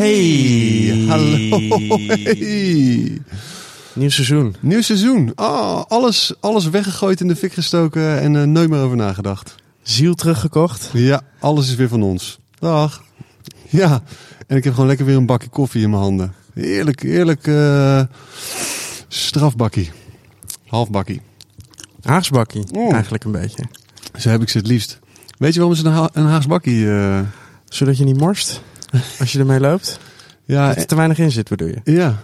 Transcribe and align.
Hey. 0.00 1.04
Hallo. 1.08 1.58
Hey. 2.08 3.20
Nieuw 3.92 4.10
seizoen. 4.10 4.54
Nieuw 4.60 4.82
seizoen. 4.82 5.32
Oh, 5.36 5.82
alles, 5.88 6.32
alles 6.40 6.68
weggegooid 6.68 7.20
in 7.20 7.28
de 7.28 7.36
fik 7.36 7.52
gestoken 7.52 8.20
en 8.20 8.34
uh, 8.34 8.42
nooit 8.42 8.70
meer 8.70 8.80
over 8.80 8.96
nagedacht. 8.96 9.54
Ziel 9.82 10.14
teruggekocht. 10.14 10.90
Ja, 10.92 11.22
alles 11.38 11.68
is 11.68 11.74
weer 11.74 11.88
van 11.88 12.02
ons. 12.02 12.38
Dag. 12.58 13.02
Ja, 13.68 14.02
en 14.46 14.56
ik 14.56 14.64
heb 14.64 14.72
gewoon 14.72 14.88
lekker 14.88 15.06
weer 15.06 15.16
een 15.16 15.26
bakje 15.26 15.48
koffie 15.48 15.82
in 15.82 15.90
mijn 15.90 16.02
handen. 16.02 16.34
Heerlijk, 16.54 17.02
heerlijk 17.02 17.46
uh, 17.46 18.02
strafbakkie. 19.08 19.90
Halfbakkie. 20.66 21.20
Haagsbakkie, 22.02 22.64
oh. 22.72 22.92
eigenlijk 22.92 23.24
een 23.24 23.32
beetje. 23.32 23.64
Zo 24.18 24.28
heb 24.28 24.42
ik 24.42 24.48
ze 24.48 24.58
het 24.58 24.66
liefst. 24.66 24.98
Weet 25.38 25.52
je 25.52 25.58
waarom 25.58 25.76
ze 25.76 25.86
een, 25.86 25.92
ha 25.92 26.10
een 26.12 26.26
Haagsbakkie... 26.26 26.84
Uh... 26.84 27.20
Zodat 27.68 27.98
je 27.98 28.04
niet 28.04 28.18
morst 28.18 28.62
als 29.20 29.32
je 29.32 29.38
ermee 29.38 29.60
loopt? 29.60 29.98
Ja, 30.44 30.68
dat 30.68 30.76
er 30.76 30.86
te 30.86 30.94
weinig 30.94 31.18
in 31.18 31.30
zit, 31.30 31.48
bedoel 31.48 31.68
je? 31.68 31.80
Ja. 32.00 32.22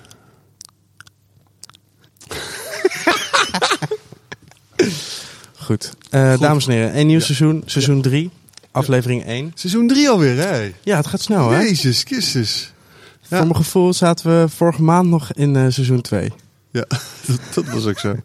Goed. 5.57 5.93
Uh, 6.11 6.39
dames 6.39 6.67
en 6.67 6.73
heren, 6.73 6.99
een 6.99 7.07
nieuw 7.07 7.19
ja. 7.19 7.25
seizoen, 7.25 7.63
seizoen 7.67 8.03
3, 8.03 8.31
aflevering 8.71 9.25
1. 9.25 9.53
Seizoen 9.55 9.89
3 9.89 10.09
alweer, 10.09 10.37
hè? 10.37 10.73
Ja, 10.83 10.97
het 10.97 11.07
gaat 11.07 11.21
snel, 11.21 11.51
hè? 11.51 11.61
Jezus 11.61 12.03
Christus. 12.03 12.73
Ja. 13.21 13.37
Voor 13.37 13.47
mijn 13.47 13.57
gevoel 13.57 13.93
zaten 13.93 14.41
we 14.41 14.49
vorige 14.49 14.83
maand 14.83 15.09
nog 15.09 15.33
in 15.33 15.55
uh, 15.55 15.67
seizoen 15.69 16.01
2. 16.01 16.33
Ja, 16.71 16.85
dat, 17.27 17.41
dat, 17.55 17.65
was 17.65 17.87
ook 17.87 17.99
zo. 17.99 18.17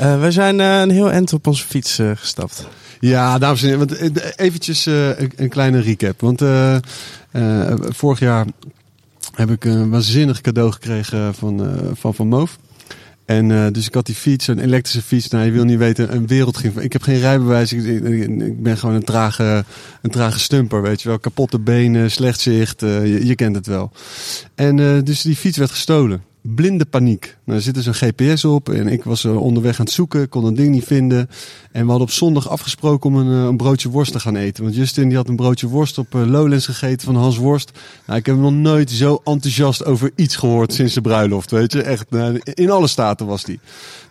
Uh, 0.00 0.20
wij 0.20 0.30
zijn 0.30 0.58
een 0.58 0.90
heel 0.90 1.10
eind 1.10 1.32
op 1.32 1.46
onze 1.46 1.66
fiets 1.66 1.98
gestapt. 2.14 2.66
Ja, 3.00 3.38
dames 3.38 3.62
en 3.62 3.68
heren, 3.68 3.86
want 3.86 4.38
eventjes 4.38 4.86
een, 4.86 5.32
een, 5.36 5.48
kleine 5.48 5.80
recap. 5.80 6.20
Want 6.20 6.42
vorig 7.94 8.18
jaar 8.18 8.46
heb 9.34 9.50
ik 9.50 9.64
een 9.64 9.90
waanzinnig 9.90 10.40
cadeau 10.40 10.72
gekregen 10.72 11.34
van, 11.34 11.78
van 11.94 12.14
Van 12.14 12.28
Moof. 12.28 12.58
En 13.24 13.72
dus 13.72 13.86
ik 13.86 13.94
had 13.94 14.06
die 14.06 14.14
fiets, 14.14 14.46
een 14.46 14.58
elektrische 14.58 15.02
fiets. 15.02 15.28
Nou, 15.28 15.44
je 15.44 15.50
wil 15.50 15.64
niet 15.64 15.78
weten, 15.78 16.14
een 16.14 16.26
wereld 16.26 16.56
ging. 16.56 16.76
Ik 16.76 16.92
heb 16.92 17.02
geen 17.02 17.18
rijbewijs. 17.18 17.72
Ik, 17.72 18.62
ben 18.62 18.76
gewoon 18.78 18.94
een 18.94 19.04
trage, 19.04 19.64
een 20.02 20.10
trage 20.10 20.38
stumper, 20.38 20.82
weet 20.82 21.02
je 21.02 21.08
wel. 21.08 21.18
Kapotte 21.18 21.58
benen, 21.58 22.10
slecht 22.10 22.40
zicht. 22.40 22.80
Je, 22.80 23.34
kent 23.34 23.56
het 23.56 23.66
wel. 23.66 23.92
En 24.54 25.04
dus 25.04 25.22
die 25.22 25.36
fiets 25.36 25.58
werd 25.58 25.70
gestolen 25.70 26.22
blinde 26.42 26.84
paniek. 26.84 27.36
Nou, 27.50 27.62
er 27.62 27.68
zit 27.68 27.84
dus 27.84 27.86
een 27.86 28.12
GPS 28.12 28.44
op 28.44 28.68
en 28.68 28.88
ik 28.88 29.04
was 29.04 29.24
uh, 29.24 29.40
onderweg 29.40 29.78
aan 29.78 29.84
het 29.84 29.94
zoeken, 29.94 30.28
kon 30.28 30.44
een 30.44 30.54
ding 30.54 30.70
niet 30.70 30.84
vinden. 30.84 31.28
En 31.72 31.82
we 31.82 31.88
hadden 31.88 32.08
op 32.08 32.10
zondag 32.12 32.48
afgesproken 32.48 33.10
om 33.10 33.16
een, 33.16 33.26
uh, 33.26 33.44
een, 33.44 33.56
broodje 33.56 33.88
worst 33.88 34.12
te 34.12 34.20
gaan 34.20 34.36
eten. 34.36 34.62
Want 34.62 34.76
Justin 34.76 35.08
die 35.08 35.16
had 35.16 35.28
een 35.28 35.36
broodje 35.36 35.68
worst 35.68 35.98
op 35.98 36.14
uh, 36.14 36.26
Lowlands 36.26 36.66
gegeten 36.66 37.06
van 37.06 37.16
Hans 37.16 37.36
Worst. 37.36 37.70
Nou, 38.06 38.18
ik 38.18 38.26
heb 38.26 38.36
nog 38.36 38.52
nooit 38.52 38.90
zo 38.90 39.20
enthousiast 39.24 39.84
over 39.84 40.10
iets 40.16 40.36
gehoord 40.36 40.72
sinds 40.72 40.94
de 40.94 41.00
bruiloft, 41.00 41.50
weet 41.50 41.72
je. 41.72 41.82
Echt, 41.82 42.10
nou, 42.10 42.40
in 42.44 42.70
alle 42.70 42.86
staten 42.86 43.26
was 43.26 43.44
die. 43.44 43.60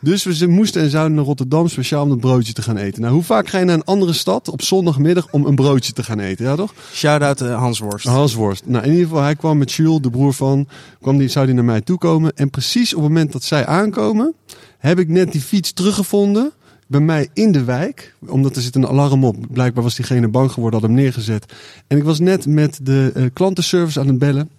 Dus 0.01 0.23
we 0.23 0.47
moesten 0.47 0.81
en 0.81 0.89
zouden 0.89 1.15
naar 1.15 1.25
Rotterdam 1.25 1.67
speciaal 1.67 2.03
om 2.03 2.09
dat 2.09 2.19
broodje 2.19 2.53
te 2.53 2.61
gaan 2.61 2.77
eten. 2.77 3.01
Nou, 3.01 3.13
hoe 3.13 3.23
vaak 3.23 3.47
ga 3.47 3.59
je 3.59 3.65
naar 3.65 3.75
een 3.75 3.83
andere 3.83 4.13
stad 4.13 4.49
op 4.49 4.61
zondagmiddag 4.61 5.27
om 5.31 5.45
een 5.45 5.55
broodje 5.55 5.93
te 5.93 6.03
gaan 6.03 6.19
eten, 6.19 6.45
ja 6.45 6.55
toch? 6.55 6.73
Shout-out 6.93 7.39
Hans 7.39 7.79
Worst. 7.79 8.05
Hans 8.05 8.33
Worst. 8.33 8.63
Nou, 8.65 8.83
in 8.83 8.91
ieder 8.91 9.07
geval, 9.07 9.21
hij 9.21 9.35
kwam 9.35 9.57
met 9.57 9.71
Jules, 9.71 10.01
de 10.01 10.09
broer 10.09 10.33
van, 10.33 10.67
kwam 11.01 11.17
die, 11.17 11.27
zou 11.27 11.45
die 11.45 11.55
naar 11.55 11.65
mij 11.65 11.81
toe 11.81 11.97
komen. 11.97 12.31
En 12.35 12.49
precies 12.49 12.93
op 12.93 13.01
het 13.01 13.09
moment 13.09 13.28
dat 13.31 13.43
zij 13.43 13.65
aankomen, 13.65 14.33
heb 14.77 14.99
ik 14.99 15.07
net 15.07 15.31
die 15.31 15.41
fiets 15.41 15.73
teruggevonden 15.73 16.51
bij 16.89 16.99
mij 16.99 17.29
in 17.33 17.51
de 17.51 17.63
wijk. 17.63 18.13
Omdat 18.25 18.55
er 18.55 18.61
zit 18.61 18.75
een 18.75 18.87
alarm 18.87 19.23
op. 19.23 19.35
Blijkbaar 19.51 19.83
was 19.83 19.95
diegene 19.95 20.27
bang 20.27 20.51
geworden, 20.51 20.79
had 20.79 20.89
hem 20.89 20.97
neergezet. 20.97 21.53
En 21.87 21.97
ik 21.97 22.03
was 22.03 22.19
net 22.19 22.45
met 22.45 22.79
de 22.81 23.11
uh, 23.15 23.25
klantenservice 23.33 23.99
aan 23.99 24.07
het 24.07 24.19
bellen. 24.19 24.49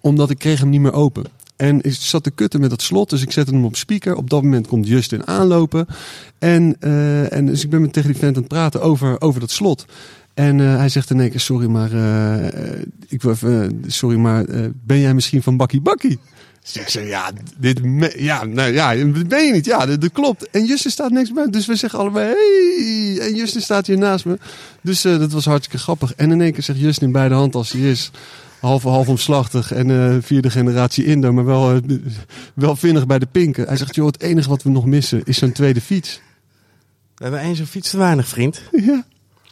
Omdat 0.00 0.30
ik 0.30 0.38
kreeg 0.38 0.60
hem 0.60 0.68
niet 0.68 0.80
meer 0.80 0.92
open. 0.92 1.24
En 1.56 1.82
ik 1.82 1.94
zat 1.94 2.22
te 2.22 2.30
kutten 2.30 2.60
met 2.60 2.70
dat 2.70 2.82
slot, 2.82 3.10
dus 3.10 3.22
ik 3.22 3.32
zette 3.32 3.52
hem 3.52 3.64
op 3.64 3.76
speaker. 3.76 4.16
Op 4.16 4.30
dat 4.30 4.42
moment 4.42 4.66
komt 4.66 4.88
Justin 4.88 5.26
aanlopen. 5.26 5.86
En, 6.38 6.76
uh, 6.80 7.32
en 7.32 7.46
dus 7.46 7.64
ik 7.64 7.70
ben 7.70 7.80
met 7.80 7.92
tegen 7.92 8.10
die 8.10 8.18
vent 8.18 8.36
aan 8.36 8.42
het 8.42 8.52
praten 8.52 8.82
over, 8.82 9.20
over 9.20 9.40
dat 9.40 9.50
slot. 9.50 9.86
En 10.34 10.58
uh, 10.58 10.76
hij 10.76 10.88
zegt 10.88 11.10
in 11.10 11.20
één 11.20 11.30
keer, 11.30 11.40
sorry 11.40 11.66
maar, 11.66 11.90
ik, 13.08 13.22
sorry 13.86 14.16
maar, 14.16 14.44
ben 14.84 15.00
jij 15.00 15.14
misschien 15.14 15.42
van 15.42 15.56
Bakkie 15.56 15.80
Bakkie? 15.80 16.18
Zeg 16.66 16.90
ze, 16.90 17.00
ja, 17.00 17.30
dit, 17.56 17.80
ja, 18.16 18.44
nou 18.44 18.72
ja, 18.72 18.94
ben 19.26 19.46
je 19.46 19.52
niet? 19.52 19.64
Ja, 19.64 19.86
dat, 19.86 20.00
dat, 20.00 20.12
klopt. 20.12 20.50
En 20.50 20.64
Justin 20.64 20.90
staat 20.90 21.10
niks 21.10 21.32
bij. 21.32 21.46
Dus 21.50 21.66
we 21.66 21.76
zeggen 21.76 21.98
allebei, 21.98 22.26
hey. 22.26 23.26
En 23.26 23.34
Justin 23.34 23.60
staat 23.60 23.86
hier 23.86 23.98
naast 23.98 24.24
me. 24.24 24.38
Dus 24.80 25.04
uh, 25.04 25.18
dat 25.18 25.32
was 25.32 25.44
hartstikke 25.44 25.78
grappig. 25.78 26.14
En 26.14 26.30
in 26.30 26.40
één 26.40 26.52
keer 26.52 26.62
zegt 26.62 26.78
Justin 26.78 27.12
bij 27.12 27.28
de 27.28 27.34
hand 27.34 27.54
als 27.54 27.72
hij 27.72 27.90
is. 27.90 28.10
Half, 28.60 28.82
half 28.82 29.08
omslachtig 29.08 29.72
en 29.72 29.88
uh, 29.88 30.16
vierde 30.20 30.50
generatie 30.50 31.04
Indo, 31.04 31.32
maar 31.32 31.44
wel, 31.44 31.74
uh, 31.74 31.80
wel 32.54 32.76
vinnig 32.76 33.06
bij 33.06 33.18
de 33.18 33.26
pinken. 33.26 33.66
Hij 33.66 33.76
zegt, 33.76 33.94
joh, 33.94 34.06
het 34.06 34.20
enige 34.20 34.48
wat 34.48 34.62
we 34.62 34.70
nog 34.70 34.86
missen 34.86 35.22
is 35.24 35.38
zo'n 35.38 35.52
tweede 35.52 35.80
fiets. 35.80 36.20
We 37.14 37.22
hebben 37.22 37.40
één 37.40 37.56
zo'n 37.56 37.66
fiets 37.66 37.90
te 37.90 37.98
weinig, 37.98 38.28
vriend. 38.28 38.62
Ja. 38.72 39.04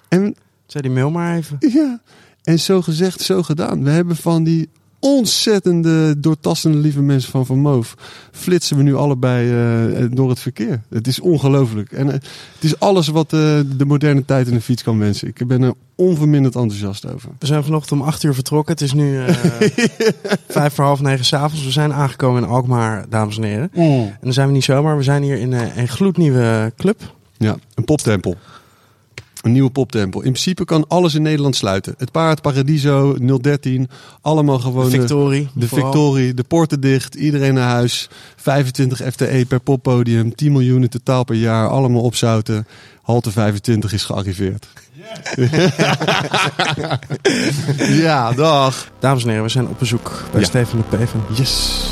En, 0.09 0.37
Zei 0.67 0.83
die 0.83 0.93
mail 0.93 1.11
maar 1.11 1.37
even. 1.37 1.57
Ja. 1.61 2.01
En 2.43 2.61
zo 2.61 2.83
gezegd, 2.83 3.21
zo 3.21 3.43
gedaan. 3.43 3.85
We 3.85 3.91
hebben 3.91 4.17
van 4.17 4.45
die 4.45 4.69
ontzettende, 5.05 6.21
doortastende 6.21 6.79
lieve 6.79 7.03
mensen 7.03 7.31
van 7.31 7.47
Van 7.47 7.59
Moof. 7.59 7.95
Flitsen 8.33 8.77
we 8.77 8.83
nu 8.83 8.95
allebei 8.95 9.51
uh, 9.51 10.07
door 10.11 10.29
het 10.29 10.39
verkeer. 10.41 10.83
Het 10.91 11.07
is 11.07 11.21
ongelooflijk. 11.21 11.93
En 11.93 12.07
uh, 12.07 12.13
het 12.13 12.25
is 12.61 12.79
alles 12.79 13.09
wat 13.09 13.33
uh, 13.33 13.41
de 13.77 13.85
moderne 13.87 14.25
tijd 14.25 14.47
in 14.47 14.55
de 14.55 14.61
fiets 14.61 14.83
kan 14.83 14.99
wensen. 14.99 15.29
Ik 15.29 15.47
ben 15.47 15.63
er 15.63 15.73
onverminderd 15.95 16.55
enthousiast 16.55 17.07
over. 17.13 17.31
We 17.39 17.47
zijn 17.47 17.65
vanochtend 17.65 18.01
om 18.01 18.07
acht 18.07 18.23
uur 18.23 18.35
vertrokken. 18.35 18.73
Het 18.73 18.83
is 18.83 18.93
nu 18.93 19.25
vijf 20.49 20.75
voor 20.75 20.85
half 20.85 21.01
negen 21.01 21.25
s'avonds. 21.25 21.65
We 21.65 21.71
zijn 21.71 21.93
aangekomen 21.93 22.43
in 22.43 22.49
Alkmaar, 22.49 23.09
dames 23.09 23.37
en 23.37 23.43
heren. 23.43 23.71
Mm. 23.75 24.03
En 24.05 24.19
dan 24.23 24.33
zijn 24.33 24.47
we 24.47 24.53
niet 24.53 24.65
zomaar. 24.65 24.97
We 24.97 25.03
zijn 25.03 25.23
hier 25.23 25.39
in 25.39 25.53
een 25.53 25.89
gloednieuwe 25.89 26.73
club. 26.77 27.15
Ja, 27.37 27.57
een 27.75 27.85
poptempel. 27.85 28.37
Een 29.45 29.53
nieuwe 29.53 29.71
poptempel. 29.71 30.21
In 30.21 30.31
principe 30.31 30.65
kan 30.65 30.85
alles 30.89 31.15
in 31.15 31.23
Nederland 31.23 31.57
sluiten. 31.57 31.95
Het 31.99 32.11
Paard, 32.11 32.43
Paradiso, 32.43 33.17
013. 33.41 33.89
Allemaal 34.21 34.59
gewoon. 34.59 34.91
De 34.91 34.99
Victorie. 34.99 35.49
De, 35.55 35.61
de 35.61 35.69
Victorie. 35.69 36.35
De 36.35 36.43
poorten 36.43 36.81
dicht. 36.81 37.15
Iedereen 37.15 37.55
naar 37.55 37.69
huis. 37.69 38.09
25 38.37 38.99
FTE 39.13 39.45
per 39.49 39.61
poppodium. 39.61 40.35
10 40.35 40.53
miljoen 40.53 40.83
in 40.83 40.89
totaal 40.89 41.25
per 41.25 41.35
jaar. 41.35 41.69
Allemaal 41.69 42.03
opzouten. 42.03 42.67
Halte 43.03 43.31
25 43.31 43.93
is 43.93 44.05
gearriveerd. 44.05 44.67
Yes. 44.93 45.49
ja, 48.03 48.33
dag. 48.33 48.89
Dames 48.99 49.23
en 49.23 49.29
heren, 49.29 49.45
we 49.45 49.51
zijn 49.51 49.69
op 49.69 49.79
bezoek 49.79 50.23
bij 50.33 50.41
ja. 50.41 50.47
Steven 50.47 50.79
de 50.79 50.97
Peven. 50.97 51.21
Yes. 51.37 51.89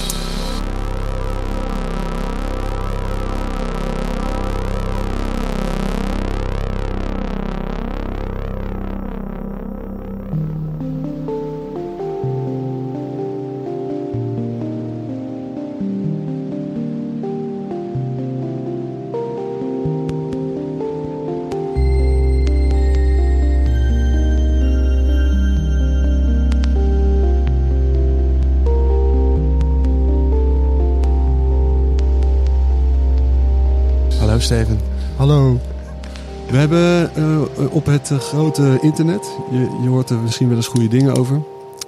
Het 37.93 38.11
uh, 38.11 38.19
grote 38.19 38.79
internet, 38.81 39.37
je, 39.51 39.59
je 39.83 39.89
hoort 39.89 40.11
er 40.11 40.19
misschien 40.19 40.49
wel 40.49 40.57
eens 40.57 40.67
goede 40.67 40.89
dingen 40.89 41.17
over, 41.17 41.43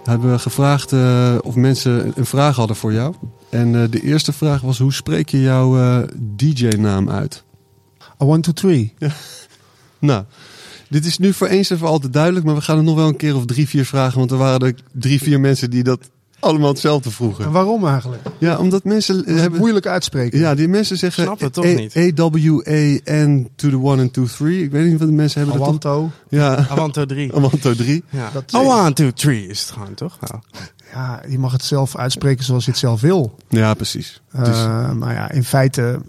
hebben 0.05 0.31
we 0.31 0.39
gevraagd 0.39 0.93
uh, 0.93 1.35
of 1.43 1.55
mensen 1.55 2.13
een 2.15 2.27
vraag 2.27 2.57
hadden 2.57 2.77
voor 2.77 2.93
jou. 2.93 3.15
En 3.51 3.91
de 3.91 4.03
eerste 4.03 4.33
vraag 4.33 4.61
was, 4.61 4.79
hoe 4.79 4.93
spreek 4.93 5.29
je 5.29 5.41
jouw 5.41 6.07
DJ-naam 6.37 7.11
uit? 7.11 7.45
A 8.03 8.25
one, 8.25 8.41
two, 8.41 8.53
three. 8.53 8.95
nou, 9.99 10.25
dit 10.89 11.05
is 11.05 11.19
nu 11.19 11.33
voor 11.33 11.47
eens 11.47 11.71
en 11.71 11.79
voor 11.79 11.89
altijd 11.89 12.13
duidelijk, 12.13 12.45
maar 12.45 12.55
we 12.55 12.61
gaan 12.61 12.77
er 12.77 12.83
nog 12.83 12.95
wel 12.95 13.09
een 13.09 13.17
keer 13.17 13.37
of 13.37 13.45
drie, 13.45 13.69
vier 13.69 13.85
vragen, 13.85 14.19
want 14.19 14.31
er 14.31 14.37
waren 14.37 14.67
er 14.67 14.75
drie, 14.93 15.23
vier 15.23 15.41
mensen 15.41 15.71
die 15.71 15.83
dat 15.83 16.11
allemaal 16.45 16.69
hetzelfde 16.69 17.11
vroegen. 17.11 17.45
En 17.45 17.51
waarom 17.51 17.87
eigenlijk? 17.87 18.23
Ja, 18.39 18.59
omdat 18.59 18.85
mensen 18.85 19.25
hebben 19.25 19.59
moeilijk 19.59 19.87
uitspreken. 19.87 20.39
Ja, 20.39 20.55
die 20.55 20.69
mensen 20.69 20.99
zeggen 20.99 21.23
Snap 21.23 21.41
het 21.41 21.53
toch 21.53 21.65
niet. 21.65 21.97
A 21.97 22.31
W 22.31 22.61
A 22.69 23.15
N 23.15 23.51
to 23.57 23.69
the 23.69 23.79
one 23.79 24.03
and 24.03 24.13
two 24.13 24.27
three. 24.27 24.63
Ik 24.63 24.71
weet 24.71 24.91
niet 24.91 24.99
wat 24.99 25.09
de 25.09 25.15
mensen 25.15 25.41
hebben. 25.41 25.61
Awanto. 25.61 26.11
Ja. 26.29 26.67
Awanto 26.69 27.07
3. 27.07 27.35
Awanto 27.35 27.75
3. 27.75 28.05
Ja. 28.11 28.31
Awanto 28.51 29.11
3 29.11 29.47
is 29.47 29.61
het 29.61 29.71
gewoon 29.71 29.95
toch? 29.95 30.19
Ja. 30.21 30.43
ja, 30.93 31.23
je 31.29 31.39
mag 31.39 31.53
het 31.53 31.65
zelf 31.65 31.97
uitspreken 31.97 32.45
zoals 32.45 32.65
je 32.65 32.71
het 32.71 32.81
zelf 32.81 33.01
wil. 33.01 33.35
Ja, 33.49 33.75
precies. 33.75 34.23
Uh, 34.37 34.45
dus... 34.45 34.57
Maar 34.99 35.15
ja, 35.15 35.31
in 35.31 35.45
feite 35.45 36.01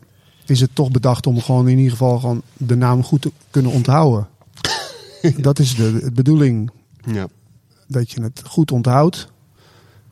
is 0.46 0.62
het 0.62 0.70
toch 0.74 0.92
bedacht 0.92 1.28
om 1.28 1.42
gewoon 1.42 1.68
in 1.68 1.78
ieder 1.78 1.92
geval 1.92 2.20
gewoon 2.20 2.42
de 2.54 2.76
naam 2.76 3.04
goed 3.04 3.22
te 3.22 3.32
kunnen 3.50 3.72
onthouden. 3.72 4.28
dat 5.38 5.60
is 5.60 5.76
de, 5.76 6.00
de 6.00 6.12
bedoeling. 6.12 6.72
Ja. 7.06 7.28
Dat 7.88 8.12
je 8.12 8.22
het 8.22 8.42
goed 8.46 8.72
onthoudt. 8.72 9.34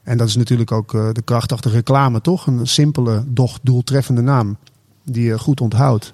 En 0.03 0.17
dat 0.17 0.27
is 0.27 0.35
natuurlijk 0.35 0.71
ook 0.71 0.93
eh, 0.93 1.09
de 1.11 1.21
kracht 1.21 1.51
achter 1.51 1.71
reclame, 1.71 2.21
toch? 2.21 2.47
Een 2.47 2.67
simpele, 2.67 3.23
doch 3.27 3.59
doeltreffende 3.61 4.21
naam. 4.21 4.57
Die 5.03 5.23
je 5.23 5.39
goed 5.39 5.61
onthoudt. 5.61 6.13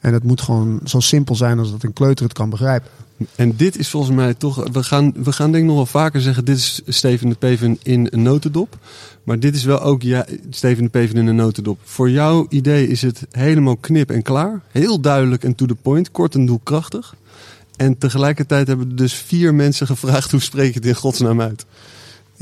En 0.00 0.12
het 0.12 0.24
moet 0.24 0.40
gewoon 0.40 0.80
zo 0.84 1.00
simpel 1.00 1.34
zijn 1.34 1.58
als 1.58 1.70
dat 1.70 1.82
een 1.82 1.92
kleuter 1.92 2.24
het 2.24 2.34
kan 2.34 2.50
begrijpen. 2.50 2.90
En 3.36 3.56
dit 3.56 3.78
is 3.78 3.88
volgens 3.88 4.16
mij 4.16 4.34
toch. 4.34 4.68
We 4.72 4.82
gaan, 4.82 5.12
we 5.16 5.32
gaan 5.32 5.50
denk 5.50 5.62
ik 5.62 5.68
nog 5.68 5.76
wel 5.76 5.86
vaker 5.86 6.20
zeggen: 6.20 6.44
dit 6.44 6.56
is 6.56 6.82
Steven 6.86 7.28
de 7.28 7.34
Peven 7.34 7.78
in 7.82 8.08
een 8.10 8.22
notendop. 8.22 8.78
Maar 9.22 9.38
dit 9.38 9.54
is 9.54 9.64
wel 9.64 9.80
ook 9.80 10.02
ja, 10.02 10.26
Steven 10.50 10.84
de 10.84 10.90
Peven 10.90 11.16
in 11.16 11.26
een 11.26 11.36
notendop. 11.36 11.78
Voor 11.84 12.10
jouw 12.10 12.46
idee 12.48 12.88
is 12.88 13.02
het 13.02 13.26
helemaal 13.30 13.76
knip 13.76 14.10
en 14.10 14.22
klaar. 14.22 14.60
Heel 14.70 15.00
duidelijk 15.00 15.44
en 15.44 15.54
to 15.54 15.66
the 15.66 15.74
point. 15.74 16.10
Kort 16.10 16.34
en 16.34 16.46
doelkrachtig. 16.46 17.14
En 17.76 17.98
tegelijkertijd 17.98 18.66
hebben 18.66 18.96
dus 18.96 19.14
vier 19.14 19.54
mensen 19.54 19.86
gevraagd: 19.86 20.30
hoe 20.30 20.40
spreek 20.40 20.72
je 20.72 20.78
het 20.78 20.88
in 20.88 20.94
godsnaam 20.94 21.40
uit? 21.40 21.66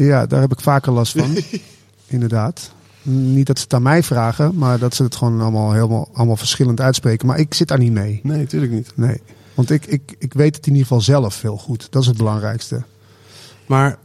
Ja, 0.04 0.26
daar 0.26 0.40
heb 0.40 0.52
ik 0.52 0.60
vaker 0.60 0.92
last 0.92 1.12
van. 1.12 1.36
Inderdaad. 2.06 2.72
Niet 3.02 3.46
dat 3.46 3.58
ze 3.58 3.64
het 3.64 3.74
aan 3.74 3.82
mij 3.82 4.02
vragen, 4.02 4.54
maar 4.54 4.78
dat 4.78 4.94
ze 4.94 5.02
het 5.02 5.16
gewoon 5.16 5.40
allemaal, 5.40 5.72
helemaal, 5.72 6.08
allemaal 6.12 6.36
verschillend 6.36 6.80
uitspreken. 6.80 7.26
Maar 7.26 7.38
ik 7.38 7.54
zit 7.54 7.68
daar 7.68 7.78
niet 7.78 7.92
mee. 7.92 8.20
Nee, 8.22 8.38
natuurlijk 8.38 8.72
niet. 8.72 8.92
Nee. 8.94 9.20
Want 9.54 9.70
ik, 9.70 9.86
ik, 9.86 10.14
ik 10.18 10.32
weet 10.32 10.56
het 10.56 10.66
in 10.66 10.72
ieder 10.72 10.86
geval 10.86 11.02
zelf 11.02 11.42
heel 11.42 11.56
goed. 11.56 11.86
Dat 11.90 12.02
is 12.02 12.08
het 12.08 12.16
belangrijkste. 12.16 12.82
Maar 13.66 13.98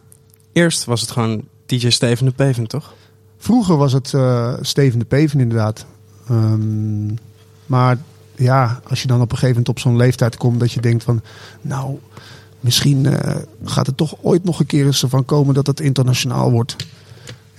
eerst 0.52 0.86
was 0.86 1.02
het 1.02 1.12
gewoon 1.12 1.44
DJ 1.66 1.90
Steven 1.90 2.26
de 2.26 2.32
Peven, 2.32 2.68
toch? 2.68 2.94
Vroeger 3.38 3.78
was 3.78 3.94
het 3.94 4.12
uh, 4.12 4.54
Steven 4.62 5.00
de 5.00 5.06
Peven 5.06 5.40
inderdaad. 5.40 5.86
Um, 6.32 7.18
maar 7.66 7.98
ja, 8.36 8.80
als 8.88 9.02
je 9.02 9.08
dan 9.08 9.22
op 9.22 9.32
een 9.32 9.38
gegeven 9.38 9.50
moment 9.50 9.70
op 9.70 9.80
zo'n 9.80 9.96
leeftijd 9.96 10.38
komt 10.38 10.60
dat 10.60 10.72
je 10.72 10.82
denkt 10.82 11.04
van... 11.04 11.22
Nou, 11.62 12.00
misschien 12.66 13.06
uh, 13.06 13.20
gaat 13.64 13.88
het 13.88 13.98
toch 13.98 14.16
ooit 14.22 14.44
nog 14.44 14.60
een 14.60 14.66
keer 14.66 14.86
eens 14.86 15.04
ervan 15.04 15.26
komen 15.26 15.54
dat 15.54 15.68
het 15.68 15.80
internationaal 15.80 16.52
wordt. 16.52 16.76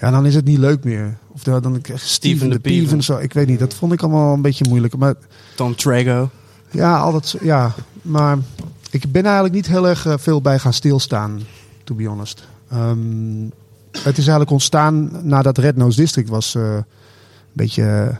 Ja, 0.00 0.10
dan 0.10 0.26
is 0.26 0.34
het 0.34 0.44
niet 0.44 0.58
leuk 0.58 0.84
meer. 0.84 1.16
Of 1.28 1.42
dan 1.42 1.78
Steven, 1.82 1.98
Steven 1.98 2.50
de 2.50 2.58
Peven. 2.58 3.02
Zo, 3.02 3.16
ik 3.16 3.32
weet 3.32 3.46
niet, 3.46 3.58
dat 3.58 3.74
vond 3.74 3.92
ik 3.92 4.02
allemaal 4.02 4.34
een 4.34 4.42
beetje 4.42 4.68
moeilijk. 4.68 4.96
Maar, 4.96 5.14
Tom 5.54 5.76
Trago. 5.76 6.30
Ja, 6.70 6.98
al 6.98 7.12
dat, 7.12 7.36
ja, 7.40 7.74
maar 8.02 8.38
ik 8.90 9.12
ben 9.12 9.24
eigenlijk 9.24 9.54
niet 9.54 9.66
heel 9.66 9.88
erg 9.88 10.06
veel 10.18 10.40
bij 10.40 10.58
gaan 10.58 10.72
stilstaan, 10.72 11.40
to 11.84 11.94
be 11.94 12.06
honest. 12.06 12.46
Um, 12.72 13.52
het 13.90 14.18
is 14.18 14.22
eigenlijk 14.22 14.50
ontstaan 14.50 15.10
nadat 15.22 15.58
Red 15.58 15.76
Nose 15.76 16.00
District 16.00 16.28
was 16.28 16.54
uh, 16.54 16.74
een 16.74 16.84
beetje 17.52 18.16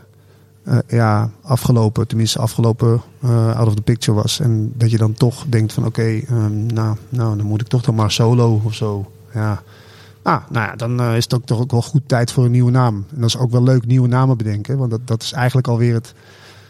uh, 0.68 0.78
ja, 0.86 1.30
afgelopen, 1.42 2.06
tenminste 2.06 2.38
afgelopen 2.38 3.00
uh, 3.24 3.56
out 3.56 3.66
of 3.66 3.74
the 3.74 3.82
picture 3.82 4.20
was. 4.22 4.40
En 4.40 4.72
dat 4.76 4.90
je 4.90 4.98
dan 4.98 5.14
toch 5.14 5.44
denkt 5.48 5.72
van 5.72 5.86
oké, 5.86 6.00
okay, 6.00 6.26
um, 6.30 6.66
nou, 6.66 6.96
nou, 7.08 7.36
dan 7.36 7.46
moet 7.46 7.60
ik 7.60 7.66
toch 7.66 7.82
dan 7.82 7.94
maar 7.94 8.10
solo 8.10 8.60
of 8.64 8.74
zo. 8.74 9.10
Ja. 9.34 9.62
Ah, 10.22 10.42
nou 10.50 10.66
ja, 10.66 10.76
dan 10.76 11.02
is 11.02 11.24
het 11.24 11.34
ook 11.34 11.44
toch 11.44 11.60
ook 11.60 11.70
wel 11.70 11.82
goed 11.82 12.02
tijd 12.06 12.32
voor 12.32 12.44
een 12.44 12.50
nieuwe 12.50 12.70
naam. 12.70 13.04
En 13.14 13.20
dat 13.20 13.28
is 13.28 13.38
ook 13.38 13.50
wel 13.50 13.62
leuk, 13.62 13.86
nieuwe 13.86 14.08
namen 14.08 14.36
bedenken. 14.36 14.78
Want 14.78 14.90
dat, 14.90 15.00
dat 15.04 15.22
is 15.22 15.32
eigenlijk 15.32 15.68
alweer 15.68 15.94
het, 15.94 16.14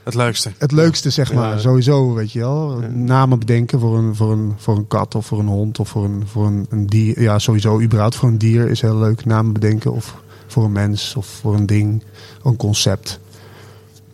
het 0.03 0.15
leukste. 0.15 0.53
Het 0.59 0.73
leukste, 0.73 1.11
zeg 1.11 1.33
maar. 1.33 1.55
Ja. 1.55 1.59
Sowieso, 1.59 2.15
weet 2.15 2.33
je 2.33 2.39
wel. 2.39 2.83
Ja. 2.83 2.89
Namen 2.89 3.39
bedenken 3.39 3.81
voor 3.81 3.99
een, 3.99 4.15
voor, 4.17 4.33
een, 4.33 4.55
voor 4.57 4.77
een 4.77 4.87
kat 4.87 5.15
of 5.15 5.27
voor 5.27 5.39
een 5.39 5.47
hond 5.47 5.79
of 5.79 5.89
voor 5.89 6.05
een, 6.05 6.23
voor 6.27 6.47
een, 6.47 6.67
een 6.69 6.87
dier. 6.87 7.21
Ja, 7.23 7.39
sowieso, 7.39 7.81
überhaupt 7.81 8.17
voor 8.17 8.29
een 8.29 8.39
dier 8.39 8.69
is 8.69 8.81
heel 8.81 8.97
leuk. 8.97 9.25
Namen 9.25 9.53
bedenken 9.53 9.93
of 9.93 10.17
voor 10.47 10.65
een 10.65 10.73
mens 10.73 11.15
of 11.15 11.27
voor 11.27 11.55
een 11.55 11.67
ding, 11.67 12.03
een 12.43 12.57
concept. 12.57 13.21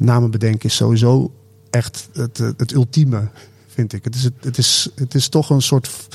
Namen 0.04 0.30
bedenken 0.30 0.68
is 0.68 0.76
sowieso 0.76 1.32
echt 1.70 2.08
het, 2.12 2.38
het, 2.38 2.72
ultieme, 2.72 3.28
vind 3.66 3.92
ik. 3.92 4.04
Het 4.04 4.14
is, 4.14 4.22
het, 4.22 4.34
het, 4.40 4.58
is, 4.58 4.90
het 4.94 5.14
is 5.14 5.28
toch 5.28 5.50
een 5.50 5.62
soort. 5.62 6.08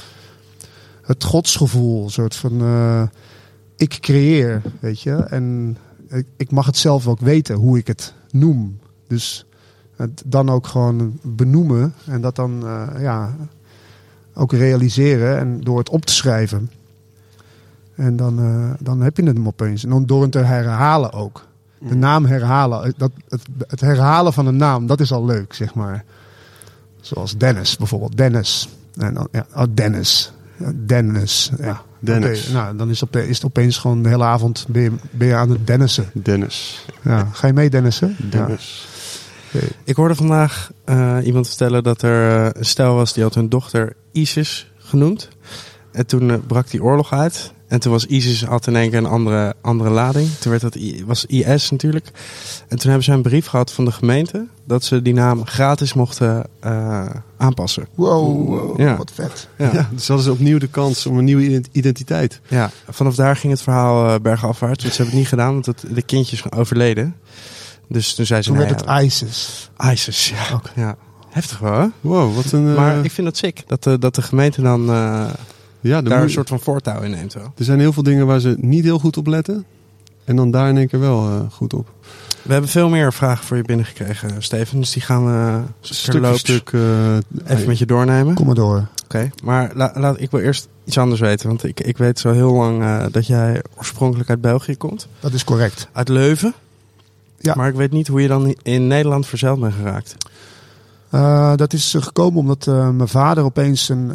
Het 1.02 1.24
godsgevoel, 1.24 2.04
een 2.04 2.12
soort 2.12 2.36
van. 2.36 2.62
Uh, 2.62 3.04
ik 3.76 3.98
creëer, 4.00 4.62
weet 4.80 5.02
je. 5.02 5.14
En 5.14 5.78
ik, 6.08 6.26
ik 6.38 6.52
mag 6.52 6.66
het 6.66 6.78
zelf 6.78 7.08
ook 7.08 7.20
weten 7.20 7.56
hoe 7.56 7.78
ik 7.78 7.88
het 7.88 8.14
noem. 8.32 8.80
Dus 9.08 9.46
het 9.96 10.24
dan 10.26 10.50
ook 10.50 10.68
gewoon 10.68 11.20
benoemen 11.22 11.94
en 12.06 12.22
dat 12.22 12.36
dan 12.36 12.64
uh, 12.64 12.88
ja, 13.00 13.36
ook 14.34 14.52
realiseren 14.52 15.38
en 15.38 15.62
door 15.62 15.78
het 15.78 15.90
op 15.90 16.06
te 16.06 16.14
schrijven. 16.14 16.72
En 17.96 18.16
dan, 18.16 18.40
uh, 18.40 18.72
dan 18.80 19.02
heb 19.02 19.18
je 19.18 19.24
het 19.24 19.36
hem 19.36 19.48
opeens. 19.48 19.84
En 19.84 19.90
dan 19.90 20.06
door 20.06 20.22
het 20.22 20.32
te 20.32 20.40
herhalen 20.40 21.14
ook. 21.14 21.47
De 21.80 21.96
naam 21.96 22.26
herhalen. 22.26 22.94
Dat, 22.98 23.12
het, 23.30 23.42
het 23.68 23.82
herhalen 23.82 24.34
van 24.34 24.46
een 24.48 24.58
naam, 24.58 24.88
dat 24.88 25.00
is 25.00 25.12
al 25.12 25.26
leuk, 25.26 25.54
zeg 25.54 25.74
maar. 25.74 26.04
Zoals 27.02 27.38
Dennis 27.38 27.78
bijvoorbeeld. 27.78 28.18
Dennis. 28.18 28.70
En 28.96 29.14
dan, 29.14 29.28
ja, 29.32 29.46
oh, 29.56 29.64
Dennis. 29.74 30.32
Ja, 30.58 30.72
Dennis. 30.86 31.52
Ja. 31.60 31.82
Dennis. 32.00 32.50
Okay, 32.50 32.62
nou, 32.62 32.78
dan 32.78 32.90
is 32.90 33.00
het, 33.00 33.16
is 33.16 33.36
het 33.36 33.46
opeens 33.46 33.78
gewoon 33.78 34.04
de 34.04 34.10
hele 34.10 34.24
avond 34.24 34.66
ben 34.70 34.82
je, 34.82 34.92
ben 35.12 35.28
je 35.28 35.36
aan 35.36 35.50
het 35.50 35.68
Dennissen. 35.68 36.10
Dennis. 36.14 36.86
Ja. 37.02 37.28
Ga 37.32 37.48
je 37.48 37.54
mee 37.54 37.70
Dennissen? 37.70 38.16
Dennis. 38.30 38.88
Ja. 39.52 39.60
Ik 39.84 39.96
hoorde 39.96 40.16
vandaag 40.16 40.72
uh, 40.86 41.18
iemand 41.24 41.48
vertellen 41.48 41.84
dat 41.84 42.02
er 42.02 42.46
uh, 42.46 42.50
een 42.54 42.66
stel 42.66 42.96
was 42.96 43.14
die 43.14 43.24
had 43.24 43.36
hun 43.36 43.50
dochter 43.50 43.96
Isis 44.12 44.72
genoemd. 44.78 45.30
En 45.92 46.06
toen 46.06 46.30
uh, 46.30 46.38
brak 46.48 46.70
die 46.70 46.84
oorlog 46.84 47.14
uit. 47.14 47.54
En 47.68 47.80
toen 47.80 47.92
was 47.92 48.06
ISIS 48.06 48.44
had 48.44 48.68
in 48.68 48.76
één 48.76 48.90
keer 48.90 48.98
een 48.98 49.06
andere, 49.06 49.56
andere 49.62 49.90
lading. 49.90 50.30
Toen 50.40 50.52
werd 50.52 50.64
dat 50.64 50.76
I, 50.76 51.04
was 51.06 51.26
IS 51.26 51.72
natuurlijk. 51.72 52.12
En 52.68 52.78
toen 52.78 52.90
hebben 52.90 53.04
ze 53.04 53.12
een 53.12 53.22
brief 53.22 53.46
gehad 53.46 53.72
van 53.72 53.86
de 53.86 53.92
gemeente 53.92 54.48
dat 54.66 54.84
ze 54.84 55.02
die 55.02 55.14
naam 55.14 55.46
gratis 55.46 55.94
mochten 55.94 56.46
aanpassen. 57.38 57.88
Wow, 57.96 58.48
wow 58.48 58.80
ja. 58.80 58.98
wat 58.98 59.12
vet. 59.14 59.48
Ja. 59.58 59.70
ja. 59.74 59.90
dus 59.92 60.08
hadden 60.08 60.26
ze 60.26 60.32
opnieuw 60.32 60.58
de 60.58 60.68
kans 60.68 61.06
om 61.06 61.18
een 61.18 61.24
nieuwe 61.24 61.64
identiteit. 61.72 62.42
Ja, 62.48 62.72
vanaf 62.90 63.16
daar 63.16 63.36
ging 63.36 63.54
het 63.54 63.62
verhaal 63.62 64.20
bergafwaarts. 64.20 64.84
Want 64.84 64.96
ze 64.96 65.02
hebben 65.02 65.06
het 65.06 65.16
niet 65.16 65.28
gedaan, 65.28 65.54
want 65.54 65.66
het, 65.66 65.86
de 65.90 66.02
kindjes 66.02 66.40
zijn 66.40 66.54
overleden. 66.54 67.16
Dus 67.88 68.16
toen 68.16 68.26
zei 68.26 68.42
ze... 68.42 68.50
Toen 68.50 68.58
nee, 68.58 68.68
werd 68.68 68.82
het 68.82 69.04
ISIS. 69.04 69.70
ISIS, 69.92 70.34
ja. 70.76 70.96
Heftig 71.30 71.60
wel, 71.60 71.80
hè? 71.80 71.88
Wow, 72.02 72.36
wat 72.36 72.52
een... 72.52 72.66
Uh... 72.66 72.76
Maar 72.76 73.06
ik 73.06 73.12
vind 73.12 73.28
het 73.28 73.38
sick 73.38 73.64
dat 73.68 73.84
de, 73.84 74.00
dat 74.00 74.16
de 74.16 74.22
gemeente 74.22 74.62
dan 74.62 74.90
uh, 74.90 75.30
ja, 75.80 76.02
daar 76.02 76.22
een 76.22 76.30
soort 76.30 76.50
van 76.50 76.60
voortouw 76.60 77.02
in 77.02 77.12
neemt. 77.12 77.34
Wel. 77.34 77.54
Er 77.58 77.64
zijn 77.64 77.80
heel 77.80 77.94
veel 77.94 78.04
dingen 78.04 78.28
waar 78.28 78.40
ze 78.40 78.56
niet 78.60 78.84
heel 78.84 79.00
goed 79.00 79.18
op 79.18 79.28
letten. 79.28 79.66
En 80.24 80.36
dan 80.36 80.52
daar 80.52 80.70
in 80.70 80.78
één 80.78 80.88
keer 80.88 81.00
wel 81.00 81.30
uh, 81.30 81.40
goed 81.52 81.74
op. 81.74 81.90
We 82.42 82.52
hebben 82.52 82.72
veel 82.72 82.90
meer 82.90 83.14
vragen 83.14 83.46
voor 83.46 83.58
je 83.58 83.64
binnengekregen, 83.64 84.44
Steven. 84.44 84.80
Dus 84.80 84.92
die 84.92 85.02
gaan 85.02 85.26
we 85.26 85.62
stuk 85.80 86.26
voor 86.26 86.38
stuk 86.38 86.74
even 87.46 87.68
met 87.68 87.78
je 87.78 87.86
doornemen. 87.86 88.36
Kom 88.36 88.46
maar 88.46 88.56
door. 88.56 88.78
Oké, 88.78 88.88
okay. 89.04 89.32
maar 89.44 89.72
la, 89.74 89.92
laat, 89.96 90.22
ik 90.22 90.32
wil 90.32 90.40
eerst 90.40 90.68
iets 90.84 90.98
anders 90.98 91.20
weten. 91.20 91.48
Want 91.48 91.64
ik, 91.64 91.80
ik 91.80 91.98
weet 91.98 92.20
zo 92.20 92.32
heel 92.32 92.54
lang 92.54 92.82
uh, 92.82 93.06
dat 93.12 93.28
jij 93.28 93.62
oorspronkelijk 93.78 94.30
uit 94.30 94.42
België 94.42 94.78
komt. 94.78 95.08
Dat 95.20 95.34
is 95.34 95.44
correct. 95.44 95.88
Uit 95.92 96.10
Leuven. 96.10 96.54
Ja. 97.40 97.54
Maar 97.56 97.70
ik 97.70 97.76
weet 97.76 97.92
niet 97.92 98.08
hoe 98.08 98.22
je 98.22 98.28
dan 98.28 98.56
in 98.62 98.88
Nederland 98.88 99.28
verzeild 99.28 99.60
bent 99.60 99.74
geraakt. 99.74 100.16
Uh, 101.12 101.56
dat 101.56 101.74
is 101.74 101.96
gekomen 102.00 102.40
omdat 102.40 102.66
uh, 102.70 102.90
mijn 102.90 103.10
vader 103.10 103.44
opeens 103.44 103.90
een, 103.90 104.12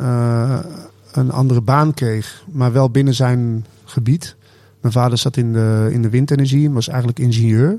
een 1.12 1.30
andere 1.30 1.60
baan 1.60 1.94
kreeg. 1.94 2.44
Maar 2.50 2.72
wel 2.72 2.90
binnen 2.90 3.14
zijn 3.14 3.66
gebied. 3.84 4.36
Mijn 4.80 4.92
vader 4.92 5.18
zat 5.18 5.36
in 5.36 5.52
de, 5.52 5.88
in 5.92 6.02
de 6.02 6.10
windenergie 6.10 6.66
en 6.66 6.72
was 6.72 6.88
eigenlijk 6.88 7.18
ingenieur. 7.18 7.78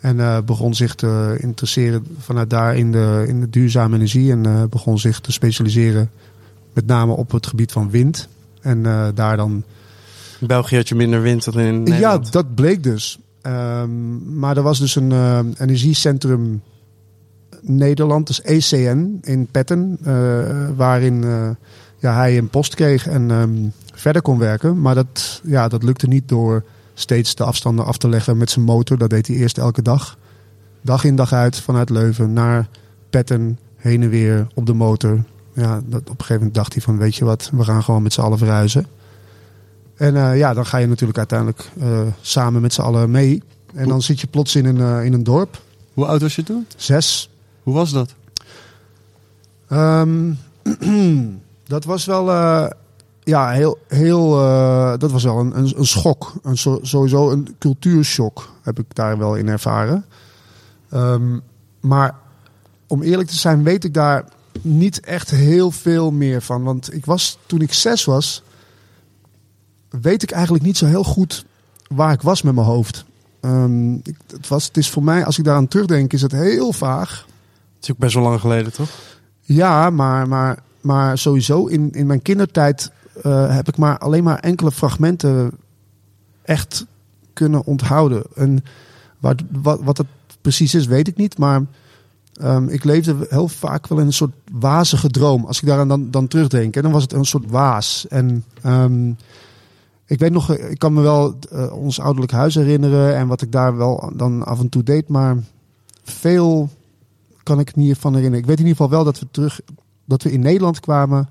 En 0.00 0.44
begon 0.44 0.74
zich 0.74 0.94
te 0.94 1.36
interesseren 1.40 2.06
vanuit 2.18 2.50
daar 2.50 2.76
in 2.76 2.92
de, 2.92 3.24
in 3.26 3.40
de 3.40 3.50
duurzame 3.50 3.96
energie. 3.96 4.30
En 4.30 4.68
begon 4.70 4.98
zich 4.98 5.20
te 5.20 5.32
specialiseren 5.32 6.10
met 6.72 6.86
name 6.86 7.12
op 7.12 7.30
het 7.30 7.46
gebied 7.46 7.72
van 7.72 7.90
wind. 7.90 8.28
En 8.60 8.82
daar 9.14 9.36
dan... 9.36 9.62
In 10.40 10.46
België 10.46 10.76
had 10.76 10.88
je 10.88 10.94
minder 10.94 11.22
wind 11.22 11.44
dan 11.44 11.60
in 11.60 11.82
Nederland. 11.82 12.24
Ja, 12.24 12.30
dat 12.30 12.54
bleek 12.54 12.82
dus. 12.82 13.18
Um, 13.46 14.38
maar 14.38 14.56
er 14.56 14.62
was 14.62 14.78
dus 14.78 14.96
een 14.96 15.12
energiecentrum 15.58 16.62
Nederland, 17.60 18.26
dus 18.26 18.42
ECN 18.42 19.18
in 19.22 19.46
Petten, 19.50 19.98
waarin 20.76 21.24
ja, 22.04 22.14
hij 22.14 22.38
een 22.38 22.48
post 22.48 22.74
kreeg 22.74 23.06
en 23.06 23.30
um, 23.30 23.72
verder 23.94 24.22
kon 24.22 24.38
werken. 24.38 24.80
Maar 24.80 24.94
dat, 24.94 25.40
ja, 25.44 25.68
dat 25.68 25.82
lukte 25.82 26.06
niet 26.06 26.28
door 26.28 26.64
steeds 26.94 27.34
de 27.34 27.44
afstanden 27.44 27.84
af 27.84 27.96
te 27.96 28.08
leggen 28.08 28.36
met 28.36 28.50
zijn 28.50 28.64
motor. 28.64 28.98
Dat 28.98 29.10
deed 29.10 29.26
hij 29.26 29.36
eerst 29.36 29.58
elke 29.58 29.82
dag. 29.82 30.18
Dag 30.80 31.04
in 31.04 31.16
dag 31.16 31.32
uit 31.32 31.60
vanuit 31.60 31.90
Leuven 31.90 32.32
naar 32.32 32.68
Petten, 33.10 33.58
heen 33.76 34.02
en 34.02 34.08
weer 34.08 34.46
op 34.54 34.66
de 34.66 34.72
motor. 34.72 35.24
Ja, 35.52 35.80
dat, 35.86 36.00
op 36.00 36.08
een 36.08 36.14
gegeven 36.14 36.34
moment 36.34 36.54
dacht 36.54 36.72
hij 36.72 36.82
van 36.82 36.98
weet 36.98 37.16
je 37.16 37.24
wat, 37.24 37.50
we 37.52 37.64
gaan 37.64 37.82
gewoon 37.82 38.02
met 38.02 38.12
z'n 38.12 38.20
allen 38.20 38.38
verhuizen. 38.38 38.86
En 39.96 40.14
uh, 40.14 40.38
ja, 40.38 40.54
dan 40.54 40.66
ga 40.66 40.78
je 40.78 40.86
natuurlijk 40.86 41.18
uiteindelijk 41.18 41.70
uh, 41.76 42.00
samen 42.20 42.60
met 42.60 42.72
z'n 42.72 42.80
allen 42.80 43.10
mee. 43.10 43.42
En 43.74 43.88
dan 43.88 44.02
zit 44.02 44.20
je 44.20 44.26
plots 44.26 44.56
in 44.56 44.64
een, 44.64 44.78
uh, 44.78 45.04
in 45.04 45.12
een 45.12 45.24
dorp. 45.24 45.62
Hoe 45.94 46.06
oud 46.06 46.20
was 46.20 46.36
je 46.36 46.42
toen? 46.42 46.66
Zes. 46.76 47.30
Hoe 47.62 47.74
was 47.74 47.92
dat? 47.92 48.14
Um, 49.70 50.38
dat 51.64 51.84
was 51.84 52.04
wel, 52.04 52.26
ja, 53.22 53.50
heel, 53.50 53.78
heel, 53.88 54.30
dat 54.98 55.10
was 55.10 55.24
wel 55.24 55.38
een, 55.38 55.58
een, 55.58 55.72
een 55.76 55.86
schok. 55.86 56.32
Een, 56.42 56.56
sowieso 56.82 57.30
een 57.30 57.56
cultuurshock 57.58 58.52
heb 58.62 58.78
ik 58.78 58.94
daar 58.94 59.18
wel 59.18 59.34
in 59.34 59.48
ervaren. 59.48 60.04
Um, 60.94 61.42
maar 61.80 62.14
om 62.86 63.02
eerlijk 63.02 63.28
te 63.28 63.36
zijn 63.36 63.62
weet 63.62 63.84
ik 63.84 63.94
daar 63.94 64.24
niet 64.62 65.00
echt 65.00 65.30
heel 65.30 65.70
veel 65.70 66.10
meer 66.10 66.42
van. 66.42 66.62
Want 66.62 66.94
ik 66.94 67.04
was, 67.04 67.38
toen 67.46 67.60
ik 67.60 67.72
zes 67.72 68.04
was 68.04 68.42
weet 70.00 70.22
ik 70.22 70.30
eigenlijk 70.30 70.64
niet 70.64 70.76
zo 70.76 70.86
heel 70.86 71.04
goed 71.04 71.44
waar 71.88 72.12
ik 72.12 72.22
was 72.22 72.42
met 72.42 72.54
mijn 72.54 72.66
hoofd. 72.66 73.04
Ehm, 73.40 73.94
ik, 73.94 74.16
het, 74.26 74.48
was, 74.48 74.64
het 74.64 74.76
is 74.76 74.90
voor 74.90 75.04
mij, 75.04 75.24
als 75.24 75.38
ik 75.38 75.44
daaraan 75.44 75.68
terugdenk, 75.68 76.12
is 76.12 76.22
het 76.22 76.32
heel 76.32 76.72
vaag. 76.72 77.26
Het 77.74 77.82
is 77.82 77.90
ook 77.90 77.98
best 77.98 78.14
wel 78.14 78.22
lang 78.22 78.40
geleden, 78.40 78.72
toch? 78.72 78.88
Ja, 79.40 79.90
maar, 79.90 80.28
maar, 80.28 80.58
maar 80.84 81.18
sowieso 81.18 81.66
in, 81.66 81.92
in 81.92 82.06
mijn 82.06 82.22
kindertijd 82.22 82.92
eh, 83.22 83.54
heb 83.54 83.68
ik 83.68 83.76
maar 83.76 83.98
alleen 83.98 84.24
maar 84.24 84.38
enkele 84.38 84.72
fragmenten 84.72 85.52
echt 86.42 86.86
kunnen 87.32 87.64
onthouden. 87.64 88.22
En 88.34 88.64
wat, 89.18 89.42
wat, 89.62 89.80
wat 89.82 89.98
het 89.98 90.06
precies 90.40 90.74
is, 90.74 90.86
weet 90.86 91.08
ik 91.08 91.16
niet. 91.16 91.38
Maar 91.38 91.62
ehm, 92.32 92.68
ik 92.68 92.84
leefde 92.84 93.26
heel 93.28 93.48
vaak 93.48 93.86
wel 93.86 93.98
in 93.98 94.06
een 94.06 94.12
soort 94.12 94.34
wazige 94.52 95.08
droom. 95.08 95.44
Als 95.44 95.60
ik 95.60 95.68
daaraan 95.68 95.88
dan, 95.88 96.10
dan 96.10 96.28
terugdenk, 96.28 96.76
en 96.76 96.82
dan 96.82 96.92
was 96.92 97.02
het 97.02 97.12
een 97.12 97.24
soort 97.24 97.50
waas. 97.50 98.06
En 98.08 98.44
ehm, 98.62 99.08
ik 100.06 100.18
weet 100.18 100.32
nog, 100.32 100.56
ik 100.56 100.78
kan 100.78 100.92
me 100.92 101.00
wel 101.00 101.38
eh, 101.50 101.72
ons 101.72 102.00
ouderlijk 102.00 102.32
huis 102.32 102.54
herinneren 102.54 103.16
en 103.16 103.26
wat 103.26 103.42
ik 103.42 103.52
daar 103.52 103.76
wel 103.76 104.12
dan 104.16 104.44
af 104.44 104.60
en 104.60 104.68
toe 104.68 104.82
deed, 104.82 105.08
maar 105.08 105.36
veel 106.02 106.68
kan 107.42 107.60
ik 107.60 107.76
niet 107.76 107.98
van 107.98 108.14
herinneren. 108.14 108.42
Ik 108.42 108.48
weet 108.48 108.58
in 108.58 108.66
ieder 108.66 108.76
geval 108.76 108.96
wel 108.96 109.04
dat 109.04 109.18
we 109.18 109.26
terug, 109.30 109.60
dat 110.04 110.22
we 110.22 110.32
in 110.32 110.40
Nederland 110.40 110.80
kwamen. 110.80 111.28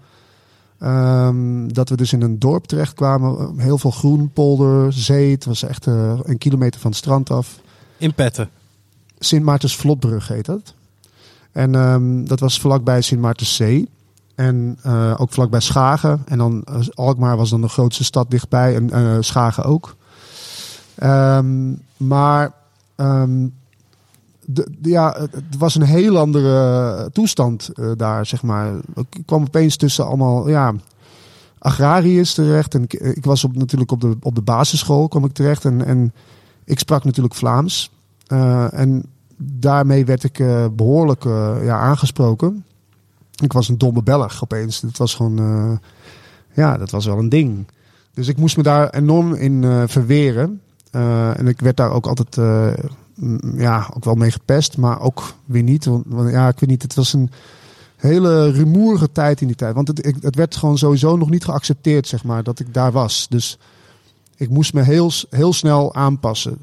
Ehm, 0.79 1.67
dat 1.67 1.89
we 1.89 1.95
dus 1.95 2.13
in 2.13 2.21
een 2.21 2.39
dorp 2.39 2.65
terecht 2.65 2.93
kwamen. 2.93 3.59
Heel 3.59 3.77
veel 3.77 3.91
groen, 3.91 4.31
polder, 4.33 4.93
zee. 4.93 5.31
Het 5.31 5.45
was 5.45 5.63
echt 5.63 5.87
eh, 5.87 6.19
een 6.23 6.37
kilometer 6.37 6.79
van 6.79 6.89
het 6.89 6.99
strand 6.99 7.29
af. 7.29 7.59
In 7.97 8.13
Petten. 8.13 8.49
Sint 9.19 9.43
Maartens 9.43 9.75
Vlotbrug 9.75 10.27
heet 10.27 10.45
dat. 10.45 10.73
En 11.51 11.75
ehm, 11.75 12.25
dat 12.25 12.39
was 12.39 12.59
vlakbij 12.59 13.01
Sint 13.01 13.21
Maartens 13.21 13.55
Zee. 13.55 13.89
En 14.35 14.79
uh, 14.85 15.15
ook 15.17 15.31
vlakbij 15.31 15.59
Schagen. 15.59 16.21
En 16.25 16.37
dan 16.37 16.63
uh, 16.69 16.87
Alkmaar 16.93 17.37
was 17.37 17.49
dan 17.49 17.61
de 17.61 17.67
grootste 17.67 18.03
stad 18.03 18.31
dichtbij. 18.31 18.75
En 18.75 19.23
Schagen 19.23 19.63
ook. 19.63 19.95
Um, 21.03 21.81
maar 21.97 22.53
um, 22.95 23.53
de, 24.45 24.67
ja, 24.81 25.15
het 25.31 25.57
was 25.57 25.75
een 25.75 25.81
heel 25.81 26.17
andere 26.17 27.09
toestand 27.13 27.69
daar, 27.97 28.25
zeg 28.25 28.43
maar. 28.43 28.73
Ik 28.95 29.23
kwam 29.25 29.41
opeens 29.41 29.75
tussen 29.75 30.05
allemaal 30.05 30.49
ja, 30.49 30.73
agrariërs 31.59 32.33
terecht. 32.33 32.75
En 32.75 32.83
ik, 32.87 33.25
was 33.25 33.43
op, 33.43 33.55
natuurlijk 33.55 33.91
op 33.91 34.01
de, 34.01 34.17
op 34.21 34.35
de 34.35 34.41
basisschool 34.41 35.07
kwam 35.07 35.25
ik 35.25 35.33
terecht. 35.33 35.65
En, 35.65 35.85
en 35.85 36.13
ik 36.65 36.79
sprak 36.79 37.03
natuurlijk 37.03 37.35
Vlaams. 37.35 37.91
en 38.71 39.05
daarmee 39.37 40.05
werd 40.05 40.23
ik 40.23 40.43
behoorlijk 40.75 41.23
ja, 41.63 41.79
aangesproken. 41.79 42.65
Ik 43.43 43.53
was 43.53 43.69
een 43.69 43.77
domme 43.77 44.03
Belg 44.03 44.43
opeens. 44.43 44.81
Het 44.81 44.97
was 44.97 45.15
gewoon, 45.15 45.79
ja, 46.53 46.77
dat 46.77 46.91
was 46.91 47.05
wel 47.05 47.17
een 47.17 47.29
ding. 47.29 47.67
Dus 48.13 48.27
ik 48.27 48.37
moest 48.37 48.57
me 48.57 48.63
daar 48.63 48.89
enorm 48.89 49.33
in 49.33 49.87
verweren. 49.87 50.61
En 50.91 51.47
ik 51.47 51.59
werd 51.59 51.77
daar 51.77 51.91
ook 51.91 52.07
altijd, 52.07 52.37
ja, 53.55 53.89
ook 53.95 54.05
wel 54.05 54.15
mee 54.15 54.31
gepest, 54.31 54.77
maar 54.77 54.99
ook 54.99 55.35
weer 55.45 55.63
niet. 55.63 55.85
Want, 55.85 56.31
ja, 56.31 56.47
ik 56.47 56.59
weet 56.59 56.69
niet, 56.69 56.81
het 56.81 56.93
was 56.93 57.13
een 57.13 57.29
hele 57.95 58.51
rumoerige 58.51 59.11
tijd 59.11 59.41
in 59.41 59.47
die 59.47 59.55
tijd. 59.55 59.75
Want 59.75 59.87
het, 59.87 60.15
het 60.21 60.35
werd 60.35 60.55
gewoon 60.55 60.77
sowieso 60.77 61.17
nog 61.17 61.29
niet 61.29 61.43
geaccepteerd, 61.43 62.07
zeg 62.07 62.23
maar, 62.23 62.43
dat 62.43 62.59
ik 62.59 62.73
daar 62.73 62.91
was. 62.91 63.27
Dus 63.29 63.57
ik 64.35 64.49
moest 64.49 64.73
me 64.73 64.81
heel, 64.81 65.11
heel 65.29 65.53
snel 65.53 65.95
aanpassen. 65.95 66.57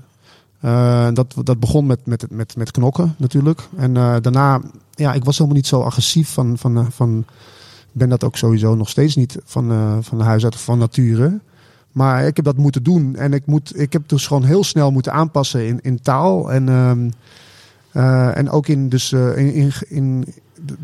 Uh, 0.64 1.08
dat, 1.12 1.34
dat 1.42 1.60
begon 1.60 1.86
met, 1.86 2.06
met, 2.06 2.26
met, 2.30 2.56
met 2.56 2.70
knokken 2.70 3.14
natuurlijk. 3.18 3.68
En 3.76 3.90
uh, 3.94 4.16
daarna, 4.20 4.60
ja, 4.94 5.12
ik 5.12 5.24
was 5.24 5.36
helemaal 5.36 5.56
niet 5.56 5.66
zo 5.66 5.82
agressief 5.82 6.28
van, 6.28 6.58
van, 6.58 6.78
uh, 6.78 6.86
van 6.90 7.24
ben 7.92 8.08
dat 8.08 8.24
ook 8.24 8.36
sowieso 8.36 8.74
nog 8.74 8.88
steeds 8.88 9.16
niet 9.16 9.38
van, 9.44 9.98
van 10.04 10.20
huis 10.20 10.44
uit 10.44 10.56
van 10.56 10.78
nature. 10.78 11.40
Maar 11.92 12.26
ik 12.26 12.36
heb 12.36 12.44
dat 12.44 12.56
moeten 12.56 12.82
doen. 12.82 13.16
En 13.16 13.32
ik, 13.32 13.46
moet, 13.46 13.80
ik 13.80 13.92
heb 13.92 14.08
dus 14.08 14.26
gewoon 14.26 14.44
heel 14.44 14.64
snel 14.64 14.90
moeten 14.90 15.12
aanpassen 15.12 15.66
in, 15.66 15.80
in 15.82 16.00
taal. 16.00 16.52
En, 16.52 16.68
en 18.34 18.50
ook 18.50 18.66
in, 18.66 18.88
dus, 18.88 19.12
in, 19.12 19.52
in, 19.52 19.72
in 19.88 20.34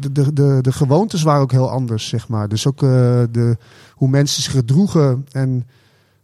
de, 0.00 0.12
de, 0.12 0.32
de, 0.32 0.58
de 0.60 0.72
gewoontes 0.72 1.22
waren 1.22 1.42
ook 1.42 1.52
heel 1.52 1.70
anders, 1.70 2.08
zeg 2.08 2.28
maar. 2.28 2.48
Dus 2.48 2.66
ook 2.66 2.78
de, 2.78 3.56
hoe 3.94 4.08
mensen 4.08 4.42
zich 4.42 4.52
gedroegen. 4.52 5.26
En 5.30 5.66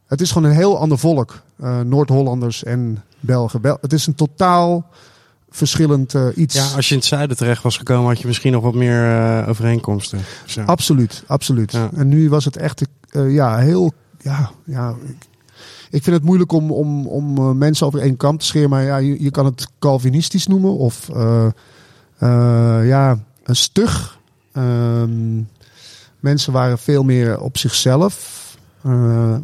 het 0.06 0.20
is 0.20 0.30
gewoon 0.32 0.48
een 0.48 0.56
heel 0.56 0.78
ander 0.78 0.98
volk. 0.98 1.42
Noord-Hollanders 1.84 2.64
en 2.64 3.02
Belgen. 3.20 3.60
Bel 3.60 3.78
het 3.80 3.92
is 3.92 4.06
een 4.06 4.14
totaal 4.14 4.86
verschillend 5.50 6.14
uh, 6.14 6.26
iets. 6.34 6.54
Ja, 6.54 6.76
als 6.76 6.88
je 6.88 6.94
in 6.94 7.00
het 7.00 7.08
zuiden 7.08 7.36
terecht 7.36 7.62
was 7.62 7.76
gekomen, 7.76 8.06
had 8.08 8.20
je 8.20 8.26
misschien 8.26 8.52
nog 8.52 8.62
wat 8.62 8.74
meer 8.74 9.04
uh, 9.04 9.48
overeenkomsten. 9.48 10.18
Zo. 10.44 10.60
Absoluut, 10.60 11.24
absoluut. 11.26 11.72
Ja. 11.72 11.90
En 11.94 12.08
nu 12.08 12.28
was 12.28 12.44
het 12.44 12.56
echt 12.56 12.82
uh, 13.12 13.34
ja, 13.34 13.58
heel. 13.58 13.92
Ja, 14.22 14.50
ja, 14.64 14.94
ik, 15.90 16.02
vind 16.02 16.16
het 16.16 16.24
moeilijk 16.24 16.52
om, 16.52 16.70
om, 16.70 17.06
om 17.06 17.58
mensen 17.58 17.86
over 17.86 18.00
één 18.00 18.16
kam 18.16 18.38
te 18.38 18.44
scheren. 18.44 18.70
Maar 18.70 18.82
ja, 18.82 18.96
je, 18.96 19.22
je 19.22 19.30
kan 19.30 19.44
het 19.44 19.68
Calvinistisch 19.78 20.46
noemen 20.46 20.76
of 20.76 21.08
ja, 22.84 23.18
een 23.44 23.56
stug. 23.56 24.20
Um, 24.56 25.48
mensen 26.20 26.52
waren 26.52 26.78
veel 26.78 27.02
meer 27.02 27.40
op 27.40 27.58
zichzelf. 27.58 28.40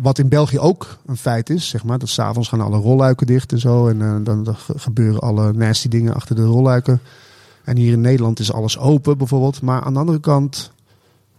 Wat 0.00 0.18
in 0.18 0.28
België 0.28 0.58
ook 0.58 0.98
een 1.06 1.16
feit 1.16 1.50
is, 1.50 1.68
zeg 1.68 1.84
maar. 1.84 1.98
Dat 1.98 2.08
s'avonds 2.08 2.48
gaan 2.48 2.60
alle 2.60 2.78
rolluiken 2.78 3.26
dicht 3.26 3.52
en 3.52 3.58
zo. 3.58 3.88
En 3.88 4.24
dan, 4.24 4.56
gebeuren 4.76 5.20
alle 5.20 5.52
nasty 5.52 5.88
dingen 5.88 6.14
achter 6.14 6.36
de 6.36 6.44
rolluiken. 6.44 7.00
En 7.64 7.76
hier 7.76 7.92
in 7.92 8.00
Nederland 8.00 8.38
is 8.38 8.52
alles 8.52 8.78
open 8.78 9.18
bijvoorbeeld. 9.18 9.62
Maar 9.62 9.82
aan 9.82 9.92
de 9.92 9.98
andere 9.98 10.20
kant, 10.20 10.72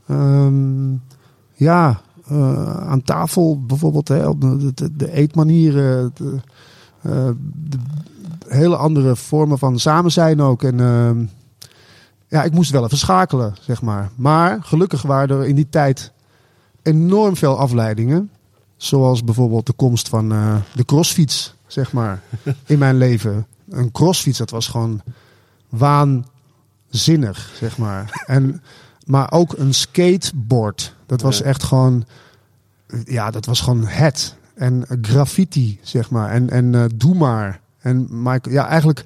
um, 0.08 1.02
ja, 1.54 2.02
uh, 2.32 2.88
aan 2.88 3.02
tafel 3.02 3.66
bijvoorbeeld, 3.66 4.08
hè, 4.08 4.38
de, 4.38 4.74
de, 4.74 4.96
de 4.96 5.12
eetmanieren. 5.12 6.12
De, 6.14 6.40
de, 7.02 7.78
hele 8.48 8.76
andere 8.76 9.16
vormen 9.16 9.58
van 9.58 9.80
samen 9.80 10.12
zijn 10.12 10.42
ook. 10.42 10.64
En 10.64 10.80
ehm, 10.80 11.26
ja, 12.28 12.44
ik 12.44 12.52
moest 12.52 12.72
wel 12.72 12.84
even 12.84 12.98
schakelen, 12.98 13.56
zeg 13.62 13.82
maar. 13.82 14.10
Maar 14.16 14.64
gelukkig 14.64 15.02
waren 15.02 15.38
er 15.38 15.46
in 15.46 15.56
die 15.56 15.70
tijd 15.70 16.12
enorm 16.82 17.36
veel 17.36 17.58
afleidingen. 17.58 18.30
Zoals 18.78 19.24
bijvoorbeeld 19.24 19.66
de 19.66 19.74
komst 19.74 20.10
van 20.10 20.30
de 20.74 20.86
crossfiets, 20.86 21.56
zeg 21.68 21.94
maar, 21.94 22.22
in 22.66 22.80
mijn 22.80 22.98
leven. 22.98 23.48
Een 23.70 23.92
crossfiets, 23.92 24.38
dat 24.38 24.50
was 24.50 24.68
gewoon 24.68 25.02
waanzinnig, 25.70 27.52
zeg 27.54 27.78
maar. 27.78 28.24
En, 28.26 28.62
maar 29.06 29.32
ook 29.32 29.58
een 29.58 29.74
skateboard. 29.74 30.96
Dat 31.10 31.22
was 31.22 31.42
echt 31.42 31.64
gewoon, 31.64 32.06
ja, 33.04 33.32
dat 33.32 33.46
was 33.46 33.62
gewoon 33.62 33.86
het. 33.86 34.36
En 34.56 34.86
graffiti, 35.02 35.80
zeg 35.82 36.10
maar. 36.10 36.30
En, 36.30 36.50
en 36.50 36.74
uh, 36.74 36.86
doe 36.96 37.16
maar. 37.16 37.62
En 37.80 38.08
Michael, 38.10 38.56
ja, 38.56 38.68
eigenlijk 38.68 39.06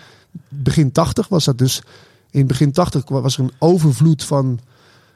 begin 0.50 0.92
80 0.92 1.28
was 1.28 1.46
dat 1.46 1.58
dus. 1.58 1.84
In 2.30 2.48
begin 2.48 2.72
80 2.72 3.10
was 3.10 3.38
er 3.38 3.44
een 3.44 3.52
overvloed 3.60 4.24
van 4.24 4.60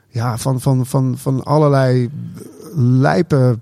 ja, 0.08 0.38
van, 0.38 0.60
van, 0.60 0.86
van, 0.86 1.18
van 1.18 1.44
allerlei 1.44 2.10
lijpe 2.74 3.58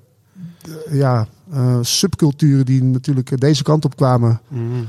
ja, 0.90 1.26
uh, 1.54 1.78
subculturen 1.80 2.64
die 2.64 2.83
natuurlijk 2.83 3.40
deze 3.40 3.62
kant 3.62 3.85
op 3.85 3.97
kwamen. 3.97 4.40
Mm. 4.49 4.87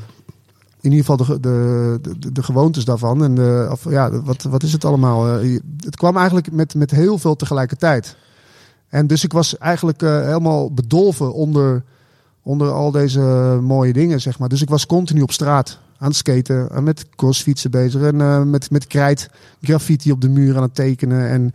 In 0.82 0.92
ieder 0.92 1.06
geval 1.06 1.26
de, 1.26 1.40
de, 1.40 2.00
de, 2.20 2.32
de, 2.32 2.44
gewoontes 2.44 2.86
daarvan. 2.86 3.24
En 3.24 3.36
de, 3.36 3.68
of, 3.72 3.90
ja, 3.90 4.22
wat, 4.22 4.44
wat 4.44 4.64
is 4.64 4.72
het 4.72 4.86
allemaal? 4.86 5.44
Uh, 5.44 5.60
het 5.80 5.96
kwam 5.96 6.18
eigenlijk 6.18 6.52
met, 6.52 6.76
met 6.76 6.92
heel 6.92 7.18
veel 7.18 7.36
tegelijkertijd. 7.36 8.18
En 8.90 9.08
dus 9.08 9.24
ik 9.24 9.34
was 9.34 9.58
eigenlijk 9.58 10.02
uh, 10.02 10.22
helemaal 10.22 10.74
bedolven 10.74 11.34
onder, 11.34 11.84
onder 12.42 12.72
al 12.72 12.92
deze 12.92 13.20
mooie 13.62 13.94
dingen, 13.94 14.22
zeg 14.22 14.40
maar. 14.40 14.50
Dus 14.50 14.62
ik 14.62 14.70
was 14.70 14.86
continu 14.86 15.22
op 15.22 15.32
straat 15.32 15.80
aan 15.98 16.08
het 16.08 16.18
skaten, 16.18 16.70
en 16.70 16.84
met 16.84 17.06
crossfietsen 17.16 17.72
bezig 17.72 18.02
en 18.02 18.16
uh, 18.16 18.44
met, 18.44 18.72
met 18.72 18.88
krijt, 18.88 19.30
graffiti 19.62 20.12
op 20.12 20.22
de 20.22 20.30
muur 20.30 20.56
aan 20.56 20.62
het 20.62 20.76
tekenen. 20.76 21.30
En 21.30 21.54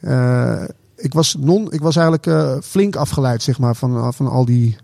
uh, 0.00 0.62
ik, 0.96 1.12
was 1.12 1.36
non, 1.38 1.72
ik 1.72 1.80
was 1.80 1.96
eigenlijk 1.96 2.62
flink 2.64 2.96
afgeleid 2.96 3.42
zeg 3.42 3.58
maar, 3.58 3.76
van, 3.76 4.14
van 4.14 4.26
al 4.26 4.44
die 4.44 4.76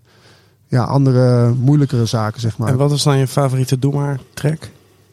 ja, 0.68 0.82
andere 0.84 1.54
moeilijkere 1.54 2.06
zaken. 2.06 2.40
Zeg 2.40 2.58
maar. 2.58 2.68
En 2.68 2.76
wat 2.76 2.92
is 2.92 3.02
dan 3.02 3.18
je 3.18 3.26
favoriete 3.26 3.78
Doe 3.78 3.94
maar 3.94 4.20
track? 4.34 4.70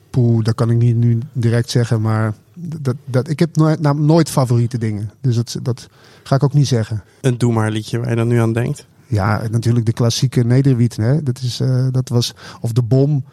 Poeh, 0.09 0.43
dat 0.43 0.55
kan 0.55 0.69
ik 0.69 0.77
niet 0.77 0.95
nu 0.95 1.19
direct 1.31 1.69
zeggen, 1.69 2.01
maar 2.01 2.33
dat, 2.63 2.95
dat, 3.05 3.29
ik 3.29 3.39
heb 3.39 3.55
nooit, 3.55 3.79
nou, 3.79 3.99
nooit 3.99 4.29
favoriete 4.29 4.77
dingen. 4.77 5.11
Dus 5.21 5.35
dat, 5.35 5.57
dat 5.61 5.87
ga 6.23 6.35
ik 6.35 6.43
ook 6.43 6.53
niet 6.53 6.67
zeggen. 6.67 7.03
Een 7.21 7.37
Doe 7.37 7.53
maar 7.53 7.71
liedje 7.71 7.99
waar 7.99 8.09
je 8.09 8.15
dan 8.15 8.27
nu 8.27 8.39
aan 8.39 8.53
denkt? 8.53 8.85
Ja, 9.07 9.41
natuurlijk 9.51 9.85
de 9.85 9.93
klassieke 9.93 10.43
Nederwiet. 10.43 10.95
Hè? 10.95 11.23
Dat, 11.23 11.41
is, 11.41 11.61
uh, 11.61 11.87
dat 11.91 12.09
was, 12.09 12.33
of 12.61 12.71
de 12.71 12.81
bom. 12.81 13.23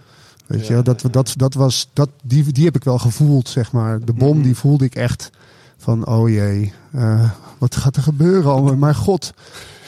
Weet 0.47 0.67
ja, 0.67 0.77
je, 0.77 0.83
dat, 0.83 1.05
dat, 1.11 1.35
dat 1.37 1.55
was, 1.55 1.89
dat, 1.93 2.11
die, 2.23 2.53
die 2.53 2.65
heb 2.65 2.77
ik 2.77 2.85
wel 2.85 2.99
gevoeld, 2.99 3.49
zeg 3.49 3.73
maar. 3.73 4.05
De 4.05 4.13
bom, 4.13 4.43
die 4.43 4.57
voelde 4.57 4.85
ik 4.85 4.95
echt 4.95 5.31
van, 5.77 6.07
oh 6.07 6.29
jee, 6.29 6.73
uh, 6.95 7.31
wat 7.59 7.77
gaat 7.77 7.97
er 7.97 8.03
gebeuren? 8.03 8.55
Oh, 8.55 8.77
mijn 8.77 8.95
god, 8.95 9.35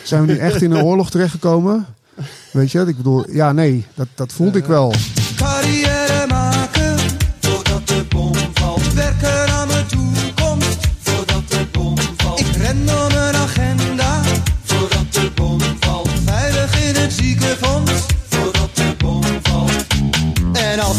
zijn 0.04 0.26
we 0.26 0.32
nu 0.32 0.38
echt 0.38 0.62
in 0.62 0.70
een 0.70 0.82
oorlog 0.82 1.10
terechtgekomen? 1.10 1.86
Weet 2.52 2.70
je, 2.70 2.80
ik 2.80 2.96
bedoel, 2.96 3.30
ja, 3.30 3.52
nee, 3.52 3.86
dat, 3.94 4.08
dat 4.14 4.32
voelde 4.32 4.58
ik 4.58 4.64
wel. 4.64 4.94
Carrière 5.36 6.01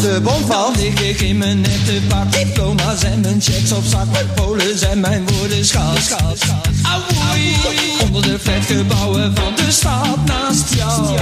de 0.00 0.20
bom 0.22 0.46
valt. 0.46 0.82
ik 0.82 1.20
in 1.20 1.38
mijn 1.38 1.60
nette 1.60 2.00
pak. 2.08 2.32
Diploma's 2.32 3.02
en 3.02 3.20
mijn 3.20 3.40
checks 3.40 3.72
op 3.72 3.84
zak. 3.84 4.06
Mijn 4.10 4.26
polen 4.34 4.78
zijn 4.78 5.00
mijn 5.00 5.26
woorden 5.26 5.64
schaal. 5.64 5.96
schaal, 6.00 6.32
schaal. 6.36 6.60
Auwoei. 6.82 7.56
Onder 8.02 8.22
de 8.22 8.38
flatgebouwen 8.38 9.34
van 9.34 9.52
de 9.56 9.70
stad 9.70 10.24
naast 10.24 10.74
jou. 10.74 11.18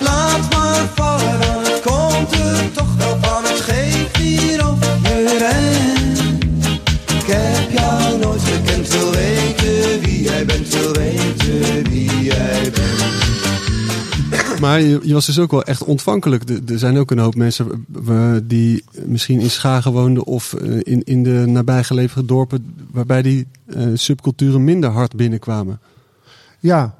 Laat 0.00 0.50
maar 0.50 0.88
vallen, 0.94 1.40
het 1.40 1.80
komt 1.84 2.32
er 2.32 2.72
toch 2.72 2.94
wel 2.96 3.18
van. 3.20 3.44
Het 3.44 3.60
geeft 3.60 4.16
Maar 14.66 14.80
je, 14.80 15.00
je 15.02 15.12
was 15.12 15.26
dus 15.26 15.38
ook 15.38 15.50
wel 15.50 15.62
echt 15.64 15.84
ontvankelijk. 15.84 16.48
Er- 16.50 16.60
Er 16.72 16.78
zijn 16.78 16.98
ook 16.98 17.10
een 17.10 17.18
hoop 17.18 17.34
mensen 17.34 17.86
eh, 18.08 18.32
die 18.44 18.84
misschien 19.04 19.40
in 19.40 19.50
Schagen 19.50 19.92
woonden 19.92 20.24
of 20.24 20.52
eh, 20.52 20.78
in, 20.82 21.02
in 21.04 21.22
de 21.22 21.44
nabijgelegen 21.46 22.26
dorpen 22.26 22.74
waarbij 22.90 23.22
die 23.22 23.46
eh, 23.66 23.86
subculturen 23.94 24.64
minder 24.64 24.90
hard 24.90 25.16
binnenkwamen. 25.16 25.80
Ja. 26.60 26.94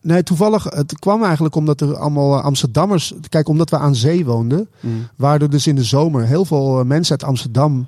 Nee, 0.00 0.22
toevallig, 0.22 0.64
het 0.64 0.98
kwam 0.98 1.22
eigenlijk 1.24 1.54
omdat 1.54 1.80
er 1.80 1.96
allemaal 1.96 2.40
Amsterdammers... 2.40 3.12
Kijk, 3.28 3.48
omdat 3.48 3.70
we 3.70 3.78
aan 3.78 3.94
zee 3.94 4.24
woonden, 4.24 4.68
waren 5.16 5.40
er 5.40 5.50
dus 5.50 5.66
in 5.66 5.74
de 5.76 5.84
zomer 5.84 6.26
heel 6.26 6.44
veel 6.44 6.84
mensen 6.84 7.10
uit 7.20 7.28
Amsterdam 7.30 7.86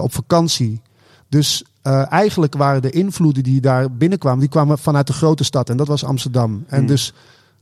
op 0.00 0.14
vakantie. 0.14 0.80
Dus 1.28 1.64
eigenlijk 2.08 2.54
waren 2.56 2.82
de 2.82 2.90
invloeden 2.90 3.42
die 3.42 3.60
daar 3.60 3.90
binnenkwamen, 3.92 4.40
die 4.40 4.48
kwamen 4.48 4.78
vanuit 4.78 5.06
de 5.06 5.12
grote 5.12 5.44
stad. 5.44 5.70
En 5.70 5.76
dat 5.76 5.86
was 5.88 6.04
Amsterdam. 6.04 6.64
En 6.66 6.86
dus 6.86 7.12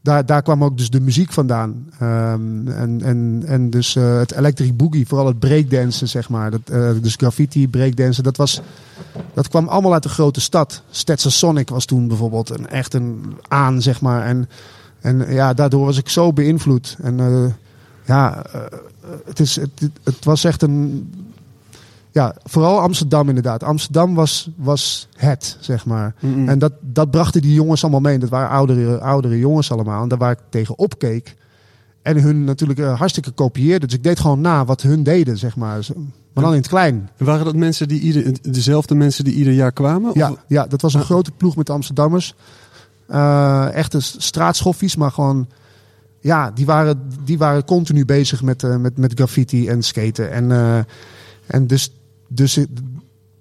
daar, 0.07 0.43
kwam 0.43 0.65
ook 0.65 0.79
dus 0.79 0.91
de 0.91 1.01
muziek 1.01 1.33
vandaan. 1.33 1.89
Ehm, 1.99 2.69
en, 2.69 3.01
en, 3.03 3.43
en 3.47 3.71
dus 3.71 3.97
eh, 3.97 4.19
het 4.19 4.33
electric 4.33 4.77
boogie, 4.77 5.07
vooral 5.07 5.27
het 5.27 5.39
breakdansen, 5.39 6.09
zeg 6.09 6.29
maar. 6.29 6.51
Dat, 6.51 6.61
eh, 6.65 6.91
dus 7.01 7.15
graffiti, 7.15 7.69
breakdansen, 7.69 8.23
dat 8.23 8.37
was... 8.37 8.61
Dat 9.35 9.49
kwam 9.49 9.69
allemaal 9.69 9.93
uit 9.93 10.03
de 10.03 10.09
grote 10.09 10.41
stad. 10.41 10.83
Stetson 10.91 11.31
Sonic 11.31 11.69
was 11.69 11.85
toen 11.85 12.09
bijvoorbeeld 12.09 12.59
een, 12.59 12.69
echt 12.69 12.95
een 12.95 13.37
aan, 13.49 13.83
zeg 13.83 14.01
maar. 14.01 14.25
En, 14.25 14.49
en 15.01 15.33
ja, 15.33 15.55
daardoor 15.55 15.85
was 15.85 15.99
ik 15.99 16.09
zo 16.09 16.33
beïnvloed. 16.33 16.97
En 17.03 17.21
eh, 17.21 17.53
ja, 18.05 18.45
het, 19.25 19.41
is, 19.41 19.57
het, 19.57 19.91
het 20.03 20.25
was 20.25 20.45
echt 20.45 20.63
een... 20.63 21.11
Ja, 22.17 22.35
vooral 22.43 22.81
Amsterdam 22.81 23.29
inderdaad. 23.29 23.63
Amsterdam 23.63 24.15
was, 24.15 24.51
was 24.57 25.09
het, 25.17 25.57
zeg 25.61 25.87
maar. 25.87 26.15
En 26.47 26.59
dat, 26.59 26.73
dat 26.81 27.11
brachten 27.11 27.43
die 27.43 27.55
jongens 27.55 27.83
allemaal 27.83 28.01
mee. 28.01 28.19
Dat 28.19 28.29
waren 28.29 28.49
oudere, 28.49 28.99
oudere 28.99 29.39
jongens 29.39 29.73
allemaal. 29.73 30.03
En 30.03 30.09
daar 30.09 30.19
waar 30.19 30.31
ik 30.31 30.39
tegen 30.49 30.79
opkeek. 30.79 31.37
En 32.03 32.21
hun 32.23 32.45
natuurlijk 32.45 32.79
eh, 32.79 32.99
hartstikke 32.99 33.31
kopieerde. 33.31 33.87
Dus 33.87 33.95
ik 33.97 34.03
deed 34.03 34.21
gewoon 34.21 34.41
na 34.41 34.65
wat 34.65 34.83
hun 34.83 35.03
deden, 35.03 35.39
zeg 35.39 35.57
maar. 35.57 35.87
Maar 36.33 36.45
dan 36.45 36.53
in 36.53 36.59
het 36.59 36.69
klein. 36.69 37.11
En 37.17 37.25
waren 37.27 37.45
dat 37.45 37.55
mensen 37.57 37.89
die 37.89 38.01
ieder, 38.01 38.33
dezelfde 38.43 38.95
mensen 38.95 39.25
die 39.25 39.35
ieder 39.35 39.53
jaar 39.53 39.73
kwamen? 39.73 40.11
Ja, 40.15 40.31
Of- 40.31 40.45
ja, 40.47 40.67
dat 40.67 40.83
was 40.83 40.95
een 40.95 41.05
grote 41.05 41.31
ploeg 41.31 41.57
met 41.57 41.71
Amsterdammers. 41.71 42.35
Eh 43.07 43.75
echte 43.75 44.01
straatschoffies, 44.01 44.97
maar 44.97 45.11
gewoon... 45.11 45.49
Ja, 46.21 46.51
die 46.51 46.67
waren, 46.67 47.09
die 47.25 47.39
waren 47.39 47.65
continu 47.65 48.05
bezig 48.05 48.43
met, 48.43 48.63
eh, 48.63 48.77
met, 48.77 48.97
met 48.99 49.13
graffiti 49.15 49.69
en 49.69 49.83
skaten. 49.83 50.31
En, 50.33 50.51
en 51.47 51.67
dus, 51.67 51.91
dus 52.28 52.59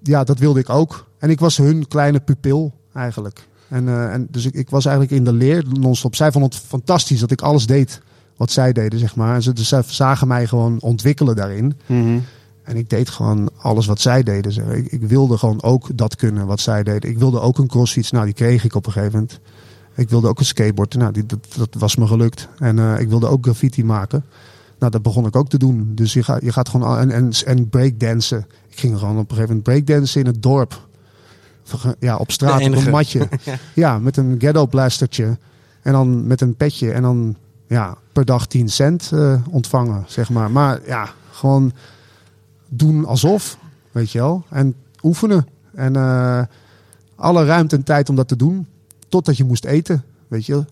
ja, 0.02 0.24
dat 0.24 0.38
wilde 0.38 0.60
ik 0.60 0.70
ook. 0.70 1.06
En 1.18 1.30
ik 1.30 1.40
was 1.40 1.56
hun 1.56 1.88
kleine 1.88 2.20
pupil 2.20 2.72
eigenlijk. 2.92 3.48
En, 3.68 3.88
eh, 3.88 4.12
en 4.12 4.26
dus 4.30 4.44
ik, 4.44 4.54
ik 4.54 4.70
was 4.70 4.84
eigenlijk 4.84 5.16
in 5.16 5.24
de 5.24 5.32
leer 5.32 5.64
non-stop. 5.80 6.14
Zij 6.14 6.32
vonden 6.32 6.50
het 6.50 6.60
fantastisch 6.60 7.20
dat 7.20 7.30
ik 7.30 7.40
alles 7.40 7.66
deed 7.66 8.00
wat 8.36 8.50
zij 8.50 8.72
deden, 8.72 8.98
zeg 8.98 9.16
maar. 9.16 9.34
En 9.34 9.42
ze, 9.42 9.52
dus 9.52 9.68
zij 9.68 9.82
zagen 9.86 10.28
mij 10.28 10.46
gewoon 10.46 10.80
ontwikkelen 10.80 11.36
daarin. 11.36 11.78
Mhm. 11.86 12.18
En 12.62 12.76
ik 12.76 12.90
deed 12.90 13.08
gewoon 13.10 13.50
alles 13.56 13.86
wat 13.86 14.00
zij 14.00 14.22
deden. 14.22 14.52
zeg. 14.52 14.64
Ik, 14.66 14.92
ik 14.92 15.02
wilde 15.02 15.38
gewoon 15.38 15.62
ook 15.62 15.88
dat 15.94 16.16
kunnen 16.16 16.46
wat 16.46 16.60
zij 16.60 16.82
deden. 16.82 17.10
Ik 17.10 17.18
wilde 17.18 17.40
ook 17.40 17.58
een 17.58 17.66
crossfiets. 17.66 18.10
Nou, 18.10 18.24
die 18.24 18.34
kreeg 18.34 18.64
ik 18.64 18.74
op 18.74 18.86
een 18.86 18.92
gegeven 18.92 19.12
moment. 19.12 19.40
Ik 19.94 20.10
wilde 20.10 20.28
ook 20.28 20.38
een 20.38 20.44
skateboard. 20.44 20.94
Nou, 20.94 21.12
die, 21.12 21.26
dat, 21.26 21.46
dat 21.56 21.74
was 21.78 21.96
me 21.96 22.06
gelukt. 22.06 22.48
En 22.58 22.78
eh, 22.78 23.00
ik 23.00 23.08
wilde 23.08 23.26
ook 23.26 23.44
graffiti 23.44 23.84
maken. 23.84 24.24
Nou, 24.78 24.92
dat 24.92 25.02
begon 25.02 25.26
ik 25.26 25.36
ook 25.36 25.48
te 25.48 25.58
doen. 25.58 25.92
Dus 25.94 26.12
je 26.12 26.22
gaat, 26.22 26.42
je 26.42 26.52
gaat 26.52 26.68
gewoon... 26.68 26.98
En, 26.98 27.10
en, 27.10 27.30
en 27.44 27.68
breakdansen. 27.68 28.46
Ik 28.68 28.78
ging 28.78 28.98
gewoon 28.98 29.18
op 29.18 29.30
een 29.30 29.36
gegeven 29.36 29.48
moment 29.48 29.62
breakdansen 29.62 30.20
in 30.20 30.26
het 30.26 30.42
dorp. 30.42 30.84
Ja, 31.98 32.16
op 32.16 32.30
straat, 32.30 32.62
op 32.62 32.74
een 32.74 32.90
matje. 32.90 33.28
ja, 33.74 33.98
met 33.98 34.16
een 34.16 34.36
ghetto 34.38 34.66
blastertje. 34.66 35.38
En 35.82 35.92
dan 35.92 36.26
met 36.26 36.40
een 36.40 36.54
petje. 36.54 36.92
En 36.92 37.02
dan 37.02 37.36
ja, 37.66 37.96
per 38.12 38.24
dag 38.24 38.46
10 38.46 38.68
cent 38.68 39.10
eh, 39.12 39.34
ontvangen, 39.50 40.04
zeg 40.06 40.30
maar. 40.30 40.50
Maar 40.50 40.80
ja, 40.86 41.08
gewoon 41.30 41.72
doen 42.68 43.04
alsof, 43.04 43.58
weet 43.92 44.10
je 44.10 44.18
wel. 44.18 44.44
En 44.48 44.74
oefenen. 45.02 45.46
En 45.74 45.96
eh, 45.96 46.42
alle 47.14 47.44
ruimte 47.44 47.76
en 47.76 47.82
tijd 47.82 48.08
om 48.08 48.16
dat 48.16 48.28
te 48.28 48.36
doen. 48.36 48.66
Totdat 49.08 49.36
je 49.36 49.44
moest 49.44 49.64
eten, 49.64 50.04
weet 50.28 50.46
je. 50.46 50.64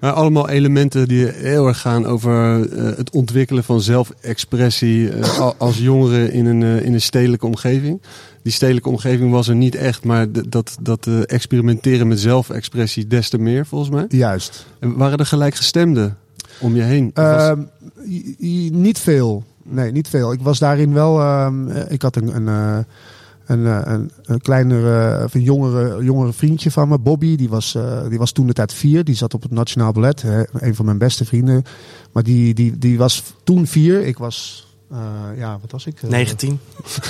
Maar 0.00 0.12
allemaal 0.12 0.48
elementen 0.48 1.08
die 1.08 1.26
heel 1.26 1.66
erg 1.66 1.80
gaan 1.80 2.06
over 2.06 2.68
eh, 2.72 2.96
het 2.96 3.10
ontwikkelen 3.10 3.64
van 3.64 3.80
zelfexpressie 3.80 5.10
eh, 5.10 5.50
als 5.58 5.78
jongeren 5.78 6.32
in 6.32 6.46
een, 6.46 6.62
eh, 6.62 6.84
in 6.84 6.92
een 6.94 7.00
stedelijke 7.00 7.46
omgeving. 7.46 8.02
Die 8.42 8.52
stedelijke 8.52 8.88
omgeving 8.88 9.30
was 9.30 9.48
er 9.48 9.54
niet 9.54 9.74
echt, 9.74 10.04
maar 10.04 10.26
dat, 10.48 10.76
dat 10.80 11.06
experimenteren 11.26 12.08
met 12.08 12.20
zelfexpressie 12.20 13.06
des 13.06 13.28
te 13.28 13.38
meer 13.38 13.66
volgens 13.66 13.90
mij. 13.90 14.04
Juist. 14.08 14.66
En 14.78 14.96
waren 14.96 15.18
er 15.18 15.26
gelijkgestemden 15.26 16.16
om 16.60 16.76
je 16.76 16.82
heen? 16.82 17.10
Was- 17.14 17.24
Ehm, 17.24 17.60
niet 18.82 18.98
veel. 18.98 19.44
Nee, 19.62 19.92
niet 19.92 20.08
veel. 20.08 20.32
Ik 20.32 20.40
was 20.40 20.58
daarin 20.58 20.92
wel. 20.92 21.20
ehm, 21.20 21.68
eh, 21.68 21.82
ik 21.92 22.02
had 22.02 22.16
een, 22.16 22.46
een, 22.48 22.84
een, 23.46 23.66
eh, 23.66 23.80
een, 23.84 24.10
een 24.22 24.40
kleinere, 24.40 25.24
of 25.24 25.34
een 25.34 25.42
jongere, 25.42 26.04
jongere 26.04 26.32
vriendje 26.32 26.70
van 26.70 26.88
me, 26.88 26.98
Bobby. 26.98 27.36
Die 27.36 27.48
was, 27.48 27.74
eh, 27.74 28.08
die 28.08 28.18
was 28.18 28.32
toen 28.32 28.46
de 28.46 28.52
tijd 28.52 28.72
vier. 28.72 29.04
Die 29.04 29.14
zat 29.14 29.34
op 29.34 29.42
het 29.42 29.50
Nationaal 29.50 29.92
Ballet. 29.92 30.22
hè, 30.22 30.42
een 30.52 30.74
van 30.74 30.84
mijn 30.84 30.98
beste 30.98 31.24
vrienden. 31.24 31.62
Maar 32.12 32.22
die, 32.22 32.54
die, 32.54 32.78
die 32.78 32.98
was 32.98 33.22
toen 33.44 33.66
vier. 33.66 34.06
Ik 34.06 34.18
was. 34.18 34.66
eh, 34.90 34.98
ja, 35.36 35.58
wat 35.60 35.70
was 35.70 35.86
ik? 35.86 36.02
Eh, 36.02 36.10
19. 36.10 36.58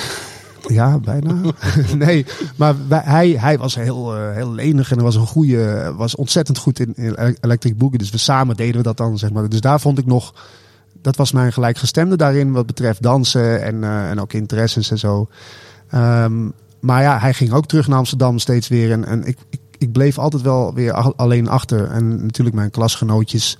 Ja, 0.67 0.99
bijna. 0.99 1.35
nee, 1.97 2.25
maar 2.55 2.75
wij- 2.87 3.01
hij, 3.05 3.29
hij 3.29 3.57
was 3.57 3.75
heel, 3.75 4.15
heel 4.31 4.51
lenig 4.53 4.91
en 4.91 5.01
was 5.01 5.15
een 5.15 5.27
goede, 5.27 5.93
was 5.97 6.15
ontzettend 6.15 6.57
goed 6.57 6.79
in, 6.79 6.93
in 6.95 7.15
ele- 7.15 7.35
electric 7.41 7.77
boogie. 7.77 7.97
Dus 7.97 8.09
we 8.09 8.17
samen 8.17 8.55
deden 8.55 8.75
we 8.77 8.83
dat 8.83 8.97
dan, 8.97 9.17
zeg 9.17 9.31
maar. 9.31 9.49
Dus 9.49 9.61
daar 9.61 9.79
vond 9.79 9.97
ik 9.97 10.05
nog, 10.05 10.33
dat 11.01 11.15
was 11.15 11.31
mijn 11.31 11.53
gelijkgestemde 11.53 12.15
daarin 12.17 12.51
wat 12.51 12.65
betreft 12.65 13.01
dansen 13.01 13.63
en, 13.63 13.83
en 13.83 14.21
ook 14.21 14.33
interesses 14.33 14.91
en 14.91 14.97
zo. 14.99 15.27
Ehm, 15.93 16.49
maar 16.79 17.01
ja, 17.01 17.19
hij 17.19 17.33
ging 17.33 17.51
ook 17.51 17.65
terug 17.65 17.87
naar 17.87 17.97
Amsterdam 17.97 18.39
steeds 18.39 18.67
weer 18.67 18.91
en, 18.91 19.05
en 19.05 19.23
ik, 19.23 19.37
ik, 19.49 19.59
ik 19.77 19.91
bleef 19.91 20.17
altijd 20.17 20.41
wel 20.41 20.73
weer 20.73 20.93
alleen 20.93 21.47
achter. 21.47 21.91
En 21.91 22.25
natuurlijk 22.25 22.55
mijn 22.55 22.69
klasgenootjes, 22.69 23.57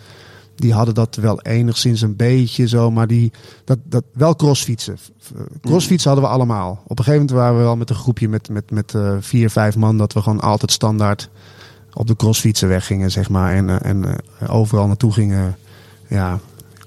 die 0.55 0.73
hadden 0.73 0.93
dat 0.93 1.15
wel 1.15 1.41
enigszins 1.41 2.01
een 2.01 2.15
beetje 2.15 2.67
zo, 2.67 2.91
maar 2.91 3.07
die, 3.07 3.31
dat, 3.65 3.77
dat 3.83 4.03
wel 4.13 4.35
crossfietsen. 4.35 4.97
Crossfietsen 5.61 6.11
hadden 6.11 6.29
we 6.29 6.35
allemaal. 6.35 6.81
Op 6.83 6.99
een 6.99 7.03
gegeven 7.03 7.25
moment 7.25 7.37
waren 7.37 7.57
we 7.57 7.63
wel 7.63 7.77
met 7.77 7.89
een 7.89 7.95
groepje 7.95 8.29
met, 8.29 8.49
met, 8.49 8.71
met 8.71 8.95
eh, 8.95 9.15
vier, 9.19 9.49
vijf 9.49 9.75
man, 9.75 9.97
dat 9.97 10.13
we 10.13 10.21
gewoon 10.21 10.41
altijd 10.41 10.71
standaard 10.71 11.29
op 11.93 12.07
de 12.07 12.15
crossfietsen 12.15 12.67
weggingen, 12.67 13.11
zeg 13.11 13.29
maar. 13.29 13.53
En, 13.53 13.69
eh, 13.69 13.89
en 13.89 14.05
eh, 14.39 14.55
overal 14.55 14.87
naartoe 14.87 15.11
gingen. 15.11 15.57
Ja, 16.07 16.39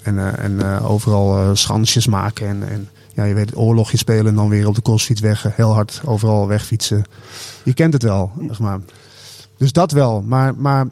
en, 0.02 0.38
en 0.38 0.80
overal 0.80 1.56
schansjes 1.56 2.06
maken. 2.06 2.46
En, 2.48 2.68
en 2.68 2.88
ja, 3.16 3.24
je 3.24 3.34
weet, 3.34 3.56
oorlogje 3.56 3.96
spelen 3.96 4.26
en 4.26 4.34
dan 4.34 4.48
weer 4.48 4.66
op 4.68 4.74
de 4.74 4.82
crossfiets 4.82 5.20
weg. 5.20 5.44
eh, 5.46 5.52
Heel 5.54 5.72
hard 5.72 6.00
overal 6.04 6.46
wegfietsen. 6.46 7.04
Je 7.62 7.74
kent 7.74 7.92
het 7.92 8.02
wel, 8.02 8.32
zeg 8.48 8.58
maar. 8.58 8.80
Dus 9.56 9.72
dat 9.72 9.92
wel. 9.92 10.22
Maar, 10.22 10.54
maar 10.56 10.86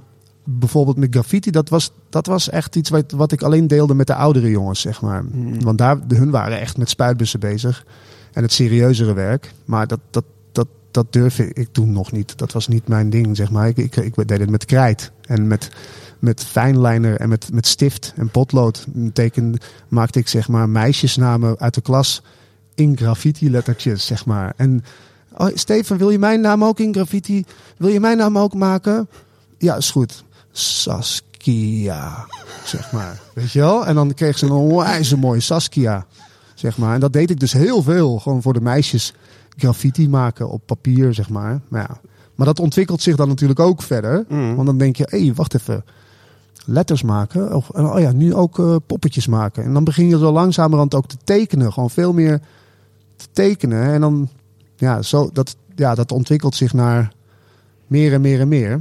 bijvoorbeeld 0.45 0.97
met 0.97 1.09
graffiti, 1.11 1.51
dat 1.51 1.69
was, 1.69 1.93
dat 2.09 2.27
was 2.27 2.51
echt 2.51 2.77
iets 2.77 2.91
wat, 2.91 3.11
wat 3.13 3.33
ik 3.33 3.43
alleen 3.43 3.67
deelde 3.67 3.95
met 3.95 4.07
de 4.07 4.15
oudere 4.15 4.51
jongens, 4.51 4.81
zeg 4.81 5.01
maar. 5.01 5.25
Want 5.59 5.79
daar, 5.79 5.99
hun 6.09 6.31
waren 6.31 6.61
echt 6.61 6.77
met 6.77 6.89
spuitbussen 6.89 7.41
bezig. 7.41 7.85
En 8.33 8.43
het 8.43 8.53
serieuzere 8.53 9.13
werk. 9.13 9.53
Maar 9.65 9.87
dat, 9.87 10.01
dat, 10.11 10.25
dat, 10.53 10.69
dat 10.91 11.07
durfde 11.13 11.53
ik 11.53 11.69
toen 11.73 11.93
nog 11.93 12.13
niet. 12.13 12.39
Dat 12.39 12.53
was 12.53 12.69
niet 12.69 12.89
mijn 12.89 13.11
ding, 13.11 13.37
zeg 13.37 13.51
maar. 13.51 13.69
Ik, 13.69 13.77
ik, 13.77 13.97
ik 13.97 14.29
deed 14.29 14.41
het 14.41 14.51
met 14.51 14.65
krijt 14.65 15.11
en 15.27 15.47
met, 15.47 15.69
met 16.25 16.45
fijnliner 16.45 17.21
en 17.21 17.29
met, 17.29 17.53
met 17.53 17.67
stift 17.67 18.13
en 18.17 18.29
potlood. 18.31 18.87
Teken, 19.13 19.59
maakte 19.89 20.19
ik 20.19 20.29
zeg 20.29 20.49
maar 20.49 20.69
meisjesnamen 20.69 21.59
uit 21.59 21.75
de 21.75 21.81
klas 21.81 22.23
in 22.75 22.97
graffiti 22.97 23.51
lettertjes, 23.51 24.07
zeg 24.07 24.27
maar. 24.27 24.53
En 24.57 24.85
oh, 25.37 25.49
Steven, 25.55 25.97
wil 25.99 26.11
je 26.11 26.19
mijn 26.19 26.41
naam 26.41 26.65
ook 26.65 26.79
in 26.79 26.95
graffiti? 26.95 27.45
Wil 27.77 27.89
je 27.89 28.01
mijn 28.01 28.17
naam 28.17 28.39
ook 28.39 28.55
maken? 28.55 29.09
Ja, 29.59 29.77
is 29.77 29.91
goed. 29.91 30.25
Saskia, 30.53 32.27
zeg 32.65 32.93
maar. 32.93 33.21
Weet 33.35 33.53
je 33.53 33.59
wel? 33.59 33.87
En 33.87 33.95
dan 33.95 34.15
kreeg 34.15 34.39
ze 34.39 34.47
een 34.47 34.53
onwijs 34.53 35.15
mooie 35.15 35.41
Saskia, 35.41 36.07
zeg 36.55 36.77
maar. 36.77 36.95
En 36.95 37.01
dat 37.01 37.13
deed 37.13 37.31
ik 37.31 37.41
dus 37.41 37.53
heel 37.53 37.83
veel, 37.83 38.19
gewoon 38.19 38.43
voor 38.43 38.53
de 38.53 38.61
meisjes 38.61 39.15
graffiti 39.57 40.09
maken 40.09 40.51
op 40.51 40.63
papier, 40.67 41.15
zeg 41.15 41.29
maar. 41.29 41.61
Maar 41.69 41.81
ja, 41.89 42.01
maar 42.35 42.47
dat 42.47 42.61
ontwikkelt 42.61 43.03
zich 43.03 43.17
dan 43.17 43.29
natuurlijk 43.29 43.61
ook 43.61 43.83
verder. 43.83 44.25
Mhm. 44.29 44.55
Want 44.55 44.67
dan 44.67 44.79
denk 44.79 44.97
je, 44.97 45.07
hé, 45.11 45.25
hey, 45.25 45.35
wacht 45.35 45.55
even. 45.55 45.85
Letters 46.64 47.03
maken. 47.03 47.55
Of, 47.55 47.68
oh 47.70 48.00
ja, 48.00 48.12
nu 48.12 48.35
ook 48.35 48.59
eh, 48.59 48.77
poppetjes 48.87 49.27
maken. 49.27 49.64
En 49.64 49.72
dan 49.72 49.85
begin 49.85 50.09
je 50.09 50.18
zo 50.18 50.33
langzamerhand 50.33 50.94
ook 50.94 51.07
te 51.07 51.16
tekenen. 51.24 51.72
Gewoon 51.72 51.90
veel 51.90 52.12
meer 52.12 52.40
te 53.16 53.27
tekenen. 53.33 53.92
En 53.92 54.00
dan, 54.00 54.29
ja, 54.77 55.03
zo, 55.03 55.31
dat, 55.33 55.57
ja, 55.74 55.94
dat 55.94 56.12
ontwikkelt 56.12 56.55
zich 56.55 56.72
naar 56.72 57.12
meer 57.87 58.12
en 58.12 58.20
meer 58.20 58.40
en 58.40 58.48
meer. 58.48 58.81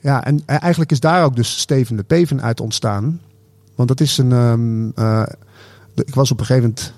Ja, 0.00 0.24
en 0.24 0.42
eigenlijk 0.46 0.90
is 0.90 1.00
daar 1.00 1.24
ook 1.24 1.36
dus 1.36 1.58
Steven 1.58 1.96
de 1.96 2.02
Peven 2.02 2.42
uit 2.42 2.60
ontstaan. 2.60 3.20
Want 3.74 3.88
dat 3.88 4.00
is 4.00 4.18
een. 4.18 4.32
ehm, 4.32 4.90
eh, 4.94 5.26
ik 5.94 6.14
was 6.14 6.30
op 6.30 6.40
een 6.40 6.46
gegeven 6.46 6.68
moment 6.68 6.92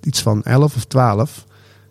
iets 0.00 0.22
van 0.22 0.42
11 0.42 0.76
of 0.76 0.84
12. 0.84 1.46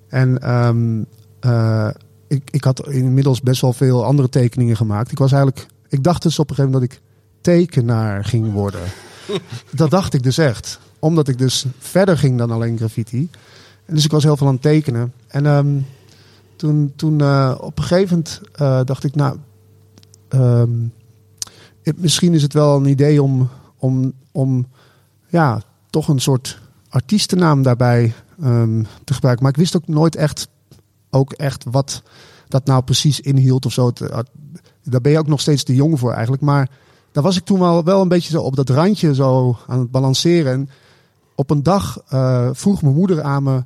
En 0.08 0.40
ehm, 0.42 1.04
eh, 1.40 1.90
ik, 2.28 2.50
ik 2.52 2.64
had 2.64 2.88
inmiddels 2.88 3.42
best 3.42 3.62
wel 3.62 3.74
veel 3.74 4.06
andere 4.06 4.30
tekeningen 4.30 4.76
gemaakt. 4.76 5.12
Ik 5.12 5.18
was 5.18 5.32
eigenlijk. 5.32 5.68
Ik 5.92 6.04
dacht 6.04 6.22
dus 6.22 6.40
op 6.40 6.50
een 6.50 6.56
gegeven 6.56 6.72
moment 6.80 6.92
dat 6.92 7.00
ik 7.00 7.06
tekenaar 7.42 8.26
ging 8.26 8.52
worden. 8.54 8.82
dat 9.72 9.90
dacht 9.90 10.14
ik 10.14 10.24
dus 10.24 10.38
echt. 10.38 10.80
Omdat 11.00 11.28
ik 11.28 11.38
dus 11.38 11.66
verder 11.80 12.18
ging 12.18 12.38
dan 12.38 12.52
alleen 12.52 12.78
graffiti. 12.78 13.30
En 13.86 13.96
dus 13.96 14.06
ik 14.06 14.12
was 14.12 14.24
heel 14.24 14.38
veel 14.38 14.48
aan 14.48 14.54
het 14.54 14.62
tekenen. 14.62 15.14
En 15.28 15.46
ehm, 15.46 15.78
toen, 16.56 16.94
toen 16.96 17.22
eh, 17.22 17.56
op 17.62 17.78
een 17.78 17.84
gegeven 17.84 18.10
moment 18.10 18.42
eh, 18.54 18.80
dacht 18.84 19.04
ik, 19.04 19.16
nou, 19.16 19.38
ehm, 20.30 20.70
het- 21.84 22.02
misschien 22.02 22.34
is 22.34 22.42
het 22.42 22.54
wel 22.54 22.76
een 22.78 22.86
idee 22.86 23.22
om, 23.24 23.50
om, 23.78 24.14
om 24.32 24.68
ja, 25.28 25.62
toch 25.90 26.08
een 26.08 26.20
soort 26.20 26.60
artiestennaam 26.90 27.64
daarbij 27.64 28.14
ehm, 28.42 28.84
te 29.04 29.14
gebruiken. 29.14 29.44
Maar 29.44 29.54
ik 29.54 29.60
wist 29.60 29.76
ook 29.76 29.88
nooit 29.88 30.16
echt, 30.16 30.48
ook 31.10 31.34
echt 31.34 31.64
wat 31.64 32.04
dat 32.48 32.66
nou 32.66 32.84
precies 32.84 33.20
inhield 33.20 33.66
of 33.66 33.74
zo. 33.74 33.86
Het, 33.88 34.02
eh, 34.02 34.20
Daar 34.92 35.02
ben 35.02 35.12
je 35.12 35.20
ook 35.20 35.28
nog 35.28 35.42
steeds 35.42 35.64
te 35.64 35.76
jong 35.76 36.00
voor 36.00 36.12
eigenlijk. 36.12 36.42
Maar 36.42 36.70
daar 37.12 37.24
was 37.24 37.38
ik 37.38 37.44
toen 37.44 37.60
wel, 37.60 37.84
wel 37.84 38.02
een 38.02 38.08
beetje 38.08 38.32
zo 38.32 38.42
op 38.42 38.56
dat 38.56 38.70
randje 38.70 39.16
zo 39.16 39.58
aan 39.68 39.80
het 39.80 39.92
balanceren. 39.92 40.52
En 40.52 40.70
op 41.36 41.50
een 41.50 41.64
dag 41.64 42.02
eh, 42.08 42.50
vroeg 42.52 42.82
mijn 42.82 42.96
moeder 42.96 43.22
aan 43.22 43.44
me... 43.44 43.64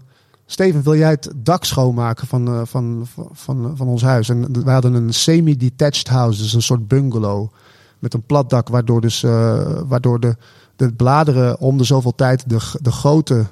Steven, 0.47 0.83
wil 0.83 0.95
jij 0.95 1.09
het 1.09 1.31
dak 1.35 1.63
schoonmaken 1.63 2.27
van, 2.27 2.47
eh, 2.47 2.61
van, 2.63 3.07
van, 3.11 3.29
van, 3.33 3.73
van 3.77 3.87
ons 3.87 4.01
huis? 4.01 4.29
En 4.29 4.63
we 4.63 4.71
hadden 4.71 4.93
een 4.93 5.13
semi-detached 5.13 6.07
house, 6.07 6.41
dus 6.41 6.53
een 6.53 6.61
soort 6.61 6.87
bungalow. 6.87 7.47
Met 7.99 8.13
een 8.13 8.25
plat 8.25 8.49
dak, 8.49 8.67
waardoor, 8.67 9.01
dus, 9.01 9.23
eh, 9.23 9.81
waardoor 9.87 10.19
de, 10.19 10.35
de 10.75 10.93
bladeren 10.93 11.59
om 11.59 11.77
de 11.77 11.83
zoveel 11.83 12.15
tijd 12.15 12.49
de, 12.49 12.59
de 12.81 13.45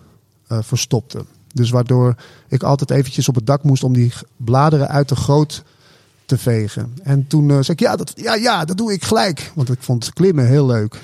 eh, 0.48 0.58
verstopten. 0.62 1.26
Dus 1.54 1.70
waardoor 1.70 2.16
ik 2.48 2.64
altijd 2.64 2.92
eventjes 2.92 3.30
op 3.30 3.36
het 3.36 3.46
dak 3.46 3.64
moest 3.64 3.84
om 3.84 3.94
die 3.94 4.14
bladeren 4.38 4.90
uit 4.90 5.10
de 5.10 5.16
goot 5.16 5.64
te 6.34 6.42
vegen. 6.42 6.94
En 7.04 7.28
toen 7.28 7.50
eh, 7.50 7.56
zei 7.56 7.68
ik, 7.68 7.80
ja 7.80 7.96
dat, 7.96 8.14
ja, 8.16 8.36
ja, 8.36 8.66
dat 8.66 8.78
doe 8.78 8.94
ik 8.94 9.04
gelijk. 9.04 9.52
Want 9.56 9.70
ik 9.70 9.82
vond 9.82 10.14
klimmen 10.14 10.48
heel 10.48 10.66
leuk. 10.66 11.00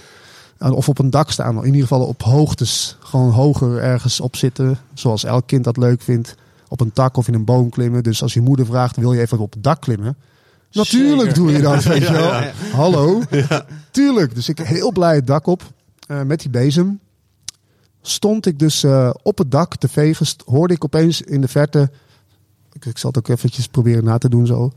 Uh, 0.60 0.72
Of 0.72 0.89
op 0.89 1.00
een 1.00 1.10
dak 1.10 1.32
staan, 1.32 1.58
in 1.58 1.65
ieder 1.65 1.82
geval 1.82 2.06
op 2.06 2.22
hoogtes. 2.22 2.98
Gewoon 3.00 3.32
hoger 3.32 3.78
ergens 3.78 4.20
op 4.20 4.36
zitten, 4.36 4.78
zoals 4.94 5.24
elk 5.24 5.48
kind 5.48 5.63
dat 5.63 5.78
leuk 5.78 6.02
vindt. 6.02 6.36
Op 6.68 6.82
een 6.82 6.92
tak 6.92 7.18
of 7.18 7.28
in 7.28 7.34
een 7.34 7.46
boom 7.46 7.70
klimmen. 7.70 8.04
Dus 8.04 8.22
als 8.22 8.34
je 8.34 8.42
moeder 8.42 8.65
vraagt, 8.65 8.96
wil 8.96 9.13
je 9.13 9.22
even 9.22 9.39
op 9.39 9.54
het 9.54 9.63
dak 9.63 9.82
klimmen? 9.82 10.18
Natuurlijk 10.72 11.20
Zeker. 11.20 11.34
doe 11.34 11.52
je 11.52 11.62
dat, 11.62 11.84
weet 11.84 12.08
je 12.08 12.12
wel. 12.12 12.32
Hallo? 12.82 13.22
Tuurlijk. 13.92 14.36
Dus 14.36 14.50
ik 14.50 14.60
heel 14.60 14.92
blij 14.92 15.15
het 15.15 15.28
dak 15.28 15.48
op 15.48 15.63
eh, 16.08 16.22
met 16.22 16.39
die 16.39 16.50
bezem. 16.50 17.00
Stond 18.02 18.46
ik 18.46 18.60
dus 18.60 18.84
eh, 18.84 19.10
op 19.24 19.38
het 19.38 19.52
dak 19.52 19.76
te 19.76 19.88
vegen, 19.88 20.26
hoorde 20.46 20.74
ik 20.74 20.84
opeens 20.84 21.22
in 21.22 21.42
de 21.42 21.48
verte... 21.48 21.92
Ik, 22.72 22.86
ik 22.86 22.98
zal 22.98 23.10
het 23.10 23.20
ook 23.20 23.28
eventjes 23.28 23.68
proberen 23.68 24.04
na 24.04 24.18
te 24.18 24.30
doen 24.30 24.46
zo. 24.46 24.72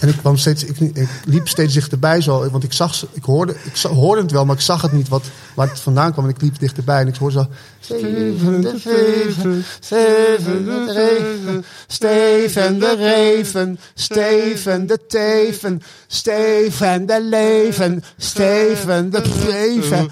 En 0.00 0.08
ik 0.08 0.16
kwam 0.16 0.36
steeds, 0.36 0.64
ik, 0.64 1.08
liep 1.24 1.48
steeds 1.48 1.74
dichterbij 1.74 2.20
zo, 2.20 2.50
want 2.50 2.64
ik 2.64 2.72
zag, 2.72 3.06
ik 3.12 3.24
hoorde, 3.24 3.54
ik 3.64 3.76
hoorde 3.76 4.22
het 4.22 4.30
wel, 4.30 4.44
maar 4.44 4.56
ik 4.56 4.62
zag 4.62 4.82
het 4.82 4.92
niet 4.92 5.08
wat, 5.08 5.24
waar 5.54 5.68
het 5.68 5.80
vandaan 5.80 6.12
kwam. 6.12 6.24
En 6.24 6.30
ik 6.30 6.40
liep 6.40 6.58
dichterbij 6.58 7.00
en 7.00 7.08
ik 7.08 7.16
hoorde 7.16 7.34
zo. 7.34 7.46
Steven 7.80 8.60
de 8.60 8.70
Reven, 8.84 9.64
Steven 9.80 10.64
de 10.64 10.92
Reven, 10.92 11.64
Steven 11.86 12.78
de 12.78 12.94
Reven, 12.96 13.78
Steven 13.94 14.86
de 14.86 14.98
Teven, 15.08 15.82
Steven 16.06 17.06
de 17.06 17.22
Leven, 17.22 18.04
Steven 18.16 19.10
de 19.10 19.22
Reven. 19.46 20.10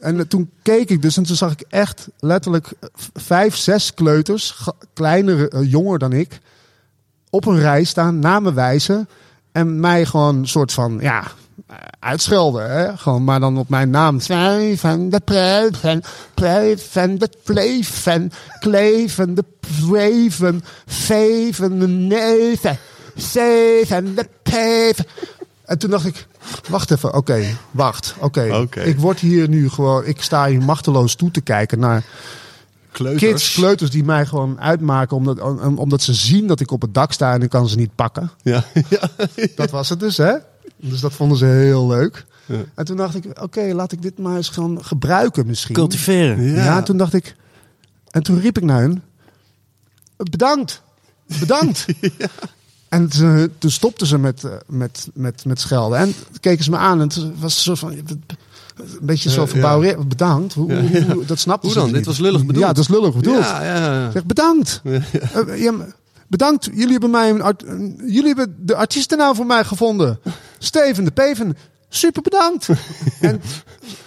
En 0.00 0.18
eh, 0.18 0.24
toen 0.24 0.50
keek 0.62 0.90
ik 0.90 1.02
dus 1.02 1.16
en 1.16 1.22
toen 1.22 1.36
zag 1.36 1.52
ik 1.52 1.64
echt 1.68 2.08
letterlijk 2.18 2.66
eh, 2.66 2.88
vijf, 3.14 3.56
zes 3.56 3.94
kleuters, 3.94 4.68
kleiner, 4.92 5.48
eh, 5.48 5.70
jonger 5.70 5.98
dan 5.98 6.12
ik, 6.12 6.40
op 7.30 7.46
een 7.46 7.58
rij 7.58 7.84
staan, 7.84 8.18
naar 8.18 8.42
me 8.42 8.52
wijzen. 8.52 9.08
En 9.52 9.80
mij 9.80 10.04
gewoon 10.04 10.36
een 10.36 10.48
soort 10.48 10.72
van, 10.72 10.98
ja, 11.00 11.24
uitschelden. 11.98 12.98
Gewoon, 12.98 13.24
maar 13.24 13.40
dan 13.40 13.58
op 13.58 13.68
mijn 13.68 13.90
naam. 13.90 14.20
Steven 14.20 15.08
de 15.08 15.20
Preven, 15.20 16.02
Preven 16.34 17.18
de 17.18 17.30
Pleven, 17.44 18.32
Kleven 18.60 19.34
de 19.34 19.44
Preven, 19.60 20.62
Veven 20.86 21.78
de 21.78 21.88
Neven, 21.88 22.78
Steven 23.14 24.14
de 24.14 24.28
Peven. 24.42 25.06
En 25.66 25.78
toen 25.78 25.90
dacht 25.90 26.06
ik, 26.06 26.26
wacht 26.68 26.90
even, 26.90 27.14
oké, 27.14 27.44
wacht, 27.70 28.14
oké. 28.18 28.56
Oké. 28.62 28.80
Ik 28.80 28.98
word 28.98 29.20
hier 29.20 29.48
nu 29.48 29.68
gewoon, 29.68 30.04
ik 30.04 30.22
sta 30.22 30.46
hier 30.46 30.62
machteloos 30.62 31.14
toe 31.14 31.30
te 31.30 31.40
kijken 31.40 31.78
naar 31.78 32.04
Kleuters. 32.90 33.22
kids, 33.32 33.54
kleuters 33.54 33.90
die 33.90 34.04
mij 34.04 34.26
gewoon 34.26 34.60
uitmaken 34.60 35.16
omdat, 35.16 35.40
om- 35.40 35.78
omdat 35.78 36.02
ze 36.02 36.14
zien 36.14 36.46
dat 36.46 36.60
ik 36.60 36.70
op 36.70 36.80
het 36.82 36.94
dak 36.94 37.12
sta 37.12 37.32
en 37.32 37.42
ik 37.42 37.50
kan 37.50 37.68
ze 37.68 37.76
niet 37.76 37.94
pakken. 37.94 38.30
Ja, 38.42 38.64
ja. 38.88 39.08
Dat 39.56 39.70
was 39.70 39.88
het 39.88 40.00
dus, 40.00 40.16
hè? 40.16 40.32
Dus 40.76 41.00
dat 41.00 41.12
vonden 41.12 41.38
ze 41.38 41.44
heel 41.44 41.86
leuk. 41.88 42.24
Ja. 42.46 42.56
En 42.74 42.84
toen 42.84 42.96
dacht 42.96 43.14
ik, 43.14 43.42
oké, 43.42 43.60
laat 43.74 43.92
ik 43.92 44.02
dit 44.02 44.18
maar 44.18 44.36
eens 44.36 44.48
gaan 44.48 44.84
gebruiken 44.84 45.46
misschien. 45.46 45.74
Cultiveren. 45.74 46.42
Ja. 46.42 46.64
Ja. 46.64 46.76
en 46.76 46.84
toen 46.84 46.96
dacht 46.96 47.12
ik, 47.14 47.36
en 48.10 48.22
toen 48.22 48.40
riep 48.40 48.56
ik 48.56 48.64
naar 48.64 48.80
hun, 48.80 49.02
bedankt, 50.16 50.82
bedankt. 51.38 51.86
En 52.88 53.08
toen 53.58 53.70
stopten 53.70 54.06
ze 54.06 54.18
met, 54.18 54.44
eh, 54.44 54.50
met, 54.66 55.08
met, 55.14 55.44
met 55.44 55.60
schelden. 55.60 55.98
En 55.98 56.14
keken 56.40 56.64
ze 56.64 56.70
me 56.70 56.76
aan 56.76 57.00
en 57.00 57.06
het 57.08 57.38
was 57.38 57.62
zo 57.62 57.74
van, 57.74 57.90
een 57.92 58.24
beetje 59.00 59.30
zo 59.30 59.42
Eh, 59.42 59.48
verbouwereerd. 59.48 60.08
Bedankt, 60.08 60.54
hoe, 60.54 60.74
hoe- 60.74 61.04
hoe- 61.12 61.24
dat 61.24 61.38
snapte 61.38 61.66
Hoe 61.66 61.74
ze 61.76 61.82
dan? 61.82 61.92
Dit 61.92 62.06
was 62.06 62.18
lullig 62.18 62.40
bedoeld. 62.46 62.64
Ja, 62.64 62.72
dat 62.72 62.78
is 62.78 62.88
lullig 62.88 63.14
bedoeld. 63.14 63.38
Ja, 63.44 63.64
ja, 63.64 63.74
ja. 63.76 64.06
Ik 64.06 64.12
zeg, 64.12 64.24
bedankt. 64.24 64.80
Eh, 64.84 65.60
ja, 65.62 65.72
maar- 65.72 65.94
bedankt. 66.28 66.64
Jullie 66.72 66.90
hebben, 66.92 67.10
mij 67.10 67.30
een 67.30 67.42
art- 67.42 67.64
jullie 68.06 68.26
hebben 68.26 68.56
de 68.60 68.74
artiestennaam 68.76 69.34
voor 69.34 69.46
mij 69.46 69.64
gevonden. 69.64 70.18
Steven 70.58 71.04
de 71.04 71.10
Peven. 71.10 71.56
Super 71.88 72.22
bedankt. 72.22 72.68
en, 73.20 73.40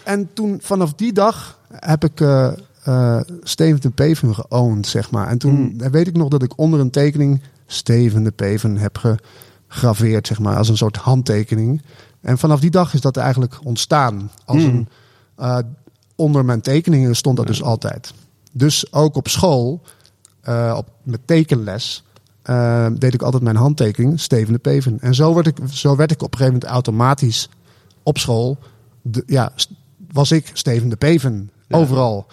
en 0.04 0.30
toen, 0.34 0.60
vanaf 0.62 0.94
die 0.94 1.14
dag, 1.14 1.58
heb 1.74 2.04
ik 2.04 2.22
eh, 2.22 2.52
eh, 2.84 3.20
Steven 3.44 3.82
de 3.82 3.90
Peven 3.90 4.36
geowned, 4.36 4.88
zeg 4.88 5.12
maar. 5.12 5.28
En 5.28 5.38
toen 5.38 5.74
Hmm. 5.78 5.92
weet 5.92 6.08
ik 6.08 6.18
nog 6.18 6.28
dat 6.28 6.44
ik 6.44 6.58
onder 6.58 6.80
een 6.80 6.90
tekening 6.90 7.42
Steven 7.72 8.24
de 8.24 8.32
Peven 8.32 8.78
heb 8.78 9.18
gegraveerd, 9.68 10.28
zeg 10.28 10.40
maar. 10.40 10.56
Als 10.58 10.70
een 10.70 10.78
soort 10.78 10.98
handtekening. 10.98 11.82
En 12.22 12.38
vanaf 12.38 12.60
die 12.60 12.70
dag 12.70 12.94
is 12.94 13.02
dat 13.02 13.18
eigenlijk 13.18 13.60
ontstaan. 13.64 14.32
Als 14.46 14.64
Hmm. 14.64 14.76
een, 14.76 14.88
eh, 15.36 15.58
onder 16.16 16.46
mijn 16.46 16.62
tekeningen 16.62 17.16
stond 17.16 17.38
dat 17.38 17.48
dus 17.48 17.64
altijd. 17.64 18.14
Dus 18.52 18.94
ook 18.94 19.16
op 19.16 19.28
school, 19.28 19.82
eh, 20.42 20.74
op, 20.78 20.90
met 21.04 21.20
tekenles, 21.26 22.04
eh, 22.42 22.88
deed 22.98 23.14
ik 23.14 23.22
altijd 23.22 23.44
mijn 23.44 23.56
handtekening, 23.56 24.20
Steven 24.20 24.54
de 24.54 24.60
Peven. 24.60 25.00
En 25.00 25.16
zo 25.16 25.34
werd 25.34 25.48
ik, 25.48 25.58
zo 25.72 25.96
werd 25.96 26.12
ik 26.12 26.22
op 26.22 26.32
een 26.32 26.38
gegeven 26.38 26.54
moment 26.60 26.72
automatisch 26.72 27.50
op 28.04 28.18
school, 28.18 28.58
de, 29.02 29.24
ja, 29.26 29.52
was 30.12 30.32
ik 30.32 30.50
Steven 30.54 30.90
de 30.90 30.96
Peven, 30.96 31.52
Ja. 31.68 31.78
overal. 31.78 32.28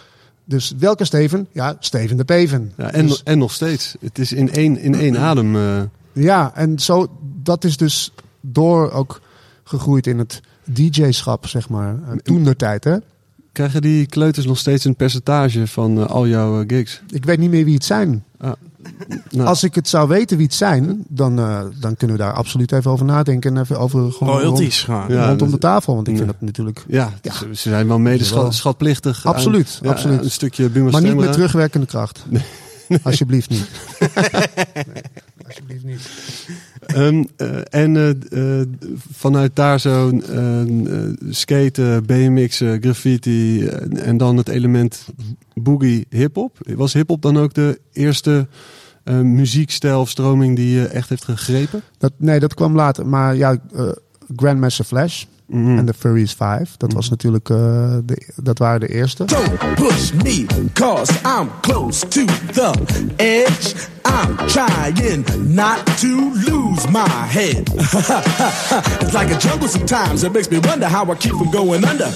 Dus 0.49 0.73
welke 0.79 1.05
Steven? 1.05 1.47
Ja, 1.53 1.77
Steven 1.79 2.17
de 2.17 2.25
Peven. 2.25 2.73
Ja, 2.77 2.91
en, 2.93 3.07
Dus- 3.07 3.23
en 3.23 3.39
nog 3.39 3.53
steeds. 3.53 3.97
Het 4.01 4.19
is 4.19 4.33
in 4.33 4.51
één, 4.53 4.79
in 4.79 4.95
één 4.95 5.19
adem. 5.19 5.57
eh, 5.57 5.83
ja, 6.13 6.53
en 6.55 6.79
zo, 6.79 7.07
dat 7.43 7.65
is 7.65 7.77
dus 7.77 8.13
door 8.41 8.91
ook 8.91 9.21
gegroeid 9.65 10.07
in 10.07 10.19
het 10.19 10.41
DJ-schap, 10.65 11.47
zeg 11.47 11.69
maar. 11.69 11.95
Uh, 11.95 12.13
toen 12.23 12.45
de 12.45 12.57
tijd, 12.57 12.85
hè. 12.85 12.97
krijgen 13.53 13.83
die 13.83 14.07
kleuters 14.07 14.47
nog 14.47 14.59
steeds 14.59 14.85
een 14.85 14.97
percentage 14.97 15.67
van 15.67 15.99
eh, 15.99 16.07
al 16.07 16.27
jouw 16.29 16.61
eh, 16.61 16.65
gigs? 16.69 17.03
Ik 17.11 17.25
weet 17.25 17.39
niet 17.39 17.51
meer 17.51 17.65
wie 17.65 17.75
het 17.75 17.85
zijn. 17.85 18.25
Nou, 19.31 19.49
Als 19.49 19.63
ik 19.65 19.75
het 19.75 19.89
zou 19.89 20.09
weten 20.09 20.37
wie 20.37 20.47
het 20.47 20.55
zijn, 20.55 21.05
dan, 21.09 21.39
eh, 21.39 21.61
dan 21.81 21.97
kunnen 21.97 22.17
we 22.17 22.23
daar 22.23 22.33
absoluut 22.33 22.73
even 22.73 22.91
over 22.91 23.05
nadenken. 23.07 23.55
En 23.57 23.63
even 23.63 23.79
over 23.79 24.13
gewoon 24.13 24.33
Royalties. 24.39 24.85
Ja, 24.85 25.01
rond, 25.07 25.13
rondom 25.13 25.39
dat- 25.39 25.51
de 25.51 25.59
tafel. 25.59 25.95
Want 25.95 26.07
ik 26.07 26.13
Ja. 26.13 26.19
vind 26.19 26.33
dat 26.33 26.41
natuurlijk... 26.41 26.85
ja, 26.89 27.13
Ja. 27.23 27.33
Ze, 27.33 27.47
ze 27.53 27.69
zijn 27.69 27.89
wel 27.89 27.99
mede 27.99 28.25
Jawel. 28.25 28.53
schatplichtig. 28.53 29.27
aan- 29.27 29.33
Absoluut, 29.35 29.79
ja, 29.83 29.91
absoluut. 29.91 30.25
Een 30.25 30.31
stukje 30.31 30.69
Buma 30.71 30.91
Maar 30.91 31.03
niet 31.03 31.15
met 31.17 31.33
terugwerkende 31.33 31.87
kracht. 31.87 32.25
Alsjeblieft 33.03 33.51
niet. 33.51 33.67
Nee, 34.87 35.47
alsjeblieft 35.47 35.85
niet. 35.85 36.09
Ehm, 36.87 37.25
eh, 37.37 37.83
en 37.83 37.97
eh, 38.31 38.61
vanuit 39.13 39.57
daar 39.57 39.81
zo 39.81 40.21
skaten, 41.31 42.07
BMX'en, 42.07 42.83
graffiti 42.83 43.67
en 43.95 44.17
dan 44.17 44.37
het 44.37 44.49
element 44.49 45.05
boogie 45.55 46.07
hip-hop. 46.11 46.59
Was 46.77 46.93
hip-hop 46.93 47.23
dan 47.23 47.39
ook 47.39 47.55
de 47.55 47.81
eerste 47.93 48.47
eh, 49.07 49.15
muziekstijl 49.21 50.01
of 50.01 50.09
stroming 50.09 50.57
die 50.57 50.71
je 50.79 50.87
echt 50.87 51.09
heeft 51.09 51.25
gegrepen? 51.25 51.83
Dat, 51.99 52.13
nee, 52.17 52.41
dat 52.41 52.55
kwam 52.55 52.75
later. 52.75 53.07
Maar 53.07 53.37
ja, 53.37 53.57
eh, 53.75 53.89
Grandmaster 54.37 54.85
Flash 54.85 55.25
Mhm. 55.47 55.79
en 55.79 55.87
de 55.87 55.95
Furious 55.99 56.33
5. 56.33 56.77
Dat 56.77 56.93
was 56.93 57.09
natuurlijk, 57.11 57.51
eh, 57.51 57.57
de, 58.05 58.33
dat 58.43 58.59
waren 58.59 58.81
de 58.81 58.89
eerste. 58.89 59.25
Don't 59.25 59.75
push 59.75 60.13
me, 60.13 60.47
cause 60.73 61.13
I'm 61.41 61.49
close 61.61 62.09
to 62.09 62.25
the 62.53 62.73
edge. 63.17 63.75
I'm 64.05 64.37
trying 64.47 65.25
not 65.55 65.99
to 66.01 66.33
lose 66.47 66.91
my 66.91 67.09
head. 67.09 67.69
it's 69.03 69.13
like 69.13 69.35
a 69.35 69.39
jungle 69.39 69.69
sometimes. 69.69 70.23
It 70.23 70.33
makes 70.33 70.49
me 70.49 70.59
wonder 70.61 70.89
how 70.89 71.11
I 71.13 71.17
keep 71.17 71.33
from 71.33 71.51
going 71.51 71.85
under. 71.91 72.09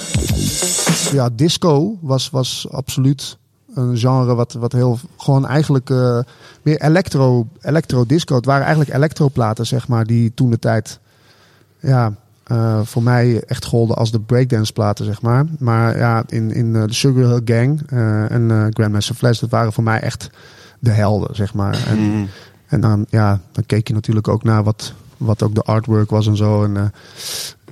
Ja, 1.11 1.29
disco 1.35 1.97
was, 2.01 2.29
was 2.29 2.67
absoluut 2.71 3.37
een 3.73 3.97
genre 3.97 4.35
wat, 4.35 4.53
wat 4.53 4.71
heel 4.71 4.99
gewoon 5.17 5.47
eigenlijk 5.47 5.89
eh, 5.89 6.19
meer 6.61 6.81
electro, 6.81 7.47
electro 7.61 8.05
disco. 8.05 8.35
Het 8.35 8.45
waren 8.45 8.65
eigenlijk 8.65 8.95
electroplaten, 8.95 9.65
zeg 9.65 9.87
maar, 9.87 10.05
die 10.05 10.33
toen 10.33 10.49
de 10.49 10.59
tijd 10.59 10.99
ja, 11.79 12.13
eh, 12.43 12.79
voor 12.83 13.03
mij 13.03 13.43
echt 13.43 13.65
golden 13.65 13.95
als 13.95 14.11
de 14.11 14.19
breakdance 14.19 14.73
platen, 14.73 15.05
zeg 15.05 15.21
maar. 15.21 15.45
Maar 15.59 15.97
ja, 15.97 16.23
in, 16.27 16.51
in 16.51 16.75
eh, 16.75 16.83
de 16.85 16.93
Sugar 16.93 17.23
Hill 17.27 17.41
Gang 17.45 17.81
en 18.31 18.69
Grandmaster 18.73 19.15
Flash, 19.15 19.39
dat 19.39 19.49
waren 19.49 19.73
voor 19.73 19.83
mij 19.83 19.99
echt 19.99 20.29
de 20.79 20.91
helden, 20.91 21.35
zeg 21.35 21.53
maar. 21.53 21.83
En, 21.87 21.97
Mhm. 22.09 22.25
en 22.67 22.81
dan, 22.81 23.05
ja, 23.09 23.39
dan 23.51 23.65
keek 23.65 23.87
je 23.87 23.93
natuurlijk 23.93 24.27
ook 24.27 24.43
naar 24.43 24.63
wat, 24.63 24.93
wat 25.17 25.43
ook 25.43 25.55
de 25.55 25.61
artwork 25.61 26.09
was 26.09 26.27
en 26.27 26.37
zo. 26.37 26.63
En, 26.63 26.91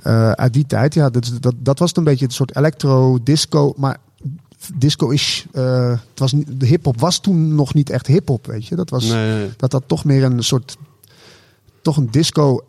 eh, 0.02 0.30
uit 0.30 0.52
die 0.52 0.66
tijd, 0.66 0.94
ja, 0.94 1.10
dat, 1.10 1.32
dat, 1.40 1.54
dat 1.58 1.78
was 1.78 1.96
een 1.96 2.04
beetje 2.04 2.24
een 2.24 2.30
soort 2.30 2.56
electro-disco. 2.56 3.72
Maar 3.76 3.96
disco 4.74 5.08
is. 5.08 5.46
eh, 5.52 5.90
het 5.90 6.18
was 6.18 6.32
de 6.46 6.66
hip-hop 6.66 7.00
was 7.00 7.20
toen 7.20 7.54
nog 7.54 7.74
niet 7.74 7.90
echt 7.90 8.06
hip-hop, 8.06 8.46
weet 8.46 8.66
je. 8.66 8.76
Dat 8.76 8.90
was 8.90 9.04
Nee, 9.08 9.48
dat 9.56 9.70
dat 9.70 9.82
toch 9.86 10.04
meer 10.04 10.24
een 10.24 10.42
soort. 10.42 10.76
toch 11.82 11.96
een 11.96 12.10
disco. 12.10 12.64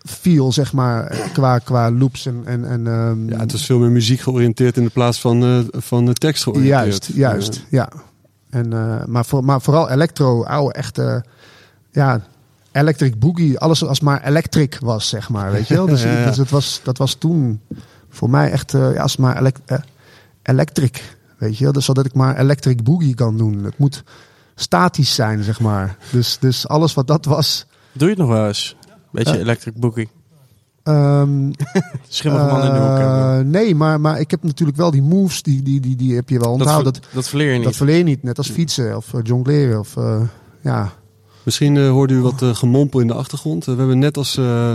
feel, 0.00 0.52
zeg 0.52 0.72
maar, 0.72 1.16
qua, 1.32 1.58
qua 1.58 1.90
loops 1.90 2.26
en. 2.26 2.42
en, 2.44 2.64
en 2.64 2.86
ehm, 2.86 3.28
Ja, 3.28 3.38
het 3.38 3.52
was 3.52 3.66
veel 3.66 3.78
meer 3.78 3.90
muziek 3.90 4.20
georiënteerd 4.20 4.76
in 4.76 4.84
de 4.84 4.90
plaats 4.90 5.20
van, 5.20 5.42
eh 5.44 5.58
van 5.70 6.04
de 6.06 6.12
tekst 6.12 6.42
georiënteerd. 6.42 6.80
Juist, 6.84 7.06
juist, 7.14 7.64
ja. 7.70 7.88
En, 8.50 8.72
eh, 8.72 9.04
maar, 9.04 9.24
voor, 9.24 9.44
maar 9.44 9.60
vooral 9.60 9.90
electro, 9.90 10.44
oude, 10.44 10.72
echte, 10.74 11.24
ja, 11.92 12.26
electric 12.72 13.18
boogie, 13.18 13.58
alles 13.58 13.84
als 13.84 14.00
maar 14.00 14.24
electric 14.26 14.78
was, 14.78 15.08
zeg 15.08 15.28
maar, 15.28 15.52
weet 15.52 15.68
je 15.68 15.74
wel. 15.74 15.86
Dus, 15.86 16.02
Ja, 16.04 16.18
ja. 16.18 16.26
dus 16.26 16.36
het 16.36 16.50
was, 16.50 16.80
dat 16.84 16.98
was 16.98 17.14
toen 17.14 17.60
voor 18.08 18.30
mij 18.30 18.50
echt, 18.50 18.72
ja, 18.72 18.92
als 19.02 19.16
maar 19.16 19.38
elec- 19.38 19.58
eh, 19.66 19.78
electric, 20.42 21.16
weet 21.38 21.58
je. 21.58 21.70
Dus 21.70 21.84
zodat 21.84 22.04
ik 22.06 22.14
maar 22.14 22.38
electric 22.38 22.82
boogie 22.82 23.14
kan 23.14 23.36
doen. 23.36 23.64
Het 23.64 23.78
moet 23.78 24.02
statisch 24.54 25.14
zijn, 25.14 25.42
zeg 25.42 25.60
maar. 25.60 25.96
Dus, 26.12 26.38
dus 26.40 26.68
alles 26.68 26.94
wat 26.94 27.06
dat 27.06 27.24
was... 27.24 27.66
Doe 27.92 28.08
je 28.08 28.14
het 28.14 28.22
nog 28.22 28.28
wel 28.28 28.46
eens? 28.46 28.76
Beetje 29.12 29.34
Eh. 29.34 29.40
electric 29.40 29.74
boogie. 29.76 30.08
ehm, 30.82 31.50
Schimmige 32.08 32.44
man 32.44 32.62
in 32.66 32.72
de 32.74 32.78
hoek. 32.80 32.98
eh, 32.98 33.38
nee, 33.38 33.74
maar, 33.74 34.00
maar 34.00 34.20
ik 34.20 34.30
heb 34.30 34.42
natuurlijk 34.42 34.78
wel 34.78 34.90
die 34.90 35.02
moves, 35.02 35.42
die, 35.42 35.62
die, 35.62 35.80
die, 35.80 35.96
die 35.96 36.14
heb 36.14 36.28
je 36.28 36.38
wel 36.38 36.52
onthouden. 36.52 36.92
Dat, 36.92 37.02
dat 37.12 37.28
verleer 37.28 37.48
je 37.50 37.54
niet. 37.56 37.64
dat 37.64 37.76
verleer 37.76 37.96
je 37.96 38.02
niet, 38.04 38.22
net 38.22 38.38
als 38.38 38.50
fietsen 38.50 38.96
of 38.96 39.14
eh, 39.14 39.20
jongleren. 39.22 39.78
Of, 39.78 39.96
eh, 39.96 40.22
ja. 40.60 40.92
Misschien 41.42 41.86
hoorde 41.86 42.14
u 42.14 42.20
wat 42.20 42.42
gemompel 42.44 43.00
in 43.00 43.06
de 43.06 43.14
achtergrond. 43.14 43.64
We 43.64 43.74
hebben 43.74 43.98
net 43.98 44.16
als 44.16 44.36
eh, 44.36 44.74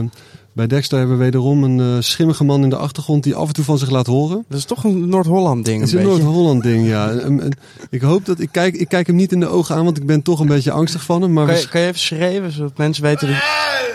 bij 0.55 0.67
Dexter 0.67 0.97
hebben 0.97 1.17
we 1.17 1.23
wederom 1.23 1.63
een 1.63 1.79
eh, 1.79 2.01
schimmige 2.01 2.43
man 2.43 2.63
in 2.63 2.69
de 2.69 2.75
achtergrond 2.77 3.23
die 3.23 3.35
af 3.35 3.47
en 3.47 3.53
toe 3.53 3.63
van 3.63 3.77
zich 3.77 3.89
laat 3.89 4.07
horen. 4.07 4.45
Dat 4.49 4.57
is 4.57 4.65
toch 4.65 4.83
een 4.83 5.09
Noord-Holland 5.09 5.65
ding. 5.65 5.79
Het 5.79 5.87
is 5.89 5.95
een. 5.95 6.03
Noord-Holland 6.03 6.63
ding, 6.63 6.87
ja. 6.87 7.09
En- 7.11 7.41
en 7.41 7.51
ik 7.89 8.01
hoop 8.01 8.25
dat 8.25 8.39
ik 8.39 8.49
kijk, 8.51 8.75
ik 8.75 8.87
kijk 8.87 9.07
hem 9.07 9.15
niet 9.15 9.31
in 9.31 9.39
de 9.39 9.47
ogen 9.47 9.75
aan, 9.75 9.83
want 9.83 9.97
ik 9.97 10.05
ben 10.05 10.21
toch 10.21 10.39
een 10.39 10.47
beetje 10.47 10.71
angstig 10.71 11.03
van 11.03 11.21
hem. 11.21 11.33
Maar 11.33 11.45
Kan 11.45 11.55
we- 11.55 11.61
je, 11.61 11.67
kan 11.67 11.81
je 11.81 11.87
even 11.87 11.99
schreeuwen, 11.99 12.51
zodat 12.51 12.77
mensen 12.77 13.03
weten 13.03 13.27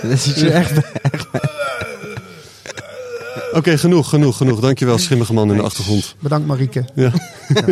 dat, 0.02 0.10
dat 0.10 0.24
je 0.24 0.50
echt... 0.50 0.72
Oké, 3.52 3.78
genoeg, 3.78 4.08
genoeg, 4.08 4.36
genoeg. 4.36 4.60
Dankjewel, 4.60 4.98
schimmige 4.98 5.32
man 5.32 5.50
in 5.50 5.56
de 5.56 5.62
achtergrond. 5.62 6.14
Bedankt 6.20 6.46
Marieke. 6.46 6.84
Ja. 6.94 7.12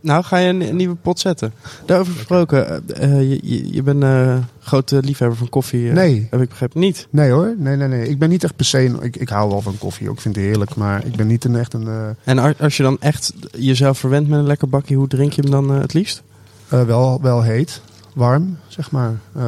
Nou, 0.00 0.24
ga 0.24 0.36
je 0.36 0.48
een, 0.48 0.60
een 0.60 0.76
nieuwe 0.76 0.94
pot 0.94 1.20
zetten. 1.20 1.52
Daarover 1.86 2.12
gesproken, 2.14 2.66
eh, 2.96 3.02
eh, 3.02 3.30
je, 3.30 3.38
je, 3.42 3.72
je 3.72 3.82
bent 3.82 4.02
een 4.02 4.44
grote 4.60 5.00
liefhebber 5.02 5.38
van 5.38 5.48
koffie. 5.48 5.88
eh, 5.88 5.94
Nee. 5.94 6.26
Heb 6.30 6.40
ik 6.40 6.48
begrepen. 6.48 6.80
Niet. 6.80 7.06
Nee 7.10 7.30
hoor, 7.30 7.54
nee, 7.58 7.76
nee, 7.76 7.88
nee. 7.88 8.08
Ik 8.08 8.18
ben 8.18 8.28
niet 8.28 8.44
echt 8.44 8.56
per 8.56 8.64
se... 8.64 8.84
een- 8.84 9.02
ik, 9.02 9.16
ik 9.16 9.28
hou 9.28 9.50
wel 9.50 9.60
van 9.60 9.78
koffie, 9.78 10.08
ook. 10.08 10.14
ik 10.14 10.20
vind 10.20 10.36
het 10.36 10.44
heerlijk. 10.44 10.74
Maar 10.74 11.04
ik 11.06 11.16
ben 11.16 11.26
niet 11.26 11.44
een 11.44 11.56
echt 11.56 11.72
een... 11.74 11.88
En 12.24 12.58
als 12.58 12.76
je 12.76 12.82
dan 12.82 12.96
echt 13.00 13.32
jezelf 13.50 13.98
verwendt 13.98 14.28
met 14.28 14.38
een 14.38 14.46
lekker 14.46 14.68
bakje, 14.68 14.94
hoe 14.94 15.08
drink 15.08 15.32
je 15.32 15.42
hem 15.42 15.50
dan 15.50 15.70
het 15.70 15.92
liefst? 15.94 16.22
eh, 16.68 16.82
wel, 16.82 17.18
wel 17.22 17.42
heet, 17.42 17.80
warm, 18.14 18.58
zeg 18.68 18.90
maar. 18.90 19.14
Eh 19.36 19.42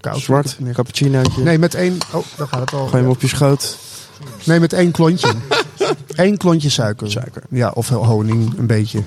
koud. 0.00 0.18
Zwart, 0.18 0.56
Nee. 0.60 0.72
cappuccinootje. 0.72 1.42
Nee, 1.42 1.58
met 1.58 1.74
één... 1.74 1.98
Oh, 2.14 2.24
daar 2.36 2.46
gaat 2.46 2.60
het 2.60 2.72
al. 2.72 2.86
Gooi 2.86 3.02
hem 3.02 3.10
op 3.10 3.20
je 3.20 3.28
schoot. 3.28 3.78
Nee, 4.44 4.60
met 4.60 4.72
één 4.72 4.90
klontje. 4.90 5.32
Eén 6.16 6.36
klontje 6.36 6.68
suiker. 6.68 7.10
Suiker. 7.10 7.42
Ja, 7.50 7.70
of 7.70 7.88
honing, 7.88 8.58
een 8.58 8.66
beetje. 8.66 9.02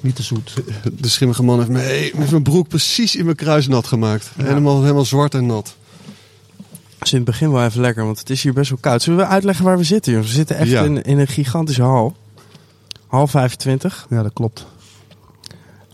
Niet 0.00 0.16
te 0.16 0.22
zoet. 0.22 0.54
De 1.00 1.08
schimmige 1.08 1.42
man 1.42 1.58
heeft, 1.58 1.70
me, 1.70 1.78
heeft 1.78 2.30
mijn 2.30 2.42
broek 2.42 2.68
precies 2.68 3.16
in 3.16 3.24
mijn 3.24 3.36
kruis 3.36 3.68
nat 3.68 3.86
gemaakt. 3.86 4.30
Helemaal, 4.42 4.80
helemaal 4.82 5.04
zwart 5.04 5.34
en 5.34 5.46
nat. 5.46 5.74
Het 6.98 7.08
is 7.08 7.10
in 7.10 7.16
het 7.16 7.26
begin 7.26 7.52
wel 7.52 7.64
even 7.64 7.80
lekker, 7.80 8.04
want 8.04 8.18
het 8.18 8.30
is 8.30 8.42
hier 8.42 8.52
best 8.52 8.70
wel 8.70 8.78
koud. 8.80 9.02
Zullen 9.02 9.18
we 9.18 9.26
uitleggen 9.26 9.64
waar 9.64 9.76
we 9.76 9.84
zitten, 9.84 10.12
jongens? 10.12 10.30
We 10.30 10.36
zitten 10.36 10.56
echt 10.56 10.70
Ja. 10.70 10.82
in, 10.82 11.02
in 11.02 11.18
een 11.18 11.26
gigantische 11.26 11.82
hal. 11.82 12.16
Hal 13.06 13.26
25. 13.26 14.06
Ja, 14.10 14.22
dat 14.22 14.32
klopt. 14.32 14.66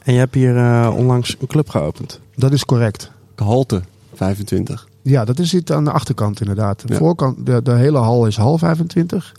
En 0.03 0.13
je 0.13 0.19
hebt 0.19 0.35
hier 0.35 0.57
eh, 0.57 0.93
onlangs 0.97 1.37
een 1.41 1.47
club 1.47 1.69
geopend. 1.69 2.21
Dat 2.37 2.53
is 2.53 2.65
correct. 2.65 3.11
Halte 3.37 3.83
25. 4.15 4.89
Ja, 5.03 5.25
dat 5.25 5.39
is 5.39 5.53
het 5.53 5.73
aan 5.73 5.85
de 5.85 5.91
achterkant 5.91 6.41
inderdaad. 6.41 6.81
De, 6.87 6.93
Ja. 6.93 6.99
voorkant, 6.99 7.47
de, 7.47 7.63
de 7.63 7.73
hele 7.73 7.99
hal 7.99 8.27
is 8.27 8.37
hal 8.37 8.59
25. 8.59 9.35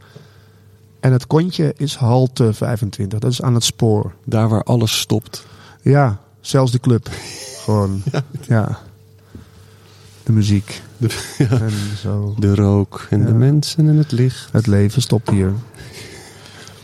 En 1.00 1.12
het 1.12 1.28
kontje 1.28 1.74
is 1.78 1.96
halte 1.96 2.54
25. 2.54 3.20
Dat 3.20 3.32
is 3.32 3.42
aan 3.42 3.54
het 3.54 3.64
spoor. 3.64 4.14
Daar 4.26 4.50
waar 4.50 4.64
alles 4.64 5.00
stopt. 5.00 5.46
Ja, 5.82 6.20
zelfs 6.42 6.72
de 6.72 6.80
club. 6.80 7.10
Gewoon, 7.64 8.04
ja. 8.48 8.80
De 10.24 10.32
muziek. 10.32 10.82
De- 10.98 11.36
En 11.38 11.98
zo. 12.02 12.36
De 12.40 12.56
rook 12.56 13.08
en 13.10 13.22
de 13.22 13.28
Ja. 13.28 13.34
mensen 13.34 13.88
en 13.88 13.96
het 13.96 14.12
licht. 14.12 14.50
Het 14.52 14.68
leven 14.68 15.02
stopt 15.02 15.30
hier. 15.30 15.54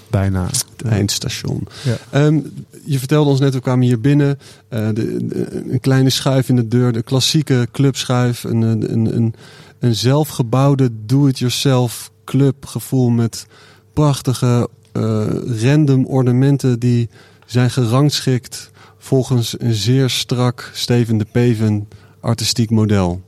Bijna. 0.10 0.46
Het 0.46 0.66
eindstation. 0.86 1.68
Ja. 1.84 1.96
Ehm, 2.10 2.40
je 2.86 3.00
vertelde 3.00 3.30
ons 3.30 3.40
net, 3.40 3.54
we 3.54 3.60
kwamen 3.60 3.86
hier 3.86 4.00
binnen. 4.02 4.40
eh, 4.68 4.88
de, 4.94 5.26
de- 5.28 5.64
een 5.72 5.80
kleine 5.80 6.10
schuif 6.10 6.50
in 6.50 6.56
de 6.56 6.68
deur. 6.68 6.92
De 6.94 7.02
klassieke 7.04 7.68
clubschuif. 7.72 8.44
Een, 8.44 8.62
een, 8.62 8.92
een, 8.94 9.16
een, 9.16 9.34
een 9.80 9.96
zelfgebouwde 9.96 10.90
do-it-yourself 11.06 12.12
clubgevoel 12.26 13.10
met 13.10 13.46
prachtige 13.94 14.70
eh, 14.92 15.26
random 15.62 16.06
ornamenten 16.06 16.80
die 16.80 17.10
zijn 17.46 17.70
gerangschikt 17.70 18.72
volgens 18.98 19.56
een 19.60 19.74
zeer 19.74 20.10
strak 20.10 20.70
Steven 20.74 21.18
de 21.18 21.26
Peven 21.32 21.88
artistiek 22.20 22.70
model. 22.70 23.22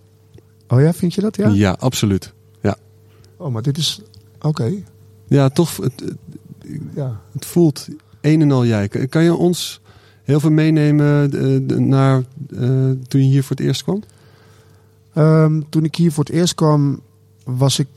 Oh 0.68 0.82
ja, 0.82 0.94
vind 0.94 1.14
je 1.14 1.22
dat? 1.22 1.36
Ja? 1.36 1.48
Ja, 1.50 1.76
absoluut. 1.80 2.34
Oh, 3.38 3.52
maar 3.52 3.62
dit 3.62 3.78
is... 3.78 4.02
Oké. 4.42 4.72
Ja, 5.28 5.50
toch, 5.50 5.78
het, 5.78 6.00
het- 6.00 6.16
Ja. 6.96 7.20
het 7.32 7.46
voelt 7.46 7.88
een 8.22 8.42
en 8.42 8.52
al 8.52 8.66
jij. 8.66 8.88
Kan 8.88 9.24
je 9.24 9.34
ons 9.34 9.82
heel 10.24 10.40
veel 10.40 10.52
meenemen 10.52 11.32
eh, 11.70 11.78
naar 11.78 12.24
eh, 12.50 12.90
toen 13.08 13.22
je 13.22 13.28
hier 13.30 13.44
voor 13.44 13.56
het 13.56 13.66
eerst 13.66 13.84
kwam? 13.84 14.04
Ehm, 15.14 15.62
toen 15.70 15.84
ik 15.84 15.96
hier 15.96 16.12
voor 16.12 16.24
het 16.24 16.34
eerst 16.34 16.56
kwam, 16.56 17.02
was 17.44 17.80
ik, 17.80 17.88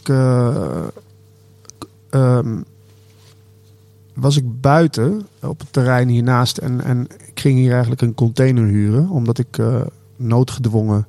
ehm, 2.11 2.57
was 4.14 4.37
ik 4.37 4.61
buiten 4.61 5.27
op 5.42 5.59
het 5.61 5.73
terrein 5.73 6.09
hiernaast. 6.09 6.59
En, 6.59 6.85
en 6.85 7.07
ik 7.27 7.40
ging 7.40 7.59
hier 7.59 7.71
eigenlijk 7.73 8.03
een 8.03 8.14
container 8.14 8.64
huren, 8.64 9.09
omdat 9.09 9.38
ik 9.38 9.59
eh, 9.59 9.81
noodgedwongen 10.16 11.07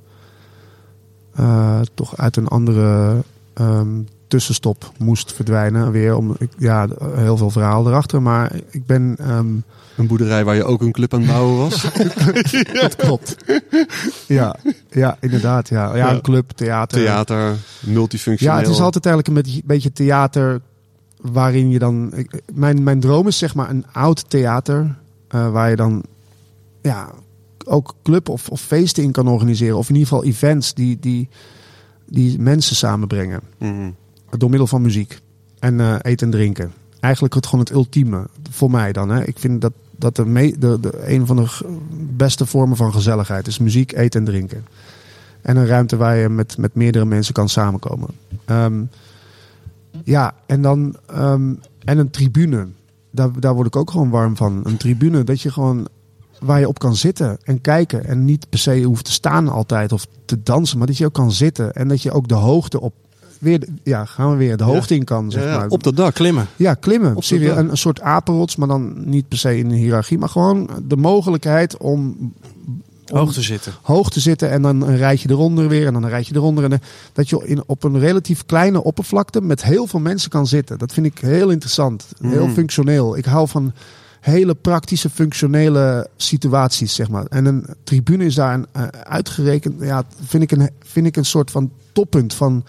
eh, 1.36 1.80
toch 1.94 2.18
uit 2.18 2.36
een 2.36 2.48
andere 2.48 3.16
ehm, 3.54 3.88
tussenstop 4.28 4.92
moest 4.98 5.34
verdwijnen. 5.34 5.92
Weer 5.92 6.16
om, 6.16 6.36
ik, 6.40 6.52
ja, 6.58 6.88
heel 7.16 7.38
veel 7.38 7.50
verhaal 7.50 7.88
erachter. 7.88 8.22
Maar 8.22 8.52
ik 8.70 8.86
ben. 8.86 9.16
ehm, 9.20 9.48
Een 9.98 10.08
boerderij 10.08 10.46
waar 10.46 10.56
je 10.56 10.64
ook 10.64 10.82
een 10.82 10.92
club 10.92 11.14
aan 11.14 11.22
het 11.22 11.30
bouwen 11.32 11.58
was. 11.58 11.82
Dat 12.82 12.96
klopt. 12.96 13.36
ja, 14.28 14.56
ja, 14.90 15.18
inderdaad. 15.20 15.70
Ja. 15.70 15.88
Ja, 15.90 15.96
Ja. 15.96 16.12
een 16.14 16.22
club, 16.22 16.52
theater. 16.52 16.98
Theater, 17.00 17.56
multifunctioneel. 17.80 18.56
Ja, 18.56 18.62
het 18.62 18.72
is 18.72 18.82
altijd 18.82 19.06
eigenlijk 19.06 19.46
een 19.48 19.62
beetje 19.66 19.92
theater 19.92 20.62
waarin 21.22 21.70
je 21.70 21.80
dan... 21.80 22.12
ik- 22.14 22.42
Mijn, 22.54 22.84
mijn 22.84 23.00
droom 23.00 23.28
is 23.28 23.38
zeg 23.38 23.56
maar 23.56 23.70
een 23.70 23.86
oud 23.92 24.30
theater 24.30 24.96
eh, 25.28 25.52
waar 25.52 25.70
je 25.70 25.76
dan 25.76 26.04
ja, 26.82 27.10
ook 27.66 27.96
club 28.04 28.30
of, 28.30 28.50
of 28.50 28.62
feesten 28.62 29.04
in 29.04 29.12
kan 29.12 29.28
organiseren. 29.28 29.78
Of 29.78 29.90
in 29.90 29.96
ieder 29.96 30.10
geval 30.10 30.24
events 30.26 30.74
die, 30.74 30.98
die, 31.00 31.30
die 32.06 32.40
mensen 32.40 32.76
samenbrengen. 32.76 33.40
Mhm. 33.58 33.92
Door 34.38 34.50
middel 34.50 34.68
van 34.68 34.82
muziek 34.82 35.20
en 35.60 35.80
eh, 35.80 35.96
eten 36.02 36.26
en 36.28 36.32
drinken. 36.34 36.72
Eigenlijk 37.00 37.34
het 37.34 37.46
gewoon 37.46 37.60
het 37.66 37.74
ultieme 37.74 38.26
voor 38.50 38.72
mij 38.72 38.92
dan. 38.92 39.10
Hè. 39.10 39.24
Ik 39.26 39.40
vind 39.40 39.62
dat, 39.62 39.74
dat 39.98 40.16
de, 40.16 40.26
me, 40.26 40.56
de, 40.60 40.80
de 40.80 41.12
een 41.14 41.26
van 41.26 41.36
de 41.36 41.48
beste 42.16 42.46
vormen 42.46 42.78
van 42.78 42.94
gezelligheid. 42.94 43.46
Dus 43.46 43.58
muziek, 43.60 43.92
eten 43.92 44.20
en 44.20 44.26
drinken. 44.26 44.66
En 45.42 45.58
een 45.58 45.66
ruimte 45.68 45.98
waar 45.98 46.16
je 46.18 46.30
met, 46.30 46.58
met 46.58 46.76
meerdere 46.76 47.06
mensen 47.06 47.34
kan 47.34 47.50
samenkomen. 47.50 48.10
Ehm, 48.46 48.82
ja, 50.04 50.34
en 50.46 50.62
dan. 50.62 50.96
ehm, 51.08 51.54
en 51.86 51.98
een 51.98 52.10
tribune. 52.10 52.68
Daar, 53.12 53.40
daar 53.40 53.54
word 53.54 53.68
ik 53.68 53.76
ook 53.76 53.92
gewoon 53.92 54.10
warm 54.10 54.36
van. 54.38 54.62
Een 54.64 54.78
tribune 54.78 55.24
dat 55.24 55.42
je 55.42 55.52
gewoon. 55.52 55.88
Waar 56.40 56.60
je 56.60 56.68
op 56.68 56.80
kan 56.80 56.96
zitten 56.96 57.38
en 57.44 57.62
kijken. 57.62 58.06
En 58.06 58.26
niet 58.26 58.50
per 58.50 58.60
se 58.60 58.82
hoeft 58.84 59.06
te 59.06 59.12
staan 59.12 59.50
altijd 59.50 59.92
of 59.92 60.08
te 60.26 60.44
dansen. 60.44 60.78
Maar 60.78 60.88
dat 60.88 60.98
je 60.98 61.06
ook 61.06 61.14
kan 61.14 61.32
zitten. 61.32 61.74
En 61.74 61.88
dat 61.88 62.02
je 62.02 62.12
ook 62.12 62.28
de 62.28 62.34
hoogte 62.36 62.82
op. 62.82 62.94
Weer, 63.40 63.60
de- 63.60 63.68
ja, 63.84 64.06
gaan 64.06 64.32
we 64.32 64.36
weer. 64.38 64.58
De 64.58 64.64
hoogte 64.64 64.96
in 64.96 65.04
kan, 65.04 65.32
zeg 65.32 65.44
Ja, 65.44 65.50
ja, 65.52 65.58
maar. 65.58 65.68
op 65.68 65.84
dat 65.84 65.96
dak. 65.96 66.14
Klimmen. 66.14 66.48
Ja, 66.56 66.74
klimmen. 66.74 67.16
Op 67.16 67.24
Serieus, 67.24 67.54
de- 67.54 67.60
een, 67.60 67.70
een 67.70 67.78
soort 67.78 68.02
apenrots, 68.02 68.56
maar 68.56 68.68
dan 68.68 69.10
niet 69.10 69.28
per 69.28 69.38
se 69.38 69.58
in 69.58 69.66
een 69.66 69.72
hiërarchie. 69.78 70.18
Maar 70.18 70.30
gewoon 70.30 70.70
de 70.88 70.98
mogelijkheid 70.98 71.78
om 71.78 72.16
Hoog 73.12 73.34
te 73.34 73.42
zitten. 73.42 73.74
hoog 73.82 74.10
te 74.10 74.20
zitten 74.20 74.50
en 74.50 74.62
dan 74.62 74.82
een 74.82 74.98
rijtje 74.98 75.30
eronder 75.30 75.68
weer 75.68 75.88
en 75.88 75.94
dan 75.94 76.04
een 76.04 76.10
rijtje 76.10 76.36
eronder. 76.36 76.64
En 76.64 76.72
eh, 76.72 76.80
dat 77.14 77.30
je 77.30 77.48
in, 77.48 77.64
op 77.66 77.84
een 77.84 78.00
relatief 78.00 78.46
kleine 78.46 78.84
oppervlakte 78.84 79.42
met 79.42 79.64
heel 79.64 79.88
veel 79.88 80.00
mensen 80.00 80.30
kan 80.30 80.48
zitten. 80.48 80.78
Dat 80.78 80.94
vind 80.94 81.06
ik 81.06 81.18
heel 81.20 81.50
interessant. 81.50 82.06
Heel 82.22 82.48
Mm. 82.48 82.54
functioneel. 82.54 83.18
Ik 83.18 83.26
hou 83.26 83.48
van 83.48 83.74
hele 84.20 84.56
praktische, 84.56 85.10
functionele 85.10 86.10
situaties, 86.18 86.96
zeg 86.96 87.10
maar. 87.10 87.26
En 87.26 87.46
een 87.46 87.66
tribune 87.84 88.26
is 88.26 88.36
daar 88.36 88.54
een, 88.54 88.68
eh, 88.72 88.84
uitgerekend. 89.04 89.82
Ja, 89.82 90.04
vind 90.26 90.44
ik, 90.44 90.52
een, 90.52 90.70
vind 90.84 91.06
ik 91.06 91.16
een 91.16 91.26
soort 91.26 91.52
van 91.52 91.72
toppunt 91.92 92.34
van, 92.34 92.66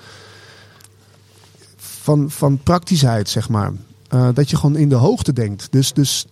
van, 1.77 2.31
van 2.31 2.59
praktischheid, 2.63 3.29
zeg 3.29 3.49
maar. 3.49 3.73
Eh, 4.09 4.29
dat 4.35 4.51
je 4.51 4.57
gewoon 4.57 4.77
in 4.77 4.89
de 4.89 4.95
hoogte 4.95 5.33
denkt. 5.33 5.67
Dus, 5.71 5.93
dus 5.93 6.27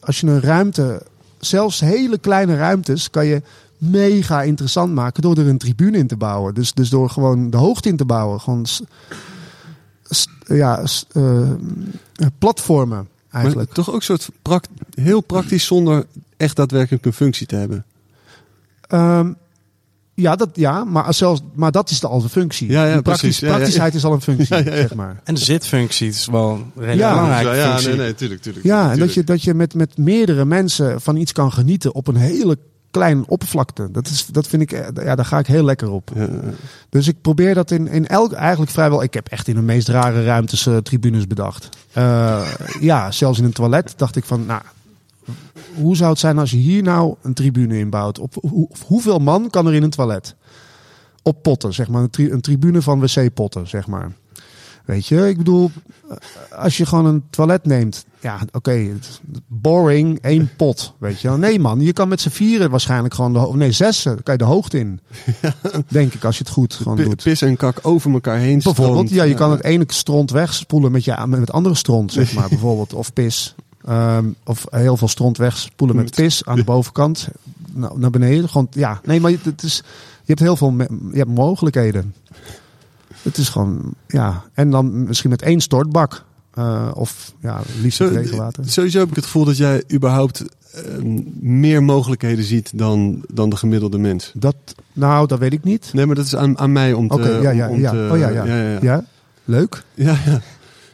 als 0.00 0.20
je 0.20 0.26
een 0.26 0.40
ruimte, 0.40 1.02
zelfs 1.48 1.80
hele 1.80 2.18
kleine 2.18 2.56
ruimtes, 2.56 3.10
kan 3.10 3.26
je 3.26 3.42
mega 3.78 4.42
interessant 4.42 4.94
maken 4.94 5.22
door 5.22 5.36
er 5.38 5.46
een 5.46 5.58
tribune 5.58 5.98
in 5.98 6.06
te 6.06 6.16
bouwen. 6.16 6.54
Dus, 6.54 6.72
dus 6.72 6.88
door 6.88 7.10
gewoon 7.10 7.50
de 7.50 7.56
hoogte 7.56 7.88
in 7.88 7.96
te 7.96 8.04
bouwen. 8.04 8.40
Gewoon 8.40 8.66
ja, 10.46 10.82
eh, 11.12 11.50
platformen 12.38 13.08
eigenlijk. 13.30 13.66
Maar 13.66 13.84
toch 13.84 13.94
ook 13.94 14.02
soort 14.02 14.28
pract- 14.42 14.68
heel 14.94 15.20
praktisch 15.20 15.66
zonder 15.66 16.06
echt 16.36 16.56
daadwerkelijk 16.56 17.04
een 17.04 17.12
functie 17.12 17.46
te 17.46 17.56
hebben. 17.56 17.84
Ehm, 18.80 19.32
ja, 20.16 20.36
dat, 20.36 20.48
ja 20.52 20.84
maar, 20.84 21.14
zelfs, 21.14 21.40
maar 21.54 21.72
dat 21.72 21.90
is 21.90 22.00
de 22.00 22.06
al 22.08 22.20
de 22.22 22.28
functie. 22.28 22.70
Ja, 22.70 22.84
ja, 22.86 22.92
Die 22.92 23.02
praktisch, 23.02 23.20
precies. 23.20 23.38
Ja, 23.38 23.46
ja, 23.46 23.52
ja. 23.52 23.58
praktischheid 23.58 23.94
is 23.94 24.04
al 24.04 24.12
een 24.12 24.20
functie, 24.20 24.46
Ja, 24.56 24.62
ja, 24.64 24.70
ja. 24.70 24.76
zeg 24.76 24.94
maar. 24.94 25.20
En 25.24 25.34
de 25.34 25.40
zitfunctie 25.40 26.08
is 26.08 26.26
wel 26.26 26.50
een 26.50 26.72
redelijk 26.76 27.00
Ja. 27.00 27.12
belangrijke 27.14 27.56
ja, 27.56 27.68
functie. 27.68 27.88
nee, 27.88 27.98
nee, 27.98 28.14
tuurlijk, 28.14 28.42
tuurlijk. 28.42 28.64
Ja, 28.64 28.90
en 28.92 28.98
dat 28.98 29.14
je, 29.14 29.24
dat 29.24 29.42
je 29.42 29.54
met, 29.54 29.74
met 29.74 29.98
meerdere 29.98 30.44
mensen 30.44 31.00
van 31.00 31.16
iets 31.16 31.32
kan 31.32 31.52
genieten 31.52 31.94
op 31.94 32.06
een 32.06 32.16
hele 32.16 32.58
kleine 32.90 33.24
oppervlakte. 33.26 33.88
Dat, 33.90 34.06
is, 34.08 34.26
dat 34.26 34.46
vind 34.46 34.62
ik, 34.62 34.72
eh, 34.72 35.04
ja, 35.04 35.14
daar 35.14 35.24
ga 35.24 35.38
ik 35.38 35.46
heel 35.46 35.64
lekker 35.64 35.90
op. 35.90 36.10
Ja, 36.14 36.22
ja. 36.22 36.28
Dus 36.88 37.08
ik 37.08 37.20
probeer 37.20 37.54
dat 37.54 37.70
in, 37.70 37.88
in 37.88 38.06
elk, 38.06 38.32
eigenlijk 38.32 38.70
vrijwel, 38.70 39.02
ik 39.02 39.14
heb 39.14 39.28
echt 39.28 39.48
in 39.48 39.54
de 39.54 39.60
meest 39.62 39.88
rare 39.88 40.24
ruimtes 40.24 40.66
eh, 40.66 40.76
tribunes 40.76 41.26
bedacht. 41.26 41.68
Eh, 41.92 42.48
ja, 42.80 43.10
zelfs 43.10 43.38
in 43.38 43.44
een 43.44 43.52
toilet 43.52 43.92
dacht 43.96 44.16
ik 44.16 44.24
van, 44.24 44.46
nou, 44.46 44.60
hoe 45.74 45.96
zou 45.96 46.10
het 46.10 46.18
zijn 46.18 46.38
als 46.38 46.50
je 46.50 46.56
hier 46.56 46.82
nou 46.82 47.14
een 47.22 47.34
tribune 47.34 47.78
inbouwt? 47.78 48.18
Op, 48.18 48.34
hoe, 48.48 48.68
hoeveel 48.86 49.18
man 49.18 49.50
kan 49.50 49.66
er 49.66 49.74
in 49.74 49.82
een 49.82 49.90
toilet? 49.90 50.34
Op 51.22 51.42
potten, 51.42 51.74
zeg 51.74 51.88
maar, 51.88 52.02
een, 52.02 52.10
tri- 52.10 52.30
een 52.30 52.40
tribune 52.40 52.82
van 52.82 53.00
wc-potten, 53.00 53.68
zeg 53.68 53.86
maar. 53.86 54.12
Weet 54.84 55.06
je, 55.06 55.28
ik 55.28 55.36
bedoel, 55.36 55.70
als 56.56 56.76
je 56.76 56.86
gewoon 56.86 57.06
een 57.06 57.22
toilet 57.30 57.64
neemt, 57.66 58.04
ja, 58.20 58.38
oké, 58.52 58.98
boring, 59.46 60.18
één 60.20 60.50
pot, 60.56 60.94
weet 60.98 61.20
je 61.20 61.28
wel. 61.28 61.36
Nee 61.36 61.58
man, 61.58 61.80
je 61.80 61.92
kan 61.92 62.08
met 62.08 62.20
z'n 62.20 62.28
vieren 62.28 62.70
waarschijnlijk 62.70 63.14
gewoon, 63.14 63.32
de, 63.32 63.56
nee 63.56 63.72
zes, 63.72 64.02
kan 64.02 64.34
je 64.34 64.36
de 64.36 64.44
hoogte 64.44 64.78
in. 64.78 65.00
Denk 65.88 66.14
ik, 66.14 66.24
als 66.24 66.38
je 66.38 66.44
het 66.44 66.52
goed 66.52 66.74
gewoon 66.74 66.96
doet. 66.96 67.22
Pis 67.22 67.42
en 67.42 67.56
kak 67.56 67.78
over 67.82 68.12
elkaar 68.12 68.38
heen. 68.38 68.60
Bijvoorbeeld, 68.62 69.10
ja, 69.10 69.24
je 69.24 69.34
kan 69.34 69.50
het 69.50 69.64
ene 69.64 69.84
stront 69.86 70.30
wegspoelen 70.30 70.92
met, 70.92 71.04
je, 71.04 71.24
met 71.26 71.40
het 71.40 71.52
andere 71.52 71.74
stront, 71.74 72.12
zeg 72.12 72.32
maar, 72.36 72.48
bijvoorbeeld. 72.48 72.92
Of 72.94 73.12
pis. 73.12 73.54
Ehm, 73.86 74.24
of 74.44 74.66
heel 74.70 74.96
veel 74.96 75.08
stront 75.08 75.38
wegspoelen 75.38 75.96
met 75.96 76.14
pis 76.14 76.44
aan 76.44 76.56
de 76.56 76.64
bovenkant. 76.64 77.28
Nou, 77.72 77.98
naar 77.98 78.10
beneden. 78.10 78.48
Gewoon, 78.48 78.66
ja, 78.70 79.00
nee, 79.04 79.20
maar 79.20 79.30
je- 79.30 79.38
het 79.42 79.62
is, 79.62 79.76
je 80.20 80.22
hebt 80.24 80.40
heel 80.40 80.56
veel 80.56 80.74
je 81.12 81.18
hebt 81.18 81.30
mogelijkheden. 81.34 82.14
Het 83.22 83.36
is 83.36 83.48
gewoon, 83.48 83.94
ja. 84.06 84.42
En 84.54 84.70
dan 84.70 85.04
misschien 85.04 85.30
met 85.30 85.42
één 85.42 85.60
stortbak. 85.60 86.24
Eh, 86.54 86.90
of 86.94 87.32
ja, 87.40 87.60
liefst 87.82 87.96
Zo- 87.98 88.08
regenwater. 88.12 88.68
Sowieso 88.68 88.98
heb 88.98 89.08
ik 89.08 89.14
het 89.16 89.24
gevoel 89.24 89.44
dat 89.44 89.56
jij 89.56 89.82
überhaupt 89.92 90.44
eh, 90.72 90.82
meer 91.40 91.82
mogelijkheden 91.82 92.44
ziet 92.44 92.78
dan, 92.78 93.22
dan 93.32 93.50
de 93.50 93.56
gemiddelde 93.56 93.98
mens. 93.98 94.30
Dat, 94.34 94.56
nou, 94.92 95.26
dat 95.26 95.38
weet 95.38 95.52
ik 95.52 95.64
niet. 95.64 95.90
Nee, 95.92 96.06
maar 96.06 96.14
dat 96.14 96.24
is 96.24 96.36
aan, 96.36 96.58
aan 96.58 96.72
mij 96.72 96.92
om 96.92 97.08
te... 97.08 97.14
Oké, 97.14 97.28
ja, 97.28 97.50
ja, 97.50 97.68
om- 97.68 97.74
om 97.74 97.80
ja. 97.80 97.90
te- 97.90 98.08
Oh 98.12 98.18
ja, 98.18 98.28
ja. 98.28 98.44
ja, 98.44 98.56
ja. 98.70 98.78
Ja, 98.82 99.04
leuk. 99.44 99.82
Ja, 99.94 100.16
ja. 100.26 100.40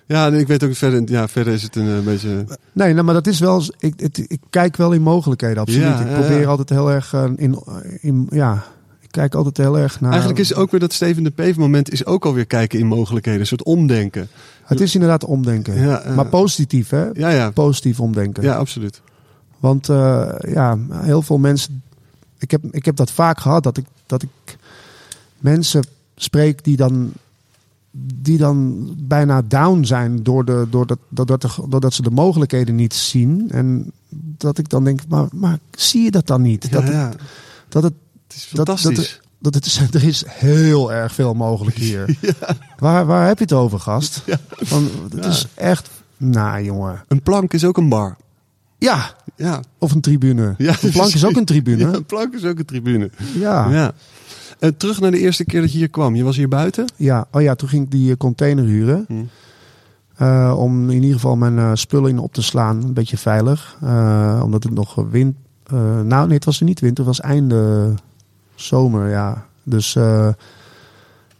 Ja, 0.07 0.27
ik 0.27 0.47
weet 0.47 0.65
ook 0.65 0.75
verder, 0.75 1.03
ja, 1.07 1.29
verder 1.29 1.53
is 1.53 1.63
het 1.63 1.77
een 1.77 1.97
eh, 1.97 2.05
beetje... 2.05 2.45
Nee, 2.73 2.93
nou, 2.93 3.05
maar 3.05 3.15
dat 3.15 3.27
is 3.27 3.41
wel. 3.41 3.63
Ik, 3.79 3.95
het, 3.97 4.19
ik 4.19 4.41
kijk 4.51 4.77
wel 4.77 4.93
in 4.93 5.03
mogelijkheden, 5.03 5.59
absoluut. 5.59 5.83
Ja, 5.83 6.01
ik 6.01 6.15
probeer 6.15 6.41
ja. 6.41 6.47
altijd 6.47 6.69
heel 6.69 6.91
erg 6.91 7.15
eh, 7.15 7.25
in, 7.37 7.59
in. 8.01 8.27
Ja, 8.31 8.65
ik 9.01 9.11
kijk 9.11 9.35
altijd 9.35 9.57
heel 9.57 9.79
erg 9.79 10.01
naar. 10.01 10.11
Eigenlijk 10.11 10.41
is 10.41 10.55
ook 10.55 10.71
weer 10.71 10.81
dat 10.81 10.93
Steven 10.93 11.23
de 11.23 11.31
Peven 11.31 11.61
moment 11.61 11.93
is 11.93 12.07
ook 12.07 12.25
alweer 12.25 12.47
kijken 12.47 12.79
in 12.79 12.87
mogelijkheden. 12.87 13.41
Een 13.41 13.47
soort 13.47 13.63
omdenken. 13.63 14.29
Het 14.65 14.81
is 14.81 14.95
inderdaad 14.95 15.25
omdenken. 15.25 15.75
Eh, 15.77 16.15
maar 16.15 16.27
positief, 16.27 16.91
hè? 16.91 17.09
Ja, 17.13 17.29
ja. 17.29 17.51
Positief 17.51 18.01
omdenken. 18.01 18.43
Ja, 18.43 18.57
absoluut. 18.57 19.01
Want 19.59 19.89
eh, 19.89 20.33
ja, 20.41 20.79
heel 20.93 21.23
veel 21.23 21.39
mensen. 21.39 21.83
Ik 22.39 22.51
heb, 22.51 22.63
ik 22.71 22.85
heb 22.85 22.97
dat 22.97 23.11
vaak 23.11 23.41
gehad 23.41 23.63
dat 23.63 23.77
ik, 23.77 23.85
dat 24.07 24.23
ik 24.23 24.59
mensen 25.39 25.85
spreek 26.17 26.65
die 26.65 26.77
dan. 26.77 27.13
Die 27.95 28.39
dan 28.39 28.87
bijna 28.99 29.43
down 29.43 29.85
zijn 29.85 30.23
door 30.23 30.45
de, 30.45 30.67
doordat, 30.71 30.99
doordat, 31.09 31.59
doordat 31.69 31.95
ze 31.95 32.03
de 32.03 32.11
mogelijkheden 32.11 32.75
niet 32.75 32.95
zien. 32.95 33.51
En 33.51 33.93
dat 34.15 34.59
ik 34.59 34.69
dan 34.69 34.85
denk, 34.85 35.01
maar, 35.09 35.27
maar 35.33 35.59
zie 35.71 36.03
je 36.03 36.11
dat 36.11 36.27
dan 36.27 36.43
niet? 36.43 36.67
Ja, 36.71 36.81
dat, 36.81 36.87
ja. 36.93 37.09
Het, 37.09 37.19
dat 37.69 37.83
het 37.83 37.93
Het 38.29 38.37
is 38.37 38.49
dat- 38.53 38.67
fantastisch. 38.67 39.21
dat 39.39 39.55
het 39.55 39.67
is, 39.67 39.81
er 39.93 40.05
is 40.05 40.25
heel 40.29 40.93
erg 40.93 41.13
veel 41.15 41.35
mogelijk 41.35 41.77
hier. 41.77 42.17
Waar, 42.79 43.07
waar 43.07 43.27
heb 43.27 43.37
je 43.39 43.45
het 43.45 43.53
over, 43.53 43.81
gast? 43.81 44.23
Van, 44.57 44.89
het 45.15 45.25
is 45.25 45.47
echt... 45.55 45.91
Nou, 46.17 46.63
jongen. 46.65 47.05
Een 47.09 47.23
plank 47.23 47.53
is 47.53 47.65
ook 47.65 47.77
een 47.77 47.89
bar. 47.89 48.17
Ja, 48.79 49.15
Ja. 49.37 49.63
of 49.79 49.93
een 49.93 50.01
tribune. 50.01 50.55
ja 50.59 50.77
een 50.83 50.91
plank 50.91 51.13
is 51.15 51.25
ook 51.25 51.37
een 51.37 51.45
tribune. 51.45 51.79
Ja, 51.79 51.89
Ja. 51.89 51.95
een 51.95 52.05
plank 52.05 52.35
is 52.35 52.45
ook 52.45 52.59
een 52.59 52.65
tribune. 52.65 53.11
Ja. 53.39 53.93
Ja. 54.63 54.69
Eh, 54.69 54.75
terug 54.77 55.01
naar 55.01 55.11
de 55.11 55.19
eerste 55.19 55.45
keer 55.45 55.61
dat 55.61 55.73
je 55.73 55.79
hier 55.79 55.89
kwam. 55.91 56.15
Je 56.15 56.25
was 56.25 56.37
hier 56.37 56.49
buiten? 56.49 56.87
Oh 57.31 57.43
ja, 57.43 57.55
toen 57.55 57.69
ging 57.69 57.85
ik 57.85 57.91
die 57.91 58.11
eh, 58.11 58.17
container 58.17 58.65
huren. 58.65 59.05
Hm. 59.09 59.15
Eh, 60.17 60.55
om 60.59 60.91
in 60.91 61.03
ieder 61.03 61.13
geval 61.15 61.37
mijn 61.37 61.59
eh, 61.59 61.71
spullen 61.75 62.11
in 62.11 62.19
op 62.19 62.33
te 62.33 62.43
slaan. 62.43 62.83
Een 62.83 62.93
beetje 62.93 63.19
veilig. 63.19 63.77
Omdat 64.43 64.63
het 64.63 64.75
nog 64.75 64.95
wind... 65.11 65.37
nou, 66.05 66.27
nee, 66.27 66.35
het 66.35 66.45
was 66.45 66.61
niet 66.61 66.81
winter. 66.81 67.07
Het 67.07 67.17
was 67.17 67.27
einde 67.31 67.95
zomer, 68.55 69.09
ja. 69.11 69.47
Dus... 69.63 69.97
eh, 69.97 70.29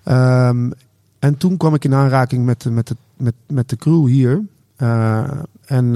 ehm, 0.03 0.71
en 1.19 1.37
toen 1.39 1.57
kwam 1.57 1.75
ik 1.75 1.85
in 1.85 1.95
aanraking 1.95 2.45
met, 2.45 2.63
de- 2.63 2.71
met, 2.71 2.87
de, 2.89 2.97
met, 3.17 3.35
met 3.47 3.69
de 3.69 3.77
crew 3.77 4.07
hier. 4.07 4.43
En 5.67 5.93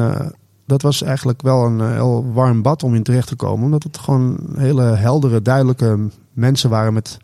dat 0.66 0.82
was 0.82 1.02
eigenlijk 1.02 1.42
wel 1.42 1.64
een 1.64 1.92
heel 1.92 2.32
warm 2.32 2.62
bad 2.62 2.82
om 2.82 2.94
in 2.94 3.02
terecht 3.02 3.28
te 3.28 3.36
komen. 3.36 3.64
Omdat 3.64 3.82
het 3.82 3.98
gewoon 3.98 4.38
hele 4.56 4.82
heldere, 4.82 5.42
duidelijke 5.42 5.98
mensen 6.36 6.70
waren 6.70 6.92
met 6.92 7.18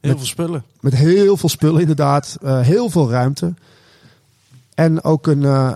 Heel 0.00 0.10
Met- 0.14 0.18
veel 0.18 0.26
spullen. 0.30 0.62
met 0.80 0.94
heel 0.94 1.36
veel 1.36 1.48
spullen, 1.48 1.80
inderdaad. 1.80 2.38
Eh, 2.42 2.60
heel 2.60 2.90
veel 2.90 3.10
ruimte. 3.10 3.54
En 4.74 5.04
ook 5.04 5.26
een 5.26 5.44
eh, 5.44 5.72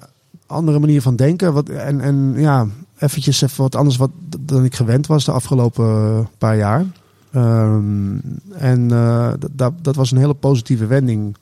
andere 0.46 0.78
manier 0.78 1.03
van 1.03 1.16
denken. 1.16 1.53
Wat, 1.53 1.68
en, 1.68 2.01
en 2.01 2.34
ja, 2.36 2.66
eventjes 2.98 3.42
even 3.42 3.62
wat 3.62 3.74
anders 3.76 3.96
wat, 3.96 4.11
dan 4.40 4.64
ik 4.64 4.74
gewend 4.74 5.07
was 5.07 5.24
de 5.24 5.32
afgelopen 5.32 5.84
eh, 5.86 6.26
paar 6.38 6.57
jaar. 6.57 6.84
Ehm, 7.32 8.18
en 8.53 8.88
dat- 8.88 9.48
dat, 9.53 9.72
dat 9.82 9.96
was 9.96 10.11
een 10.11 10.18
hele 10.18 10.34
positieve 10.34 10.86
wending 10.86 11.36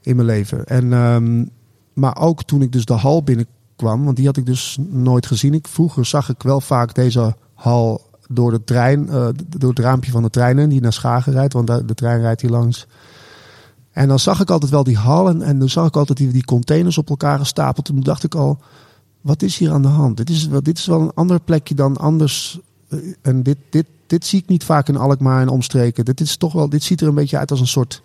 in 0.00 0.16
mijn 0.16 0.28
leven. 0.28 0.64
En, 0.66 0.92
ehm, 0.92 1.44
maar 1.92 2.16
ook 2.18 2.42
toen 2.42 2.62
ik 2.62 2.72
dus 2.72 2.84
de 2.84 2.92
hal 2.94 3.22
binnenkwam, 3.22 4.04
want 4.04 4.16
die 4.16 4.26
had 4.26 4.36
ik 4.36 4.46
dus 4.46 4.78
nooit 4.88 5.26
gezien. 5.26 5.54
Ik, 5.54 5.68
vroeger 5.68 6.04
zag 6.04 6.28
ik 6.28 6.42
wel 6.42 6.60
vaak 6.60 6.94
deze 6.94 7.34
hal 7.54 8.05
door 8.28 8.50
de 8.50 8.64
trein, 8.64 9.08
eh, 9.08 9.28
door 9.58 9.70
het 9.70 9.78
raampje 9.78 10.10
van 10.10 10.22
de 10.22 10.30
treinen 10.30 10.68
die 10.68 10.80
naar 10.80 10.92
Schagen 10.92 11.32
rijdt, 11.32 11.52
want 11.52 11.66
de 11.66 11.94
trein 11.94 12.20
rijdt 12.20 12.40
hier 12.40 12.50
langs. 12.50 12.86
En 13.96 14.08
dan 14.08 14.18
zag 14.18 14.40
ik 14.40 14.50
altijd 14.50 14.70
wel 14.70 14.84
die 14.84 14.96
hal 14.96 15.28
en, 15.28 15.58
dan 15.58 15.68
zag 15.68 15.86
ik 15.86 15.96
altijd 15.96 16.18
die, 16.18 16.44
containers 16.44 16.98
op 16.98 17.08
elkaar 17.08 17.38
gestapeld. 17.38 17.86
Toen 17.86 18.00
dacht 18.00 18.24
ik 18.24 18.34
al, 18.34 18.58
wat 19.20 19.42
is 19.42 19.58
hier 19.58 19.72
aan 19.72 19.82
de 19.82 19.88
hand? 19.88 20.16
Dit 20.16 20.30
is 20.30 20.46
wel, 20.46 20.62
dit 20.62 20.78
is 20.78 20.86
wel 20.86 21.00
een 21.00 21.14
ander 21.14 21.40
plekje 21.40 21.74
dan 21.74 21.96
anders. 21.96 22.58
Eh, 22.88 22.98
En 23.22 23.42
dit, 23.42 23.56
dit, 23.70 23.86
dit 24.06 24.24
zie 24.24 24.38
ik 24.38 24.48
niet 24.48 24.64
vaak 24.64 24.88
in 24.88 24.96
Alkmaar 24.96 25.40
en 25.40 25.48
omstreken. 25.48 26.04
Dit, 26.04 26.20
is 26.20 26.36
toch 26.36 26.52
wel, 26.52 26.68
dit 26.68 26.82
ziet 26.82 27.00
er 27.00 27.08
een 27.08 27.14
beetje 27.14 27.38
uit 27.38 27.50
als 27.50 27.60
een 27.60 27.66
soort 27.66 28.02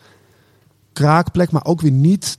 kraakplek, 0.94 1.52
maar 1.52 1.66
ook 1.66 1.82
weer 1.82 1.92
niet. 1.92 2.38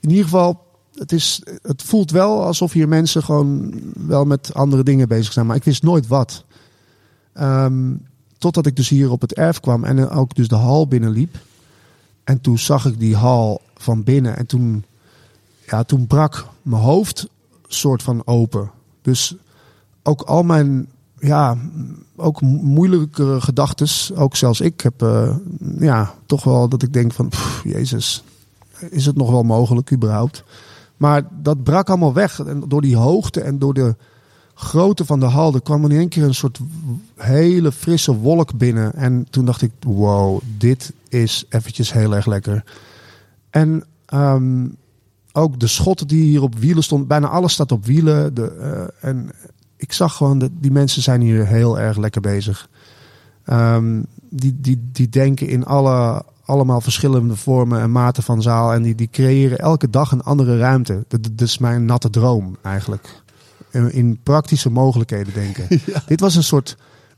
In 0.00 0.10
ieder 0.10 0.24
geval, 0.24 0.66
het, 0.94 1.12
is, 1.12 1.42
het 1.62 1.82
voelt 1.82 2.10
wel 2.10 2.44
alsof 2.44 2.72
hier 2.72 2.88
mensen 2.88 3.22
gewoon 3.22 3.74
wel 4.06 4.24
met 4.24 4.54
andere 4.54 4.82
dingen 4.82 5.08
bezig 5.08 5.32
zijn. 5.32 5.46
Maar 5.46 5.56
ik 5.56 5.64
wist 5.64 5.82
nooit 5.82 6.06
wat. 6.06 6.44
Ehm, 7.32 7.94
totdat 8.38 8.66
ik 8.66 8.76
dus 8.76 8.88
hier 8.88 9.10
op 9.10 9.20
het 9.20 9.34
erf 9.34 9.60
kwam 9.60 9.84
en 9.84 10.08
ook 10.08 10.34
dus 10.34 10.48
de 10.48 10.54
hal 10.54 10.88
binnenliep. 10.88 11.36
En 12.24 12.40
toen 12.40 12.58
zag 12.58 12.86
ik 12.86 12.98
die 12.98 13.16
hal 13.16 13.60
van 13.74 14.02
binnen. 14.02 14.36
En 14.36 14.46
toen, 14.46 14.84
ja, 15.66 15.82
toen 15.82 16.06
brak 16.06 16.46
mijn 16.62 16.82
hoofd 16.82 17.28
soort 17.66 18.02
van 18.02 18.26
open. 18.26 18.70
Dus 19.02 19.36
ook 20.02 20.22
al 20.22 20.42
mijn, 20.42 20.88
ja, 21.18 21.56
ook 22.16 22.40
mo- 22.40 22.62
moeilijkere 22.62 23.40
gedachten. 23.40 24.16
Ook 24.16 24.36
zelfs 24.36 24.60
ik 24.60 24.80
heb, 24.80 25.02
eh, 25.02 25.36
ja, 25.78 26.14
toch 26.26 26.44
wel 26.44 26.68
dat 26.68 26.82
ik 26.82 26.92
denk 26.92 27.12
van, 27.12 27.30
jezus, 27.64 28.24
is 28.90 29.06
het 29.06 29.16
nog 29.16 29.30
wel 29.30 29.42
mogelijk 29.42 29.92
überhaupt? 29.92 30.44
Maar 30.96 31.22
dat 31.30 31.62
brak 31.62 31.88
allemaal 31.88 32.12
weg. 32.12 32.38
En 32.38 32.64
door 32.68 32.80
die 32.82 32.96
hoogte 32.96 33.40
en 33.40 33.58
door 33.58 33.74
de 33.74 33.96
grootte 34.62 35.04
van 35.04 35.20
de 35.20 35.26
hal, 35.26 35.54
er 35.54 35.62
kwam 35.62 35.84
in 35.84 35.96
één 35.96 36.08
keer 36.08 36.22
een 36.22 36.34
soort 36.34 36.60
hele 37.16 37.72
frisse 37.72 38.16
wolk 38.16 38.58
binnen. 38.58 38.94
En 38.94 39.26
toen 39.30 39.44
dacht 39.44 39.62
ik, 39.62 39.72
wow, 39.80 40.40
dit 40.58 40.92
is 41.08 41.44
eventjes 41.48 41.92
heel 41.92 42.14
erg 42.14 42.26
lekker. 42.26 42.64
En 43.50 43.84
ehm, 44.06 44.66
ook 45.32 45.60
de 45.60 45.66
schotten 45.66 46.06
die 46.06 46.22
hier 46.22 46.42
op 46.42 46.58
wielen 46.58 46.82
stonden, 46.82 47.08
bijna 47.08 47.28
alles 47.28 47.52
staat 47.52 47.72
op 47.72 47.84
wielen. 47.84 48.34
De, 48.34 48.46
eh, 48.46 49.08
en 49.10 49.30
ik 49.76 49.92
zag 49.92 50.16
gewoon 50.16 50.38
dat 50.38 50.50
die 50.60 50.70
mensen 50.70 51.02
zijn 51.02 51.20
hier 51.20 51.46
heel 51.46 51.78
erg 51.78 51.96
lekker 51.96 52.20
bezig. 52.20 52.68
Ehm, 53.44 54.02
die, 54.30 54.60
die, 54.60 54.88
die 54.92 55.08
denken 55.08 55.48
in 55.48 55.64
alle, 55.64 56.24
allemaal 56.44 56.80
verschillende 56.80 57.36
vormen 57.36 57.80
en 57.80 57.92
maten 57.92 58.22
van 58.22 58.42
zaal. 58.42 58.72
En 58.72 58.82
die, 58.82 58.94
die 58.94 59.08
creëren 59.10 59.58
elke 59.58 59.90
dag 59.90 60.12
een 60.12 60.22
andere 60.22 60.58
ruimte. 60.58 61.04
Dat, 61.08 61.22
dat 61.22 61.40
is 61.40 61.58
mijn 61.58 61.84
natte 61.84 62.10
droom 62.10 62.56
eigenlijk. 62.62 63.21
In, 63.72 63.92
in 63.92 64.20
praktische 64.22 64.70
mogelijkheden 64.70 65.32
denken. 65.32 65.80
Dit 66.06 66.20
was 66.20 66.34
een 66.34 66.42
soort 66.42 66.76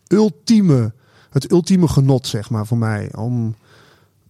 ultieme, 0.09 0.92
het 1.30 1.50
ultieme 1.50 1.88
genot, 1.88 2.26
zeg 2.26 2.50
maar, 2.50 2.66
voor 2.66 2.78
mij. 2.78 3.14
Om 3.14 3.55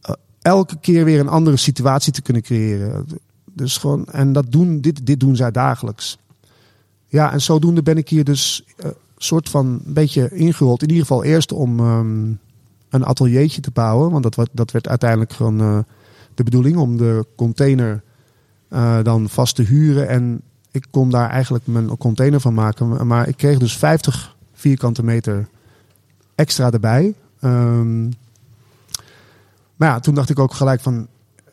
eh, 0.01 0.15
elke 0.43 0.79
keer 0.81 1.05
weer 1.05 1.21
een 1.21 1.29
andere 1.29 1.57
situatie 1.57 2.13
te 2.13 2.23
kunnen 2.23 2.43
creëren. 2.43 3.07
Dus 3.53 3.77
gewoon, 3.77 4.07
en 4.07 4.33
dat 4.33 4.53
doen, 4.53 4.81
dit, 4.81 5.07
dit 5.07 5.21
doen 5.21 5.37
zij 5.37 5.51
dagelijks. 5.51 6.19
Ja, 7.07 7.33
en 7.33 7.41
zodoende 7.41 7.83
ben 7.83 7.97
ik 7.97 8.09
hier 8.09 8.25
dus 8.25 8.65
eh, 8.77 8.91
soort 9.17 9.49
van 9.49 9.67
een 9.67 9.93
beetje 9.93 10.31
ingerold. 10.31 10.83
In 10.83 10.89
ieder 10.89 11.07
geval 11.07 11.25
eerst 11.25 11.53
om 11.53 11.81
ehm, 11.81 12.33
een 12.89 13.07
ateliertje 13.07 13.61
te 13.61 13.71
bouwen. 13.71 14.11
Want 14.11 14.35
dat, 14.35 14.49
dat 14.53 14.71
werd 14.71 14.89
uiteindelijk 14.89 15.33
gewoon 15.33 15.61
eh, 15.61 15.79
de 16.35 16.43
bedoeling 16.43 16.77
om 16.77 16.97
de 16.97 17.27
container 17.37 18.03
dan 19.03 19.29
vast 19.29 19.55
te 19.55 19.63
huren. 19.63 20.09
En 20.09 20.43
ik 20.75 20.87
kon 20.91 21.11
daar 21.11 21.31
eigenlijk 21.31 21.67
mijn 21.67 21.97
container 21.97 22.41
van 22.41 22.55
maken. 22.55 23.07
Maar 23.07 23.29
ik 23.29 23.37
kreeg 23.37 23.59
dus 23.59 23.77
50 23.77 24.37
vierkante 24.55 25.05
meter 25.05 25.49
extra 26.35 26.71
erbij. 26.71 27.15
Ehm, 27.41 28.05
maar 29.77 29.89
ja, 29.89 30.01
toen 30.01 30.15
dacht 30.15 30.31
ik 30.31 30.39
ook 30.39 30.55
gelijk 30.55 30.81
van... 30.81 31.07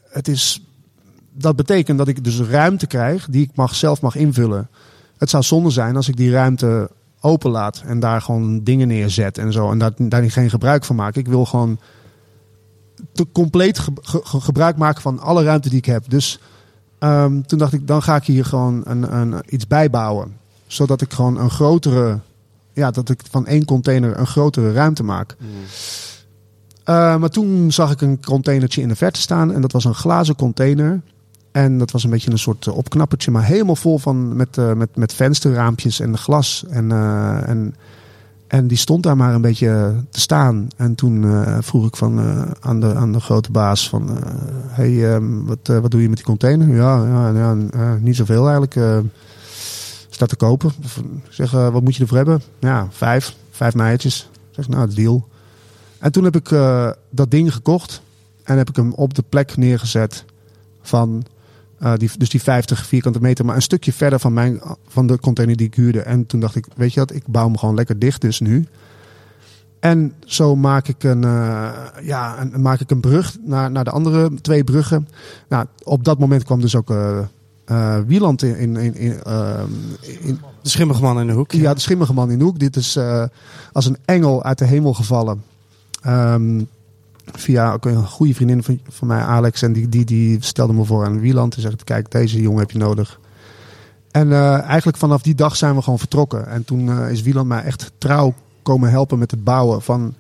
Het 0.10 0.28
is, 0.28 0.66
dat 1.34 1.56
betekent 1.56 1.98
dat 1.98 2.08
ik 2.08 2.24
dus 2.24 2.40
ruimte 2.40 2.88
krijg 2.88 3.28
die 3.30 3.44
ik 3.44 3.56
mag, 3.56 3.76
zelf 3.76 4.02
mag 4.02 4.16
invullen. 4.16 4.70
Het 5.18 5.30
zou 5.30 5.44
zonde 5.44 5.70
zijn 5.70 5.96
als 5.96 6.08
ik 6.08 6.18
die 6.18 6.32
ruimte 6.32 6.90
openlaat 7.20 7.84
en 7.86 8.00
daar 8.00 8.22
gewoon 8.22 8.64
dingen 8.64 8.88
neerzet 8.88 9.38
en 9.38 9.52
zo. 9.52 9.72
En 9.72 9.78
daar, 9.78 9.92
daar 9.98 10.32
geen 10.32 10.50
gebruik 10.50 10.84
van 10.84 10.96
maak. 10.96 11.16
Ik 11.16 11.28
wil 11.28 11.46
gewoon 11.46 11.80
te 13.14 13.28
compleet 13.32 13.80
ge- 13.80 13.92
ge- 14.02 14.22
ge- 14.24 14.42
gebruik 14.42 14.78
maken 14.78 15.02
van 15.02 15.20
alle 15.20 15.44
ruimte 15.44 15.70
die 15.70 15.78
ik 15.78 15.86
heb. 15.86 16.10
Dus 16.10 16.40
ehm, 17.02 17.42
toen 17.42 17.60
dacht 17.60 17.74
ik, 17.74 17.88
dan 17.88 18.04
ga 18.04 18.16
ik 18.16 18.24
hier 18.24 18.46
gewoon 18.46 18.82
een, 18.84 19.16
een, 19.16 19.36
iets 19.50 19.68
bijbouwen. 19.68 20.36
Zodat 20.68 21.02
ik 21.02 21.14
gewoon 21.14 21.38
een 21.38 21.50
grotere, 21.50 22.20
ja, 22.74 22.92
dat 22.92 23.10
ik 23.10 23.22
van 23.30 23.48
één 23.48 23.66
container 23.66 24.20
een 24.20 24.28
grotere 24.28 24.72
ruimte 24.72 25.04
maak. 25.04 25.36
Eh, 26.84 27.16
maar 27.16 27.30
toen 27.30 27.72
zag 27.72 27.92
ik 27.92 28.02
een 28.02 28.20
containertje 28.26 28.82
in 28.82 28.88
de 28.88 28.96
verte 28.96 29.20
staan. 29.20 29.54
En 29.54 29.62
dat 29.62 29.72
was 29.72 29.86
een 29.86 29.96
glazen 29.96 30.36
container. 30.36 31.02
En 31.52 31.78
dat 31.78 31.92
was 31.92 32.04
een 32.04 32.10
beetje 32.10 32.32
een 32.32 32.40
soort 32.40 32.68
eh, 32.68 32.78
opknappertje. 32.78 33.32
Maar 33.32 33.44
helemaal 33.44 33.76
vol 33.76 33.98
van 33.98 34.36
met, 34.36 34.58
eh, 34.58 34.74
met, 34.74 34.96
met 34.96 35.14
vensterraampjes 35.14 36.00
en 36.00 36.18
glas. 36.18 36.64
En, 36.70 36.92
en, 37.46 37.76
en 38.52 38.68
die 38.68 38.78
stond 38.78 39.04
daar 39.04 39.18
maar 39.18 39.34
een 39.34 39.42
beetje 39.42 39.96
te 40.10 40.20
staan. 40.20 40.68
En 40.76 40.96
toen 40.96 41.24
eh, 41.24 41.58
vroeg 41.62 41.88
ik 41.88 41.96
van, 41.96 42.20
eh, 42.20 42.42
aan, 42.60 42.80
de, 42.80 42.94
aan 42.96 43.12
de 43.12 43.20
grote 43.20 43.52
baas 43.52 43.90
van... 43.90 44.10
eh, 44.18 44.32
hey, 44.68 45.14
ehm, 45.14 45.44
wat, 45.44 45.58
eh, 45.64 45.78
wat 45.78 45.92
doe 45.92 46.02
je 46.02 46.08
met 46.08 46.18
die 46.18 46.26
container? 46.26 46.76
Ja, 46.76 47.06
ja, 47.06 47.30
ja 47.30 47.58
eh, 47.74 47.94
niet 48.00 48.16
zoveel 48.16 48.42
eigenlijk. 48.44 48.76
eh 48.76 48.98
staat 50.10 50.30
te 50.30 50.36
kopen. 50.36 50.72
Of, 50.84 51.02
zeg, 51.30 51.54
eh, 51.54 51.70
wat 51.70 51.84
moet 51.84 51.96
je 51.96 52.02
ervoor 52.02 52.18
hebben? 52.18 52.42
Ja, 52.60 52.88
vijf. 52.90 53.36
Vijf 53.52 53.74
meidjes. 53.76 54.30
Zeg, 54.50 54.68
nou, 54.68 54.94
deal. 54.94 55.28
En 56.00 56.12
toen 56.12 56.24
heb 56.24 56.36
ik 56.36 56.52
eh, 56.52 56.90
dat 57.10 57.32
ding 57.32 57.54
gekocht. 57.54 58.02
En 58.44 58.58
heb 58.58 58.70
ik 58.70 58.76
hem 58.76 58.94
op 58.94 59.14
de 59.14 59.24
plek 59.30 59.58
neergezet 59.58 60.26
van 60.82 61.24
eh, 61.82 61.94
die, 61.98 62.10
dus 62.18 62.30
die 62.30 62.42
50 62.42 62.86
vierkante 62.86 63.22
meter, 63.22 63.46
maar 63.46 63.56
een 63.56 63.62
stukje 63.62 63.94
verder 63.94 64.20
van, 64.20 64.34
mijn, 64.34 64.62
van 64.88 65.08
de 65.08 65.20
container 65.20 65.58
die 65.58 65.68
ik 65.68 65.76
huurde. 65.76 66.02
En 66.02 66.26
toen 66.26 66.40
dacht 66.40 66.56
ik, 66.56 66.68
weet 66.76 66.94
je 66.94 67.00
wat, 67.00 67.14
ik 67.14 67.24
bouw 67.28 67.46
hem 67.46 67.58
gewoon 67.58 67.76
lekker 67.76 68.00
dicht 68.00 68.22
dus 68.22 68.40
nu. 68.40 68.66
En 69.80 70.14
zo 70.26 70.56
maak 70.56 70.88
ik 70.88 71.04
een, 71.04 71.24
eh, 71.24 71.70
ja, 72.02 72.42
een, 72.42 72.62
maak 72.62 72.80
ik 72.80 72.92
een 72.92 73.00
brug 73.00 73.38
naar, 73.46 73.72
naar 73.72 73.84
de 73.84 73.90
andere 73.90 74.34
twee 74.42 74.64
bruggen. 74.64 75.08
Nou, 75.50 75.66
op 75.84 76.04
dat 76.04 76.20
moment 76.20 76.44
kwam 76.44 76.62
dus 76.62 76.76
ook 76.76 76.90
eh 77.66 78.00
Wieland 78.08 78.44
in, 78.44 78.56
in, 78.56 78.76
in, 78.76 78.96
in, 78.96 79.20
in, 80.22 80.40
De 80.62 80.70
schimmige 80.70 81.02
man 81.02 81.20
in 81.20 81.28
de 81.28 81.34
hoek. 81.34 81.52
ja, 81.52 81.74
de 81.74 81.80
schimmige 81.80 82.14
man 82.14 82.32
in 82.32 82.38
de 82.38 82.44
hoek. 82.44 82.60
Dit 82.60 82.76
is 82.76 83.00
als 83.72 83.86
een 83.86 83.98
engel 84.06 84.44
uit 84.44 84.58
de 84.58 84.66
hemel 84.66 84.94
gevallen. 84.94 85.44
Ehm, 86.02 86.62
via 87.26 87.78
een 87.80 88.08
goede 88.08 88.34
vriendin 88.34 88.64
van, 88.64 88.80
van 88.90 89.08
mij, 89.08 89.22
Alex. 89.22 89.62
En 89.62 89.74
die, 89.74 89.90
die, 89.90 90.06
die 90.06 90.38
stelde 90.40 90.74
me 90.74 90.86
voor 90.86 91.06
aan 91.06 91.20
Wieland. 91.20 91.56
En 91.56 91.62
zegt, 91.62 91.84
kijk, 91.84 92.12
deze 92.12 92.42
jongen 92.42 92.60
heb 92.60 92.72
je 92.72 92.78
nodig. 92.78 93.20
En 94.12 94.32
eh, 94.32 94.62
eigenlijk 94.62 94.98
vanaf 94.98 95.22
die 95.22 95.36
dag 95.36 95.56
zijn 95.56 95.76
we 95.76 95.82
gewoon 95.82 96.00
vertrokken. 96.00 96.48
En 96.48 96.66
toen 96.66 96.90
eh, 96.90 97.12
is 97.12 97.22
Wieland 97.22 97.48
mij 97.48 97.64
echt 97.64 97.92
trouw 97.98 98.34
komen 98.62 98.90
helpen 98.90 99.20
met 99.20 99.32
het 99.32 99.44
bouwen 99.44 99.82
van 99.82 100.14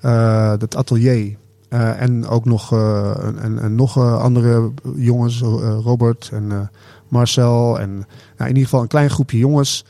eh 0.00 0.50
het 0.50 0.76
atelier. 0.76 1.36
En 1.68 2.26
ook 2.26 2.44
nog, 2.44 2.72
en, 2.72 3.74
nog 3.74 3.98
andere 3.98 4.72
jongens, 4.96 5.40
Robert 5.84 6.30
en 6.32 6.70
Marcel. 7.08 7.80
En 7.80 7.90
nou, 7.90 8.06
in 8.36 8.46
ieder 8.46 8.62
geval 8.62 8.80
een 8.80 8.88
klein 8.88 9.10
groepje 9.10 9.38
jongens. 9.38 9.84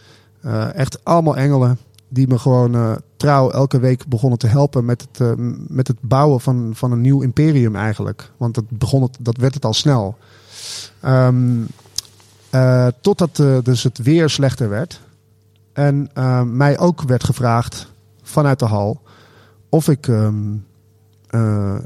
Echt 0.75 1.05
allemaal 1.05 1.37
engelen. 1.37 1.79
Die 2.09 2.29
me 2.29 2.39
gewoon 2.39 3.01
trouw 3.21 3.51
elke 3.51 3.79
week 3.79 4.07
begonnen 4.07 4.39
te 4.39 4.47
helpen 4.47 4.85
met 4.85 5.01
het, 5.01 5.21
eh, 5.21 5.33
met 5.69 5.89
het 5.89 5.97
bouwen 6.01 6.41
van, 6.41 6.71
van 6.75 6.93
een 6.93 7.01
nieuw 7.01 7.21
imperium 7.21 7.77
eigenlijk. 7.77 8.31
Want 8.37 8.55
dat, 8.55 8.65
begon 8.69 9.03
het, 9.03 9.17
dat 9.21 9.37
werd 9.37 9.55
het 9.55 9.65
al 9.65 9.75
snel. 9.75 10.17
Ehm, 11.01 11.63
eh, 12.51 12.87
totdat 13.01 13.39
eh, 13.39 13.57
dus 13.63 13.83
het 13.83 13.99
weer 13.99 14.31
slechter 14.31 14.69
werd. 14.69 15.01
En 15.73 16.11
mij 16.57 16.79
ook 16.79 17.03
werd 17.03 17.25
gevraagd 17.25 17.93
vanuit 18.23 18.59
de 18.59 18.65
hal 18.65 19.01
of 19.71 19.89
ik 19.89 20.09
ehm, 20.09 20.57
eh, 21.27 21.79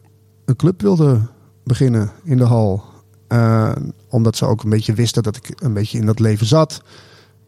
een 0.44 0.56
club 0.56 0.80
wilde 0.80 1.20
beginnen 1.64 2.10
in 2.22 2.36
de 2.36 2.44
hal. 2.44 2.84
Omdat 4.08 4.36
ze 4.36 4.46
ook 4.46 4.62
een 4.62 4.70
beetje 4.70 4.92
wisten 4.92 5.22
dat 5.22 5.36
ik 5.36 5.52
een 5.62 5.72
beetje 5.72 5.98
in 5.98 6.06
dat 6.06 6.18
leven 6.18 6.46
zat. 6.46 6.82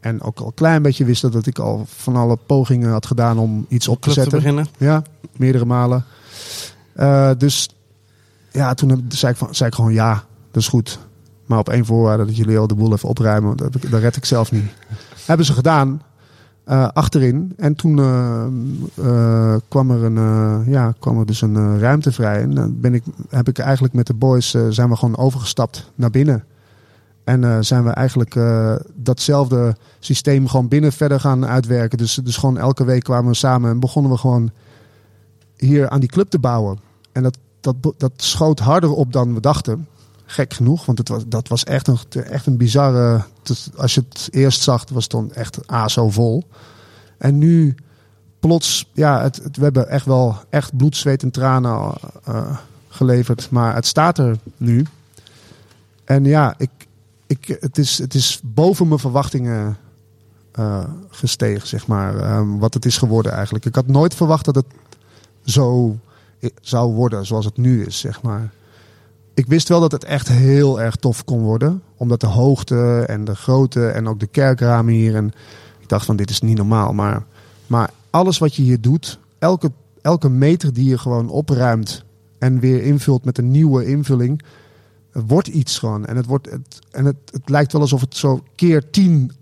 En 0.01 0.23
ook 0.23 0.39
al 0.39 0.47
een 0.47 0.55
klein 0.55 0.83
beetje 0.83 1.05
wisten 1.05 1.31
dat 1.31 1.47
ik 1.47 1.59
al 1.59 1.85
van 1.89 2.17
alle 2.17 2.39
pogingen 2.47 2.91
had 2.91 3.07
gedaan 3.07 3.39
om 3.39 3.67
iets 3.69 3.89
op 3.89 3.95
te 3.95 4.01
Club 4.01 4.15
te 4.15 4.21
zetten. 4.21 4.39
beginnen. 4.39 4.67
Ja, 4.79 5.03
meerdere 5.37 5.65
malen. 5.65 6.05
Eh, 6.93 7.31
dus 7.39 7.69
ja, 8.53 8.75
toen 8.75 8.89
heb- 8.89 9.01
zei 9.09 9.33
ik, 9.33 9.39
van, 9.39 9.55
zei 9.55 9.69
ik 9.69 9.75
gewoon 9.75 9.93
ja, 9.93 10.13
dat 10.51 10.63
is 10.63 10.69
goed. 10.69 10.99
Maar 11.47 11.59
op 11.59 11.69
één 11.69 11.85
voorwaarde 11.85 12.25
dat 12.25 12.37
jullie 12.37 12.59
al 12.59 12.67
de 12.67 12.75
boel 12.75 12.93
even 12.93 13.09
opruimen. 13.09 13.57
want 13.57 13.73
Dat, 13.73 13.91
dat 13.91 14.01
red 14.01 14.17
ik 14.17 14.25
zelf 14.25 14.53
niet. 14.53 14.65
Hebben 15.27 15.47
ze 15.47 15.53
gedaan. 15.53 16.03
eh, 16.65 16.89
achterin. 16.89 17.53
En 17.57 17.75
toen 17.75 17.99
eh, 17.99 19.55
kwam, 19.69 19.91
er 19.91 20.03
een, 20.05 20.65
ja, 20.71 20.95
kwam 20.99 21.19
er 21.19 21.27
dus 21.27 21.41
een 21.41 21.79
ruimte 21.79 22.13
vrij. 22.13 22.41
En 22.43 22.55
dan 22.55 22.81
ben 22.81 22.95
ik, 22.95 23.03
heb 23.29 23.49
ik 23.49 23.59
eigenlijk 23.59 23.95
met 23.95 24.07
de 24.07 24.15
boys 24.15 24.51
zijn 24.69 24.89
we 24.89 24.97
gewoon 24.97 25.17
overgestapt 25.17 25.91
naar 25.95 26.11
binnen. 26.11 26.45
En 27.27 27.45
eh, 27.45 27.57
zijn 27.61 27.85
we 27.85 27.91
eigenlijk 27.91 28.35
eh, 28.35 28.75
datzelfde 28.95 29.77
systeem 29.99 30.49
gewoon 30.49 30.69
binnen 30.69 30.93
verder 30.93 31.21
gaan 31.21 31.47
uitwerken. 31.47 31.99
Dus, 31.99 32.15
dus 32.15 32.37
gewoon 32.37 32.59
elke 32.59 32.85
week 32.85 33.03
kwamen 33.03 33.31
we 33.31 33.37
samen 33.37 33.71
en 33.71 33.81
begonnen 33.81 34.13
we 34.13 34.19
gewoon 34.19 34.51
hier 35.57 35.89
aan 35.89 36.01
die 36.01 36.09
club 36.09 36.31
te 36.31 36.39
bouwen. 36.39 36.79
En 37.13 37.23
dat, 37.23 37.39
dat, 37.61 37.77
dat 37.97 38.13
schoot 38.17 38.59
harder 38.59 38.91
op 38.91 39.13
dan 39.13 39.35
we 39.35 39.41
dachten. 39.41 39.89
Gek 40.25 40.55
genoeg, 40.55 40.87
want 40.87 40.99
het 40.99 41.09
was, 41.09 41.23
dat 41.27 41.49
was 41.49 41.65
echt 41.65 41.89
een, 41.89 41.99
echt 42.25 42.47
een 42.47 42.57
bizarre... 42.57 43.23
Als 43.77 43.95
je 43.95 44.03
het 44.09 44.29
eerst 44.31 44.63
zag, 44.63 44.85
was 44.93 45.03
het 45.03 45.13
dan 45.13 45.33
echt 45.33 45.73
A, 45.73 45.89
zo 45.89 46.11
vol. 46.11 46.43
En 47.19 47.39
nu 47.39 47.75
plots, 48.41 48.91
ja, 48.93 49.23
het- 49.23 49.41
we 49.57 49.63
hebben 49.63 49.89
echt 49.89 50.07
wel 50.07 50.37
echt 50.51 50.77
bloed, 50.77 50.97
zweet 50.97 51.23
en 51.23 51.31
tranen 51.31 51.93
eh, 52.25 52.57
geleverd. 52.89 53.51
Maar 53.51 53.75
het 53.75 53.87
staat 53.87 54.19
er 54.19 54.37
nu. 54.57 54.87
En 56.05 56.25
ja, 56.25 56.55
ik, 56.59 56.71
ik, 57.27 57.57
het, 57.61 57.79
is, 57.79 57.99
het 57.99 58.15
is 58.15 58.41
boven 58.45 58.89
mijn 58.89 59.01
verwachtingen 59.01 59.77
eh, 60.53 60.85
gestegen, 61.11 61.69
zeg 61.69 61.87
maar. 61.87 62.17
Ehm, 62.17 62.59
wat 62.59 62.75
het 62.75 62.85
is 62.85 62.99
geworden 62.99 63.33
eigenlijk. 63.33 63.65
Ik 63.65 63.75
had 63.75 63.87
nooit 63.87 64.15
verwacht 64.15 64.45
dat 64.45 64.55
het 64.55 64.67
zo 65.45 65.99
zou 66.61 66.95
worden 66.95 67.27
zoals 67.27 67.45
het 67.45 67.57
nu 67.57 67.85
is, 67.85 67.99
zeg 67.99 68.23
maar. 68.23 68.51
Ik 69.35 69.47
wist 69.47 69.69
wel 69.69 69.81
dat 69.81 69.93
het 69.93 70.05
echt 70.05 70.29
heel 70.29 70.81
erg 70.81 70.97
tof 70.97 71.25
kon 71.25 71.41
worden. 71.41 71.83
Omdat 71.97 72.21
de 72.21 72.27
hoogte 72.27 73.05
en 73.07 73.25
de 73.25 73.35
grootte 73.35 73.87
en 73.87 74.09
ook 74.09 74.21
de 74.21 74.27
kerkramen 74.27 74.95
hier. 74.95 75.15
En 75.15 75.33
ik 75.81 75.89
dacht 75.89 76.07
van 76.07 76.17
dit 76.17 76.31
is 76.31 76.41
niet 76.41 76.57
normaal. 76.57 76.93
Maar, 76.93 77.25
maar 77.67 77.91
alles 78.11 78.39
wat 78.39 78.55
je 78.55 78.63
hier 78.63 78.81
doet, 78.81 79.19
elke, 79.39 79.73
elke 80.03 80.29
meter 80.29 80.73
die 80.73 80.89
je 80.89 80.99
gewoon 80.99 81.29
opruimt 81.29 82.05
en 82.39 82.61
weer 82.61 82.83
invult 82.83 83.25
met 83.25 83.39
een 83.39 83.51
nieuwe 83.51 83.87
invulling, 83.87 84.43
het 85.17 85.25
wordt 85.27 85.49
iets 85.49 85.79
gewoon. 85.79 86.07
En 86.07 86.17
het, 86.17 86.27
wordt, 86.27 86.51
het, 86.51 86.79
en 86.91 87.05
het, 87.05 87.17
het 87.31 87.49
lijkt 87.49 87.73
wel 87.73 87.81
alsof 87.81 88.01
het 88.01 88.17
zo 88.17 88.43
keer 88.55 88.91
tien 88.91 89.33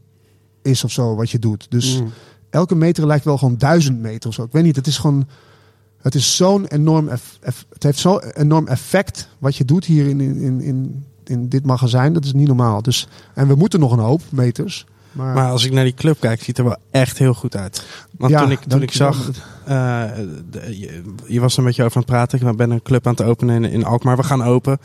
is 0.62 0.84
of 0.84 0.90
zo 0.90 1.14
wat 1.14 1.30
je 1.30 1.38
doet. 1.38 1.66
Dus 1.70 2.00
Mm. 2.00 2.12
elke 2.50 2.74
meter 2.74 3.06
lijkt 3.06 3.24
wel 3.24 3.38
gewoon 3.38 3.58
duizend 3.58 3.98
meter 4.00 4.28
of 4.28 4.34
zo. 4.34 4.42
Ik 4.42 4.52
weet 4.52 4.62
niet, 4.64 4.76
het 4.76 4.86
is 4.86 4.98
gewoon... 4.98 5.26
Het 5.98 6.14
is 6.14 6.36
zo'n 6.36 6.66
enorm... 6.66 7.08
eff- 7.08 7.38
eff- 7.40 7.64
het 7.72 7.82
heeft 7.82 7.98
zo'n 7.98 8.22
enorm 8.30 8.66
effect 8.66 9.28
wat 9.38 9.56
je 9.56 9.64
doet 9.64 9.84
hier 9.84 10.06
in, 10.08 10.20
in, 10.20 10.60
in, 10.60 11.04
in 11.24 11.48
dit 11.48 11.64
magazijn. 11.66 12.12
Dat 12.12 12.24
is 12.24 12.32
niet 12.32 12.46
normaal. 12.46 12.82
Dus, 12.82 13.08
en 13.34 13.48
we 13.48 13.54
moeten 13.54 13.80
nog 13.80 13.92
een 13.92 13.98
hoop 13.98 14.20
meters. 14.30 14.86
Maar, 15.12 15.34
Maar 15.34 15.50
als 15.50 15.64
ik 15.64 15.72
naar 15.72 15.84
die 15.84 15.94
club 15.94 16.20
kijk, 16.20 16.42
ziet 16.42 16.58
er 16.58 16.64
wel 16.64 16.76
echt 16.90 17.18
heel 17.18 17.34
goed 17.34 17.56
uit. 17.56 17.86
Want 18.18 18.32
Ja, 18.32 18.40
toen 18.42 18.50
ik, 18.50 18.58
toen 18.60 18.82
ik 18.82 18.92
zag, 18.92 19.28
eh, 19.64 20.02
de- 20.50 20.78
je, 20.78 21.02
je 21.26 21.40
was 21.40 21.52
er 21.52 21.58
een 21.58 21.64
beetje 21.64 21.84
over 21.84 21.96
aan 21.96 22.02
het 22.02 22.10
praten. 22.10 22.48
Ik 22.48 22.56
ben 22.56 22.70
een 22.70 22.82
club 22.82 23.06
aan 23.06 23.14
het 23.14 23.22
openen 23.26 23.64
in, 23.64 23.70
in 23.70 23.84
Alkmaar. 23.84 24.16
We 24.16 24.22
gaan 24.22 24.42
open. 24.42 24.78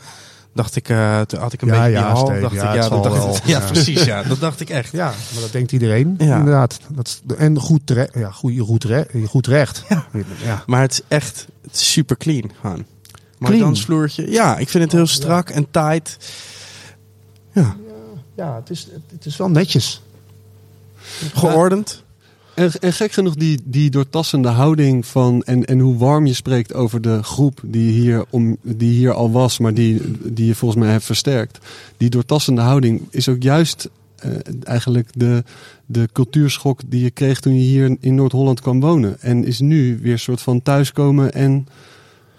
Dacht 0.52 0.76
ik, 0.76 0.84
toen 1.26 1.40
had 1.40 1.52
ik 1.52 1.62
een 1.62 1.68
Ja, 1.68 1.74
beetje 1.74 1.90
ja, 1.90 2.06
die 2.06 2.14
hal. 2.14 2.40
Dacht 2.40 2.54
ja, 2.54 2.68
ik, 2.72 2.82
ja, 2.82 2.88
dat 2.88 3.02
dacht 3.02 3.16
wel. 3.16 3.34
ik, 3.36 3.44
ja, 3.54 3.60
precies. 3.60 4.04
Ja, 4.04 4.22
dat 4.22 4.40
dacht 4.40 4.60
ik 4.60 4.70
echt. 4.70 4.92
Ja, 4.92 5.06
maar 5.32 5.40
dat 5.40 5.52
denkt 5.52 5.72
iedereen. 5.72 6.14
Inderdaad. 6.18 6.78
Dat 6.88 7.06
is, 7.08 7.34
en 7.36 7.58
goed, 7.58 7.80
terecht, 7.84 8.14
ja, 8.14 8.30
goed, 8.30 8.58
goed, 8.60 8.84
recht, 8.84 9.08
goed 9.26 9.46
recht. 9.46 9.84
Ja. 9.88 10.06
ja. 10.44 10.62
Maar 10.66 10.80
het 10.80 10.92
is 10.92 11.00
echt 11.08 11.46
het 11.62 11.74
is 11.74 11.92
super 11.92 12.16
clean. 12.16 12.50
Mooi 12.62 12.84
Clean? 13.38 13.58
dansvloertje. 13.58 14.30
Ja, 14.30 14.58
ik 14.58 14.68
vind 14.68 14.84
het 14.84 14.92
heel 14.92 15.06
strak 15.06 15.48
en 15.50 15.70
tight. 15.70 16.16
Ja, 17.52 17.76
Ja, 18.36 18.54
het 18.56 18.70
is, 18.70 18.88
het 19.12 19.26
is 19.26 19.36
wel 19.36 19.48
netjes. 19.50 20.02
geordend. 21.34 22.02
En, 22.54 22.70
en 22.80 22.92
gek 22.92 23.12
genoeg 23.12 23.34
die, 23.34 23.60
die 23.64 23.90
doortassende 23.90 24.48
houding 24.48 25.06
van 25.06 25.42
en, 25.42 25.64
en 25.64 25.78
hoe 25.78 25.96
warm 25.96 26.26
je 26.26 26.34
spreekt 26.34 26.74
over 26.74 27.00
de 27.00 27.22
groep 27.22 27.60
die 27.64 27.92
hier, 27.92 28.24
om, 28.30 28.56
die 28.62 28.92
hier 28.92 29.12
al 29.12 29.30
was, 29.30 29.58
maar 29.58 29.74
die, 29.74 30.00
die 30.22 30.46
je 30.46 30.54
volgens 30.54 30.80
mij 30.80 30.90
hebt 30.90 31.04
versterkt. 31.04 31.58
Die 31.96 32.10
doortassende 32.10 32.60
houding 32.60 33.08
is 33.10 33.28
ook 33.28 33.42
juist 33.42 33.88
eh, 34.16 34.30
eigenlijk 34.62 35.08
de, 35.14 35.44
de 35.86 36.08
cultuurschok 36.12 36.80
die 36.86 37.02
je 37.02 37.10
kreeg 37.10 37.40
toen 37.40 37.54
je 37.54 37.60
hier 37.60 37.96
in 38.00 38.14
Noord-Holland 38.14 38.60
kwam 38.60 38.80
wonen. 38.80 39.20
En 39.20 39.44
is 39.44 39.60
nu 39.60 39.98
weer 40.02 40.12
een 40.12 40.18
soort 40.18 40.42
van 40.42 40.62
thuiskomen 40.62 41.32
en 41.32 41.66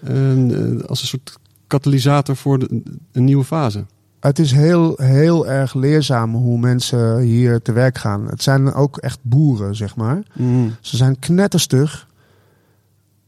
eh, 0.00 0.86
als 0.86 1.00
een 1.00 1.08
soort 1.08 1.38
katalysator 1.66 2.36
voor 2.36 2.68
een 3.12 3.24
nieuwe 3.24 3.44
fase. 3.44 3.84
Het 4.22 4.38
is 4.38 4.52
heel, 4.52 4.94
heel 4.96 5.46
erg 5.48 5.74
leerzaam 5.74 6.34
hoe 6.34 6.58
mensen 6.58 7.18
hier 7.18 7.62
te 7.62 7.72
werk 7.72 7.98
gaan. 7.98 8.26
Het 8.28 8.42
zijn 8.42 8.74
ook 8.74 8.96
echt 8.96 9.18
boeren, 9.22 9.76
zeg 9.76 9.96
maar. 9.96 10.22
Mm. 10.32 10.74
Ze 10.80 10.96
zijn 10.96 11.18
knetterstug. 11.18 12.06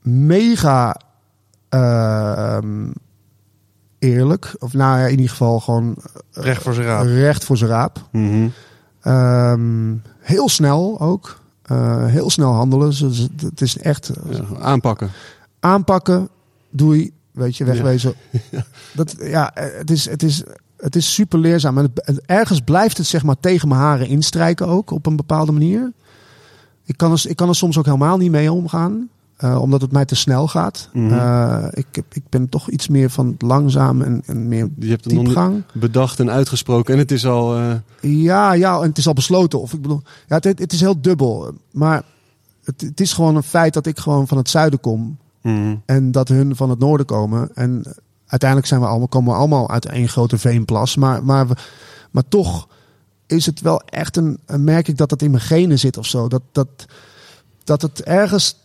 Mega 0.02 1.00
ehm, 1.68 2.90
eerlijk. 3.98 4.54
Of 4.58 4.72
nou 4.72 4.98
ja, 4.98 5.04
in 5.04 5.10
ieder 5.10 5.28
geval 5.28 5.60
gewoon 5.60 5.96
Recht 6.32 6.62
voor 6.62 6.74
zijn 6.74 6.86
raap. 6.86 7.04
recht 7.04 7.44
voor 7.44 7.56
zijn 7.56 7.70
raap. 7.70 8.08
Mhm. 8.12 8.48
Ehm, 9.00 9.94
heel 10.20 10.48
snel 10.48 11.00
ook. 11.00 11.40
Eh, 11.62 12.06
heel 12.06 12.30
snel 12.30 12.52
handelen. 12.52 12.92
Het 13.36 13.60
is 13.60 13.78
echt 13.78 14.10
Ja, 14.30 14.44
aanpakken. 14.60 15.10
aanpakken, 15.60 16.28
doei, 16.70 17.12
weet 17.30 17.56
je, 17.56 17.64
wegwezen. 17.64 18.14
Dat, 18.94 19.14
ja, 19.18 19.54
eh, 19.54 19.78
het 19.78 19.90
is, 19.90 20.08
het, 20.08 20.22
is, 20.22 20.42
het 20.84 20.96
is 20.96 21.14
super 21.14 21.38
leerzaam. 21.38 21.78
En 21.78 21.90
het, 21.94 22.20
ergens 22.26 22.60
blijft 22.60 22.96
het 22.98 23.06
zeg 23.06 23.22
maar 23.22 23.36
tegen 23.40 23.68
mijn 23.68 23.80
haren 23.80 24.06
instrijken 24.08 24.66
ook, 24.66 24.90
op 24.90 25.06
een 25.06 25.16
bepaalde 25.16 25.52
manier. 25.52 25.92
Ik 26.84 26.96
kan 26.96 27.12
er, 27.12 27.22
ik 27.28 27.36
kan 27.36 27.48
er 27.48 27.54
soms 27.54 27.78
ook 27.78 27.84
helemaal 27.84 28.16
niet 28.16 28.30
mee 28.30 28.52
omgaan. 28.52 29.08
eh, 29.36 29.60
omdat 29.60 29.80
het 29.80 29.92
mij 29.92 30.04
te 30.04 30.14
snel 30.14 30.48
gaat. 30.48 30.88
Eh, 30.92 31.64
ik, 31.70 31.86
ik 32.12 32.22
ben 32.28 32.48
toch 32.48 32.70
iets 32.70 32.88
meer 32.88 33.10
van 33.10 33.34
langzaam 33.38 34.02
en, 34.02 34.22
en 34.26 34.48
meer 34.48 34.68
Je 34.78 34.88
hebt 34.88 35.08
diepgang. 35.08 35.64
bedacht 35.72 36.20
en 36.20 36.30
uitgesproken 36.30 36.92
en 36.94 36.98
het 37.00 37.10
is 37.12 37.26
al... 37.26 37.56
eh, 37.56 37.72
Ja, 38.00 38.52
ja, 38.52 38.76
en 38.80 38.88
het 38.88 38.98
is 38.98 39.06
al 39.06 39.12
besloten. 39.12 39.60
Of 39.60 39.72
ik 39.72 39.82
bedoel, 39.82 40.02
ja, 40.28 40.34
het, 40.40 40.58
het 40.58 40.72
is 40.72 40.80
heel 40.80 41.00
dubbel. 41.00 41.52
Maar 41.72 42.02
het, 42.64 42.80
het 42.80 43.00
is 43.00 43.12
gewoon 43.12 43.36
een 43.36 43.42
feit 43.42 43.74
dat 43.74 43.86
ik 43.86 43.98
gewoon 43.98 44.28
van 44.28 44.36
het 44.38 44.50
zuiden 44.50 44.80
kom. 44.80 45.16
mhm. 45.42 45.74
En 45.86 46.10
dat 46.12 46.28
hun 46.28 46.56
van 46.56 46.70
het 46.70 46.78
noorden 46.78 47.06
komen. 47.06 47.48
En 47.54 47.82
uiteindelijk 48.34 48.68
zijn 48.68 48.80
we 48.80 48.86
allemaal, 48.86 49.08
komen 49.08 49.32
we 49.32 49.38
allemaal 49.38 49.70
uit 49.70 49.86
één 49.86 50.08
grote 50.08 50.38
veenplas. 50.38 50.96
Maar, 50.96 51.24
maar, 51.24 51.48
we- 51.48 51.56
maar 52.10 52.28
toch 52.28 52.68
is 53.26 53.46
het 53.46 53.60
wel 53.60 53.80
echt 53.80 54.16
een, 54.16 54.38
merk 54.46 54.88
ik 54.88 54.96
dat 54.96 55.08
dat 55.08 55.22
in 55.22 55.30
mijn 55.30 55.42
genen 55.42 55.78
zit 55.78 55.96
of 55.96 56.06
zo. 56.06 56.28
Dat, 56.28 56.42
dat, 56.52 56.68
dat 57.64 57.82
het 57.82 58.02
ergens 58.02 58.56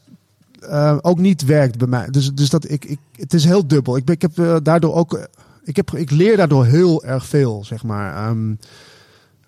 eh, 0.59 0.97
ook 1.01 1.19
niet 1.19 1.45
werkt 1.45 1.77
bij 1.77 1.87
mij. 1.87 2.07
Dus, 2.09 2.33
dus 2.33 2.49
dat 2.49 2.69
ik, 2.69 2.85
ik, 2.85 2.99
het 3.15 3.33
is 3.33 3.43
heel 3.45 3.67
dubbel. 3.67 3.97
Ik, 3.97 4.09
ik 4.09 4.21
heb 4.21 4.39
eh, 4.39 4.55
daardoor 4.63 4.93
ook, 4.93 5.27
ik, 5.63 5.75
heb, 5.75 5.91
ik 5.91 6.11
leer 6.11 6.37
daardoor 6.37 6.65
heel 6.65 7.03
erg 7.03 7.25
veel, 7.25 7.63
zeg 7.65 7.83
maar. 7.83 8.27
Ehm, 8.27 8.53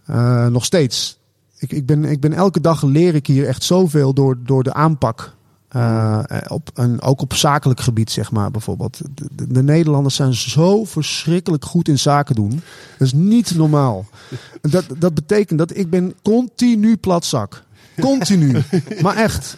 eh, 0.06 0.48
nog 0.48 0.66
steeds. 0.66 1.20
Ik, 1.58 1.72
ik, 1.72 1.86
ben, 1.86 2.06
ik 2.06 2.20
ben 2.20 2.34
elke 2.34 2.62
dag 2.62 2.82
leer 2.84 3.16
ik 3.16 3.28
hier 3.28 3.48
echt 3.48 3.64
zoveel 3.64 4.14
door, 4.14 4.38
door 4.46 4.64
de 4.64 4.74
aanpak. 4.74 5.34
Eh, 5.72 6.20
eh, 6.28 6.38
op 6.48 6.70
een, 6.74 7.02
ook 7.02 7.22
op 7.22 7.34
zakelijk 7.34 7.80
gebied, 7.80 8.12
zeg 8.12 8.32
maar, 8.32 8.52
bijvoorbeeld. 8.52 8.98
De, 9.14 9.28
de- 9.36 9.48
de 9.54 9.64
Nederlanders 9.64 10.16
zijn 10.16 10.34
zo 10.34 10.84
verschrikkelijk 10.86 11.66
goed 11.66 11.88
in 11.88 12.00
zaken 12.00 12.36
doen. 12.36 12.50
Dat 12.98 13.08
is 13.08 13.14
niet 13.14 13.56
normaal. 13.56 14.06
Dat, 14.62 14.86
dat 14.98 15.14
betekent 15.14 15.60
dat 15.60 15.78
ik 15.78 15.90
ben 15.90 16.14
continu 16.24 16.98
platzak. 16.98 17.64
Continu. 18.00 18.62
maar 19.02 19.16
echt. 19.16 19.58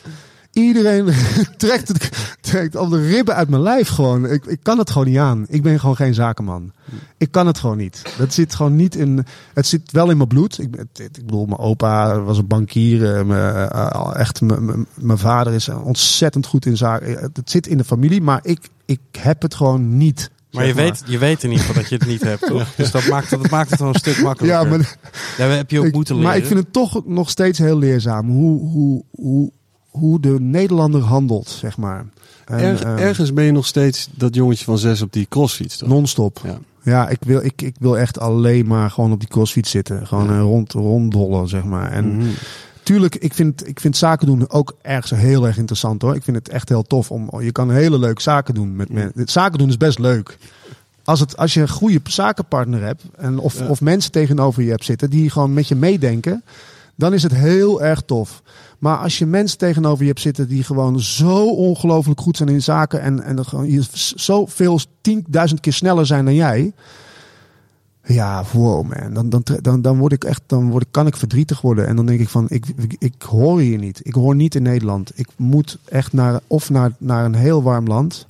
Iedereen 0.54 1.06
trekt, 1.58 1.88
het, 1.88 2.10
trekt 2.42 2.76
al 2.78 2.90
de 2.90 3.08
ribben 3.08 3.36
uit 3.36 3.50
mijn 3.50 3.62
lijf 3.62 3.88
gewoon. 3.88 4.26
Ik, 4.26 4.46
ik 4.46 4.60
kan 4.62 4.78
het 4.78 4.92
gewoon 4.92 5.08
niet 5.08 5.18
aan. 5.18 5.46
Ik 5.50 5.62
ben 5.62 5.80
gewoon 5.80 5.96
geen 5.96 6.14
zakenman. 6.14 6.72
Ik 7.18 7.32
kan 7.32 7.48
het 7.48 7.58
gewoon 7.58 7.78
niet. 7.78 8.02
Dat 8.18 8.34
zit 8.34 8.56
gewoon 8.56 8.76
niet 8.76 8.96
in. 8.96 9.26
Het 9.54 9.68
zit 9.68 9.92
wel 9.92 10.10
in 10.10 10.18
mijn 10.18 10.30
bloed. 10.30 10.60
Ik, 10.60 10.72
ben- 10.72 10.80
het- 10.94 11.18
ik 11.18 11.26
bedoel, 11.26 11.46
mijn 11.46 11.60
opa 11.60 12.20
was 12.20 12.38
een 12.38 12.48
bankier. 12.48 13.16
eh, 13.18 13.24
mijn, 13.26 13.70
eh, 13.70 14.12
echt, 14.16 14.42
mijn- 14.42 14.86
mijn- 14.96 15.18
vader 15.18 15.54
is 15.54 15.70
ontzettend 15.70 16.46
goed 16.46 16.66
in 16.66 16.78
zaken. 16.78 17.18
Het 17.34 17.50
zit 17.50 17.68
in 17.68 17.78
de 17.78 17.84
familie, 17.84 18.22
maar 18.22 18.40
ik, 18.44 18.60
ik 18.86 19.00
heb 19.18 19.42
het 19.42 19.56
gewoon 19.56 19.98
niet. 19.98 20.32
Maar 20.52 20.66
je 20.66 20.74
weet, 20.74 21.04
je 21.06 21.18
weet 21.18 21.44
in 21.44 21.50
ieder 21.52 21.66
geval 21.66 21.82
dat 21.82 21.90
je 21.92 21.98
het 21.98 22.08
niet 22.08 22.22
hebt, 22.24 22.48
toch? 22.52 22.76
Dus 22.76 22.92
dat 22.92 23.08
maakt, 23.08 23.30
het- 23.30 23.42
dat 23.42 23.52
maakt 23.52 23.70
het 23.70 23.80
wel 23.80 23.90
een 23.90 23.96
stuk 23.96 24.22
makkelijker. 24.22 24.62
Ja, 24.64 24.70
maar 24.78 24.98
Daar 25.38 25.52
heb 25.56 25.72
je 25.72 25.80
ook 25.80 25.86
Ik- 25.86 25.94
moeten 25.94 26.16
leren. 26.16 26.30
Maar 26.30 26.40
ik 26.40 26.46
vind 26.46 26.60
het 26.60 26.74
toch 26.74 27.06
nog 27.06 27.30
steeds 27.30 27.60
heel 27.60 27.78
leerzaam 27.78 28.30
hoe, 28.30 28.70
hoe, 28.70 29.04
hoe, 29.12 29.52
hoe 29.94 30.20
de 30.20 30.38
Nederlander 30.40 31.02
handelt, 31.02 31.50
zeg 31.50 31.78
maar. 31.78 32.06
En, 32.46 32.60
Erg- 32.60 32.82
ehm, 32.82 32.98
ergens 32.98 33.34
ben 33.34 33.44
je 33.44 33.52
nog 33.52 33.66
steeds 33.66 34.10
dat 34.16 34.36
jongetje 34.36 34.66
van 34.66 34.78
zes 34.78 35.02
op 35.02 35.14
die 35.14 35.26
crossfiets. 35.30 35.78
Toch? 35.78 35.90
non-stop. 35.90 36.40
Ja. 36.44 36.58
Ja, 36.84 37.10
ik 37.10 37.18
wil, 37.26 37.44
ik, 37.44 37.62
ik 37.62 37.76
wil 37.80 37.98
echt 37.98 38.20
alleen 38.20 38.66
maar 38.68 38.90
gewoon 38.92 39.12
op 39.12 39.20
die 39.20 39.30
crossfiets 39.30 39.70
zitten. 39.70 40.08
Gewoon 40.08 40.26
Ja. 40.28 40.34
eh, 40.34 40.40
rond, 40.42 40.72
ronddollen, 40.72 41.48
zeg 41.48 41.64
maar. 41.64 41.92
En 41.92 42.18
Mhm. 42.18 42.28
tuurlijk, 42.84 43.16
ik 43.16 43.34
vind, 43.34 43.68
ik 43.68 43.80
vind 43.80 43.98
zaken 43.98 44.28
doen 44.28 44.50
ook 44.50 44.76
ergens 44.82 45.12
heel 45.22 45.48
erg 45.48 45.58
interessant 45.58 46.02
hoor. 46.02 46.16
Ik 46.16 46.24
vind 46.24 46.38
het 46.38 46.50
echt 46.50 46.70
heel 46.70 46.84
tof. 46.84 47.12
om 47.12 47.42
Je 47.42 47.52
kan 47.52 47.72
hele 47.72 48.00
leuk 48.00 48.20
zaken 48.20 48.54
doen 48.54 48.76
met 48.76 48.90
mensen. 48.90 49.22
Zaken 49.26 49.60
doen 49.60 49.70
is 49.70 49.78
best 49.78 50.00
leuk. 50.00 50.38
Als, 51.04 51.20
het, 51.20 51.38
als 51.38 51.54
je 51.54 51.62
een 51.62 51.70
goede 51.70 52.00
zakenpartner 52.04 52.82
hebt. 52.82 53.04
En 53.18 53.40
of, 53.40 53.60
Ja. 53.60 53.68
of 53.68 53.82
mensen 53.82 54.12
tegenover 54.12 54.64
je 54.64 54.70
hebt 54.70 54.86
zitten 54.86 55.10
die 55.10 55.30
gewoon 55.30 55.54
met 55.54 55.68
je 55.68 55.76
meedenken. 55.76 56.44
Dan 56.96 57.14
is 57.14 57.24
het 57.24 57.34
heel 57.34 57.82
erg 57.84 58.02
tof. 58.06 58.42
Maar 58.84 58.98
als 58.98 59.18
je 59.18 59.26
mensen 59.26 59.58
tegenover 59.58 60.02
je 60.02 60.10
hebt 60.10 60.22
zitten 60.22 60.48
die 60.48 60.64
gewoon 60.64 61.00
zo 61.00 61.46
ongelooflijk 61.46 62.22
goed 62.22 62.38
zijn 62.38 62.50
in 62.50 62.62
zaken. 62.62 63.02
En, 63.02 63.24
en 63.24 63.46
gewoon 63.46 63.84
zoveel, 64.16 64.80
tienduizend 65.02 65.60
keer 65.60 65.74
sneller 65.74 66.06
zijn 66.06 66.26
dan 66.26 66.34
jij. 66.34 66.74
Ja, 68.04 68.44
wow 68.54 68.88
man. 68.88 69.14
Dan, 69.14 69.30
dan, 69.30 69.44
dan, 69.62 69.82
dan 69.82 69.98
word 69.98 70.12
ik 70.12 70.24
echt, 70.24 70.42
dan 70.46 70.70
word 70.70 70.86
kan 70.92 71.08
ik 71.08 71.16
verdrietig 71.16 71.62
worden. 71.62 71.88
En 71.88 71.96
dan 71.96 72.06
denk 72.06 72.20
ik 72.20 72.30
van, 72.30 72.46
ik, 72.50 72.66
ik, 72.78 72.96
ik 73.00 73.22
hoor 73.22 73.60
hier 73.60 73.78
niet. 73.78 74.00
Ik 74.04 74.14
hoor 74.14 74.36
niet 74.36 74.56
in 74.56 74.64
Nederland. 74.64 75.12
Ik 75.16 75.28
moet 75.36 75.78
echt 75.86 76.14
naar, 76.14 76.40
of 76.48 76.70
naar, 76.70 76.92
naar 76.98 77.26
een 77.26 77.36
heel 77.36 77.64
warm 77.64 77.88
land. 77.88 78.28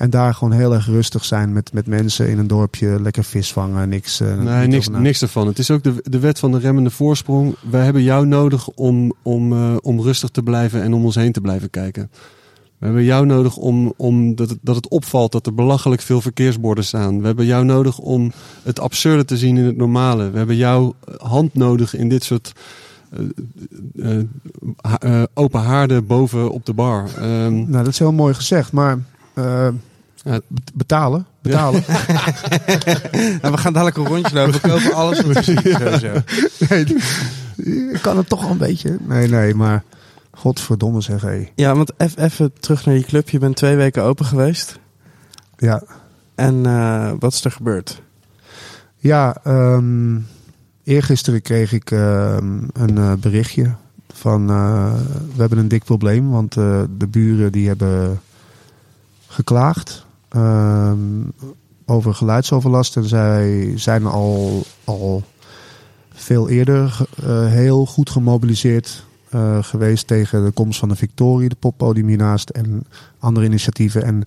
En 0.00 0.10
daar 0.10 0.34
gewoon 0.34 0.52
heel 0.52 0.74
erg 0.74 0.86
rustig 0.86 1.24
zijn 1.24 1.52
met, 1.52 1.72
met 1.72 1.86
mensen 1.86 2.28
in 2.28 2.38
een 2.38 2.46
dorpje. 2.46 3.00
Lekker 3.02 3.24
vis 3.24 3.52
vangen, 3.52 3.88
niks. 3.88 4.20
eh, 4.20 4.38
Nee, 4.38 4.66
niks, 4.66 4.88
na- 4.88 4.98
niks 4.98 5.22
ervan. 5.22 5.46
Het 5.46 5.58
is 5.58 5.70
ook 5.70 5.82
de, 5.82 5.94
de 6.02 6.18
wet 6.18 6.38
van 6.38 6.52
de 6.52 6.58
remmende 6.58 6.90
voorsprong. 6.90 7.54
Wij 7.70 7.84
hebben 7.84 8.02
jou 8.02 8.26
nodig 8.26 8.68
om, 8.68 9.12
om, 9.22 9.52
eh, 9.52 9.76
om 9.82 10.00
rustig 10.00 10.28
te 10.30 10.42
blijven 10.42 10.82
en 10.82 10.94
om 10.94 11.04
ons 11.04 11.14
heen 11.14 11.32
te 11.32 11.40
blijven 11.40 11.70
kijken. 11.70 12.10
We 12.78 12.86
hebben 12.86 13.04
jou 13.04 13.26
nodig 13.26 13.56
om, 13.56 13.92
om 13.96 14.34
dat, 14.34 14.48
het, 14.50 14.58
dat 14.62 14.74
het 14.76 14.88
opvalt 14.88 15.32
dat 15.32 15.46
er 15.46 15.54
belachelijk 15.54 16.00
veel 16.00 16.20
verkeersborden 16.20 16.84
staan. 16.84 17.20
We 17.20 17.26
hebben 17.26 17.46
jou 17.46 17.64
nodig 17.64 17.98
om 17.98 18.32
het 18.62 18.80
absurde 18.80 19.24
te 19.24 19.36
zien 19.36 19.56
in 19.56 19.64
het 19.64 19.76
normale. 19.76 20.30
We 20.30 20.38
hebben 20.38 20.56
jouw 20.56 20.94
hand 21.16 21.54
nodig 21.54 21.94
in 21.96 22.08
dit 22.08 22.24
soort 22.24 22.52
eh, 23.10 24.18
eh, 24.18 24.24
eh, 25.00 25.22
open 25.34 25.60
haarden 25.60 26.06
boven 26.06 26.50
op 26.50 26.66
de 26.66 26.72
bar. 26.74 27.08
Ehm, 27.18 27.54
Nou, 27.54 27.70
dat 27.84 27.86
is 27.86 27.98
heel 27.98 28.12
mooi 28.12 28.34
gezegd, 28.34 28.72
maar 28.72 28.98
eh, 30.24 30.32
Ja. 30.32 30.40
bet- 30.48 30.70
betalen, 30.74 31.26
betalen. 31.42 31.82
Nou, 33.42 33.52
we 33.54 33.58
gaan 33.58 33.72
dadelijk 33.72 33.96
een 33.96 34.06
rondje 34.06 34.34
lopen. 34.34 34.52
We 34.52 34.60
kopen 34.68 34.94
alles. 34.94 35.18
Sowieso. 35.18 36.12
nee, 36.68 36.84
ik 37.92 37.98
kan 38.02 38.16
het 38.16 38.28
toch 38.28 38.40
wel 38.42 38.50
een 38.50 38.58
beetje. 38.58 38.96
Nee, 39.00 39.28
nee, 39.28 39.54
maar 39.54 39.82
godverdomme 40.30 41.00
zeg, 41.00 41.22
hé. 41.22 41.48
Ja, 41.54 41.74
want 41.74 41.92
even 42.16 42.52
terug 42.60 42.84
naar 42.86 42.94
je 42.94 43.02
club. 43.04 43.28
Je 43.30 43.38
bent 43.38 43.56
twee 43.56 43.76
weken 43.76 44.02
open 44.02 44.24
geweest. 44.24 44.78
Ja, 45.56 45.82
En 46.34 46.66
eh, 46.66 47.12
wat 47.18 47.32
is 47.32 47.44
er 47.44 47.50
gebeurd? 47.50 48.02
Ja, 48.96 49.36
ehm 49.44 50.16
eergisteren 50.84 51.42
kreeg 51.42 51.72
ik 51.72 51.90
ehm, 51.90 52.58
een 52.72 52.98
eh, 52.98 53.12
berichtje 53.12 53.70
van 54.14 54.50
eh, 54.50 54.92
we 55.34 55.40
hebben 55.40 55.58
een 55.58 55.68
dik 55.68 55.84
probleem, 55.84 56.30
want 56.30 56.56
eh, 56.56 56.82
de 56.98 57.06
buren 57.06 57.52
die 57.52 57.66
hebben 57.68 58.20
geklaagd 59.26 60.06
ehm, 60.30 60.98
over 61.90 62.14
geluidsoverlast 62.14 62.96
en 62.96 63.04
zij 63.04 63.72
zijn 63.76 64.06
al, 64.06 64.62
al 64.84 65.22
veel 66.12 66.48
eerder 66.48 66.98
eh, 67.22 67.46
heel 67.46 67.86
goed 67.86 68.10
gemobiliseerd 68.10 69.04
eh, 69.28 69.62
geweest 69.62 70.06
tegen 70.06 70.44
de 70.44 70.50
komst 70.50 70.78
van 70.78 70.88
de 70.88 70.96
Victorie, 70.96 71.48
de 71.48 71.56
poppodium 71.58 72.06
hiernaast 72.06 72.48
en 72.50 72.84
andere 73.18 73.46
initiatieven. 73.46 74.04
En 74.04 74.22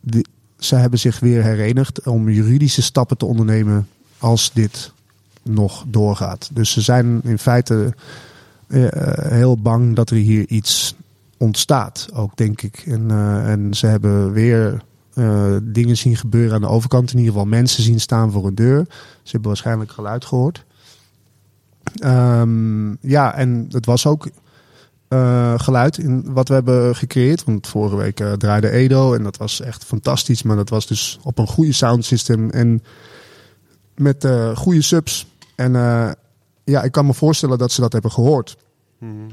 die, 0.00 0.26
zij 0.56 0.80
hebben 0.80 0.98
zich 0.98 1.20
weer 1.20 1.42
herenigd 1.42 2.06
om 2.06 2.28
juridische 2.28 2.82
stappen 2.82 3.16
te 3.16 3.26
ondernemen 3.26 3.88
als 4.18 4.50
dit 4.52 4.92
nog 5.42 5.84
doorgaat. 5.88 6.50
Dus 6.52 6.72
ze 6.72 6.80
zijn 6.80 7.20
in 7.22 7.38
feite 7.38 7.94
eh, 8.66 8.86
heel 9.14 9.56
bang 9.56 9.96
dat 9.96 10.10
er 10.10 10.16
hier 10.16 10.46
iets 10.48 10.94
ontstaat, 11.36 12.08
ook 12.14 12.36
denk 12.36 12.62
ik. 12.62 12.84
En, 12.86 13.10
en 13.46 13.74
ze 13.74 13.86
hebben 13.86 14.32
weer 14.32 14.82
eh, 15.14 15.56
dingen 15.62 15.96
zien 15.96 16.16
gebeuren 16.16 16.54
aan 16.54 16.60
de 16.60 16.68
overkant. 16.68 17.10
In 17.10 17.18
ieder 17.18 17.32
geval 17.32 17.48
mensen 17.48 17.82
zien 17.82 18.00
staan 18.00 18.30
voor 18.30 18.46
een 18.46 18.54
deur. 18.54 18.84
Ze 19.22 19.30
hebben 19.30 19.48
waarschijnlijk 19.48 19.90
geluid 19.90 20.24
gehoord. 20.24 20.64
Ehm, 21.94 22.90
ja, 23.00 23.34
en 23.34 23.66
het 23.70 23.86
was 23.86 24.06
ook 24.06 24.28
eh, 25.08 25.58
geluid 25.58 25.98
in 25.98 26.32
wat 26.32 26.48
we 26.48 26.54
hebben 26.54 26.96
gecreëerd. 26.96 27.44
Want 27.44 27.66
vorige 27.66 27.96
week 27.96 28.20
eh, 28.20 28.32
draaide 28.32 28.70
Edo 28.70 29.14
en 29.14 29.22
dat 29.22 29.36
was 29.36 29.60
echt 29.60 29.84
fantastisch. 29.84 30.42
Maar 30.42 30.56
dat 30.56 30.68
was 30.68 30.86
dus 30.86 31.18
op 31.22 31.38
een 31.38 31.46
goede 31.46 31.72
sound 31.72 32.04
system 32.04 32.50
en 32.50 32.82
met 33.94 34.28
goede 34.54 34.82
subs. 34.82 35.26
En 35.54 35.72
ja, 36.64 36.82
ik 36.82 36.92
kan 36.92 37.06
me 37.06 37.14
voorstellen 37.14 37.58
dat 37.58 37.72
ze 37.72 37.80
dat 37.80 37.92
hebben 37.92 38.10
gehoord. 38.10 38.56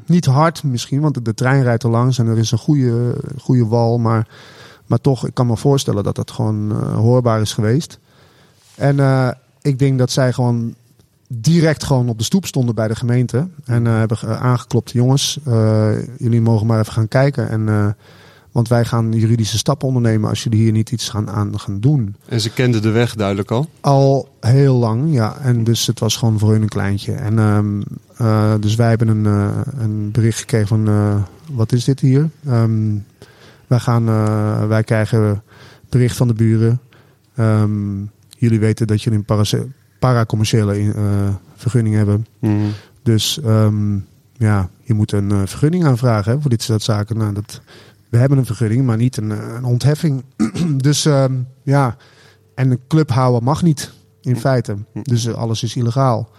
Niet 0.05 0.25
hard 0.25 0.63
misschien, 0.63 1.01
want 1.01 1.13
de, 1.13 1.21
de 1.21 1.33
trein 1.33 1.63
rijdt 1.63 1.83
er 1.83 1.89
langs 1.89 2.17
en 2.17 2.27
er 2.27 2.37
is 2.37 2.51
een 2.51 2.57
goede, 2.57 3.15
goede 3.37 3.65
wal. 3.65 3.97
Maar, 3.97 4.27
maar 4.85 5.01
toch, 5.01 5.27
ik 5.27 5.33
kan 5.33 5.47
me 5.47 5.57
voorstellen 5.57 6.03
dat 6.03 6.15
dat 6.15 6.31
gewoon 6.31 6.71
eh, 6.71 6.95
hoorbaar 6.95 7.41
is 7.41 7.53
geweest. 7.53 7.99
En 8.75 8.99
eh, 8.99 9.29
ik 9.61 9.79
denk 9.79 9.97
dat 9.97 10.11
zij 10.11 10.33
gewoon 10.33 10.73
direct 11.27 11.83
gewoon 11.83 12.09
op 12.09 12.17
de 12.17 12.23
stoep 12.23 12.45
stonden 12.45 12.75
bij 12.75 12.87
de 12.87 12.95
gemeente. 12.95 13.47
En 13.65 13.87
eh, 13.87 13.97
hebben 13.97 14.17
ge- 14.17 14.27
aangeklopt, 14.37 14.91
jongens, 14.91 15.39
jullie 16.17 16.41
mogen 16.41 16.67
maar 16.67 16.79
even 16.79 16.93
gaan 16.93 17.07
kijken. 17.07 17.49
En, 17.49 17.95
want 18.51 18.67
wij 18.67 18.85
gaan 18.85 19.11
juridische 19.11 19.57
stappen 19.57 19.87
ondernemen 19.87 20.29
als 20.29 20.43
jullie 20.43 20.59
hier 20.59 20.71
niet 20.71 20.91
iets 20.91 21.09
gaan, 21.09 21.29
aan 21.29 21.59
gaan 21.59 21.79
doen. 21.79 22.15
en 22.27 22.41
ze 22.41 22.49
kenden 22.53 22.81
de 22.81 22.89
weg 22.89 23.15
duidelijk 23.15 23.51
al. 23.51 23.67
Al 23.81 24.29
heel 24.39 24.75
lang, 24.75 25.13
ja. 25.13 25.37
En 25.37 25.63
dus 25.63 25.87
het 25.87 25.99
was 25.99 26.15
gewoon 26.15 26.39
voor 26.39 26.51
hun 26.51 26.61
een 26.61 26.67
kleintje. 26.69 27.13
En 27.13 27.39
ehm, 27.39 27.81
eh, 28.17 28.53
dus 28.59 28.75
wij 28.75 28.89
hebben 28.89 29.07
een, 29.07 29.25
een 29.77 30.11
bericht 30.11 30.39
gekregen 30.39 30.67
van, 30.67 30.89
wat 31.51 31.71
is 31.71 31.83
dit 31.83 31.99
hier? 31.99 32.29
Ehm, 32.45 32.95
wij, 33.71 33.79
gaan, 33.79 34.07
eh, 34.07 34.67
wij 34.67 34.83
krijgen 34.83 35.43
bericht 35.89 36.17
van 36.17 36.27
de 36.27 36.33
buren. 36.33 36.81
Ehm, 37.35 38.03
jullie 38.29 38.59
weten 38.59 38.87
dat 38.87 39.01
jullie 39.01 39.23
een 39.27 39.55
paracommerciële 39.99 40.73
eh, 40.73 41.35
vergunning 41.55 41.95
hebben. 41.95 42.25
Dus 43.03 43.39
ehm, 43.41 43.99
ja, 44.37 44.69
je 44.81 44.93
moet 44.93 45.11
een 45.11 45.31
eh, 45.31 45.41
vergunning 45.45 45.85
aanvragen 45.85 46.31
hè, 46.31 46.41
voor 46.41 46.49
dit 46.49 46.61
soort 46.61 46.81
zaken. 46.81 47.17
Nou, 47.17 47.33
dat, 47.33 47.61
we 48.09 48.17
hebben 48.17 48.37
een 48.37 48.45
vergunning, 48.45 48.85
maar 48.85 48.97
niet 48.97 49.17
een, 49.17 49.29
een 49.29 49.63
ontheffing. 49.63 50.23
dus 50.87 51.05
ehm, 51.05 51.33
ja, 51.63 51.95
en 52.55 52.71
een 52.71 52.79
club 52.87 53.09
houden 53.09 53.43
mag 53.43 53.63
niet, 53.63 53.91
in 54.21 54.37
feite. 54.37 54.77
Dus 55.01 55.25
eh, 55.25 55.33
alles 55.33 55.63
is 55.63 55.75
illegaal. 55.75 56.29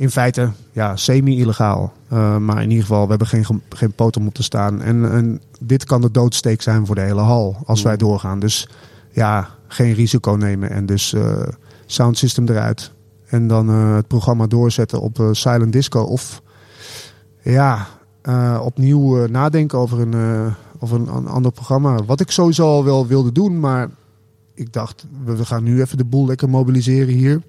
In 0.00 0.10
feite, 0.10 0.50
ja, 0.72 0.96
semi-illegaal. 0.96 1.92
Eh, 2.08 2.36
maar 2.36 2.62
in 2.62 2.68
ieder 2.68 2.84
geval, 2.84 3.02
we 3.02 3.08
hebben 3.08 3.26
geen, 3.26 3.44
ge- 3.44 3.60
geen 3.68 3.92
poot 3.92 4.16
om 4.16 4.26
op 4.26 4.34
te 4.34 4.42
staan. 4.42 4.82
En, 4.82 5.12
en 5.12 5.40
dit 5.60 5.84
kan 5.84 6.00
de 6.00 6.10
doodsteek 6.10 6.62
zijn 6.62 6.86
voor 6.86 6.94
de 6.94 7.00
hele 7.00 7.20
hal, 7.20 7.56
als 7.64 7.82
wij 7.82 7.96
doorgaan. 7.96 8.38
Dus 8.40 8.68
ja, 9.10 9.48
geen 9.66 9.92
risico 9.92 10.32
nemen. 10.32 10.70
En 10.70 10.86
dus 10.86 11.12
eh 11.12 11.42
sound 11.86 12.18
system 12.18 12.48
eruit. 12.48 12.92
En 13.26 13.46
dan 13.46 13.68
eh, 13.70 13.94
het 13.94 14.06
programma 14.06 14.46
doorzetten 14.46 15.00
op 15.00 15.28
silent 15.32 15.72
disco. 15.72 16.00
Of 16.02 16.42
ja, 17.42 17.86
opnieuw 18.60 19.26
nadenken 19.26 19.78
over 19.78 20.00
een, 20.00 20.14
over 20.78 20.96
een, 21.00 21.08
een 21.16 21.26
ander 21.28 21.52
programma. 21.52 22.04
Wat 22.04 22.20
ik 22.20 22.30
sowieso 22.30 22.66
al 22.66 22.84
wel 22.84 23.06
wilde 23.06 23.32
doen, 23.32 23.60
maar 23.60 23.88
ik 24.54 24.72
dacht, 24.72 25.06
we, 25.24 25.36
we 25.36 25.44
gaan 25.44 25.62
nu 25.62 25.80
even 25.80 25.96
de 25.96 26.04
boel 26.04 26.26
lekker 26.26 26.48
mobiliseren 26.48 27.14
hier. 27.14 27.42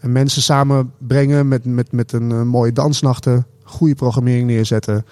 En 0.00 0.12
mensen 0.12 0.42
samenbrengen 0.42 1.48
met, 1.48 1.64
met, 1.64 1.92
met 1.92 2.12
een 2.12 2.30
eh, 2.30 2.42
mooie 2.42 2.72
dansnachten, 2.72 3.46
goede 3.62 3.94
programmering 3.94 4.46
neerzetten. 4.46 5.06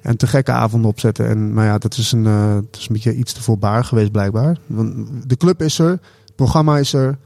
En 0.00 0.16
te 0.16 0.26
gekke 0.26 0.52
avonden 0.52 0.90
opzetten. 0.90 1.28
En, 1.28 1.52
maar 1.52 1.64
ja, 1.66 1.78
dat 1.78 1.96
is, 1.96 2.12
een, 2.12 2.26
eh, 2.26 2.54
dat 2.54 2.80
is 2.80 2.86
een 2.88 2.92
beetje 2.92 3.14
iets 3.14 3.32
te 3.32 3.42
voorbaar 3.42 3.84
geweest 3.84 4.10
blijkbaar. 4.12 4.56
Want 4.66 4.94
de 5.26 5.36
club 5.36 5.62
is 5.62 5.78
er, 5.78 5.90
het 5.90 6.34
programma 6.34 6.78
is 6.78 6.92
er. 6.92 7.18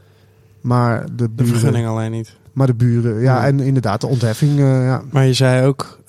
Maar 0.61 1.05
de 1.05 1.11
De 1.15 1.29
buren, 1.29 1.53
vergunning 1.53 1.87
alleen 1.87 2.11
niet. 2.11 2.35
maar 2.53 2.67
de 2.67 2.73
buren, 2.73 3.13
ja, 3.15 3.21
Ja. 3.21 3.45
en 3.45 3.59
inderdaad 3.59 4.01
de 4.01 4.07
ontheffing, 4.07 4.59
eh, 4.59 4.83
ja. 4.85 5.01
Maar 5.11 5.25
je 5.25 5.33
zei 5.33 5.65
ook, 5.65 5.99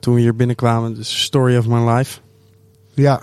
toen 0.00 0.14
we 0.14 0.20
hier 0.20 0.36
binnenkwamen, 0.36 0.94
de 0.94 1.02
story 1.02 1.56
of 1.56 1.66
my 1.68 1.90
life. 1.90 2.20
ja. 2.94 3.20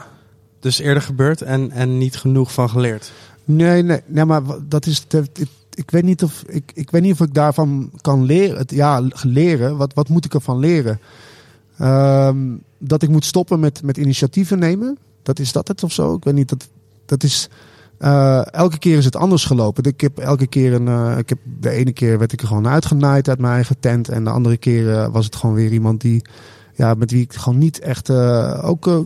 Dus 0.60 0.80
eerder 0.80 1.04
gebeurd 1.04 1.42
en, 1.42 1.72
en 1.72 1.98
niet 1.98 2.16
genoeg 2.18 2.54
van 2.54 2.70
geleerd. 2.70 3.12
Nee, 3.44 3.84
nee, 3.84 4.02
nee, 4.06 4.26
maar 4.26 4.42
dat 4.68 4.86
is. 4.86 5.06
Ik 5.80 5.92
weet 5.92 6.04
niet 6.04 6.24
of 6.24 6.44
ik, 6.48 6.72
ik 6.74 6.92
weet 6.92 7.02
niet 7.02 7.12
of 7.14 7.20
ik 7.28 7.34
daarvan 7.34 7.92
kan 8.02 8.24
leren. 8.24 8.64
Ja, 8.68 9.02
leren. 9.22 9.78
Wat, 9.78 9.94
wat 9.94 10.10
moet 10.10 10.26
ik 10.26 10.34
ervan 10.34 10.60
leren? 10.60 11.00
Ehm, 11.78 12.38
dat 12.78 13.02
ik 13.04 13.10
moet 13.10 13.26
stoppen 13.26 13.60
met, 13.60 13.84
met 13.84 13.98
initiatieven 13.98 14.60
nemen. 14.60 14.98
Dat 15.24 15.40
is 15.40 15.52
dat 15.52 15.68
het 15.68 15.84
of 15.84 15.92
zo? 15.92 16.14
Ik 16.16 16.24
weet 16.24 16.34
niet. 16.34 16.50
Dat, 16.50 16.70
dat 17.06 17.24
is. 17.24 17.50
eh, 17.98 18.54
elke 18.54 18.78
keer 18.80 18.98
is 18.98 19.06
het 19.06 19.16
anders 19.16 19.46
gelopen. 19.46 19.84
Ik 19.84 20.02
heb 20.02 20.18
elke 20.18 20.48
keer 20.48 20.74
een. 20.74 20.88
eh, 20.88 21.18
ik 21.18 21.30
heb, 21.30 21.40
de 21.60 21.70
ene 21.70 21.92
keer 21.92 22.18
werd 22.20 22.34
ik 22.34 22.42
er 22.42 22.48
gewoon 22.48 22.68
uitgenaaid 22.68 23.30
uit 23.30 23.40
mijn 23.40 23.54
eigen 23.54 23.80
tent. 23.80 24.10
En 24.10 24.24
de 24.24 24.30
andere 24.30 24.58
keer 24.58 24.94
eh, 24.94 25.08
was 25.12 25.26
het 25.26 25.36
gewoon 25.36 25.56
weer 25.56 25.72
iemand 25.72 26.02
die. 26.02 26.22
Ja, 26.76 26.94
met 26.94 27.12
wie 27.12 27.22
ik 27.22 27.34
gewoon 27.34 27.58
niet 27.60 27.80
echt. 27.80 28.10
ook. 28.62 29.06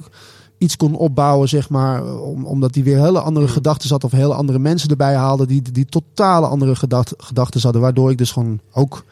Iets 0.57 0.77
kon 0.77 0.95
opbouwen, 0.95 1.49
zeg 1.49 1.69
maar. 1.69 2.19
Om, 2.21 2.45
omdat 2.45 2.73
die 2.73 2.83
weer 2.83 2.99
hele 2.99 3.19
andere 3.19 3.47
gedachten 3.47 3.89
had. 3.89 4.03
Of 4.03 4.11
hele 4.11 4.33
andere 4.33 4.59
mensen 4.59 4.89
erbij 4.89 5.15
haalde. 5.15 5.45
Die, 5.45 5.61
die 5.61 5.85
totale 5.85 6.47
andere 6.47 6.75
gedacht, 6.75 7.13
gedachten 7.17 7.61
hadden. 7.61 7.81
Waardoor 7.81 8.11
ik 8.11 8.17
dus 8.17 8.31
gewoon 8.31 8.59
ook. 8.71 9.03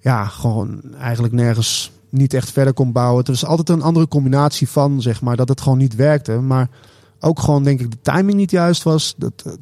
Ja, 0.00 0.24
gewoon 0.24 0.80
eigenlijk 0.98 1.34
nergens 1.34 1.92
niet 2.08 2.34
echt 2.34 2.50
verder 2.50 2.72
kon 2.72 2.92
bouwen. 2.92 3.18
Het 3.18 3.28
was 3.28 3.44
altijd 3.44 3.68
een 3.68 3.82
andere 3.82 4.08
combinatie 4.08 4.68
van, 4.68 5.02
zeg 5.02 5.20
maar. 5.20 5.36
Dat 5.36 5.48
het 5.48 5.60
gewoon 5.60 5.78
niet 5.78 5.94
werkte. 5.94 6.32
Maar 6.32 6.68
ook 7.20 7.40
gewoon, 7.40 7.62
denk 7.62 7.80
ik, 7.80 7.90
de 7.90 8.00
timing 8.02 8.38
niet 8.38 8.50
juist 8.50 8.82
was. 8.82 9.14
Dat, 9.16 9.58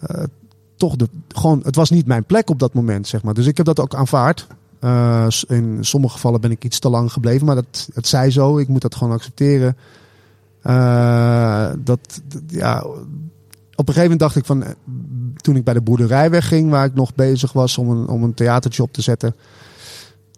eh, 0.00 0.22
toch, 0.76 0.96
de, 0.96 1.08
gewoon, 1.28 1.60
het 1.62 1.76
was 1.76 1.90
niet 1.90 2.06
mijn 2.06 2.24
plek 2.24 2.50
op 2.50 2.58
dat 2.58 2.74
moment, 2.74 3.06
zeg 3.06 3.22
maar. 3.22 3.34
Dus 3.34 3.46
ik 3.46 3.56
heb 3.56 3.66
dat 3.66 3.80
ook 3.80 3.94
aanvaard. 3.94 4.46
Eh, 4.80 5.26
in 5.48 5.78
sommige 5.80 6.14
gevallen 6.14 6.40
ben 6.40 6.50
ik 6.50 6.64
iets 6.64 6.78
te 6.78 6.88
lang 6.88 7.12
gebleven. 7.12 7.46
Maar 7.46 7.54
dat, 7.54 7.88
het 7.94 8.06
zij 8.06 8.30
zo. 8.30 8.58
Ik 8.58 8.68
moet 8.68 8.82
dat 8.82 8.94
gewoon 8.94 9.12
accepteren. 9.12 9.76
Eh, 10.66 11.70
dat, 11.78 12.22
ja, 12.46 12.82
op 13.74 13.88
een 13.88 13.94
gegeven 13.94 14.02
moment 14.02 14.20
dacht 14.20 14.36
ik 14.36 14.44
van, 14.44 14.62
eh, 14.62 14.70
toen 15.36 15.56
ik 15.56 15.64
bij 15.64 15.74
de 15.74 15.80
boerderij 15.80 16.30
wegging, 16.30 16.70
waar 16.70 16.84
ik 16.84 16.94
nog 16.94 17.14
bezig 17.14 17.52
was 17.52 17.78
om 17.78 17.90
een, 17.90 18.08
om 18.08 18.22
een 18.22 18.34
theatertje 18.34 18.82
op 18.82 18.92
te 18.92 19.02
zetten. 19.02 19.34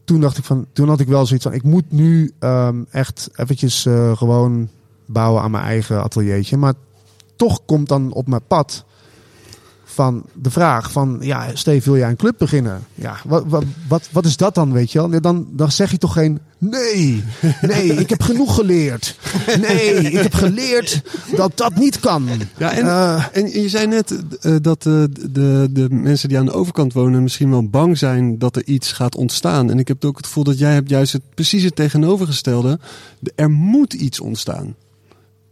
Toen 0.04 0.20
dacht 0.20 0.38
ik 0.38 0.44
van, 0.44 0.66
toen 0.72 0.88
had 0.88 1.00
ik 1.00 1.08
wel 1.08 1.26
zoiets 1.26 1.44
van, 1.44 1.54
ik 1.54 1.62
moet 1.62 1.90
nu 1.90 2.32
ehm, 2.38 2.82
echt 2.90 3.30
eventjes 3.34 3.86
eh, 3.86 4.16
gewoon 4.16 4.68
bouwen 5.06 5.42
aan 5.42 5.50
mijn 5.50 5.64
eigen 5.64 6.02
ateliertje. 6.02 6.56
Maar 6.56 6.74
toch 7.36 7.64
komt 7.64 7.88
dan 7.88 8.12
op 8.12 8.28
mijn 8.28 8.46
pad 8.46 8.84
van 9.90 10.24
de 10.34 10.50
vraag 10.50 10.92
van, 10.92 11.18
ja, 11.20 11.46
Steve, 11.54 11.90
wil 11.90 11.98
jij 11.98 12.08
een 12.10 12.16
club 12.16 12.34
beginnen? 12.38 12.80
Ja, 12.94 13.16
wat, 13.24 13.44
wat, 13.46 13.64
wat, 13.88 14.08
wat 14.12 14.24
is 14.24 14.36
dat 14.36 14.54
dan, 14.54 14.72
weet 14.72 14.92
je 14.92 15.08
wel? 15.08 15.20
Dan, 15.20 15.46
dan 15.50 15.72
zeg 15.72 15.90
je 15.90 15.98
toch 15.98 16.12
geen, 16.12 16.38
nee, 16.58 17.24
nee, 17.62 17.94
ik 17.94 18.08
heb 18.10 18.22
genoeg 18.22 18.54
geleerd. 18.54 19.16
Nee, 19.60 19.94
ik 19.94 20.12
heb 20.22 20.34
geleerd 20.34 21.02
dat 21.36 21.52
dat 21.56 21.74
niet 21.76 22.00
kan. 22.00 22.28
Ja, 22.58 22.72
en, 22.72 22.86
Eh, 22.86 23.24
en 23.32 23.60
je 23.62 23.68
zei 23.68 23.86
net 23.86 24.14
eh, 24.40 24.54
dat 24.60 24.86
eh, 24.86 25.02
de, 25.30 25.68
de 25.70 25.86
mensen 25.90 26.28
die 26.28 26.38
aan 26.38 26.44
de 26.46 26.52
overkant 26.52 26.92
wonen 26.92 27.22
misschien 27.22 27.50
wel 27.50 27.68
bang 27.68 27.98
zijn 27.98 28.38
dat 28.38 28.56
er 28.56 28.66
iets 28.66 28.92
gaat 28.92 29.16
ontstaan. 29.16 29.70
En 29.70 29.78
ik 29.78 29.88
heb 29.88 30.04
ook 30.04 30.16
het 30.16 30.26
gevoel 30.26 30.44
dat 30.44 30.58
jij 30.58 30.72
hebt 30.72 30.90
juist 30.90 31.12
het, 31.12 31.22
precies 31.34 31.62
het 31.62 31.76
tegenovergestelde. 31.76 32.78
De- 33.18 33.32
Er 33.34 33.50
moet 33.50 33.92
iets 33.92 34.20
ontstaan. 34.20 34.74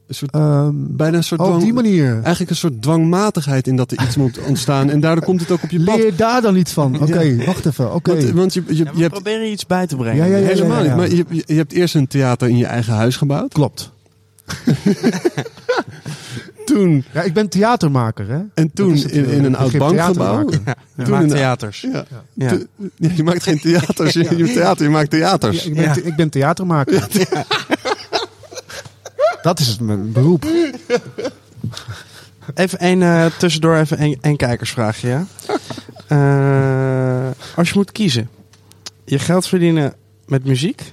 Een 0.07 0.15
soort, 0.15 0.31
ehm, 0.31 0.71
bijna 0.75 1.17
een 1.17 1.25
soort 1.25 1.41
oh, 1.41 1.55
op 1.55 1.61
die 1.61 1.73
manier. 1.73 2.13
Eigenlijk 2.13 2.51
een 2.51 2.57
soort 2.57 2.83
dwangmatigheid 2.83 3.67
in 3.67 3.77
dat 3.77 3.91
er 3.91 4.03
iets 4.03 4.17
moet 4.17 4.39
ontstaan. 4.39 4.91
En 4.91 5.01
daardoor 5.01 5.25
komt 5.25 5.41
het 5.41 5.51
ook 5.51 5.63
op 5.63 5.71
je 5.71 5.83
pad. 5.85 5.97
Leer 5.97 6.17
daar 6.17 6.43
dan 6.43 6.57
iets 6.57 6.73
van. 6.73 7.01
Oké, 7.03 7.45
wacht 7.45 7.67
even. 7.67 7.95
Oké. 7.95 8.15
Want, 8.17 8.31
want 8.31 8.55
je, 8.55 8.63
je, 8.67 8.75
Ja, 8.75 8.85
we 8.85 8.91
je 8.97 9.01
hebt 9.01 9.13
proberen 9.13 9.51
iets 9.51 9.67
bij 9.67 9.87
te 9.87 9.97
brengen. 9.97 10.17
Ja, 10.17 10.25
ja, 10.25 10.37
ja, 10.37 10.47
helemaal 10.47 10.77
ja. 10.85 10.89
niet. 10.89 10.97
Maar 10.97 11.11
je, 11.11 11.25
je- 11.29 11.43
je 11.47 11.55
hebt 11.55 11.73
eerst 11.73 11.95
een 11.95 12.07
theater 12.07 12.49
in 12.49 12.57
je 12.57 12.67
eigen 12.67 12.95
huis 12.95 13.17
gebouwd. 13.17 13.53
Klopt. 13.53 13.91
Toen, 16.65 17.05
Ja, 17.13 17.23
ik 17.23 17.33
ben 17.33 17.49
theatermaker, 17.49 18.29
hè? 18.29 18.39
en 18.55 18.71
toen 18.75 18.93
het, 18.93 19.05
in, 19.11 19.25
in 19.25 19.39
eh, 19.39 19.45
een 19.45 19.57
oud 19.57 19.79
bankgebouw. 19.79 20.51
Je 20.51 20.59
Toen 21.05 21.11
maakt 21.11 21.29
theaters. 21.29 21.81
Ja. 21.93 22.05
Ja. 22.35 22.59
Ja, 22.97 23.09
je 23.15 23.23
maakt 23.23 23.43
geen 23.43 23.61
theaters. 23.61 24.13
Je, 24.21 24.37
je 24.37 24.45
theater, 24.53 24.85
je 24.85 24.91
maakt 24.91 25.11
theaters. 25.11 25.63
Ja, 25.63 25.69
ik, 25.69 25.75
ben, 25.75 25.83
Ja. 25.85 25.95
ik 26.03 26.17
ben 26.17 26.29
theatermaker. 26.29 27.09
Dat 29.47 29.59
is 29.59 29.67
het 29.69 29.81
mijn 29.81 30.13
beroep. 30.13 30.45
Even 32.55 32.79
één, 32.79 33.03
eh, 33.03 33.27
tussendoor 33.39 33.77
even 33.77 34.19
één 34.21 34.37
kijkersvraagje, 34.37 35.09
ja? 35.09 35.27
Eh, 36.07 37.31
als 37.57 37.69
je 37.69 37.75
moet 37.75 37.93
kiezen, 37.93 38.29
je 39.05 39.19
geld 39.19 39.47
verdienen 39.47 39.95
met 40.27 40.45
muziek 40.45 40.93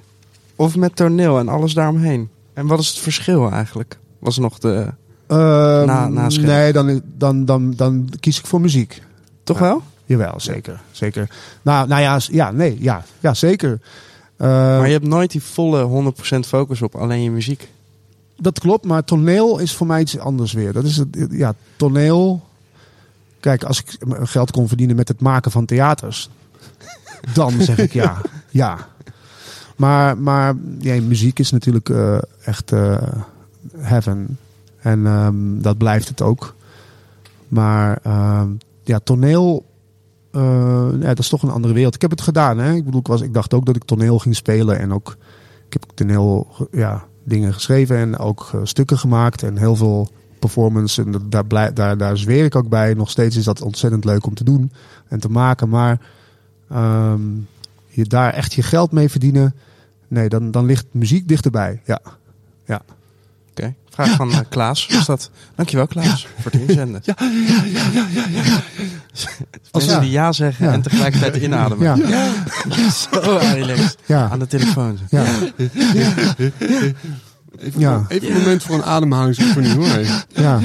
of 0.56 0.76
met 0.76 0.96
toneel 0.96 1.40
en 1.40 1.48
alles 1.48 1.74
daaromheen? 1.74 2.30
En 2.54 2.68
wat 2.68 2.80
is 2.80 2.88
het 2.88 2.98
verschil 2.98 3.52
eigenlijk? 3.52 3.98
Was 4.20 4.38
nog 4.38 4.60
de... 4.60 4.88
Ehm, 5.28 5.86
Na- 5.86 6.08
na 6.08 6.30
scherm. 6.30 6.48
nee, 6.48 6.74
dan, 6.74 7.02
dan, 7.18 7.46
dan, 7.46 7.72
dan 7.76 8.10
kies 8.20 8.40
ik 8.40 8.46
voor 8.46 8.62
muziek. 8.62 9.02
Toch 9.44 9.60
wel? 9.60 9.82
Jawel, 10.06 10.40
zeker. 10.40 10.82
zeker. 10.92 11.30
Nou, 11.62 11.88
nou 11.88 12.02
ja, 12.02 12.20
ja, 12.32 12.52
nee, 12.52 12.78
ja, 12.80 13.04
ja 13.20 13.34
zeker. 13.34 13.80
Eh, 14.38 14.48
Maar 14.48 14.88
je 14.88 14.94
hebt 14.94 15.08
nooit 15.08 15.32
die 15.32 15.44
volle 15.44 16.14
100% 16.36 16.48
focus 16.48 16.82
op 16.82 16.96
alleen 16.96 17.24
je 17.24 17.32
muziek. 17.32 17.72
Dat 18.38 18.60
klopt, 18.60 18.86
maar 18.86 19.04
toneel 19.04 19.60
is 19.60 19.76
voor 19.76 19.88
mij 19.88 20.02
iets 20.02 20.18
anders 20.18 20.54
weer. 20.54 20.74
Dat 20.74 20.84
is 20.84 20.98
het, 20.98 21.28
ja, 21.30 21.54
toneel. 21.76 22.44
Kijk, 23.40 23.64
als 23.64 23.80
ik 23.80 23.98
geld 24.10 24.52
kon 24.52 24.68
verdienen 24.68 24.96
met 24.96 25.08
het 25.08 25.22
maken 25.22 25.52
van 25.52 25.66
theaters, 25.66 26.30
dan 27.34 27.62
zeg 27.62 27.78
ik 27.78 27.94
ja, 27.94 28.22
ja. 28.50 28.88
Maar, 29.76 30.18
maar 30.18 30.56
ja, 30.80 31.02
muziek 31.02 31.40
is 31.40 31.52
natuurlijk 31.52 31.90
eh, 31.90 32.18
echt 32.46 32.72
eh, 32.72 33.02
heaven. 33.78 34.38
En 34.80 35.06
ehm, 35.06 35.62
dat 35.62 35.78
blijft 35.78 36.08
het 36.08 36.22
ook. 36.22 36.56
Maar 37.48 38.00
ehm, 38.04 38.50
ja, 38.84 39.00
toneel, 39.00 39.66
eh, 40.32 40.88
ja, 41.00 41.08
dat 41.08 41.20
is 41.20 41.30
toch 41.30 41.44
een 41.44 41.50
andere 41.50 41.74
wereld. 41.74 41.96
Ik 41.96 42.02
heb 42.02 42.12
het 42.12 42.22
gedaan, 42.22 42.58
hè. 42.58 42.74
Ik 42.74 42.86
bedoel, 42.86 43.00
ik, 43.00 43.08
was, 43.08 43.22
ik 43.22 43.34
dacht 43.34 43.54
ook 43.54 43.66
dat 43.66 43.76
ik 43.76 43.84
toneel 43.84 44.20
ging 44.20 44.36
spelen. 44.36 44.80
En 44.80 44.94
ook, 44.94 45.18
ik 45.68 45.74
heb 45.74 45.84
toneel, 45.94 46.48
ja, 46.72 47.06
dingen 47.24 47.54
geschreven 47.54 47.98
en 47.98 48.18
ook 48.18 48.50
eh, 48.54 48.60
stukken 48.64 48.98
gemaakt. 48.98 49.44
En 49.44 49.58
heel 49.58 49.76
veel 49.76 50.10
performance. 50.40 51.04
En 51.04 51.16
daar, 51.30 51.46
blij, 51.46 51.74
daar, 51.74 51.98
daar 51.98 52.18
zweer 52.18 52.46
ik 52.46 52.56
ook 52.56 52.70
bij. 52.70 52.94
Nog 52.94 53.10
steeds 53.10 53.36
is 53.36 53.44
dat 53.44 53.62
ontzettend 53.62 54.06
leuk 54.06 54.26
om 54.26 54.34
te 54.34 54.44
doen 54.44 54.72
en 55.08 55.20
te 55.20 55.30
maken. 55.30 55.70
Maar 55.70 56.00
ehm, 56.70 57.22
je 57.88 58.06
daar 58.06 58.34
echt 58.34 58.54
je 58.54 58.64
geld 58.64 58.92
mee 58.92 59.10
verdienen... 59.10 59.56
Nee, 60.08 60.30
dan, 60.30 60.52
dan 60.52 60.66
ligt 60.66 60.86
muziek 60.92 61.28
dichterbij. 61.28 61.82
Ja. 61.86 62.02
Oké. 63.58 63.74
Vraag 63.90 64.10
van 64.16 64.32
eh, 64.32 64.40
Klaas. 64.50 64.88
Was 64.92 65.06
dat? 65.06 65.30
Dankjewel 65.56 65.88
Klaas 65.88 66.28
voor 66.42 66.52
het 66.52 66.62
inzenden. 66.62 67.02
Ja, 67.04 67.16
ja, 67.20 67.64
ja, 67.94 68.06
ja, 68.14 68.26
ja. 68.44 68.62
Mensen 69.72 69.94
Ja. 69.94 70.00
die 70.00 70.10
ja 70.12 70.32
zeggen 70.32 70.66
Ja. 70.66 70.72
en 70.74 70.82
tegelijkertijd 70.82 71.36
inademen. 71.36 71.98
Ja. 72.08 72.30
Zo. 73.12 73.40
Ja. 74.06 74.30
Aan 74.30 74.40
de 74.40 74.48
telefoon. 74.48 75.00
Ja. 75.10 75.26
Even, 77.58 77.80
Ja. 77.80 78.06
even 78.08 78.28
een 78.32 78.38
moment 78.38 78.64
voor 78.64 78.76
een 78.76 78.84
ademhalingsoefening 78.84 79.74
hoor. 79.74 80.06
ja. 80.28 80.60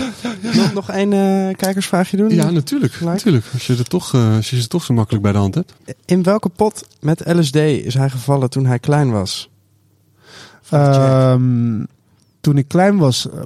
Nog, 0.54 0.72
nog 0.72 0.90
één 0.90 1.12
eh, 1.12 1.56
kijkersvraagje 1.56 2.16
doen? 2.16 2.30
Ja, 2.34 2.50
natuurlijk. 2.50 2.92
Gelijk. 2.92 3.16
natuurlijk. 3.16 3.46
Als, 3.52 3.66
je 3.66 3.76
er 3.76 3.84
toch, 3.88 4.14
eh, 4.14 4.34
als 4.36 4.50
je 4.50 4.60
ze 4.60 4.68
toch 4.68 4.84
zo 4.84 4.94
makkelijk 4.94 5.22
bij 5.22 5.32
de 5.32 5.38
hand 5.38 5.54
hebt. 5.54 5.72
In 6.04 6.22
welke 6.22 6.48
pot 6.48 6.86
met 7.00 7.22
LSD 7.26 7.54
is 7.56 7.94
hij 7.94 8.10
gevallen 8.10 8.50
toen 8.50 8.66
hij 8.66 8.78
klein 8.78 9.10
was? 9.10 9.50
Ehm, 10.70 11.80
toen 12.48 12.58
ik 12.58 12.68
klein 12.68 12.96
was, 12.96 13.30
eh, 13.30 13.40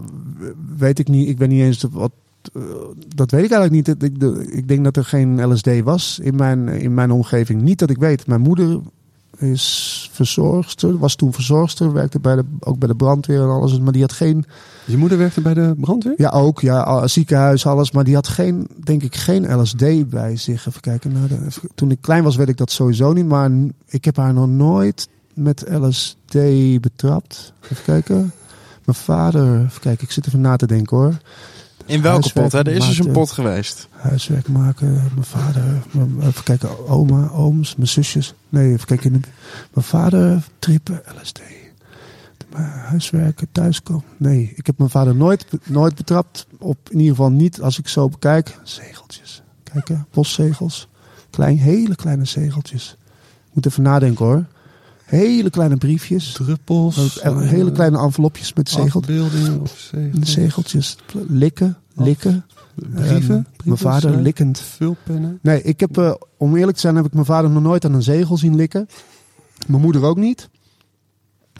weet 0.76 0.98
ik 0.98 1.08
niet. 1.08 1.28
Ik 1.28 1.38
ben 1.38 1.48
niet 1.48 1.60
eens 1.62 1.84
wat. 1.90 2.12
eh, 2.52 2.62
dat 3.14 3.30
weet 3.30 3.44
ik 3.44 3.50
eigenlijk 3.50 3.88
niet. 3.88 4.02
Ik, 4.02 4.22
ik 4.52 4.68
denk 4.68 4.84
dat 4.84 4.96
er 4.96 5.04
geen 5.04 5.52
LSD 5.52 5.80
was 5.80 6.18
in 6.22 6.36
mijn, 6.36 6.68
in 6.68 6.94
mijn 6.94 7.10
omgeving. 7.10 7.62
Niet 7.62 7.78
dat 7.78 7.90
ik 7.90 7.98
weet. 7.98 8.26
Mijn 8.26 8.40
moeder 8.40 8.80
is 9.38 10.08
verzorgster, 10.12 10.98
was 10.98 11.14
toen 11.14 11.32
verzorgster, 11.32 11.92
werkte 11.92 12.20
bij 12.20 12.36
de, 12.36 12.44
ook 12.60 12.78
bij 12.78 12.88
de 12.88 12.94
brandweer 12.96 13.40
en 13.42 13.48
alles. 13.48 13.80
Maar 13.80 13.92
die 13.92 14.00
had 14.02 14.12
geen. 14.12 14.44
Je 14.84 14.96
moeder 14.96 15.18
werkte 15.18 15.40
bij 15.40 15.54
de 15.54 15.74
brandweer? 15.80 16.14
Ja, 16.16 16.28
ook. 16.30 16.60
Ja, 16.60 17.06
ziekenhuis, 17.06 17.66
alles. 17.66 17.90
Maar 17.92 18.04
die 18.04 18.14
had 18.14 18.28
geen, 18.28 18.68
denk 18.84 19.02
ik, 19.02 19.16
geen 19.16 19.60
LSD 19.60 20.08
bij 20.10 20.36
zich. 20.36 20.66
Even 20.66 20.80
kijken. 20.80 21.12
Nou, 21.12 21.28
de- 21.28 21.44
even- 21.46 21.68
toen 21.74 21.90
ik 21.90 21.98
klein 22.00 22.22
was, 22.24 22.36
weet 22.36 22.48
ik 22.48 22.56
dat 22.56 22.70
sowieso 22.70 23.12
niet. 23.12 23.26
Maar 23.26 23.50
ik 23.86 24.04
heb 24.04 24.16
haar 24.16 24.32
nog 24.34 24.48
nooit 24.48 25.08
met 25.34 25.64
LSD 25.70 26.34
betrapt. 26.80 27.52
Even 27.70 27.84
kijken. 27.84 28.32
Mijn 28.84 28.98
vader, 28.98 29.64
even 29.64 29.80
kijken, 29.80 30.04
ik 30.04 30.12
zit 30.12 30.26
even 30.26 30.40
na 30.40 30.56
te 30.56 30.66
denken 30.66 30.96
hoor. 30.96 31.16
In 31.86 32.02
welke 32.02 32.20
Huiswerk 32.20 32.48
pot? 32.50 32.52
Hè? 32.52 32.58
Er 32.70 32.76
is 32.76 32.86
dus 32.86 32.98
een 32.98 33.12
pot 33.12 33.30
geweest. 33.30 33.88
Huiswerk 33.90 34.48
maken, 34.48 34.92
mijn 34.92 35.24
vader, 35.24 35.82
mijn- 35.90 36.20
even 36.22 36.42
kijken, 36.44 36.88
oma, 36.88 37.28
ooms, 37.28 37.76
mijn 37.76 37.88
zusjes. 37.88 38.34
Nee, 38.48 38.72
even 38.72 38.86
kijken. 38.86 39.12
in 39.14 39.20
de- 39.20 39.28
Mijn 39.74 39.86
vader 39.86 40.42
trippen 40.58 41.02
LSD. 41.20 41.40
Mijn 42.52 42.64
huiswerken, 42.70 43.48
thuiskomen. 43.52 44.04
Nee, 44.16 44.52
ik 44.56 44.66
heb 44.66 44.78
mijn 44.78 44.90
vader 44.90 45.14
nooit, 45.16 45.46
nooit 45.64 45.94
betrapt. 45.94 46.46
Op, 46.58 46.78
in 46.90 46.98
ieder 46.98 47.14
geval 47.16 47.30
niet 47.30 47.60
als 47.60 47.78
ik 47.78 47.88
zo 47.88 48.08
bekijk. 48.08 48.58
Zegeltjes. 48.62 49.42
Kijk 49.72 49.88
hè, 49.88 49.94
postzegels. 50.10 50.88
Klein, 51.30 51.58
hele 51.58 51.94
kleine 51.94 52.24
zegeltjes. 52.24 52.96
Ik 53.48 53.54
moet 53.54 53.66
even 53.66 53.82
nadenken 53.82 54.24
hoor. 54.24 54.44
Hele 55.18 55.50
kleine 55.50 55.76
briefjes. 55.76 56.32
Druppels. 56.32 57.20
Eh, 57.20 57.40
hele 57.40 57.72
kleine 57.72 57.98
envelopjes 57.98 58.52
met 58.52 58.68
zegeltjes. 58.68 59.18
Afbeeldingen 59.18 59.60
of 59.60 59.78
zegeltjes. 59.90 60.32
Zegeltjes. 60.32 60.96
Likken, 61.28 61.78
likken. 61.94 62.44
Brieven. 62.74 63.34
Ehm, 63.36 63.68
mijn 63.68 63.78
vader 63.78 64.16
likkend. 64.16 64.58
Vulpennen. 64.58 65.38
Nee, 65.42 65.62
ik 65.62 65.80
heb, 65.80 65.98
eh, 65.98 66.14
om 66.36 66.56
eerlijk 66.56 66.74
te 66.74 66.80
zijn, 66.80 66.96
heb 66.96 67.04
ik 67.06 67.12
mijn 67.12 67.24
vader 67.24 67.50
nog 67.50 67.62
nooit 67.62 67.84
aan 67.84 67.94
een 67.94 68.02
zegel 68.02 68.36
zien 68.36 68.56
likken. 68.56 68.88
Mijn 69.66 69.82
moeder 69.82 70.04
ook 70.04 70.16
niet. 70.16 70.48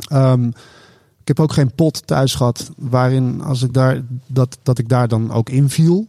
Ehm, 0.08 0.46
ik 1.20 1.28
heb 1.28 1.40
ook 1.40 1.52
geen 1.52 1.74
pot 1.74 2.06
thuis 2.06 2.34
gehad 2.34 2.70
waarin 2.76 3.42
als 3.42 3.62
ik 3.62 3.72
daar, 3.72 4.02
dat, 4.26 4.58
dat 4.62 4.78
ik 4.78 4.88
daar 4.88 5.08
dan 5.08 5.32
ook 5.32 5.48
inviel. 5.48 6.06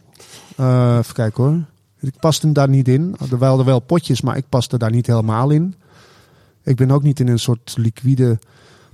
Eh 0.56 0.96
even 0.98 1.14
kijken 1.14 1.44
hoor. 1.44 1.58
Ik 2.00 2.14
paste 2.20 2.52
daar 2.52 2.68
niet 2.68 2.88
in. 2.88 3.16
Er 3.30 3.38
waren 3.38 3.64
wel 3.64 3.80
potjes, 3.80 4.20
maar 4.20 4.36
ik 4.36 4.48
paste 4.48 4.78
daar 4.78 4.90
niet 4.90 5.06
helemaal 5.06 5.50
in. 5.50 5.74
Ik 6.64 6.76
ben 6.76 6.90
ook 6.90 7.02
niet 7.02 7.20
in 7.20 7.28
een 7.28 7.38
soort 7.38 7.74
liquide 7.76 8.38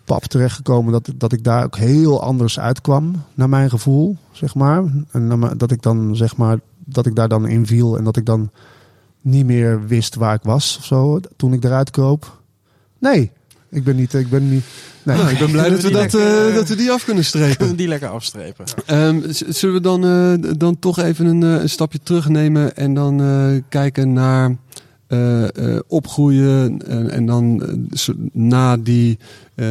pap 0.05 0.25
terechtgekomen 0.25 0.93
dat, 0.93 1.11
dat 1.17 1.33
ik 1.33 1.45
daar 1.45 1.65
ook 1.65 1.77
heel 1.77 2.23
anders 2.23 2.59
uitkwam, 2.59 3.23
naar 3.35 3.49
mijn 3.49 3.71
gevoel, 3.71 4.17
zeg 4.33 4.55
maar. 4.55 4.85
En 5.11 5.55
dat 5.57 5.71
ik 5.71 5.83
dan, 5.83 6.17
zeg 6.17 6.37
maar, 6.37 6.59
dat 6.85 7.07
ik 7.07 7.15
daar 7.15 7.29
dan 7.29 7.49
in 7.49 7.67
viel 7.67 7.97
en 7.97 8.05
dat 8.05 8.17
ik 8.17 8.27
dan 8.27 8.51
niet 9.21 9.47
meer 9.47 9.87
wist 9.87 10.15
waar 10.15 10.35
ik 10.35 10.43
was 10.43 10.77
of 10.79 10.85
zo, 10.85 11.21
toen 11.37 11.53
ik 11.53 11.65
eruit 11.65 11.91
kroop. 11.91 12.41
Nee, 12.99 13.31
ik 13.69 13.85
ben 13.85 13.97
niet, 13.97 14.15
ik 14.15 14.29
ben 14.29 14.51
niet, 14.51 14.65
nee. 15.03 15.17
Nou, 15.17 15.31
ik 15.31 15.39
ben 15.39 15.51
blij 15.51 15.69
dat 15.69 15.81
we, 15.81 15.89
die 15.89 15.97
dat, 15.97 16.13
lekker, 16.13 16.49
eh, 16.49 16.55
dat 16.55 16.69
we 16.69 16.75
die 16.75 16.91
af 16.91 17.05
kunnen 17.05 17.25
strepen. 17.25 17.57
Kunnen 17.57 17.77
die 17.77 17.89
lekker 17.89 18.09
afstrepen? 18.09 18.65
Ehm, 18.87 19.21
zullen 19.49 19.75
we 19.75 19.81
dan, 19.81 20.05
eh, 20.05 20.53
dan 20.57 20.79
toch 20.79 20.99
even 20.99 21.27
een, 21.27 21.43
eh, 21.43 21.63
een 21.63 21.69
stapje 21.69 21.99
terugnemen 22.03 22.77
en 22.77 22.95
dan 22.95 23.21
eh, 23.21 23.63
kijken 23.69 24.13
naar 24.13 24.57
eh, 25.11 25.75
eh, 25.75 25.81
opgroeien 25.87 26.87
en, 26.87 27.11
en 27.11 27.27
dan 27.27 27.63
eh, 27.63 28.15
na 28.33 28.77
die 28.77 29.19
eh 29.55 29.67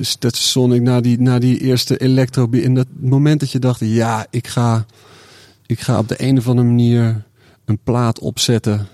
Stetsasonic, 0.00 0.82
na 0.82 1.00
die, 1.00 1.20
na 1.20 1.38
die 1.38 1.58
eerste 1.58 1.96
electro, 1.96 2.48
in 2.50 2.74
dat 2.74 2.86
moment 3.00 3.40
dat 3.40 3.50
je 3.50 3.58
dacht, 3.58 3.80
ja, 3.80 4.26
ik 4.30 4.46
ga, 4.46 4.86
ik 5.66 5.80
ga 5.80 5.98
op 5.98 6.08
de 6.08 6.22
een 6.22 6.38
of 6.38 6.48
andere 6.48 6.68
manier 6.68 7.24
een 7.64 7.78
plaat 7.84 8.18
opzetten 8.18 8.86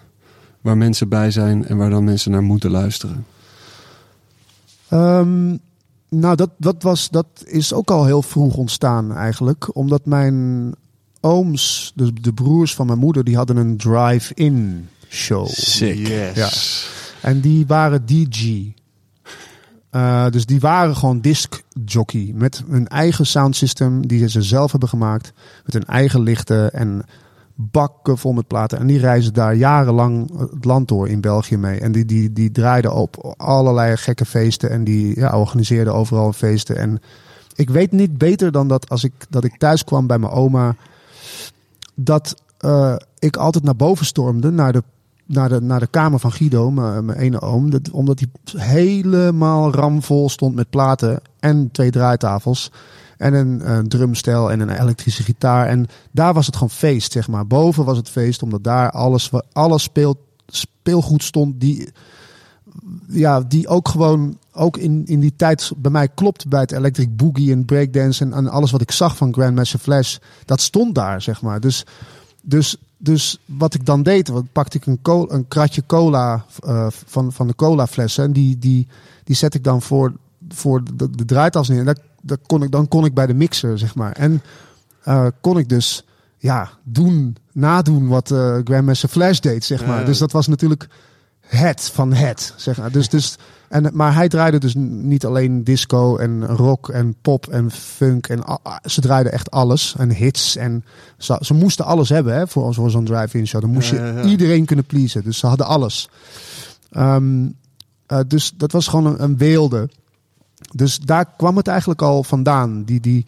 waar 0.60 0.76
mensen 0.76 1.08
bij 1.08 1.30
zijn 1.30 1.66
en 1.66 1.76
waar 1.76 1.90
dan 1.90 2.04
mensen 2.04 2.30
naar 2.30 2.42
moeten 2.42 2.70
luisteren. 2.70 3.26
Ehm, 4.88 5.56
nou, 6.08 6.36
dat, 6.36 6.50
dat, 6.56 6.82
was, 6.82 7.08
dat 7.08 7.26
is 7.44 7.72
ook 7.72 7.90
al 7.90 8.04
heel 8.04 8.22
vroeg 8.22 8.56
ontstaan 8.56 9.14
eigenlijk. 9.14 9.76
Omdat 9.76 10.04
mijn 10.04 10.72
ooms, 11.20 11.92
de, 11.94 12.12
de 12.12 12.32
broers 12.32 12.74
van 12.74 12.86
mijn 12.86 12.98
moeder, 12.98 13.24
die 13.24 13.36
hadden 13.36 13.56
een 13.56 13.76
drive-in 13.76 14.88
show. 15.08 15.46
Sick. 15.46 16.06
Ja. 16.34 16.50
En 17.20 17.40
die 17.40 17.66
waren 17.66 18.06
DJ. 18.06 18.72
Eh, 19.90 20.28
dus 20.30 20.46
die 20.46 20.60
waren 20.60 20.96
gewoon 20.96 21.20
disc 21.20 21.62
jockey. 21.84 22.32
Met 22.34 22.62
hun 22.68 22.88
eigen 22.88 23.26
soundsystem 23.26 24.06
die 24.06 24.28
ze 24.28 24.42
zelf 24.42 24.70
hebben 24.70 24.88
gemaakt. 24.88 25.32
Met 25.64 25.74
hun 25.74 25.84
eigen 25.84 26.20
lichten 26.20 26.72
en 26.72 27.04
bakken 27.54 28.18
vol 28.18 28.32
met 28.32 28.46
platen. 28.46 28.78
En 28.78 28.86
die 28.86 28.98
reizen 28.98 29.34
daar 29.34 29.54
jarenlang 29.54 30.38
het 30.38 30.64
land 30.64 30.88
door 30.88 31.08
in 31.08 31.20
België 31.20 31.56
mee. 31.56 31.80
En 31.80 31.92
die, 31.92 32.04
die, 32.04 32.32
die 32.32 32.50
draaiden 32.50 32.94
op 32.94 33.34
allerlei 33.36 33.96
gekke 33.96 34.24
feesten. 34.24 34.70
En 34.70 34.84
die 34.84 35.18
ja, 35.18 35.38
organiseerden 35.38 35.94
overal 35.94 36.32
feesten. 36.32 36.76
En 36.76 37.00
ik 37.54 37.70
weet 37.70 37.92
niet 37.92 38.18
beter 38.18 38.52
dan 38.52 38.68
dat 38.68 38.88
als 38.88 39.04
ik, 39.04 39.12
dat 39.28 39.44
ik 39.44 39.58
thuis 39.58 39.84
kwam 39.84 40.06
bij 40.06 40.18
mijn 40.18 40.32
oma. 40.32 40.76
Dat 41.94 42.42
eh, 42.58 42.96
ik 43.18 43.36
altijd 43.36 43.64
naar 43.64 43.76
boven 43.76 44.06
stormde. 44.06 44.50
Naar 44.50 44.72
de 44.72 44.82
naar 45.28 45.48
de, 45.48 45.60
naar 45.60 45.80
de 45.80 45.86
kamer 45.86 46.18
van 46.18 46.32
Guido, 46.32 46.70
mijn, 46.70 47.04
mijn 47.04 47.18
ene 47.18 47.40
oom. 47.40 47.70
Dat, 47.70 47.90
omdat 47.90 48.20
hij 48.20 48.62
helemaal 48.62 49.72
ramvol 49.72 50.28
stond 50.28 50.54
met 50.54 50.70
platen 50.70 51.20
en 51.40 51.70
twee 51.72 51.90
draaitafels. 51.90 52.70
En 53.16 53.34
een, 53.34 53.70
een 53.70 53.88
drumstel 53.88 54.50
en 54.50 54.60
een 54.60 54.80
elektrische 54.80 55.22
gitaar. 55.22 55.66
En 55.66 55.86
daar 56.10 56.34
was 56.34 56.46
het 56.46 56.54
gewoon 56.54 56.70
feest, 56.70 57.12
zeg 57.12 57.28
maar. 57.28 57.46
Boven 57.46 57.84
was 57.84 57.96
het 57.96 58.08
feest, 58.08 58.42
omdat 58.42 58.64
daar 58.64 58.90
alles, 58.90 59.30
alles 59.52 59.82
speel, 59.82 60.16
speelgoed 60.46 61.22
stond 61.22 61.60
die, 61.60 61.92
ja, 63.08 63.40
die 63.40 63.68
ook 63.68 63.88
gewoon, 63.88 64.38
ook 64.52 64.76
in, 64.76 65.06
in 65.06 65.20
die 65.20 65.32
tijd 65.36 65.72
bij 65.76 65.90
mij 65.90 66.08
klopt 66.08 66.48
bij 66.48 66.60
het 66.60 66.72
Electric 66.72 67.16
Boogie 67.16 67.52
en 67.52 67.64
Breakdance 67.64 68.24
en, 68.24 68.32
en 68.32 68.48
alles 68.48 68.70
wat 68.70 68.80
ik 68.80 68.90
zag 68.90 69.16
van 69.16 69.32
Grandmaster 69.32 69.78
Flash. 69.78 70.16
Dat 70.44 70.60
stond 70.60 70.94
daar, 70.94 71.22
zeg 71.22 71.42
maar. 71.42 71.60
Dus, 71.60 71.84
dus, 72.42 72.76
dus 72.98 73.38
wat 73.44 73.74
ik 73.74 73.86
dan 73.86 74.02
deed, 74.02 74.28
wat 74.28 74.52
pakte 74.52 74.76
ik 74.76 74.86
een, 74.86 74.98
een 75.28 75.48
kratje 75.48 75.82
cola 75.86 76.44
eh, 76.64 76.86
van, 76.90 77.32
van 77.32 77.46
de 77.46 77.54
cola 77.54 77.86
flessen. 77.86 78.24
En 78.24 78.32
die, 78.32 78.58
die, 78.58 78.86
die 79.24 79.36
zet 79.36 79.54
ik 79.54 79.64
dan 79.64 79.82
voor, 79.82 80.12
voor 80.48 80.82
de, 80.94 81.10
de 81.10 81.24
draaitas 81.24 81.68
neer. 81.68 81.78
En 81.78 81.84
dat, 81.84 82.00
dat 82.20 82.38
kon 82.46 82.62
ik, 82.62 82.70
dan 82.70 82.88
kon 82.88 83.04
ik 83.04 83.14
bij 83.14 83.26
de 83.26 83.34
mixer, 83.34 83.78
zeg 83.78 83.94
maar. 83.94 84.12
En 84.12 84.42
eh, 85.02 85.26
kon 85.40 85.58
ik 85.58 85.68
dus 85.68 86.04
ja, 86.38 86.70
doen, 86.82 87.36
nadoen 87.52 88.08
wat 88.08 88.30
eh 88.30 88.56
Grandmaster 88.64 89.08
Flash 89.08 89.38
deed, 89.38 89.64
zeg 89.64 89.86
maar. 89.86 89.98
Ja. 89.98 90.04
Dus 90.04 90.18
dat 90.18 90.32
was 90.32 90.46
natuurlijk 90.46 90.88
het 91.48 91.90
van 91.94 92.12
het, 92.12 92.54
zeg 92.56 92.78
maar. 92.78 92.92
Dus, 92.92 93.08
dus, 93.08 93.36
en, 93.68 93.90
maar 93.92 94.14
hij 94.14 94.28
draaide 94.28 94.58
dus 94.58 94.74
niet 94.76 95.26
alleen 95.26 95.64
disco 95.64 96.16
en 96.16 96.46
rock 96.46 96.88
en 96.88 97.14
pop 97.22 97.46
en 97.46 97.70
funk. 97.70 98.26
En 98.26 98.42
ze 98.84 99.00
draaiden 99.00 99.32
echt 99.32 99.50
alles. 99.50 99.94
En 99.98 100.10
hits. 100.10 100.56
En 100.56 100.84
ze, 101.18 101.38
ze 101.40 101.54
moesten 101.54 101.84
alles 101.84 102.08
hebben 102.08 102.34
hè, 102.34 102.46
voor, 102.46 102.74
voor 102.74 102.90
zo'n 102.90 103.04
drive-in 103.04 103.46
show. 103.46 103.60
Dan 103.60 103.70
moest 103.70 103.90
je 103.90 103.96
ja, 103.96 104.06
ja. 104.06 104.22
iedereen 104.22 104.64
kunnen 104.64 104.84
pleasen. 104.84 105.24
Dus 105.24 105.38
ze 105.38 105.46
hadden 105.46 105.66
alles. 105.66 106.08
Ehm, 106.90 107.46
eh, 108.06 108.20
dus 108.26 108.52
dat 108.56 108.72
was 108.72 108.86
gewoon 108.86 109.06
een, 109.06 109.22
een 109.22 109.36
weelde. 109.36 109.88
Dus 110.74 110.98
daar 110.98 111.24
kwam 111.36 111.56
het 111.56 111.66
eigenlijk 111.68 112.02
al 112.02 112.24
vandaan. 112.24 112.84
Die, 112.84 113.00
die, 113.00 113.26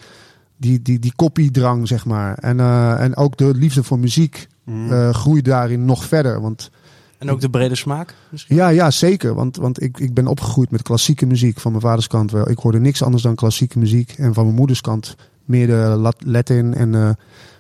die, 0.57 0.83
die, 0.83 0.99
die 0.99 1.13
kopiedrang, 1.17 1.89
zeg 1.89 2.05
maar. 2.05 2.39
En, 2.39 2.61
eh, 2.61 3.01
en 3.01 3.17
ook 3.17 3.37
de 3.37 3.55
liefde 3.55 3.83
voor 3.83 3.99
muziek 3.99 4.49
Mhm. 4.65 4.93
eh, 4.93 5.15
groeide 5.15 5.51
daarin 5.51 5.85
nog 5.85 6.05
verder. 6.05 6.41
Want 6.41 6.71
En 7.21 7.31
ook 7.31 7.41
de 7.41 7.51
brede 7.51 7.75
smaak 7.75 8.15
misschien? 8.29 8.57
ja, 8.57 8.69
ja 8.69 8.91
zeker. 8.91 9.35
Want, 9.35 9.57
want 9.57 9.83
ik, 9.83 9.99
ik 9.99 10.15
ben 10.15 10.27
opgegroeid 10.27 10.71
met 10.71 10.83
klassieke 10.83 11.27
muziek. 11.27 11.61
Van 11.61 11.71
mijn 11.71 11.83
vaders 11.83 12.07
kant 12.07 12.31
wel. 12.31 12.51
Ik 12.51 12.59
hoorde 12.59 12.81
niks 12.81 13.03
anders 13.03 13.23
dan 13.23 13.35
klassieke 13.35 13.79
muziek. 13.79 14.15
En 14.17 14.35
van 14.35 14.45
mijn 14.45 14.57
moeders 14.57 14.81
kant 14.81 15.17
meer 15.45 15.67
de 15.67 15.73
Lat- 15.99 16.25
Latin. 16.25 16.75
En 16.75 16.95
eh, 16.95 17.11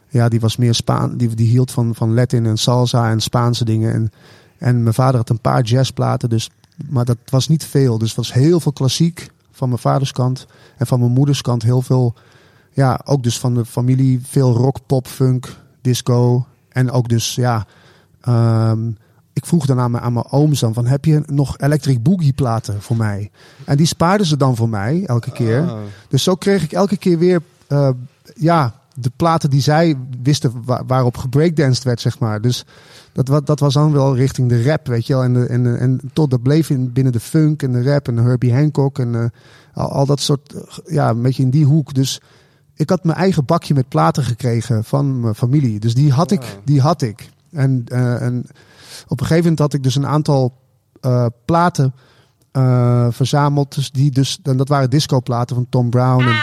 ja, 0.08 0.28
die 0.28 0.40
was 0.40 0.56
meer 0.56 0.74
Spaan. 0.74 1.16
Die, 1.16 1.34
die 1.34 1.48
hield 1.48 1.70
van, 1.70 1.94
van 1.94 2.14
Latin 2.14 2.46
en 2.46 2.56
salsa 2.56 3.10
en 3.10 3.20
Spaanse 3.20 3.64
dingen. 3.64 3.92
En, 3.92 4.10
en 4.58 4.82
mijn 4.82 4.94
vader 4.94 5.16
had 5.16 5.28
een 5.30 5.40
paar 5.40 5.62
jazzplaten. 5.62 6.28
Dus, 6.28 6.50
maar 6.88 7.04
dat 7.04 7.18
was 7.24 7.48
niet 7.48 7.64
veel. 7.64 7.98
Dus 7.98 8.08
het 8.08 8.16
was 8.16 8.32
heel 8.32 8.60
veel 8.60 8.72
klassiek 8.72 9.30
van 9.52 9.68
mijn 9.68 9.80
vaders 9.80 10.12
kant. 10.12 10.46
En 10.76 10.86
van 10.86 11.00
mijn 11.00 11.12
moeders 11.12 11.42
kant 11.42 11.62
heel 11.62 11.82
veel. 11.82 12.14
Ja, 12.72 13.00
ook 13.04 13.22
dus 13.22 13.38
van 13.38 13.54
de 13.54 13.64
familie. 13.64 14.20
Veel 14.22 14.52
rock, 14.52 14.76
pop, 14.86 15.06
funk, 15.06 15.56
disco. 15.80 16.46
En 16.68 16.90
ook 16.90 17.08
dus 17.08 17.34
ja. 17.34 17.66
ehm, 18.20 18.90
ik 19.32 19.46
vroeg 19.46 19.66
dan 19.66 19.78
aan 19.80 19.90
mijn, 19.90 20.02
aan 20.02 20.12
mijn 20.12 20.26
ooms 20.30 20.60
dan 20.60 20.74
van 20.74 20.86
heb 20.86 21.04
je 21.04 21.22
nog 21.26 21.58
Electric 21.58 22.02
Boogie 22.02 22.32
platen 22.32 22.82
voor 22.82 22.96
mij? 22.96 23.30
En 23.64 23.76
die 23.76 23.86
spaarden 23.86 24.26
ze 24.26 24.36
dan 24.36 24.56
voor 24.56 24.68
mij 24.68 25.02
elke 25.06 25.30
keer. 25.32 25.60
Ah. 25.60 25.78
Dus 26.08 26.22
zo 26.22 26.34
kreeg 26.34 26.62
ik 26.62 26.72
elke 26.72 26.96
keer 26.96 27.18
weer 27.18 27.40
eh, 27.66 27.90
ja, 28.34 28.74
de 28.94 29.10
platen 29.16 29.50
die 29.50 29.60
zij 29.60 29.96
wisten 30.22 30.52
wa- 30.64 30.82
waarop 30.86 31.16
gebreakdanced 31.16 31.84
werd, 31.84 32.00
zeg 32.00 32.18
maar. 32.18 32.40
Dus 32.40 32.64
dat, 33.12 33.28
wa- 33.28 33.40
dat 33.40 33.60
was 33.60 33.74
dan 33.74 33.92
wel 33.92 34.16
richting 34.16 34.48
de 34.48 34.62
rap, 34.62 34.86
weet 34.86 35.06
je 35.06 35.12
wel. 35.12 35.22
En, 35.22 35.32
de, 35.34 35.46
en, 35.46 35.62
de- 35.62 35.76
en 35.76 36.00
tot 36.12 36.30
dat 36.30 36.42
bleef 36.42 36.70
in, 36.70 36.92
binnen 36.92 37.12
de 37.12 37.20
funk 37.20 37.62
en 37.62 37.72
de 37.72 37.82
rap 37.82 38.08
en 38.08 38.16
Herbie 38.16 38.54
Hancock 38.54 38.98
en 38.98 39.14
eh, 39.14 39.24
al, 39.74 39.88
al 39.92 40.06
dat 40.06 40.20
soort, 40.20 40.54
eh, 40.54 40.62
ja, 40.94 41.08
een 41.10 41.22
beetje 41.22 41.42
in 41.42 41.50
die 41.50 41.64
hoek. 41.64 41.94
Dus 41.94 42.20
ik 42.74 42.90
had 42.90 43.04
mijn 43.04 43.18
eigen 43.18 43.44
bakje 43.44 43.74
met 43.74 43.88
platen 43.88 44.24
gekregen 44.24 44.84
van 44.84 45.20
mijn 45.20 45.34
familie. 45.34 45.80
Dus 45.80 45.94
die 45.94 46.12
had 46.12 46.30
ik, 46.30 46.58
die 46.64 46.80
had 46.80 47.02
ik. 47.02 47.28
En, 47.52 47.84
en 47.88 48.44
op 49.10 49.20
een 49.20 49.26
gegeven 49.26 49.42
moment 49.42 49.58
had 49.58 49.74
ik 49.74 49.82
dus 49.82 49.94
een 49.94 50.06
aantal 50.06 50.54
eh, 51.00 51.26
platen 51.44 51.94
eh, 52.52 53.06
verzameld. 53.10 53.74
Dus 53.74 53.90
die 53.90 54.10
dus, 54.10 54.38
en 54.42 54.56
dat 54.56 54.68
waren 54.68 54.90
discoplaten 54.90 55.56
van 55.56 55.66
Tom 55.68 55.90
Brown. 55.90 56.22
En, 56.22 56.36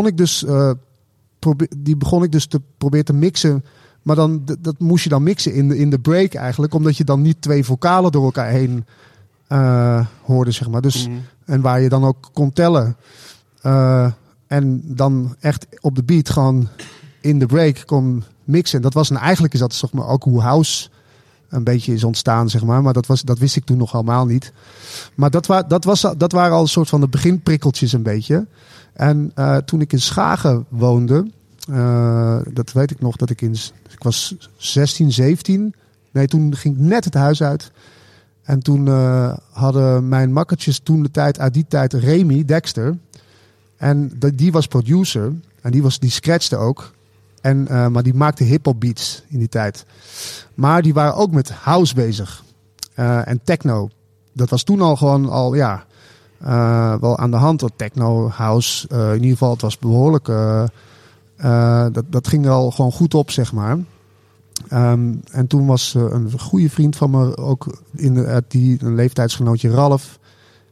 begon 0.00 0.06
ik 0.06 0.16
dus, 0.16 0.44
probe- 1.38 1.68
die 1.76 1.96
begon 1.96 2.22
ik 2.22 2.32
dus 2.32 2.46
te 2.46 2.60
proberen 2.78 3.04
te 3.04 3.12
mixen. 3.12 3.64
Maar 4.02 4.16
dan, 4.16 4.42
dat 4.60 4.78
moest 4.78 5.04
je 5.04 5.10
dan 5.10 5.22
mixen 5.22 5.54
in 5.54 5.68
de, 5.68 5.78
in 5.78 5.90
de 5.90 5.98
break 5.98 6.34
eigenlijk. 6.34 6.74
Omdat 6.74 6.96
je 6.96 7.04
dan 7.04 7.22
niet 7.22 7.42
twee 7.42 7.64
vocalen 7.64 8.12
door 8.12 8.24
elkaar 8.24 8.48
heen 8.50 8.84
eh, 9.46 10.06
hoorde, 10.22 10.50
zeg 10.50 10.68
maar. 10.68 10.80
Dus, 10.80 11.08
En 11.44 11.60
waar 11.60 11.80
je 11.80 11.88
dan 11.88 12.04
ook 12.04 12.30
kon 12.32 12.52
tellen. 12.52 12.96
Eh, 13.62 14.12
en 14.46 14.82
dan 14.84 15.36
echt 15.40 15.66
op 15.80 15.94
de 15.94 16.02
beat 16.02 16.30
gewoon 16.30 16.68
in 17.20 17.38
de 17.38 17.46
break 17.46 17.82
kon 17.86 18.24
mixen. 18.44 18.82
Dat 18.82 18.94
was 18.94 19.10
en 19.10 19.16
eigenlijk 19.16 19.54
is 19.54 19.60
dat 19.60 19.74
zeg 19.74 19.92
maar, 19.92 20.06
ook 20.06 20.24
hoe 20.24 20.40
house 20.40 20.88
een 21.50 21.64
beetje 21.64 21.92
is 21.92 22.04
ontstaan, 22.04 22.50
zeg 22.50 22.64
maar. 22.64 22.82
Maar 22.82 22.92
dat, 22.92 23.06
was, 23.06 23.22
dat 23.22 23.38
wist 23.38 23.56
ik 23.56 23.64
toen 23.64 23.78
nog 23.78 23.94
allemaal 23.94 24.26
niet. 24.26 24.52
Maar 25.14 25.30
dat, 25.30 25.64
dat, 25.68 25.84
was, 25.84 26.06
dat 26.16 26.32
waren 26.32 26.54
al 26.54 26.62
een 26.62 26.68
soort 26.68 26.88
van 26.88 27.00
de 27.00 27.08
beginprikkeltjes 27.08 27.92
een 27.92 28.02
beetje. 28.02 28.46
En 28.92 29.30
eh, 29.34 29.56
toen 29.56 29.80
ik 29.80 29.92
in 29.92 30.00
Schagen 30.00 30.64
woonde, 30.68 31.30
eh, 31.68 32.38
dat 32.52 32.72
weet 32.72 32.90
ik 32.90 33.00
nog, 33.00 33.16
dat 33.16 33.30
ik 33.30 33.40
in, 33.40 33.54
ik 33.90 34.02
was 34.02 34.34
16, 34.56 35.12
17. 35.12 35.74
Nee, 36.10 36.26
toen 36.26 36.56
ging 36.56 36.74
ik 36.74 36.80
net 36.80 37.04
het 37.04 37.14
huis 37.14 37.42
uit. 37.42 37.72
En 38.42 38.60
toen 38.60 38.88
eh, 38.88 39.36
hadden 39.50 40.08
mijn 40.08 40.32
makkertjes 40.32 40.78
toen 40.78 41.02
de 41.02 41.10
tijd, 41.10 41.38
uit 41.38 41.54
die 41.54 41.66
tijd, 41.68 41.92
Remy 41.92 42.44
Dexter. 42.44 42.98
En 43.76 44.12
die 44.34 44.52
was 44.52 44.66
producer. 44.66 45.32
En 45.60 45.70
die, 45.70 45.82
was, 45.82 45.98
die 45.98 46.10
scratchte 46.10 46.56
ook. 46.56 46.92
En, 47.40 47.68
eh, 47.68 47.86
maar 47.86 48.02
die 48.02 48.14
maakte 48.14 48.44
hip-hop 48.44 48.80
beats 48.80 49.22
in 49.28 49.38
die 49.38 49.48
tijd. 49.48 49.84
Maar 50.54 50.82
die 50.82 50.94
waren 50.94 51.14
ook 51.14 51.30
met 51.30 51.50
house 51.50 51.94
bezig. 51.94 52.44
Eh, 52.94 53.28
en 53.28 53.40
techno. 53.44 53.88
Dat 54.32 54.50
was 54.50 54.62
toen 54.62 54.80
al 54.80 54.96
gewoon 54.96 55.28
al, 55.28 55.54
ja, 55.54 55.84
eh, 56.38 56.94
wel 57.00 57.18
aan 57.18 57.30
de 57.30 57.36
hand. 57.36 57.60
Dat 57.60 57.72
techno, 57.76 58.28
house, 58.28 58.88
in 58.88 59.14
ieder 59.14 59.30
geval, 59.30 59.50
het 59.50 59.60
was 59.62 59.78
behoorlijk. 59.78 60.28
eh, 60.28 60.64
eh, 61.36 61.86
dat, 61.92 62.04
dat 62.08 62.28
ging 62.28 62.44
er 62.44 62.50
al 62.50 62.70
gewoon 62.70 62.92
goed 62.92 63.14
op, 63.14 63.30
zeg 63.30 63.52
maar. 63.52 63.78
Ehm, 64.68 65.14
en 65.30 65.46
toen 65.46 65.66
was 65.66 65.94
een 65.94 66.30
goede 66.38 66.70
vriend 66.70 66.96
van 66.96 67.10
me, 67.10 67.36
ook 67.36 67.78
in 67.96 68.14
de, 68.14 68.44
die, 68.48 68.78
een 68.84 68.94
leeftijdsgenootje 68.94 69.70
Ralf. 69.70 70.18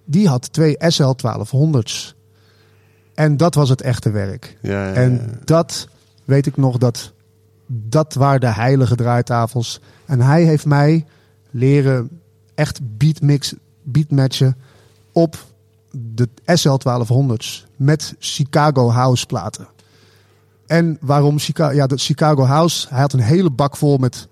Die 0.04 0.28
had 0.28 0.52
twee 0.52 0.76
SL 0.78 1.12
1200's. 1.16 2.14
En 3.14 3.36
dat 3.36 3.54
was 3.54 3.68
het 3.68 3.80
echte 3.82 4.10
werk. 4.10 4.58
Ja, 4.62 4.88
ja, 4.88 4.92
En 4.94 5.40
dat 5.44 5.88
weet 6.28 6.46
ik 6.46 6.56
nog, 6.56 6.78
dat, 6.78 7.12
dat 7.66 8.14
waren 8.14 8.40
de 8.40 8.52
heilige 8.52 8.96
draaitafels. 8.96 9.80
En 10.06 10.20
hij 10.20 10.42
heeft 10.42 10.66
mij 10.66 11.06
leren 11.50 12.20
echt 12.54 12.80
beatmix, 12.98 13.54
beatmatchen 13.82 14.56
op 15.12 15.44
de 15.90 16.28
SL 16.44 16.76
1200's 16.78 17.66
met 17.76 18.14
Chicago 18.18 18.90
House 18.90 19.26
platen. 19.26 19.68
En 20.66 20.98
waarom 21.00 21.38
Chicago? 21.38 21.74
Ja, 21.74 21.86
de 21.86 21.96
Chicago 21.96 22.44
House, 22.44 22.86
hij 22.90 23.00
had 23.00 23.12
een 23.12 23.20
hele 23.20 23.50
bak 23.50 23.76
vol 23.76 23.96
met 23.96 24.28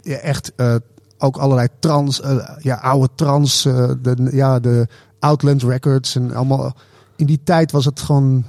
ja, 0.00 0.16
echt 0.16 0.52
eh, 0.56 0.74
ook 1.18 1.36
allerlei 1.36 1.68
trans, 1.78 2.20
eh, 2.20 2.48
ja, 2.58 2.74
oude 2.74 3.08
trans, 3.14 3.64
eh, 3.64 3.90
de, 4.02 4.28
ja, 4.32 4.60
de 4.60 4.88
Outland 5.18 5.62
Records 5.62 6.16
en 6.16 6.34
allemaal. 6.34 6.76
In 7.16 7.26
die 7.26 7.40
tijd 7.44 7.72
was 7.72 7.84
het 7.84 8.00
gewoon 8.00 8.44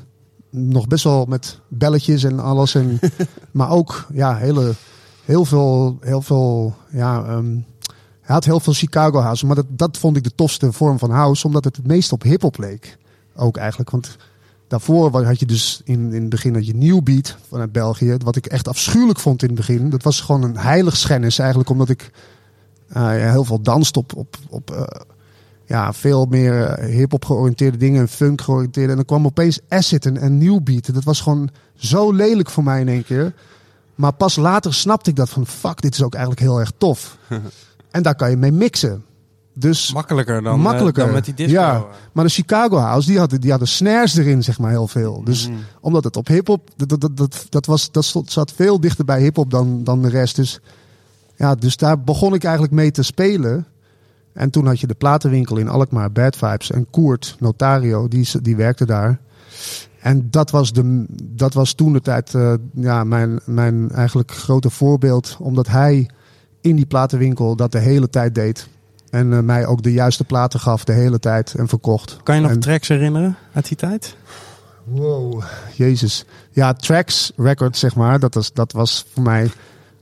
nog 0.50 0.88
best 0.88 1.04
wel 1.04 1.26
met 1.26 1.60
belletjes 1.68 2.24
en 2.24 2.40
alles. 2.40 2.76
En, 2.76 3.00
maar 3.52 3.70
ook 3.70 4.08
ja, 4.14 4.36
hele, 4.36 4.74
heel 5.26 5.46
veel, 5.46 5.98
heel 6.02 6.22
veel, 6.22 6.76
ja, 6.92 7.24
ehm, 7.24 7.56
hij 8.22 8.36
had 8.36 8.46
heel 8.46 8.60
veel 8.60 8.74
Chicago 8.74 9.20
House. 9.20 9.46
Maar 9.46 9.56
dat, 9.56 9.66
dat 9.70 9.98
vond 9.98 10.18
ik 10.18 10.24
de 10.24 10.36
tofste 10.36 10.72
vorm 10.72 11.00
van 11.00 11.12
house, 11.12 11.48
omdat 11.48 11.64
het 11.64 11.76
het 11.76 11.88
meest 11.88 12.12
op 12.12 12.24
hip-hop 12.24 12.58
leek. 12.58 12.98
Ook 13.36 13.58
eigenlijk, 13.58 13.90
want 13.90 14.18
daarvoor 14.68 15.26
had 15.26 15.40
je 15.40 15.46
dus 15.46 15.82
in, 15.84 16.14
in 16.14 16.22
het 16.22 16.30
begin 16.30 16.54
had 16.54 16.66
je 16.66 16.76
New 16.76 17.04
Beat 17.04 17.38
vanuit 17.48 17.72
België. 17.72 18.18
Wat 18.24 18.36
ik 18.36 18.46
echt 18.46 18.68
afschuwelijk 18.68 19.20
vond 19.20 19.42
in 19.42 19.48
het 19.48 19.58
begin. 19.58 19.90
Dat 19.90 20.04
was 20.04 20.22
gewoon 20.22 20.44
een 20.44 20.58
heiligschennis 20.58 21.40
eigenlijk, 21.40 21.70
omdat 21.70 21.90
ik 21.90 22.12
eh, 22.88 23.20
ja, 23.20 23.32
heel 23.32 23.44
veel 23.44 23.62
danst 23.62 23.98
op, 23.98 24.16
op, 24.16 24.38
op 24.50 24.72
eh, 24.72 24.82
ja, 25.68 25.94
veel 25.94 26.26
meer 26.26 26.64
eh, 26.64 26.96
hip-hop 26.96 27.26
georiënteerde 27.26 27.78
dingen 27.78 28.02
en 28.02 28.08
funk 28.08 28.42
georiënteerde. 28.42 28.90
En 28.90 28.96
dan 28.96 29.06
kwam 29.06 29.26
opeens 29.26 29.60
acid 29.70 30.06
en, 30.06 30.18
en 30.18 30.38
new 30.38 30.64
beat. 30.64 30.94
Dat 30.94 31.04
was 31.04 31.22
gewoon 31.22 31.50
zo 31.76 32.12
lelijk 32.12 32.50
voor 32.50 32.64
mij 32.64 32.80
in 32.80 32.88
één 32.88 33.04
keer. 33.06 33.34
Maar 33.96 34.14
pas 34.14 34.36
later 34.36 34.74
snapte 34.74 35.10
ik 35.10 35.16
dat 35.16 35.30
van 35.30 35.48
fuck, 35.48 35.82
dit 35.82 35.94
is 35.94 36.04
ook 36.04 36.14
eigenlijk 36.14 36.44
heel 36.44 36.60
erg 36.60 36.72
tof. 36.78 37.18
en 37.92 38.04
daar 38.04 38.16
kan 38.16 38.30
je 38.30 38.38
mee 38.38 38.52
mixen. 38.52 39.04
Dus 39.54 39.94
Makkelijker 39.94 40.42
dan, 40.42 40.58
eh, 40.58 40.64
makkelijker. 40.64 41.04
dan 41.06 41.14
met 41.14 41.26
die 41.26 41.34
disco. 41.34 41.52
Ja, 41.52 41.86
maar 42.12 42.24
de 42.24 42.30
Chicago 42.32 42.78
House, 42.78 43.08
die 43.08 43.20
hadden, 43.20 43.42
die 43.42 43.50
hadden 43.50 43.68
snares 43.68 44.16
erin, 44.16 44.44
zeg 44.44 44.60
maar, 44.60 44.70
heel 44.70 44.88
veel. 44.88 45.22
Dus 45.24 45.48
Mhm. 45.48 45.58
omdat 45.82 46.04
het 46.04 46.16
op 46.18 46.28
hip-hop, 46.28 46.70
dat, 46.76 46.90
dat, 47.02 47.10
dat, 47.18 47.46
dat, 47.50 47.66
was, 47.66 47.92
dat 47.92 48.06
stond- 48.06 48.32
zat 48.32 48.52
veel 48.56 48.80
dichter 48.80 49.06
bij 49.06 49.22
hip-hop 49.22 49.52
dan, 49.52 49.84
dan 49.84 50.02
de 50.02 50.10
rest. 50.10 50.36
Dus, 50.36 50.60
ja, 51.36 51.56
dus 51.56 51.78
daar 51.78 52.02
begon 52.02 52.34
ik 52.34 52.44
eigenlijk 52.44 52.74
mee 52.74 52.92
te 52.92 53.04
spelen. 53.04 53.66
En 54.38 54.50
toen 54.50 54.66
had 54.68 54.80
je 54.80 54.88
de 54.88 54.94
platenwinkel 54.96 55.58
in 55.58 55.68
Alkmaar, 55.70 56.12
Bad 56.12 56.36
Vibes. 56.36 56.72
En 56.72 56.88
Koert, 56.90 57.36
notario, 57.40 58.08
die, 58.08 58.28
die 58.42 58.56
werkte 58.56 58.86
daar. 58.86 59.20
En 60.00 60.28
dat 60.30 60.52
was, 60.52 60.74
de, 60.74 61.06
dat 61.24 61.54
was 61.54 61.74
toen 61.74 61.94
de 61.94 62.02
tijd 62.02 62.34
eh, 62.36 62.54
ja, 62.74 63.04
mijn, 63.04 63.40
mijn 63.46 63.90
eigenlijk 63.92 64.32
grote 64.32 64.70
voorbeeld. 64.70 65.38
Omdat 65.40 65.68
hij 65.68 66.10
in 66.62 66.76
die 66.76 66.86
platenwinkel 66.86 67.56
dat 67.56 67.72
de 67.72 67.80
hele 67.80 68.10
tijd 68.10 68.36
deed. 68.36 68.68
En 69.10 69.34
eh, 69.34 69.40
mij 69.40 69.66
ook 69.66 69.82
de 69.84 69.92
juiste 69.94 70.24
platen 70.24 70.60
gaf 70.60 70.84
de 70.84 70.94
hele 70.94 71.20
tijd 71.20 71.54
en 71.54 71.68
verkocht. 71.68 72.18
Kan 72.24 72.36
je 72.36 72.42
nog 72.42 72.52
En- 72.52 72.60
tracks 72.60 72.88
herinneren 72.88 73.36
uit 73.54 73.68
die 73.68 73.78
tijd? 73.78 74.16
Wow, 74.84 75.44
jezus. 75.76 76.26
Ja, 76.52 76.74
Tracks 76.74 77.32
Records, 77.36 77.80
zeg 77.80 77.96
maar. 77.96 78.20
Dat 78.20 78.34
was, 78.34 78.54
dat 78.54 78.72
was 78.72 79.06
voor 79.14 79.24
mij... 79.24 79.52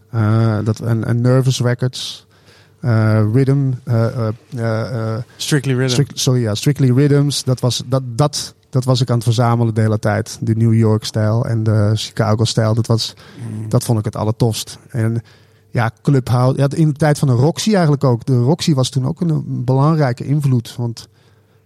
eh, 0.09 0.57
dat, 0.63 0.79
en, 0.79 1.05
en 1.05 1.21
Nervous 1.21 1.59
Records. 1.61 2.24
Eh, 2.86 3.23
Rhythm. 3.33 3.71
eh, 3.83 4.27
eh, 4.55 5.23
Strictly 5.38 5.73
Rhythm. 5.73 5.91
Strict- 5.91 6.19
sorry, 6.19 6.41
ja, 6.41 6.55
Strictly 6.55 6.91
Rhythms. 6.91 7.43
Dat 7.43 7.59
was, 7.59 7.83
dat, 7.86 8.03
dat, 8.05 8.55
dat 8.69 8.83
was 8.83 9.01
ik 9.01 9.09
aan 9.09 9.15
het 9.15 9.23
verzamelen 9.23 9.73
de 9.73 9.81
hele 9.81 9.99
tijd. 9.99 10.38
De 10.41 10.55
New 10.55 10.73
York-stijl 10.73 11.45
en 11.45 11.63
de 11.63 11.91
Chicago-stijl. 11.93 12.73
Dat, 12.73 12.88
was, 12.88 13.13
dat 13.69 13.83
vond 13.83 13.99
ik 13.99 14.05
het 14.05 14.15
allertofst. 14.15 14.77
En 14.89 15.21
ja, 15.69 15.91
Clubhouse. 16.01 16.59
Ja, 16.59 16.67
in 16.73 16.88
de 16.88 16.93
tijd 16.93 17.19
van 17.19 17.27
de 17.27 17.33
Roxy 17.33 17.71
eigenlijk 17.73 18.03
ook. 18.03 18.25
De 18.25 18.38
Roxy 18.38 18.73
was 18.73 18.89
toen 18.89 19.07
ook 19.07 19.21
een, 19.21 19.29
een 19.29 19.63
belangrijke 19.63 20.25
invloed. 20.25 20.75
Want 20.75 21.07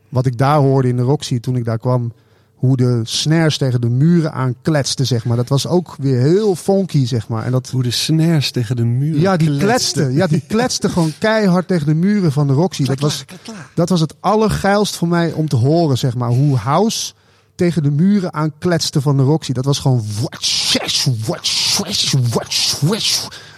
wat 0.09 0.25
ik 0.25 0.37
daar 0.37 0.57
hoorde 0.57 0.87
in 0.87 0.97
de 0.97 1.03
Roxy 1.03 1.39
toen 1.39 1.55
ik 1.55 1.65
daar 1.65 1.79
kwam... 1.79 2.11
Hoe 2.59 2.77
de 2.77 3.01
snares 3.03 3.57
tegen 3.57 3.81
de 3.81 3.89
muren 3.89 4.33
aankletsten, 4.33 5.05
zeg 5.05 5.25
maar. 5.25 5.37
Dat 5.37 5.49
was 5.49 5.67
ook 5.67 5.95
weer 5.99 6.19
heel 6.19 6.55
funky, 6.55 7.05
zeg 7.05 7.27
maar. 7.27 7.45
En 7.45 7.51
dat, 7.51 7.69
Hoe 7.69 7.83
de 7.83 7.91
snares 7.91 8.51
tegen 8.51 8.75
de 8.75 8.85
muur 8.85 9.19
ja, 9.19 9.37
die 9.37 9.57
kletste. 9.57 10.13
Ja, 10.13 10.27
die 10.27 10.43
kletste 10.47 10.89
gewoon 10.89 11.13
keihard 11.19 11.67
tegen 11.67 11.87
de 11.87 11.93
muren 11.93 12.31
van 12.31 12.47
de 12.47 12.53
Roxy. 12.53 12.83
Dat 12.83 12.99
was, 12.99 13.25
dat 13.73 13.89
was 13.89 13.99
het 13.99 14.15
allergeilst 14.19 14.95
voor 14.95 15.07
mij 15.07 15.31
om 15.31 15.47
te 15.47 15.55
horen, 15.55 15.97
zeg 15.97 16.15
maar. 16.15 16.29
Hoe 16.29 16.57
House 16.57 17.13
tegen 17.55 17.83
de 17.83 17.91
muren 17.91 18.33
aankletste 18.33 19.01
van 19.01 19.17
de 19.17 19.23
Roxy. 19.23 19.51
Dat 19.51 19.65
was 19.65 19.79
gewoon... 19.79 20.05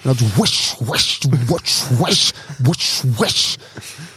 En 0.04 0.10
dat 0.10 0.20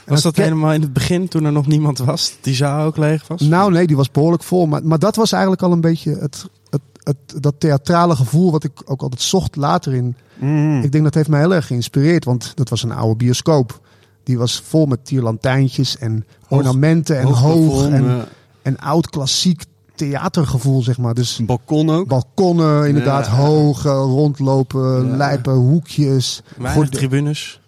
Was 0.07 0.23
dat 0.23 0.37
helemaal 0.37 0.73
in 0.73 0.81
het 0.81 0.93
begin, 0.93 1.29
toen 1.29 1.45
er 1.45 1.53
nog 1.53 1.67
niemand 1.67 1.99
was? 1.99 2.37
Die 2.41 2.55
zaal 2.55 2.85
ook 2.87 2.97
leeg 2.97 3.27
was? 3.27 3.41
Nou 3.41 3.73
nee, 3.73 3.87
die 3.87 3.97
was 3.97 4.11
behoorlijk 4.11 4.43
vol. 4.43 4.67
Maar, 4.67 4.85
maar 4.85 4.99
dat 4.99 5.17
was 5.17 5.33
eigenlijk 5.33 5.63
al 5.63 5.73
een 5.73 5.81
beetje 5.81 6.11
het, 6.19 6.45
het, 6.71 6.81
het, 7.03 7.43
dat 7.43 7.55
theatrale 7.59 8.17
gevoel... 8.17 8.51
wat 8.53 8.65
ik 8.65 8.73
ook 8.85 9.03
altijd 9.03 9.23
zocht 9.23 9.57
later 9.57 9.95
in 9.95 10.17
Mm. 10.39 10.83
Ik 10.83 10.93
denk 10.93 11.05
dat 11.05 11.15
heeft 11.15 11.29
mij 11.29 11.41
heel 11.41 11.55
erg 11.55 11.67
geïnspireerd, 11.67 12.25
want 12.25 12.53
dat 12.55 12.69
was 12.69 12.83
een 12.83 12.93
oude 12.93 13.17
bioscoop. 13.17 13.81
Die 14.25 14.39
was 14.39 14.63
vol 14.67 14.87
met 14.87 15.05
tierlantijntjes 15.05 15.99
en 15.99 16.27
ornamenten 16.49 17.19
en 17.19 17.27
hoog, 17.27 17.89
en, 17.89 18.25
en 18.63 18.79
oud 18.79 19.11
klassiek 19.11 19.65
theatergevoel, 19.95 20.83
zeg 20.83 20.99
maar. 20.99 21.15
Dus 21.15 21.41
balkon 21.47 21.91
ook. 21.91 22.09
balkonnen, 22.09 22.89
inderdaad, 22.89 23.27
Ja. 23.27 23.33
hoog, 23.33 23.83
rondlopen, 23.83 25.07
Ja. 25.07 25.17
lijpen, 25.17 25.55
hoekjes. 25.55 26.43
Weinig 26.59 26.89
tribunes. 26.89 27.61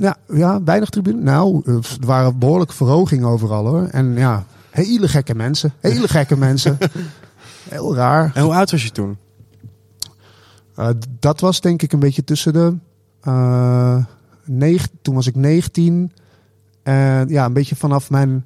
Ja, 0.00 0.16
ja, 0.28 0.62
weinig 0.62 0.88
tribune. 0.88 1.22
Nou, 1.22 1.62
eh, 1.64 1.74
er 1.74 2.06
waren 2.06 2.38
behoorlijk 2.38 2.72
verhogingen 2.72 3.28
overal 3.28 3.66
hoor. 3.66 3.86
En 3.86 4.14
ja, 4.16 4.44
hele 4.70 5.08
gekke 5.08 5.34
mensen. 5.34 5.72
Hele 5.80 6.08
gekke 6.08 6.36
mensen. 6.46 6.78
Heel 7.68 7.94
raar. 7.94 8.30
En 8.34 8.42
hoe 8.42 8.54
oud 8.54 8.70
was 8.70 8.82
je 8.82 8.90
toen? 8.90 9.16
Eh, 10.74 10.88
dat 11.18 11.40
was 11.40 11.60
denk 11.60 11.82
ik 11.82 11.92
een 11.92 12.00
beetje 12.00 12.24
tussen 12.24 12.52
de. 12.52 12.74
eh 13.20 14.04
negen, 14.44 14.88
toen 15.02 15.14
was 15.14 15.26
ik 15.26 15.34
19. 15.34 16.12
En 16.82 17.28
ja, 17.28 17.44
een 17.44 17.52
beetje 17.52 17.76
vanaf 17.76 18.10
mijn 18.10 18.44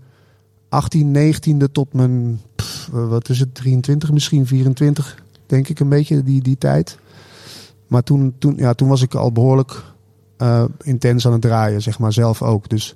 18, 0.69 1.35
19e 1.35 1.71
tot 1.73 1.93
mijn. 1.93 2.41
pff, 2.57 2.89
wat 2.93 3.29
is 3.29 3.41
het? 3.41 3.55
23, 3.55 4.13
misschien 4.13 4.47
24. 4.47 5.23
Denk 5.47 5.69
ik 5.69 5.81
een 5.81 5.89
beetje 5.89 6.23
die, 6.23 6.43
die 6.43 6.59
tijd. 6.59 6.99
Maar 7.87 8.03
toen, 8.03 8.35
toen, 8.39 8.57
ja, 8.57 8.73
toen 8.75 8.89
was 8.89 9.03
ik 9.03 9.15
al 9.15 9.33
behoorlijk 9.33 9.83
eh, 10.41 10.65
intens 10.83 11.27
aan 11.27 11.33
het 11.33 11.41
draaien, 11.41 11.83
zeg 11.83 11.99
maar 11.99 12.13
zelf 12.13 12.43
ook. 12.43 12.69
Dus 12.69 12.95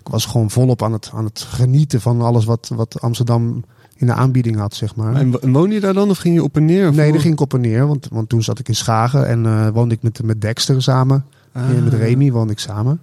ik 0.00 0.08
was 0.08 0.26
gewoon 0.26 0.50
volop 0.50 0.82
aan 0.82 0.92
het, 0.92 1.10
aan 1.14 1.24
het 1.24 1.40
genieten 1.40 2.00
van 2.00 2.20
alles 2.20 2.44
wat, 2.44 2.70
wat 2.74 3.00
Amsterdam 3.00 3.64
in 3.96 4.06
de 4.06 4.12
aanbieding 4.12 4.56
had, 4.56 4.74
zeg 4.74 4.96
maar. 4.96 5.14
En 5.14 5.30
wo- 5.30 5.50
woon 5.50 5.70
je 5.70 5.80
daar 5.80 5.94
dan 5.94 6.10
of 6.10 6.18
ging 6.18 6.34
je 6.34 6.42
op 6.42 6.56
en 6.56 6.64
neer? 6.64 6.92
Nee, 6.94 7.12
daar 7.12 7.20
ging 7.20 7.32
ik 7.32 7.40
op 7.40 7.54
en 7.54 7.60
neer. 7.60 7.86
Want, 7.86 8.08
want 8.10 8.28
toen 8.28 8.42
zat 8.42 8.58
ik 8.58 8.68
in 8.68 8.74
Schagen 8.74 9.26
en 9.26 9.46
eh, 9.46 9.68
woonde 9.68 9.94
ik 9.94 10.02
met, 10.02 10.22
met 10.22 10.40
Dexter 10.40 10.82
samen. 10.82 11.24
Ah. 11.52 11.68
En 11.70 11.84
met 11.84 11.92
Remy 11.92 12.32
woonde 12.32 12.52
ik 12.52 12.58
samen. 12.58 13.00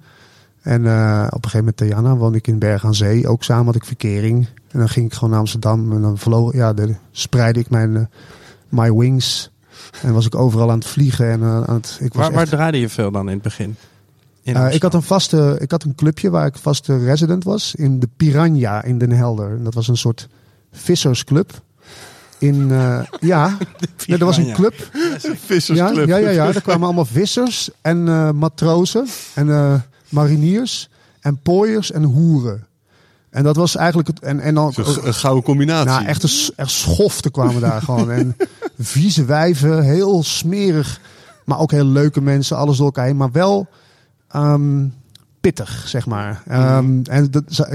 En 0.62 0.86
eh, 0.86 1.24
op 1.30 1.44
een 1.44 1.50
gegeven 1.50 1.58
moment 1.60 1.78
Diana 1.78 2.16
woonde 2.16 2.38
ik 2.38 2.48
in 2.48 2.60
Berg 2.60 2.86
aan 2.86 2.96
Zee. 2.96 3.28
Ook 3.28 3.44
samen 3.44 3.66
had 3.66 3.76
ik 3.76 3.86
verkering. 3.86 4.48
En 4.72 4.80
dan 4.80 4.90
ging 4.90 5.06
ik 5.06 5.14
gewoon 5.14 5.30
naar 5.30 5.40
Amsterdam. 5.40 5.92
En 5.92 6.02
dan 6.02 6.18
vloog, 6.18 6.54
ja, 6.54 6.74
dan 6.74 6.96
spreidde 7.12 7.60
ik 7.60 7.70
mijn 7.70 8.10
my 8.70 8.94
wings. 8.94 9.52
En 10.02 10.14
was 10.14 10.26
ik 10.26 10.36
overal 10.36 10.72
aan 10.72 10.78
het 10.80 10.88
vliegen. 10.88 11.30
En, 11.32 11.42
eh, 11.42 11.64
aan 11.64 11.76
het, 11.76 11.98
ik 12.02 12.14
was 12.14 12.24
Waar, 12.24 12.32
waar 12.34 12.42
echt- 12.42 12.52
draaide 12.52 12.80
je 12.80 12.90
veel 12.90 13.12
dan 13.12 13.28
in 13.28 13.34
het 13.34 13.42
begin? 13.42 13.76
In 14.42 14.56
eh, 14.56 14.74
ik, 14.74 14.82
had 14.82 14.94
een 14.94 15.02
vaste, 15.04 15.58
ik 15.60 15.72
had 15.72 15.84
een 15.84 15.96
clubje 15.96 16.30
waar 16.30 16.46
ik 16.46 16.56
vaste 16.58 16.98
resident 16.98 17.44
was. 17.44 17.76
In 17.76 18.00
de 18.00 18.10
Piranha 18.18 18.84
in 18.84 18.98
Den 18.98 19.12
Helder. 19.12 19.50
En 19.50 19.64
dat 19.64 19.74
was 19.74 19.88
een 19.88 19.98
soort 19.98 20.28
vissersclub. 20.72 21.62
In, 22.38 22.72
eh, 22.72 23.00
ja, 23.20 23.58
nee, 24.08 24.18
er 24.18 24.26
was 24.26 24.38
een 24.38 24.54
club 24.54 24.74
Vissersclub. 25.46 26.08
ja, 26.08 26.18
ja, 26.18 26.30
ja, 26.30 26.30
ja, 26.30 26.52
daar 26.52 26.62
kwamen 26.62 26.84
allemaal 26.84 27.06
vissers 27.06 27.70
en 27.82 28.04
matrozen 28.38 29.08
en 29.34 29.84
mariniers. 30.10 30.90
en 31.22 31.38
pooiers 31.42 31.92
en 31.92 32.04
hoeren. 32.04 32.68
En 33.34 33.44
dat 33.44 33.56
was 33.56 33.76
eigenlijk 33.76 34.08
het. 34.08 34.20
En, 34.20 34.40
en 34.40 34.56
dan. 34.56 34.74
Een 34.76 35.14
gouden 35.14 35.44
combinatie. 35.44 35.90
Nou, 35.90 36.06
echt, 36.06 36.24
een, 36.24 36.54
echt 36.56 36.72
schoften 36.72 37.32
kwamen 37.32 37.62
daar 37.62 37.82
gewoon. 37.82 38.12
En 38.12 38.36
vieze 38.80 39.26
wijven, 39.26 39.84
heel 39.84 40.24
smerig. 40.24 41.00
Maar 41.46 41.60
ook 41.60 41.72
heel 41.72 41.86
leuke 41.86 42.22
mensen, 42.22 42.58
alles 42.58 42.78
door 42.78 42.86
elkaar 42.86 43.06
heen. 43.06 43.18
Maar 43.18 43.32
wel 43.32 43.68
ehm, 44.28 44.88
pittig, 45.42 45.84
zeg 45.88 46.06
maar. 46.06 46.44
Ehm, 46.48 47.00
En 47.04 47.32
dat, 47.32 47.68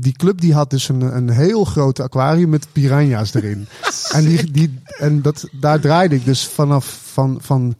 die 0.00 0.12
club 0.12 0.40
die 0.40 0.54
had 0.54 0.70
dus 0.70 0.88
een, 0.88 1.16
een 1.16 1.30
heel 1.30 1.64
groot 1.64 2.00
aquarium 2.00 2.48
met 2.48 2.66
piranha's 2.72 3.34
erin. 3.34 3.66
en 4.16 4.24
die, 4.24 4.50
die, 4.50 4.82
en 4.98 5.22
dat, 5.22 5.48
daar 5.52 5.80
draaide 5.80 6.14
ik 6.14 6.24
dus 6.24 6.46
vanaf 6.46 7.00
van... 7.12 7.38
van 7.40 7.74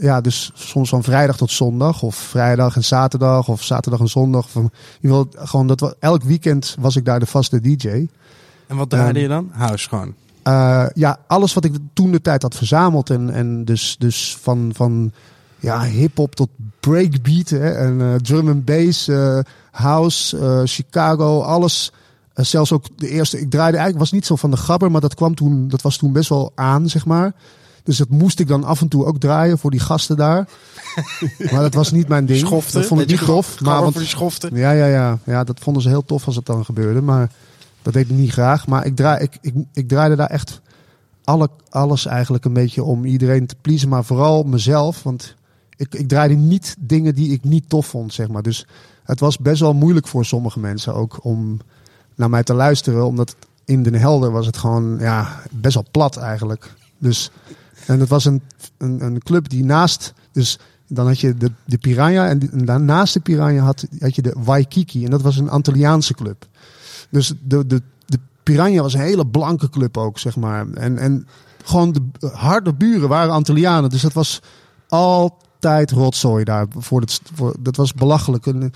ja, 0.00 0.20
dus 0.20 0.50
soms 0.54 0.88
van 0.88 1.02
vrijdag 1.02 1.36
tot 1.36 1.50
zondag. 1.50 2.02
Of 2.02 2.16
vrijdag 2.16 2.76
en 2.76 2.84
zaterdag. 2.84 3.48
Of 3.48 3.62
zaterdag 3.62 4.00
en 4.00 4.08
zondag. 4.08 4.50
Van, 4.50 4.70
ieder 5.00 5.16
geval, 5.16 5.46
gewoon 5.46 5.66
dat, 5.66 5.96
elk 5.98 6.22
weekend 6.22 6.76
was 6.78 6.96
ik 6.96 7.04
daar 7.04 7.20
de 7.20 7.26
vaste 7.26 7.60
DJ. 7.60 8.06
En 8.66 8.76
wat 8.76 8.90
draaide 8.90 9.20
je 9.20 9.28
dan? 9.28 9.50
House 9.52 9.88
gewoon. 9.88 10.14
Eh, 10.42 10.86
ja, 10.94 11.18
alles 11.26 11.54
wat 11.54 11.64
ik 11.64 11.74
toen 11.92 12.10
de 12.10 12.20
tijd 12.20 12.42
had 12.42 12.54
verzameld. 12.54 13.10
En, 13.10 13.30
en 13.30 13.64
dus, 13.64 13.96
dus 13.98 14.36
van, 14.40 14.70
van 14.74 15.12
ja, 15.58 15.84
hip-hop 15.84 16.34
tot 16.34 16.48
breakbeat. 16.80 17.48
Hè, 17.48 17.70
en 17.70 18.00
eh, 18.00 18.14
drum 18.14 18.48
and 18.48 18.64
bass, 18.64 19.08
eh, 19.08 19.38
house, 19.70 20.62
Chicago, 20.64 21.40
alles. 21.40 21.92
Zelfs 22.34 22.72
ook 22.72 22.84
de 22.96 23.08
eerste. 23.08 23.40
Ik 23.40 23.50
draaide 23.50 23.76
eigenlijk, 23.76 23.98
was 23.98 24.12
niet 24.12 24.26
zo 24.26 24.36
van 24.36 24.50
de 24.50 24.56
gabber, 24.56 24.90
maar 24.90 25.00
dat 25.00 25.14
kwam 25.14 25.34
toen, 25.34 25.68
dat 25.68 25.82
was 25.82 25.96
toen 25.96 26.12
best 26.12 26.28
wel 26.28 26.52
aan, 26.54 26.88
zeg 26.88 27.06
maar. 27.06 27.32
Dus 27.90 27.98
dat 27.98 28.08
moest 28.08 28.40
ik 28.40 28.48
dan 28.48 28.64
af 28.64 28.80
en 28.80 28.88
toe 28.88 29.04
ook 29.04 29.18
draaien 29.18 29.58
voor 29.58 29.70
die 29.70 29.80
gasten 29.80 30.16
daar. 30.16 30.48
maar 31.52 31.60
dat 31.60 31.74
was 31.74 31.90
niet 31.90 32.08
mijn 32.08 32.26
ding. 32.26 32.38
Schoften. 32.38 32.78
Dat 32.78 32.88
vond 32.88 33.00
ik 33.00 33.08
niet 33.08 33.24
tof. 33.24 33.60
Maar 33.60 33.80
want, 33.80 33.92
voor 33.92 34.00
die 34.00 34.10
schoften. 34.10 34.56
ja, 34.56 34.70
ja, 34.70 34.86
ja, 34.86 35.18
ja, 35.24 35.44
dat 35.44 35.60
vonden 35.60 35.82
ze 35.82 35.88
heel 35.88 36.04
tof 36.04 36.26
als 36.26 36.36
het 36.36 36.46
dan 36.46 36.64
gebeurde. 36.64 37.00
Maar 37.00 37.30
dat 37.82 37.92
deed 37.92 38.10
ik 38.10 38.16
niet 38.16 38.30
graag. 38.30 38.66
Maar 38.66 38.86
ik, 38.86 38.96
draai, 38.96 39.22
ik, 39.22 39.38
ik, 39.40 39.54
ik 39.72 39.88
draaide 39.88 40.16
daar 40.16 40.30
echt 40.30 40.60
alle, 41.24 41.50
alles 41.68 42.06
eigenlijk 42.06 42.44
een 42.44 42.52
beetje 42.52 42.82
om 42.82 43.04
iedereen 43.04 43.46
te 43.46 43.56
pleasen. 43.60 43.88
Maar 43.88 44.04
vooral 44.04 44.42
mezelf. 44.42 45.02
Want 45.02 45.34
ik, 45.76 45.94
ik 45.94 46.08
draaide 46.08 46.34
niet 46.34 46.76
dingen 46.78 47.14
die 47.14 47.32
ik 47.32 47.44
niet 47.44 47.68
tof 47.68 47.86
vond, 47.86 48.12
zeg 48.12 48.28
maar. 48.28 48.42
Dus 48.42 48.66
het 49.04 49.20
was 49.20 49.38
best 49.38 49.60
wel 49.60 49.74
moeilijk 49.74 50.08
voor 50.08 50.24
sommige 50.24 50.60
mensen 50.60 50.94
ook 50.94 51.24
om 51.24 51.60
naar 52.14 52.30
mij 52.30 52.42
te 52.42 52.54
luisteren. 52.54 53.06
Omdat 53.06 53.36
in 53.64 53.82
Den 53.82 53.94
Helder 53.94 54.30
was 54.30 54.46
het 54.46 54.56
gewoon 54.56 54.98
ja, 54.98 55.40
best 55.50 55.74
wel 55.74 55.86
plat 55.90 56.16
eigenlijk. 56.16 56.74
Dus, 56.98 57.30
en 57.86 58.00
het 58.00 58.08
was 58.08 58.24
een, 58.24 58.42
een, 58.78 59.02
een 59.02 59.22
club 59.22 59.48
die 59.48 59.64
naast... 59.64 60.14
Dus 60.32 60.58
dan 60.86 61.06
had 61.06 61.20
je 61.20 61.34
de, 61.34 61.52
de 61.64 61.78
Piranha 61.78 62.28
en, 62.28 62.50
daarnaast 62.64 63.14
de 63.14 63.20
Piranha 63.20 63.62
had, 63.62 63.86
had 63.98 64.14
je 64.14 64.22
de 64.22 64.36
Waikiki. 64.38 65.04
En 65.04 65.10
dat 65.10 65.22
was 65.22 65.36
een 65.36 65.50
Antilliaanse 65.50 66.14
club. 66.14 66.46
Dus 67.10 67.32
de, 67.42 67.66
de, 67.66 67.82
de 68.06 68.18
Piranha 68.42 68.82
was 68.82 68.94
een 68.94 69.00
hele 69.00 69.26
blanke 69.26 69.70
club 69.70 69.96
ook, 69.96 70.18
zeg 70.18 70.36
maar. 70.36 70.70
En, 70.70 70.98
en 70.98 71.26
gewoon 71.64 71.92
de 71.92 72.28
harde 72.32 72.74
buren 72.74 73.08
waren 73.08 73.32
Antillianen. 73.32 73.90
Dus 73.90 74.02
dat 74.02 74.12
was 74.12 74.42
altijd 74.88 75.90
rotzooi 75.90 76.44
daar. 76.44 76.66
Voor 76.76 77.00
het, 77.00 77.20
dat 77.60 77.76
was 77.76 77.94
belachelijk. 77.94 78.46
En, 78.46 78.72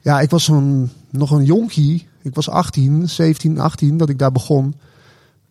ja, 0.00 0.20
ik 0.20 0.30
was 0.30 0.50
nog 1.10 1.30
een 1.30 1.44
jonkie. 1.44 2.08
Ik 2.22 2.34
was 2.34 2.48
18, 2.48 3.08
17, 3.08 3.60
18 3.60 3.96
dat 3.96 4.08
ik 4.08 4.18
daar 4.18 4.32
begon. 4.32 4.74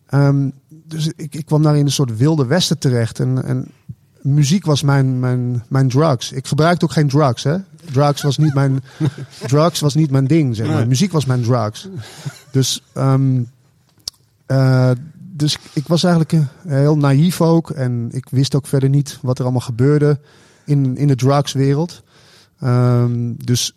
Ehm, 0.06 0.50
dus 0.84 1.12
ik, 1.16 1.34
ik 1.34 1.46
kwam 1.46 1.62
daar 1.62 1.76
in 1.76 1.84
een 1.84 1.92
soort 1.92 2.16
wilde 2.16 2.46
westen 2.46 2.78
terecht. 2.78 3.20
En, 3.20 3.44
en 3.44 3.68
muziek 4.20 4.64
was 4.64 4.82
mijn, 4.82 5.20
mijn, 5.20 5.64
mijn 5.68 5.88
drugs. 5.88 6.32
Ik 6.32 6.46
gebruikte 6.46 6.84
ook 6.84 6.92
geen 6.92 7.08
drugs, 7.08 7.42
hè. 7.42 7.56
Drugs 7.92 8.22
was 8.22 8.38
niet 8.38 8.54
mijn, 8.54 8.82
drugs 9.46 9.80
was 9.80 9.94
niet 9.94 10.10
mijn 10.10 10.26
ding, 10.26 10.56
zeg 10.56 10.66
maar. 10.66 10.76
Nee. 10.76 10.86
Muziek 10.86 11.12
was 11.12 11.24
mijn 11.24 11.42
drugs. 11.42 11.88
Dus, 12.50 12.82
ehm, 12.92 13.42
eh, 14.46 14.90
dus 15.16 15.58
ik 15.72 15.86
was 15.86 16.04
eigenlijk 16.04 16.32
eh, 16.32 16.46
heel 16.64 16.96
naïef 16.96 17.40
ook. 17.40 17.70
En 17.70 18.08
ik 18.12 18.26
wist 18.30 18.54
ook 18.54 18.66
verder 18.66 18.88
niet 18.88 19.18
wat 19.22 19.38
er 19.38 19.44
allemaal 19.44 19.60
gebeurde 19.60 20.18
in, 20.64 20.96
in 20.96 21.06
de 21.06 21.16
drugswereld. 21.16 22.02
Ehm, 22.60 23.32
dus 23.36 23.74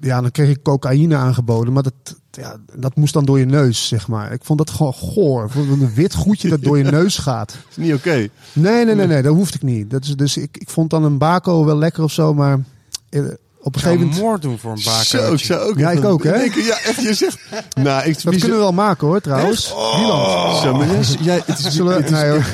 ja, 0.00 0.20
dan 0.20 0.30
kreeg 0.30 0.48
ik 0.48 0.62
cocaïne 0.62 1.16
aangeboden. 1.16 1.72
Maar 1.72 1.82
dat, 1.82 1.92
ja, 2.30 2.56
dat 2.76 2.96
moest 2.96 3.12
dan 3.12 3.24
door 3.24 3.38
je 3.38 3.44
neus, 3.46 3.88
zeg 3.88 4.08
maar. 4.08 4.32
Ik 4.32 4.44
vond 4.44 4.58
dat 4.58 4.70
gewoon 4.70 4.94
goor. 4.94 5.50
Een 5.56 5.94
wit 5.94 6.14
goedje 6.14 6.48
dat 6.48 6.62
door 6.62 6.78
je 6.78 6.84
neus 7.00 7.18
gaat. 7.18 7.56
is 7.70 7.76
niet 7.76 7.94
oké. 7.94 8.28
Nee, 8.52 8.84
nee, 8.84 8.94
nee, 8.94 9.06
nee, 9.06 9.22
dat 9.22 9.34
hoefde 9.34 9.56
ik 9.56 9.62
niet. 9.62 9.90
Dat 9.90 10.04
is, 10.04 10.16
dus 10.16 10.36
ik, 10.36 10.56
ik 10.58 10.70
vond 10.70 10.90
dan 10.90 11.04
een 11.04 11.18
bako 11.18 11.64
wel 11.64 11.76
lekker 11.76 12.02
of 12.02 12.12
zo, 12.12 12.34
maar 12.34 12.58
eh, 13.10 13.22
op 13.64 13.74
een 13.74 13.80
gegeven 13.80 14.04
moment... 14.04 14.20
moord 14.22 14.42
doen 14.42 14.58
voor 14.58 14.70
een 14.72 14.82
baker. 14.84 15.04
Zo, 15.04 15.32
ik 15.32 15.38
zou 15.38 15.60
ook. 15.70 15.78
Ja, 15.78 15.90
ik 15.90 16.04
ook, 16.04 16.24
hè? 16.24 16.34
ja, 16.34 16.78
echt, 16.84 17.02
je 17.02 17.14
zegt. 17.14 17.38
Nou, 17.74 18.04
ik 18.08 18.22
Dat 18.22 18.32
kunnen 18.38 18.50
we 18.50 18.62
wel 18.62 18.72
maken 18.72 19.06
hoor, 19.06 19.20
trouwens. 19.20 19.66
Zo, 20.62 20.74
maar 20.76 20.86
jij, 20.86 21.02
jij, 21.20 21.42
het 21.46 21.58
is, 21.58 21.74
Zullen 21.74 21.92
we- 21.96 22.02
het 22.02 22.10
is 22.10 22.18
nee, 22.20 22.30
hoor. 22.30 22.44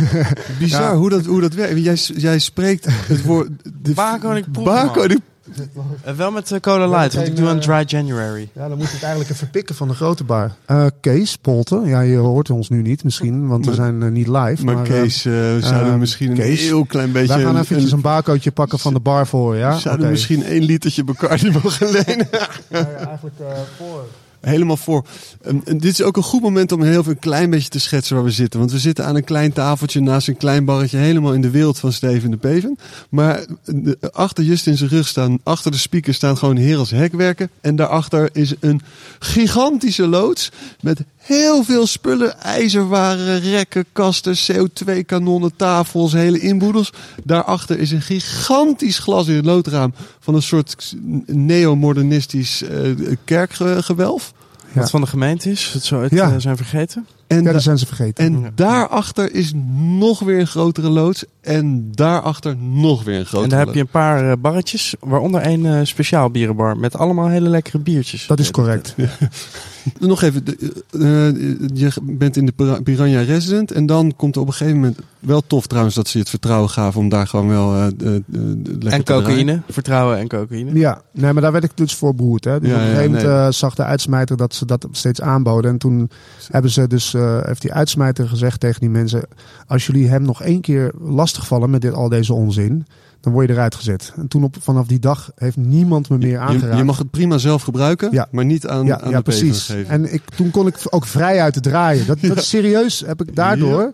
bizar 0.59 0.83
Ja. 0.83 0.97
hoe, 0.97 1.11
dat, 1.11 1.25
hoe 1.25 1.41
dat 1.41 1.55
werkt. 1.55 1.79
Jij, 1.85 1.95
jij 1.95 2.39
spreekt 2.39 2.87
het 2.89 3.23
woord... 3.23 3.49
De 3.83 3.93
Bako 3.95 4.31
en 4.31 4.37
ik 4.37 4.53
proef 4.53 4.65
Bako 4.65 5.01
hem 5.01 5.11
en 5.11 5.17
ik- 5.17 5.23
Eh, 6.05 6.15
wel 6.15 6.31
met 6.31 6.53
eh, 6.53 6.61
Cola 6.61 6.89
Light, 6.89 7.15
want 7.15 7.27
ik 7.27 7.37
doe 7.37 7.49
een 7.49 7.61
dry 7.61 7.83
January. 7.87 8.49
Ja, 8.53 8.69
dan 8.69 8.79
moet 8.79 8.93
ik 8.93 9.01
eigenlijk 9.03 9.31
even 9.31 9.51
pikken 9.51 9.75
van 9.75 9.89
de 9.89 9.95
grote 9.95 10.25
bar. 10.25 10.53
Eh, 10.65 10.87
Kees 11.01 11.37
Polten, 11.37 11.87
ja, 11.87 12.01
je 12.01 12.17
hoort 12.17 12.51
ons 12.51 12.69
nu 12.69 12.83
niet 12.83 13.05
misschien, 13.05 13.49
want 13.49 13.61
we 13.65 13.71
Maar- 13.71 13.81
zijn 13.81 14.03
eh, 14.03 14.09
niet 14.11 14.27
live. 14.27 14.65
Maar 14.65 14.77
eh, 14.77 14.83
Kees, 14.83 15.25
eh, 15.25 15.33
we 15.33 15.59
zouden 15.61 15.91
ehm, 15.91 15.99
misschien 15.99 16.31
een 16.31 16.37
Kees, 16.37 16.61
heel 16.61 16.85
klein 16.85 17.13
beetje... 17.13 17.35
wij 17.35 17.45
gaan 17.45 17.55
een- 17.57 17.61
eventjes 17.63 17.93
een 17.93 18.01
barcootje 18.01 18.51
pakken 18.53 18.79
van 18.79 18.95
de 18.95 19.01
bar 19.01 19.27
voor, 19.27 19.57
ja? 19.57 19.75
we 19.75 19.81
zouden 19.81 20.03
Oké. 20.05 20.13
misschien 20.13 20.45
één 20.45 20.63
litertje 20.63 21.05
Bacardi 21.05 21.51
mogen 21.63 21.91
lenen. 21.91 22.29
eigenlijk 22.71 23.37
voor. 23.77 24.05
Helemaal 24.41 24.76
voor. 24.76 25.05
En 25.43 25.62
dit 25.78 25.84
is 25.84 26.03
ook 26.03 26.16
een 26.16 26.22
goed 26.22 26.43
moment 26.43 26.72
om 26.72 26.82
heel 26.82 27.03
veel 27.03 27.12
een 27.12 27.18
klein 27.18 27.51
beetje 27.51 27.68
te 27.68 27.80
schetsen 27.80 28.14
waar 28.16 28.24
we 28.24 28.30
zitten. 28.30 28.59
Want 28.59 28.72
we 28.72 28.78
zitten 28.78 29.05
aan 29.05 29.16
een 29.16 29.24
klein 29.24 29.53
tafeltje 29.53 30.01
naast 30.01 30.28
een 30.28 30.36
klein 30.36 30.64
barretje. 30.64 30.97
Helemaal 30.99 31.32
in 31.34 31.41
de 31.41 31.51
wereld 31.51 31.78
van 31.78 31.93
Steven 31.93 32.30
de 32.30 32.36
Peven. 32.36 32.78
Maar 33.11 33.45
de- 33.64 33.99
achter 34.12 34.45
Justin 34.45 34.76
zijn 34.76 34.91
rug 34.91 35.09
staan, 35.09 35.39
achter 35.43 35.70
de 35.70 35.78
speaker 35.78 36.14
staan 36.14 36.36
gewoon 36.39 36.57
heren 36.57 36.78
als 36.78 36.91
hekwerken. 36.91 37.51
En 37.61 37.76
daarachter 37.76 38.28
is 38.32 38.55
een 38.61 38.80
gigantische 39.18 40.07
loods 40.07 40.51
met 40.80 41.01
heel 41.29 41.64
veel 41.64 41.87
spullen. 41.87 42.41
IJzerwaren, 42.41 43.41
rekken, 43.41 43.85
kasten, 43.93 44.35
CO2-kanonnen, 44.37 45.53
tafels, 45.57 46.12
hele 46.12 46.39
inboedels. 46.41 46.93
Daarachter 47.24 47.79
is 47.79 47.91
een 47.91 48.03
gigantisch 48.03 48.99
glas 48.99 49.26
in 49.26 49.37
het 49.37 49.45
loodraam 49.45 49.95
van 50.20 50.35
een 50.35 50.43
soort 50.43 50.95
neomodernistisch 51.26 52.62
eh 52.62 52.81
kerkgewelf. 53.24 54.33
Ja. 54.72 54.81
Wat 54.81 54.91
van 54.91 55.01
de 55.01 55.07
gemeente 55.07 55.51
is, 55.51 55.70
dat 55.72 55.83
zou 55.83 56.03
het 56.03 56.12
Ja. 56.12 56.31
eh, 56.31 56.35
zijn 56.39 56.57
vergeten. 56.57 57.07
En, 57.26 57.43
Ja, 57.43 57.53
dat 57.53 57.62
zijn 57.62 57.79
ze 57.79 57.87
vergeten. 57.87 58.24
en 58.24 58.53
daarachter 58.55 59.35
is 59.35 59.53
nog 59.99 60.18
weer 60.20 60.39
een 60.41 60.47
grotere 60.47 60.89
loods. 60.89 61.24
En 61.41 61.89
daarachter 61.95 62.57
nog 62.57 63.05
weer 63.05 63.18
een 63.18 63.26
grotere 63.26 63.43
en 63.43 63.49
daar 63.57 63.66
heb 63.66 63.74
je 63.74 63.81
een 63.81 63.89
paar 63.89 64.31
eh, 64.31 64.36
barretjes, 64.39 64.94
waaronder 65.01 65.47
een 65.47 65.66
eh, 65.66 65.81
speciaal 65.82 66.31
bierenbar 66.31 66.77
met 66.77 66.97
allemaal 66.97 67.28
hele 67.28 67.48
lekkere 67.48 67.78
biertjes. 67.78 68.27
dat 68.27 68.39
is 68.39 68.51
correct. 68.51 68.94
Nog 70.01 70.23
even, 70.23 70.45
de- 70.45 70.85
eh, 70.93 71.79
je 71.81 71.91
bent 72.03 72.37
in 72.37 72.47
de 72.47 72.53
Pira- 72.53 72.81
Piranha 72.83 73.21
Resident. 73.21 73.73
En 73.73 73.87
dan 73.87 74.13
komt 74.17 74.35
er 74.35 74.41
op 74.41 74.47
een 74.47 74.53
gegeven 74.53 74.79
moment... 74.81 74.99
Wel 75.19 75.43
tof 75.47 75.67
trouwens 75.67 75.95
dat 75.95 76.07
ze 76.07 76.13
je 76.13 76.19
het 76.23 76.29
vertrouwen 76.31 76.71
gaven 76.71 77.01
om 77.01 77.09
daar 77.09 77.27
gewoon 77.27 77.49
wel 77.49 77.75
eh, 77.75 77.87
eh, 77.87 78.15
eh, 78.15 78.23
lekker 78.65 78.91
en 78.93 79.05
cocaïne, 79.05 79.63
vertrouwen 79.69 80.19
en 80.19 80.29
cocaïne. 80.29 80.79
Ja, 80.79 81.03
nee, 81.13 81.33
maar 81.33 81.43
daar 81.43 81.53
werd 81.53 81.65
ik 81.65 81.71
dus 81.75 81.95
voor 81.95 82.15
behoed. 82.15 82.45
Hè. 82.45 82.61
Dus 82.61 82.69
Ja, 82.69 82.75
op 82.75 82.81
een 82.81 82.87
gegeven 82.87 83.11
moment 83.11 83.29
nee. 83.29 83.37
eh, 83.37 83.51
zag 83.51 83.75
de 83.75 83.85
uitsmijter 83.85 84.37
dat 84.37 84.55
ze 84.55 84.65
dat 84.67 84.87
steeds 84.91 85.21
aanboden. 85.21 85.71
En 85.71 85.79
toen 85.79 86.11
hebben 86.51 86.71
ze 86.71 86.87
dus, 86.87 87.15
eh, 87.15 87.39
heeft 87.43 87.63
die 87.63 87.73
uitsmijter 87.73 88.29
gezegd 88.29 88.61
tegen 88.61 88.81
die 88.81 88.91
mensen... 88.91 89.23
als 89.67 89.87
jullie 89.87 90.09
hem 90.09 90.23
nog 90.23 90.43
één 90.43 90.61
keer 90.61 90.93
lastigvallen 91.01 91.71
met 91.71 91.81
dit, 91.81 91.93
al 91.93 92.09
deze 92.09 92.33
onzin... 92.35 92.87
dan 93.20 93.32
word 93.32 93.49
je 93.49 93.53
eruit 93.53 93.74
gezet. 93.74 94.12
En 94.16 94.28
toen 94.28 94.45
op, 94.45 94.57
vanaf 94.61 94.86
die 94.86 94.99
dag 94.99 95.31
heeft 95.35 95.57
niemand 95.57 96.09
me 96.09 96.19
meer 96.19 96.39
aangeraakt. 96.39 96.78
je 96.78 96.85
mag 96.85 96.99
het 96.99 97.11
prima 97.11 97.39
zelf 97.39 97.62
gebruiken, 97.62 98.09
Ja. 98.12 98.28
maar 98.31 98.45
niet 98.45 98.66
aan, 98.66 98.86
ja, 98.86 99.01
aan 99.01 99.11
ja 99.11 99.16
de 99.16 99.23
precies. 99.23 99.66
Geven. 99.66 99.89
En 99.89 100.12
ik, 100.12 100.23
toen 100.36 100.51
kon 100.51 100.66
ik 100.66 100.78
ook 100.90 101.07
vrij 101.07 101.40
uit 101.40 101.53
te 101.53 101.61
draaien. 101.61 102.07
Dat, 102.07 102.19
dat 102.32 102.36
is 102.36 102.49
serieus 102.49 103.01
heb 103.07 103.20
ik 103.23 103.36
daardoor... 103.36 103.93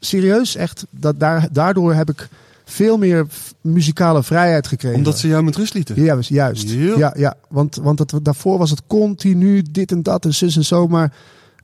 Serieus, 0.00 0.56
echt, 0.56 0.86
dat 0.90 1.20
daar, 1.20 1.48
daardoor 1.52 1.94
heb 1.94 2.08
ik 2.08 2.28
veel 2.64 2.98
meer 2.98 3.26
muzikale 3.60 4.22
vrijheid 4.22 4.66
gekregen. 4.66 4.96
Omdat 4.98 5.18
ze 5.18 5.28
jou 5.28 5.42
met 5.42 5.56
rust 5.56 5.74
lieten. 5.74 6.02
Ja, 6.02 6.18
juist. 6.20 6.70
Ja. 6.70 7.12
Ja. 7.16 7.34
Want, 7.48 7.76
want 7.76 7.98
het, 7.98 8.14
daarvoor 8.22 8.58
was 8.58 8.70
het 8.70 8.82
continu 8.86 9.62
dit 9.70 9.92
en 9.92 10.02
dat 10.02 10.24
en 10.24 10.34
zus 10.34 10.56
en 10.56 10.64
zo. 10.64 10.86
Maar 10.86 11.12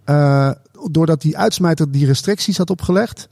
eh, 0.04 0.50
doordat 0.90 1.20
die 1.20 1.38
uitsmijter 1.38 1.90
die 1.90 2.06
restricties 2.06 2.58
had 2.58 2.70
opgelegd, 2.70 3.28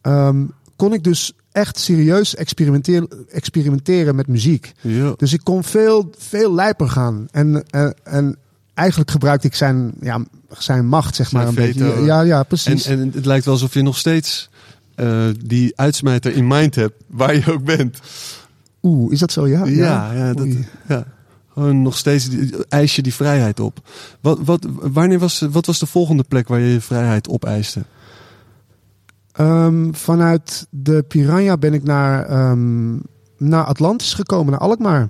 ehm, 0.00 0.44
kon 0.76 0.92
ik 0.92 1.04
dus 1.04 1.32
echt 1.52 1.78
serieus 1.78 2.34
experimenteren, 2.34 3.08
experimenteren 3.30 4.14
met 4.14 4.26
muziek. 4.26 4.72
Ja. 4.80 5.14
Dus 5.16 5.32
ik 5.32 5.40
kon 5.42 5.64
veel, 5.64 6.10
veel 6.18 6.54
lijper 6.54 6.88
gaan. 6.88 7.26
En, 7.30 7.64
eh, 7.70 7.88
en 8.02 8.36
eigenlijk 8.74 9.10
gebruikte 9.10 9.46
ik 9.46 9.54
zijn, 9.54 9.92
ja, 10.00 10.24
zijn 10.58 10.86
macht, 10.86 11.14
zeg 11.14 11.28
Zijn 11.28 11.42
maar. 11.42 11.52
Een 11.52 11.72
veto. 11.72 11.86
beetje. 11.86 12.04
Ja, 12.04 12.20
ja, 12.20 12.38
En, 12.38 12.46
precies. 12.46 12.86
en 12.86 13.10
het 13.14 13.26
lijkt 13.26 13.44
wel 13.44 13.54
alsof 13.54 13.74
je 13.74 13.82
nog 13.82 13.98
steeds 13.98 14.48
eh, 14.94 15.26
die 15.44 15.72
uitsmijter 15.76 16.32
in 16.32 16.46
mind 16.46 16.74
hebt, 16.74 16.94
waar 17.06 17.34
je 17.34 17.52
ook 17.52 17.64
bent. 17.64 17.98
Oeh, 18.82 19.12
is 19.12 19.18
dat 19.18 19.32
zo? 19.32 19.48
Ja, 19.48 19.64
Ja, 19.64 20.12
ja, 20.12 20.32
dat, 20.32 20.48
ja. 20.88 21.04
Gewoon 21.52 21.82
nog 21.82 21.96
steeds 21.96 22.28
eis 22.68 22.96
je 22.96 23.02
die 23.02 23.14
vrijheid 23.14 23.60
op. 23.60 23.88
Wat, 24.20 24.38
wat, 24.44 24.66
wanneer 24.72 25.18
was, 25.18 25.40
wat 25.50 25.66
was 25.66 25.78
de 25.78 25.86
volgende 25.86 26.22
plek 26.22 26.48
waar 26.48 26.60
je 26.60 26.72
je 26.72 26.80
vrijheid 26.80 27.28
opeiste? 27.28 27.82
Ehm, 29.36 29.92
vanuit 29.92 30.66
de 30.70 31.04
Piranha 31.08 31.56
ben 31.56 31.74
ik 31.74 31.82
naar, 31.82 32.24
ehm, 32.24 32.94
naar 33.36 33.64
Atlantis 33.64 34.14
gekomen, 34.14 34.50
naar 34.50 34.60
Alkmaar. 34.60 35.08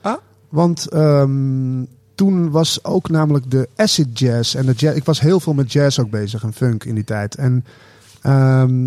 Ah. 0.00 0.16
Want 0.48 0.88
ehm, 0.88 1.84
toen 2.14 2.50
was 2.50 2.84
ook 2.84 3.08
namelijk 3.08 3.50
de 3.50 3.68
acid 3.76 4.18
jazz. 4.18 4.54
En 4.54 4.66
de 4.66 4.72
jazz, 4.72 4.96
ik 4.96 5.04
was 5.04 5.20
heel 5.20 5.40
veel 5.40 5.54
met 5.54 5.72
jazz 5.72 5.98
ook 5.98 6.10
bezig 6.10 6.42
en 6.42 6.52
funk 6.52 6.84
in 6.84 6.94
die 6.94 7.04
tijd. 7.04 7.34
En 7.34 7.64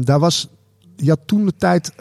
daar 0.03 0.19
was, 0.19 0.49
je 0.95 1.09
had 1.09 1.19
toen 1.25 1.45
de 1.45 1.53
tijd 1.57 1.93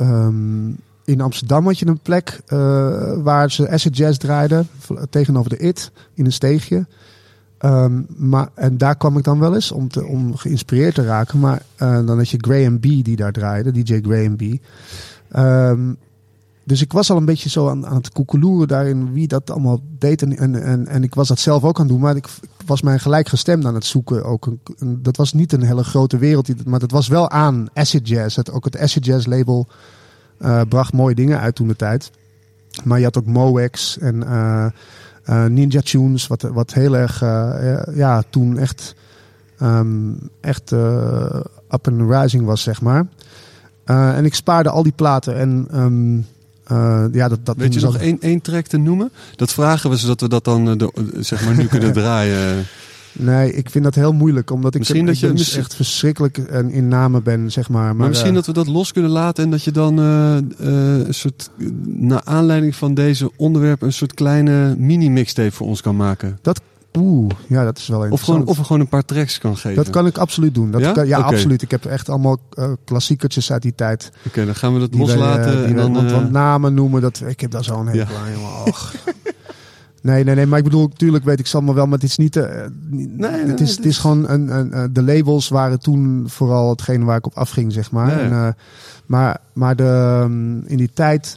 eh, 0.00 0.74
in 1.04 1.20
Amsterdam 1.20 1.64
had 1.64 1.78
je 1.78 1.86
een 1.86 1.98
plek 1.98 2.40
eh, 2.46 2.58
waar 3.22 3.50
ze 3.50 3.70
acid 3.70 3.96
jazz 3.96 4.18
draaiden 4.18 4.68
tegenover 5.10 5.50
de 5.50 5.58
IT 5.58 5.90
in 6.14 6.24
een 6.24 6.32
steegje. 6.32 6.86
Ehm, 7.60 8.02
maar, 8.16 8.48
en 8.54 8.78
daar 8.78 8.96
kwam 8.96 9.18
ik 9.18 9.24
dan 9.24 9.38
wel 9.38 9.54
eens 9.54 9.72
om, 9.72 9.88
te, 9.88 10.04
om 10.04 10.36
geïnspireerd 10.36 10.94
te 10.94 11.04
raken. 11.04 11.38
Maar 11.38 11.62
eh, 11.76 12.06
dan 12.06 12.16
had 12.16 12.28
je 12.28 12.38
Graham 12.40 12.78
B. 12.78 12.82
die 12.82 13.16
daar 13.16 13.32
draaide, 13.32 13.72
DJ 13.72 14.00
Graham 14.02 14.36
B. 14.36 14.42
Ehm, 15.30 15.92
dus 16.64 16.80
ik 16.80 16.92
was 16.92 17.10
al 17.10 17.16
een 17.16 17.24
beetje 17.24 17.48
zo 17.48 17.68
aan, 17.68 17.86
aan 17.86 17.96
het 17.96 18.12
koekeloeren 18.12 18.68
daarin 18.68 19.12
wie 19.12 19.28
dat 19.28 19.50
allemaal 19.50 19.80
deed. 19.98 20.22
En, 20.22 20.36
en, 20.36 20.62
en, 20.62 20.86
en 20.86 21.02
ik 21.02 21.14
was 21.14 21.28
dat 21.28 21.38
zelf 21.38 21.64
ook 21.64 21.76
aan 21.78 21.84
het 21.84 21.92
doen. 21.92 22.00
Maar 22.00 22.16
ik, 22.16 22.28
was 22.66 22.82
mij 22.82 22.98
gelijk 22.98 23.28
gestemd 23.28 23.64
aan 23.64 23.74
het 23.74 23.84
zoeken. 23.84 24.24
Ook 24.24 24.46
een, 24.78 25.02
dat 25.02 25.16
was 25.16 25.32
niet 25.32 25.52
een 25.52 25.62
hele 25.62 25.84
grote 25.84 26.18
wereld. 26.18 26.66
Maar 26.66 26.78
dat 26.78 26.90
was 26.90 27.08
wel 27.08 27.30
aan 27.30 27.68
acid 27.74 28.08
jazz. 28.08 28.36
Het, 28.36 28.50
ook 28.50 28.64
het 28.64 28.78
acid 28.78 29.04
jazz 29.04 29.26
label 29.26 29.68
eh, 30.38 30.60
bracht 30.68 30.92
mooie 30.92 31.14
dingen 31.14 31.40
uit 31.40 31.54
toen 31.54 31.68
de 31.68 31.76
tijd. 31.76 32.10
Maar 32.84 32.98
je 32.98 33.04
had 33.04 33.18
ook 33.18 33.26
Moex 33.26 33.98
en 33.98 34.22
eh, 34.22 34.66
Ninja 35.48 35.80
Tunes. 35.80 36.26
Wat, 36.26 36.42
wat 36.42 36.72
heel 36.72 36.96
erg, 36.96 37.22
eh, 37.22 37.72
eh, 37.72 37.96
ja, 37.96 38.22
toen 38.30 38.58
echt, 38.58 38.94
ehm, 39.58 40.12
echt 40.40 40.72
eh, 40.72 41.40
up 41.70 41.88
and 41.88 42.10
rising 42.10 42.44
was, 42.44 42.62
zeg 42.62 42.80
maar. 42.80 43.06
Eh, 43.84 44.16
en 44.16 44.24
ik 44.24 44.34
spaarde 44.34 44.70
al 44.70 44.82
die 44.82 44.92
platen. 44.92 45.36
En 45.36 45.66
ehm, 45.70 46.18
eh, 46.64 47.04
ja, 47.12 47.28
dat, 47.28 47.38
dat 47.46 47.56
Weet 47.56 47.74
je 47.74 47.80
nog 47.80 47.96
één, 47.96 48.16
één 48.20 48.40
track 48.40 48.66
te 48.66 48.76
noemen? 48.76 49.10
Dat 49.36 49.52
vragen 49.52 49.90
we 49.90 49.96
zodat 49.96 50.20
we 50.20 50.28
dat 50.28 50.44
dan 50.44 50.68
eh, 50.70 50.76
de- 50.76 50.92
eh, 50.94 51.02
zeg 51.22 51.44
maar 51.44 51.56
nu 51.56 51.66
kunnen 51.66 51.92
draaien. 52.02 52.64
Nee, 53.12 53.52
ik 53.52 53.70
vind 53.70 53.84
dat 53.84 53.94
heel 53.94 54.12
moeilijk. 54.12 54.50
Omdat 54.50 54.72
ik, 54.74 54.78
Misschien 54.78 55.00
ik 55.00 55.06
dat 55.06 55.18
je- 55.18 55.28
misschien- 55.32 55.60
echt 55.60 55.74
verschrikkelijk 55.74 56.38
en 56.38 56.70
in 56.70 56.88
namen 56.88 57.22
ben, 57.22 57.50
zeg 57.52 57.68
maar. 57.68 57.82
Maar, 57.84 57.94
Maar 57.94 58.08
misschien 58.08 58.28
eh, 58.28 58.34
dat 58.34 58.46
we 58.46 58.52
dat 58.52 58.66
los 58.66 58.92
kunnen 58.92 59.10
laten 59.10 59.44
en 59.44 59.50
dat 59.50 59.62
je 59.62 59.70
dan 59.70 59.98
eh, 59.98 60.36
eh, 60.36 60.42
een 61.06 61.14
soort, 61.14 61.50
naar 61.84 62.22
aanleiding 62.24 62.74
van 62.76 62.94
deze 62.94 63.30
onderwerpen, 63.36 63.86
een 63.86 63.92
soort 63.92 64.14
kleine 64.14 64.74
mini-mixtape 64.78 65.50
voor 65.52 65.66
ons 65.66 65.80
kan 65.80 65.96
maken. 65.96 66.38
Oeh, 66.98 67.30
ja, 67.46 67.64
dat 67.64 67.78
is 67.78 67.86
wel 67.88 67.96
Of 67.98 68.02
interessant. 68.04 68.36
gewoon, 68.38 68.50
of 68.52 68.58
er 68.58 68.64
gewoon 68.64 68.80
een 68.80 68.88
paar 68.88 69.04
tracks 69.04 69.38
kan 69.38 69.56
geven. 69.56 69.76
Dat 69.76 69.90
kan 69.90 70.06
ik 70.06 70.18
absoluut 70.18 70.54
doen. 70.54 70.70
Dat 70.70 70.80
Ja? 70.80 70.92
kan- 70.92 71.06
ja, 71.06 71.18
absoluut. 71.18 71.62
Ik 71.62 71.70
heb 71.70 71.84
echt 71.84 72.08
allemaal 72.08 72.38
eh, 72.52 72.72
klassiekertjes 72.84 73.52
uit 73.52 73.62
die 73.62 73.74
tijd. 73.74 74.10
Oké, 74.26 74.44
dan 74.44 74.54
gaan 74.54 74.72
we 74.74 74.78
dat 74.78 74.90
wij, 74.90 74.98
loslaten. 75.00 75.64
en 75.64 75.76
dan, 75.76 75.92
want, 76.10 76.30
namen 76.30 76.74
noemen, 76.74 77.00
dat, 77.00 77.22
ik 77.26 77.40
heb 77.40 77.50
daar 77.50 77.64
zo'n 77.64 77.86
hekel 77.86 78.00
Ja. 78.00 78.06
aan. 78.06 78.72
Nee, 80.02 80.24
nee, 80.24 80.34
nee, 80.34 80.46
maar 80.46 80.58
ik 80.58 80.64
bedoel, 80.64 80.88
natuurlijk 80.88 81.24
weet 81.24 81.38
ik 81.40 81.46
ze 81.46 81.56
allemaal 81.56 81.74
wel, 81.74 81.84
maar 81.84 81.98
het 81.98 82.08
is 82.08 82.16
niet, 82.16 82.34
niet- 82.90 83.18
Nee, 83.18 83.30
nee, 83.30 83.40
het 83.46 83.60
is, 83.60 83.68
het 83.68 83.76
het 83.76 83.86
is 83.86 83.92
is- 83.92 83.98
gewoon 83.98 84.28
een, 84.28 84.56
een, 84.58 84.72
eh, 84.72 84.84
de 84.90 85.02
labels 85.02 85.48
waren 85.48 85.80
toen 85.80 86.24
vooral 86.26 86.70
hetgeen 86.70 87.04
waar 87.04 87.16
ik 87.16 87.26
op 87.26 87.34
afging, 87.34 87.72
zeg 87.72 87.90
maar. 87.90 88.18
En, 88.20 88.56
maar, 89.06 89.38
maar 89.52 89.76
de, 89.76 89.84
ehm, 90.22 90.58
in 90.58 90.76
die 90.76 90.90
tijd 90.94 91.36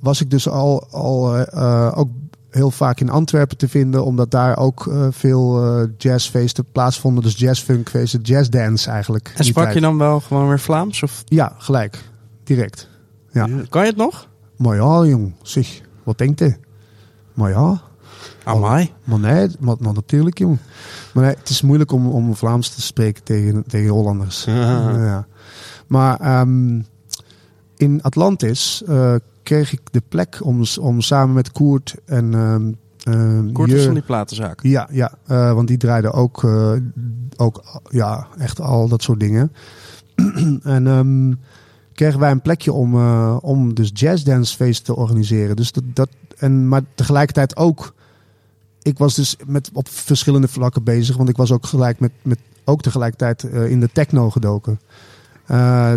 was 0.00 0.20
ik 0.20 0.30
dus 0.30 0.48
al, 0.48 0.86
al 0.90 1.36
ook 1.94 2.08
heel 2.50 2.70
vaak 2.70 3.00
in 3.00 3.10
Antwerpen 3.10 3.56
te 3.56 3.68
vinden, 3.68 4.04
omdat 4.04 4.30
daar 4.30 4.56
ook 4.58 4.90
veel 5.10 5.86
jazzfeesten 5.98 6.64
plaatsvonden, 6.72 7.22
dus 7.22 7.36
jazzfunkfeesten, 7.38 8.20
jazzdance 8.20 8.90
eigenlijk. 8.90 9.32
En 9.36 9.44
sprak 9.44 9.72
je 9.72 9.80
dan 9.80 9.98
wel 9.98 10.20
gewoon 10.20 10.48
weer 10.48 10.60
Vlaams? 10.60 11.02
Of 11.02 11.22
Ja, 11.26 11.52
gelijk. 11.58 11.98
Direct. 12.44 12.88
Ja. 13.30 13.48
kan 13.68 13.82
je 13.82 13.88
het 13.88 13.96
nog? 13.96 14.28
Maar 14.56 14.76
ja, 14.76 15.04
jong, 15.04 15.32
zeg, 15.42 15.80
wat 16.02 16.18
denkt 16.18 16.40
hij? 16.40 16.56
Maar 17.36 17.50
ja, 17.50 17.80
Amai. 18.44 18.92
maar 19.04 19.18
nee, 19.18 19.48
maar, 19.60 19.76
maar 19.78 19.92
natuurlijk, 19.92 20.38
jong. 20.38 20.58
Maar 21.14 21.24
nee, 21.24 21.34
het 21.38 21.48
is 21.48 21.62
moeilijk 21.62 21.92
om, 21.92 22.06
om 22.06 22.34
Vlaams 22.34 22.68
te 22.74 22.82
spreken 22.82 23.22
tegen, 23.22 23.64
tegen 23.66 23.88
Hollanders. 23.90 24.44
Ja. 24.44 25.04
Ja. 25.04 25.26
Maar 25.86 26.20
ehm, 26.20 26.80
in 27.76 28.02
Atlantis 28.02 28.82
eh, 28.86 29.14
kreeg 29.42 29.72
ik 29.72 29.80
de 29.90 30.02
plek 30.08 30.38
om, 30.42 30.62
om 30.80 31.00
samen 31.00 31.34
met 31.34 31.52
Koert 31.52 31.94
en 32.04 32.34
ehm 32.34 32.72
ehm, 33.14 33.52
Kort 33.52 33.70
Jur- 33.70 33.84
van 33.84 33.94
die 33.94 34.02
platenzaak. 34.02 34.62
ja, 34.62 34.88
ja 34.92 35.12
eh, 35.26 35.52
want 35.52 35.68
die 35.68 35.76
draaiden 35.76 36.12
ook, 36.12 36.44
eh, 36.44 36.72
ook 37.36 37.80
ja, 37.90 38.26
echt 38.38 38.60
al 38.60 38.88
dat 38.88 39.02
soort 39.02 39.20
dingen. 39.20 39.52
en 40.62 41.40
kregen 41.92 42.20
wij 42.20 42.30
een 42.30 42.42
plekje 42.42 42.72
om, 42.72 42.96
om 43.36 43.74
dus 43.74 43.90
jazzdancefeest 43.94 44.84
te 44.84 44.96
organiseren. 44.96 45.56
Dus 45.56 45.72
dat, 45.72 45.84
dat, 45.94 46.08
en, 46.36 46.68
maar 46.68 46.82
tegelijkertijd 46.94 47.56
ook, 47.56 47.94
ik 48.82 48.98
was 48.98 49.14
dus 49.14 49.36
met, 49.46 49.70
op 49.72 49.88
verschillende 49.88 50.48
vlakken 50.48 50.82
bezig. 50.84 51.16
Want 51.16 51.28
ik 51.28 51.36
was 51.36 51.52
ook 51.52 51.66
gelijk 51.66 52.00
met, 52.00 52.12
met 52.22 52.38
ook 52.64 52.82
tegelijkertijd 52.82 53.44
eh, 53.44 53.70
in 53.70 53.80
de 53.80 53.88
techno 53.92 54.30
gedoken. 54.30 54.80
Eh, 55.46 55.92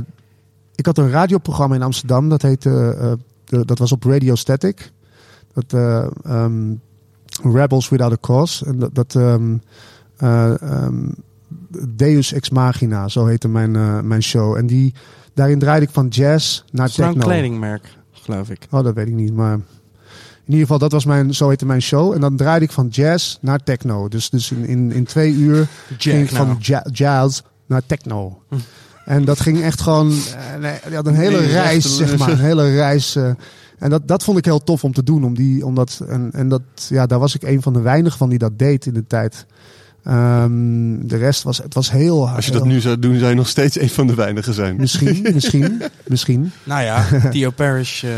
ik 0.76 0.86
had 0.86 0.98
een 0.98 1.10
radioprogramma 1.10 1.76
in 1.76 1.82
Amsterdam, 1.82 2.30
dat 2.30 2.42
heette, 2.42 2.96
eh, 3.00 3.12
de- 3.46 3.66
dat 3.66 3.78
was 3.80 3.92
op 3.92 4.04
Radio 4.04 4.36
Static. 4.36 4.92
Dat, 5.54 5.74
eh, 5.74 6.08
ehm, 6.24 6.74
Rebels 7.44 7.90
Without 7.90 8.12
a 8.12 8.18
Cause. 8.22 8.66
En 8.66 8.80
dat, 8.80 8.96
dat 8.96 9.16
ehm, 9.16 9.58
eh, 10.18 10.62
ehm, 10.62 11.08
Deus 11.90 12.34
Ex 12.34 12.50
Machina, 12.50 13.08
zo 13.08 13.26
heette 13.26 13.48
mijn, 13.48 13.72
mijn 14.08 14.24
show. 14.24 14.56
En 14.56 14.68
die, 14.68 14.94
daarin 15.34 15.60
draaide 15.60 15.86
ik 15.86 15.92
van 15.92 16.08
jazz 16.08 16.64
naar 16.72 16.82
Het 16.84 16.92
is 16.92 16.98
nou 16.98 17.10
een 17.10 17.16
techno. 17.20 17.32
kledingmerk, 17.34 17.98
geloof 18.12 18.50
ik. 18.50 18.68
Oh, 18.72 18.84
dat 18.84 18.94
weet 18.94 19.08
ik 19.08 19.14
niet, 19.14 19.34
maar... 19.34 19.60
In 20.50 20.56
ieder 20.56 20.68
geval, 20.74 20.90
dat 20.90 20.92
was 20.92 21.06
mijn, 21.06 21.34
zo 21.34 21.50
heette 21.50 21.66
mijn 21.66 21.82
show. 21.82 22.14
En 22.14 22.22
dan 22.22 22.36
draaide 22.36 22.66
ik 22.66 22.72
van 22.72 22.88
jazz 22.88 23.38
naar 23.42 23.64
techno. 23.64 24.08
Dus, 24.08 24.30
dus 24.30 24.52
in, 24.52 24.66
in, 24.66 24.92
in 24.92 25.04
twee 25.06 25.34
uur 25.34 25.68
ging 25.98 26.22
ik 26.24 26.30
van 26.36 26.48
nou. 26.48 26.58
ja- 26.62 26.86
jazz 26.92 27.42
naar 27.68 27.82
techno. 27.86 28.42
En 29.06 29.26
dat 29.26 29.40
ging 29.40 29.62
echt 29.62 29.82
gewoon... 29.82 30.12
eh, 30.12 30.60
nee, 30.62 30.74
je 30.90 30.96
had 30.96 31.08
een 31.08 31.16
hele 31.16 31.40
Nee, 31.40 31.48
reis, 31.48 31.98
zeg 31.98 32.18
maar. 32.18 32.30
Een 32.30 32.40
hele 32.40 32.72
reis. 32.72 33.16
eh, 33.16 33.30
en 33.80 33.90
dat, 33.90 34.08
dat 34.08 34.24
vond 34.24 34.38
ik 34.38 34.46
heel 34.46 34.64
tof 34.64 34.84
om 34.84 34.94
te 34.94 35.04
doen. 35.04 35.24
Om 35.24 35.36
die, 35.36 35.66
omdat, 35.66 36.02
en, 36.08 36.30
en 36.34 36.50
dat, 36.50 36.62
ja, 36.90 37.06
daar 37.06 37.20
was 37.20 37.36
ik 37.36 37.44
een 37.44 37.62
van 37.62 37.74
de 37.74 37.82
weinigen 37.82 38.18
van 38.18 38.30
die 38.30 38.40
dat 38.40 38.60
deed 38.60 38.86
in 38.86 38.94
de 38.94 39.08
tijd. 39.08 39.46
Ehm, 40.04 41.08
de 41.08 41.18
rest 41.18 41.44
was... 41.44 41.58
Het 41.58 41.74
was 41.74 41.92
heel... 41.92 42.30
Als 42.30 42.46
je 42.46 42.52
dat 42.52 42.62
heel- 42.64 42.72
nu 42.72 42.80
zou 42.80 43.00
doen, 43.00 43.18
zou 43.18 43.30
je 43.30 43.36
nog 43.36 43.48
steeds 43.48 43.80
een 43.80 43.90
van 43.90 44.08
de 44.08 44.16
weinigen 44.16 44.54
zijn. 44.54 44.76
Misschien, 44.76 45.28
misschien, 45.34 45.82
misschien. 46.08 46.52
Nou 46.64 46.84
ja, 46.84 47.06
Theo 47.32 47.50
Parrish 47.50 48.04
eh, 48.04 48.12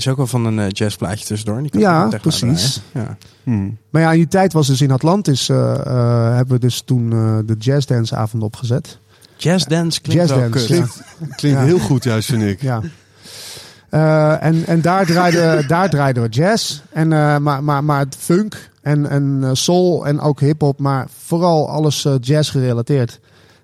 is 0.00 0.08
ook 0.08 0.16
wel 0.16 0.26
van 0.26 0.44
een 0.46 0.58
eh, 0.58 0.66
jazzplaatje 0.68 1.24
tussendoor. 1.26 1.60
Die 1.60 1.70
kan 1.70 1.80
Ja, 1.80 2.08
precies. 2.22 2.80
Ja. 2.92 3.16
Hmm. 3.44 3.76
Maar 3.90 4.02
ja, 4.02 4.10
in 4.12 4.16
die 4.18 4.28
tijd 4.28 4.52
was 4.52 4.66
dus 4.66 4.80
in 4.80 4.90
Atlantis... 4.90 5.48
eh, 5.48 5.74
eh, 5.86 6.34
hebben 6.36 6.54
we 6.54 6.60
dus 6.60 6.80
toen 6.84 7.12
eh, 7.12 7.38
de 7.46 7.54
jazzdance-avond 7.58 8.42
opgezet. 8.42 8.98
Jazzdance 9.36 10.00
klinkt 10.00 10.28
wel 10.30 10.38
Jazzdance, 10.38 10.66
kut. 10.66 10.76
ja. 10.78 10.84
Klinkt, 10.84 11.36
klinkt 11.36 11.58
Ja. 11.58 11.64
heel 11.64 11.78
goed 11.78 12.04
juist, 12.04 12.28
vind 12.28 12.42
ik. 12.42 12.62
Ja. 12.62 12.80
Eh, 13.88 14.42
en 14.44 14.66
en 14.66 14.80
daar, 14.80 15.06
draaiden, 15.06 15.68
daar 15.68 15.90
draaiden 15.90 16.22
we 16.22 16.28
jazz. 16.28 16.80
En, 16.92 17.12
eh, 17.12 17.36
maar, 17.38 17.64
maar, 17.64 17.84
maar 17.84 17.98
het 17.98 18.16
funk 18.18 18.70
en, 18.82 19.06
en 19.10 19.50
soul 19.56 20.06
en 20.06 20.20
ook 20.20 20.40
hip-hop. 20.40 20.78
Maar 20.78 21.06
vooral 21.24 21.68
alles 21.68 22.06
jazz 22.20 22.50
gerelateerd. 22.50 23.20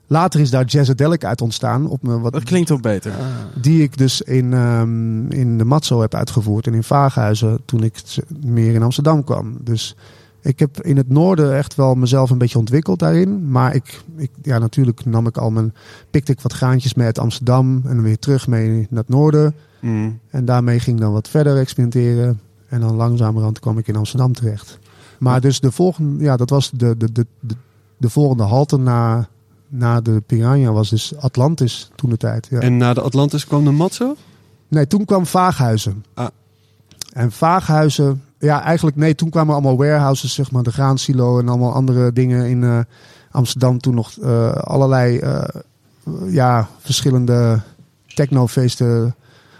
Later 0.07 0.41
is 0.41 0.51
daar 0.51 0.65
Jazzadelic 0.65 1.25
uit 1.25 1.41
ontstaan. 1.41 1.89
Op 1.89 2.03
me, 2.03 2.19
wat, 2.21 2.33
Dat 2.33 2.43
klinkt 2.45 2.69
wel 2.69 2.81
beter. 2.81 3.13
die 3.61 3.83
ik 3.83 3.97
dus 3.97 4.21
in, 4.21 4.53
ehm, 4.53 5.31
in 5.31 5.59
de 5.59 5.65
Matzo 5.65 6.01
heb 6.01 6.15
uitgevoerd. 6.15 6.67
En 6.67 6.75
in 6.75 6.83
Vaaghuizen 6.83 7.61
toen 7.65 7.83
ik 7.83 8.03
meer 8.45 8.75
in 8.75 8.83
Amsterdam 8.83 9.25
kwam. 9.25 9.57
Dus 9.61 9.97
ik 10.41 10.59
heb 10.59 10.81
in 10.81 10.97
het 10.97 11.09
noorden 11.09 11.57
echt 11.57 11.75
wel 11.75 11.95
mezelf 11.95 12.31
een 12.31 12.39
beetje 12.39 12.59
ontwikkeld 12.59 12.99
daarin. 12.99 13.51
Maar 13.51 13.75
ik, 13.75 14.01
ik, 14.17 14.31
ja, 14.43 14.59
natuurlijk 14.59 15.05
nam 15.05 15.27
ik 15.27 15.37
al 15.37 15.51
mijn, 15.51 15.75
pikte 16.11 16.33
ik 16.33 16.41
wat 16.41 16.53
graantjes 16.53 16.95
mee 16.95 17.07
uit 17.07 17.19
Amsterdam. 17.19 17.83
En 17.87 18.03
weer 18.03 18.19
terug 18.19 18.47
mee 18.47 18.87
naar 18.91 19.01
het 19.01 19.09
noorden. 19.09 19.55
Hmm. 19.81 20.19
En 20.31 20.45
daarmee 20.45 20.81
ging 20.81 20.97
ik 20.97 21.03
dan 21.03 21.13
wat 21.13 21.29
verder 21.29 21.57
experimenteren. 21.57 22.41
En 22.69 22.81
dan 22.81 22.95
langzamerhand 22.95 23.59
kwam 23.59 23.79
ik 23.79 23.89
in 23.89 23.97
Amsterdam 23.97 24.33
terecht. 24.33 24.79
Maar 25.19 25.41
dus 25.41 25.61
de 25.61 25.71
volgende, 25.71 26.25
ja, 26.25 26.37
dat 26.37 26.51
was 26.51 26.71
de, 26.71 26.97
de, 26.97 27.13
de, 27.13 27.27
de, 27.41 27.55
de 27.97 28.11
volgende 28.11 28.43
halte 28.43 28.77
na, 28.77 29.29
na 29.69 30.01
de 30.01 30.23
Piranha 30.27 30.73
was 30.73 30.91
dus 30.91 31.17
Atlantis 31.17 31.91
toen 31.95 32.11
de 32.11 32.17
tijd. 32.17 32.47
Ja. 32.51 32.61
En 32.61 32.77
na 32.77 32.95
de 32.95 33.01
Atlantis 33.01 33.47
kwam 33.47 33.65
de 33.65 33.71
Matzo? 33.71 34.17
Nee, 34.69 34.87
toen 34.87 35.05
kwam 35.05 35.27
Vaaghuizen. 35.27 36.05
Ah. 36.15 36.27
En 37.13 37.33
Vaaghuizen, 37.33 38.23
ja, 38.39 38.63
eigenlijk 38.63 38.97
nee, 38.97 39.15
toen 39.15 39.31
kwamen 39.31 39.55
allemaal 39.55 39.77
warehouses, 39.77 40.35
zeg 40.35 40.51
maar, 40.51 40.63
de 40.63 40.73
graansilo 40.73 41.39
en 41.39 41.49
allemaal 41.49 41.73
andere 41.73 42.13
dingen 42.13 42.49
in 42.49 42.65
eh, 42.65 42.79
Amsterdam. 43.31 43.79
Toen 43.79 43.95
nog 43.95 44.13
eh, 44.23 44.53
allerlei, 44.53 45.19
eh, 45.19 45.45
ja, 46.27 46.69
verschillende 46.79 47.61
technofeesten 48.15 49.15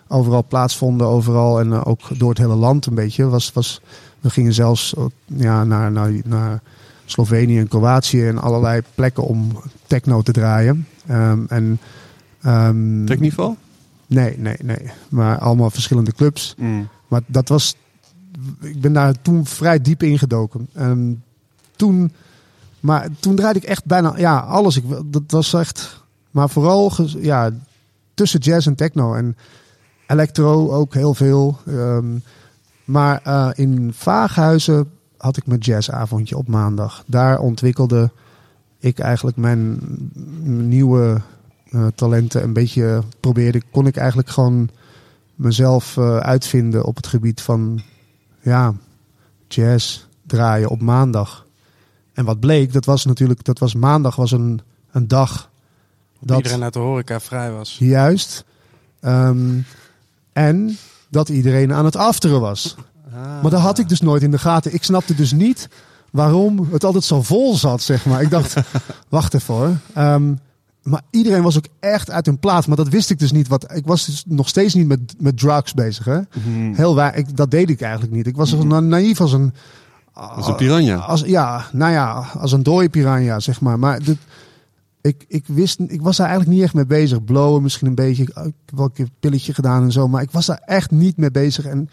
overal 0.09 0.45
plaatsvonden, 0.49 1.07
overal 1.07 1.61
en 1.61 1.85
ook 1.85 2.19
door 2.19 2.29
het 2.29 2.39
hele 2.39 2.55
land 2.55 2.87
een 2.87 2.95
beetje. 2.95 3.29
Was, 3.29 3.53
was, 3.53 3.81
we 4.21 4.31
gingen 4.31 4.53
zelfs 4.53 4.95
ja, 5.27 5.65
naar, 5.65 5.93
naar, 5.93 6.13
naar 6.25 6.63
Slovenië 7.07 7.59
en 7.59 7.69
Kroatië 7.69 8.27
en 8.27 8.39
allerlei 8.39 8.83
plekken 8.95 9.23
om 9.23 9.63
techno 9.87 10.23
te 10.23 10.33
draaien. 10.33 10.87
Ehm, 11.07 11.45
en, 11.49 11.79
ehm, 12.41 13.05
Technival? 13.05 13.57
Nee, 14.07 14.39
nee, 14.39 14.57
nee. 14.63 14.91
Maar 15.09 15.39
allemaal 15.39 15.71
verschillende 15.71 16.13
clubs. 16.13 16.55
Mm. 16.59 16.89
Maar 17.09 17.21
dat 17.27 17.49
was. 17.49 17.77
Ik 18.61 18.81
ben 18.81 18.93
daar 18.93 19.23
toen 19.23 19.47
vrij 19.47 19.81
diep 19.81 20.03
ingedoken. 20.03 20.69
En 20.73 21.23
toen. 21.77 22.13
Maar 22.81 23.09
toen 23.21 23.37
draaide 23.37 23.59
ik 23.59 23.65
echt 23.65 23.85
bijna. 23.85 24.13
Ja, 24.17 24.39
alles. 24.39 24.77
Ik, 24.77 24.85
dat 25.05 25.23
was 25.27 25.53
echt. 25.53 26.05
Maar 26.31 26.51
vooral. 26.51 26.93
Ja, 27.19 27.51
tussen 28.15 28.41
jazz 28.41 28.67
en 28.67 28.75
techno. 28.75 29.15
En 29.15 29.37
electro 30.07 30.71
ook 30.71 30.95
heel 30.95 31.15
veel. 31.15 31.59
Ehm, 31.67 32.19
maar 32.85 33.21
eh, 33.23 33.49
in 33.55 33.93
Vaaghuizen 33.95 34.91
had 35.19 35.37
ik 35.37 35.47
mijn 35.47 35.61
jazzavondje 35.61 36.37
op 36.37 36.49
maandag. 36.49 37.05
Daar 37.07 37.39
ontwikkelde 37.39 38.11
ik 38.79 38.99
eigenlijk 38.99 39.37
mijn, 39.37 39.81
nieuwe 40.69 41.21
eh, 41.71 41.87
talenten 41.95 42.43
een 42.43 42.53
beetje 42.53 43.03
probeerde. 43.21 43.63
Kon 43.71 43.87
ik 43.87 43.97
eigenlijk 43.97 44.29
gewoon 44.29 44.69
mezelf 45.35 45.97
eh, 45.97 46.17
uitvinden 46.17 46.85
op 46.85 46.97
het 46.97 47.07
gebied 47.07 47.41
van 47.41 47.83
ja, 48.41 48.75
jazz 49.49 50.05
draaien 50.27 50.69
op 50.69 50.81
maandag. 50.81 51.47
En 52.13 52.25
wat 52.25 52.41
bleek, 52.41 52.73
dat 52.73 52.85
was 52.85 53.05
natuurlijk, 53.05 53.45
dat 53.45 53.59
was 53.59 53.75
maandag 53.75 54.17
was 54.17 54.33
een, 54.33 54.61
een 54.91 55.09
dag 55.09 55.51
dat 56.21 56.37
Iedereen 56.37 56.63
uit 56.63 56.73
de 56.73 56.79
horeca 56.79 57.21
vrij 57.21 57.53
was. 57.53 57.77
juist 57.79 58.45
ehm, 59.01 59.59
en 60.33 60.77
dat 61.09 61.29
iedereen 61.29 61.73
aan 61.73 61.85
het 61.85 61.97
afteren 61.97 62.41
was. 62.41 62.77
Maar 63.43 63.51
dat 63.51 63.61
had 63.61 63.79
ik 63.79 63.89
dus 63.89 64.01
nooit 64.01 64.23
in 64.23 64.31
de 64.31 64.39
gaten. 64.39 64.75
Ik 64.75 64.85
snapte 64.85 65.15
dus 65.15 65.33
niet 65.33 65.69
waarom 66.11 66.69
het 66.73 66.85
altijd 66.85 67.05
zo 67.05 67.23
vol 67.23 67.55
zat, 67.55 67.83
zeg 67.83 68.07
maar. 68.07 68.23
Ik 68.23 68.31
dacht, 68.31 68.57
wacht 69.09 69.35
even 69.35 69.55
hoor. 69.55 69.77
Ehm, 69.95 70.35
maar 70.83 71.03
iedereen 71.11 71.43
was 71.43 71.57
ook 71.57 71.67
echt 71.81 72.11
uit 72.11 72.27
hun 72.27 72.39
plaats. 72.39 72.67
Maar 72.67 72.77
dat 72.77 72.89
wist 72.89 73.11
ik 73.11 73.19
dus 73.19 73.33
niet. 73.33 73.49
Wat, 73.49 73.73
ik 73.75 73.87
was 73.87 74.07
dus 74.07 74.25
nog 74.27 74.49
steeds 74.49 74.75
niet 74.75 74.87
met, 74.87 75.15
met 75.19 75.39
drugs 75.39 75.75
bezig. 75.75 76.05
Hè? 76.05 76.21
Heel 76.75 76.95
waar, 76.95 77.17
ik, 77.17 77.37
dat 77.37 77.51
deed 77.51 77.71
ik 77.71 77.81
eigenlijk 77.81 78.13
niet. 78.13 78.27
Ik 78.27 78.37
was 78.37 78.51
zo 78.51 78.65
na- 78.65 78.81
naïef 78.81 79.21
als 79.21 79.33
een... 79.33 79.53
Als 80.13 80.49
een 80.49 80.57
piranha. 80.57 80.97
Als, 80.97 81.21
ja, 81.21 81.65
nou 81.73 81.93
ja, 81.93 82.27
als 82.39 82.53
een 82.53 82.63
dode 82.63 82.89
piranha, 82.89 83.41
zeg 83.41 83.61
maar. 83.61 83.79
Maar 83.79 84.03
dit, 84.03 84.17
ik, 85.01 85.25
ik, 85.29 85.45
wist, 85.47 85.81
ik 85.87 86.03
was 86.03 86.17
daar 86.17 86.27
eigenlijk 86.27 86.57
niet 86.57 86.67
echt 86.67 86.75
mee 86.75 86.87
bezig. 86.87 87.25
Blowen 87.25 87.63
misschien 87.63 87.87
een 87.87 87.95
beetje. 87.95 88.23
Ik 88.23 88.35
heb 88.35 88.53
wel 88.75 88.85
een 88.85 88.93
keer 88.93 89.05
een 89.05 89.11
pilletje 89.21 89.55
gedaan 89.55 89.83
en 89.83 89.93
zo. 89.93 90.09
Maar 90.09 90.23
ik 90.23 90.31
was 90.31 90.47
daar 90.47 90.63
echt 90.65 90.91
niet 90.91 91.17
mee 91.17 91.31
bezig. 91.31 91.65
En 91.65 91.91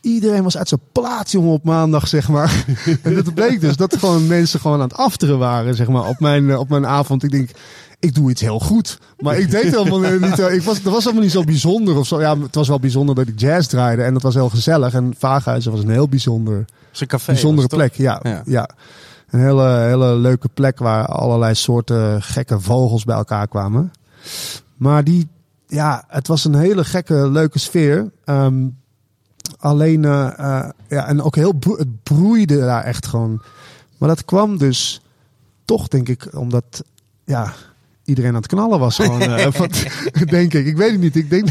iedereen 0.00 0.42
was 0.42 0.56
uit 0.56 0.68
zijn 0.68 0.80
plaats, 0.92 1.32
jongen, 1.32 1.52
op 1.52 1.64
maandag, 1.64 2.08
zeg 2.08 2.28
maar. 2.28 2.64
en 3.02 3.14
dat 3.14 3.34
bleek 3.34 3.60
dus 3.60 3.76
dat 3.76 3.96
gewoon 3.96 4.26
mensen 4.26 4.60
gewoon 4.60 4.80
aan 4.80 4.88
het 4.88 4.96
afteren 4.96 5.38
waren, 5.38 5.74
zeg 5.74 5.88
maar, 5.88 6.04
op 6.08 6.20
mijn, 6.20 6.50
eh, 6.50 6.58
op 6.58 6.68
mijn 6.68 6.86
avond. 6.86 7.22
Ik 7.22 7.30
denk, 7.30 7.50
ik 8.00 8.14
doe 8.14 8.30
iets 8.30 8.40
heel 8.40 8.58
goed. 8.60 8.98
Maar 9.18 9.38
ik 9.38 9.50
deed 9.50 9.62
helemaal 9.76 10.18
niet. 10.18 10.38
eh, 10.38 10.54
Ik 10.54 10.62
was, 10.62 10.82
dat 10.82 10.92
was 10.92 11.02
helemaal 11.02 11.24
niet 11.24 11.32
zo 11.32 11.44
bijzonder 11.44 11.96
of 11.96 12.06
zo. 12.06 12.20
Ja, 12.20 12.38
het 12.38 12.54
was 12.54 12.68
wel 12.68 12.80
bijzonder 12.80 13.14
dat 13.14 13.26
ik 13.28 13.40
jazz 13.40 13.68
draaide. 13.68 14.02
En 14.02 14.12
dat 14.12 14.22
was 14.22 14.34
heel 14.34 14.48
gezellig. 14.48 14.94
En 14.94 15.14
Vaaghuizen 15.18 15.72
was 15.72 15.80
een 15.82 15.90
heel 15.90 16.08
bijzonder 16.08 16.64
een 16.98 17.06
café. 17.06 17.32
bijzondere 17.32 17.68
plek, 17.68 17.94
ja, 17.94 18.20
Ja. 18.22 18.42
ja. 18.46 18.68
Een 19.30 19.40
hele, 19.40 19.68
hele 19.68 20.14
leuke 20.14 20.48
plek 20.54 20.78
waar 20.78 21.06
allerlei 21.06 21.54
soorten 21.54 22.22
gekke 22.22 22.60
vogels 22.60 23.04
bij 23.04 23.16
elkaar 23.16 23.48
kwamen. 23.48 23.90
Maar 24.76 25.04
die, 25.04 25.28
ja, 25.66 26.04
het 26.08 26.26
was 26.26 26.44
een 26.44 26.54
hele 26.54 26.84
gekke, 26.84 27.30
leuke 27.30 27.58
sfeer. 27.58 28.10
Ehm, 28.24 28.54
alleen, 29.58 30.04
eh, 30.04 30.38
eh, 30.38 30.68
ja, 30.88 31.06
en 31.06 31.22
ook 31.22 31.34
heel, 31.36 31.52
bro- 31.52 31.76
het 31.76 32.02
broeide 32.02 32.58
daar 32.58 32.82
echt 32.84 33.06
gewoon. 33.06 33.42
Maar 33.98 34.08
dat 34.08 34.24
kwam 34.24 34.58
dus 34.58 35.00
toch, 35.64 35.88
denk 35.88 36.08
ik, 36.08 36.28
omdat, 36.34 36.84
ja, 37.24 37.52
iedereen 38.04 38.30
aan 38.30 38.36
het 38.36 38.46
knallen 38.46 38.78
was 38.78 38.96
gewoon. 38.96 39.20
eh, 39.20 39.52
denk 40.28 40.54
ik. 40.54 40.66
Ik 40.66 40.76
weet 40.76 40.90
het 40.92 41.00
niet. 41.00 41.16
Ik 41.16 41.30
denk, 41.30 41.48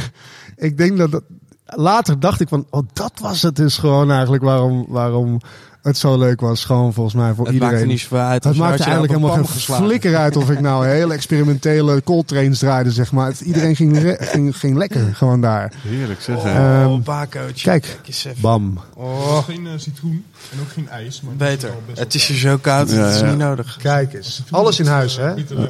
ik 0.55 0.77
denk 0.77 0.97
dat, 0.97 1.11
dat 1.11 1.23
later 1.65 2.19
dacht 2.19 2.39
ik 2.41 2.47
van, 2.47 2.67
oh, 2.69 2.87
dat 2.93 3.11
was 3.21 3.41
het 3.41 3.55
dus 3.55 3.77
gewoon 3.77 4.11
eigenlijk 4.11 4.43
waarom, 4.43 4.85
waarom 4.87 5.39
het 5.85 5.97
zo 5.97 6.17
leuk 6.17 6.41
was. 6.41 6.65
Gewoon 6.65 6.93
volgens 6.93 7.15
mij 7.15 7.33
voor 7.33 7.45
Het 7.45 7.53
iedereen. 7.53 7.73
maakte 7.75 7.89
niet 7.89 7.99
zoveel 7.99 8.17
uit. 8.17 8.43
Het 8.43 8.55
maakte 8.57 8.83
eigenlijk 8.83 9.13
helemaal 9.13 9.35
geen 9.35 9.47
geslagen. 9.47 9.85
flikker 9.85 10.15
uit 10.17 10.35
of 10.35 10.49
ik 10.49 10.59
nou 10.59 10.85
hele 10.95 11.13
experimentele 11.13 12.03
coltrains 12.03 12.59
draaide, 12.59 12.91
zeg 12.91 13.11
maar. 13.11 13.27
Het- 13.27 13.39
Iedereen 13.41 13.75
ging, 13.75 14.15
ging, 14.19 14.57
ging 14.57 14.77
lekker 14.77 15.15
gewoon 15.15 15.41
daar. 15.41 15.73
Heerlijk 15.87 16.21
zeg. 16.21 16.35
Oh, 16.35 16.43
hè. 16.43 16.83
Ehm, 16.83 17.01
bakootje. 17.01 17.63
kijk. 17.69 17.99
eens 18.05 18.25
even. 18.25 18.41
Bam. 18.41 18.79
Oh, 18.95 19.43
Geen 19.43 19.67
eh, 19.67 19.71
citroen 19.77 20.25
en 20.51 20.59
ook 20.61 20.69
geen 20.73 20.89
ijs. 20.89 21.21
Maar 21.21 21.33
het 21.37 21.41
is 21.41 21.47
beter. 21.55 21.69
wel 21.69 21.81
best 21.85 21.97
wel 21.97 22.05
Het 22.05 22.15
is 22.15 22.27
hier 22.27 22.37
zo 22.37 22.57
koud, 22.57 22.89
Ja, 22.89 22.95
het 22.95 23.13
is 23.13 23.19
ja. 23.19 23.29
niet 23.29 23.37
nodig. 23.37 23.77
Kijk 23.81 24.13
eens. 24.13 24.43
Alles 24.49 24.79
in 24.79 24.85
huis, 24.85 25.15
hè? 25.17 25.33
Zit 25.37 25.49
erbij. 25.49 25.69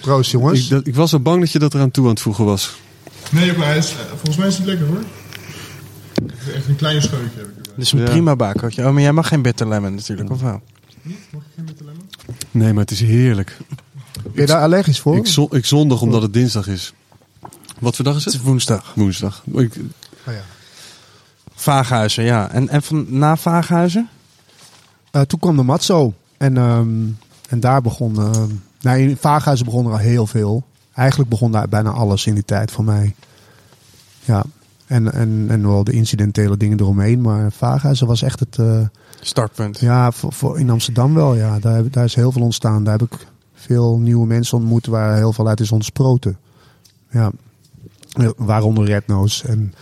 Proost, 0.00 0.30
jongens. 0.30 0.64
Ik, 0.64 0.70
dat- 0.70 0.86
ik 0.86 0.94
was 0.94 1.10
zo 1.10 1.20
bang 1.20 1.40
dat 1.40 1.52
je 1.52 1.58
dat 1.58 1.74
eraan 1.74 1.90
toe 1.90 2.04
aan 2.04 2.10
het 2.10 2.20
voegen 2.20 2.44
was. 2.44 2.76
Nee, 3.30 3.56
maar 3.56 3.66
hij 3.66 3.76
is, 3.76 3.90
eh, 3.90 3.98
volgens 4.08 4.36
mij 4.36 4.46
is 4.48 4.56
het 4.56 4.66
lekker 4.66 4.86
hoor. 4.86 5.02
Echt 6.54 6.68
een 6.68 6.76
klein 6.76 7.02
scheutje 7.02 7.38
heb 7.38 7.46
ik 7.46 7.59
is 7.80 7.92
een 7.92 7.98
Ja. 7.98 8.04
prima 8.10 8.36
bakootje. 8.36 8.86
Oh, 8.86 8.92
maar 8.92 9.02
jij 9.02 9.12
mag 9.12 9.28
geen 9.28 9.42
bitter 9.42 9.68
lemon 9.68 9.94
natuurlijk, 9.94 10.30
of 10.30 10.40
wel? 10.40 10.60
Niet? 11.02 11.18
Mag 11.32 11.42
ik 11.42 11.48
geen 11.56 11.64
bitter 11.64 11.84
lemon? 11.86 12.08
Nee, 12.50 12.72
maar 12.72 12.82
het 12.82 12.90
is 12.90 13.00
heerlijk. 13.00 13.56
Ben 14.22 14.32
je 14.34 14.46
daar 14.46 14.62
allergisch 14.62 15.00
voor? 15.00 15.16
Ik, 15.16 15.26
zo, 15.26 15.48
ik 15.50 15.64
zondig 15.66 16.00
omdat 16.02 16.22
het 16.22 16.32
dinsdag 16.32 16.66
is. 16.66 16.92
Wat 17.78 17.96
voor 17.96 18.04
dag 18.04 18.16
is 18.16 18.24
Het 18.24 18.32
het? 18.32 18.42
is 18.42 18.48
woensdag. 18.48 18.92
Woensdag. 18.94 19.42
Ik, 19.54 19.76
Oh, 20.26 20.34
ja. 20.34 20.40
Vaaghuizen, 21.54 22.24
ja. 22.24 22.50
En, 22.50 22.68
en 22.68 22.82
van, 22.82 23.06
na 23.08 23.36
Vaaghuizen? 23.36 24.08
Eh, 25.10 25.20
toen 25.22 25.38
kwam 25.38 25.56
de 25.56 25.62
Matzo. 25.62 26.14
En, 26.36 26.56
ehm, 26.56 26.88
en 27.48 27.60
daar 27.60 27.82
begon... 27.82 28.16
ehm 28.18 28.48
nou, 28.80 28.98
in 28.98 29.16
Vaaghuizen 29.16 29.66
begon 29.66 29.86
er 29.86 29.92
al 29.92 29.98
heel 29.98 30.26
veel. 30.26 30.64
Eigenlijk 30.94 31.30
begon 31.30 31.52
daar 31.52 31.68
bijna 31.68 31.90
alles 31.90 32.26
in 32.26 32.34
die 32.34 32.44
tijd 32.44 32.70
voor 32.70 32.84
mij. 32.84 33.14
Ja. 34.24 34.44
En, 34.90 35.12
en, 35.12 35.46
en 35.48 35.66
wel 35.66 35.84
de 35.84 35.92
incidentele 35.92 36.56
dingen 36.56 36.80
eromheen. 36.80 37.20
Maar 37.20 37.52
Vaaghuizen 37.52 38.06
was 38.06 38.22
echt 38.22 38.40
het... 38.40 38.58
eh, 38.58 38.80
Startpunt. 39.20 39.80
Ja, 39.80 40.12
voor, 40.12 40.32
voor 40.32 40.58
in 40.58 40.70
Amsterdam 40.70 41.14
wel. 41.14 41.34
Ja. 41.34 41.58
Daar, 41.58 41.90
daar 41.90 42.04
is 42.04 42.14
heel 42.14 42.32
veel 42.32 42.42
ontstaan. 42.42 42.84
Daar 42.84 42.98
heb 42.98 43.12
ik 43.12 43.26
veel 43.54 43.98
nieuwe 43.98 44.26
mensen 44.26 44.58
ontmoet 44.58 44.86
waar 44.86 45.16
heel 45.16 45.32
veel 45.32 45.48
uit 45.48 45.60
is 45.60 45.72
ontsproten. 45.72 46.38
Ja. 47.10 47.30
Waaronder 48.36 48.84
Red 48.84 49.06
Nose 49.06 49.48
en 49.48 49.74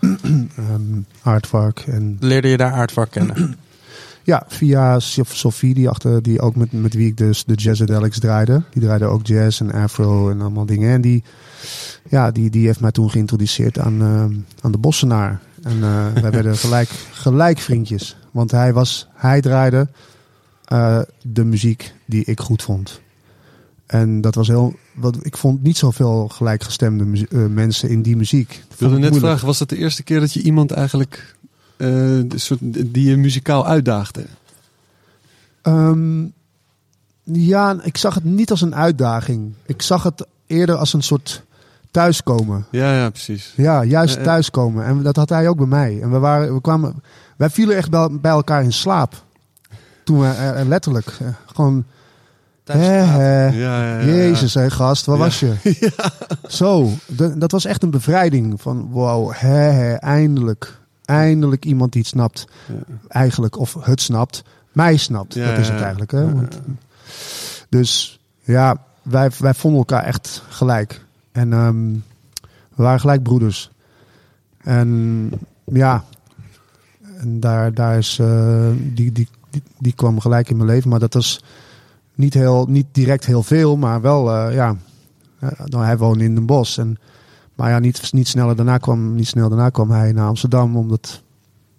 ehm 0.56 1.00
Aardvark. 1.22 1.78
En 1.86 2.16
Leerde 2.20 2.48
je 2.48 2.56
daar 2.56 2.72
aardvak 2.72 3.10
kennen? 3.10 3.56
ja, 4.22 4.44
via 4.48 4.98
Sophie, 4.98 5.74
die, 5.74 5.88
achter, 5.88 6.22
die 6.22 6.40
ook 6.40 6.56
met, 6.56 6.72
met 6.72 6.94
wie 6.94 7.06
ik 7.06 7.16
dus 7.16 7.44
de 7.44 7.54
Jazzadelics 7.54 8.18
draaide. 8.18 8.62
Die 8.70 8.82
draaide 8.82 9.04
ook 9.04 9.26
jazz 9.26 9.60
en 9.60 9.72
afro 9.72 10.30
en 10.30 10.40
allemaal 10.40 10.66
dingen. 10.66 10.92
En 10.92 11.00
die, 11.00 11.22
ja, 12.08 12.30
die, 12.30 12.50
die 12.50 12.66
heeft 12.66 12.80
mij 12.80 12.90
toen 12.90 13.10
geïntroduceerd 13.10 13.78
aan, 13.78 14.00
ehm, 14.00 14.34
aan 14.60 14.72
de 14.72 14.78
Bossenaar. 14.78 15.40
En 15.64 15.82
eh, 15.82 16.12
wij 16.22 16.30
werden 16.30 16.56
gelijk, 16.56 16.88
gelijk 17.12 17.58
vriendjes. 17.58 18.16
Want 18.30 18.50
hij, 18.50 18.72
was, 18.72 19.08
hij 19.14 19.40
draaide 19.40 19.88
eh, 20.64 21.00
de 21.22 21.44
muziek 21.44 21.94
die 22.06 22.24
ik 22.24 22.40
goed 22.40 22.62
vond. 22.62 23.00
En 23.86 24.20
dat 24.20 24.34
was 24.34 24.48
heel. 24.48 24.74
Wat, 24.94 25.16
ik 25.22 25.36
vond 25.36 25.62
niet 25.62 25.76
zoveel 25.76 26.28
gelijkgestemde 26.28 27.26
eh, 27.26 27.46
mensen 27.46 27.88
in 27.88 28.02
die 28.02 28.16
muziek. 28.16 28.50
ik 28.50 28.78
wilde 28.78 28.94
net 28.94 29.02
moeilijk. 29.02 29.24
vragen, 29.24 29.46
was 29.46 29.58
dat 29.58 29.68
de 29.68 29.76
eerste 29.76 30.02
keer 30.02 30.20
dat 30.20 30.32
je 30.32 30.42
iemand 30.42 30.70
eigenlijk... 30.70 31.36
de 31.76 32.26
soort, 32.34 32.60
die 32.62 33.08
je 33.08 33.16
muzikaal 33.16 33.66
uitdaagde? 33.66 34.26
Ehm, 35.62 36.24
ja, 37.22 37.76
ik 37.82 37.96
zag 37.96 38.14
het 38.14 38.24
niet 38.24 38.50
als 38.50 38.60
een 38.60 38.74
uitdaging. 38.74 39.52
Ik 39.66 39.82
zag 39.82 40.02
het 40.02 40.26
eerder 40.46 40.76
als 40.76 40.92
een 40.92 41.02
soort 41.02 41.42
thuiskomen. 41.94 42.66
Ja, 42.70 42.94
ja, 42.96 43.10
precies. 43.10 43.52
Ja, 43.56 43.84
juist 43.84 44.22
thuiskomen. 44.22 44.84
En 44.84 45.02
dat 45.02 45.16
had 45.16 45.28
hij 45.28 45.48
ook 45.48 45.56
bij 45.56 45.66
mij. 45.66 45.98
En 46.02 46.10
we, 46.10 46.18
waren, 46.18 46.54
we 46.54 46.60
kwamen, 46.60 47.02
wij 47.36 47.50
vielen 47.50 47.76
echt 47.76 47.90
bij, 48.20 48.30
elkaar 48.30 48.62
in 48.62 48.72
slaap. 48.72 49.22
Toen 50.04 50.20
we 50.20 50.26
eh, 50.26 50.60
eh, 50.60 50.66
letterlijk 50.68 51.06
eh, 51.06 51.28
gewoon. 51.46 51.84
Hè, 52.64 52.78
hè, 52.78 53.46
Ja, 53.46 53.50
ja, 53.50 53.84
ja, 53.84 53.98
ja. 53.98 54.04
Jezus, 54.06 54.54
hé 54.54 54.70
gast, 54.70 55.06
waar 55.06 55.16
Ja. 55.16 55.22
was 55.22 55.40
je? 55.40 55.54
Zo, 56.48 56.90
dat 57.36 57.50
was 57.50 57.64
echt 57.64 57.82
een 57.82 57.90
bevrijding. 57.90 58.60
Van 58.60 58.88
wow, 58.90 59.32
hè, 59.34 59.48
hè, 59.58 59.92
eindelijk. 59.94 60.78
Eindelijk 61.04 61.64
iemand 61.64 61.92
die 61.92 62.00
het 62.00 62.10
snapt. 62.10 62.44
Ja. 62.66 62.74
Eigenlijk, 63.08 63.58
of 63.58 63.76
het 63.80 64.00
snapt. 64.00 64.42
Mij 64.72 64.96
snapt. 64.96 65.34
Ja, 65.34 65.50
dat 65.50 65.58
is 65.58 65.68
het 65.68 65.80
eigenlijk. 65.80 66.10
Hè? 66.10 66.20
ja, 66.20 66.32
Want- 66.32 66.60
dus 67.68 68.20
ja, 68.40 68.76
wij, 69.02 69.30
wij 69.38 69.54
vonden 69.54 69.78
elkaar 69.78 70.04
echt 70.04 70.42
gelijk. 70.48 71.02
En 71.34 71.52
ehm, 71.52 71.92
we 72.74 72.82
waren 72.82 73.00
gelijk 73.00 73.22
broeders. 73.22 73.70
En 74.58 75.30
ja, 75.64 76.04
en 77.18 77.40
daar, 77.40 77.74
daar 77.74 77.98
is, 77.98 78.18
eh, 78.18 78.68
die, 78.76 79.12
die, 79.12 79.28
die, 79.50 79.62
die 79.78 79.92
kwam 79.92 80.20
gelijk 80.20 80.50
in 80.50 80.56
mijn 80.56 80.68
leven. 80.68 80.90
Maar 80.90 80.98
dat 80.98 81.14
was 81.14 81.44
niet, 82.14 82.34
heel, 82.34 82.66
niet 82.68 82.86
direct 82.92 83.26
heel 83.26 83.42
veel, 83.42 83.76
maar 83.76 84.00
wel, 84.00 84.32
eh, 84.32 84.54
ja. 84.54 84.76
Eh, 85.38 85.50
nou, 85.64 85.84
hij 85.84 85.96
woonde 85.96 86.24
in 86.24 86.34
Den 86.34 86.46
Bosch. 86.46 86.78
En, 86.78 86.98
Maar 87.54 87.70
ja, 87.70 87.78
niet, 87.78 88.12
niet, 88.12 88.28
sneller 88.28 88.56
daarna 88.56 88.78
kwam, 88.78 89.14
niet 89.14 89.26
snel 89.26 89.48
daarna 89.48 89.70
kwam 89.70 89.90
hij 89.90 90.12
naar 90.12 90.28
Amsterdam. 90.28 90.76
Omdat, 90.76 91.22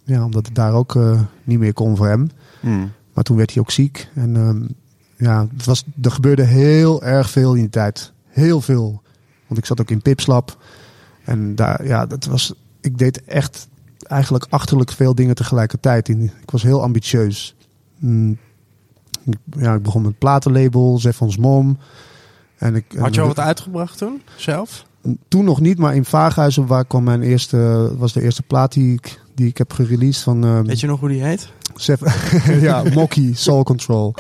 ja, 0.03 0.26
omdat 0.26 0.45
het 0.45 0.56
daar 0.56 0.73
ook 0.73 0.99
niet 1.44 1.60
meer 1.60 1.73
kon 1.73 1.98
voor 1.98 2.07
hem. 2.07 2.30
Hmm. 2.60 2.91
Maar 3.14 3.23
toen 3.23 3.38
werd 3.38 3.53
hij 3.53 3.61
ook 3.61 3.72
ziek. 3.72 4.10
En 4.14 4.36
ehm, 4.36 4.61
ja, 5.18 5.48
het 5.56 5.65
was, 5.65 5.84
er 6.02 6.11
gebeurde 6.11 6.44
heel 6.44 7.03
erg 7.03 7.30
veel 7.30 7.53
in 7.53 7.60
die 7.60 7.69
tijd. 7.69 8.11
Heel 8.27 8.61
veel. 8.61 9.02
Want 9.48 9.60
ik 9.60 9.66
zat 9.66 9.82
ook 9.82 9.90
in 9.90 10.02
Pipslab. 10.02 10.58
En 11.24 11.56
daar, 11.56 11.86
ja, 11.88 12.06
dat 12.06 12.26
was, 12.26 12.54
ik 12.82 12.98
deed 12.98 13.24
echt 13.24 13.68
eigenlijk 14.04 14.46
achterlijk 14.50 14.92
veel 14.92 15.16
dingen 15.16 15.36
tegelijkertijd. 15.36 16.10
Ik 16.10 16.32
was 16.52 16.64
heel 16.64 16.82
ambitieus. 16.82 17.56
Mm, 18.00 18.38
ja, 19.58 19.74
ik 19.74 19.82
begon 19.84 20.02
met 20.02 20.18
platenlabel, 20.18 20.98
Zeffons 21.00 21.38
Mom. 21.38 21.78
En 22.58 22.76
ik, 22.76 22.86
Had 22.98 23.16
je 23.16 23.22
al 23.22 23.28
wat 23.28 23.40
uitgebracht 23.40 23.98
toen, 23.98 24.22
zelf? 24.36 24.86
Toen 25.28 25.46
nog 25.46 25.62
niet, 25.62 25.78
maar 25.78 25.96
in 25.96 26.06
Vaaghuizen 26.06 26.66
waar 26.66 26.86
kwam 26.86 27.04
mijn 27.04 27.22
eerste, 27.22 27.92
was 27.98 28.14
de 28.14 28.22
eerste 28.22 28.44
plaat 28.44 28.74
die 28.74 28.94
ik, 28.94 29.22
die 29.36 29.48
ik 29.48 29.58
heb 29.58 29.74
gereleased 29.74 30.24
van 30.24 30.44
ehm, 30.44 30.64
Weet 30.66 30.80
je 30.80 30.88
nog 30.88 31.00
hoe 31.00 31.10
die 31.10 31.24
heet? 31.24 31.50
Zeff- 31.76 32.42
ja, 32.62 32.84
Mocky, 32.94 33.34
Soul 33.36 33.64
Control. 33.64 34.14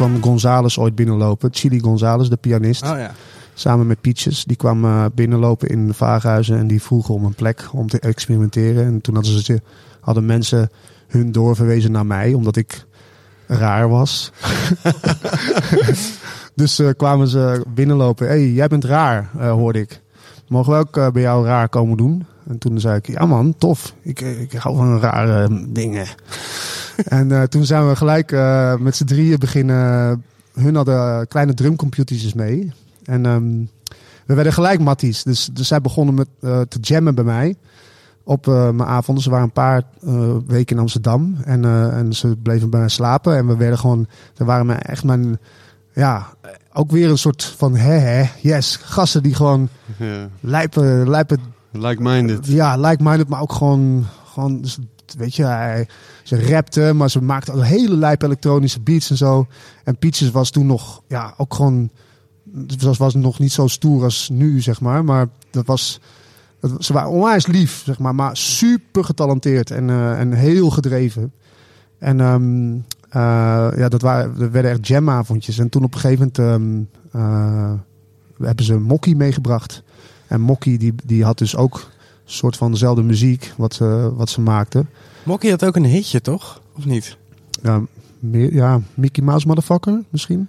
Kwam 0.00 0.22
Gonzales 0.22 0.78
ooit 0.78 0.94
binnenlopen. 0.94 1.48
Chili 1.52 1.80
Gonzales, 1.80 2.28
de 2.28 2.36
pianist. 2.36 2.82
Oh 2.82 2.98
ja. 2.98 3.10
Samen 3.54 3.86
met 3.86 4.00
Peaches. 4.00 4.44
Die 4.44 4.56
kwam 4.56 4.84
eh, 4.84 5.04
binnenlopen 5.14 5.68
in 5.68 5.86
de 5.86 5.94
vaaghuizen. 5.94 6.58
En 6.58 6.66
die 6.66 6.82
vroegen 6.82 7.14
om 7.14 7.24
een 7.24 7.34
plek 7.34 7.68
om 7.72 7.88
te 7.88 7.98
experimenteren. 7.98 8.84
En 8.84 9.00
toen 9.00 9.14
hadden, 9.14 9.42
ze, 9.42 9.60
hadden 10.00 10.26
mensen 10.26 10.70
hun 11.08 11.32
doorverwezen 11.32 11.92
naar 11.92 12.06
mij. 12.06 12.32
Omdat 12.32 12.56
ik 12.56 12.84
raar 13.46 13.88
was. 13.88 14.32
dus 16.54 16.78
eh, 16.78 16.88
kwamen 16.96 17.28
ze 17.28 17.64
binnenlopen. 17.74 18.26
Hé, 18.26 18.32
hey, 18.32 18.50
jij 18.50 18.68
bent 18.68 18.84
raar, 18.84 19.30
eh, 19.38 19.52
hoorde 19.52 19.80
ik. 19.80 20.00
Mogen 20.48 20.72
we 20.72 20.78
ook 20.78 21.12
bij 21.12 21.22
jou 21.22 21.46
raar 21.46 21.68
komen 21.68 21.96
doen? 21.96 22.26
En 22.48 22.58
toen 22.58 22.80
zei 22.80 22.96
ik, 22.96 23.06
ja 23.06 23.26
man, 23.26 23.54
tof. 23.58 23.94
Ik, 24.02 24.20
ik 24.20 24.52
hou 24.52 24.76
van 24.76 25.00
rare 25.00 25.66
dingen. 25.68 26.06
en 27.04 27.32
eh, 27.32 27.42
toen 27.42 27.64
zijn 27.64 27.88
we 27.88 27.96
gelijk 27.96 28.32
eh, 28.32 28.76
met 28.76 28.96
z'n 28.96 29.04
drieën 29.04 29.38
beginnen. 29.38 30.24
Hun 30.54 30.74
hadden 30.74 31.28
kleine 31.28 31.54
drumcomputertjes 31.54 32.34
mee. 32.34 32.72
En 33.04 33.26
ehm, 33.26 33.50
we 34.26 34.34
werden 34.34 34.52
gelijk 34.52 34.80
matties. 34.80 35.22
Dus, 35.22 35.48
dus 35.52 35.68
zij 35.68 35.80
begonnen 35.80 36.14
met, 36.14 36.28
eh, 36.40 36.60
te 36.60 36.78
jammen 36.80 37.14
bij 37.14 37.24
mij. 37.24 37.54
Op 38.24 38.46
mijn 38.46 38.84
avonden. 38.84 39.22
Ze 39.22 39.30
waren 39.30 39.44
een 39.44 39.52
paar 39.52 39.82
weken 40.46 40.76
in 40.76 40.82
Amsterdam. 40.82 41.36
En, 41.44 41.64
en 41.92 42.12
ze 42.12 42.36
bleven 42.42 42.70
bij 42.70 42.80
mij 42.80 42.88
slapen. 42.88 43.36
En 43.36 43.46
we 43.46 43.56
werden 43.56 43.78
gewoon... 43.78 44.06
Er 44.36 44.44
waren 44.44 44.66
mijn, 44.66 44.80
echt 44.80 45.04
mijn... 45.04 45.38
Ja, 45.94 46.26
ook 46.72 46.90
weer 46.90 47.10
een 47.10 47.18
soort 47.18 47.44
van 47.44 47.76
hè 47.76 47.92
hè. 47.92 48.24
Yes, 48.40 48.76
gasten 48.76 49.22
die 49.22 49.34
gewoon 49.34 49.68
Ja. 49.96 50.28
lijpen, 50.40 51.08
lijpen 51.08 51.38
Like-minded. 51.72 52.46
ja, 52.46 52.76
like-minded, 52.76 53.28
maar 53.28 53.40
ook 53.40 53.52
gewoon, 53.52 54.06
gewoon 54.24 54.60
dus, 54.60 54.78
weet 55.16 55.34
je, 55.34 55.44
hij, 55.44 55.88
ze 56.22 56.48
rapte, 56.48 56.92
maar 56.94 57.10
ze 57.10 57.22
maakte 57.22 57.52
een 57.52 57.62
hele 57.62 57.96
lijp 57.96 58.22
elektronische 58.22 58.80
beats 58.80 59.10
en 59.10 59.16
zo. 59.16 59.46
En 59.84 59.96
Peaches 59.96 60.30
was 60.30 60.50
toen 60.50 60.66
nog, 60.66 61.02
ja, 61.08 61.34
ook 61.36 61.54
gewoon, 61.54 61.90
ze 62.78 62.92
was 62.98 63.14
nog 63.14 63.38
niet 63.38 63.52
zo 63.52 63.66
stoer 63.66 64.04
als 64.04 64.28
nu, 64.32 64.60
zeg 64.60 64.80
maar. 64.80 65.04
Maar 65.04 65.28
dat 65.50 65.66
was, 65.66 66.00
dat, 66.60 66.84
ze 66.84 66.92
waren 66.92 67.10
onwijs 67.10 67.46
lief, 67.46 67.82
zeg 67.84 67.98
maar, 67.98 68.14
maar 68.14 68.36
super 68.36 69.04
getalenteerd 69.04 69.70
en, 69.70 69.90
eh, 69.90 70.20
en 70.20 70.32
heel 70.32 70.70
gedreven. 70.70 71.32
En 71.98 72.20
eh, 73.10 73.68
ja, 73.76 73.88
dat, 73.88 74.02
waren, 74.02 74.38
dat 74.38 74.50
werden 74.50 74.70
echt 74.70 74.86
jamavondjes. 74.86 75.58
En 75.58 75.68
toen 75.68 75.84
op 75.84 75.94
een 75.94 76.00
gegeven 76.00 76.30
moment 76.34 76.78
eh, 77.12 77.72
hebben 78.46 78.64
ze 78.64 78.78
Mokkie 78.78 79.16
meegebracht. 79.16 79.82
En 80.30 80.40
Mokkie 80.40 80.78
die, 80.78 80.94
die 81.04 81.24
had 81.24 81.38
dus 81.38 81.56
ook 81.56 81.74
een 81.74 82.32
soort 82.32 82.56
van 82.56 82.70
dezelfde 82.72 83.02
muziek 83.02 83.52
wat, 83.56 83.74
ze 83.74 84.12
wat 84.14 84.28
ze 84.28 84.40
maakte. 84.40 84.84
Mokkie 85.22 85.50
had 85.50 85.64
ook 85.64 85.76
een 85.76 85.84
hitje, 85.84 86.20
toch? 86.20 86.60
Of 86.76 86.84
niet? 86.84 87.16
Ja, 87.62 87.80
meer, 88.18 88.54
ja 88.54 88.80
Mickey 88.94 89.24
Mouse 89.24 89.46
Motherfucker 89.46 90.02
misschien. 90.10 90.48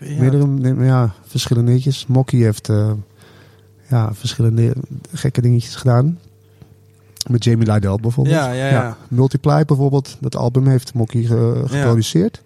Ja. 0.00 0.20
Meerdere, 0.20 0.84
ja, 0.84 1.14
verschillende 1.26 1.68
dingetjes. 1.70 2.06
Mokkie 2.06 2.44
heeft 2.44 2.68
eh, 2.68 2.90
ja, 3.88 4.14
verschillende 4.14 4.72
gekke 5.12 5.40
dingetjes 5.40 5.74
gedaan. 5.76 6.18
Met 7.30 7.44
Jamie 7.44 7.72
Lydell 7.72 7.98
bijvoorbeeld. 8.00 8.36
Ja, 8.36 8.52
ja, 8.52 8.68
ja. 8.68 8.96
Multiply 9.08 9.64
bijvoorbeeld. 9.64 10.16
Dat 10.20 10.36
album 10.36 10.66
heeft 10.66 10.94
Mokkie 10.94 11.26
ge- 11.26 11.62
geproduceerd. 11.66 12.42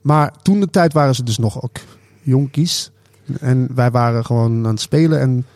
Maar 0.00 0.32
toen 0.42 0.60
de 0.60 0.70
tijd 0.70 0.92
waren 0.92 1.14
ze 1.14 1.22
dus 1.22 1.38
nog 1.38 1.62
ook 1.62 1.76
jonkies. 2.22 2.90
En 3.40 3.68
wij 3.74 3.90
waren 3.90 4.24
gewoon 4.24 4.64
aan 4.64 4.70
het 4.72 4.80
spelen. 4.80 5.20
En 5.20 5.46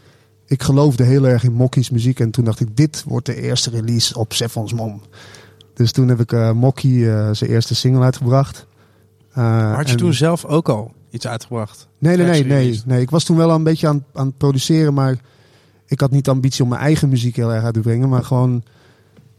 ik 0.49 0.63
geloofde 0.63 1.05
heel 1.05 1.27
erg 1.27 1.45
in 1.45 1.53
Mokkie's 1.53 1.91
muziek. 1.91 2.21
En 2.21 2.31
toen 2.31 2.45
dacht 2.45 2.61
ik, 2.61 2.77
dit 2.77 3.05
wordt 3.07 3.27
de 3.27 3.41
eerste 3.43 3.71
release 3.71 4.19
op 4.19 4.33
Seffons 4.33 4.73
Mom. 4.73 5.01
Dus 5.75 5.93
toen 5.93 6.09
heb 6.09 6.21
ik 6.21 6.55
Mokkie 6.55 7.11
eh, 7.11 7.29
zijn 7.33 7.51
eerste 7.51 7.75
single 7.75 8.03
uitgebracht. 8.03 8.67
Eh, 9.33 9.75
Had 9.75 9.87
je 9.87 9.93
en- 9.93 9.99
toen 9.99 10.13
zelf 10.15 10.45
ook 10.45 10.69
al 10.69 10.93
iets 11.11 11.27
uitgebracht? 11.27 11.89
Nee, 11.99 12.17
nee, 12.17 12.27
nee, 12.27 12.45
nee, 12.45 12.83
nee. 12.87 13.01
Ik 13.01 13.11
was 13.11 13.25
toen 13.25 13.37
wel 13.37 13.51
een 13.51 13.63
beetje 13.63 13.89
aan, 13.89 14.05
aan 14.15 14.27
het 14.27 14.37
produceren, 14.37 14.95
maar 14.95 15.17
ik 15.87 16.01
had 16.01 16.11
niet 16.11 16.25
de 16.25 16.31
ambitie 16.31 16.63
om 16.63 16.69
mijn 16.69 16.81
eigen 16.81 17.09
muziek 17.09 17.37
heel 17.37 17.53
erg 17.53 17.65
uit 17.65 17.75
te 17.75 17.81
brengen. 17.81 18.09
Maar 18.09 18.25
gewoon, 18.25 18.63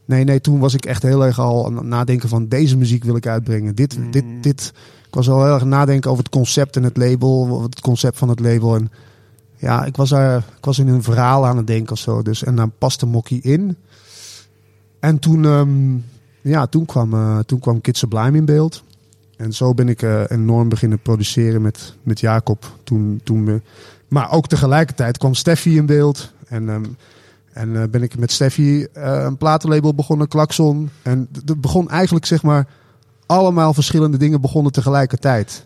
nee, 0.06 0.24
nee, 0.24 0.42
toen 0.42 0.60
was 0.60 0.74
ik 0.74 0.86
echt 0.86 1.04
heel 1.04 1.26
erg 1.26 1.40
al 1.40 1.66
aan 1.66 1.76
het 1.78 1.86
nadenken 1.86 2.30
van 2.30 2.48
deze 2.48 2.78
muziek 2.78 3.04
wil 3.04 3.16
ik 3.16 3.28
uitbrengen. 3.28 3.76
Dit, 3.76 3.98
Mm. 3.98 4.12
dit, 4.12 4.24
dit. 4.42 4.72
Ik 5.08 5.14
was 5.16 5.30
al 5.30 5.44
heel 5.44 5.54
erg 5.54 5.66
nadenken 5.66 6.12
over 6.12 6.24
het 6.24 6.34
concept 6.34 6.76
en 6.76 6.84
het 6.84 6.98
label, 6.98 7.62
het 7.62 7.82
concept 7.82 8.18
van 8.18 8.30
het 8.30 8.40
label. 8.40 8.76
En 8.76 8.92
ja, 9.60 9.86
ik 9.86 9.96
was, 9.96 10.12
er, 10.12 10.38
ik 10.58 10.66
was 10.66 10.80
in 10.80 10.88
een 10.88 11.04
verhaal 11.04 11.46
aan 11.46 11.58
het 11.58 11.68
denken 11.68 11.92
of 11.92 12.00
zo. 12.00 12.22
Dus, 12.22 12.44
en 12.44 12.56
daar 12.56 12.70
paste 12.70 13.06
Mokkie 13.06 13.42
in. 13.42 13.78
En 15.00 15.20
toen, 15.20 15.46
ehm, 15.46 15.98
ja, 16.42 16.68
toen 16.68 16.86
kwam, 16.86 17.14
eh, 17.14 17.40
toen 17.40 17.60
kwam 17.60 17.80
Sublime 17.92 18.38
in 18.38 18.46
beeld. 18.46 18.84
En 19.38 19.54
zo 19.54 19.74
ben 19.74 19.90
ik 19.90 20.02
eh, 20.02 20.24
enorm 20.28 20.70
beginnen 20.70 21.00
produceren 21.00 21.62
met, 21.62 21.96
met 22.04 22.20
Jacob. 22.20 22.74
Toen, 22.84 23.22
toen 23.24 23.62
maar 24.08 24.32
ook 24.32 24.48
tegelijkertijd 24.48 25.18
kwam 25.18 25.34
Steffi 25.34 25.78
in 25.78 25.86
beeld. 25.86 26.32
En, 26.48 26.70
ehm, 26.70 26.86
en 27.54 27.82
eh, 27.82 27.88
ben 27.90 28.04
ik 28.04 28.18
met 28.18 28.32
Steffi 28.32 28.88
een 28.94 29.38
platenlabel 29.38 29.96
begonnen, 29.96 30.28
Klaxon. 30.28 30.90
En 31.02 31.28
het 31.46 31.62
begon 31.62 31.90
eigenlijk, 31.90 32.26
zeg 32.26 32.44
maar, 32.44 32.68
allemaal 33.26 33.74
verschillende 33.74 34.18
dingen 34.18 34.42
begonnen 34.42 34.72
tegelijkertijd. 34.72 35.66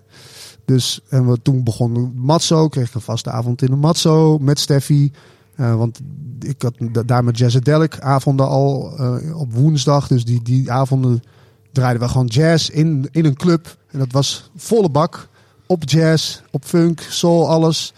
Dus 0.66 1.02
en 1.10 1.30
we, 1.30 1.42
toen 1.42 1.64
begon 1.64 2.14
Matzo, 2.16 2.68
kreeg 2.68 2.88
ik 2.88 2.94
een 2.96 3.02
vaste 3.02 3.32
avond 3.32 3.62
in 3.62 3.70
de 3.70 3.76
Matzo 3.76 4.38
met 4.38 4.60
Steffi. 4.60 5.12
Eh, 5.56 5.76
want 5.76 6.00
ik 6.40 6.62
had 6.62 6.74
da- 6.92 7.04
daar 7.04 7.24
met 7.24 7.38
Jazzadelic 7.38 8.00
avonden 8.00 8.48
al 8.48 8.98
eh, 8.98 9.40
op 9.40 9.54
woensdag. 9.54 10.08
Dus 10.08 10.26
die, 10.26 10.42
die 10.42 10.72
avonden 10.72 11.24
draaiden 11.72 12.02
we 12.02 12.08
gewoon 12.08 12.26
jazz 12.26 12.70
in, 12.70 13.08
in 13.12 13.26
een 13.26 13.36
club. 13.36 13.78
En 13.92 14.00
dat 14.00 14.12
was 14.12 14.50
volle 14.56 14.90
bak. 14.90 15.28
Op 15.68 15.84
jazz, 15.90 16.42
op 16.52 16.66
funk, 16.66 17.02
soul, 17.10 17.50
alles. 17.50 17.94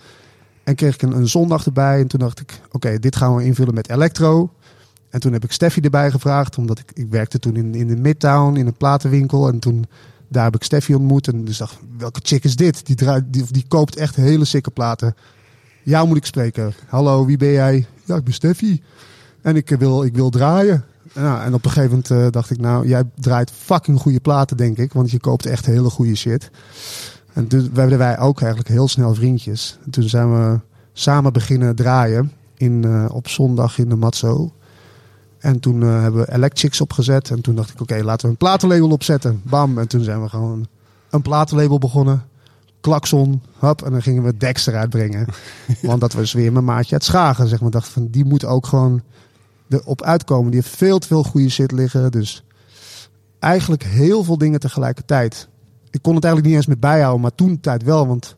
En 0.63 0.75
kreeg 0.75 0.93
ik 0.93 1.01
een, 1.01 1.15
een 1.17 1.27
zondag 1.27 1.65
erbij. 1.65 1.99
En 1.99 2.07
toen 2.07 2.19
dacht 2.19 2.39
ik, 2.39 2.61
oké, 2.71 2.99
dit 2.99 3.15
gaan 3.15 3.35
we 3.35 3.43
invullen 3.43 3.73
met 3.73 3.89
electro. 3.89 4.49
En 5.09 5.19
toen 5.19 5.33
heb 5.33 5.43
ik 5.43 5.51
Steffi 5.51 5.81
erbij 5.81 6.11
gevraagd. 6.11 6.57
Omdat 6.57 6.79
ik, 6.79 6.91
ik 6.93 7.07
werkte 7.09 7.39
toen 7.39 7.55
in, 7.55 7.75
in 7.75 7.87
de 7.87 7.95
Midtown, 7.95 8.55
in 8.55 8.67
een 8.67 8.77
platenwinkel. 8.77 9.47
En 9.47 9.59
toen 9.59 9.85
daar 10.35 10.43
heb 10.43 10.55
ik 10.55 10.63
Steffi 10.63 10.95
ontmoet. 10.95 11.27
En 11.27 11.45
dus 11.45 11.57
dacht, 11.57 11.77
welke 11.97 12.19
chick 12.23 12.43
is 12.43 12.55
dit? 12.55 12.85
Die, 12.85 12.95
draait, 12.95 13.23
die, 13.27 13.45
die 13.51 13.65
koopt 13.67 13.95
echt 13.95 14.15
hele 14.15 14.45
sikke 14.45 14.71
platen. 14.71 15.15
Jou 15.83 16.07
moet 16.07 16.17
ik 16.17 16.25
spreken. 16.25 16.73
Hallo, 16.87 17.25
wie 17.25 17.37
ben 17.37 17.51
jij? 17.51 17.85
Ja, 18.03 18.15
ik 18.15 18.23
ben 18.23 18.33
Steffi. 18.33 18.83
En 19.41 19.55
ik 19.55 19.71
eh, 19.71 19.77
wil, 19.77 20.03
ik 20.03 20.15
wil 20.15 20.29
draaien. 20.29 20.83
En 21.13 21.53
op 21.53 21.65
een 21.65 21.71
gegeven 21.71 21.89
moment 21.89 22.11
eh, 22.11 22.27
dacht 22.31 22.49
ik, 22.49 22.57
nou, 22.57 22.87
jij 22.87 23.03
draait 23.15 23.51
fucking 23.51 23.99
goede 23.99 24.19
platen, 24.19 24.57
denk 24.57 24.77
ik. 24.77 24.93
Want 24.93 25.11
je 25.11 25.19
koopt 25.19 25.45
echt 25.45 25.65
hele 25.65 25.89
goede 25.89 26.15
shit. 26.15 26.49
En 27.33 27.47
toen 27.47 27.69
werden 27.73 27.97
wij 27.97 28.19
ook 28.19 28.39
eigenlijk 28.39 28.69
heel 28.69 28.87
snel 28.87 29.13
vriendjes. 29.13 29.77
En 29.85 29.91
toen 29.91 30.09
zijn 30.09 30.33
we 30.33 30.59
samen 30.93 31.33
beginnen 31.33 31.75
draaien 31.75 32.31
in, 32.57 32.83
eh, 32.83 33.05
op 33.11 33.27
zondag 33.27 33.77
in 33.77 33.89
de 33.89 33.95
Matzo. 33.95 34.53
En 35.45 35.59
toen 35.59 35.83
eh, 35.83 36.01
hebben 36.01 36.25
we 36.25 36.33
Electrics 36.33 36.81
opgezet. 36.81 37.29
En 37.29 37.41
toen 37.41 37.55
dacht 37.55 37.69
ik, 37.69 37.81
oké, 37.81 38.03
laten 38.03 38.25
we 38.25 38.31
een 38.31 38.37
platenlabel 38.37 38.89
opzetten. 38.89 39.41
Bam. 39.43 39.77
En 39.77 39.87
toen 39.87 40.03
zijn 40.03 40.21
we 40.21 40.29
gewoon 40.29 40.67
een 41.09 41.21
platenlabel 41.21 41.77
begonnen. 41.77 42.23
Klakson, 42.79 43.41
hap. 43.57 43.81
En 43.81 43.91
dan 43.91 44.01
gingen 44.01 44.23
we 44.23 44.37
Dexter 44.37 44.75
uitbrengen. 44.75 45.27
Want 45.81 46.01
dat 46.01 46.13
was 46.13 46.33
weer 46.33 46.51
mijn 46.51 46.65
maatje 46.65 46.93
uit 46.93 47.03
Schagen. 47.03 47.47
Zeg 47.47 47.61
maar. 47.61 47.71
dacht 47.71 47.87
van, 47.87 48.07
die 48.07 48.25
moet 48.25 48.45
ook 48.45 48.65
gewoon 48.67 49.01
erop 49.69 50.01
uitkomen. 50.01 50.51
Die 50.51 50.59
heeft 50.61 50.75
veel 50.75 50.99
te 50.99 51.07
veel 51.07 51.23
goede 51.23 51.49
shit 51.49 51.71
liggen. 51.71 52.11
Dus 52.11 52.43
eigenlijk 53.39 53.83
heel 53.83 54.23
veel 54.23 54.37
dingen 54.37 54.59
tegelijkertijd. 54.59 55.47
Ik 55.89 56.01
kon 56.01 56.15
het 56.15 56.23
eigenlijk 56.23 56.53
niet 56.53 56.63
eens 56.63 56.73
met 56.73 56.89
bijhouden. 56.89 57.21
Maar 57.21 57.35
toen 57.35 57.59
tijd 57.59 57.83
wel. 57.83 58.07
Want 58.07 58.35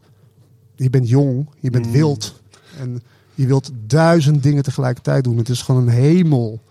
je 0.75 0.89
bent 0.89 1.09
jong. 1.09 1.49
Je 1.59 1.69
bent 1.69 1.91
wild. 1.91 2.41
En 2.79 3.01
je 3.34 3.47
wilt 3.47 3.71
duizend 3.85 4.43
dingen 4.43 4.63
tegelijkertijd 4.63 5.23
doen. 5.23 5.38
Het 5.38 5.49
is 5.49 5.61
gewoon 5.61 5.81
een 5.81 5.93
hemel 5.93 6.65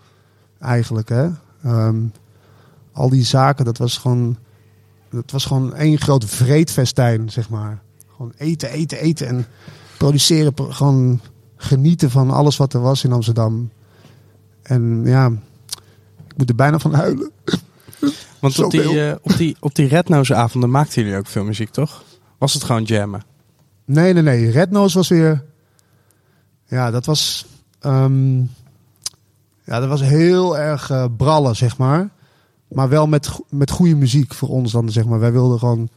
eigenlijk. 0.59 1.09
Hè? 1.09 1.29
Ehm, 1.63 1.97
al 2.91 3.09
die 3.09 3.23
zaken, 3.23 3.65
dat 3.65 3.77
was 3.77 3.97
gewoon, 3.97 4.37
dat 5.09 5.31
was 5.31 5.45
gewoon 5.45 5.73
één 5.75 5.97
groot 5.97 6.25
vreedfestijn, 6.25 7.29
zeg 7.29 7.49
maar. 7.49 7.81
Gewoon 8.15 8.33
eten, 8.37 8.69
eten, 8.69 8.97
eten 8.99 9.27
en 9.27 9.45
produceren. 9.97 10.53
pro- 10.53 10.71
Gewoon 10.71 11.19
genieten 11.55 12.11
van 12.11 12.29
alles 12.31 12.57
wat 12.57 12.73
er 12.73 12.81
was 12.81 13.03
in 13.03 13.11
Amsterdam. 13.11 13.69
En 14.61 15.01
ja, 15.05 15.25
ik 16.27 16.37
moet 16.37 16.49
er 16.49 16.55
bijna 16.55 16.79
van 16.79 16.93
huilen. 16.93 17.31
Want 18.39 18.59
op 18.63 18.71
die, 18.71 19.07
eh, 19.09 19.15
op 19.21 19.37
die, 19.37 19.57
op 19.59 19.75
die 19.75 19.89
avonden 20.35 20.69
maakten 20.69 21.01
jullie 21.03 21.17
ook 21.17 21.27
veel 21.27 21.43
muziek, 21.43 21.69
toch? 21.69 22.03
Was 22.37 22.53
het 22.53 22.63
gewoon 22.63 22.83
jammen? 22.83 23.21
Nee, 23.85 24.13
nee, 24.13 24.23
nee. 24.23 24.49
Red 24.51 24.71
Nose 24.71 24.97
was 24.97 25.07
weer. 25.07 25.43
Ja, 26.67 26.91
dat 26.91 27.05
was. 27.05 27.45
ehm, 27.79 28.43
ja, 29.67 29.79
dat 29.79 29.89
was 29.89 30.01
heel 30.01 30.57
erg 30.57 30.89
eh, 30.89 31.05
brallen, 31.17 31.55
zeg 31.55 31.77
maar. 31.77 32.09
Maar 32.67 32.89
wel 32.89 33.07
met, 33.07 33.29
met 33.49 33.71
goede 33.71 33.95
muziek 33.95 34.33
voor 34.33 34.49
ons 34.49 34.71
dan, 34.71 34.89
zeg 34.89 35.05
maar. 35.05 35.19
Wij 35.19 35.31
wilden 35.31 35.59
gewoon 35.59 35.89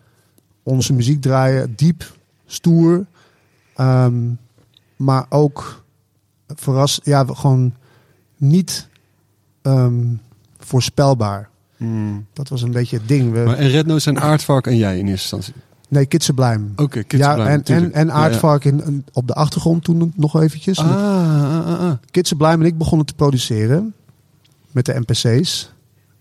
onze 0.62 0.92
muziek 0.92 1.20
draaien, 1.20 1.72
diep, 1.76 2.16
stoer. 2.46 3.06
ehm, 3.74 4.14
maar 4.96 5.26
ook 5.28 5.84
verras, 6.46 7.00
ja, 7.02 7.24
gewoon 7.24 7.74
niet 8.36 8.88
ehm, 9.62 10.04
voorspelbaar. 10.58 11.48
Hmm. 11.76 12.26
Dat 12.32 12.48
was 12.48 12.62
een 12.62 12.70
beetje 12.70 12.96
het 12.96 13.08
ding. 13.08 13.32
We, 13.32 13.38
Maar 13.38 13.56
en 13.56 13.68
Red 13.68 13.86
Nose 13.86 14.00
zijn 14.00 14.20
Aardvark 14.20 14.66
en 14.66 14.76
jij 14.76 14.98
in 14.98 15.06
eerste 15.08 15.36
instantie. 15.36 15.62
Nee, 15.90 16.06
Kids 16.06 16.24
Sublime. 16.24 16.66
Oké, 16.76 17.02
Kids 17.02 17.22
ja, 17.22 17.46
en, 17.46 17.64
en, 17.64 17.92
en 17.92 18.06
Ja, 18.06 18.12
ja. 18.12 18.18
Aardvark 18.18 18.64
in, 18.64 19.04
op 19.12 19.26
de 19.26 19.34
achtergrond 19.34 19.84
toen 19.84 20.12
nog 20.16 20.40
eventjes. 20.40 20.78
Ah, 20.78 20.86
ah, 20.86 21.66
ah, 21.66 21.98
ah. 22.40 22.52
En 22.52 22.62
ik 22.62 22.78
begonnen 22.78 23.06
te 23.06 23.14
produceren 23.14 23.94
met 24.70 24.86
de 24.86 25.02
NPC's. 25.06 25.72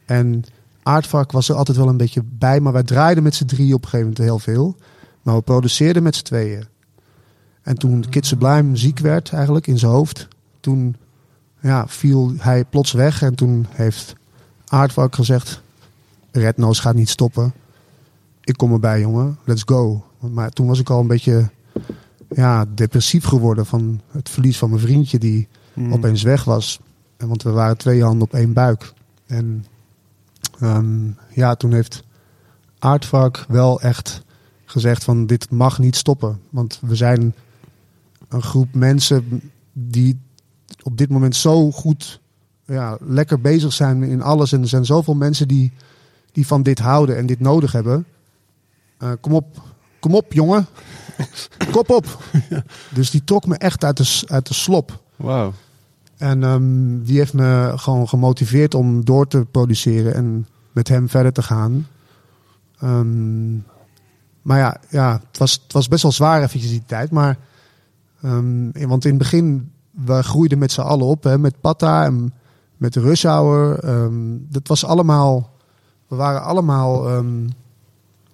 En 0.05 0.43
Aardvark 0.83 1.31
was 1.31 1.49
er 1.49 1.55
altijd 1.55 1.77
wel 1.77 1.87
een 1.87 1.97
beetje 1.97 2.21
bij, 2.25 2.59
maar 2.59 2.73
wij 2.73 2.83
draaiden 2.83 3.23
met 3.23 3.35
z'n 3.35 3.45
drieën 3.45 3.73
op 3.73 3.83
een 3.83 3.89
gegeven 3.89 4.07
moment 4.07 4.25
heel 4.25 4.39
veel. 4.39 4.75
Maar 5.21 5.35
we 5.35 5.41
produceerden 5.41 6.03
met 6.03 6.15
z'n 6.15 6.23
tweeën. 6.23 6.65
En 7.61 7.75
toen 7.75 8.05
Kids 8.09 8.27
Sublime 8.27 8.77
ziek 8.77 8.99
werd 8.99 9.33
eigenlijk 9.33 9.67
in 9.67 9.77
zijn 9.77 9.91
hoofd, 9.91 10.27
toen 10.59 10.95
ja, 11.61 11.87
viel 11.87 12.33
hij 12.37 12.65
plots 12.65 12.91
weg. 12.91 13.21
En 13.21 13.35
toen 13.35 13.65
heeft 13.69 14.15
Aardvark 14.67 15.15
gezegd, 15.15 15.61
Red 16.31 16.57
Nose 16.57 16.81
gaat 16.81 16.95
niet 16.95 17.09
stoppen. 17.09 17.53
Ik 18.43 18.57
kom 18.57 18.71
erbij 18.71 18.99
jongen, 18.99 19.37
let's 19.43 19.63
go. 19.65 20.05
Maar 20.19 20.49
toen 20.49 20.67
was 20.67 20.79
ik 20.79 20.89
al 20.89 20.99
een 20.99 21.07
beetje 21.07 21.49
ja, 22.29 22.65
depressief 22.73 23.23
geworden 23.23 23.65
van 23.65 24.01
het 24.11 24.29
verlies 24.29 24.57
van 24.57 24.69
mijn 24.69 24.81
vriendje 24.81 25.17
die 25.17 25.47
Hmm. 25.79 25.93
opeens 25.93 26.21
weg 26.23 26.43
was. 26.43 26.79
En 27.17 27.27
Want 27.27 27.43
we 27.43 27.49
waren 27.49 27.77
twee 27.77 28.03
handen 28.03 28.21
op 28.21 28.33
één 28.33 28.53
buik. 28.53 28.93
En 29.25 29.65
ehm, 30.59 31.07
ja, 31.33 31.55
toen 31.55 31.73
heeft 31.73 32.03
Aardvark 32.79 33.45
wel 33.47 33.81
echt 33.81 34.23
gezegd 34.65 35.03
van 35.03 35.25
dit 35.25 35.51
mag 35.51 35.79
niet 35.79 35.95
stoppen. 35.95 36.39
Want 36.49 36.79
we 36.81 36.95
zijn 36.95 37.33
een 38.27 38.41
groep 38.41 38.73
mensen 38.73 39.41
die 39.73 40.19
op 40.83 40.97
dit 40.97 41.09
moment 41.09 41.35
zo 41.35 41.71
goed, 41.71 42.21
ja, 42.65 42.97
lekker 43.01 43.41
bezig 43.41 43.73
zijn 43.73 44.03
in 44.03 44.21
alles. 44.21 44.51
En 44.51 44.61
er 44.61 44.67
zijn 44.67 44.85
zoveel 44.85 45.15
mensen 45.15 45.47
die, 45.47 45.71
die 46.31 46.47
van 46.47 46.63
dit 46.63 46.79
houden 46.79 47.17
en 47.17 47.25
dit 47.25 47.39
nodig 47.39 47.71
hebben. 47.71 48.05
Eh, 48.99 49.11
kom 49.21 49.33
op, 49.33 49.61
kom 49.99 50.15
op 50.15 50.33
jongen. 50.33 50.67
Kop 51.71 51.89
op. 51.89 52.23
Dus 52.93 53.11
die 53.11 53.23
trok 53.23 53.45
me 53.45 53.55
echt 53.55 53.83
uit 53.83 53.97
de, 53.97 54.21
uit 54.27 54.47
de 54.47 54.53
slop. 54.53 55.03
Wauw. 55.15 55.53
En 56.17 56.43
ehm, 56.43 57.03
die 57.03 57.17
heeft 57.17 57.33
me 57.33 57.73
gewoon 57.75 58.07
gemotiveerd 58.07 58.73
om 58.73 59.05
door 59.05 59.27
te 59.27 59.45
produceren 59.51 60.13
en 60.13 60.47
met 60.71 60.87
hem 60.87 61.09
verder 61.09 61.33
te 61.33 61.41
gaan. 61.41 61.87
Ehm, 62.79 63.55
maar 64.41 64.57
ja, 64.57 64.77
ja 64.89 65.21
het, 65.27 65.37
was, 65.37 65.59
het 65.63 65.73
was 65.73 65.87
best 65.87 66.03
wel 66.03 66.11
zwaar 66.11 66.43
eventjes 66.43 66.71
die 66.71 66.83
tijd. 66.85 67.11
Maar, 67.11 67.37
ehm, 68.21 68.87
want 68.87 69.03
in 69.05 69.09
het 69.09 69.19
begin, 69.19 69.71
we 69.91 70.23
groeiden 70.23 70.57
met 70.57 70.71
z'n 70.71 70.81
allen 70.81 71.05
op. 71.05 71.23
Hè, 71.23 71.37
met 71.37 71.61
Patta 71.61 72.05
en 72.05 72.33
met 72.77 72.93
de 72.93 72.99
Rush 72.99 73.23
Hour. 73.23 73.79
Ehm, 73.79 74.37
dat 74.49 74.67
was 74.67 74.85
allemaal... 74.85 75.57
We 76.07 76.15
waren 76.15 76.43
allemaal 76.43 77.23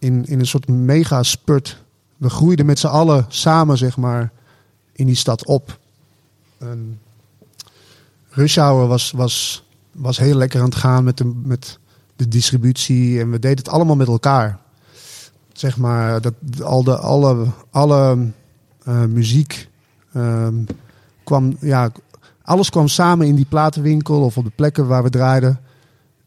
in, 0.06 0.26
in 0.26 0.40
een 0.40 0.48
soort 0.48 0.68
mega 0.68 1.24
spurt. 1.24 1.84
We 2.18 2.30
groeiden 2.30 2.66
met 2.66 2.80
z'n 2.80 2.88
allen 2.88 3.26
samen, 3.28 3.78
zeg 3.78 3.98
maar, 3.98 4.32
in 4.92 5.06
die 5.06 5.16
stad 5.16 5.46
op. 5.46 5.80
En 6.58 7.00
Rush 8.30 8.58
Hour 8.58 8.88
was, 8.88 9.12
was, 9.12 9.66
was 9.92 10.18
heel 10.18 10.36
lekker 10.36 10.60
aan 10.60 10.66
het 10.66 10.76
gaan 10.76 11.04
met 11.04 11.18
de, 11.18 11.32
met 11.44 11.80
de 12.16 12.28
distributie. 12.28 13.20
En 13.20 13.32
we 13.32 13.40
deden 13.40 13.58
het 13.58 13.70
allemaal 13.70 13.96
met 13.96 14.08
elkaar. 14.08 14.60
Zeg 15.54 15.78
maar, 15.78 16.22
dat, 16.22 16.34
al 16.62 16.84
de, 16.84 16.98
alle, 16.98 17.48
alle 17.72 18.32
eh, 18.84 19.04
muziek 19.04 19.70
ehm, 20.14 20.56
kwam, 21.24 21.58
ja, 21.60 21.92
alles 22.42 22.70
kwam 22.70 22.88
samen 22.88 23.28
in 23.28 23.36
die 23.36 23.46
platenwinkel 23.46 24.22
of 24.22 24.38
op 24.38 24.44
de 24.44 24.52
plekken 24.56 24.88
waar 24.88 25.04
we 25.04 25.10
draaiden. 25.10 25.60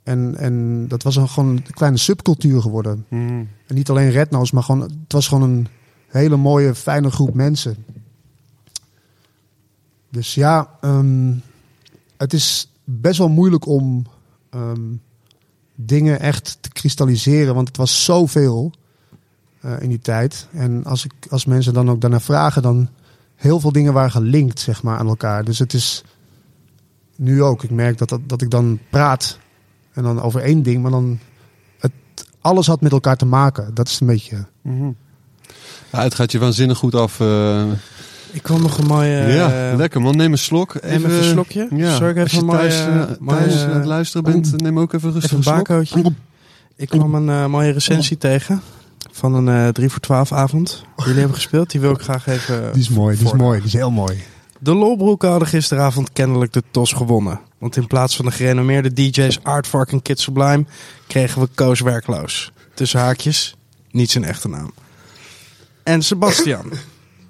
En, 0.08 0.36
en 0.36 0.84
dat 0.88 1.02
was 1.02 1.16
een, 1.16 1.28
gewoon 1.28 1.48
een 1.48 1.62
kleine 1.70 1.98
subcultuur 1.98 2.60
geworden. 2.60 3.04
Hmm. 3.08 3.48
En 3.66 3.74
niet 3.74 3.90
alleen 3.90 4.10
Redno's, 4.10 4.50
maar 4.50 4.62
gewoon, 4.62 4.80
het 4.80 5.12
was 5.12 5.28
gewoon 5.28 5.50
een 5.50 5.68
hele 6.06 6.36
mooie, 6.36 6.74
fijne 6.74 7.10
groep 7.10 7.34
mensen. 7.34 7.84
Dus 10.10 10.34
ja, 10.34 10.70
ehm, 10.80 11.32
het 12.16 12.32
is 12.32 12.72
best 12.84 13.18
wel 13.18 13.28
moeilijk 13.28 13.66
om 13.66 14.06
ehm, 14.50 14.82
dingen 15.74 16.20
echt 16.20 16.58
te 16.60 16.68
kristalliseren, 16.68 17.54
want 17.54 17.68
het 17.68 17.76
was 17.76 18.04
zoveel 18.04 18.72
eh, 19.60 19.80
in 19.80 19.88
die 19.88 20.00
tijd. 20.00 20.48
En 20.52 20.84
als, 20.84 21.04
ik, 21.04 21.12
als 21.30 21.44
mensen 21.44 21.72
dan 21.74 21.90
ook 21.90 22.00
daarna 22.00 22.20
vragen, 22.20 22.62
dan 22.62 22.88
heel 23.34 23.60
veel 23.60 23.72
dingen 23.72 23.92
waren 23.92 24.10
gelinkt 24.10 24.60
zeg 24.60 24.82
maar, 24.82 24.98
aan 24.98 25.08
elkaar. 25.08 25.44
Dus 25.44 25.58
het 25.58 25.72
is 25.72 26.04
nu 27.16 27.42
ook. 27.42 27.62
Ik 27.62 27.70
merk 27.70 27.98
dat, 27.98 28.08
dat, 28.08 28.20
dat 28.26 28.42
ik 28.42 28.50
dan 28.50 28.78
praat 28.90 29.38
en 29.98 30.04
dan 30.04 30.22
over 30.22 30.40
één 30.40 30.62
ding, 30.62 30.82
maar 30.82 30.90
dan 30.90 31.18
het, 31.78 31.92
alles 32.40 32.66
had 32.66 32.80
met 32.80 32.92
elkaar 32.92 33.16
te 33.16 33.26
maken. 33.26 33.74
Dat 33.74 33.88
is 33.88 34.00
een 34.00 34.06
beetje. 34.06 34.46
Mhm. 34.62 34.90
Ja, 35.92 36.02
het 36.02 36.14
gaat 36.14 36.32
je 36.32 36.38
waanzinnig 36.38 36.78
goed 36.78 36.94
af. 36.94 37.20
eh. 37.20 37.62
Ik 38.32 38.46
wil 38.46 38.58
nog 38.58 38.78
een 38.78 38.86
mooie... 38.86 39.16
ja, 39.16 39.70
eh, 39.70 39.76
lekker 39.76 40.00
man. 40.00 40.16
Neem 40.16 40.32
een 40.32 40.38
slok. 40.38 40.82
Neem 40.82 40.92
even 41.04 41.10
een 41.18 41.24
slokje. 41.24 41.68
Ja. 41.70 41.94
Ik 41.96 42.02
even 42.16 42.22
Als 42.22 42.30
je 42.32 42.38
een 42.38 42.44
mooie- 42.44 42.58
thuis, 42.58 42.78
eh, 42.80 43.16
mooie- 43.20 43.38
thuis 43.38 43.62
aan 43.64 43.70
het 43.70 43.84
luisteren 43.84 44.32
bent, 44.32 44.60
neem 44.60 44.78
ook 44.78 44.92
even 44.92 45.12
rustig 45.12 45.24
Even 45.24 45.36
een 45.36 45.42
slok. 45.42 45.54
barcootje. 45.68 46.12
Ik 46.76 46.88
kwam 46.88 47.14
een 47.14 47.50
mooie 47.50 47.70
recensie 47.72 48.18
tegen 48.18 48.60
van 49.12 49.34
een 49.34 49.48
eh 49.66 49.68
3 49.72 49.88
voor 49.90 50.00
12 50.00 50.32
avond. 50.32 50.68
Die 50.96 51.04
jullie 51.04 51.18
hebben 51.18 51.36
gespeeld. 51.36 51.70
Die 51.70 51.80
wil 51.80 51.90
ik 51.90 52.00
graag 52.00 52.26
even... 52.26 52.72
Die 52.72 52.80
is 52.82 52.88
mooi, 52.88 53.16
die 53.16 53.26
is 53.26 53.32
mooi, 53.32 53.58
die 53.58 53.66
is 53.66 53.72
heel 53.72 53.90
mooi. 53.90 54.18
De 54.58 54.74
Lolbroeken 54.74 55.28
hadden 55.30 55.48
gisteravond 55.48 56.12
kennelijk 56.12 56.52
de 56.52 56.62
TOS 56.70 56.92
gewonnen. 56.92 57.40
Want 57.58 57.76
in 57.76 57.86
plaats 57.86 58.16
van 58.16 58.24
de 58.24 58.30
gerenommeerde 58.30 58.92
DJ's 58.92 59.38
Aardvark 59.42 59.92
en 59.92 60.02
Kid 60.02 60.20
Sublime... 60.20 60.64
kregen 61.06 61.40
we 61.40 61.48
Koos 61.54 61.80
Werkloos. 61.80 62.52
Tussen 62.74 63.00
haakjes, 63.00 63.54
niet 63.90 64.10
zijn 64.10 64.24
echte 64.24 64.48
naam. 64.48 64.72
En 65.82 66.02
Sebastian. 66.02 66.72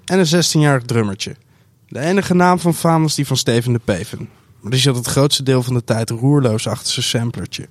en 0.05 0.19
een 0.19 0.45
16-jarig 0.45 0.83
drummertje. 0.83 1.35
De 1.87 1.99
enige 1.99 2.33
naam 2.33 2.59
van 2.59 2.73
faam 2.73 3.01
was 3.01 3.15
die 3.15 3.27
van 3.27 3.37
Steven 3.37 3.73
de 3.73 3.79
Peven. 3.79 4.29
Maar 4.59 4.71
die 4.71 4.79
zat 4.79 4.95
het 4.95 5.07
grootste 5.07 5.43
deel 5.43 5.63
van 5.63 5.73
de 5.73 5.83
tijd 5.83 6.09
roerloos 6.09 6.67
achter 6.67 6.93
zijn 6.93 7.05
samplertje. 7.05 7.67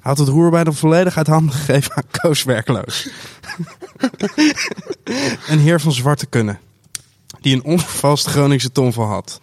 had 0.00 0.18
het 0.18 0.28
roer 0.28 0.50
bijna 0.50 0.72
volledig 0.72 1.16
uit 1.16 1.26
handen 1.26 1.54
gegeven 1.54 1.96
aan 1.96 2.20
Koos 2.20 2.44
Werkloos. 2.44 3.08
een 5.48 5.58
heer 5.58 5.80
van 5.80 5.92
zwarte 5.92 6.26
kunnen. 6.26 6.60
Die 7.40 7.54
een 7.54 7.64
onvervalst 7.64 8.26
Groningse 8.26 8.72
tongval 8.72 9.06
had. 9.06 9.40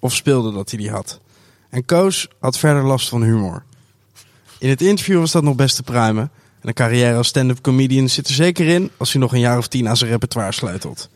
Of 0.00 0.14
speelde 0.14 0.52
dat 0.52 0.70
hij 0.70 0.78
die 0.78 0.90
had. 0.90 1.20
En 1.74 1.84
Koos 1.84 2.28
had 2.40 2.58
verder 2.58 2.82
last 2.82 3.08
van 3.08 3.22
humor. 3.22 3.62
In 4.58 4.68
het 4.68 4.82
interview 4.82 5.18
was 5.18 5.32
dat 5.32 5.42
nog 5.42 5.56
best 5.56 5.76
te 5.76 5.82
pruimen. 5.82 6.30
En 6.60 6.68
een 6.68 6.74
carrière 6.74 7.16
als 7.16 7.28
stand-up 7.28 7.60
comedian 7.60 8.08
zit 8.08 8.28
er 8.28 8.34
zeker 8.34 8.66
in 8.66 8.90
als 8.96 9.12
hij 9.12 9.20
nog 9.20 9.32
een 9.32 9.40
jaar 9.40 9.58
of 9.58 9.68
tien 9.68 9.88
aan 9.88 9.96
zijn 9.96 10.10
repertoire 10.10 10.52
sleutelt. 10.52 11.08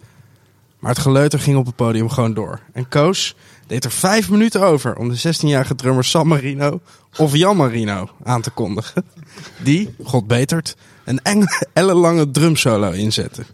Maar 0.78 0.90
het 0.90 1.00
geleuter 1.00 1.40
ging 1.40 1.56
op 1.56 1.66
het 1.66 1.76
podium 1.76 2.08
gewoon 2.08 2.34
door. 2.34 2.60
En 2.72 2.88
Koos 2.88 3.34
deed 3.66 3.84
er 3.84 3.90
vijf 3.90 4.30
minuten 4.30 4.62
over 4.62 4.96
om 4.96 5.08
de 5.08 5.18
16-jarige 5.18 5.74
drummer 5.74 6.04
San 6.04 6.26
Marino 6.26 6.80
of 7.16 7.34
Jan 7.34 7.56
Marino 7.56 8.10
aan 8.24 8.42
te 8.42 8.50
kondigen. 8.50 9.04
Die, 9.62 9.94
god 10.02 10.26
betert, 10.26 10.76
een 11.04 11.22
enge, 11.22 11.66
ellenlange 11.72 12.30
drumsolo 12.30 12.90
inzette. 12.90 13.44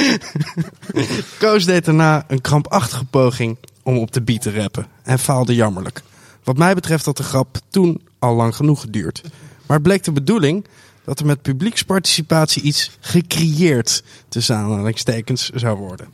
Koos 1.38 1.64
deed 1.64 1.84
daarna 1.84 2.24
een 2.28 2.40
krampachtige 2.40 3.04
poging 3.04 3.56
om 3.90 3.98
op 3.98 4.12
de 4.12 4.22
beat 4.22 4.42
te 4.42 4.52
rappen 4.52 4.86
en 5.02 5.18
faalde 5.18 5.54
jammerlijk. 5.54 6.02
Wat 6.44 6.58
mij 6.58 6.74
betreft 6.74 7.04
had 7.04 7.16
de 7.16 7.22
grap 7.22 7.58
toen 7.68 8.00
al 8.18 8.34
lang 8.34 8.56
genoeg 8.56 8.80
geduurd. 8.80 9.22
Maar 9.66 9.76
het 9.76 9.86
bleek 9.86 10.04
de 10.04 10.12
bedoeling 10.12 10.66
dat 11.04 11.20
er 11.20 11.26
met 11.26 11.42
publieksparticipatie 11.42 12.62
iets 12.62 12.90
gecreëerd 13.00 14.02
tussen 14.28 14.56
aanhalingstekens 14.56 15.50
zou 15.50 15.78
worden. 15.78 16.08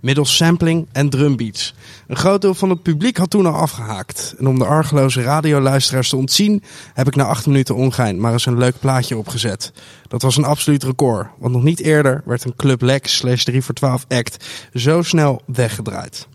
Middels 0.00 0.36
sampling 0.36 0.86
en 0.92 1.08
drumbeats. 1.10 1.74
Een 2.06 2.16
groot 2.16 2.40
deel 2.40 2.54
van 2.54 2.70
het 2.70 2.82
publiek 2.82 3.16
had 3.16 3.30
toen 3.30 3.46
al 3.46 3.54
afgehaakt. 3.54 4.34
En 4.38 4.46
om 4.46 4.58
de 4.58 4.64
argeloze 4.64 5.22
radioluisteraars 5.22 6.08
te 6.08 6.16
ontzien, 6.16 6.62
heb 6.94 7.06
ik 7.06 7.16
na 7.16 7.24
acht 7.24 7.46
minuten 7.46 7.74
ongein 7.74 8.20
maar 8.20 8.32
eens 8.32 8.46
een 8.46 8.58
leuk 8.58 8.78
plaatje 8.80 9.16
opgezet. 9.16 9.72
Dat 10.08 10.22
was 10.22 10.36
een 10.36 10.44
absoluut 10.44 10.82
record, 10.82 11.28
want 11.38 11.52
nog 11.52 11.62
niet 11.62 11.80
eerder 11.80 12.22
werd 12.24 12.44
een 12.44 12.56
Club 12.56 12.80
Lex 12.80 13.16
slash 13.16 13.42
3 13.42 13.62
voor 13.62 13.74
12 13.74 14.04
act 14.08 14.46
zo 14.74 15.02
snel 15.02 15.42
weggedraaid. 15.46 16.26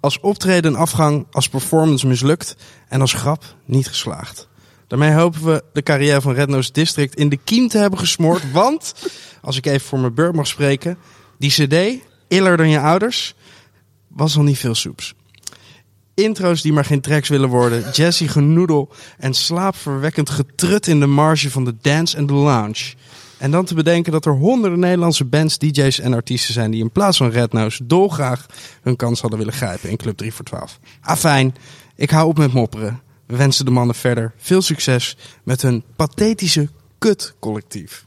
Als 0.00 0.20
optreden 0.20 0.74
en 0.74 0.80
afgang, 0.80 1.26
als 1.30 1.48
performance 1.48 2.06
mislukt 2.06 2.56
en 2.88 3.00
als 3.00 3.12
grap 3.12 3.44
niet 3.64 3.88
geslaagd. 3.88 4.48
Daarmee 4.86 5.12
hopen 5.12 5.44
we 5.44 5.64
de 5.72 5.82
carrière 5.82 6.20
van 6.20 6.32
Red 6.34 6.48
Nose 6.48 6.72
District 6.72 7.14
in 7.14 7.28
de 7.28 7.38
kiem 7.44 7.68
te 7.68 7.78
hebben 7.78 7.98
gesmoord. 7.98 8.52
Want, 8.52 8.94
als 9.42 9.56
ik 9.56 9.66
even 9.66 9.86
voor 9.86 9.98
mijn 9.98 10.14
beurt 10.14 10.34
mag 10.34 10.46
spreken, 10.46 10.98
die 11.38 11.50
cd, 11.50 12.04
iller 12.28 12.56
dan 12.56 12.68
je 12.68 12.80
ouders, 12.80 13.34
was 14.08 14.36
al 14.36 14.42
niet 14.42 14.58
veel 14.58 14.74
soeps. 14.74 15.14
Intro's 16.14 16.62
die 16.62 16.72
maar 16.72 16.84
geen 16.84 17.00
tracks 17.00 17.28
willen 17.28 17.48
worden, 17.48 17.90
jazzy 17.92 18.26
genoedel 18.26 18.92
en 19.18 19.34
slaapverwekkend 19.34 20.30
getrut 20.30 20.86
in 20.86 21.00
de 21.00 21.06
marge 21.06 21.50
van 21.50 21.64
de 21.64 21.74
dance 21.80 22.16
en 22.16 22.26
de 22.26 22.32
lounge. 22.32 22.94
En 23.38 23.50
dan 23.50 23.64
te 23.64 23.74
bedenken 23.74 24.12
dat 24.12 24.26
er 24.26 24.32
honderden 24.32 24.78
Nederlandse 24.78 25.24
bands, 25.24 25.58
DJ's 25.58 26.00
en 26.00 26.14
artiesten 26.14 26.54
zijn 26.54 26.70
die 26.70 26.82
in 26.82 26.90
plaats 26.90 27.16
van 27.16 27.30
Red 27.30 27.52
Nose 27.52 27.86
dolgraag 27.86 28.46
hun 28.82 28.96
kans 28.96 29.20
hadden 29.20 29.38
willen 29.38 29.54
grijpen 29.54 29.90
in 29.90 29.96
Club 29.96 30.16
3 30.16 30.34
voor 30.34 30.44
12. 30.44 30.78
Afijn, 31.00 31.54
ik 31.94 32.10
hou 32.10 32.28
op 32.28 32.38
met 32.38 32.52
mopperen. 32.52 33.00
We 33.26 33.36
wensen 33.36 33.64
de 33.64 33.70
mannen 33.70 33.94
verder 33.94 34.32
veel 34.36 34.62
succes 34.62 35.16
met 35.42 35.62
hun 35.62 35.82
pathetische 35.96 36.68
kut-collectief. 36.98 38.02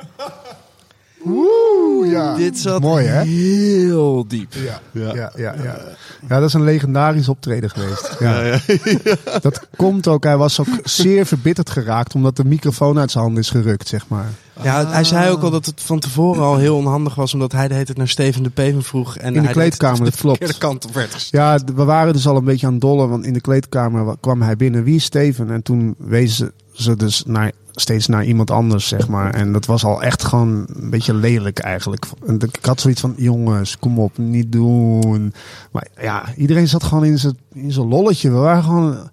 Oeh, 1.26 2.12
ja. 2.12 2.36
Dit 2.36 2.60
zat 2.60 2.82
Mooi, 2.82 3.06
hè? 3.06 3.22
heel 3.24 4.26
diep. 4.28 4.54
Ja, 4.54 4.80
ja, 4.92 5.14
ja, 5.16 5.32
ja, 5.36 5.54
ja. 6.28 6.40
dat 6.40 6.48
is 6.48 6.54
een 6.54 6.64
legendarisch 6.64 7.28
optreden 7.30 7.70
geweest. 7.70 8.10
Ja. 8.20 8.60
Dat 9.42 9.68
komt 9.76 10.08
ook, 10.08 10.24
hij 10.24 10.38
was 10.38 10.60
ook 10.60 10.68
zeer 10.84 11.26
verbitterd 11.26 11.70
geraakt 11.70 12.16
omdat 12.16 12.36
de 12.36 12.46
microfoon 12.46 13.00
uit 13.00 13.12
zijn 13.12 13.24
handen 13.24 13.42
is 13.44 13.50
gerukt, 13.50 13.88
zeg 13.88 14.08
maar. 14.08 14.26
Ja, 14.64 14.88
hij 14.88 15.04
zei 15.04 15.30
ook 15.32 15.42
al 15.42 15.50
dat 15.50 15.66
het 15.66 15.82
van 15.82 16.00
tevoren 16.00 16.44
al 16.44 16.58
heel 16.58 16.76
onhandig 16.76 17.16
was, 17.16 17.34
omdat 17.34 17.52
hij 17.52 17.68
de 17.68 17.74
hele 17.74 17.86
tijd 17.86 17.98
naar 17.98 18.08
Steven 18.08 18.44
de 18.44 18.50
Peven 18.50 18.84
vroeg. 18.84 19.18
En 19.18 19.34
In 19.36 19.42
de 19.42 19.48
de 19.48 19.54
kleedkamer, 19.54 19.98
de 19.98 20.04
dat 20.04 20.16
klopt. 20.20 20.38
verkeerde 20.38 20.60
kant 20.66 20.86
op 20.86 20.94
werd 20.94 21.14
gestuurd. 21.14 21.44
Ja, 21.44 21.74
we 21.76 21.84
waren 21.84 22.14
dus 22.14 22.28
al 22.28 22.36
een 22.36 22.44
beetje 22.44 22.66
aan 22.66 22.72
het 22.72 22.82
dollen, 22.82 23.10
want 23.10 23.26
in 23.26 23.34
de 23.34 23.42
kleedkamer 23.42 24.06
wa- 24.06 24.16
kwam 24.20 24.42
hij 24.42 24.56
binnen. 24.56 24.84
Wie 24.84 24.96
is 24.96 25.04
Steven? 25.04 25.52
En 25.52 25.62
toen 25.64 25.96
wezen 25.98 26.36
ze 26.36 26.52
dus 26.84 27.24
naar, 27.26 27.52
steeds 27.72 28.08
naar 28.08 28.26
iemand 28.26 28.52
anders, 28.52 28.88
zeg 28.88 29.08
maar. 29.08 29.34
En 29.34 29.52
dat 29.52 29.66
was 29.66 29.84
al 29.84 30.02
echt 30.02 30.24
gewoon 30.24 30.66
een 30.74 30.90
beetje 30.90 31.14
lelijk 31.14 31.60
eigenlijk. 31.60 32.06
En 32.26 32.40
ik 32.40 32.66
had 32.66 32.82
zoiets 32.82 33.02
van, 33.02 33.14
jongens, 33.18 33.80
kom 33.80 34.00
op, 34.00 34.18
niet 34.18 34.52
doen. 34.52 35.34
Maar 35.72 35.88
ja, 36.02 36.36
iedereen 36.36 36.68
zat 36.68 36.84
gewoon 36.84 37.06
in 37.06 37.20
zijn, 37.20 37.38
in 37.54 37.72
zijn 37.72 37.88
lolletje. 37.88 38.32
We 38.32 38.38
waren 38.38 38.64
gewoon, 38.64 39.10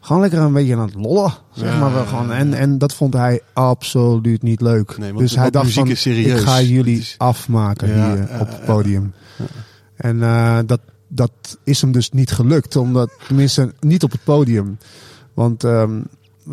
gewoon 0.00 0.20
lekker 0.20 0.38
een 0.38 0.52
beetje 0.52 0.74
aan 0.76 0.86
het 0.86 0.94
lollen, 0.94 1.32
zeg 1.52 1.78
maar. 1.78 1.92
We 1.92 1.98
ja, 1.98 2.04
gewoon, 2.04 2.32
en, 2.32 2.54
en 2.54 2.78
dat 2.78 2.94
vond 2.94 3.14
hij 3.14 3.40
absoluut 3.52 4.42
niet 4.42 4.60
leuk. 4.60 4.98
Nee, 4.98 5.12
dus 5.12 5.36
hij 5.36 5.50
dacht 5.50 5.72
van, 5.72 5.88
ik 5.88 6.36
ga 6.38 6.60
jullie 6.60 7.06
afmaken 7.16 7.88
Ja, 7.88 8.14
hier 8.14 8.40
op 8.40 8.48
het 8.48 8.64
podium. 8.64 9.12
En 9.96 10.22
eh, 10.22 10.58
dat, 10.66 10.80
dat 11.08 11.32
is 11.64 11.80
hem 11.80 11.92
dus 11.92 12.10
niet 12.10 12.30
gelukt. 12.30 12.76
Omdat, 12.76 13.10
tenminste, 13.26 13.74
niet 13.80 14.02
op 14.02 14.10
het 14.10 14.24
podium. 14.24 14.78
Want 15.34 15.64
ehm, 15.64 16.00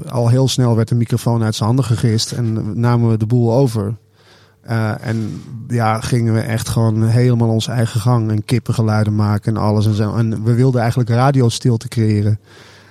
al 0.10 0.28
heel 0.28 0.48
snel 0.48 0.76
werd 0.76 0.88
de 0.88 0.96
microfoon 0.96 1.44
uit 1.44 1.56
zijn 1.56 1.68
handen 1.68 1.86
gegist. 1.86 2.32
En 2.32 2.80
namen 2.80 3.10
we 3.10 3.18
de 3.18 3.26
boel 3.26 3.54
over. 3.54 3.96
Eh, 4.62 5.08
en 5.08 5.42
ja, 5.68 6.00
gingen 6.02 6.34
we 6.34 6.40
echt 6.40 6.70
gewoon 6.70 7.04
helemaal 7.04 7.50
onze 7.50 7.72
eigen 7.72 8.00
gang. 8.00 8.32
En 8.32 8.46
kippengeluiden 8.46 9.16
maken 9.16 9.56
en 9.56 9.62
alles 9.62 9.86
en 9.86 9.94
zo. 9.94 10.16
En 10.16 10.44
we 10.44 10.54
wilden 10.54 10.80
eigenlijk 10.82 11.10
radiostilte 11.10 11.88
creëren. 11.88 12.40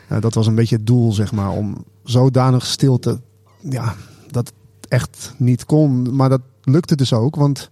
Eh, 0.09 0.21
dat 0.21 0.35
was 0.35 0.47
een 0.47 0.55
beetje 0.55 0.77
het 0.77 0.87
doel, 0.87 1.13
zeg 1.13 1.33
maar. 1.33 1.51
Om 1.51 1.85
zodanig 2.05 2.67
stilte... 2.67 3.21
Ja, 3.61 3.95
dat 4.31 4.53
echt 4.89 5.35
niet 5.37 5.65
kon. 5.65 6.17
Maar 6.17 6.29
dat 6.29 6.41
lukte 6.63 6.97
dus 6.97 7.13
ook. 7.13 7.37
Want... 7.37 7.71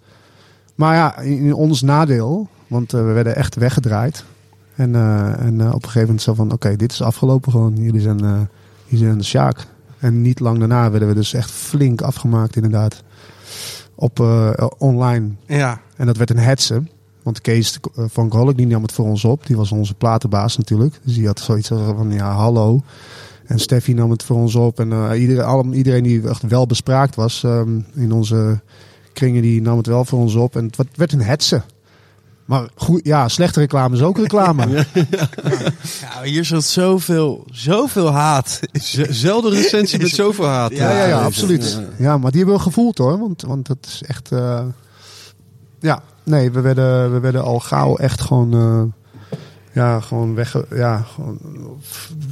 Maar 0.74 0.94
ja, 0.94 1.18
in 1.18 1.54
ons 1.54 1.82
nadeel, 1.82 2.48
want 2.66 2.92
eh, 2.92 3.00
we 3.00 3.12
werden 3.12 3.36
echt 3.36 3.54
weggedraaid. 3.54 4.24
En, 4.74 4.94
en 5.38 5.60
op 5.60 5.74
een 5.74 5.88
gegeven 5.88 6.00
moment 6.00 6.22
zo 6.22 6.34
van, 6.34 6.52
oké, 6.52 6.76
dit 6.76 6.92
is 6.92 7.02
afgelopen 7.02 7.52
gewoon. 7.52 7.76
Jullie 7.76 8.00
zijn, 8.00 8.48
jullie 8.84 9.04
zijn 9.04 9.18
de 9.18 9.24
Sjaak. 9.24 9.66
En 9.98 10.22
niet 10.22 10.40
lang 10.40 10.58
daarna 10.58 10.90
werden 10.90 11.08
we 11.08 11.14
dus 11.14 11.32
echt 11.34 11.50
flink 11.50 12.00
afgemaakt 12.02 12.56
inderdaad. 12.56 13.02
Op 13.94 14.20
eh, 14.20 14.50
online. 14.78 15.28
Ja, 15.46 15.80
En 15.96 16.06
dat 16.06 16.16
werd 16.16 16.30
een 16.30 16.38
hetze. 16.38 16.82
Want 17.22 17.40
Kees 17.40 17.78
eh, 17.94 18.04
van 18.08 18.30
Golik 18.32 18.56
die 18.56 18.66
nam 18.66 18.82
het 18.82 18.92
voor 18.92 19.04
ons 19.06 19.24
op. 19.24 19.46
Die 19.46 19.56
was 19.56 19.72
onze 19.72 19.94
platenbaas 19.94 20.56
natuurlijk. 20.56 21.00
Dus 21.04 21.14
die 21.14 21.26
had 21.26 21.40
zoiets 21.40 21.68
van, 21.68 22.10
ja, 22.12 22.32
hallo. 22.32 22.82
En 23.46 23.58
Steffi 23.58 23.94
nam 23.94 24.10
het 24.10 24.22
voor 24.22 24.36
ons 24.36 24.54
op. 24.54 24.80
En 24.80 24.92
eh, 24.92 25.20
iedereen, 25.20 25.72
iedereen 25.74 26.02
die 26.02 26.28
echt 26.28 26.42
wel 26.42 26.66
bespraakt 26.66 27.14
was 27.14 27.44
ehm, 27.44 27.80
in 27.94 28.12
onze 28.12 28.60
kringen, 29.12 29.42
die 29.42 29.62
nam 29.62 29.76
het 29.76 29.86
wel 29.86 30.04
voor 30.04 30.18
ons 30.18 30.34
op. 30.34 30.56
En 30.56 30.64
het 30.64 30.76
werd- 30.76 30.96
werd 30.96 31.12
een 31.12 31.22
hetze. 31.22 31.62
Maar 32.44 32.68
goed, 32.74 33.00
ja, 33.04 33.28
slechte 33.28 33.60
reclame 33.60 33.94
is 33.96 34.02
ook 34.02 34.18
reclame. 34.18 34.66
ja, 34.70 34.86
ja 36.00 36.22
hier 36.22 36.44
zat 36.44 36.64
zoveel, 36.64 37.44
zoveel 37.50 38.12
haat. 38.12 38.60
Zelden 39.10 39.52
recensie 39.52 39.98
met 40.00 40.10
zoveel 40.10 40.46
haat. 40.46 40.72
ja, 40.72 40.90
ja, 40.90 41.06
Ja, 41.06 41.22
absoluut. 41.22 41.80
ja. 41.98 42.18
Maar 42.18 42.30
die 42.30 42.40
hebben 42.40 42.56
we 42.58 42.62
gevoeld 42.62 42.98
hoor. 42.98 43.18
Want, 43.18 43.42
want 43.42 43.66
dat 43.66 43.78
is 43.80 44.02
echt... 44.02 44.32
eh, 44.32 44.62
ja, 45.80 46.02
nee, 46.22 46.50
we 46.50 46.60
werden, 46.60 47.12
we 47.12 47.20
werden 47.20 47.42
al 47.42 47.60
gauw 47.60 47.96
echt 47.96 48.20
gewoon... 48.20 48.54
eh, 48.54 49.38
ja, 49.72 50.00
gewoon 50.00 50.34
weg... 50.34 50.56
Ja, 50.70 50.98
gewoon, 51.14 51.38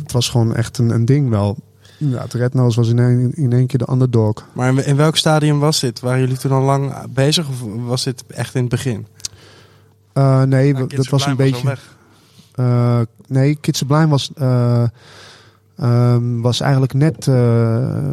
het 0.03 0.13
was 0.13 0.29
gewoon 0.29 0.55
echt 0.55 0.79
een, 0.79 0.91
een 0.91 1.05
ding 1.05 1.29
wel. 1.29 1.57
Ja, 1.99 2.23
het 2.23 2.33
Red 2.33 2.55
Nose 2.55 2.81
was 2.81 2.89
in 2.89 2.99
één, 2.99 3.33
in 3.35 3.53
één 3.53 3.67
keer 3.67 3.79
de 3.79 3.89
underdog. 3.93 4.35
Maar 4.53 4.69
in, 4.69 4.87
in 4.87 4.97
welk 4.97 5.17
stadium 5.17 5.59
was 5.59 5.81
dit? 5.81 6.01
Waren 6.01 6.21
jullie 6.21 6.37
toen 6.37 6.53
al 6.53 6.63
lang 6.63 6.95
bezig 7.11 7.49
of 7.49 7.55
was 7.87 8.05
dit 8.05 8.25
echt 8.27 8.55
in 8.55 8.61
het 8.61 8.71
begin? 8.71 9.07
Eh, 10.13 10.43
nee, 10.43 10.73
Nou, 10.73 10.87
dat 10.87 11.09
was 11.09 11.27
een 11.27 11.37
beetje... 11.37 11.77
Eh, 12.55 13.01
nee, 13.27 13.57
Kids 13.61 13.83
was, 13.87 14.31
eh, 14.35 14.85
ehm, 15.77 16.41
was 16.41 16.61
eigenlijk 16.61 16.95
net, 16.95 17.27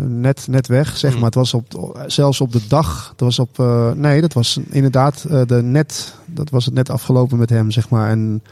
net, 0.08 0.48
net 0.48 0.68
weg, 0.68 0.98
zeg 0.98 1.12
Hmm. 1.12 1.20
maar. 1.20 1.30
Het 1.30 1.40
was 1.40 1.54
op, 1.54 2.04
zelfs 2.08 2.42
op 2.42 2.52
de 2.52 2.62
dag, 2.68 3.14
dat 3.16 3.36
was 3.36 3.40
op, 3.40 3.58
nee, 3.96 4.22
dat 4.22 4.34
was 4.34 4.60
inderdaad 4.70 5.26
de 5.48 5.62
net, 5.64 6.16
dat 6.26 6.50
was 6.50 6.66
het 6.66 6.74
net 6.74 6.90
afgelopen 6.90 7.38
met 7.38 7.50
hem, 7.50 7.72
zeg 7.72 7.90
maar. 7.90 8.10
En 8.10 8.44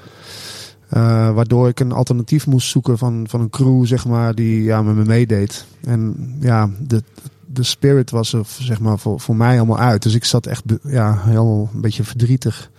waardoor 1.34 1.68
ik 1.68 1.80
een 1.80 1.91
alternatief 1.91 2.48
moest 2.48 2.69
zoeken 2.69 2.98
van, 2.98 3.26
van 3.30 3.41
een 3.41 3.49
crew, 3.49 3.86
zeg 3.86 4.06
maar, 4.06 4.36
die 4.36 4.64
ja, 4.64 4.82
met 4.82 4.95
me 4.95 5.03
meedeed. 5.03 5.65
En 5.84 6.36
ja, 6.40 6.69
de, 6.80 7.03
de 7.45 7.64
spirit 7.64 8.11
was 8.11 8.34
er, 8.34 8.45
zeg 8.60 8.80
maar, 8.80 8.99
voor, 8.99 9.19
voor 9.19 9.36
mij 9.36 9.57
allemaal 9.57 9.80
uit. 9.80 10.03
Dus 10.03 10.15
ik 10.15 10.26
zat 10.26 10.45
echt 10.45 10.64
ja, 10.84 11.22
heel 11.24 11.69
een 11.74 11.82
beetje 11.82 12.03
verdrietig 12.03 12.69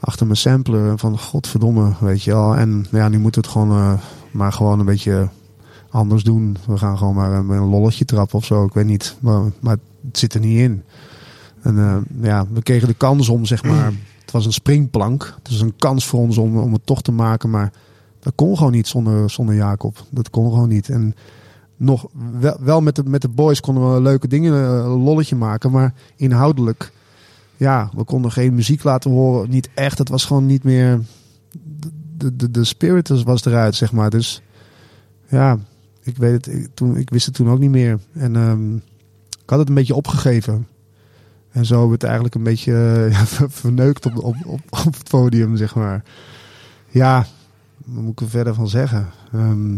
achter 0.00 0.26
mijn 0.26 0.38
sampler. 0.38 0.98
Van 0.98 1.18
godverdomme, 1.18 1.92
weet 2.00 2.22
je 2.22 2.30
wel. 2.30 2.56
En 2.56 2.86
ja, 2.90 3.08
nu 3.08 3.18
moeten 3.18 3.42
we 3.42 3.48
het 3.48 3.56
gewoon 3.56 3.78
eh, 3.78 3.92
maar 4.30 4.52
gewoon 4.52 4.78
een 4.78 4.86
beetje 4.86 5.28
anders 5.90 6.22
doen. 6.22 6.56
We 6.66 6.78
gaan 6.78 6.98
gewoon 6.98 7.14
maar 7.14 7.32
een, 7.32 7.48
een 7.48 7.68
lolletje 7.68 8.04
trappen 8.04 8.38
of 8.38 8.44
zo. 8.44 8.64
Ik 8.64 8.72
weet 8.72 8.86
niet. 8.86 9.16
Maar, 9.20 9.42
maar 9.60 9.76
het 10.06 10.18
zit 10.18 10.34
er 10.34 10.40
niet 10.40 10.58
in. 10.58 10.82
En 11.62 11.78
eh, 11.78 11.96
ja, 12.22 12.46
we 12.52 12.62
kregen 12.62 12.88
de 12.88 12.94
kans 12.94 13.28
om, 13.28 13.44
zeg 13.44 13.62
maar. 13.62 13.92
Het 14.20 14.38
was 14.38 14.46
een 14.48 14.60
springplank. 14.60 15.34
Het 15.42 15.50
was 15.50 15.60
een 15.60 15.76
kans 15.76 16.06
voor 16.06 16.20
ons 16.20 16.38
om, 16.38 16.58
om 16.58 16.72
het 16.72 16.86
toch 16.86 17.02
te 17.02 17.12
maken. 17.12 17.50
Maar 17.50 17.72
dat 18.20 18.32
kon 18.34 18.56
gewoon 18.56 18.72
niet 18.72 18.88
zonder, 18.88 19.30
zonder 19.30 19.54
Jacob. 19.54 20.04
Dat 20.10 20.30
kon 20.30 20.50
gewoon 20.50 20.68
niet. 20.68 20.88
En 20.88 21.14
nog 21.76 22.06
wel, 22.60 22.80
met, 22.80 22.96
de, 22.96 23.02
met 23.04 23.22
de 23.22 23.28
boys 23.28 23.60
konden 23.60 23.94
we 23.94 24.00
leuke 24.00 24.28
dingen, 24.28 24.52
eh, 24.52 24.74
een 24.74 25.02
lolletje 25.02 25.36
maken. 25.36 25.70
Maar 25.70 25.94
inhoudelijk, 26.16 26.92
ja, 27.60 27.90
we 27.96 28.04
konden 28.04 28.32
geen 28.32 28.54
muziek 28.54 28.82
laten 28.82 29.10
horen. 29.10 29.50
Niet 29.50 29.68
echt. 29.74 29.98
Het 29.98 30.08
was 30.08 30.24
gewoon 30.24 30.46
niet 30.46 30.64
meer. 30.64 31.00
De, 32.16 32.36
de, 32.36 32.50
de 32.50 32.64
spirit 32.64 33.08
was 33.22 33.44
eruit, 33.44 33.74
zeg 33.74 33.92
maar. 33.92 34.10
Dus 34.10 34.42
ja, 35.28 35.58
ik 36.02 36.16
weet 36.16 36.32
het. 36.32 36.54
Ik, 36.54 36.68
toen, 36.74 36.96
ik 36.96 37.10
wist 37.10 37.26
het 37.26 37.34
toen 37.34 37.50
ook 37.50 37.58
niet 37.58 37.70
meer. 37.70 37.98
En 38.12 38.36
ehm, 38.36 38.74
ik 39.42 39.46
had 39.50 39.58
het 39.58 39.68
een 39.68 39.74
beetje 39.74 39.94
opgegeven. 39.94 40.66
En 41.50 41.64
zo 41.64 41.70
hebben 41.70 41.88
we 41.88 41.94
het 41.94 42.02
eigenlijk 42.04 42.34
een 42.34 42.42
beetje 42.42 42.72
eh, 42.72 43.10
ja, 43.18 43.26
ver- 43.26 43.50
verneukt 43.50 44.06
op, 44.06 44.16
op, 44.24 44.36
op, 44.44 44.60
op 44.86 44.94
het 44.96 45.08
podium, 45.08 45.56
zeg 45.56 45.74
maar. 45.74 46.02
Ja, 46.88 47.26
wat 47.84 48.02
moet 48.02 48.12
ik 48.12 48.20
er 48.20 48.28
verder 48.28 48.54
van 48.54 48.68
zeggen? 48.68 49.08
Ehm, 49.32 49.76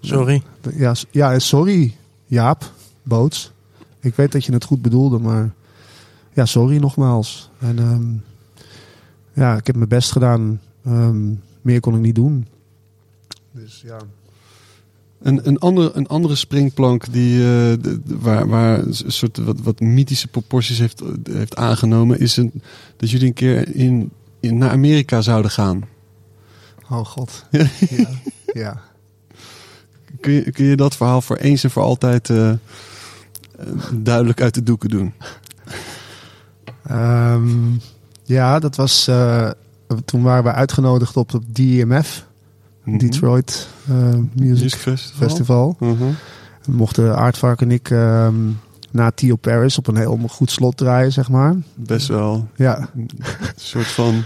Sorry. 0.00 0.42
ja, 0.74 0.94
ja, 1.10 1.38
sorry 1.38 1.94
Jaap, 2.26 2.72
Boots. 3.02 3.52
Ik 4.00 4.14
weet 4.14 4.32
dat 4.32 4.44
je 4.44 4.52
het 4.52 4.64
goed 4.64 4.82
bedoelde, 4.82 5.18
maar 5.18 5.50
ja, 6.40 6.46
sorry 6.46 6.76
nogmaals. 6.76 7.50
En 7.58 7.78
ehm, 7.78 8.12
ja, 9.42 9.56
ik 9.56 9.66
heb 9.66 9.76
mijn 9.76 9.88
best 9.88 10.12
gedaan. 10.12 10.60
Ehm, 10.84 11.32
meer 11.62 11.80
kon 11.80 11.94
ik 11.94 12.00
niet 12.00 12.14
doen. 12.14 12.46
Dus 13.52 13.82
ja. 13.86 13.96
Een, 15.22 15.48
een, 15.48 15.58
andere, 15.58 15.90
een 15.94 16.06
andere 16.06 16.34
springplank 16.34 17.12
die, 17.12 17.34
eh, 17.38 17.42
de- 17.80 18.00
waar, 18.04 18.48
waar 18.48 18.78
een 18.78 18.94
soort 18.94 19.36
wat, 19.38 19.60
wat 19.60 19.80
mythische 19.80 20.28
proporties 20.28 20.78
heeft, 20.78 21.02
heeft 21.30 21.56
aangenomen, 21.56 22.18
is 22.20 22.36
een, 22.36 22.62
dat 22.96 23.10
jullie 23.10 23.26
een 23.26 23.32
keer 23.34 23.74
in, 23.76 24.10
in, 24.40 24.58
naar 24.58 24.70
Amerika 24.70 25.20
zouden 25.20 25.50
gaan. 25.50 25.82
Oh 26.90 27.04
god. 27.04 27.44
Ja. 27.50 28.08
ja. 28.52 28.80
Kun 30.20 30.32
je, 30.32 30.50
kun 30.50 30.64
je 30.64 30.76
dat 30.76 30.96
verhaal 30.96 31.22
voor 31.22 31.36
eens 31.36 31.64
en 31.64 31.70
voor 31.70 31.82
altijd 31.82 32.30
eh, 32.30 32.50
eh, 32.50 32.56
duidelijk 33.92 34.40
uit 34.40 34.54
de 34.54 34.62
doeken 34.62 34.88
doen? 34.90 35.12
Ehm, 36.86 37.48
ja, 38.24 38.58
dat 38.58 38.76
was. 38.76 39.08
eh, 39.08 39.50
toen 40.04 40.22
waren 40.22 40.44
we 40.44 40.52
uitgenodigd 40.52 41.16
op 41.16 41.32
het 41.32 41.54
DMF, 41.54 42.26
Mhm. 42.84 42.98
Detroit 42.98 43.68
eh, 43.88 43.94
Music 44.14 44.34
Music 44.34 44.72
Festival. 44.80 45.28
Festival. 45.28 45.76
Mhm. 45.78 46.04
Mochten 46.68 47.16
Aardvark 47.16 47.60
en 47.60 47.70
ik 47.70 47.90
ehm, 47.90 48.34
na 48.90 49.10
Theo 49.10 49.36
Paris 49.36 49.78
op 49.78 49.86
een 49.86 49.96
heel 49.96 50.18
goed 50.30 50.50
slot 50.50 50.76
draaien, 50.76 51.12
zeg 51.12 51.28
maar. 51.28 51.54
Best 51.74 52.08
wel 52.08 52.48
Ja, 52.56 52.88
een 52.96 53.10
soort 53.56 53.86
van. 53.86 54.22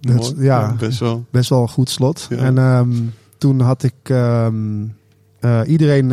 Dat- 0.00 0.34
ja. 0.36 0.74
best 0.78 0.98
wel. 1.00 1.24
best 1.30 1.50
wel 1.50 1.62
een 1.62 1.68
goed 1.68 1.90
slot. 1.90 2.26
Ja. 2.30 2.36
En 2.36 2.58
ehm, 2.58 2.90
toen 3.38 3.60
had 3.60 3.82
ik 3.82 3.94
eh, 4.02 4.46
iedereen, 5.66 6.08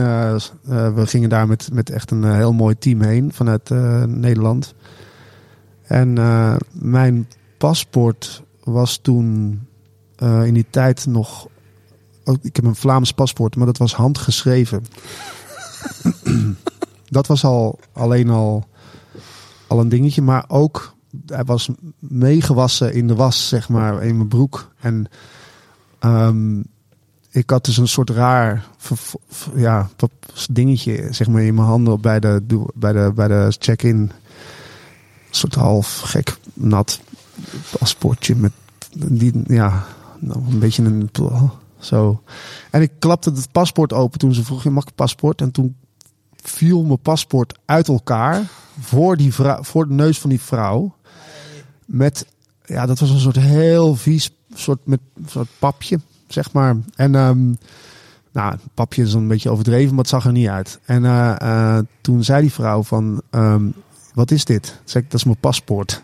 we 0.95 1.03
gingen 1.05 1.29
daar 1.29 1.47
met, 1.47 1.69
met 1.73 1.89
echt 1.89 2.11
een 2.11 2.23
heel 2.35 2.53
mooi 2.53 2.77
team 2.77 3.01
heen 3.01 3.31
vanuit 3.33 3.69
Nederland. 4.07 4.73
En 5.87 6.17
eh, 6.17 6.55
mijn 6.71 7.27
paspoort 7.57 8.43
was 8.63 8.97
toen 8.97 9.59
eh, 10.15 10.45
in 10.45 10.53
die 10.53 10.65
tijd 10.69 11.05
nog. 11.05 11.47
ik 12.41 12.55
heb 12.55 12.65
een 12.65 12.75
Vlaams 12.75 13.11
paspoort, 13.11 13.55
maar 13.55 13.65
dat 13.65 13.77
was 13.77 13.93
handgeschreven. 13.93 14.85
dat 17.09 17.27
was 17.27 17.43
al 17.43 17.79
alleen 17.93 18.29
al, 18.29 18.67
al 19.67 19.79
een 19.79 19.89
dingetje, 19.89 20.21
maar 20.21 20.45
ook 20.47 20.95
hij 21.25 21.43
was 21.43 21.69
meegewassen 21.99 22.93
in 22.93 23.07
de 23.07 23.15
was, 23.15 23.47
zeg 23.47 23.69
maar, 23.69 24.03
in 24.03 24.15
mijn 24.15 24.27
broek. 24.27 24.71
En 24.79 25.09
ehm, 25.99 26.59
ik 27.29 27.49
had 27.49 27.65
dus 27.65 27.77
een 27.77 27.87
soort 27.87 28.09
raar 28.09 28.67
ja, 29.55 29.89
dingetje, 30.51 31.07
zeg 31.11 31.27
maar, 31.27 31.41
in 31.41 31.55
mijn 31.55 31.67
handen 31.67 32.01
bij 32.01 32.19
de, 32.19 32.43
bij 32.75 32.93
de, 32.93 33.11
bij 33.15 33.27
de 33.27 33.55
check-in. 33.59 34.11
Soort 35.29 35.55
half 35.55 35.99
gek 35.99 36.37
nat 36.53 36.99
paspoortje 37.79 38.35
met 38.35 38.51
die, 38.95 39.33
ja, 39.47 39.85
nou, 40.19 40.39
een 40.49 40.59
beetje 40.59 40.83
een 40.83 41.09
zo. 41.79 42.23
En 42.71 42.81
ik 42.81 42.91
klapte 42.99 43.29
het 43.29 43.51
paspoort 43.51 43.93
open 43.93 44.19
toen 44.19 44.33
ze 44.33 44.43
vroeg, 44.43 44.63
mag 44.63 44.83
ik 44.83 44.95
paspoort? 44.95 45.41
En 45.41 45.51
toen 45.51 45.75
viel 46.35 46.83
mijn 46.83 46.99
paspoort 46.99 47.59
uit 47.65 47.87
elkaar 47.87 48.43
voor, 48.79 49.17
die 49.17 49.33
vrouw, 49.33 49.63
voor 49.63 49.87
de 49.87 49.93
neus 49.93 50.19
van 50.19 50.29
die 50.29 50.41
vrouw. 50.41 50.95
Met, 51.85 52.25
ja, 52.65 52.85
dat 52.85 52.99
was 52.99 53.09
een 53.09 53.19
soort 53.19 53.35
heel 53.35 53.95
vies 53.95 54.31
soort, 54.53 54.79
met, 54.83 54.99
soort 55.25 55.47
papje, 55.59 55.99
zeg 56.27 56.53
maar. 56.53 56.75
En, 56.95 57.15
ehm, 57.15 57.53
nou, 58.31 58.55
papje 58.73 59.03
is 59.03 59.13
een 59.13 59.27
beetje 59.27 59.49
overdreven, 59.49 59.89
maar 59.89 60.03
het 60.03 60.09
zag 60.09 60.25
er 60.25 60.31
niet 60.31 60.47
uit. 60.47 60.79
En 60.85 61.05
eh, 61.05 61.35
eh, 61.39 61.83
toen 62.01 62.23
zei 62.23 62.41
die 62.41 62.51
vrouw 62.51 62.83
van, 62.83 63.21
ehm, 63.29 63.65
wat 64.17 64.31
is 64.31 64.45
dit? 64.45 64.79
Ik, 64.85 64.93
dat 64.93 65.13
is 65.13 65.23
mijn 65.23 65.37
paspoort. 65.39 66.03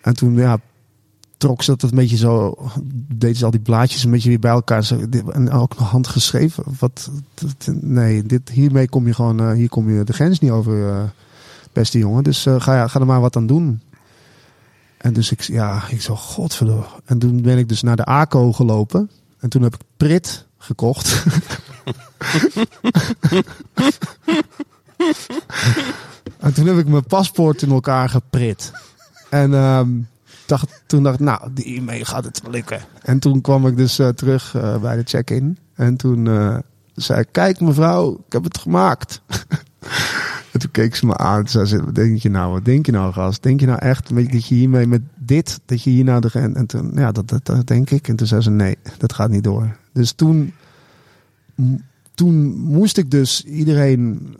En 0.00 0.14
toen, 0.14 0.34
ja, 0.34 0.58
trok 1.36 1.62
ze 1.62 1.76
dat 1.76 1.90
een 1.90 1.96
beetje 1.96 2.16
zo, 2.16 2.56
deed 3.14 3.36
ze 3.36 3.44
al 3.44 3.50
die 3.50 3.60
blaadjes 3.60 4.04
een 4.04 4.10
beetje 4.10 4.28
weer 4.28 4.38
bij 4.38 4.50
elkaar. 4.50 4.90
En 5.32 5.50
ook 5.50 5.74
handgeschreven. 5.74 6.64
Wat, 6.78 7.10
nee, 7.80 8.22
dit, 8.22 8.48
hiermee 8.48 8.88
kom 8.88 9.06
je 9.06 9.14
gewoon, 9.14 9.40
eh, 9.40 9.52
hier 9.52 9.68
kom 9.68 9.90
je 9.90 10.04
de 10.04 10.12
grens 10.12 10.38
niet 10.38 10.50
over, 10.50 10.88
eh, 10.88 11.02
beste 11.72 11.98
jongen. 11.98 12.24
Dus 12.24 12.46
eh, 12.46 12.60
ga, 12.60 12.88
ga 12.88 13.00
er 13.00 13.06
maar 13.06 13.20
wat 13.20 13.36
aan 13.36 13.46
doen. 13.46 13.80
En 14.96 15.12
dus 15.12 15.30
ik, 15.30 15.40
ja, 15.40 15.82
ik 15.88 16.02
zo, 16.02 16.16
godverdomme. 16.16 16.86
En 17.04 17.18
toen 17.18 17.42
ben 17.42 17.58
ik 17.58 17.68
dus 17.68 17.82
naar 17.82 17.96
de 17.96 18.04
ACO 18.04 18.52
gelopen. 18.52 19.10
En 19.38 19.48
toen 19.48 19.62
heb 19.62 19.74
ik 19.74 19.80
Prit 19.96 20.46
gekocht. 20.58 21.24
en 26.40 26.54
toen 26.54 26.66
heb 26.66 26.78
ik 26.78 26.88
mijn 26.88 27.06
paspoort 27.06 27.62
in 27.62 27.70
elkaar 27.70 28.08
geprit. 28.08 28.72
En 29.30 29.54
ehm, 29.54 29.88
dacht, 30.46 30.82
toen 30.86 31.02
dacht 31.02 31.20
ik, 31.20 31.24
nou, 31.24 31.50
hiermee 31.54 32.04
gaat 32.04 32.24
het 32.24 32.42
lukken. 32.50 32.80
En 33.02 33.18
toen 33.18 33.40
kwam 33.40 33.66
ik 33.66 33.76
dus 33.76 33.98
eh, 33.98 34.08
terug 34.08 34.54
eh, 34.54 34.80
bij 34.80 34.96
de 34.96 35.02
check-in. 35.04 35.58
En 35.74 35.96
toen 35.96 36.26
eh, 36.26 36.58
zei 36.94 37.20
ik, 37.20 37.28
kijk 37.30 37.60
mevrouw, 37.60 38.12
ik 38.26 38.32
heb 38.32 38.44
het 38.44 38.58
gemaakt. 38.58 39.20
En 40.52 40.60
toen 40.60 40.70
keek 40.70 40.94
ze 40.94 41.06
me 41.06 41.16
aan. 41.16 41.38
Toen 41.38 41.48
zei 41.48 41.64
ze, 41.64 41.84
wat 41.84 41.94
denk 41.94 42.18
je 42.18 42.30
nou? 42.30 42.52
Wat 42.52 42.64
denk 42.64 42.86
je 42.86 42.92
nou, 42.92 43.12
gast? 43.12 43.42
Denk 43.42 43.60
je 43.60 43.66
nou 43.66 43.78
echt 43.78 44.14
dat 44.14 44.46
je 44.48 44.54
hiermee 44.54 44.86
met 44.86 45.02
dit, 45.18 45.60
dat 45.64 45.82
je 45.82 45.90
hier 45.90 46.04
nou 46.04 46.28
en, 46.32 46.54
en 46.54 46.66
toen, 46.66 46.90
ja, 46.94 47.12
dat, 47.12 47.28
dat, 47.28 47.46
dat 47.46 47.66
denk 47.66 47.90
ik. 47.90 48.08
En 48.08 48.16
toen 48.16 48.26
zei 48.26 48.40
ze, 48.40 48.50
nee, 48.50 48.76
dat 48.98 49.12
gaat 49.12 49.30
niet 49.30 49.44
door. 49.44 49.76
Dus 49.92 50.12
toen, 50.12 50.52
toen 52.14 52.58
moest 52.58 52.96
ik 52.96 53.10
dus 53.10 53.44
iedereen, 53.44 54.36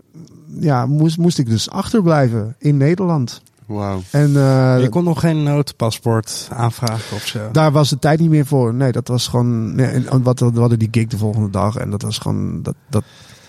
ja, 0.59 0.87
moest, 0.87 1.19
moest 1.19 1.39
ik 1.39 1.49
dus 1.49 1.71
achterblijven 1.71 2.55
in 2.59 2.77
Nederland. 2.77 3.43
Wauw. 3.67 4.03
En 4.11 4.37
eh, 4.37 4.81
je 4.81 4.89
kon 4.89 5.05
nog 5.05 5.21
geen 5.21 5.43
noodpaspoort 5.43 6.49
aanvragen 6.53 7.17
of 7.17 7.27
zo. 7.27 7.49
daar 7.53 7.73
was 7.73 7.89
de 7.89 7.99
tijd 7.99 8.21
niet 8.21 8.31
meer 8.31 8.47
voor. 8.47 8.75
Nee, 8.75 8.93
dat 8.93 9.09
was 9.09 9.29
gewoon. 9.29 9.75
Nee, 9.75 9.87
en 9.87 10.23
wat, 10.23 10.41
we 10.41 10.61
hadden 10.61 10.79
die 10.79 10.89
gig 10.91 11.07
de 11.07 11.19
volgende 11.19 11.51
dag. 11.51 11.77
En 11.77 11.91
dat 11.91 12.03
was 12.03 12.19
gewoon. 12.19 12.63
Dat, 12.63 12.75
dat, 12.89 13.05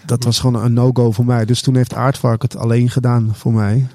dat 0.05 0.23
was 0.23 0.39
gewoon 0.39 0.63
een 0.63 0.73
no-go 0.73 1.11
voor 1.11 1.25
mij. 1.25 1.45
Dus 1.45 1.61
toen 1.61 1.75
heeft 1.75 1.93
Aardvark 1.93 2.41
het 2.41 2.55
alleen 2.55 2.89
gedaan 2.89 3.29
voor 3.33 3.53
mij. 3.53 3.87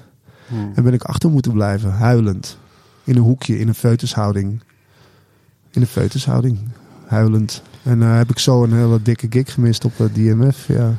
Hmm. 0.47 0.71
En 0.75 0.83
ben 0.83 0.93
ik 0.93 1.03
achter 1.03 1.29
moeten 1.29 1.51
blijven, 1.51 1.91
huilend. 1.91 2.57
In 3.03 3.15
een 3.15 3.21
hoekje, 3.21 3.59
in 3.59 3.67
een 3.67 3.75
feutushouding. 3.75 4.63
In 5.71 5.81
een 5.81 5.87
feutushouding, 5.87 6.59
huilend. 7.05 7.61
En 7.83 8.01
eh, 8.01 8.15
heb 8.17 8.29
ik 8.29 8.39
zo 8.39 8.63
een 8.63 8.73
hele 8.73 9.01
dikke 9.01 9.27
gig 9.29 9.53
gemist 9.53 9.85
op 9.85 9.97
het 9.97 10.15
DMF. 10.15 10.67
Ja, 10.67 10.93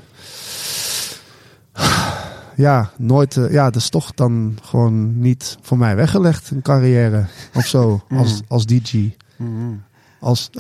ja 2.55 2.91
nooit. 2.97 3.37
eh, 3.37 3.53
ja, 3.53 3.65
dat 3.65 3.77
is 3.83 3.89
toch 3.89 4.13
dan 4.15 4.59
gewoon 4.63 5.21
niet 5.21 5.59
voor 5.61 5.79
mij 5.79 5.97
weggelegd, 5.97 6.51
een 6.51 6.63
carrière 6.63 7.25
of 7.55 7.67
zo. 7.67 8.03
Als, 8.19 8.41
als 8.49 8.67
DJ. 8.67 9.17
Mhm. 9.37 9.51
Als 10.21 10.51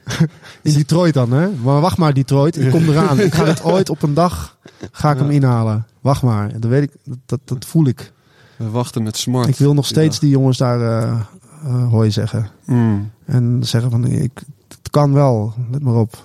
in 0.62 0.72
Detroit 0.72 1.14
dan, 1.14 1.32
hè? 1.32 1.48
Maar 1.48 1.80
wacht 1.80 1.98
maar, 1.98 2.14
Detroit. 2.14 2.58
Ik 2.58 2.70
kom 2.70 2.88
eraan. 2.88 3.20
Ik 3.20 3.34
ga 3.34 3.44
het 3.54 3.62
ooit 3.62 3.90
op 3.90 4.02
een 4.02 4.14
dag 4.14 4.56
ga 4.92 5.10
ik 5.10 5.18
hem 5.18 5.30
inhalen. 5.30 5.86
Wacht 6.00 6.22
maar. 6.22 6.60
Dat 6.60 6.70
weet 6.70 6.82
ik. 6.82 7.16
Dat, 7.26 7.40
dat, 7.44 7.64
voel 7.64 7.86
ik. 7.86 8.12
We 8.56 8.70
wachten 8.70 9.02
met 9.02 9.16
smart. 9.16 9.48
Ik 9.48 9.56
wil 9.56 9.74
nog 9.74 9.86
steeds 9.86 10.18
die 10.18 10.30
jongens 10.30 10.58
daar 10.58 10.80
eh, 10.80 11.88
hooi 11.90 12.10
zeggen. 12.10 12.50
Mm. 12.64 13.10
En 13.24 13.60
zeggen 13.60 13.90
van, 13.90 14.04
ik, 14.04 14.42
het 14.68 14.90
kan 14.90 15.12
wel, 15.12 15.54
let 15.70 15.82
maar 15.82 15.94
op. 15.94 16.24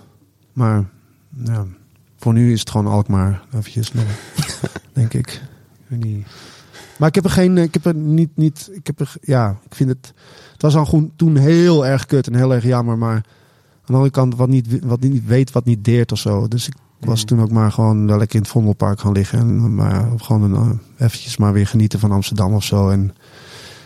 Maar 0.54 0.86
ja, 1.44 1.66
voor 2.24 2.34
nu 2.34 2.52
is 2.52 2.60
het 2.60 2.70
gewoon 2.70 2.92
Alkmaar. 2.92 3.44
Eventjes 3.54 3.94
nog, 3.94 4.04
denk 4.94 5.14
ik. 5.14 5.42
niet. 5.88 6.28
Maar 6.98 7.08
ik 7.08 7.16
heb 7.16 7.24
er 7.24 7.30
geen, 7.30 7.58
ik 7.58 7.74
heb 7.74 7.86
er 7.86 7.96
niet, 7.96 8.30
niet, 8.36 8.70
ik 8.74 8.88
heb 8.88 9.00
er, 9.00 9.14
ja, 9.22 9.58
ik 9.66 9.76
vind 9.76 9.90
het, 9.90 10.14
het 10.54 10.62
was 10.62 10.76
al 10.76 11.12
toen 11.16 11.36
heel 11.38 11.86
erg 11.86 12.06
kut 12.06 12.28
en 12.28 12.36
heel 12.36 12.54
erg 12.54 12.64
jammer. 12.64 12.98
Maar 12.98 13.16
aan 13.16 13.24
de 13.86 13.94
andere 13.94 14.12
kant, 14.12 14.36
wat 14.36 14.50
niet, 14.50 14.80
wat 14.86 15.00
niet 15.02 15.26
weet, 15.26 15.52
wat 15.52 15.66
niet 15.66 15.84
deert 15.86 16.12
of 16.12 16.20
zo. 16.20 16.48
Dus 16.48 16.68
ik 16.68 16.74
was 17.00 17.24
toen 17.24 17.42
ook 17.42 17.52
maar 17.52 17.72
gewoon 17.72 18.08
wel 18.08 18.18
lekker 18.18 18.36
in 18.36 18.42
het 18.42 18.52
Vondelpark 18.52 19.00
gaan 19.00 19.12
liggen. 19.12 19.40
En 19.40 19.76
maar 19.76 20.08
gewoon 20.18 20.42
een, 20.54 20.80
eh, 20.98 21.06
eventjes 21.06 21.38
maar 21.38 21.54
weer 21.54 21.68
genieten 21.68 22.00
van 22.00 22.12
Amsterdam 22.12 22.54
of 22.54 22.64
zo. 22.64 22.90
En 22.90 23.02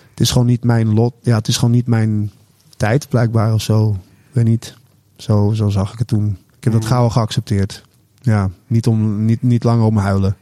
het 0.10 0.20
is 0.20 0.32
gewoon 0.32 0.48
niet 0.48 0.64
mijn 0.64 0.94
lot. 0.94 1.14
Ja, 1.22 1.36
het 1.38 1.48
is 1.48 1.58
gewoon 1.58 1.74
niet 1.74 1.88
mijn 1.88 2.32
tijd 2.78 3.10
blijkbaar 3.10 3.54
of 3.54 3.62
zo. 3.62 3.90
Ik 3.92 4.34
weet 4.34 4.46
niet. 4.46 4.76
Zo, 5.16 5.52
zo 5.54 5.70
zag 5.70 5.94
ik 5.94 6.00
het 6.00 6.08
toen. 6.08 6.28
Ik 6.58 6.64
heb 6.64 6.74
dat 6.74 6.82
Mhm. 6.82 6.92
gauw 6.92 7.10
geaccepteerd. 7.10 7.86
Ja, 8.28 8.50
niet, 8.68 8.88
om, 8.88 9.26
niet, 9.26 9.42
niet 9.42 9.64
langer 9.64 9.86
om 9.86 9.98
huilen. 9.98 10.36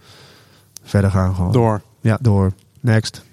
Verder 0.84 1.12
gaan 1.12 1.36
gewoon. 1.36 1.52
Door. 1.52 1.82
Ja, 2.02 2.18
door. 2.22 2.53
Next. 2.80 3.24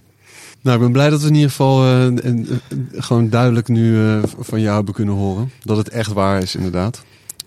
Nou, 0.60 0.76
ik 0.76 0.82
ben 0.82 0.92
blij 0.92 1.10
dat 1.10 1.20
we 1.22 1.28
in 1.28 1.34
ieder 1.34 1.50
geval 1.50 1.84
eh, 1.84 2.04
en- 2.24 2.48
gewoon 2.92 3.28
duidelijk 3.28 3.68
nu 3.68 4.06
eh, 4.06 4.22
van 4.38 4.60
jou 4.60 4.76
hebben 4.76 4.94
kunnen 4.94 5.14
horen. 5.14 5.50
Dat 5.62 5.76
het 5.76 5.88
echt 5.88 6.12
waar 6.12 6.42
is, 6.42 6.54
inderdaad. 6.54 7.02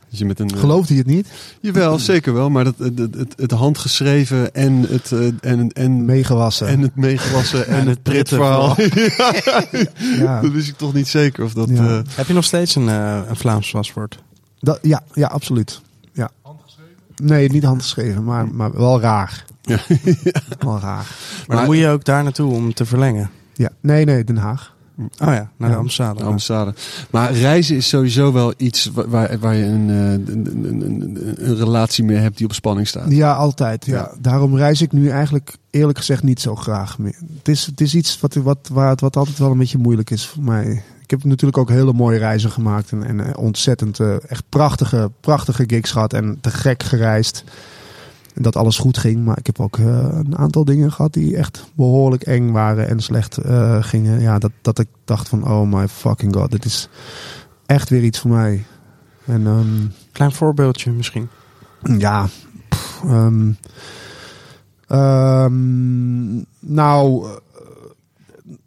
Dat 0.10 0.20
je 0.20 0.26
met 0.26 0.40
een, 0.40 0.50
eh, 0.50 0.60
Geloofde 0.60 0.94
je 0.94 1.00
het 1.00 1.10
niet? 1.10 1.28
Jawel, 1.62 2.00
zeker 2.00 2.34
wel. 2.34 2.50
Maar 2.50 2.64
dat, 2.64 2.76
het, 2.78 2.98
het, 2.98 3.34
het 3.38 3.52
handgeschreven 3.52 4.54
en 4.54 4.82
het, 4.82 5.12
eh, 5.12 5.28
en, 5.42 5.72
en, 5.72 6.06
Meegewassen. 6.06 6.68
en 6.68 6.80
het 6.82 6.96
meegewassen 6.96 7.68
en, 7.68 7.76
En 7.80 7.88
het 7.88 8.04
pritverhaal. 8.04 8.76
ja. 10.18 10.42
Dat 10.42 10.52
wist 10.52 10.68
ik 10.70 10.78
toch 10.78 10.94
niet 10.94 11.08
zeker 11.08 11.44
of 11.44 11.54
dat... 11.54 11.70
Ja. 11.70 11.76
eh, 11.76 12.00
Heb 12.16 12.28
je 12.28 12.34
nog 12.34 12.44
steeds 12.44 12.76
een, 12.76 12.90
eh, 12.90 13.20
een 13.28 13.36
Vlaams 13.36 13.72
paswoord? 13.72 14.20
Dat, 14.60 14.80
ja, 14.82 15.04
ja, 15.14 15.28
absoluut. 15.28 15.82
Nee, 17.24 17.50
niet 17.50 17.64
handgeschreven, 17.64 18.24
maar, 18.24 18.48
maar 18.48 18.72
wel 18.72 19.00
raar. 19.02 19.46
Ja. 19.62 19.80
Wel 20.60 20.80
raar. 20.80 20.82
Maar, 20.82 21.44
Maar- 21.48 21.58
dan 21.58 21.66
moet 21.66 21.78
je 21.78 21.88
ook 21.88 22.06
daar 22.06 22.24
naartoe 22.24 22.54
om 22.54 22.74
te 22.74 22.86
verlengen. 22.86 23.30
Ja. 23.54 23.70
Nee, 23.82 24.06
nee, 24.06 24.24
Den 24.24 24.38
Haag. 24.38 24.74
Oh 24.98 25.08
ja, 25.20 25.28
naar 25.28 25.50
de 25.58 25.68
Ja. 25.68 25.76
ambassade. 25.76 26.24
Ambassade. 26.24 26.74
Maar 27.10 27.34
reizen 27.34 27.76
is 27.76 27.88
sowieso 27.88 28.32
wel 28.34 28.54
iets 28.58 28.86
wa- 28.94 29.08
waar, 29.08 29.40
waar 29.40 29.56
je 29.56 29.66
een, 29.66 29.90
eh, 29.90 30.12
een, 30.12 30.50
een, 30.66 30.82
een, 30.82 31.18
een 31.50 31.56
relatie 31.56 32.04
mee 32.04 32.18
hebt 32.18 32.38
die 32.38 32.46
op 32.48 32.54
spanning 32.54 32.88
staat. 32.88 33.12
Ja, 33.12 33.34
altijd. 33.34 33.86
Ja. 33.86 33.94
Ja. 33.96 34.12
Daarom 34.22 34.56
reis 34.58 34.82
ik 34.82 34.92
nu 34.92 35.10
eigenlijk 35.10 35.56
eerlijk 35.70 35.98
gezegd 35.98 36.24
niet 36.24 36.42
zo 36.42 36.56
graag 36.56 36.98
meer. 36.98 37.16
Het 37.38 37.48
is, 37.48 37.66
het 37.66 37.82
is 37.82 37.96
iets 37.96 38.20
wat, 38.20 38.34
wat, 38.36 38.70
waar 38.72 38.90
het, 38.90 39.02
wat 39.02 39.16
altijd 39.18 39.38
wel 39.38 39.52
een 39.52 39.58
beetje 39.58 39.78
moeilijk 39.78 40.10
is 40.10 40.26
voor 40.28 40.44
mij. 40.44 40.84
Ik 41.06 41.12
heb 41.12 41.24
natuurlijk 41.24 41.58
ook 41.58 41.70
hele 41.70 41.94
mooie 41.94 42.18
reizen 42.18 42.52
gemaakt. 42.52 42.92
En, 42.92 43.04
en 43.04 43.20
eh, 43.20 43.38
ontzettend, 43.38 44.00
eh, 44.00 44.30
echt 44.30 44.44
prachtige, 44.50 45.12
prachtige 45.20 45.64
gigs 45.68 45.92
gehad. 45.92 46.14
En 46.14 46.38
te 46.42 46.50
gek 46.50 46.84
gereisd. 46.84 47.44
En 48.34 48.42
dat 48.42 48.56
alles 48.56 48.78
goed 48.78 48.98
ging. 48.98 49.26
Maar 49.26 49.38
ik 49.38 49.46
heb 49.46 49.60
ook 49.60 49.78
eh, 49.78 49.86
een 50.12 50.38
aantal 50.38 50.66
dingen 50.66 50.92
gehad 50.92 51.14
die 51.14 51.38
echt 51.38 51.72
behoorlijk 51.74 52.24
eng 52.24 52.52
waren 52.52 52.88
en 52.88 53.00
slecht 53.00 53.38
gingen. 53.80 54.22
Ja, 54.22 54.40
dat, 54.40 54.52
dat 54.62 54.80
ik 54.80 54.88
dacht 55.04 55.30
van, 55.30 55.48
oh 55.48 55.72
my 55.72 55.88
fucking 55.88 56.36
god, 56.36 56.52
dit 56.52 56.66
is 56.66 56.90
echt 57.66 57.90
weer 57.90 58.04
iets 58.04 58.20
voor 58.20 58.32
mij. 58.32 58.66
En 59.26 59.48
ehm, 59.48 59.88
Klein 60.12 60.32
voorbeeldje 60.32 60.92
misschien. 60.92 61.30
ja. 61.98 62.28
pff, 62.70 63.02
ehm, 63.04 63.52
ehm, 64.88 66.36
nou, 66.60 67.28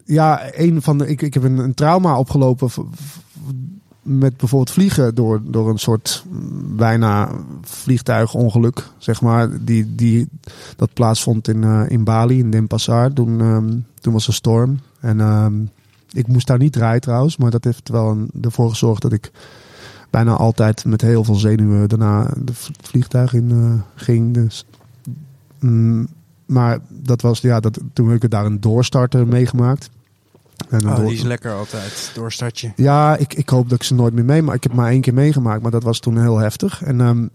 ja, 0.08 0.50
een 0.52 0.82
van 0.82 0.98
de. 0.98 1.06
Ik, 1.06 1.22
ik 1.22 1.34
heb 1.34 1.42
een, 1.42 1.58
een 1.58 1.74
trauma 1.74 2.18
opgelopen. 2.18 2.70
Met 4.02 4.36
bijvoorbeeld 4.36 4.70
vliegen 4.70 5.14
door, 5.14 5.40
door 5.44 5.70
een 5.70 5.78
soort 5.78 6.24
bijna 6.76 7.30
vliegtuigongeluk, 7.62 8.88
zeg 8.98 9.20
maar. 9.20 9.64
Die, 9.64 9.94
die, 9.94 10.28
dat 10.76 10.92
plaatsvond 10.92 11.48
in, 11.48 11.64
eh, 11.64 11.84
in 11.88 12.04
Bali, 12.04 12.38
in 12.38 12.50
Denpasar. 12.50 13.12
Toen, 13.12 13.40
ehm, 13.40 13.76
toen 14.00 14.12
was 14.12 14.26
er 14.26 14.34
storm. 14.34 14.78
En 15.00 15.20
ehm, 15.20 15.54
ik 16.12 16.26
moest 16.26 16.46
daar 16.46 16.58
niet 16.58 16.76
rijden 16.76 17.00
trouwens, 17.00 17.36
maar 17.36 17.50
dat 17.50 17.64
heeft 17.64 17.88
wel 17.88 18.26
ervoor 18.40 18.68
gezorgd 18.68 19.02
dat 19.02 19.12
ik 19.12 19.30
bijna 20.10 20.32
altijd 20.32 20.84
met 20.84 21.00
heel 21.00 21.24
veel 21.24 21.34
zenuwen 21.34 21.88
daarna 21.88 22.30
de 22.44 22.52
vliegtuig 22.82 23.34
in 23.34 23.50
eh, 23.50 24.02
ging. 24.02 24.34
Dus, 24.34 24.66
mm, 25.58 26.08
maar 26.46 26.78
dat 26.88 27.22
was, 27.22 27.40
ja, 27.40 27.60
dat, 27.60 27.80
toen 27.92 28.08
heb 28.08 28.24
ik 28.24 28.30
daar 28.30 28.46
een 28.46 28.60
doorstarter 28.60 29.26
meegemaakt. 29.26 29.90
En 30.68 30.88
Oh, 30.88 30.96
door- 30.96 31.04
die 31.04 31.14
is 31.14 31.22
lekker 31.22 31.52
altijd. 31.52 32.10
Doorstartje. 32.14 32.72
ja, 32.76 33.16
ik, 33.16 33.34
ik 33.34 33.48
hoop 33.48 33.68
dat 33.68 33.78
ik 33.78 33.84
ze 33.84 33.94
nooit 33.94 34.14
meer 34.14 34.24
mee. 34.24 34.42
Maar 34.42 34.54
ik 34.54 34.62
heb 34.62 34.72
maar 34.72 34.90
één 34.90 35.00
keer 35.00 35.14
meegemaakt. 35.14 35.62
Maar 35.62 35.70
dat 35.70 35.82
was 35.82 36.00
toen 36.00 36.20
heel 36.20 36.38
heftig. 36.38 36.82
En 36.82 37.00
ehm, 37.00 37.26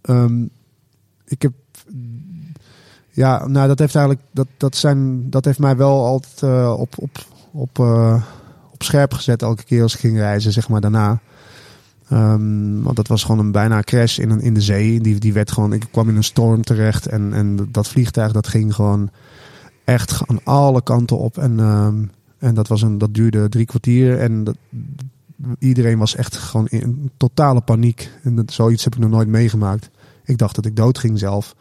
ehm, 0.00 0.42
ik 1.24 1.42
heb. 1.42 1.52
Ja, 3.10 3.46
nou, 3.46 3.68
dat 3.68 3.78
heeft 3.78 3.94
eigenlijk. 3.94 4.26
Dat, 4.32 4.46
dat, 4.56 4.76
zijn, 4.76 5.30
dat 5.30 5.44
heeft 5.44 5.58
mij 5.58 5.76
wel 5.76 6.04
altijd 6.06 6.42
eh, 6.42 6.74
op, 6.78 6.94
op, 6.98 7.18
op, 7.52 7.78
eh, 7.78 8.22
op 8.72 8.82
scherp 8.82 9.14
gezet. 9.14 9.42
Elke 9.42 9.64
keer 9.64 9.82
als 9.82 9.94
ik 9.94 10.00
ging 10.00 10.16
reizen, 10.16 10.52
zeg 10.52 10.68
maar 10.68 10.80
daarna. 10.80 11.20
Ehm, 12.08 12.82
want 12.82 12.96
dat 12.96 13.08
was 13.08 13.22
gewoon 13.22 13.40
een 13.44 13.52
bijna 13.52 13.80
crash 13.80 14.18
in, 14.18 14.30
een, 14.30 14.40
in 14.40 14.54
de 14.54 14.60
zee. 14.60 15.00
Die, 15.00 15.18
die 15.18 15.32
werd 15.32 15.52
gewoon. 15.52 15.72
Ik 15.72 15.86
kwam 15.90 16.08
in 16.08 16.16
een 16.16 16.24
storm 16.24 16.62
terecht. 16.62 17.06
En, 17.06 17.32
en 17.32 17.68
dat 17.70 17.88
vliegtuig 17.88 18.32
dat 18.32 18.48
ging 18.48 18.74
gewoon 18.74 19.10
echt 19.84 20.20
aan 20.26 20.40
alle 20.44 20.82
kanten 20.82 21.18
op. 21.18 21.38
En. 21.38 21.58
En 22.40 22.54
dat, 22.54 22.68
was 22.68 22.82
een, 22.82 22.98
dat 22.98 23.14
duurde 23.14 23.48
drie 23.48 23.66
kwartier. 23.66 24.18
En 24.18 24.44
dat, 24.44 24.56
iedereen 25.58 25.98
was 25.98 26.16
echt 26.16 26.36
gewoon 26.36 26.66
in 26.66 27.10
totale 27.16 27.60
paniek. 27.60 28.10
En 28.22 28.34
dat, 28.34 28.52
zoiets 28.52 28.84
heb 28.84 28.94
ik 28.94 29.00
nog 29.00 29.10
nooit 29.10 29.28
meegemaakt. 29.28 29.90
Ik 30.24 30.38
dacht 30.38 30.54
dat 30.54 30.66
ik 30.66 30.76
dood 30.76 30.98
ging 30.98 31.18
zelf. 31.18 31.56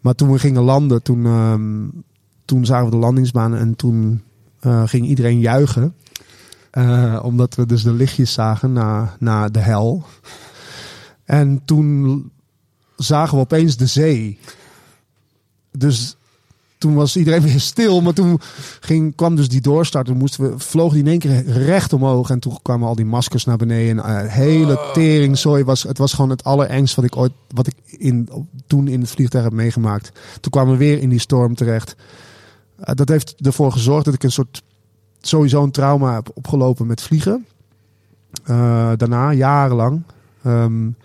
Maar 0.00 0.14
toen 0.14 0.32
we 0.32 0.38
gingen 0.38 0.62
landen, 0.62 1.02
toen, 1.02 1.26
ehm, 1.26 1.88
toen 2.44 2.64
zagen 2.64 2.84
we 2.84 2.90
de 2.90 2.96
landingsbaan. 2.96 3.54
En 3.54 3.76
toen 3.76 4.22
eh, 4.60 4.82
ging 4.86 5.06
iedereen 5.06 5.40
juichen. 5.40 5.94
Eh, 6.70 7.20
omdat 7.22 7.54
we 7.54 7.66
dus 7.66 7.82
de 7.82 7.92
lichtjes 7.92 8.32
zagen 8.32 8.72
na, 8.72 9.16
na 9.18 9.48
de 9.48 9.58
hel. 9.58 10.04
En 11.24 11.64
toen 11.64 12.30
zagen 12.96 13.34
we 13.34 13.42
opeens 13.42 13.76
de 13.76 13.86
zee. 13.86 14.38
Dus 15.70 16.16
toen 16.78 16.94
was 16.94 17.16
iedereen 17.16 17.42
weer 17.50 17.60
stil. 17.60 18.00
Maar 18.00 18.12
toen 18.12 18.40
ging, 18.80 19.14
kwam 19.14 19.36
dus 19.36 19.48
die 19.48 19.60
doorstart. 19.60 20.06
Toen 20.06 20.16
moesten 20.16 20.50
we, 20.50 20.58
vloog 20.58 20.92
die 20.92 21.02
in 21.02 21.08
één 21.08 21.18
keer 21.18 21.44
recht 21.46 21.92
omhoog. 21.92 22.30
En 22.30 22.38
toen 22.38 22.58
kwamen 22.62 22.88
al 22.88 22.94
die 22.94 23.04
maskers 23.04 23.44
naar 23.44 23.56
beneden. 23.56 24.04
En 24.04 24.24
uh, 24.24 24.32
hele 24.32 24.90
teringzooi. 24.92 25.64
Was, 25.64 25.82
het 25.82 25.98
was 25.98 26.12
gewoon 26.12 26.30
het 26.30 26.44
allerengst 26.44 26.94
wat 26.94 27.04
ik 27.04 27.16
ooit 27.16 27.32
wat 27.48 27.66
ik 27.66 27.74
in, 27.86 28.28
toen 28.66 28.88
in 28.88 29.00
het 29.00 29.10
vliegtuig 29.10 29.44
heb 29.44 29.52
meegemaakt. 29.52 30.12
Toen 30.40 30.50
kwamen 30.50 30.72
we 30.72 30.78
weer 30.78 30.98
in 30.98 31.08
die 31.08 31.20
storm 31.20 31.54
terecht. 31.54 31.96
Uh, 32.80 32.86
dat 32.94 33.08
heeft 33.08 33.34
ervoor 33.40 33.72
gezorgd 33.72 34.04
dat 34.04 34.14
ik 34.14 34.22
een 34.22 34.32
soort 34.32 34.62
sowieso 35.20 35.62
een 35.62 35.70
trauma 35.70 36.14
heb 36.14 36.30
opgelopen 36.34 36.86
met 36.86 37.02
vliegen. 37.02 37.46
Uh, 38.50 38.92
daarna, 38.96 39.32
jarenlang. 39.32 40.02
Um, 40.46 40.96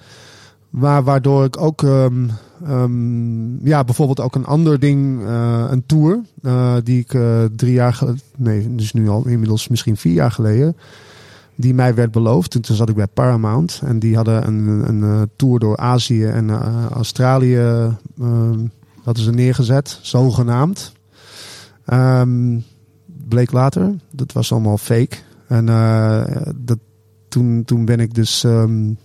maar 0.70 1.04
waardoor 1.04 1.44
ik 1.46 1.58
ook, 1.58 1.82
um, 1.82 2.32
um, 2.70 3.66
ja, 3.66 3.84
bijvoorbeeld 3.84 4.20
ook 4.20 4.36
een 4.36 4.46
ander 4.46 4.80
ding, 4.80 5.22
uh, 5.22 5.66
een 5.70 5.86
tour, 5.86 6.20
uh, 6.42 6.76
die 6.84 7.00
ik 7.00 7.14
uh, 7.14 7.44
drie 7.56 7.74
jaar 7.74 7.94
geleden, 7.94 8.22
nee, 8.38 8.76
dus 8.76 8.94
nu 8.94 9.10
al 9.10 9.28
inmiddels 9.28 9.68
misschien 9.68 9.98
vier 9.98 10.14
jaar 10.14 10.32
geleden, 10.32 10.78
die 11.56 11.74
mij 11.74 11.94
werd 11.96 12.12
beloofd. 12.12 12.56
En 12.56 12.62
toen 12.62 12.76
zat 12.76 12.90
ik 12.90 12.96
bij 12.96 13.08
Paramount 13.08 13.82
en 13.84 14.00
die 14.00 14.16
hadden 14.16 14.48
een, 14.48 14.90
een, 14.90 15.30
tour 15.36 15.60
door 15.60 15.78
Azië 15.78 16.26
en 16.26 16.50
Australië, 16.90 17.96
hadden 19.04 19.24
ze 19.24 19.32
neergezet, 19.32 20.00
zogenaamd. 20.02 20.94
Um, 21.94 22.64
bleek 23.28 23.52
later, 23.52 23.96
dat 24.12 24.32
was 24.32 24.52
allemaal 24.52 24.78
fake. 24.78 25.16
En 25.48 25.66
dat, 26.56 26.80
toen, 27.28 27.64
toen 27.66 27.86
ben 27.86 28.00
ik 28.00 28.14
dus. 28.14 28.44
Um, 28.44 28.98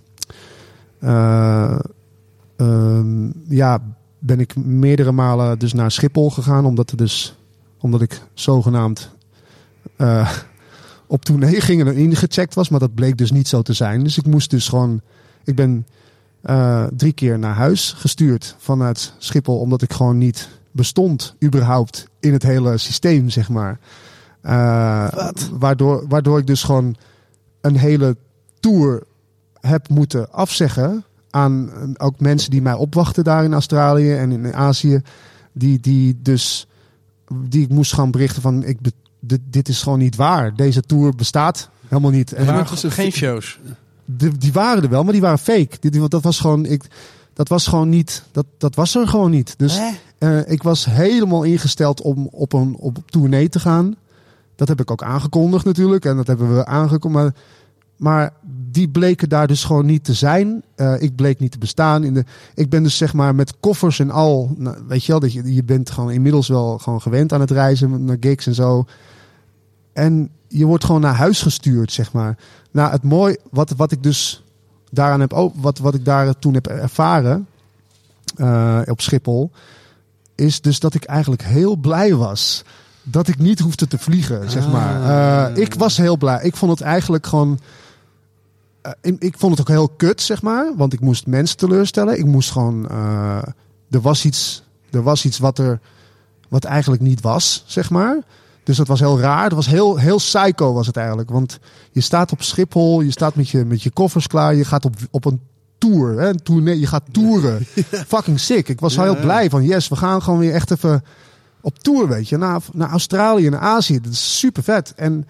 um, 2.57 3.33
ja, 3.49 3.83
ben 4.19 4.41
ik 4.41 4.57
meerdere 4.57 5.13
malen 5.13 5.59
dus 5.59 5.73
naar 5.73 5.91
Schiphol 5.91 6.31
gegaan, 6.31 6.65
omdat, 6.65 6.91
er 6.91 6.97
dus, 6.97 7.37
omdat 7.81 8.03
ik 8.03 8.21
zogenaamd 8.35 9.11
uh, 9.99 10.33
op 11.07 11.25
tournee 11.25 11.61
ging 11.61 11.87
en 11.87 11.97
ingecheckt 11.97 12.55
was, 12.55 12.69
maar 12.69 12.81
dat 12.81 12.95
bleek 12.95 13.19
dus 13.19 13.31
niet 13.31 13.49
zo 13.49 13.63
te 13.63 13.73
zijn. 13.73 14.03
Dus 14.03 14.19
ik 14.19 14.27
moest 14.27 14.51
dus 14.51 14.69
gewoon, 14.69 15.01
ik 15.45 15.55
ben 15.55 15.87
uh, 16.45 16.85
drie 16.97 17.13
keer 17.13 17.39
naar 17.39 17.55
huis 17.55 17.93
gestuurd 17.93 18.57
vanuit 18.59 19.13
Schiphol, 19.19 19.59
omdat 19.59 19.83
ik 19.83 19.93
gewoon 19.93 20.19
niet 20.19 20.49
bestond, 20.71 21.35
überhaupt, 21.45 22.09
in 22.21 22.33
het 22.33 22.43
hele 22.43 22.79
systeem, 22.79 23.29
zeg 23.29 23.49
maar. 23.49 23.79
Uh, 24.43 25.09
waardoor, 25.53 26.05
waardoor 26.09 26.39
ik 26.39 26.47
dus 26.47 26.63
gewoon 26.63 26.97
een 27.61 27.77
hele 27.77 28.17
tour 28.61 29.03
heb 29.61 29.89
moeten 29.89 30.33
afzeggen 30.33 31.05
aan 31.31 31.71
ook 31.99 32.21
mensen 32.21 32.51
die 32.51 32.63
mij 32.63 32.75
opwachten 32.75 33.25
daar 33.25 33.45
in 33.45 33.53
Australië 33.53 34.13
en 34.13 34.33
in 34.33 34.55
Azië. 34.55 35.01
Die, 35.53 35.81
die 35.81 36.19
dus, 36.23 36.67
die 37.35 37.63
ik 37.63 37.69
moest 37.69 37.93
gaan 37.93 38.11
berichten 38.11 38.43
van, 38.43 38.65
ik, 38.65 38.79
dit, 39.21 39.41
dit 39.45 39.69
is 39.69 39.83
gewoon 39.83 39.99
niet 39.99 40.17
waar. 40.17 40.55
Deze 40.55 40.83
tour 40.83 41.15
bestaat 41.15 41.69
helemaal 41.89 42.11
niet. 42.11 42.37
Er 42.37 42.45
waren 42.45 42.67
geen 42.91 43.13
shows. 43.13 43.59
Die, 44.05 44.39
die 44.39 44.53
waren 44.53 44.83
er 44.83 44.89
wel, 44.89 45.03
maar 45.03 45.13
die 45.13 45.23
waren 45.23 45.39
fake. 45.39 45.77
Dit, 45.81 46.11
dat 46.11 46.23
was 46.23 46.41
gewoon, 46.41 46.65
ik, 46.65 46.85
dat 47.33 47.49
was 47.49 47.67
gewoon 47.67 47.89
niet, 47.89 48.23
dat, 48.33 48.47
dat 48.59 48.75
was 48.75 48.95
er 48.95 49.09
gewoon 49.09 49.31
niet. 49.31 49.55
Dus 49.57 49.81
uh, 50.19 50.51
ik 50.51 50.63
was 50.63 50.85
helemaal 50.85 51.43
ingesteld 51.43 52.01
om 52.01 52.29
op 52.31 52.53
een 52.53 52.77
op 52.79 52.99
tournee 53.07 53.49
te 53.49 53.61
gaan. 53.61 53.97
Dat 54.55 54.69
heb 54.69 54.81
ik 54.81 54.91
ook 54.91 55.03
aangekondigd 55.03 55.65
natuurlijk. 55.65 56.05
En 56.05 56.17
dat 56.17 56.27
hebben 56.27 56.57
we 56.57 56.67
aangekondigd. 56.67 57.25
Maar, 57.25 57.35
maar 57.97 58.33
die 58.77 58.89
bleken 58.89 59.29
daar 59.29 59.47
dus 59.47 59.65
gewoon 59.65 59.87
niet 59.87 60.05
te 60.05 60.15
zijn. 60.15 60.63
Uh, 60.77 61.03
ik 61.03 61.15
bleek 61.17 61.39
niet 61.39 61.51
te 61.53 61.59
bestaan. 61.59 62.05
In 62.05 62.15
de, 62.15 62.25
ik 62.55 62.71
ben 62.71 62.83
dus 62.83 62.97
zeg 62.97 63.13
maar 63.13 63.35
met 63.35 63.55
koffers 63.61 63.99
en 63.99 64.11
al. 64.11 64.55
Nou, 64.57 64.77
weet 64.89 65.05
je 65.05 65.13
wel, 65.13 65.21
dat 65.21 65.33
je, 65.33 65.55
je 65.55 65.65
bent 65.65 65.91
gewoon 65.91 66.11
inmiddels 66.11 66.49
wel 66.49 66.79
gewoon 66.79 67.03
gewend 67.03 67.33
aan 67.33 67.41
het 67.41 67.51
reizen 67.51 68.05
naar 68.05 68.17
gigs 68.21 68.47
en 68.47 68.55
zo. 68.55 68.85
En 69.93 70.31
je 70.49 70.65
wordt 70.65 70.85
gewoon 70.85 71.01
naar 71.01 71.15
huis 71.15 71.43
gestuurd, 71.43 71.93
zeg 71.93 72.13
maar. 72.13 72.39
Nou, 72.71 72.91
het 72.91 73.03
mooi, 73.03 73.37
wat, 73.51 73.71
wat 73.77 73.93
ik 73.93 74.03
dus 74.03 74.45
daaraan 74.91 75.21
heb, 75.21 75.33
ook, 75.33 75.55
wat, 75.57 75.79
wat 75.79 75.95
ik 75.95 76.05
daar 76.05 76.39
toen 76.39 76.55
heb 76.55 76.67
ervaren. 76.67 77.47
eh, 78.37 78.81
op 78.87 79.01
Schiphol, 79.01 79.51
is 80.35 80.61
dus 80.61 80.81
dat 80.81 80.95
ik 80.95 81.05
eigenlijk 81.05 81.43
heel 81.43 81.77
blij 81.77 82.15
was 82.15 82.65
dat 83.03 83.29
ik 83.29 83.39
niet 83.39 83.59
hoefde 83.59 83.87
te 83.87 83.99
vliegen, 83.99 84.51
zeg 84.51 84.71
maar. 84.71 85.03
Eh, 85.51 85.63
ik 85.63 85.75
was 85.75 85.97
heel 85.97 86.17
blij. 86.17 86.43
Ik 86.43 86.57
vond 86.57 86.71
het 86.71 86.81
eigenlijk 86.81 87.27
gewoon. 87.27 87.59
Eh, 88.87 89.13
ik, 89.13 89.23
ik 89.23 89.39
vond 89.39 89.53
het 89.53 89.61
ook 89.61 89.75
heel 89.77 89.89
kut, 89.89 90.23
zeg 90.23 90.43
maar. 90.43 90.73
Want 90.77 90.93
ik 90.93 91.01
moest 91.01 91.27
mensen 91.27 91.57
teleurstellen. 91.57 92.19
Ik 92.19 92.25
moest 92.27 92.51
gewoon. 92.51 92.89
eh, 92.89 93.43
er 93.91 94.01
was 94.01 94.25
iets. 94.25 94.63
Er 94.91 95.03
was 95.03 95.25
iets 95.25 95.39
wat 95.39 95.59
er. 95.59 95.81
Wat 96.49 96.65
eigenlijk 96.65 97.03
niet 97.03 97.21
was, 97.21 97.65
zeg 97.67 97.91
maar. 97.91 98.19
Dus 98.63 98.77
dat 98.77 98.87
was 98.87 99.01
heel 99.01 99.21
raar. 99.21 99.45
Het 99.45 99.53
was 99.53 99.67
heel, 99.67 99.97
heel 99.97 100.17
psycho, 100.17 100.73
was 100.73 100.87
het 100.87 100.97
eigenlijk. 100.97 101.31
Want 101.31 101.59
je 101.91 102.01
staat 102.01 102.33
op 102.33 102.43
Schiphol. 102.43 103.01
Je 103.01 103.11
staat 103.11 103.35
met 103.35 103.49
je, 103.49 103.65
met 103.65 103.83
je 103.83 103.91
koffers 103.91 104.27
klaar. 104.27 104.55
Je 104.55 104.65
gaat 104.65 104.85
op, 104.85 104.95
op 105.11 105.25
een 105.25 105.41
tour. 105.79 106.19
Hè? 106.21 106.29
Een 106.29 106.43
tournee, 106.43 106.81
je 106.81 106.87
gaat 106.87 107.03
toeren. 107.13 107.67
Fucking 108.15 108.41
sick. 108.41 108.69
Ik 108.69 108.81
was 108.81 108.95
Ja, 108.95 109.03
heel 109.03 109.21
blij 109.21 109.51
van. 109.51 109.65
Yes, 109.65 109.89
we 109.89 109.97
gaan 109.97 110.23
gewoon 110.23 110.39
weer 110.39 110.53
echt 110.55 110.71
even 110.71 111.05
op 111.61 111.79
tour, 111.79 112.09
weet 112.09 112.29
je. 112.29 112.37
Naar, 112.37 112.61
naar 112.73 112.91
Australië, 112.91 113.49
naar 113.49 113.61
Azië. 113.61 114.01
Dat 114.01 114.13
is 114.13 114.39
super 114.39 114.63
vet. 114.63 114.93
En 114.97 115.27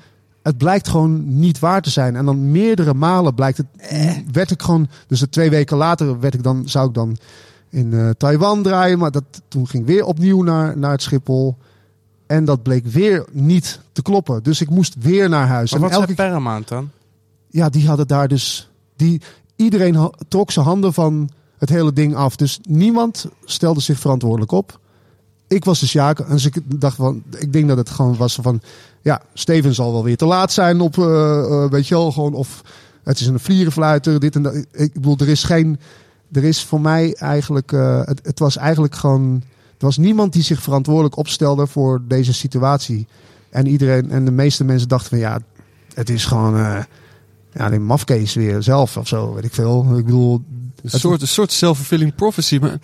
het 0.46 0.58
blijkt 0.58 0.88
gewoon 0.88 1.38
niet 1.38 1.58
waar 1.58 1.82
te 1.82 1.90
zijn. 1.90 2.16
En 2.16 2.24
dan 2.24 2.50
meerdere 2.50 2.94
malen 2.94 3.34
blijkt 3.34 3.56
het... 3.56 3.66
Werd 4.32 4.50
ik 4.50 4.62
gewoon... 4.62 4.88
Dus 5.06 5.20
de 5.20 5.28
twee 5.28 5.50
weken 5.50 5.76
later 5.76 6.20
werd 6.20 6.34
ik 6.34 6.42
dan, 6.42 6.68
zou 6.68 6.88
ik 6.88 6.94
dan 6.94 7.16
in 7.70 7.92
eh, 7.92 8.10
Taiwan 8.10 8.62
draaien. 8.62 8.98
Maar 8.98 9.10
dat, 9.10 9.24
toen 9.48 9.68
ging 9.68 9.82
ik 9.82 9.88
weer 9.88 10.04
opnieuw 10.04 10.42
naar, 10.42 10.78
naar 10.78 10.90
het 10.90 11.02
Schiphol. 11.02 11.56
En 12.26 12.44
dat 12.44 12.62
bleek 12.62 12.86
weer 12.86 13.26
niet 13.30 13.80
te 13.92 14.02
kloppen. 14.02 14.42
Dus 14.42 14.60
ik 14.60 14.70
moest 14.70 14.94
weer 14.98 15.28
naar 15.28 15.46
huis. 15.46 15.70
Maar 15.70 15.80
en 15.80 15.86
wat 15.86 15.94
elke 15.94 16.14
zei 16.14 16.28
Paramount 16.28 16.68
dan? 16.68 16.90
ja, 17.50 17.68
die 17.68 17.86
hadden 17.86 18.06
daar 18.06 18.28
dus. 18.28 18.70
Die, 18.96 19.20
iedereen 19.56 20.12
trok 20.28 20.50
zijn 20.50 20.66
handen 20.66 20.92
van 20.92 21.30
het 21.58 21.68
hele 21.68 21.92
ding 21.92 22.14
af. 22.14 22.36
Dus 22.36 22.58
niemand 22.68 23.26
stelde 23.44 23.80
zich 23.80 23.98
verantwoordelijk 23.98 24.52
op. 24.52 24.80
Ik 25.46 25.64
was 25.64 25.80
de 25.80 25.86
Sjaak. 25.86 26.18
En 26.18 26.30
dus 26.30 26.44
ik 26.44 26.80
dacht 26.80 26.96
van. 26.96 27.22
Ik 27.38 27.52
denk 27.52 27.68
dat 27.68 27.76
het 27.76 27.90
gewoon 27.90 28.16
was 28.16 28.34
van. 28.34 28.60
Ja, 29.06 29.22
Steven 29.34 29.74
zal 29.74 29.92
wel 29.92 30.04
weer 30.04 30.16
te 30.16 30.24
laat 30.24 30.52
zijn 30.52 30.80
op. 30.80 30.98
eh, 30.98 31.38
eh, 31.38 31.70
weet 31.70 31.88
je 31.88 31.94
wel, 31.94 32.12
gewoon. 32.12 32.34
Of 32.34 32.62
het 33.04 33.20
is 33.20 33.26
een 33.26 33.40
vlierenfluiter. 33.40 34.20
Dit 34.20 34.34
en 34.34 34.42
dat. 34.42 34.54
Ik, 34.72 34.92
bedoel, 34.92 35.16
er 35.18 35.28
is 35.28 35.44
geen. 35.44 35.78
Er 36.32 36.44
is 36.44 36.64
voor 36.64 36.80
mij 36.80 37.14
eigenlijk. 37.14 37.72
eh, 37.72 38.00
het, 38.04 38.20
het 38.22 38.38
was 38.38 38.56
eigenlijk 38.56 38.94
gewoon. 38.94 39.42
Er 39.78 39.84
was 39.84 39.96
niemand 39.96 40.32
die 40.32 40.42
zich 40.42 40.62
verantwoordelijk 40.62 41.16
opstelde 41.16 41.66
voor 41.66 42.02
deze 42.08 42.32
situatie. 42.32 43.06
En 43.50 43.66
iedereen. 43.66 44.10
En 44.10 44.24
de 44.24 44.30
meeste 44.30 44.64
mensen 44.64 44.88
dachten 44.88 45.08
van 45.08 45.18
ja. 45.18 45.38
Het 45.94 46.10
is 46.10 46.24
gewoon. 46.24 46.56
eh, 46.56 46.78
ja, 47.52 47.70
die 47.70 47.78
mafkees 47.80 48.34
weer 48.34 48.62
zelf 48.62 48.96
of 48.96 49.08
zo, 49.08 49.34
weet 49.34 49.44
ik 49.44 49.54
veel. 49.54 49.86
Ik 49.98 50.04
bedoel, 50.04 50.42
Een 50.82 50.90
soort, 51.00 51.20
een 51.20 51.28
soort 51.28 51.52
self-fulfilling 51.52 52.14
prophecy. 52.14 52.58
Maar 52.58 52.78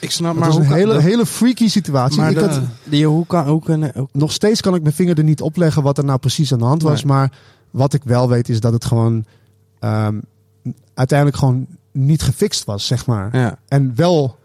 Ik 0.00 0.10
snap 0.10 0.30
het 0.34 0.40
maar 0.40 0.54
een 0.56 0.62
hele, 0.72 0.92
dat- 0.92 1.02
hele 1.02 1.26
freaky 1.26 1.68
situatie. 1.68 2.20
Maar 2.20 2.30
ik 2.30 2.38
de- 2.38 2.44
had, 2.48 2.60
die, 2.84 3.06
hoe 3.06 3.26
kan 3.26 3.48
hoe 3.48 3.62
kunnen 3.62 3.92
hoe- 3.94 4.08
nog 4.12 4.32
steeds 4.32 4.60
kan 4.60 4.74
ik 4.74 4.82
mijn 4.82 4.94
vinger 4.94 5.18
er 5.18 5.24
niet 5.24 5.40
op 5.40 5.56
leggen 5.56 5.82
wat 5.82 5.98
er 5.98 6.04
nou 6.04 6.18
precies 6.18 6.52
aan 6.52 6.58
de 6.58 6.64
hand 6.64 6.82
was. 6.82 7.04
Nee. 7.04 7.12
Maar 7.12 7.32
wat 7.70 7.92
ik 7.94 8.02
wel 8.04 8.28
weet 8.28 8.48
is 8.48 8.60
dat 8.60 8.72
het 8.72 8.84
gewoon 8.84 9.24
ehm, 9.78 10.18
uiteindelijk 10.94 11.38
gewoon 11.38 11.66
niet 11.92 12.22
gefixt 12.22 12.64
was, 12.64 12.86
zeg 12.86 13.06
maar. 13.06 13.28
ja. 13.36 13.58
En 13.68 13.92
wel 13.96 14.38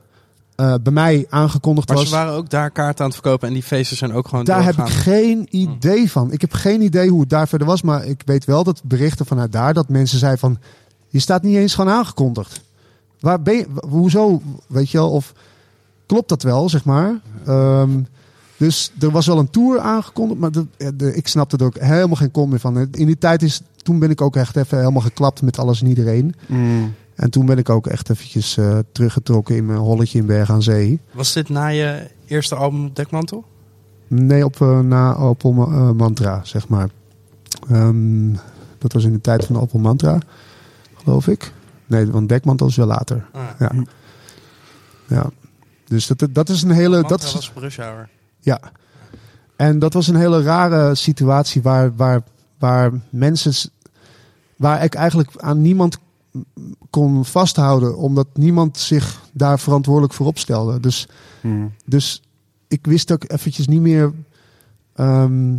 eh, 0.56 0.74
bij 0.84 0.94
mij 0.94 1.26
aangekondigd 1.30 1.88
Maar 1.88 1.98
was. 1.98 2.06
ze 2.10 2.16
waren 2.16 2.34
ook 2.34 2.50
daar 2.50 2.72
kaarten 2.72 3.00
aan 3.06 3.12
het 3.12 3.20
verkopen 3.20 3.48
en 3.48 3.54
die 3.54 3.64
feesten 3.64 3.98
zijn 3.98 4.14
ook 4.14 4.28
gewoon 4.28 4.46
Daar 4.46 4.64
heb 4.64 4.78
ik 4.78 4.88
geen 4.90 5.48
idee 5.50 6.12
van. 6.12 6.32
Ik 6.32 6.42
heb 6.42 6.54
geen 6.54 6.82
idee 6.82 7.10
hoe 7.10 7.20
het 7.20 7.30
daar 7.30 7.48
verder 7.48 7.68
was. 7.68 7.82
Maar 7.82 8.06
ik 8.06 8.22
weet 8.26 8.46
wel 8.46 8.64
dat 8.64 8.82
berichten 8.84 9.26
vanuit 9.26 9.52
daar 9.52 9.74
dat 9.74 9.90
mensen 9.90 10.20
zeiden 10.20 10.40
van... 10.40 10.58
Je 11.08 11.20
staat 11.20 11.44
niet 11.44 11.56
eens 11.56 11.76
gewoon 11.76 11.94
aangekondigd. 11.94 12.62
Waar 13.26 13.42
ben 13.42 13.56
je, 13.56 13.68
hoezo, 13.90 14.42
weet 14.68 14.90
je 14.90 14.98
wel? 14.98 15.12
Of 15.12 15.34
klopt 16.06 16.30
dat 16.30 16.44
wel, 16.44 16.70
zeg 16.70 16.86
maar? 16.86 17.20
Ehm, 17.46 17.90
dus 18.58 18.92
er 19.00 19.12
was 19.12 19.26
wel 19.28 19.40
een 19.40 19.50
tour 19.50 19.80
aangekondigd. 19.80 20.40
Maar 20.40 20.52
de, 20.52 20.66
ja, 20.78 20.92
de- 20.92 21.16
ik 21.16 21.28
snapte 21.28 21.58
er 21.58 21.66
ook 21.66 21.78
helemaal 21.80 22.16
geen 22.16 22.32
kont 22.32 22.50
meer 22.50 22.60
van. 22.60 22.78
In 22.78 23.06
die 23.06 23.18
tijd 23.18 23.42
is... 23.42 23.62
Toen 23.76 24.00
ben 24.00 24.10
ik 24.10 24.22
ook 24.22 24.36
echt 24.36 24.56
even 24.56 24.78
helemaal 24.78 25.02
geklapt 25.02 25.42
met 25.42 25.60
alles 25.60 25.82
en 25.82 25.88
iedereen. 25.88 26.36
En 27.16 27.30
toen 27.30 27.46
ben 27.46 27.58
ik 27.58 27.70
ook 27.70 27.88
echt 27.88 28.10
eventjes 28.10 28.58
eh, 28.58 28.78
teruggetrokken 28.92 29.56
in 29.56 29.66
mijn 29.66 29.80
holletje 29.80 30.20
in 30.20 30.26
Berg 30.26 30.50
aan 30.52 30.64
Zee. 30.64 31.00
Was 31.14 31.34
dit 31.34 31.50
na 31.50 31.68
je 31.68 32.08
eerste 32.26 32.56
album 32.56 32.90
Dekmantel? 32.94 33.44
Nee, 34.08 34.46
op, 34.46 34.62
eh, 34.62 34.80
na 34.80 35.16
Opel 35.16 35.52
Ma- 35.52 35.66
eh, 35.66 35.92
Mantra, 35.92 36.42
zeg 36.44 36.68
maar. 36.68 36.90
Ehm, 37.70 38.34
dat 38.78 38.94
was 38.94 39.04
in 39.04 39.12
de 39.12 39.22
tijd 39.22 39.46
van 39.46 39.56
de 39.56 39.62
Opel 39.62 39.80
Mantra, 39.80 40.20
geloof 41.04 41.28
ik. 41.28 41.54
Nee, 41.86 42.12
want 42.12 42.30
Dekmantel 42.30 42.68
is 42.68 42.76
wel 42.76 42.88
later. 42.88 43.26
Ah, 43.32 43.44
Ja. 43.60 43.72
ja. 45.08 45.30
Dus 45.88 46.08
dat, 46.08 46.28
dat 46.32 46.50
is 46.50 46.62
een 46.62 46.72
hele... 46.72 46.96
Mantra 47.02 47.18
Dat 47.18 47.34
was 47.34 47.52
Rush 47.56 47.78
Hour. 47.78 48.10
ja. 48.40 48.60
En 49.56 49.80
dat 49.80 49.94
was 49.94 50.08
een 50.08 50.16
hele 50.16 50.42
rare 50.42 50.96
situatie 50.96 51.62
waar, 51.62 51.96
waar, 51.96 52.22
waar 52.60 52.92
mensen... 53.10 53.72
Waar 54.58 54.84
ik 54.84 54.94
eigenlijk 54.96 55.30
aan 55.38 55.62
niemand 55.62 55.98
kon 56.90 57.26
vasthouden. 57.26 57.98
Omdat 57.98 58.28
niemand 58.34 58.78
zich 58.78 59.22
daar 59.34 59.60
verantwoordelijk 59.60 60.14
voor 60.14 60.26
opstelde. 60.26 60.80
Dus 60.80 61.08
dus 61.86 62.22
ik 62.68 62.86
wist 62.86 63.12
ook 63.12 63.24
eventjes 63.32 63.68
niet 63.68 63.82
meer 63.82 64.14
ehm, 64.96 65.56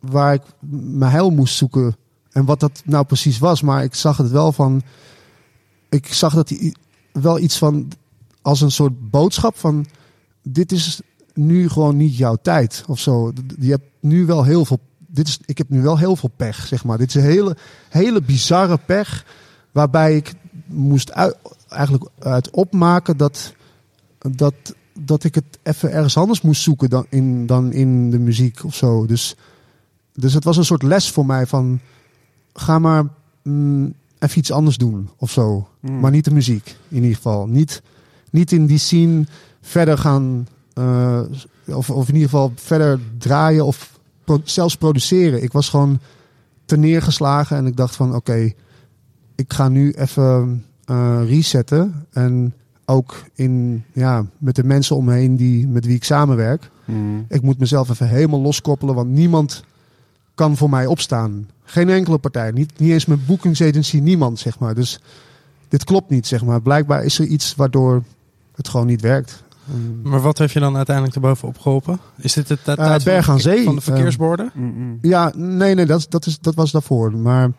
waar 0.00 0.34
ik 0.34 0.42
mijn 0.90 1.10
heil 1.10 1.30
moest 1.30 1.56
zoeken 1.56 1.96
en 2.30 2.44
wat 2.44 2.60
dat 2.60 2.82
nou 2.84 3.04
precies 3.04 3.38
was. 3.38 3.62
Maar 3.62 3.82
ik 3.84 3.94
zag 3.94 4.16
het 4.16 4.30
wel 4.30 4.52
van. 4.52 4.82
Ik 5.96 6.12
zag 6.12 6.34
dat 6.34 6.48
hij 6.48 6.74
wel 7.12 7.38
iets 7.38 7.58
van 7.58 7.92
als 8.42 8.60
een 8.60 8.70
soort 8.70 9.10
boodschap 9.10 9.56
van 9.56 9.86
dit 10.42 10.72
is 10.72 11.00
nu 11.34 11.68
gewoon 11.68 11.96
niet 11.96 12.16
jouw 12.16 12.36
tijd 12.42 12.84
of 12.88 13.00
zo. 13.00 13.32
Je 13.60 13.70
hebt 13.70 13.90
nu 14.00 14.26
wel 14.26 14.44
heel 14.44 14.64
veel. 14.64 14.78
Dit 14.98 15.28
is, 15.28 15.38
ik 15.44 15.58
heb 15.58 15.68
nu 15.68 15.82
wel 15.82 15.98
heel 15.98 16.16
veel 16.16 16.30
pech, 16.36 16.66
zeg 16.66 16.84
maar. 16.84 16.98
Dit 16.98 17.08
is 17.08 17.14
een 17.14 17.30
hele, 17.30 17.56
hele 17.88 18.22
bizarre 18.22 18.78
pech. 18.86 19.24
Waarbij 19.72 20.16
ik 20.16 20.32
moest 20.66 21.08
eigenlijk 21.68 22.10
uit 22.18 22.50
opmaken 22.50 23.16
dat, 23.16 23.54
dat, 24.18 24.54
dat 24.98 25.24
ik 25.24 25.34
het 25.34 25.58
even 25.62 25.92
ergens 25.92 26.16
anders 26.16 26.40
moest 26.40 26.62
zoeken 26.62 26.90
dan 26.90 27.06
in, 27.08 27.46
dan 27.46 27.72
in 27.72 28.10
de 28.10 28.18
muziek 28.18 28.64
of 28.64 28.74
zo. 28.74 29.06
Dus, 29.06 29.36
dus 30.12 30.32
het 30.32 30.44
was 30.44 30.56
een 30.56 30.64
soort 30.64 30.82
les 30.82 31.10
voor 31.10 31.26
mij 31.26 31.46
van 31.46 31.80
ga 32.52 32.78
maar 32.78 33.04
mm, 33.42 33.94
even 34.18 34.38
iets 34.38 34.52
anders 34.52 34.76
doen 34.76 35.08
of 35.16 35.30
zo. 35.30 35.68
Maar 36.00 36.10
niet 36.10 36.24
de 36.24 36.30
muziek 36.34 36.76
in 36.88 36.96
ieder 37.02 37.16
geval. 37.16 37.46
Niet, 37.46 37.82
niet 38.30 38.52
in 38.52 38.66
die 38.66 38.78
scene 38.78 39.24
verder 39.60 39.98
gaan, 39.98 40.48
eh, 40.74 41.20
of, 41.66 41.90
of 41.90 42.08
in 42.08 42.14
ieder 42.14 42.28
geval 42.30 42.52
verder 42.54 43.00
draaien 43.18 43.66
of 43.66 43.98
pro- 44.24 44.40
zelfs 44.44 44.76
produceren. 44.76 45.42
Ik 45.42 45.52
was 45.52 45.68
gewoon 45.68 45.98
ten 46.64 46.80
neergeslagen 46.80 47.56
en 47.56 47.66
ik 47.66 47.76
dacht 47.76 47.96
van 47.96 48.14
oké, 48.14 48.52
ik 49.34 49.52
ga 49.52 49.68
nu 49.68 49.90
even 49.92 50.64
eh, 50.84 51.20
resetten. 51.26 52.06
En 52.12 52.54
ook 52.84 53.22
in, 53.34 53.84
ja, 53.92 54.26
met 54.38 54.54
de 54.56 54.64
mensen 54.64 54.96
om 54.96 55.04
me 55.04 55.12
heen 55.12 55.36
die, 55.36 55.68
met 55.68 55.86
wie 55.86 55.94
ik 55.96 56.04
samenwerk. 56.04 56.70
Ik 57.28 57.42
moet 57.42 57.58
mezelf 57.58 57.88
even 57.90 58.08
helemaal 58.08 58.40
loskoppelen, 58.40 58.94
want 58.94 59.10
niemand 59.10 59.64
kan 60.34 60.56
voor 60.56 60.70
mij 60.70 60.86
opstaan. 60.86 61.48
Geen 61.64 61.88
enkele 61.88 62.18
partij. 62.18 62.50
Niet, 62.50 62.78
niet 62.78 62.90
eens 62.90 63.06
mijn 63.06 63.24
boekingsagency, 63.26 63.98
niemand, 63.98 64.38
zeg 64.38 64.58
maar. 64.58 64.74
Dus 64.74 65.00
dit 65.68 65.84
klopt 65.84 66.10
niet, 66.10 66.26
zeg 66.26 66.44
maar. 66.44 66.62
Blijkbaar 66.62 67.04
is 67.04 67.18
er 67.18 67.26
iets 67.26 67.54
waardoor 67.54 68.02
het 68.54 68.68
gewoon 68.68 68.86
niet 68.86 69.00
werkt. 69.00 69.44
Maar 70.02 70.20
wat 70.20 70.38
heeft 70.38 70.52
je 70.52 70.60
dan 70.60 70.76
uiteindelijk 70.76 71.16
erbovenop 71.16 71.58
geholpen? 71.58 72.00
Is 72.16 72.32
dit 72.32 72.48
het 72.48 72.60
van 72.64 73.00
Berg 73.04 73.26
de 73.26 73.32
aan 73.32 73.40
Zee. 73.40 73.64
van 73.64 73.74
de 73.74 73.80
verkeersborden? 73.80 74.52
Ja, 75.00 75.32
nee, 75.36 75.74
nee, 75.74 75.86
dat, 75.86 76.06
dat, 76.08 76.26
is, 76.26 76.38
dat 76.40 76.54
was 76.54 76.70
daarvoor. 76.70 77.16
Maar 77.16 77.52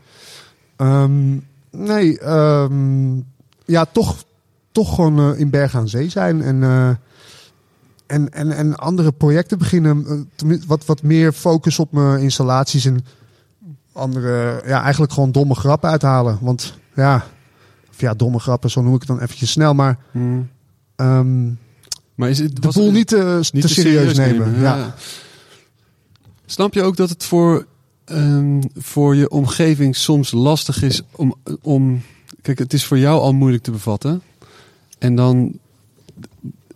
ehm, 0.75 1.37
nee, 1.71 2.19
ehm, 2.19 3.15
ja, 3.65 3.85
toch, 3.85 4.23
toch 4.71 4.95
gewoon 4.95 5.19
eh, 5.19 5.39
in 5.39 5.49
Berg 5.49 5.75
aan 5.75 5.89
Zee 5.89 6.09
zijn 6.09 6.41
en, 6.41 6.63
eh, 6.63 6.89
en, 8.07 8.33
en, 8.33 8.51
en 8.51 8.75
andere 8.75 9.11
projecten 9.11 9.57
beginnen. 9.57 10.29
tenminste, 10.35 10.67
wat, 10.67 10.85
wat 10.85 11.03
meer 11.03 11.31
focus 11.31 11.79
op 11.79 11.91
mijn 11.91 12.19
installaties 12.19 12.85
en 12.85 13.05
andere, 13.91 14.61
ja, 14.65 14.81
eigenlijk 14.81 15.13
gewoon 15.13 15.31
domme 15.31 15.55
grappen 15.55 15.89
uithalen. 15.89 16.37
Want 16.41 16.73
ja, 16.95 17.25
ja, 17.97 18.13
domme 18.13 18.39
grappen, 18.39 18.69
zo 18.69 18.81
noem 18.81 18.93
ik 18.93 18.99
het 18.99 19.09
dan 19.09 19.19
eventjes 19.19 19.51
snel. 19.51 19.73
Maar 19.73 19.97
ehm, 20.95 21.45
Maar 22.15 22.29
is 22.29 22.39
het, 22.39 22.61
de 22.61 22.69
boel 22.73 22.91
niet 22.91 23.07
te, 23.07 23.47
niet 23.51 23.61
te 23.61 23.69
serieus, 23.69 24.17
nemen. 24.17 24.59
Ja. 24.59 24.95
Snap 26.45 26.73
je 26.73 26.83
ook 26.83 26.95
dat 26.95 27.09
het 27.09 27.23
voor, 27.23 27.65
ehm, 28.05 28.61
voor 28.75 29.15
je 29.15 29.29
omgeving 29.29 29.95
soms 29.95 30.31
lastig 30.31 30.81
is 30.81 31.01
om, 31.11 31.35
om... 31.61 32.01
Kijk, 32.41 32.59
het 32.59 32.73
is 32.73 32.85
voor 32.85 32.97
jou 32.97 33.19
al 33.19 33.33
moeilijk 33.33 33.63
te 33.63 33.71
bevatten. 33.71 34.21
En 34.99 35.15
dan... 35.15 35.59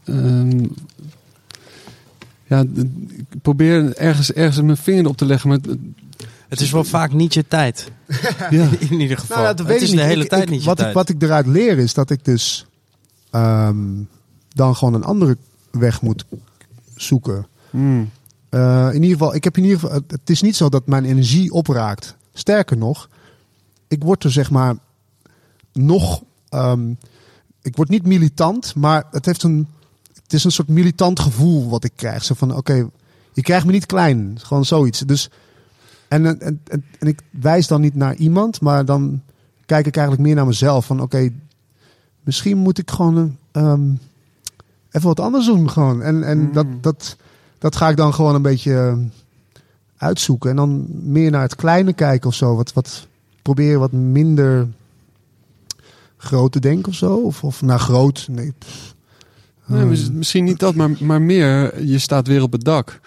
ehm, 0.04 0.66
ja, 2.52 2.66
ik 3.30 3.42
probeer 3.42 3.98
ergens, 3.98 4.34
ergens 4.34 4.62
mijn 4.62 4.78
vinger 4.78 5.08
op 5.08 5.18
te 5.18 5.26
leggen. 5.26 5.50
Maar 5.50 5.60
het- 6.52 6.60
Het 6.60 6.68
is 6.68 6.72
wel 6.72 6.84
vaak 6.84 7.14
niet 7.14 7.34
je 7.34 7.48
tijd. 7.48 7.92
ja, 8.50 8.70
In 8.80 9.00
ieder 9.00 9.18
geval. 9.18 9.38
Nou, 9.38 9.48
ja, 9.50 9.54
dat 9.54 9.58
het 9.58 9.68
weet 9.68 9.82
is 9.82 9.90
ik 9.90 9.96
de 9.96 10.02
niet. 10.02 10.10
hele 10.12 10.24
Ik- 10.24 10.30
tijd 10.30 10.44
ik- 10.44 10.50
niet 10.50 10.60
je 10.60 10.66
wat 10.66 10.78
tijd. 10.78 10.90
Ik, 10.90 10.96
wat 10.96 11.10
ik 11.10 11.22
eruit 11.22 11.48
leer 11.48 11.78
is 11.78 11.94
dat 11.94 12.10
ik 12.10 12.26
dus... 12.26 12.66
ehm, 13.30 13.78
dan 14.50 14.76
gewoon 14.76 14.94
een 14.94 15.04
andere 15.04 15.38
weg 15.72 16.02
moet 16.02 16.26
zoeken. 16.96 17.48
Hmm. 17.70 18.10
Eh, 18.50 18.88
in 18.94 19.04
ieder 19.04 19.18
geval, 19.18 19.36
ik 19.36 19.44
heb 19.44 19.58
in 19.58 19.64
ieder 19.64 19.80
geval, 19.80 19.96
het 19.96 20.12
het 20.12 20.30
is 20.30 20.42
niet 20.42 20.56
zo 20.56 20.70
dat 20.70 20.88
mijn 20.88 21.06
energie 21.06 21.52
opraakt. 21.52 22.16
Sterker 22.34 22.78
nog, 22.78 23.10
ik 23.88 24.04
word 24.04 24.24
er 24.24 24.32
zeg 24.32 24.52
maar 24.52 24.76
nog, 25.74 26.24
ehm, 26.50 26.90
ik 27.62 27.76
word 27.76 27.90
niet 27.90 28.06
militant, 28.06 28.76
maar 28.76 29.04
het 29.12 29.26
heeft 29.26 29.44
een, 29.44 29.68
het 30.24 30.34
is 30.34 30.44
een 30.44 30.52
soort 30.52 30.68
militant 30.68 31.20
gevoel 31.20 31.70
wat 31.70 31.84
ik 31.84 31.92
krijg. 31.96 32.24
Zo 32.24 32.34
van, 32.38 32.56
oké, 32.56 32.90
je 33.34 33.42
krijgt 33.42 33.66
me 33.66 33.72
niet 33.72 33.86
klein, 33.86 34.38
gewoon 34.42 34.66
zoiets. 34.66 35.00
Dus 35.00 35.30
en, 36.12 36.26
en, 36.26 36.60
en, 36.68 36.84
en 37.00 37.08
ik 37.08 37.20
wijs 37.30 37.68
dan 37.68 37.82
niet 37.82 37.96
naar 37.96 38.16
iemand, 38.16 38.62
maar 38.62 38.86
dan 38.86 39.22
kijk 39.66 39.86
ik 39.86 39.96
eigenlijk 39.96 40.26
meer 40.28 40.36
naar 40.36 40.46
mezelf. 40.46 40.86
Van 40.86 41.02
oké, 41.02 41.30
misschien 42.24 42.58
moet 42.58 42.78
ik 42.78 42.92
gewoon 42.92 43.38
ehm, 43.52 43.90
even 44.92 45.08
wat 45.08 45.20
anders 45.20 45.46
doen. 45.46 45.70
Gewoon. 45.70 46.02
En, 46.02 46.24
en 46.24 46.52
dat, 46.52 46.66
dat, 46.82 47.18
dat 47.58 47.76
ga 47.76 47.90
ik 47.90 47.98
dan 47.98 48.14
gewoon 48.14 48.36
een 48.36 48.42
beetje 48.42 48.74
eh, 48.78 48.98
uitzoeken. 49.98 50.50
En 50.50 50.56
dan 50.56 50.86
meer 50.90 51.32
naar 51.32 51.42
het 51.42 51.56
kleine 51.56 51.94
kijken 51.94 52.30
of 52.30 52.36
zo. 52.36 52.56
Wat, 52.56 52.74
wat 52.74 53.08
proberen 53.42 53.80
wat 53.80 53.92
minder 53.92 54.68
groot 56.18 56.52
te 56.52 56.60
denken 56.60 56.88
of 56.92 56.96
zo. 56.96 57.16
Of, 57.16 57.44
of 57.44 57.62
naar 57.62 57.80
groot. 57.80 58.28
Nee. 58.30 58.54
Nee, 59.66 59.80
Ehm, 59.80 59.90
mis- 59.90 60.12
misschien 60.12 60.44
niet 60.44 60.60
dat, 60.60 60.76
maar, 60.76 60.90
maar 61.00 61.22
meer, 61.22 61.84
je 61.86 62.00
staat 62.00 62.28
weer 62.28 62.42
op 62.42 62.52
het 62.52 62.64
dak. 62.64 63.00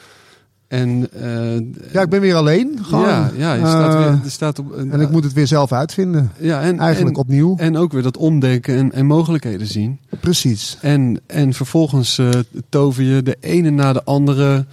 En, 0.69 1.09
eh, 1.13 1.93
ja, 1.93 2.03
ik 2.03 2.09
ben 2.09 2.21
weer 2.21 2.35
alleen. 2.35 2.79
Gewoon. 2.83 3.05
ja, 3.07 3.31
ja, 3.37 3.55
je 3.55 3.61
staat 3.67 3.95
Eh, 3.95 3.99
weer, 4.05 4.21
je 4.25 4.31
staat 4.31 4.59
op, 4.59 4.77
En 4.77 5.01
ik 5.01 5.11
moet 5.11 5.25
het 5.25 5.33
weer 5.33 5.47
zelf 5.47 5.73
uitvinden. 5.73 6.31
ja, 6.39 6.61
en, 6.61 6.79
Eigenlijk 6.79 7.17
en, 7.17 7.23
opnieuw. 7.23 7.57
en 7.57 7.77
ook 7.77 7.93
weer 7.93 8.03
dat 8.03 8.17
omdenken 8.17 8.77
en, 8.77 8.93
en 8.93 9.07
mogelijkheden 9.07 9.67
zien. 9.67 9.99
Precies. 10.21 10.79
En, 10.81 11.21
en 11.27 11.53
vervolgens 11.53 12.19
eh, 12.19 12.29
tover 12.69 13.03
je 13.03 13.23
de 13.23 13.37
ene 13.41 13.71
na 13.71 13.93
de 13.93 14.05
andere. 14.05 14.67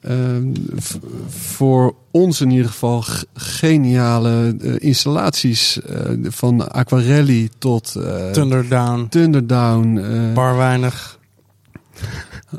ehm, 0.00 0.54
voor 1.28 1.94
ons 2.10 2.40
in 2.40 2.50
ieder 2.50 2.66
geval 2.70 3.04
geniale 3.34 4.56
installaties. 4.78 5.80
eh, 5.82 5.98
van 6.22 6.72
aquarelli 6.72 7.48
tot 7.58 7.94
eh 7.96 8.30
Thunderdown, 8.30 9.06
Thunderdown. 9.08 9.96
eh, 9.98 10.34
bar 10.34 10.56
weinig. 10.56 11.18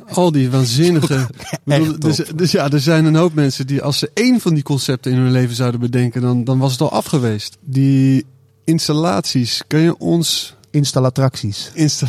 Al 0.07 0.31
die 0.31 0.49
waanzinnige. 0.49 1.27
Bedoel, 1.63 1.99
dus, 1.99 2.21
dus 2.35 2.51
ja, 2.51 2.69
er 2.71 2.79
zijn 2.79 3.05
een 3.05 3.15
hoop 3.15 3.33
mensen 3.33 3.67
die 3.67 3.81
als 3.81 3.97
ze 3.97 4.11
één 4.13 4.39
van 4.39 4.53
die 4.53 4.63
concepten 4.63 5.11
in 5.11 5.17
hun 5.17 5.31
leven 5.31 5.55
zouden 5.55 5.79
bedenken, 5.79 6.21
dan, 6.21 6.43
dan 6.43 6.57
was 6.59 6.71
het 6.71 6.81
al 6.81 6.91
af 6.91 7.05
geweest. 7.05 7.57
Die 7.61 8.25
installaties, 8.63 9.61
kun 9.67 9.79
je 9.79 9.97
ons 9.97 10.55
Installattracties. 10.71 11.71
insta 11.73 12.07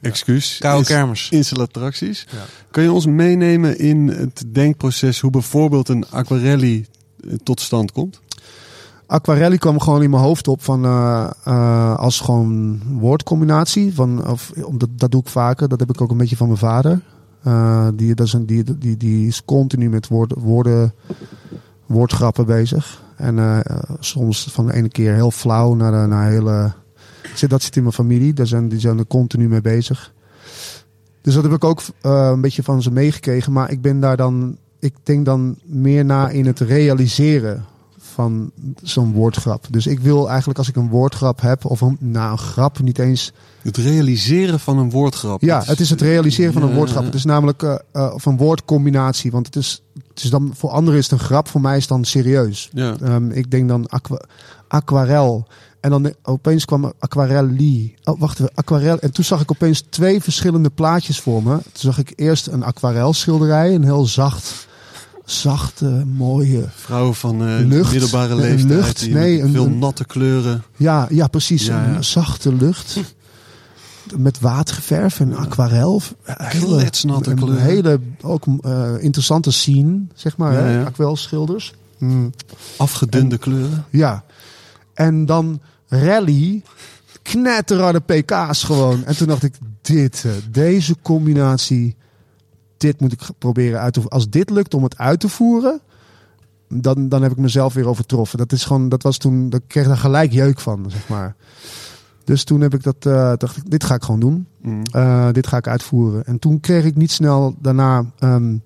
Excuus. 0.00 0.56
Koude 0.58 0.78
Ins- 0.78 0.88
kermis. 0.88 1.28
Installattracties. 1.30 2.26
Kun 2.70 2.82
je 2.82 2.92
ons 2.92 3.06
meenemen 3.06 3.78
in 3.78 4.08
het 4.08 4.44
denkproces 4.46 5.20
hoe 5.20 5.30
bijvoorbeeld 5.30 5.88
een 5.88 6.04
aquarelli 6.10 6.86
eh, 7.28 7.34
tot 7.42 7.60
stand 7.60 7.92
komt? 7.92 8.20
Aquarelli 9.10 9.58
kwam 9.58 9.80
gewoon 9.80 10.02
in 10.02 10.10
mijn 10.10 10.22
hoofd 10.22 10.48
op 10.48 10.62
van, 10.62 10.84
eh, 10.84 11.30
eh, 11.44 11.96
als 11.96 12.20
gewoon 12.20 12.80
woordcombinatie. 12.98 13.94
Van, 13.94 14.28
of, 14.28 14.52
omdat, 14.64 14.88
dat 14.96 15.10
doe 15.10 15.20
ik 15.20 15.28
vaker. 15.28 15.68
Dat 15.68 15.80
heb 15.80 15.90
ik 15.90 16.00
ook 16.00 16.10
een 16.10 16.16
beetje 16.16 16.36
van 16.36 16.46
mijn 16.46 16.58
vader. 16.58 17.00
Eh, 17.42 17.88
die, 17.94 18.14
dat 18.14 18.26
is 18.26 18.36
die, 18.40 18.78
die, 18.78 18.96
die 18.96 19.26
is 19.26 19.44
continu 19.44 19.88
met 19.88 20.08
woorden, 20.08 20.38
woorden, 20.38 20.94
woordgrappen 21.86 22.46
bezig. 22.46 23.02
En 23.16 23.62
soms 24.00 24.48
van 24.50 24.66
de 24.66 24.72
ene 24.72 24.88
keer 24.88 25.14
heel 25.14 25.30
flauw 25.30 25.74
naar, 25.74 25.92
de, 25.92 26.08
naar 26.08 26.28
hele... 26.30 26.72
Dat 27.48 27.62
zit 27.62 27.76
in 27.76 27.82
mijn 27.82 27.94
familie. 27.94 28.32
Daar 28.32 28.46
zijn, 28.46 28.68
die 28.68 28.80
zijn 28.80 28.98
er 28.98 29.06
continu 29.06 29.48
mee 29.48 29.60
bezig. 29.60 30.12
Dus 31.22 31.34
dat 31.34 31.42
heb 31.42 31.52
ik 31.52 31.64
ook 31.64 31.82
een 32.00 32.40
beetje 32.40 32.62
van 32.62 32.82
ze 32.82 32.90
meegekregen. 32.90 33.52
Maar 33.52 33.70
ik 33.70 33.80
ben 33.80 34.00
daar 34.00 34.16
dan... 34.16 34.56
Ik 34.78 34.94
denk 35.02 35.24
dan 35.24 35.58
meer 35.64 36.04
na 36.04 36.28
in 36.28 36.46
het 36.46 36.60
realiseren 36.60 37.64
van 38.10 38.50
zo'n 38.82 39.12
woordgrap. 39.12 39.66
Dus 39.70 39.86
ik 39.86 40.00
wil 40.00 40.28
eigenlijk 40.28 40.58
als 40.58 40.68
ik 40.68 40.76
een 40.76 40.88
woordgrap 40.88 41.40
heb, 41.40 41.64
of 41.64 41.80
een, 41.80 41.96
nou, 42.00 42.32
een 42.32 42.38
grap 42.38 42.78
niet 42.78 42.98
eens. 42.98 43.32
Het 43.62 43.76
realiseren 43.76 44.60
van 44.60 44.78
een 44.78 44.90
woordgrap. 44.90 45.42
Ja, 45.42 45.62
het 45.64 45.80
is 45.80 45.90
het 45.90 46.00
realiseren 46.00 46.52
van 46.52 46.62
een 46.62 46.74
woordgrap. 46.74 47.04
Het 47.04 47.14
is 47.14 47.24
namelijk 47.24 47.62
eh, 47.62 48.10
of 48.14 48.26
een 48.26 48.36
woordcombinatie. 48.36 49.30
Want 49.30 49.46
het 49.46 49.56
is, 49.56 49.82
het 50.08 50.22
is 50.22 50.30
dan 50.30 50.52
voor 50.54 50.70
anderen 50.70 50.98
is 50.98 51.10
het 51.10 51.20
een 51.20 51.26
grap, 51.26 51.48
voor 51.48 51.60
mij 51.60 51.76
is 51.76 51.80
het 51.80 51.88
dan 51.88 52.04
serieus. 52.04 52.70
Ja. 52.72 52.96
Ehm, 53.02 53.30
ik 53.30 53.50
denk 53.50 53.68
dan 53.68 53.88
aqua, 53.88 54.20
aquarel. 54.68 55.46
En 55.80 55.90
dan 55.90 56.06
eh, 56.06 56.12
opeens 56.22 56.64
kwam 56.64 56.92
aquarelli. 56.98 57.94
Oh, 58.04 58.20
wacht 58.20 58.40
even, 58.40 58.52
aquarel. 58.54 58.98
En 58.98 59.12
toen 59.12 59.24
zag 59.24 59.40
ik 59.40 59.50
opeens 59.50 59.84
twee 59.90 60.20
verschillende 60.20 60.70
plaatjes 60.70 61.20
voor 61.20 61.42
me. 61.42 61.52
Toen 61.52 61.62
zag 61.72 61.98
ik 61.98 62.12
eerst 62.14 62.46
een 62.46 62.62
aquarelschilderij, 62.62 63.74
een 63.74 63.84
heel 63.84 64.06
zacht, 64.06 64.68
zachte, 65.30 66.04
mooie 66.16 66.64
Vrouwen 66.74 67.14
van 67.14 67.46
eh, 67.46 67.66
Lucht. 67.66 67.90
middelbare 67.92 68.32
Een 68.32 68.40
leeftijd. 68.40 68.68
lucht. 68.70 69.08
Nee, 69.10 69.40
een- 69.42 69.52
veel 69.52 69.64
een- 69.66 69.78
natte 69.78 70.04
kleuren. 70.04 70.62
Ja, 70.76 71.06
ja 71.10 71.26
precies. 71.26 71.66
Ja, 71.66 71.84
ja. 71.86 71.94
Een 71.96 72.04
zachte 72.04 72.54
lucht. 72.54 72.96
Met 74.16 74.40
waterverf 74.40 75.20
en 75.20 75.36
aquarel. 75.36 76.02
Hele, 76.24 76.64
Kletsnatte 76.76 77.30
een 77.30 77.36
kleuren. 77.36 77.62
hele 77.62 78.00
ook 78.22 78.44
eh, 78.60 78.92
interessante 78.98 79.50
scene, 79.50 80.00
zeg 80.14 80.36
maar. 80.36 80.52
Ja, 80.52 80.58
hè? 80.60 80.84
Aquarelschilders. 80.84 81.72
Mm, 81.98 82.32
Afgedunde 82.76 83.38
kleuren. 83.38 83.84
ja. 83.90 84.24
En 84.94 85.26
dan 85.26 85.60
rally. 85.88 86.62
Knetterharde 87.22 88.00
pk's 88.00 88.62
gewoon. 88.62 89.04
En 89.04 89.16
toen 89.16 89.26
dacht 89.26 89.42
ik, 89.42 89.54
dit, 89.82 90.22
eh, 90.26 90.30
deze 90.50 90.94
combinatie, 91.02 91.96
dit 92.80 93.00
moet 93.00 93.12
ik 93.12 93.20
proberen 93.38 93.80
uit 93.80 93.92
te 93.92 94.00
voeren. 94.00 94.18
Als 94.18 94.30
dit 94.30 94.50
lukt 94.50 94.74
om 94.74 94.82
het 94.82 94.98
uit 94.98 95.20
te 95.20 95.28
voeren, 95.28 95.80
dan, 96.68 97.08
dan 97.08 97.22
heb 97.22 97.32
ik 97.32 97.38
mezelf 97.38 97.74
weer 97.74 97.88
overtroffen. 97.88 98.38
Dat 98.38 98.52
is 98.52 98.64
gewoon, 98.64 98.88
dat 98.88 99.02
was 99.02 99.18
toen, 99.18 99.50
dat 99.50 99.60
kreeg 99.66 99.86
daar 99.86 99.96
gelijk 99.96 100.32
jeuk 100.32 100.60
van, 100.60 100.90
zeg 100.90 101.08
maar. 101.08 101.34
Dus 102.24 102.44
toen 102.44 102.60
heb 102.60 102.74
ik 102.74 102.82
dat, 102.82 103.06
eh, 103.06 103.32
dacht 103.36 103.56
ik, 103.56 103.70
dit 103.70 103.84
ga 103.84 103.94
ik 103.94 104.02
gewoon 104.02 104.20
doen. 104.20 104.46
Mm. 104.62 104.82
Eh, 104.92 105.32
dit 105.32 105.46
ga 105.46 105.56
ik 105.56 105.68
uitvoeren. 105.68 106.24
En 106.24 106.38
toen 106.38 106.60
kreeg 106.60 106.84
ik 106.84 106.96
niet 106.96 107.10
snel 107.10 107.54
daarna 107.58 108.04
ehm, 108.18 108.56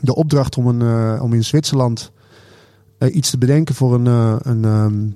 de 0.00 0.14
opdracht 0.14 0.56
om, 0.56 0.66
een, 0.66 0.82
eh, 1.16 1.22
om 1.22 1.32
in 1.32 1.44
Zwitserland 1.44 2.12
iets 3.12 3.30
te 3.30 3.38
bedenken 3.38 3.74
voor 3.74 3.94
een, 3.94 4.06
een, 4.42 4.64
ehm, 4.64 5.06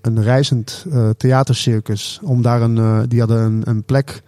een 0.00 0.22
reizend 0.22 0.86
theatercircus. 1.16 2.20
Om 2.22 2.42
daar 2.42 2.62
een, 2.62 3.08
die 3.08 3.18
hadden 3.18 3.42
een, 3.42 3.62
een 3.64 3.82
plek 3.82 4.22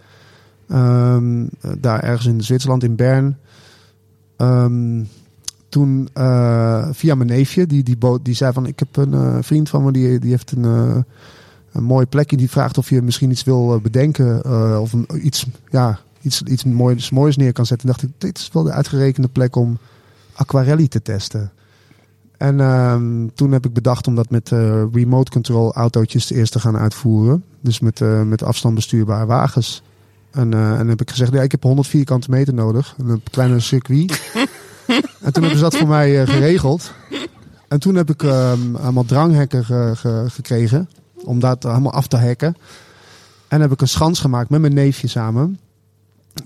ehm, 0.68 1.46
eh, 1.60 1.70
daar 1.78 2.02
ergens 2.02 2.26
in 2.26 2.40
Zwitserland, 2.40 2.82
in 2.82 2.96
Bern. 2.96 3.38
Ehm, 4.36 5.02
toen 5.74 6.08
eh, 6.12 6.88
via 6.92 7.14
mijn 7.14 7.28
neefje, 7.28 7.66
die, 7.66 7.82
die, 7.82 7.98
die 8.22 8.34
zei 8.34 8.52
van 8.52 8.66
ik 8.66 8.78
heb 8.78 8.96
een 8.96 9.14
eh, 9.14 9.36
vriend 9.40 9.68
van 9.68 9.84
me 9.84 9.92
die, 9.92 10.18
die 10.18 10.30
heeft 10.30 10.52
een, 10.52 10.64
eh, 10.64 10.96
een 11.72 11.82
mooie 11.82 12.06
plekje. 12.06 12.36
Die 12.36 12.50
vraagt 12.50 12.78
of 12.78 12.90
je 12.90 13.02
misschien 13.02 13.30
iets 13.30 13.44
wil 13.44 13.80
bedenken 13.82 14.44
of 14.80 14.92
iets, 15.22 15.46
ja, 15.70 15.98
iets, 16.20 16.42
iets 16.42 16.64
moois, 16.64 17.10
moois 17.10 17.36
neer 17.36 17.52
kan 17.52 17.66
zetten. 17.66 17.88
En 17.88 17.94
dacht 17.94 18.10
ik, 18.10 18.20
dit 18.20 18.38
is 18.38 18.50
wel 18.52 18.62
de 18.62 18.72
uitgerekende 18.72 19.28
plek 19.28 19.56
om 19.56 19.78
aquarelli 20.34 20.88
te 20.88 21.02
testen. 21.02 21.52
En 22.36 22.60
ehm, 22.60 23.26
toen 23.34 23.52
heb 23.52 23.66
ik 23.66 23.72
bedacht 23.72 24.06
om 24.06 24.14
dat 24.14 24.30
met 24.30 24.48
remote 24.92 25.30
control 25.30 25.72
autootjes 25.72 26.30
eerst 26.30 26.52
te 26.52 26.60
gaan 26.60 26.76
uitvoeren. 26.76 27.44
Dus 27.60 27.80
met, 27.80 28.00
met 28.24 28.42
afstandbestuurbare 28.42 29.26
wagens. 29.26 29.82
En, 30.34 30.54
eh, 30.54 30.78
en 30.78 30.88
heb 30.88 31.00
ik 31.00 31.10
gezegd, 31.10 31.32
ja, 31.32 31.42
ik 31.42 31.50
heb 31.50 31.62
100 31.62 31.88
vierkante 31.88 32.30
meter 32.30 32.54
nodig. 32.54 32.94
Een 32.98 33.22
kleine 33.30 33.60
circuit. 33.60 34.20
en 35.22 35.32
toen 35.32 35.42
hebben 35.42 35.56
ze 35.56 35.62
dat 35.62 35.76
voor 35.76 35.88
mij 35.88 36.20
eh, 36.22 36.28
geregeld. 36.28 36.92
En 37.68 37.80
toen 37.80 37.94
heb 37.94 38.10
ik 38.10 38.22
ehm, 38.22 38.74
allemaal 38.76 39.04
dranghekken 39.04 39.64
ge- 39.64 39.92
ge- 39.94 40.24
gekregen. 40.28 40.88
Om 41.24 41.40
dat 41.40 41.62
helemaal 41.62 41.92
af 41.92 42.06
te 42.06 42.16
hacken. 42.16 42.56
En 43.48 43.60
heb 43.60 43.72
ik 43.72 43.80
een 43.80 43.88
schans 43.88 44.20
gemaakt 44.20 44.50
met 44.50 44.60
mijn 44.60 44.74
neefje 44.74 45.08
samen. 45.08 45.58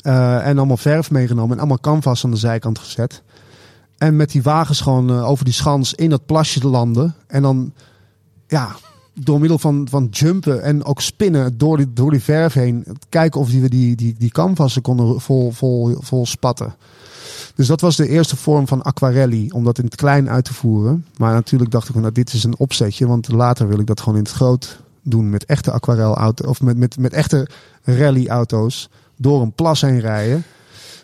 Eh, 0.01 0.47
en 0.47 0.59
allemaal 0.59 0.77
verf 0.77 1.11
meegenomen. 1.11 1.53
En 1.53 1.59
allemaal 1.59 1.81
canvas 1.81 2.25
aan 2.25 2.31
de 2.31 2.37
zijkant 2.37 2.79
gezet. 2.79 3.23
En 3.99 4.17
met 4.17 4.31
die 4.31 4.43
wagens 4.43 4.81
gewoon 4.81 5.11
over 5.11 5.45
die 5.45 5.55
schans 5.55 5.95
in 5.95 6.11
dat 6.11 6.27
plasje 6.27 6.61
te 6.61 6.69
landen. 6.69 7.15
En 7.27 7.43
dan, 7.43 7.73
ja, 8.47 8.77
door 9.21 9.41
middel 9.41 9.59
van, 9.59 9.87
van 9.91 10.09
jumpen 10.11 10.63
en 10.63 10.85
ook 10.85 11.01
spinnen 11.01 11.59
door 11.59 11.77
die, 11.77 11.93
door 11.93 12.11
die 12.11 12.23
verf 12.23 12.53
heen. 12.53 12.85
Kijken 13.09 13.41
of 13.41 13.51
we 13.51 13.69
die, 13.69 13.97
die, 13.97 14.15
die 14.19 14.31
canvassen 14.31 14.83
konden 14.83 15.21
vol, 15.21 15.51
vol, 15.51 15.97
vol 16.01 16.27
spatten. 16.27 16.75
Dus 17.55 17.67
dat 17.67 17.81
was 17.81 17.97
de 17.97 18.09
eerste 18.09 18.37
vorm 18.37 18.67
van 18.69 18.83
aquarelli. 18.83 19.51
Om 19.51 19.65
dat 19.65 19.79
in 19.79 19.85
het 19.85 19.95
klein 19.95 20.31
uit 20.31 20.45
te 20.45 20.55
voeren. 20.55 21.05
Maar 21.17 21.33
natuurlijk 21.33 21.71
dacht 21.71 21.87
ik, 21.87 21.93
van, 21.93 22.01
nou, 22.03 22.15
dit 22.15 22.33
is 22.33 22.45
een 22.45 22.59
opzetje. 22.59 23.07
Want 23.07 23.29
later 23.29 23.69
wil 23.69 23.79
ik 23.79 23.87
dat 23.87 24.01
gewoon 24.01 24.19
in 24.19 24.25
het 24.25 24.33
groot 24.33 24.81
doen. 25.03 25.31
Met 25.31 25.45
echte 25.45 25.71
aquarelauto's. 25.71 26.47
Of 26.49 26.61
met, 26.63 26.77
met, 26.77 26.99
met 26.99 27.13
echte 27.13 27.49
rallyauto's. 27.83 28.89
Door 29.17 29.43
een 29.43 29.53
plas 29.53 29.81
heen 29.81 30.01
rijden 30.01 30.45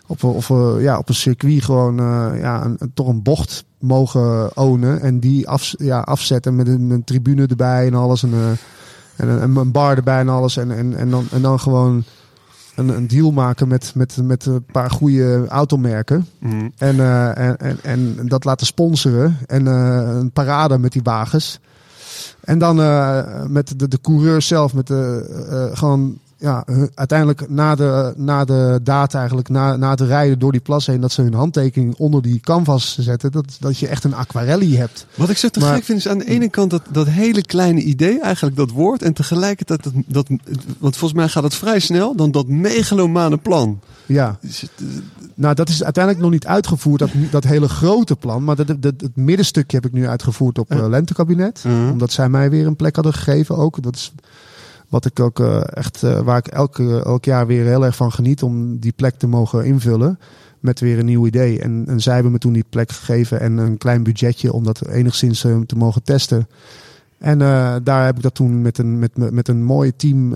op, 0.07 0.23
of, 0.23 0.49
eh, 0.49 0.73
ja, 0.79 0.97
op 0.97 1.09
een 1.09 1.15
circuit 1.15 1.63
gewoon 1.63 1.99
eh, 1.99 2.31
ja, 2.39 2.65
een- 2.65 2.91
toch 2.93 3.07
een 3.07 3.21
bocht 3.23 3.65
mogen 3.85 4.57
ownen. 4.57 5.01
En 5.01 5.19
die 5.19 5.47
af, 5.47 5.73
ja, 5.77 5.99
afzetten 5.99 6.55
met 6.55 6.67
een, 6.67 6.89
een 6.89 7.03
tribune 7.03 7.47
erbij 7.47 7.87
en 7.87 7.93
alles. 7.93 8.23
En, 8.23 8.33
eh, 8.33 8.49
en 9.15 9.43
een, 9.43 9.55
een 9.55 9.71
bar 9.71 9.95
erbij 9.95 10.19
en 10.19 10.29
alles. 10.29 10.57
En, 10.57 10.71
en, 10.71 10.95
en, 10.95 11.09
dan, 11.09 11.27
en 11.31 11.41
dan 11.41 11.59
gewoon 11.59 12.03
een, 12.75 12.89
een 12.89 13.07
deal 13.07 13.31
maken 13.31 13.67
met, 13.67 13.91
met, 13.95 14.17
met 14.23 14.45
een 14.45 14.65
paar 14.71 14.91
goede 14.91 15.45
automerken. 15.47 16.27
Mhm. 16.39 16.69
En, 16.77 16.99
eh, 16.99 17.37
en, 17.37 17.57
en, 17.57 17.79
en 17.83 18.27
dat 18.27 18.43
laten 18.43 18.65
sponsoren. 18.65 19.37
En 19.47 19.67
eh, 19.67 20.15
een 20.15 20.31
parade 20.31 20.77
met 20.77 20.91
die 20.91 21.03
wagens. 21.03 21.59
En 22.41 22.59
dan 22.59 22.75
met 23.51 23.79
de, 23.79 23.87
de 23.87 24.01
coureur 24.01 24.41
zelf, 24.41 24.73
met 24.73 24.87
de, 24.87 25.69
gewoon 25.73 26.19
ja, 26.37 26.65
uiteindelijk 26.93 27.49
na 27.49 27.75
de, 27.75 28.13
na 28.17 28.45
de 28.45 28.79
data, 28.83 29.17
eigenlijk 29.17 29.49
na, 29.49 29.75
na 29.75 29.89
het 29.89 30.01
rijden 30.01 30.39
door 30.39 30.51
die 30.51 30.61
plas 30.61 30.85
heen, 30.85 31.01
dat 31.01 31.11
ze 31.11 31.21
hun 31.21 31.33
handtekening 31.33 31.95
onder 31.97 32.21
die 32.21 32.39
canvas 32.39 32.97
zetten. 32.99 33.31
Dat, 33.31 33.57
dat 33.59 33.77
je 33.77 33.87
echt 33.87 34.03
een 34.03 34.13
aquarelli 34.13 34.77
hebt. 34.77 35.05
Wat 35.15 35.29
ik 35.29 35.37
zo 35.37 35.47
te 35.49 35.59
Maar- 35.59 35.73
gek 35.75 35.83
vind 35.83 35.97
is 35.97 36.07
aan 36.07 36.17
de 36.17 36.25
ene 36.29 36.49
kant 36.49 36.69
dat, 36.71 36.81
dat 36.91 37.07
hele 37.07 37.41
kleine 37.41 37.81
idee, 37.81 38.21
eigenlijk 38.21 38.55
dat 38.55 38.71
woord. 38.71 39.01
En 39.01 39.13
tegelijkertijd, 39.13 39.83
dat, 39.83 39.93
dat, 40.07 40.27
want 40.79 40.97
volgens 40.97 41.19
mij 41.19 41.29
gaat 41.29 41.43
het 41.43 41.55
vrij 41.55 41.79
snel, 41.79 42.15
dan 42.15 42.31
dat 42.31 42.47
megalomane 42.47 43.37
plan. 43.37 43.79
Ja. 44.05 44.37
Eh, 44.41 44.49
Nou, 45.33 45.55
dat 45.55 45.69
is 45.69 45.83
uiteindelijk 45.83 46.23
nog 46.23 46.33
niet 46.33 46.47
uitgevoerd, 46.47 46.99
dat, 46.99 47.09
dat 47.31 47.43
hele 47.43 47.67
grote 47.69 48.15
plan. 48.15 48.43
Maar 48.43 48.55
dat, 48.55 48.67
dat, 48.67 48.93
het 48.97 49.15
middenstukje 49.15 49.77
heb 49.77 49.85
ik 49.85 49.91
nu 49.91 50.07
uitgevoerd 50.07 50.57
op 50.59 50.71
eh, 50.71 50.87
Lentekabinet. 50.87 51.63
Omdat 51.91 52.11
zij 52.11 52.29
mij 52.29 52.49
weer 52.49 52.67
een 52.67 52.75
plek 52.75 52.95
hadden 52.95 53.13
gegeven 53.13 53.57
ook. 53.57 53.83
Dat 53.83 53.95
is 53.95 54.13
wat 54.95 55.05
ik 55.05 55.19
ook 55.19 55.39
eh, 55.39 55.61
echt, 55.73 56.03
eh, 56.03 56.19
waar 56.19 56.37
ik 56.37 56.47
elke, 56.47 57.03
elk 57.03 57.25
jaar 57.25 57.47
weer 57.47 57.65
heel 57.65 57.85
erg 57.85 57.95
van 57.95 58.11
geniet 58.11 58.43
om 58.43 58.79
die 58.79 58.93
plek 58.95 59.15
te 59.17 59.27
mogen 59.27 59.65
invullen. 59.65 60.19
Met 60.59 60.79
weer 60.79 60.99
een 60.99 61.05
nieuw 61.05 61.25
idee. 61.25 61.59
En, 61.59 61.83
en 61.87 61.99
zij 61.99 62.13
hebben 62.13 62.31
me 62.31 62.37
toen 62.37 62.53
die 62.53 62.65
plek 62.69 62.91
gegeven 62.91 63.39
en 63.39 63.57
een 63.57 63.77
klein 63.77 64.03
budgetje 64.03 64.53
om 64.53 64.63
dat 64.63 64.87
enigszins 64.87 65.43
eh, 65.43 65.59
te 65.59 65.75
mogen 65.75 66.03
testen. 66.03 66.47
En 67.17 67.37
daar 67.83 68.05
heb 68.05 68.15
ik 68.15 68.21
dat 68.21 68.35
toen 68.35 68.61
met 68.61 68.77
een, 68.77 68.99
met, 68.99 69.31
met 69.31 69.47
een 69.47 69.63
mooi 69.63 69.95
team 69.95 70.29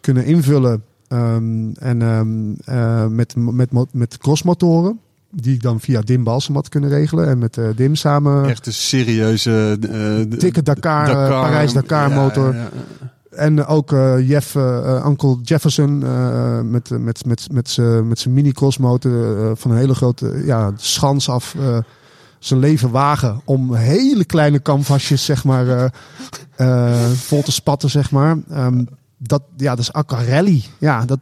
kunnen 0.00 0.24
invullen. 0.24 0.82
Ehm, 1.08 1.70
en 1.78 2.02
ehm, 2.02 2.52
eh, 2.64 3.06
met, 3.06 3.34
met, 3.36 3.92
met, 3.92 4.18
crossmotoren. 4.18 5.00
Die 5.30 5.54
ik 5.54 5.62
dan 5.62 5.80
via 5.80 6.00
Dim 6.00 6.24
Balsam 6.24 6.54
had 6.54 6.68
kunnen 6.68 6.90
regelen. 6.90 7.28
En 7.28 7.38
met 7.38 7.58
Dim 7.76 7.94
samen. 7.94 8.48
echt 8.48 8.66
een 8.66 8.72
serieuze... 8.72 9.76
Dikke 10.28 10.62
Dakar, 10.62 11.06
Parijs-Dakar 11.28 12.08
Ja, 12.08 12.14
motor. 12.14 12.54
ja, 12.54 12.60
ja. 12.60 12.68
En 13.30 13.66
ook 13.66 13.92
eh 13.92 14.28
Jeff, 14.28 14.54
eh, 14.54 14.96
eh, 14.96 15.06
Uncle 15.06 15.38
Jefferson 15.42 15.98
met, 16.70 16.90
met, 16.90 17.26
met, 17.26 17.52
met 17.52 17.68
zijn 17.68 18.08
met 18.08 18.18
zijn 18.18 18.34
mini-cross 18.34 18.78
motor 18.78 19.38
eh, 19.38 19.50
van 19.54 19.70
een 19.70 19.76
hele 19.76 19.94
grote 19.94 20.42
ja, 20.44 20.72
schans 20.76 21.28
af 21.28 21.54
zijn 22.40 22.60
leven 22.60 22.90
wagen 22.90 23.40
om 23.44 23.74
hele 23.74 24.24
kleine 24.24 24.62
canvasjes 24.62 25.24
zeg 25.24 25.44
maar 25.44 25.68
eh, 25.68 25.86
eh, 26.56 27.10
vol 27.10 27.42
te 27.42 27.52
spatten 27.52 27.90
zeg 27.90 28.10
maar. 28.10 28.38
Ehm, 28.50 28.84
dat, 29.18 29.42
ja, 29.56 29.70
dat 29.70 29.78
is 29.78 29.92
aquarelli. 29.92 30.64
Ja, 30.78 31.04
dat, 31.04 31.20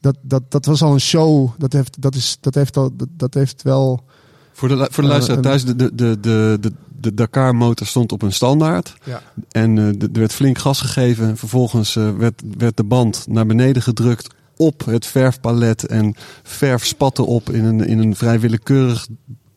dat, 0.00 0.16
dat, 0.22 0.42
dat 0.48 0.64
was 0.64 0.82
al 0.82 0.92
een 0.92 1.00
show. 1.00 1.50
Dat 1.58 1.72
heeft, 1.72 2.02
dat 2.02 2.14
is, 2.14 2.38
dat 2.40 2.54
heeft, 2.54 2.76
al, 2.76 2.90
dat, 2.96 3.08
dat 3.16 3.34
heeft 3.34 3.62
wel... 3.62 4.04
Voor 4.52 4.68
de, 4.68 4.88
voor 4.90 5.02
de 5.02 5.08
luisteraar 5.08 5.42
thuis, 5.42 5.64
de, 5.64 5.76
de, 5.76 5.94
de, 5.94 6.58
de, 6.60 6.72
de, 7.02 7.08
de 7.08 7.14
Dakar 7.14 7.54
motor 7.56 7.86
stond 7.86 8.12
op 8.12 8.22
een 8.22 8.32
standaard. 8.32 8.94
Ja. 9.04 9.22
En 9.50 9.78
eh, 9.78 9.86
er 9.86 10.08
werd 10.12 10.32
flink 10.32 10.58
gas 10.58 10.80
gegeven. 10.80 11.36
Vervolgens 11.36 11.96
eh, 11.96 12.10
werd, 12.16 12.42
werd 12.58 12.76
de 12.76 12.84
band 12.84 13.24
naar 13.28 13.46
beneden 13.46 13.82
gedrukt 13.82 14.34
op 14.56 14.84
het 14.84 15.06
verfpalet. 15.06 15.86
En 15.86 16.14
verf 16.42 16.84
spatte 16.86 17.22
op 17.22 17.50
in 17.50 17.64
een, 17.64 17.86
in 17.86 17.98
een 17.98 18.16
vrij 18.16 18.40
willekeurig, 18.40 19.06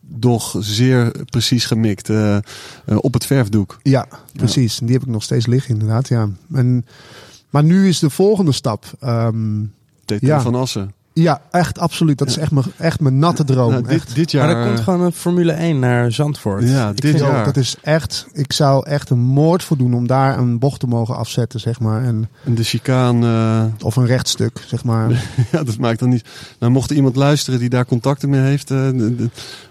doch 0.00 0.56
zeer 0.58 1.12
precies 1.30 1.64
gemikt 1.64 2.08
eh, 2.08 2.38
op 2.96 3.12
het 3.14 3.26
verfdoek. 3.26 3.78
Ja, 3.82 4.08
precies. 4.32 4.80
En 4.80 4.86
die 4.86 4.94
heb 4.94 5.04
ik 5.04 5.10
nog 5.12 5.22
steeds 5.22 5.46
liggen, 5.46 5.72
inderdaad. 5.72 6.08
Ja. 6.08 6.28
En, 6.52 6.86
maar 7.50 7.64
nu 7.64 7.88
is 7.88 7.98
de 7.98 8.10
volgende 8.10 8.52
stap. 8.52 8.84
ehm, 9.00 9.62
TT 10.04 10.20
Ja. 10.20 10.40
van 10.40 10.54
Assen. 10.54 10.92
Ja, 11.22 11.40
echt 11.50 11.78
absoluut. 11.78 12.18
Dat 12.18 12.28
is 12.28 12.36
echt 12.36 12.50
mijn, 12.50 12.66
echt 12.76 13.00
mijn 13.00 13.18
natte 13.18 13.44
droom. 13.44 13.70
Nou, 13.70 13.86
echt. 13.88 14.06
dit, 14.06 14.14
dit 14.14 14.30
jaar. 14.30 14.46
Maar 14.46 14.56
er 14.56 14.66
komt 14.66 14.80
gewoon 14.80 15.00
een 15.00 15.12
Formule 15.12 15.52
1 15.52 15.78
naar 15.78 16.12
Zandvoort. 16.12 16.68
Ja, 16.68 16.88
Ik 16.90 17.00
dit 17.00 17.18
jaar. 17.18 17.44
dat 17.44 17.56
is 17.56 17.76
echt. 17.82 18.26
Ik 18.32 18.52
zou 18.52 18.86
echt 18.86 19.10
een 19.10 19.18
moord 19.18 19.62
voor 19.62 19.76
doen 19.76 19.94
om 19.94 20.06
daar 20.06 20.38
een 20.38 20.58
bocht 20.58 20.80
te 20.80 20.86
mogen 20.86 21.16
afzetten, 21.16 21.60
zeg 21.60 21.80
maar. 21.80 22.04
En, 22.04 22.28
En 22.44 22.54
de 22.54 22.62
chicane. 22.64 23.26
eh, 23.26 23.84
of 23.86 23.96
een 23.96 24.06
rechtstuk, 24.06 24.64
zeg 24.66 24.84
maar. 24.84 25.10
Ja, 25.52 25.62
dat 25.64 25.78
maakt 25.78 25.98
dan 25.98 26.08
niet. 26.08 26.24
Nou, 26.58 26.72
mocht 26.72 26.90
er 26.90 26.96
iemand 26.96 27.16
luisteren 27.16 27.58
die 27.60 27.68
daar 27.68 27.86
contacten 27.86 28.30
mee 28.30 28.40
heeft, 28.40 28.70
eh, 28.70 28.88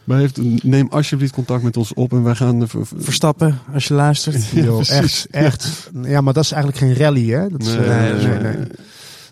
bij 0.04 0.20
heeft 0.20 0.64
neem 0.64 0.88
alsjeblieft 0.90 1.34
contact 1.34 1.64
met 1.64 1.78
ons 1.78 1.94
op 1.94 2.12
en 2.12 2.24
wij 2.24 2.36
gaan. 2.36 2.62
eh, 2.62 2.68
ver- 2.68 2.86
ver- 2.88 3.02
Verstappen, 3.02 3.60
als 3.74 3.88
je 3.88 3.94
luistert. 3.94 4.46
Ja, 4.54 4.64
Yo, 4.64 4.80
echt, 4.88 5.28
echt. 5.32 5.90
Ja, 6.04 6.22
maar 6.22 6.34
dat 6.34 6.44
is 6.44 6.52
eigenlijk 6.52 6.82
geen 6.84 6.96
rally, 7.06 7.30
hè? 7.30 7.50
Dat 7.50 7.62
is, 7.62 7.68
Nee, 7.68 7.78
eh, 7.88 8.14
nee, 8.24 8.28
nee, 8.28 8.40
nee. 8.56 8.68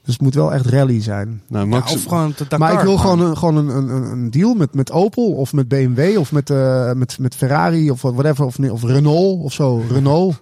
Dus 0.04 0.14
het 0.14 0.22
moet 0.24 0.34
wel 0.36 0.54
echt 0.54 0.66
rally 0.66 1.02
zijn. 1.02 1.42
Nou, 1.48 1.64
Ja, 1.64 1.70
Max, 1.70 1.94
of 1.94 2.04
gewoon 2.04 2.30
de 2.38 2.44
Dakar. 2.44 2.60
maar 2.60 2.74
ik 2.74 2.80
wil 2.80 2.98
gewoon 2.98 3.20
een, 3.22 3.38
gewoon 3.38 3.56
een, 3.56 3.70
een, 3.70 3.90
een- 4.12 4.32
deal 4.32 4.54
met, 4.54 4.74
met 4.74 4.92
Opel 4.92 5.32
of 5.32 5.54
met 5.54 5.68
BMW 5.68 6.18
of 6.18 6.32
met, 6.32 6.50
eh, 6.50 6.92
met, 6.94 7.20
met 7.20 7.36
Ferrari 7.36 7.92
of 7.92 8.02
whatever. 8.02 8.46
Of, 8.46 8.58
nee, 8.60 8.72
of 8.74 8.84
Renault 8.84 9.44
of 9.44 9.54
zo. 9.54 9.82
Renault. 9.90 10.36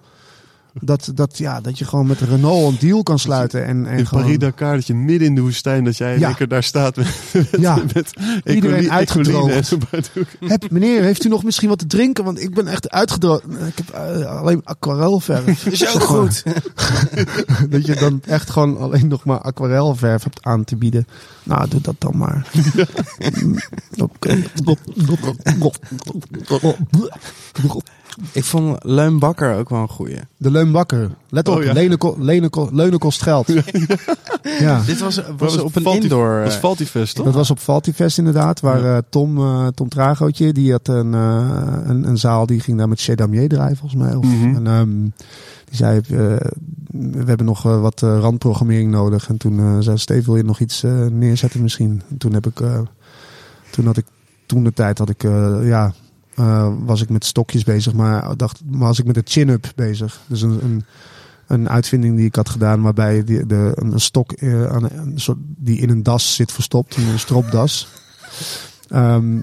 Dat, 0.80 1.10
dat, 1.14 1.38
ja, 1.38 1.60
dat 1.60 1.78
je 1.78 1.84
gewoon 1.84 2.06
met 2.06 2.20
Renault 2.20 2.72
een 2.72 2.88
deal 2.88 3.02
kan 3.02 3.18
sluiten. 3.18 3.64
En, 3.66 3.86
en 3.86 3.98
in 3.98 4.06
gewoon, 4.06 4.22
Paris-Dakar, 4.24 4.74
dat 4.74 4.86
je 4.86 4.94
midden 4.94 5.28
in 5.28 5.34
de 5.34 5.40
woestijn, 5.40 5.84
dat 5.84 5.96
jij 5.96 6.18
Ja. 6.18 6.26
lekker 6.28 6.48
daar 6.48 6.62
staat 6.62 6.96
met, 6.96 7.08
ja, 7.58 7.78
met 7.94 8.10
Iedereen 8.44 8.90
uitgedroogd. 8.90 9.76
heb, 10.40 10.70
meneer, 10.70 11.02
heeft 11.02 11.24
u 11.24 11.28
nog 11.28 11.44
misschien 11.44 11.68
wat 11.68 11.78
te 11.78 11.86
drinken? 11.86 12.24
Want 12.24 12.40
ik 12.42 12.54
ben 12.54 12.66
echt 12.66 12.90
uitgedroogd. 12.90 13.44
Ik 13.44 13.76
heb 13.84 13.88
eh, 13.90 14.38
alleen 14.38 14.60
aquarelverf. 14.64 15.66
Is 15.66 15.94
ook 15.94 16.02
goed. 16.02 16.42
dat 17.70 17.86
je 17.86 17.94
dan 17.94 18.20
echt 18.26 18.50
gewoon 18.50 18.78
alleen 18.78 19.08
nog 19.08 19.24
maar 19.24 19.40
aquarelverf 19.40 20.22
hebt 20.24 20.44
aan 20.44 20.64
te 20.64 20.76
bieden. 20.76 21.06
Nou, 21.42 21.68
doe 21.68 21.80
dat 21.80 21.96
dan 21.98 22.16
maar. 22.16 22.46
Oké. 23.98 24.42
Ik 28.32 28.44
vond 28.44 28.76
Leun 28.84 29.18
Bakker 29.18 29.54
ook 29.56 29.68
wel 29.68 29.80
een 29.80 29.88
goeie. 29.88 30.18
De 30.36 30.50
leunbakker. 30.50 31.10
Let 31.28 31.48
op, 31.48 31.56
Oh, 31.56 31.62
ja. 31.62 31.72
lenen, 31.72 31.98
ko- 31.98 32.16
lenen, 32.18 32.50
ko- 32.50 32.68
leunen 32.72 32.98
kost 32.98 33.22
geld. 33.22 33.46
Ja. 34.58 34.80
Dit 34.86 35.00
was, 35.00 35.20
was 35.36 35.58
op 35.58 35.76
een 35.76 35.84
indoor. 35.84 36.28
Dat 36.30 36.38
eh, 36.38 36.44
was 36.44 36.54
Faltifest, 36.56 37.14
toch? 37.14 37.24
Dat 37.24 37.34
was 37.34 37.50
op 37.50 37.58
Faltifest 37.58 38.18
inderdaad, 38.18 38.60
waar 38.60 38.84
eh, 38.84 38.98
Tom, 39.08 39.38
eh, 39.38 39.66
Tom 39.66 39.88
Tragootje, 39.88 40.52
die 40.52 40.70
had 40.72 40.88
een, 40.88 41.14
eh, 41.14 41.76
een, 41.84 42.08
een 42.08 42.18
zaal, 42.18 42.46
die 42.46 42.60
ging 42.60 42.78
daar 42.78 42.88
met 42.88 43.00
Chez 43.00 43.14
Damier 43.14 43.48
draaien 43.48 43.76
volgens 43.76 44.02
mij. 44.02 44.14
Of, 44.14 44.24
Mhm. 44.24 44.54
en, 44.56 44.66
ehm, 44.66 45.00
die 45.64 45.76
zei, 45.76 45.96
eh, 45.98 46.06
we 46.90 47.22
hebben 47.24 47.46
nog 47.46 47.66
eh, 47.66 47.80
wat 47.80 48.02
eh, 48.02 48.18
randprogrammering 48.20 48.90
nodig. 48.90 49.28
En 49.28 49.36
toen 49.36 49.58
eh, 49.58 49.76
zei 49.80 49.98
Steve, 49.98 50.24
wil 50.24 50.36
je 50.36 50.44
nog 50.44 50.60
iets 50.60 50.82
eh, 50.82 51.06
neerzetten 51.06 51.62
misschien? 51.62 52.02
En 52.10 52.16
toen 52.18 52.32
heb 52.32 52.46
ik, 52.46 52.60
eh, 52.60 52.80
toen 53.70 53.86
had 53.86 53.96
ik, 53.96 54.04
toen 54.46 54.64
de 54.64 54.72
tijd 54.72 54.98
had 54.98 55.08
ik, 55.08 55.24
eh, 55.24 55.56
ja, 55.62 55.92
eh, 56.34 56.72
was 56.84 57.02
ik 57.02 57.08
met 57.08 57.24
stokjes 57.24 57.64
bezig, 57.64 57.92
maar 57.92 58.36
dacht, 58.36 58.60
was 58.66 58.98
ik 58.98 59.04
met 59.04 59.14
de 59.14 59.22
chin-up 59.24 59.72
bezig. 59.74 60.20
Dus 60.26 60.42
een, 60.42 60.64
een, 60.64 60.84
een 61.46 61.68
uitvinding 61.68 62.16
die 62.16 62.26
ik 62.26 62.34
had 62.34 62.48
gedaan, 62.48 62.82
waarbij 62.82 63.24
die, 63.24 63.46
de, 63.46 63.72
een, 63.74 64.00
stok 64.00 64.32
eh, 64.32 64.66
aan, 64.66 64.90
een 64.90 65.20
soort, 65.20 65.38
die 65.40 65.78
in 65.78 65.90
een 65.90 66.02
das 66.02 66.34
zit 66.34 66.52
verstopt, 66.52 66.96
een 66.96 67.18
stropdas. 67.18 67.88
Ehm, 68.88 69.40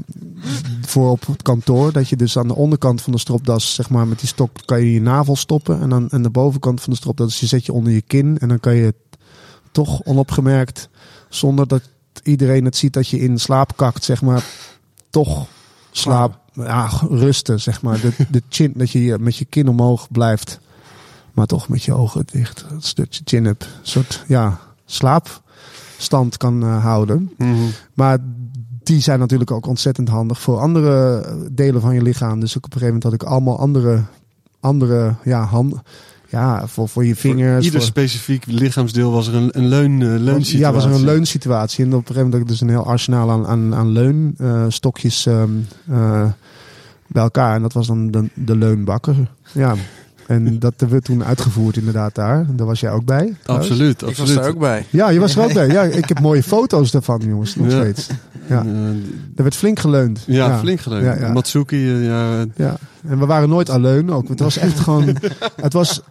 voor 0.82 1.10
op 1.10 1.26
het 1.26 1.42
kantoor, 1.42 1.92
dat 1.92 2.10
je 2.10 2.16
dus 2.16 2.38
aan 2.38 2.48
de 2.48 2.56
onderkant 2.56 3.02
van 3.02 3.14
de 3.14 3.20
stropdas, 3.20 3.74
zeg 3.74 3.90
maar, 3.90 4.08
met 4.08 4.20
die 4.20 4.28
stok 4.28 4.52
kan 4.66 4.80
je 4.80 4.94
je 4.94 5.02
navel 5.02 5.36
stoppen. 5.36 5.82
En 5.82 5.90
dan 5.90 6.08
aan 6.12 6.22
de 6.22 6.30
bovenkant 6.30 6.82
van 6.82 6.94
de 6.94 7.00
stropdas, 7.00 7.40
je 7.40 7.46
zet 7.46 7.66
je 7.66 7.74
onder 7.74 7.94
je 7.94 8.02
kin. 8.02 8.38
En 8.38 8.48
dan 8.48 8.60
kan 8.60 8.76
je 8.76 8.94
toch 9.72 10.04
onopgemerkt, 10.04 10.90
zonder 11.30 11.68
dat 11.68 11.82
iedereen 12.24 12.66
het 12.66 12.76
ziet 12.76 12.94
dat 12.94 13.08
je 13.08 13.20
in 13.20 13.40
slaap 13.40 13.78
kakt, 13.78 14.04
zeg 14.04 14.22
maar, 14.22 14.46
toch 15.10 15.48
slaap, 15.92 16.39
ja, 16.54 16.90
rusten, 17.10 17.60
zeg 17.60 17.82
maar. 17.82 18.02
De, 18.02 18.12
de 18.30 18.44
chin, 18.50 18.74
dat 18.76 18.92
je 18.92 19.18
met 19.20 19.38
je 19.38 19.46
kin 19.46 19.68
omhoog 19.68 20.12
blijft, 20.12 20.60
maar 21.34 21.46
toch 21.46 21.70
met 21.70 21.84
je 21.84 21.94
ogen 21.94 22.24
dicht. 22.32 22.66
Een 22.70 22.82
stukje 22.82 23.22
chin-up, 23.24 23.62
een 23.62 23.68
soort, 23.82 24.24
ja, 24.28 24.60
slaapstand 24.86 26.38
kan 26.38 26.64
eh, 26.64 26.84
houden. 26.84 27.32
Mhm. 27.38 27.56
Maar 27.94 28.18
die 28.84 29.02
zijn 29.02 29.20
natuurlijk 29.20 29.52
ook 29.52 29.68
ontzettend 29.68 30.10
handig 30.10 30.40
voor 30.40 30.60
andere 30.60 31.26
delen 31.52 31.82
van 31.82 31.94
je 31.94 32.02
lichaam. 32.02 32.40
Dus 32.40 32.58
ook 32.58 32.66
op 32.66 32.74
een 32.74 32.80
gegeven 32.80 32.94
moment 32.94 33.04
had 33.04 33.14
ik 33.14 33.24
allemaal 33.24 33.60
andere, 33.60 34.04
andere 34.60 35.16
ja, 35.24 35.44
hand, 35.44 35.76
ja, 36.30 36.68
voor, 36.68 36.90
voor 36.90 37.06
je 37.06 37.16
vingers. 37.16 37.54
Voor 37.56 37.64
ieder 37.64 37.80
voor- 37.80 37.90
specifiek 37.90 38.46
lichaamsdeel 38.46 39.12
was 39.12 39.28
er 39.28 39.36
een, 39.36 39.50
een 39.52 39.68
leun, 39.68 39.92
eh, 39.92 40.08
leunsituatie. 40.08 40.58
ja, 40.60 40.74
was 40.74 40.86
er 40.86 40.92
een 40.92 41.04
leunsituatie. 41.06 41.86
En 41.86 41.94
op 41.94 42.00
een 42.00 42.06
gegeven 42.08 42.24
moment 42.24 42.34
had 42.34 42.42
ik 42.42 42.48
dus 42.48 42.62
een 42.62 42.70
heel 42.70 42.86
arsenaal 42.86 43.32
aan, 43.32 43.48
aan, 43.48 43.76
aan 43.76 43.90
leunstokjes 43.92 45.26
ehm, 45.26 45.50
eh, 45.90 46.26
bij 47.08 47.24
elkaar. 47.24 47.56
En 47.56 47.62
dat 47.62 47.74
was 47.74 47.88
dan 47.88 48.12
de, 48.12 48.30
de 48.34 48.58
leunbakker. 48.58 49.16
Ja. 49.52 49.76
En 50.30 50.60
dat 50.60 50.74
hebben 50.78 50.98
we 50.98 51.04
toen 51.04 51.24
uitgevoerd 51.24 51.78
inderdaad 51.78 52.16
daar. 52.16 52.46
Daar 52.56 52.68
was 52.68 52.80
jij 52.80 52.92
ook 52.92 53.06
bij. 53.06 53.36
trouwens. 53.44 53.70
Absoluut, 53.70 54.02
Ik 54.02 54.08
was 54.08 54.20
absoluut. 54.20 54.44
er 54.44 54.50
ook 54.50 54.60
bij. 54.60 54.86
Ja, 54.90 55.10
je 55.10 55.20
was 55.20 55.36
er 55.36 55.44
ook 55.44 55.54
bij. 55.54 55.68
Ja, 55.68 55.82
ik 56.02 56.08
heb 56.08 56.20
mooie 56.20 56.44
foto's 56.44 56.92
daarvan, 56.92 57.22
jongens. 57.26 57.56
Nog 57.56 57.72
Ja. 57.72 57.80
steeds. 57.80 58.08
Ja. 58.48 58.66
Er 59.36 59.44
werd 59.44 59.56
flink 59.56 59.80
geleund. 59.80 60.24
ja, 60.28 60.58
flink 60.60 60.80
geleund. 60.80 61.04
Ja, 61.06 61.16
ja. 61.28 61.32
Matsuki, 61.34 61.90
eh, 61.90 62.06
ja, 62.06 62.46
Ja, 62.56 62.76
en 63.08 63.20
we 63.20 63.26
waren 63.26 63.50
nooit 63.50 63.70
alleen 63.70 64.12
ook. 64.12 64.28
Het 64.28 64.40
was 64.40 64.58
echt 64.58 64.80
gewoon. 64.80 65.04
Het 65.62 65.74
was. 65.74 66.02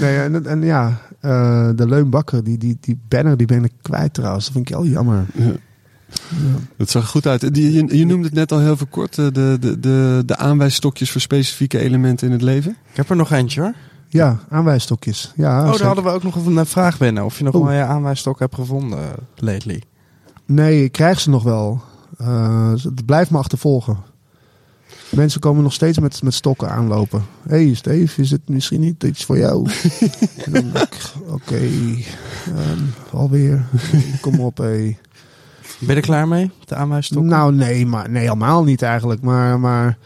nee, 0.00 0.16
en, 0.18 0.46
en 0.46 0.62
ja, 0.62 1.00
eh, 1.20 1.68
de 1.74 1.88
leunbakker, 1.88 2.44
die, 2.44 2.58
die, 2.58 2.76
die 2.80 2.98
banner, 3.08 3.36
die 3.36 3.46
ben 3.46 3.64
ik 3.64 3.72
kwijt 3.82 4.14
trouwens. 4.14 4.44
Dat 4.44 4.52
vind 4.54 4.68
ik 4.68 4.74
heel 4.74 4.86
jammer. 4.86 5.24
Het 6.76 6.90
zag 6.90 7.02
er 7.02 7.08
goed 7.08 7.26
uit. 7.26 7.40
Je, 7.52 7.96
je 7.96 8.06
noemde 8.06 8.24
het 8.26 8.34
net 8.34 8.52
al 8.52 8.58
heel 8.60 8.76
veel 8.76 8.86
kort, 8.90 9.18
eh, 9.18 9.24
de, 9.32 9.56
de, 9.60 9.80
de, 9.80 10.22
de 10.26 10.36
aanwijsstokjes 10.36 11.10
voor 11.10 11.20
specifieke 11.20 11.78
elementen 11.78 12.26
in 12.26 12.32
het 12.32 12.42
leven. 12.42 12.70
Ik 12.90 12.96
heb 12.96 13.10
er 13.10 13.16
nog 13.16 13.32
eentje 13.32 13.60
hoor. 13.60 13.74
Ja, 14.08 14.38
aanwijsstokjes. 14.48 15.32
Ja, 15.36 15.56
oh, 15.58 15.62
zeker. 15.62 15.78
daar 15.78 15.86
hadden 15.86 16.04
we 16.04 16.10
ook 16.10 16.22
nog 16.22 16.46
een 16.46 16.66
vraag 16.66 16.98
binnen. 16.98 17.24
Of 17.24 17.38
je 17.38 17.44
nog 17.44 17.54
Oh. 17.54 17.64
wel 17.64 17.72
je 17.72 17.82
aanwijsstok 17.82 18.38
hebt 18.38 18.54
gevonden 18.54 18.98
eh, 18.98 19.08
lately. 19.36 19.82
Nee, 20.46 20.84
ik 20.84 20.92
krijg 20.92 21.20
ze 21.20 21.30
nog 21.30 21.42
wel. 21.42 21.82
Eh, 22.18 22.72
het 22.72 23.06
blijft 23.06 23.30
me 23.30 23.38
achtervolgen. 23.38 23.98
Mensen 25.10 25.40
komen 25.40 25.62
nog 25.62 25.72
steeds 25.72 25.98
met, 25.98 26.22
met 26.22 26.34
stokken 26.34 26.70
aanlopen. 26.70 27.22
Hé 27.48 27.64
hey 27.64 27.74
Steve, 27.74 28.22
is 28.22 28.30
het 28.30 28.48
misschien 28.48 28.80
niet 28.80 29.02
iets 29.04 29.24
voor 29.24 29.38
jou? 29.38 29.56
oké, 31.36 31.60
ehm, 32.46 32.82
alweer. 33.12 33.64
Kom 34.20 34.40
op, 34.40 34.56
hé. 34.56 34.96
Ben 35.80 35.88
je 35.88 35.94
er 35.94 36.00
klaar 36.06 36.28
mee? 36.28 36.50
De 36.64 36.74
aanwijsstok? 36.74 37.22
Nou, 37.22 37.54
nee, 37.54 37.86
maar, 37.86 38.10
nee, 38.10 38.22
helemaal 38.22 38.64
niet 38.64 38.82
eigenlijk. 38.82 39.22
Maar, 39.22 39.60
maar 39.60 39.98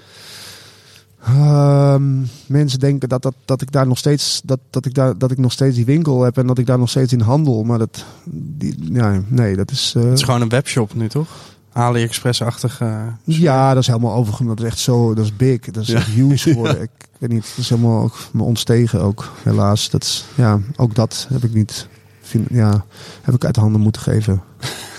ehm, 1.25 2.23
mensen 2.47 2.79
denken 2.79 3.09
dat, 3.09 3.23
dat, 3.23 3.35
dat 3.45 3.61
ik 3.63 3.73
daar 3.73 3.87
nog 3.87 3.99
steeds 3.99 4.41
dat, 4.45 4.59
dat 4.71 4.87
ik 4.87 4.95
daar 4.95 5.19
dat 5.19 5.31
ik 5.31 5.39
nog 5.39 5.53
steeds 5.53 5.77
die 5.77 5.85
winkel 5.85 6.23
heb 6.23 6.39
en 6.39 6.47
dat 6.47 6.59
ik 6.59 6.67
daar 6.67 6.79
nog 6.79 6.91
steeds 6.91 7.13
in 7.13 7.21
handel. 7.21 7.65
Maar 7.65 7.79
dat, 7.79 8.05
die, 8.25 8.93
ja, 8.93 9.23
nee, 9.29 9.57
dat 9.57 9.71
is. 9.71 9.93
eh, 9.97 10.03
Het 10.03 10.13
is 10.13 10.23
gewoon 10.23 10.41
een 10.41 10.49
webshop 10.49 10.95
nu 10.95 11.09
toch? 11.09 11.29
AliExpress-achtig. 11.73 12.81
ja, 13.25 13.69
dat 13.75 13.83
is 13.83 13.87
helemaal 13.89 14.15
overgenomen. 14.15 14.57
Dat 14.57 14.65
is 14.65 14.71
echt 14.73 14.81
zo, 14.81 15.15
dat 15.15 15.25
is 15.25 15.37
big. 15.37 15.61
Dat 15.61 15.83
is 15.83 15.89
Ja. 15.89 15.97
echt 15.97 16.07
huge 16.07 16.37
geworden. 16.51 16.83
Ik, 16.83 16.91
ik 17.01 17.17
weet 17.19 17.31
niet, 17.31 17.43
dat 17.49 17.57
is 17.65 17.69
helemaal 17.69 18.03
ook 18.03 18.17
me 18.33 18.43
ontstegen 18.43 19.01
ook, 19.03 19.33
helaas. 19.43 19.91
Dat 19.91 20.03
is, 20.03 20.25
ja, 20.35 20.61
ook 20.77 20.95
dat 20.95 21.27
heb 21.33 21.45
ik 21.45 21.55
niet, 21.55 21.89
vind, 22.23 22.47
ja, 22.51 22.85
heb 23.23 23.35
ik 23.35 23.45
uit 23.45 23.57
handen 23.57 23.81
moeten 23.81 24.03
geven. 24.03 24.43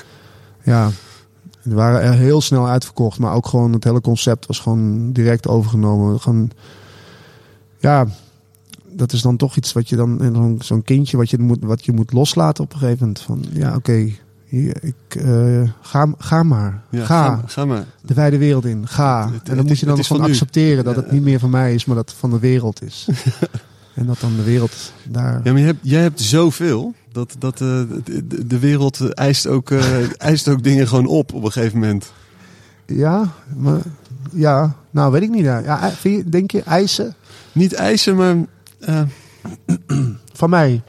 ja, 0.66 0.90
we 1.62 1.74
waren 1.76 2.02
er 2.02 2.14
heel 2.14 2.42
snel 2.42 2.68
uitverkocht, 2.68 3.20
maar 3.20 3.34
ook 3.34 3.48
gewoon 3.48 3.74
het 3.74 3.84
hele 3.84 4.02
concept 4.02 4.46
was 4.46 4.60
gewoon 4.60 5.12
direct 5.12 5.48
overgenomen. 5.48 6.20
Gewoon, 6.20 6.52
ja, 7.80 8.08
dat 8.92 9.14
is 9.14 9.22
dan 9.22 9.38
toch 9.38 9.56
iets 9.56 9.74
wat 9.74 9.90
je 9.90 9.96
dan, 9.96 10.58
zo'n 10.62 10.84
kindje 10.84 11.18
wat 11.18 11.30
je 11.30 11.40
moet, 11.40 11.58
wat 11.62 11.86
je 11.86 11.92
moet 11.92 12.14
loslaten 12.14 12.64
op 12.64 12.74
een 12.74 12.80
gegeven 12.80 13.00
moment. 13.00 13.22
Van, 13.22 13.44
ja, 13.52 13.76
oké, 13.76 14.10
ik, 14.82 14.96
eh, 15.10 15.62
ga, 15.82 16.14
ga 16.18 16.44
maar. 16.44 16.84
Ja, 16.90 17.06
ga 17.06 17.26
Ga, 17.26 17.42
ga 17.46 17.66
maar. 17.66 17.86
de 18.02 18.14
wijde 18.14 18.38
wereld 18.38 18.66
in. 18.66 18.88
Ga. 18.88 19.32
Het- 19.32 19.50
en 19.50 19.56
dan 19.56 19.66
moet 19.66 19.80
je 19.80 19.86
dan 19.86 20.04
gewoon 20.04 20.22
accepteren 20.28 20.84
dat 20.84 20.96
het 20.96 21.12
niet 21.12 21.24
meer 21.24 21.40
van 21.40 21.50
mij 21.50 21.74
is, 21.74 21.86
maar 21.86 21.96
dat 21.96 22.10
het 22.10 22.20
van 22.20 22.30
de 22.30 22.40
wereld 22.40 22.82
is. 22.84 23.08
en 23.96 24.06
dat 24.06 24.20
dan 24.20 24.36
de 24.36 24.44
wereld 24.44 24.94
daar. 25.10 25.42
Ja, 25.44 25.52
maar 25.52 25.60
je 25.62 25.66
hebt, 25.66 25.80
jij 25.82 26.02
hebt 26.02 26.22
zoveel. 26.22 26.94
Dat, 27.16 27.36
dat 27.40 27.62
eh, 27.62 27.82
de, 28.46 28.60
wereld 28.60 29.14
eist 29.14 29.48
ook, 29.48 29.72
eh, 29.72 30.12
eist 30.18 30.48
ook 30.48 30.64
dingen 30.64 30.88
gewoon 30.88 31.06
op 31.06 31.34
op 31.34 31.44
een 31.44 31.52
gegeven 31.52 31.80
moment. 31.80 32.12
Ja, 32.86 33.34
maar 33.58 33.82
ja, 34.32 34.76
nou 34.92 35.12
weet 35.12 35.22
ik 35.22 35.30
niet. 35.30 35.44
Ja, 35.44 35.92
je, 36.04 36.24
denk 36.30 36.52
je 36.52 36.62
eisen 36.62 37.16
Niet 37.52 37.74
eisen, 37.74 38.16
maar 38.16 38.36
eh, 38.80 39.02
van 40.40 40.50
mij? 40.50 40.82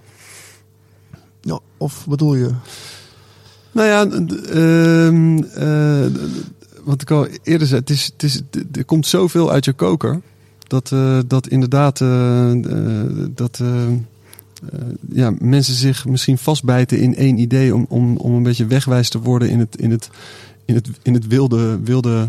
Ja, 1.40 1.59
of 1.77 2.07
bedoel 2.09 2.35
je? 2.35 2.51
Nou 3.73 3.89
ja, 3.89 4.07
ehm, 4.53 5.39
eh, 5.39 6.07
wat 6.85 7.03
ik 7.03 7.11
al 7.11 7.27
eerder 7.43 7.66
zei, 7.66 7.81
het 7.81 7.90
is, 7.90 8.05
het 8.12 8.23
is, 8.23 8.43
er 8.73 8.85
komt 8.85 9.07
zoveel 9.07 9.51
uit 9.51 9.65
je 9.65 9.73
koker. 9.73 10.20
Dat, 10.66 10.93
eh, 10.93 11.19
dat 11.27 11.47
inderdaad 11.47 12.01
eh, 12.01 12.51
eh, 12.51 13.07
dat, 13.31 13.61
eh, 13.61 13.86
eh, 13.86 13.93
ja, 15.12 15.32
mensen 15.38 15.74
zich 15.74 16.06
misschien 16.06 16.38
vastbijten 16.38 16.98
in 17.01 17.16
één 17.16 17.38
idee 17.38 17.74
om, 17.74 17.86
om, 17.88 18.16
om 18.16 18.34
een 18.34 18.43
beetje 18.43 18.66
wegwijs 18.66 19.09
te 19.09 19.20
worden 19.20 19.51
in 19.51 19.59
het, 19.59 19.76
in 19.76 19.90
het, 19.90 20.10
in 20.64 20.74
het, 20.74 20.88
in 21.02 21.14
het 21.14 21.26
wilde, 21.26 21.78
wilde 21.84 22.28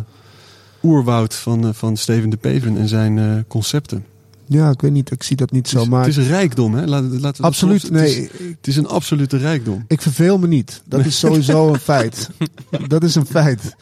oerwoud 0.83 1.35
van, 1.35 1.63
eh, 1.67 1.73
van 1.73 1.97
Steven 1.97 2.29
de 2.29 2.37
Peven 2.37 2.77
en 2.77 2.87
zijn 2.87 3.17
eh, 3.19 3.31
concepten. 3.47 4.05
Ja, 4.45 4.69
ik 4.69 4.81
weet 4.81 4.91
niet. 4.91 5.11
Ik 5.11 5.23
zie 5.23 5.35
dat 5.35 5.51
niet 5.51 5.61
Het 5.71 5.75
zo. 5.77 5.81
is, 5.83 5.87
Maar 5.89 5.99
het 5.99 6.09
is 6.09 6.17
een 6.17 6.27
rijkdom, 6.27 6.73
hè? 6.73 6.85
Laat, 6.85 7.03
laten 7.03 7.11
we 7.11 7.19
dat 7.19 7.41
absoluut, 7.41 7.81
het 7.81 7.91
is- 7.91 8.15
nee. 8.17 8.29
het 8.57 8.67
is 8.67 8.75
een 8.75 8.87
absolute 8.87 9.37
rijkdom. 9.37 9.83
Ik 9.87 10.01
verveel 10.01 10.37
me 10.37 10.47
niet. 10.47 10.81
Dat 10.85 11.05
is 11.05 11.19
sowieso 11.19 11.67
een 11.73 11.79
feit. 11.79 12.29
Dat 12.87 13.03
is 13.03 13.15
een 13.15 13.25
feit. 13.25 13.75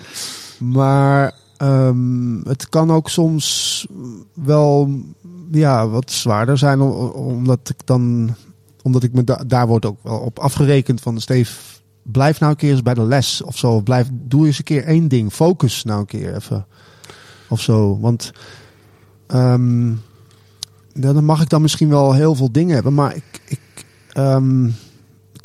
Maar 0.60 1.34
ehm, 1.57 2.38
het 2.48 2.69
kan 2.69 2.91
ook 2.91 3.10
soms 3.10 3.88
wel 4.34 4.90
ja, 5.52 5.88
wat 5.88 6.11
zwaarder 6.11 6.57
zijn. 6.57 6.82
om- 6.82 7.10
Omdat 7.10 7.60
ik 7.69 7.77
dan. 7.86 8.36
Omdat 8.86 9.03
ik 9.03 9.14
me 9.14 9.24
da- 9.24 9.44
daar 9.48 9.68
wordt 9.68 9.86
ook 9.86 9.99
wel 10.03 10.18
op 10.20 10.40
afgerekend 10.40 11.02
van 11.02 11.22
Steef. 11.22 11.82
Blijf 12.02 12.40
nou 12.40 12.52
een 12.52 12.57
keer 12.57 12.72
eens 12.72 12.82
bij 12.82 12.94
de 12.94 13.02
les 13.02 13.41
of 13.41 13.57
zo. 13.57 13.82
Blijf, 13.82 14.10
doe 14.14 14.45
eens 14.45 14.57
een 14.57 14.64
keer 14.64 14.84
één 14.84 15.07
ding. 15.07 15.34
Focus 15.34 15.84
nou 15.84 15.99
een 15.99 16.06
keer 16.06 16.36
even. 16.36 16.66
Of 17.49 17.62
zo. 17.62 17.99
Want 17.99 18.32
ehm, 19.28 19.94
dan 20.94 21.26
mag 21.26 21.41
ik 21.41 21.49
dan 21.49 21.62
misschien 21.62 21.90
wel 21.90 22.14
heel 22.14 22.36
veel 22.36 22.52
dingen 22.52 22.74
hebben. 22.74 22.94
Maar 22.94 23.16
ik, 23.16 23.41
ik, 23.48 23.86
ehm, 24.14 24.70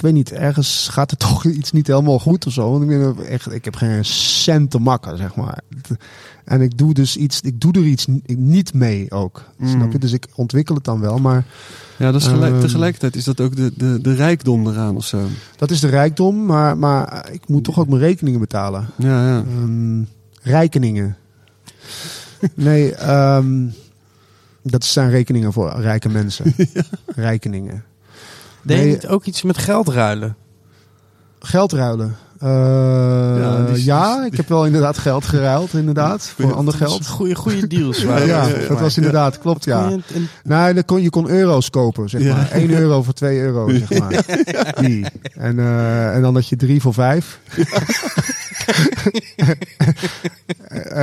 ik 0.00 0.06
weet 0.06 0.14
niet, 0.14 0.32
ergens 0.32 0.88
gaat 0.90 1.10
er 1.10 1.16
toch 1.28 1.44
iets 1.44 1.72
niet 1.72 1.86
helemaal 1.86 2.18
goed 2.18 2.46
of 2.46 2.52
zo. 2.52 2.70
Want 2.70 2.82
ik, 2.82 2.88
ben 2.88 3.26
echt, 3.26 3.52
ik 3.52 3.64
heb 3.64 3.74
geen 3.76 4.04
cent 4.04 4.70
te 4.70 4.78
makken, 4.78 5.16
zeg 5.16 5.34
maar. 5.34 5.60
En 6.44 6.60
ik 6.60 6.78
doe 6.78 6.94
dus 6.94 7.16
iets, 7.16 7.40
ik 7.40 7.60
doe 7.60 7.72
er 7.72 7.84
iets 7.84 8.06
ni- 8.06 8.22
niet 8.26 8.74
mee 8.74 9.10
ook. 9.10 9.44
Mm. 9.58 9.68
Snap 9.68 9.92
je? 9.92 9.98
Dus 9.98 10.12
ik 10.12 10.26
ontwikkel 10.34 10.74
het 10.74 10.84
dan 10.84 11.00
wel. 11.00 11.18
Maar 11.18 11.44
Ja, 11.96 12.12
dat 12.12 12.20
is 12.20 12.26
gelijk, 12.26 12.52
Ehm. 12.52 12.60
tegelijkertijd 12.60 13.16
is 13.16 13.24
dat 13.24 13.40
ook 13.40 13.56
de, 13.56 13.72
de, 13.76 13.98
de 14.00 14.14
rijkdom 14.14 14.66
eraan 14.68 14.96
of 14.96 15.04
zo. 15.04 15.20
dat 15.56 15.70
is 15.70 15.80
de 15.80 15.88
rijkdom. 15.88 16.46
Maar, 16.46 16.78
maar 16.78 17.28
ik 17.32 17.48
moet 17.48 17.64
toch 17.64 17.78
ook 17.78 17.88
mijn 17.88 18.00
rekeningen 18.00 18.40
betalen. 18.40 18.88
Ja, 18.96 19.26
ja. 19.28 19.38
Ehm 19.38 20.02
rekeningen. 20.42 21.16
nee, 22.54 22.94
ehm, 22.94 23.66
dat 24.62 24.84
zijn 24.84 25.10
rekeningen 25.10 25.52
voor 25.52 25.80
rijke 25.80 26.08
mensen. 26.08 26.54
Rekeningen. 27.06 27.84
Deed 28.62 28.76
je 28.78 28.82
Nee. 28.84 28.92
niet 28.92 29.06
ook 29.06 29.24
iets 29.24 29.42
met 29.42 29.58
geld 29.58 29.88
ruilen? 29.88 30.36
Geld 31.40 31.72
ruilen. 31.72 32.16
Eh, 32.38 32.48
Ja, 33.40 33.64
die 33.72 33.84
ja, 33.84 34.16
die 34.22 34.30
ik 34.30 34.36
heb 34.36 34.48
wel 34.48 34.66
inderdaad 34.66 34.98
geld 34.98 35.24
geruild, 35.24 35.74
inderdaad. 35.74 36.32
Voor 36.38 36.54
ander 36.54 36.74
geld. 36.74 37.06
Goede, 37.06 37.34
goede 37.34 37.66
deals 37.66 38.00
Ja, 38.02 38.06
waren 38.06 38.26
ja, 38.26 38.48
dat, 38.48 38.68
dat 38.68 38.80
was 38.80 38.96
inderdaad, 38.96 39.38
klopt 39.38 39.64
ja. 39.64 39.82
Kon 39.88 40.02
je 40.08 40.14
een- 40.14 40.28
Nee, 40.44 40.74
dan 40.74 40.84
kon, 40.84 41.02
je 41.02 41.10
kon 41.10 41.28
euro's 41.28 41.70
kopen, 41.70 42.08
zeg 42.08 42.22
Ja. 42.22 42.36
maar. 42.36 42.50
1 42.52 42.70
euro 42.82 43.02
voor 43.02 43.12
2 43.12 43.40
euro, 43.40 43.68
zeg 43.70 43.98
maar. 43.98 44.24
Die. 44.80 45.06
En, 45.34 45.58
eh, 45.58 46.14
en 46.14 46.22
dan 46.22 46.34
had 46.34 46.48
je 46.48 46.56
3 46.56 46.80
voor 46.80 46.94
5. 46.94 47.38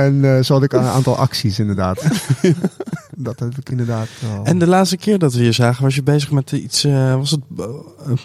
en 0.06 0.24
eh, 0.36 0.42
zo 0.42 0.54
had 0.54 0.62
ik 0.62 0.72
een 0.72 0.80
aantal 0.84 1.16
acties, 1.16 1.58
inderdaad. 1.58 2.02
dat 3.16 3.38
heb 3.38 3.56
ik 3.58 3.70
inderdaad. 3.70 4.08
En 4.44 4.58
de 4.58 4.66
laatste 4.66 4.96
keer 4.96 5.18
dat 5.18 5.34
we 5.34 5.44
je 5.44 5.52
zagen, 5.52 5.82
was 5.82 5.94
je 5.94 6.02
bezig 6.02 6.30
met 6.30 6.52
iets. 6.52 6.84
eh, 6.84 7.14
was 7.14 7.30
het, 7.30 7.40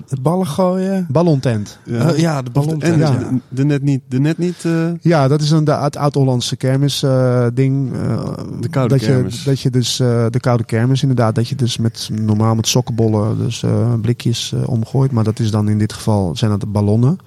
het 0.09 0.21
ballen 0.21 0.47
gooien? 0.47 1.05
Ballontent. 1.09 1.79
ja. 1.85 2.09
Oh, 2.11 2.17
ja, 2.17 2.41
de 2.41 2.49
ballon. 2.51 2.81
en 2.81 2.97
ja. 2.97 3.11
de, 3.11 3.39
de 3.49 3.65
net 3.65 3.81
niet, 3.81 4.01
de 4.09 4.19
net 4.19 4.37
niet 4.37 4.65
eh, 4.65 4.87
Ja, 5.01 5.27
dat 5.27 5.41
is 5.41 5.51
een 5.51 5.63
de, 5.63 5.71
het 5.73 5.97
oud-Hollandse 5.97 6.55
kermis 6.55 7.03
eh, 7.03 7.45
ding. 7.53 7.93
eh, 7.93 8.33
De 8.59 8.69
koude 8.69 8.97
dat 8.97 9.05
kermis. 9.07 9.43
Je, 9.43 9.49
dat 9.49 9.59
je 9.59 9.69
dus, 9.69 9.99
eh, 9.99 10.25
de 10.29 10.39
koude 10.39 10.63
kermis 10.63 11.01
inderdaad, 11.01 11.35
dat 11.35 11.47
je 11.47 11.55
dus 11.55 11.77
met, 11.77 12.09
normaal 12.11 12.55
met 12.55 12.67
sokkenbollen 12.67 13.37
dus 13.37 13.63
eh, 13.63 13.93
blikjes 14.01 14.53
omgooit. 14.65 15.11
Maar 15.11 15.23
dat 15.23 15.39
is 15.39 15.51
dan 15.51 15.69
in 15.69 15.77
dit 15.77 15.93
geval, 15.93 16.35
zijn 16.35 16.51
dat 16.51 16.59
de 16.59 16.65
ballonnen 16.67 17.17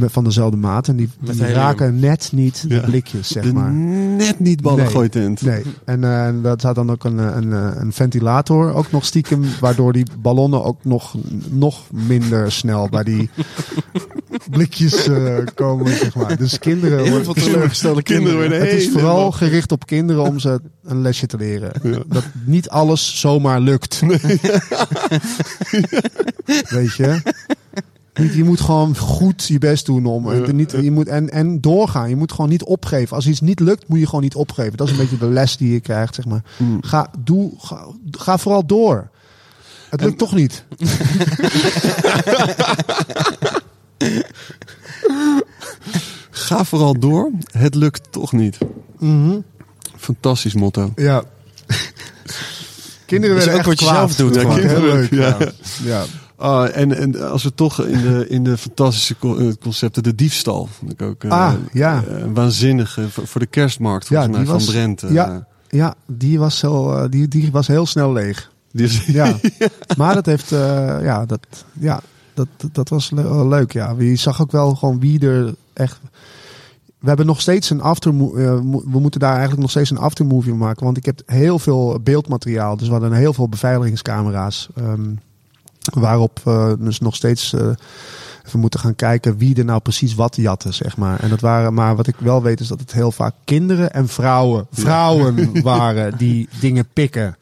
van 0.00 0.24
dezelfde 0.24 0.56
maat. 0.56 0.88
En 0.88 0.96
die, 0.96 1.08
raken 1.38 2.00
net 2.00 2.28
niet 2.32 2.68
de 2.68 2.74
Ja. 2.74 2.80
blikjes, 2.80 3.28
zeg 3.28 3.42
de 3.44 3.52
maar. 3.52 3.72
net 3.72 4.38
niet 4.40 4.60
ballen 4.62 4.78
Nee. 4.84 4.92
gooitent. 4.92 5.42
Nee, 5.42 5.62
en 5.84 6.04
eh, 6.04 6.28
dat 6.42 6.62
had 6.62 6.74
dan 6.74 6.90
ook 6.90 7.04
een, 7.04 7.18
eh, 7.18 7.36
een, 7.36 7.52
eh, 7.52 7.70
een 7.74 7.92
ventilator, 7.92 8.72
ook 8.74 8.90
nog 8.90 9.04
stiekem, 9.04 9.42
waardoor 9.60 9.92
die 9.92 10.06
ballonnen 10.18 10.64
ook 10.64 10.78
nog, 10.84 11.14
nog 11.50 11.82
minder 11.90 12.52
snel 12.52 12.88
bij 12.88 13.04
die 13.04 13.30
blikjes 14.50 15.08
eh, 15.08 15.36
komen, 15.54 15.96
zeg 15.96 16.14
maar. 16.14 16.36
Dus 16.36 16.58
kinderen 16.58 16.98
Heel 16.98 17.08
worden 17.08 17.24
veel 17.34 17.44
teleurgestelde 17.44 18.02
Kinderen 18.12 18.38
kinderen. 18.40 18.66
het 18.68 18.80
is 18.80 18.90
vooral 18.90 19.32
gericht 19.32 19.72
op 19.72 19.86
kinderen 19.86 20.22
om 20.22 20.38
ze 20.38 20.60
een 20.84 21.00
lesje 21.00 21.26
te 21.26 21.36
leren. 21.36 21.72
Dat 22.08 22.24
niet 22.44 22.68
alles 22.68 23.20
zomaar 23.20 23.60
lukt. 23.60 24.00
Weet 26.68 26.94
je? 26.96 27.20
Je 28.14 28.44
moet 28.44 28.60
gewoon 28.60 28.96
goed 28.96 29.44
je 29.46 29.58
best 29.58 29.86
doen 29.86 30.06
om. 30.06 30.32
Ja. 30.34 30.42
en 30.42 30.56
Niet, 30.56 30.70
je 30.70 30.90
moet, 30.90 31.08
en, 31.08 31.30
en 31.30 31.60
doorgaan. 31.60 32.08
Je 32.08 32.16
moet 32.16 32.32
gewoon 32.32 32.50
niet 32.50 32.64
opgeven. 32.64 33.16
Als 33.16 33.26
iets 33.26 33.40
niet 33.40 33.60
lukt, 33.60 33.88
moet 33.88 33.98
je 33.98 34.06
gewoon 34.06 34.22
niet 34.22 34.34
opgeven. 34.34 34.76
Dat 34.76 34.86
is 34.86 34.92
een 34.92 34.98
beetje 34.98 35.18
de 35.18 35.26
les 35.28 35.56
die 35.56 35.72
je 35.72 35.80
krijgt, 35.80 36.14
zeg 36.14 36.24
maar. 36.24 36.42
Mm. 36.56 36.78
Ga, 36.82 37.10
doe, 37.18 37.52
ga, 37.58 37.86
ga 38.10 38.38
vooral 38.38 38.66
door. 38.66 39.10
Het 39.90 40.00
lukt 40.00 40.18
toch 40.18 40.34
niet. 40.34 40.64
Ga 46.30 46.64
vooral 46.64 46.98
door. 46.98 47.30
Het 47.50 47.74
lukt 47.74 48.12
toch 48.12 48.32
niet. 48.32 48.58
Fantastisch 49.96 50.54
motto. 50.54 50.92
Ja. 50.96 51.22
Kinderen 53.06 53.36
werden 53.36 53.52
ook 53.52 53.58
echt 53.58 53.68
wat 53.68 53.80
je 53.80 53.86
zelf 53.86 54.16
doet, 54.16 54.36
Heel 54.36 54.48
Kinderen, 54.48 54.82
leuk. 54.82 55.10
ja. 55.10 55.36
Ja. 55.84 56.04
Ah, 56.44 56.76
en, 56.76 56.96
en 56.96 57.30
als 57.30 57.42
we 57.42 57.54
toch 57.54 57.84
in 57.84 58.00
de, 58.02 58.28
in 58.28 58.44
de 58.44 58.56
fantastische 58.58 59.14
eh, 59.22 59.52
concepten, 59.60 60.02
de 60.02 60.14
diefstal. 60.14 60.68
Vond 60.78 60.92
ik 60.92 61.02
ook, 61.02 61.24
eh, 61.24 61.30
Ah, 61.30 61.52
ja. 61.72 62.04
eh, 62.08 62.24
waanzinnige 62.34 63.08
voor, 63.08 63.26
voor 63.26 63.40
de 63.40 63.46
kerstmarkt, 63.46 64.08
Ja, 64.08 64.20
volgens 64.24 64.72
mij, 64.72 64.94
van. 64.96 65.08
Eh, 65.08 65.14
ja. 65.14 65.46
Ja, 65.68 65.94
die 66.06 66.38
was, 66.38 66.58
zo, 66.58 67.08
die, 67.08 67.28
die 67.28 67.52
was 67.52 67.66
heel 67.66 67.86
snel 67.86 68.12
leeg. 68.12 68.50
Ja. 69.06 69.36
Maar 69.96 70.14
dat 70.14 70.26
heeft, 70.26 70.48
ja, 71.02 71.26
dat, 71.26 71.40
ja, 71.72 72.00
dat, 72.34 72.48
dat 72.72 72.88
was 72.88 73.10
le- 73.10 73.48
leuk. 73.48 73.72
Ja. 73.72 73.94
Je 73.98 74.16
zag 74.16 74.40
ook 74.42 74.52
wel 74.52 74.74
gewoon 74.74 75.00
wie 75.00 75.20
er 75.20 75.54
echt. 75.72 76.00
We 76.98 77.08
hebben 77.08 77.26
nog 77.26 77.40
steeds 77.40 77.70
een 77.70 77.80
aftermovie. 77.80 78.44
we 78.90 78.98
moeten 79.00 79.20
daar 79.20 79.30
eigenlijk 79.32 79.60
nog 79.60 79.70
steeds 79.70 79.90
een 79.90 79.98
aftermovie 79.98 80.54
maken. 80.54 80.84
Want 80.84 80.96
ik 80.96 81.04
heb 81.04 81.22
heel 81.26 81.58
veel 81.58 82.00
beeldmateriaal. 82.02 82.76
Dus 82.76 82.86
we 82.86 82.92
hadden 82.92 83.12
heel 83.12 83.32
veel 83.32 83.48
beveiligingscamera's. 83.48 84.68
ehm, 84.74 85.10
waarop 85.92 86.40
we 86.44 86.76
dus 86.80 87.00
nog 87.00 87.14
steeds. 87.14 87.52
eh, 87.52 87.68
we 88.52 88.58
moeten 88.58 88.80
gaan 88.80 88.94
kijken 88.96 89.36
wie 89.36 89.56
er 89.56 89.64
nou 89.64 89.80
precies 89.80 90.14
wat 90.14 90.36
jatte, 90.36 90.72
zeg 90.72 90.96
maar. 90.96 91.20
En 91.20 91.28
dat 91.28 91.40
waren, 91.40 91.74
maar 91.74 91.96
wat 91.96 92.06
ik 92.06 92.14
wel 92.18 92.42
weet 92.42 92.60
is 92.60 92.68
dat 92.68 92.80
het 92.80 92.92
heel 92.92 93.12
vaak 93.12 93.34
kinderen 93.44 93.92
en 93.92 94.08
vrouwen, 94.08 94.66
vrouwen 94.70 95.50
waren 95.62 96.18
die 96.18 96.48
dingen 96.60 96.86
pikken. 96.92 97.36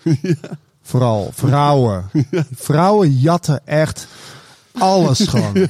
Vooral 0.83 1.31
vrouwen. 1.35 2.05
Vrouwen 2.55 3.11
jatten 3.13 3.61
echt 3.67 4.07
alles 4.79 5.21
gewoon. 5.29 5.67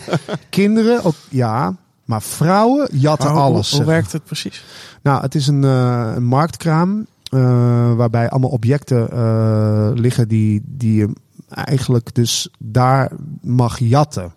Kinderen 0.50 1.04
ook, 1.04 1.14
ja. 1.28 1.74
Maar 2.04 2.22
vrouwen 2.22 2.88
jatten 2.92 3.26
Maar 3.32 3.36
hoe- 3.42 3.44
alles. 3.52 3.68
Hoe, 3.70 3.78
zeg 3.78 3.86
werkt 3.86 4.12
het 4.12 4.24
precies? 4.24 4.64
nou, 5.02 5.22
het 5.22 5.34
is 5.34 5.46
een, 5.46 5.64
eh, 5.64 6.12
een 6.14 6.24
marktkraam 6.24 7.06
eh, 7.30 7.94
waarbij 7.94 8.30
allemaal 8.30 8.50
objecten 8.50 9.08
liggen 10.00 10.28
die, 10.28 10.62
die 10.64 10.94
je 10.96 11.08
eigenlijk 11.54 12.14
dus 12.14 12.48
daar 12.58 13.12
mag 13.40 13.78
jatten. 13.78 14.32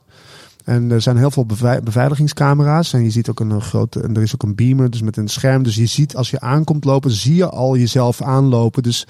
En 0.63 0.91
er 0.91 1.01
zijn 1.01 1.17
heel 1.17 1.31
veel 1.31 1.45
bevei- 1.45 1.81
beveiligingscamera's. 1.81 2.93
En 2.93 3.03
je 3.03 3.09
ziet 3.09 3.29
ook 3.29 3.39
een, 3.39 3.61
grote. 3.61 4.01
En 4.01 4.15
er 4.15 4.21
is 4.21 4.33
ook 4.33 4.43
een 4.43 4.55
beamer, 4.55 4.89
dus 4.89 5.01
met 5.01 5.17
een 5.17 5.27
scherm. 5.27 5.63
Dus 5.63 5.75
je 5.75 5.85
ziet 5.85 6.15
als 6.15 6.29
je 6.29 6.39
aankomt 6.39 6.83
lopen, 6.83 7.11
zie 7.11 7.35
je 7.35 7.49
al 7.49 7.77
jezelf 7.77 8.21
aanlopen. 8.21 8.83
Dus 8.83 9.07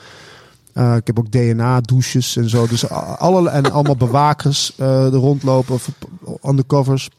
eh, 0.73 0.95
ik 0.95 1.07
heb 1.07 1.19
ook 1.19 1.31
DNA-douches 1.31 2.35
en 2.35 2.49
zo. 2.49 2.67
Dus 2.67 2.89
alle, 2.89 3.49
en 3.49 3.71
allemaal 3.71 3.95
bewakers 3.95 4.73
eh 4.77 5.05
er 5.05 5.11
rondlopen, 5.11 5.79
verp- 5.79 6.09
undercovers. 6.43 7.09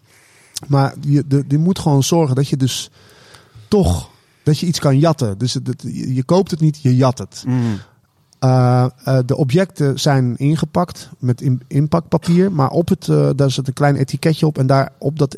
Maar 0.67 0.95
je, 1.01 1.25
de, 1.47 1.59
moet 1.59 1.79
gewoon 1.79 2.03
zorgen 2.03 2.35
dat 2.37 2.49
je 2.49 2.57
dus 2.57 2.91
toch 3.69 4.11
dat 4.43 4.59
je 4.59 4.67
iets 4.67 4.79
kan 4.79 4.99
jatten. 4.99 5.39
Dus 5.39 5.55
het, 5.55 5.85
je 5.93 6.25
koopt 6.25 6.51
het 6.51 6.61
niet, 6.61 6.79
je 6.83 6.97
jat 6.97 7.19
het. 7.19 7.43
Mm. 7.47 7.79
Eh, 8.47 8.86
eh, 9.05 9.18
de 9.27 9.36
objecten 9.36 9.98
zijn 10.01 10.36
ingepakt 10.36 11.10
met 11.18 11.40
in- 11.40 11.62
inpakpapier, 11.68 12.52
maar 12.52 12.70
op 12.70 12.89
het 12.89 13.09
eh, 13.09 13.31
daar 13.36 13.51
zit 13.51 13.66
een 13.68 13.73
klein 13.73 13.97
etiketje 13.97 14.47
op 14.47 14.59
en 14.59 14.66
daar 14.66 14.93
op 14.98 15.18
dat 15.18 15.36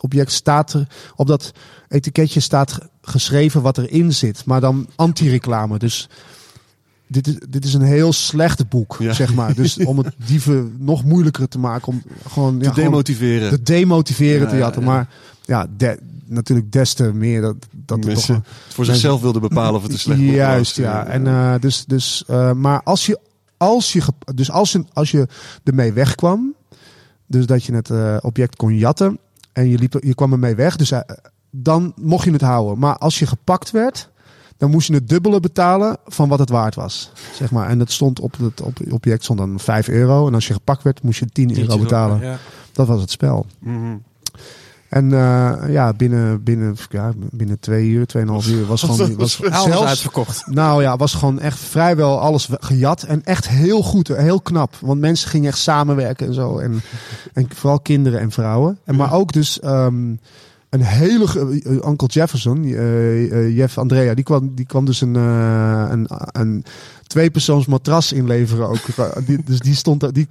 object 0.00 0.32
staat 0.32 0.72
er, 0.72 0.86
op 1.16 1.26
dat 1.26 1.52
etiketje 1.88 2.40
staat 2.40 2.72
ge- 2.72 2.82
geschreven 3.02 3.62
wat 3.62 3.78
erin 3.78 4.12
zit, 4.12 4.44
maar 4.44 4.60
dan 4.60 4.86
anti-reclame. 4.96 5.78
Dus 5.78 6.08
dit 7.06 7.26
is, 7.26 7.36
dit 7.48 7.64
is 7.64 7.74
een 7.74 7.82
heel 7.82 8.12
slecht 8.12 8.68
boek, 8.68 8.96
Ja. 8.98 9.12
zeg 9.12 9.34
maar. 9.34 9.54
Dus 9.54 9.78
om 9.78 9.98
het 9.98 10.14
dieven 10.28 10.74
nog 10.78 11.04
moeilijker 11.04 11.48
te 11.48 11.58
maken, 11.58 11.88
om 11.88 12.02
gewoon, 12.28 12.58
Te 12.58 12.64
ja, 12.64 12.72
gewoon 12.72 12.88
demotiveren. 12.90 13.48
te 13.50 13.62
demotiveren 13.62 14.40
Ja, 14.42 14.46
te 14.48 14.54
ja, 14.56 14.60
jatten. 14.60 14.82
ja. 14.82 14.88
Maar 14.88 15.08
ja, 15.44 15.66
de- 15.76 15.98
natuurlijk 16.28 16.72
des 16.72 16.94
te 16.94 17.12
meer 17.14 17.40
dat, 17.40 17.56
dat 17.70 17.96
het 17.96 18.06
Mensen 18.06 18.34
toch... 18.34 18.52
voor 18.68 18.84
zichzelf 18.84 19.20
wilden 19.20 19.40
bepalen 19.42 19.74
of 19.74 19.82
het 19.82 19.92
een 19.92 19.98
slecht 19.98 20.20
Juist, 20.20 20.76
was. 20.76 20.84
ja. 20.86 21.04
En, 21.06 21.26
eh, 21.26 21.54
dus, 21.60 21.84
dus, 21.84 22.24
eh, 22.26 22.52
maar 22.52 22.82
als 22.82 23.06
je, 23.06 23.18
als 23.56 23.92
je, 23.92 24.02
dus 24.34 24.50
als 24.50 24.72
je, 24.72 24.84
als 24.92 25.10
je 25.10 25.26
ermee 25.64 25.92
wegkwam, 25.92 26.54
dus 27.26 27.46
dat 27.46 27.64
je 27.64 27.74
het 27.74 27.90
eh, 27.90 28.16
object 28.20 28.56
kon 28.56 28.76
jatten 28.76 29.18
en 29.52 29.68
je, 29.68 29.78
liep, 29.78 29.94
er- 29.94 30.06
je 30.06 30.14
kwam 30.14 30.32
ermee 30.32 30.54
weg, 30.54 30.76
dus 30.76 30.90
eh, 30.90 31.00
dan 31.50 31.92
mocht 31.96 32.24
je 32.24 32.32
het 32.32 32.40
houden. 32.40 32.78
Maar 32.78 32.96
als 32.96 33.18
je 33.18 33.26
gepakt 33.26 33.70
werd, 33.70 34.10
dan 34.56 34.70
moest 34.70 34.88
je 34.88 34.94
het 34.94 35.08
dubbele 35.08 35.40
betalen 35.40 35.96
van 36.06 36.28
wat 36.28 36.38
het 36.38 36.48
waard 36.48 36.74
was. 36.74 37.12
Zeg 37.34 37.50
maar. 37.50 37.68
En 37.68 37.78
dat 37.78 37.90
stond 37.90 38.20
op 38.20 38.34
het 38.38 38.60
op 38.60 38.78
object 38.90 39.22
stond 39.24 39.38
dan 39.38 39.58
5 39.60 39.88
euro. 39.88 40.26
En 40.26 40.34
als 40.34 40.46
je 40.46 40.52
gepakt 40.52 40.82
werd, 40.82 41.02
moest 41.02 41.18
je 41.18 41.26
10 41.26 41.58
euro 41.58 41.78
betalen. 41.78 42.20
Ja. 42.20 42.38
Dat 42.72 42.86
was 42.86 43.00
het 43.00 43.10
spel. 43.10 43.46
Mhm. 43.58 43.96
En 44.88 45.12
eh, 45.12 45.54
ja, 45.68 45.92
binnen, 45.92 46.42
binnen, 46.42 46.76
ja, 46.90 47.12
binnen 47.30 47.58
twee 47.60 47.88
uur, 47.88 48.06
tweeënhalf 48.06 48.48
uur 48.48 48.66
was 48.66 48.82
gewoon... 48.84 49.16
Was, 49.16 49.42
Alles 49.44 49.62
zelfs, 49.62 49.86
uitverkocht. 49.88 50.46
nou 50.46 50.82
ja, 50.82 50.96
was 50.96 51.14
gewoon 51.14 51.40
echt 51.40 51.58
vrijwel 51.58 52.20
alles 52.20 52.48
gejat. 52.52 53.02
En 53.02 53.24
echt 53.24 53.48
heel 53.48 53.82
goed, 53.82 54.08
heel 54.08 54.40
knap. 54.40 54.76
Want 54.80 55.00
mensen 55.00 55.28
gingen 55.30 55.48
echt 55.48 55.58
samenwerken 55.58 56.26
en 56.26 56.34
zo. 56.34 56.58
En, 56.58 56.80
en 57.32 57.46
vooral 57.54 57.80
kinderen 57.80 58.20
en 58.20 58.30
vrouwen. 58.30 58.78
En, 58.84 58.96
maar 58.96 59.12
ook 59.12 59.32
dus 59.32 59.60
ehm, 59.60 60.14
een 60.68 60.82
hele... 60.82 61.26
ge- 61.28 61.60
eh, 61.64 61.88
Uncle 61.90 62.08
Jefferson, 62.08 62.64
eh, 62.64 63.56
Jeff 63.56 63.78
Andrea, 63.78 64.14
die 64.14 64.24
kwam, 64.24 64.54
die 64.54 64.66
kwam 64.66 64.84
dus 64.84 65.00
een, 65.00 65.14
een, 65.14 66.08
een 66.32 66.64
tweepersoons 67.06 67.66
matras 67.66 68.12
inleveren 68.12 68.68
ook. 68.68 68.80
Die, 69.26 69.42
dus 69.44 69.58
die 69.60 69.74
stond 69.74 70.00
daar... 70.00 70.12
Die, 70.12 70.28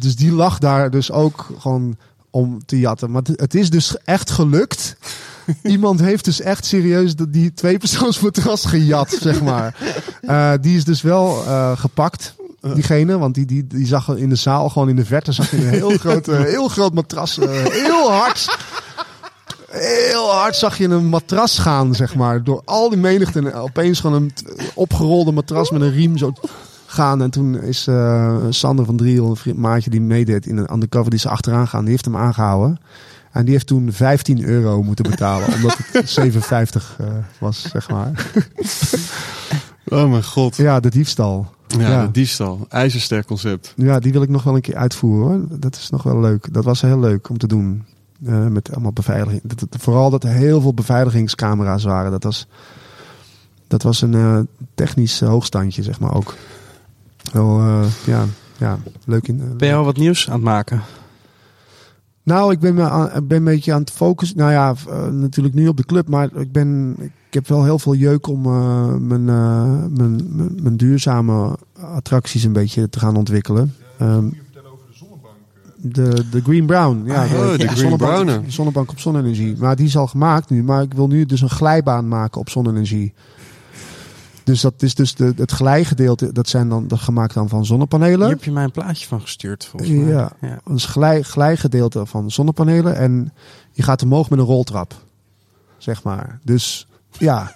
dus 0.00 0.16
die 0.16 0.32
lag 0.32 0.58
daar 0.58 0.90
dus 0.90 1.10
ook 1.12 1.46
gewoon 1.58 1.96
om 2.34 2.62
te 2.66 2.78
jatten. 2.78 3.10
Maar 3.10 3.22
het- 3.36 3.54
is 3.54 3.70
dus 3.70 3.96
echt 4.04 4.30
gelukt. 4.30 4.96
Iemand 5.62 6.00
heeft 6.00 6.24
dus 6.24 6.40
echt 6.40 6.64
serieus 6.66 7.14
die 7.28 7.54
tweepersoonsmatras 7.54 8.64
gejat, 8.64 9.16
zeg 9.20 9.42
maar. 9.42 9.74
Eh, 10.20 10.52
die 10.60 10.76
is 10.76 10.84
dus 10.84 11.02
wel 11.02 11.44
eh, 11.46 11.78
gepakt, 11.78 12.34
diegene. 12.60 13.18
Want 13.18 13.34
die, 13.34 13.46
die, 13.46 13.66
die 13.66 13.86
zag 13.86 14.08
in 14.16 14.28
de 14.28 14.34
zaal, 14.34 14.68
gewoon 14.68 14.88
in 14.88 14.96
de 14.96 15.04
verte, 15.04 15.32
zag 15.32 15.50
je 15.50 15.56
een 15.56 15.68
heel 15.68 15.98
groot, 16.04 16.28
eh, 16.28 16.40
heel 16.40 16.68
groot 16.68 16.94
matras. 16.94 17.38
eh, 17.38 17.48
heel 17.64 18.10
hard. 18.12 18.56
Heel 19.70 20.30
hard 20.32 20.56
zag 20.56 20.78
je 20.78 20.88
een 20.88 21.06
matras 21.06 21.58
gaan, 21.58 21.94
zeg 21.94 22.14
maar. 22.14 22.44
Door 22.44 22.62
al 22.64 22.88
die 22.88 22.98
menigte. 22.98 23.38
En 23.38 23.54
opeens 23.54 24.00
gewoon 24.00 24.22
een 24.22 24.32
opgerolde 24.74 25.32
matras 25.32 25.70
met 25.70 25.80
een 25.80 25.92
riem 25.92 26.18
zo 26.18 26.32
gaan. 26.94 27.22
En 27.22 27.30
toen 27.30 27.60
is 27.62 27.86
eh, 27.86 28.36
Sander 28.50 28.84
van 28.84 28.96
Driel, 28.96 29.30
een 29.30 29.36
vriend, 29.36 29.58
maatje 29.58 29.90
die 29.90 30.00
meedeed 30.00 30.46
in 30.46 30.56
een 30.56 30.72
undercover, 30.72 31.10
die 31.10 31.18
is 31.18 31.26
achteraan 31.26 31.68
gaan. 31.68 31.80
Die 31.82 31.90
heeft 31.90 32.04
hem 32.04 32.16
aangehouden. 32.16 32.78
En 33.32 33.44
die 33.44 33.52
heeft 33.52 33.66
toen 33.66 33.92
15 33.92 34.44
euro 34.44 34.82
moeten 34.82 35.10
betalen, 35.10 35.52
omdat 35.54 35.76
het 35.92 36.18
7,50 36.20 36.36
eh, 36.98 37.06
was, 37.38 37.68
zeg 37.70 37.90
maar. 37.90 38.10
Oh 39.88 40.10
mijn 40.10 40.24
god. 40.24 40.56
Ja, 40.56 40.80
de 40.80 40.90
diefstal. 40.90 41.46
Ja, 41.66 41.88
Ja. 41.90 42.04
de 42.06 42.10
diefstal. 42.10 42.66
IJzersterk 42.68 43.26
concept. 43.26 43.72
Ja, 43.76 43.98
die 43.98 44.12
wil 44.12 44.22
ik 44.22 44.28
nog 44.28 44.42
wel 44.42 44.54
een 44.54 44.60
keer 44.60 44.76
uitvoeren 44.76 45.26
hoor. 45.48 45.58
Dat 45.58 45.74
is 45.76 45.90
nog 45.90 46.02
wel 46.02 46.20
leuk. 46.20 46.52
Dat 46.52 46.64
was 46.64 46.80
heel 46.80 46.98
leuk 47.00 47.28
om 47.28 47.38
te 47.38 47.46
doen. 47.46 47.84
Eh, 48.26 48.46
met 48.46 48.72
allemaal 48.72 48.92
beveiliging. 48.92 49.40
Dat, 49.44 49.58
dat- 49.70 49.82
vooral 49.82 50.10
dat 50.10 50.24
er 50.24 50.30
heel 50.30 50.60
veel 50.60 50.74
beveiligingscamera's 50.74 51.84
waren. 51.84 52.10
Dat 52.10 52.22
was, 52.22 52.46
dat 53.66 53.82
was 53.82 54.02
een 54.02 54.48
technisch 54.74 55.20
hoogstandje, 55.20 55.82
zeg 55.82 56.00
maar 56.00 56.14
ook. 56.14 56.34
Wel, 57.32 57.58
eh, 57.58 57.84
ja, 58.06 58.24
ja, 58.58 58.78
leuk 59.06 59.28
in. 59.28 59.40
eh, 59.40 59.46
Ben 59.56 59.68
je 59.68 59.74
al 59.74 59.84
wat 59.84 59.96
nieuws 59.96 60.26
aan 60.28 60.34
het 60.34 60.44
maken? 60.44 60.82
Nou, 62.22 62.52
ik 62.52 62.58
ben, 62.60 62.74
me 62.74 62.82
aan, 62.90 63.26
ben 63.26 63.38
een 63.38 63.44
beetje 63.44 63.72
aan 63.72 63.80
het 63.80 63.90
focussen. 63.90 64.36
Nou 64.36 64.50
ja, 64.52 64.74
eh, 64.88 65.06
natuurlijk 65.08 65.54
nu 65.54 65.68
op 65.68 65.76
de 65.76 65.84
club. 65.84 66.08
Maar 66.08 66.28
ik, 66.36 66.52
ben, 66.52 66.96
ik 67.00 67.10
heb 67.34 67.48
wel 67.48 67.64
heel 67.64 67.78
veel 67.78 67.94
jeuk 67.94 68.26
om 68.26 68.40
mijn, 69.06 69.28
eh, 69.28 69.84
mijn, 69.90 70.20
mijn, 70.36 70.54
mijn 70.62 70.76
duurzame 70.76 71.58
attracties 71.80 72.44
een 72.44 72.52
beetje 72.52 72.88
te 72.88 72.98
gaan 72.98 73.16
ontwikkelen. 73.16 73.74
Ehm, 73.98 74.26
de, 75.76 76.24
de 76.30 76.40
Green 76.42 76.66
Brown. 76.66 77.02
Ja, 77.06 77.22
Ah, 77.22 77.30
ja, 77.30 77.36
de 77.56 77.58
Green 77.58 77.76
zonnebank, 77.76 78.44
de 78.44 78.50
zonnebank 78.50 78.90
op 78.90 78.98
zonne-energie. 79.00 79.56
Maar 79.58 79.76
die 79.76 79.86
is 79.86 79.96
al 79.96 80.06
gemaakt 80.06 80.50
nu. 80.50 80.62
Maar 80.62 80.82
ik 80.82 80.94
wil 80.94 81.06
nu 81.06 81.26
dus 81.26 81.40
een 81.40 81.50
glijbaan 81.50 82.08
maken 82.08 82.40
op 82.40 82.48
zonne-energie. 82.50 83.12
Dus 84.44 84.60
dat 84.60 84.82
is 84.82 84.94
dus 84.94 85.14
de, 85.14 85.32
het 85.36 85.50
glijgedeelte. 85.50 86.32
Dat 86.32 86.48
zijn 86.48 86.68
dan 86.68 86.88
dat 86.88 86.98
gemaakt 86.98 87.34
dan 87.34 87.48
van 87.48 87.64
zonnepanelen. 87.64 88.20
Hier 88.20 88.28
heb 88.28 88.44
je 88.44 88.50
mij 88.50 88.64
een 88.64 88.70
plaatje 88.70 89.06
van 89.06 89.20
gestuurd, 89.20 89.64
volgens 89.64 89.90
mij. 89.90 90.06
Ja. 90.06 90.32
Een 90.64 90.80
glij, 90.80 91.22
glijgedeelte 91.22 92.06
van 92.06 92.30
zonnepanelen. 92.30 92.96
En 92.96 93.32
je 93.72 93.82
gaat 93.82 94.02
omhoog 94.02 94.30
met 94.30 94.38
een 94.38 94.44
roltrap. 94.44 94.94
Zeg 95.78 96.02
maar. 96.02 96.38
Dus 96.42 96.86
ja. 97.18 97.54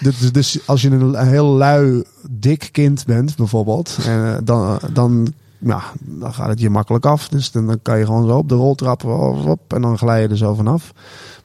Dus, 0.00 0.32
dus 0.32 0.66
als 0.66 0.82
je 0.82 0.90
een, 0.90 1.26
heel 1.26 1.46
lui, 1.46 2.04
dik 2.30 2.68
kind 2.72 3.04
bent, 3.06 3.36
bijvoorbeeld. 3.36 3.98
En, 4.06 4.34
eh, 4.34 4.38
dan, 4.44 4.78
dan 4.92 5.32
ja, 5.58 5.82
dan 6.00 6.34
gaat 6.34 6.48
het 6.48 6.60
je 6.60 6.70
makkelijk 6.70 7.06
af. 7.06 7.28
Dus 7.28 7.50
dan, 7.50 7.78
kan 7.82 7.98
je 7.98 8.04
gewoon 8.04 8.28
zo 8.28 8.36
op 8.36 8.48
de 8.48 8.54
roltrap 8.54 9.04
op, 9.04 9.72
en 9.72 9.82
dan 9.82 9.98
glij 9.98 10.22
je 10.22 10.28
er 10.28 10.36
zo 10.36 10.54
vanaf. 10.54 10.92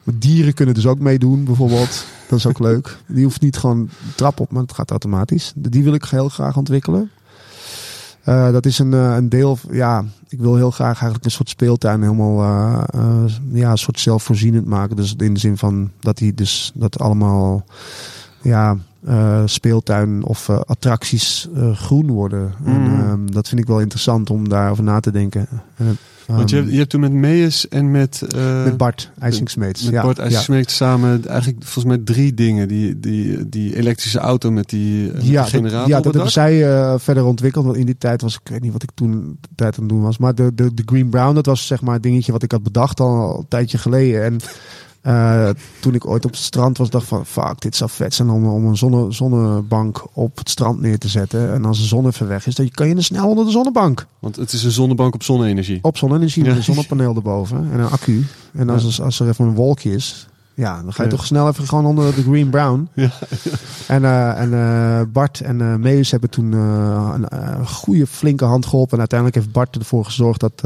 Maar 0.02 0.14
dieren 0.18 0.54
kunnen 0.54 0.74
dus 0.74 0.86
ook 0.86 0.98
meedoen, 0.98 1.44
bijvoorbeeld. 1.44 2.04
Dat 2.28 2.38
is 2.38 2.46
ook 2.46 2.58
leuk. 2.70 2.98
Die 3.06 3.24
hoeft 3.24 3.40
niet 3.40 3.56
gewoon 3.56 3.88
trap 4.16 4.40
op, 4.40 4.50
maar 4.50 4.62
het 4.62 4.72
gaat 4.72 4.90
automatisch. 4.90 5.52
Die 5.56 5.84
wil 5.84 5.94
ik 5.94 6.04
heel 6.04 6.28
graag 6.28 6.56
ontwikkelen. 6.56 7.10
Eh, 8.20 8.52
dat 8.52 8.66
is 8.66 8.78
een, 8.78 8.94
eh, 8.94 9.14
een 9.16 9.28
deel, 9.28 9.58
ja, 9.70 10.04
ik 10.28 10.38
wil 10.38 10.56
heel 10.56 10.70
graag 10.70 10.94
eigenlijk 10.94 11.24
een 11.24 11.30
soort 11.30 11.48
speeltuin 11.48 12.02
helemaal, 12.02 12.42
eh, 12.42 13.24
ja, 13.52 13.70
een 13.70 13.78
soort 13.78 14.00
zelfvoorzienend 14.00 14.66
maken. 14.66 14.96
Dus 14.96 15.14
in 15.16 15.34
de 15.34 15.40
zin 15.40 15.56
van 15.56 15.90
dat 16.00 16.16
die 16.18 16.34
dus, 16.34 16.72
dat 16.74 16.98
allemaal, 16.98 17.64
ja, 18.42 18.76
speeltuin 19.44 20.24
of 20.24 20.50
attracties 20.50 21.48
groen 21.74 22.10
worden. 22.10 22.52
En, 22.64 22.82
Mhm. 22.82 23.00
ehm, 23.00 23.26
dat 23.26 23.48
vind 23.48 23.60
ik 23.60 23.66
wel 23.66 23.80
interessant 23.80 24.30
om 24.30 24.48
daarover 24.48 24.84
na 24.84 25.00
te 25.00 25.10
denken. 25.10 25.46
En, 25.76 25.98
Want 26.36 26.50
je 26.50 26.56
ehm, 26.56 26.64
hebt, 26.64 26.72
je 26.72 26.78
hebt 26.78 26.90
toen 26.90 27.00
met 27.00 27.12
Mees 27.12 27.68
en 27.68 27.90
met, 27.90 28.22
eh 28.22 28.64
met 28.64 28.76
Bart 28.76 29.10
IJsingsmeets. 29.18 29.82
met 29.82 29.92
ja, 29.92 30.02
Bart 30.02 30.16
ja. 30.16 30.22
IJzersmeet 30.22 30.70
samen 30.70 31.26
eigenlijk 31.26 31.64
volgens 31.64 31.84
mij 31.84 31.98
drie 32.04 32.34
dingen. 32.34 32.68
Die, 32.68 33.00
die, 33.00 33.48
die 33.48 33.76
elektrische 33.76 34.18
auto 34.18 34.50
met 34.50 34.68
die 34.68 35.12
eh, 35.12 35.22
Ja, 35.22 35.40
dat, 35.40 35.50
generator 35.50 35.88
ja, 35.88 35.98
op 35.98 36.04
dat 36.04 36.14
hebben 36.14 36.32
zij 36.32 36.70
eh, 36.72 36.94
verder 36.98 37.24
ontwikkeld. 37.24 37.64
Want 37.64 37.76
in 37.76 37.86
die 37.86 37.98
tijd 37.98 38.22
was, 38.22 38.34
ik 38.34 38.48
weet 38.48 38.62
niet 38.62 38.72
wat 38.72 38.82
ik 38.82 38.90
toen 38.94 39.38
de 39.40 39.48
tijd 39.54 39.74
aan 39.74 39.80
het 39.80 39.92
doen 39.92 40.02
was. 40.02 40.18
Maar 40.18 40.34
de, 40.34 40.54
de, 40.54 40.74
de 40.74 40.82
Green 40.86 41.08
Brown, 41.08 41.34
dat 41.34 41.46
was 41.46 41.66
zeg 41.66 41.80
maar 41.80 41.94
het 41.94 42.02
dingetje 42.02 42.32
wat 42.32 42.42
ik 42.42 42.52
had 42.52 42.62
bedacht 42.62 43.00
al 43.00 43.38
een 43.38 43.48
tijdje 43.48 43.78
geleden. 43.78 44.24
En 44.24 44.40
eh, 45.02 45.48
toen 45.80 45.94
ik 45.94 46.06
ooit 46.06 46.24
op 46.24 46.30
het 46.30 46.40
strand 46.40 46.78
was, 46.78 46.90
dacht 46.90 47.02
ik 47.02 47.08
van, 47.08 47.26
fuck, 47.26 47.60
dit 47.60 47.76
zou 47.76 47.90
vet 47.90 48.14
zijn 48.14 48.30
om, 48.30 48.46
om 48.48 48.66
een 48.66 48.76
zonne, 48.76 49.12
zonnebank 49.12 50.04
op 50.12 50.38
het 50.38 50.48
strand 50.50 50.80
neer 50.80 50.98
te 50.98 51.08
zetten. 51.08 51.52
En 51.52 51.64
als 51.64 51.78
de 51.78 51.86
zon 51.86 52.06
even 52.06 52.28
weg 52.28 52.46
is, 52.46 52.54
dan 52.54 52.70
kan 52.70 52.88
je 52.88 52.94
er 52.94 53.04
snel 53.04 53.28
onder 53.28 53.44
de 53.44 53.50
zonnebank. 53.50 54.06
Want 54.18 54.36
het 54.36 54.52
is 54.52 54.64
een 54.64 54.70
zonnebank 54.70 55.14
op 55.14 55.22
zonne-energie. 55.22 55.78
Op 55.82 55.96
zonne-energie 55.96 56.42
met 56.42 56.52
Ja. 56.52 56.56
een 56.58 56.64
zonnepaneel 56.64 57.14
erboven 57.14 57.68
en 57.72 57.78
een 57.80 57.90
accu. 57.90 58.26
En 58.52 58.70
als, 58.70 59.00
als 59.00 59.20
er 59.20 59.28
even 59.28 59.44
een 59.44 59.54
wolkje 59.54 59.92
is, 59.94 60.26
ja, 60.60 60.82
dan 60.82 60.92
ga 60.92 61.02
je 61.02 61.10
Ja. 61.10 61.16
toch 61.16 61.26
snel 61.26 61.48
even 61.48 61.66
gewoon 61.66 61.86
onder 61.86 62.14
de 62.14 62.22
Green 62.22 62.50
Brown. 62.50 62.88
Ja. 62.94 63.10
En, 63.86 64.04
eh, 64.04 64.40
en 64.40 64.54
eh, 64.54 65.00
Bart 65.12 65.40
en 65.40 65.80
Meus 65.80 66.10
hebben 66.10 66.30
toen 66.30 66.52
een 66.52 67.66
goede 67.66 68.06
flinke 68.06 68.44
hand 68.44 68.66
geholpen. 68.66 68.92
En 68.92 68.98
uiteindelijk 68.98 69.38
heeft 69.38 69.52
Bart 69.52 69.76
ervoor 69.76 70.04
gezorgd 70.04 70.40
dat 70.40 70.60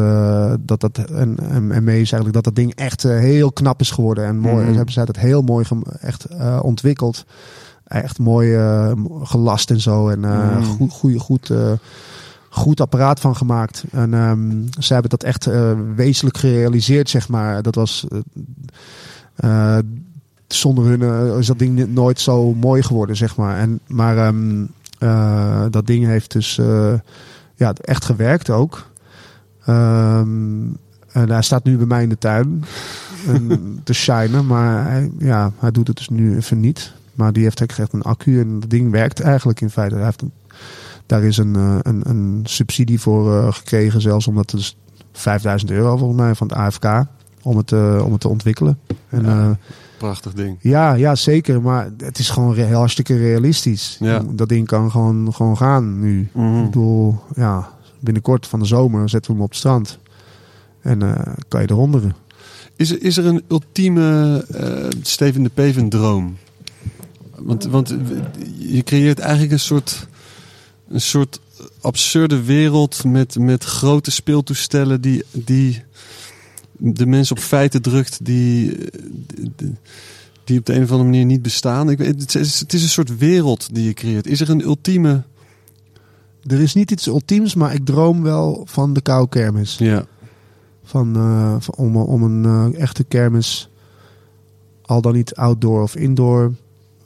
dat, 0.60 0.80
dat 0.80 0.98
en, 0.98 1.36
en, 1.50 1.72
en 1.72 1.84
Meus 1.84 1.96
eigenlijk 2.12 2.32
dat 2.32 2.44
dat 2.44 2.54
ding 2.54 2.74
echt 2.74 3.02
heel 3.02 3.52
knap 3.52 3.80
is 3.80 3.90
geworden. 3.90 4.24
En 4.24 4.38
mooi. 4.38 4.66
En 4.66 4.74
hebben 4.74 4.92
zij 4.94 5.04
dat 5.04 5.16
heel 5.16 5.42
mooi 5.42 5.64
echt 6.00 6.26
ontwikkeld. 6.60 7.24
Echt 7.84 8.18
mooi 8.18 8.58
gelast 9.22 9.70
en 9.70 9.80
zo. 9.80 10.08
En 10.08 10.20
Mhm. 10.20 10.62
goed, 10.62 10.90
goede, 10.92 11.18
goed, 11.18 11.52
goed 12.50 12.80
apparaat 12.80 13.20
van 13.20 13.36
gemaakt. 13.36 13.84
En 13.92 14.14
ehm 14.14 14.50
zij 14.78 14.96
hebben 14.98 15.10
dat 15.10 15.22
echt 15.22 15.48
wezenlijk 15.96 16.36
gerealiseerd, 16.38 17.10
zeg 17.10 17.28
maar. 17.28 17.62
Dat 17.62 17.74
was. 17.74 18.06
Eh, 19.36 19.78
zonder 20.47 20.85
hun 20.85 21.02
eh, 21.02 21.39
is 21.39 21.47
dat 21.47 21.59
ding 21.59 21.86
nooit 21.94 22.20
zo 22.20 22.55
mooi 22.55 22.82
geworden, 22.82 23.16
zeg 23.16 23.36
maar. 23.36 23.59
En, 23.59 23.81
maar 23.86 24.19
ehm, 24.19 24.65
eh, 24.98 25.65
dat 25.70 25.86
ding 25.86 26.05
heeft 26.05 26.32
dus 26.32 26.61
ja, 27.56 27.73
echt 27.73 28.05
gewerkt 28.05 28.51
ook. 28.51 28.86
Ehm, 29.65 30.62
en 31.12 31.31
hij 31.31 31.43
staat 31.43 31.65
nu 31.65 31.77
bij 31.77 31.86
mij 31.86 32.02
in 32.02 32.09
de 32.09 32.19
tuin 32.19 32.65
te 33.85 33.93
shinen, 33.93 34.47
maar 34.47 34.90
hij, 34.90 35.11
ja, 35.19 35.52
hij 35.59 35.70
doet 35.70 35.86
het 35.86 35.97
dus 35.97 36.09
nu 36.09 36.36
even 36.36 36.61
niet. 36.61 36.93
Maar 37.15 37.32
die 37.32 37.43
heeft 37.43 37.61
echt 37.61 37.93
een 37.93 38.02
accu 38.02 38.40
en 38.40 38.61
dat 38.61 38.70
ding 38.70 38.90
werkt 38.90 39.20
eigenlijk 39.20 39.61
in 39.61 39.70
feite. 39.70 39.94
Hij 39.94 40.05
heeft 40.05 40.23
een, 40.23 40.32
daar 41.06 41.23
is 41.23 41.36
een, 41.36 41.55
een, 41.55 42.02
een 42.05 42.40
subsidie 42.44 43.01
voor 43.01 43.52
gekregen, 43.52 44.01
zelfs 44.01 44.27
omdat 44.27 44.51
het 44.51 44.61
dus 44.61 44.77
5000 45.12 45.70
euro 45.70 45.97
volgens 45.97 46.20
mij 46.20 46.35
van 46.35 46.48
het 46.48 46.56
AFK 46.56 47.06
om 47.44 47.56
het, 47.56 47.72
eh, 47.72 48.02
om 48.04 48.12
het 48.12 48.20
te 48.20 48.28
ontwikkelen. 48.28 48.78
En, 49.08 49.24
Ja. 49.24 49.42
eh, 49.50 49.50
Prachtig 49.98 50.32
ding. 50.32 50.56
ja, 50.60 50.94
ja, 50.94 51.14
zeker. 51.14 51.62
Maar 51.62 51.90
het 51.96 52.18
is 52.18 52.30
gewoon 52.30 52.54
heel 52.54 52.78
hartstikke 52.78 53.16
realistisch. 53.16 53.96
Ja. 54.00 54.22
Dat 54.30 54.48
ding 54.48 54.66
kan 54.66 54.90
gewoon, 54.90 55.34
gewoon 55.34 55.56
gaan 55.56 56.00
nu. 56.00 56.28
Mhm. 56.32 56.58
Ik 56.58 56.64
bedoel, 56.64 57.18
ja, 57.36 57.68
binnenkort 58.00 58.46
van 58.46 58.58
de 58.58 58.64
zomer 58.66 59.08
zetten 59.08 59.30
we 59.30 59.36
hem 59.36 59.44
op 59.44 59.50
het 59.50 59.58
strand. 59.58 59.98
En 60.80 61.02
eh, 61.02 61.32
kan 61.48 61.60
je 61.62 61.70
eronder. 61.70 62.14
Is, 62.76 62.90
er- 62.90 63.02
is 63.02 63.16
er 63.16 63.26
een 63.26 63.42
ultieme 63.48 64.44
eh, 64.52 64.88
Steven 65.02 65.42
de 65.42 65.50
Peven 65.54 65.88
droom? 65.88 66.36
Want, 67.38 67.64
want 67.64 67.94
je 68.58 68.82
creëert 68.82 69.18
eigenlijk 69.18 69.52
een 69.52 69.60
soort, 69.60 70.06
een 70.88 71.00
soort 71.00 71.40
absurde 71.80 72.42
wereld 72.42 73.04
met, 73.04 73.38
met 73.38 73.64
grote 73.64 74.10
speeltoestellen 74.10 75.00
die, 75.00 75.24
die 75.30 75.82
de 76.78 77.06
mensen 77.06 77.36
op 77.36 77.42
feiten 77.42 77.82
drukt 77.82 78.24
die, 78.24 78.76
die, 80.44 80.59
op 80.59 80.66
de 80.66 80.74
een 80.74 80.82
of 80.82 80.90
andere 80.90 81.10
manier 81.10 81.24
niet 81.24 81.42
bestaan. 81.42 81.90
Ik 81.90 81.98
weet, 81.98 82.20
het, 82.20 82.34
is, 82.34 82.60
het 82.60 82.72
is 82.72 82.82
een 82.82 82.88
soort 82.88 83.18
wereld 83.18 83.74
die 83.74 83.84
je 83.84 83.92
creëert. 83.92 84.26
Is 84.26 84.40
er 84.40 84.51
een 84.51 84.62
ultieme... 84.62 85.22
Er 86.46 86.60
is 86.60 86.74
niet 86.74 86.90
iets 86.90 87.06
ultiems, 87.06 87.55
maar 87.55 87.74
ik 87.74 87.84
droom 87.84 88.22
wel 88.22 88.62
van 88.68 88.92
de 88.92 89.01
koude 89.01 89.28
kermis. 89.28 89.78
Ja. 89.78 90.05
Van, 90.84 91.16
eh, 91.16 91.56
van- 91.59 91.74
om, 91.76 91.96
om 91.96 92.22
een 92.22 92.44
eh, 92.44 92.80
echte 92.80 93.05
kermis, 93.05 93.68
al 94.82 95.01
dan 95.01 95.12
niet 95.12 95.34
outdoor 95.34 95.82
of 95.82 95.96
indoor, 95.96 96.52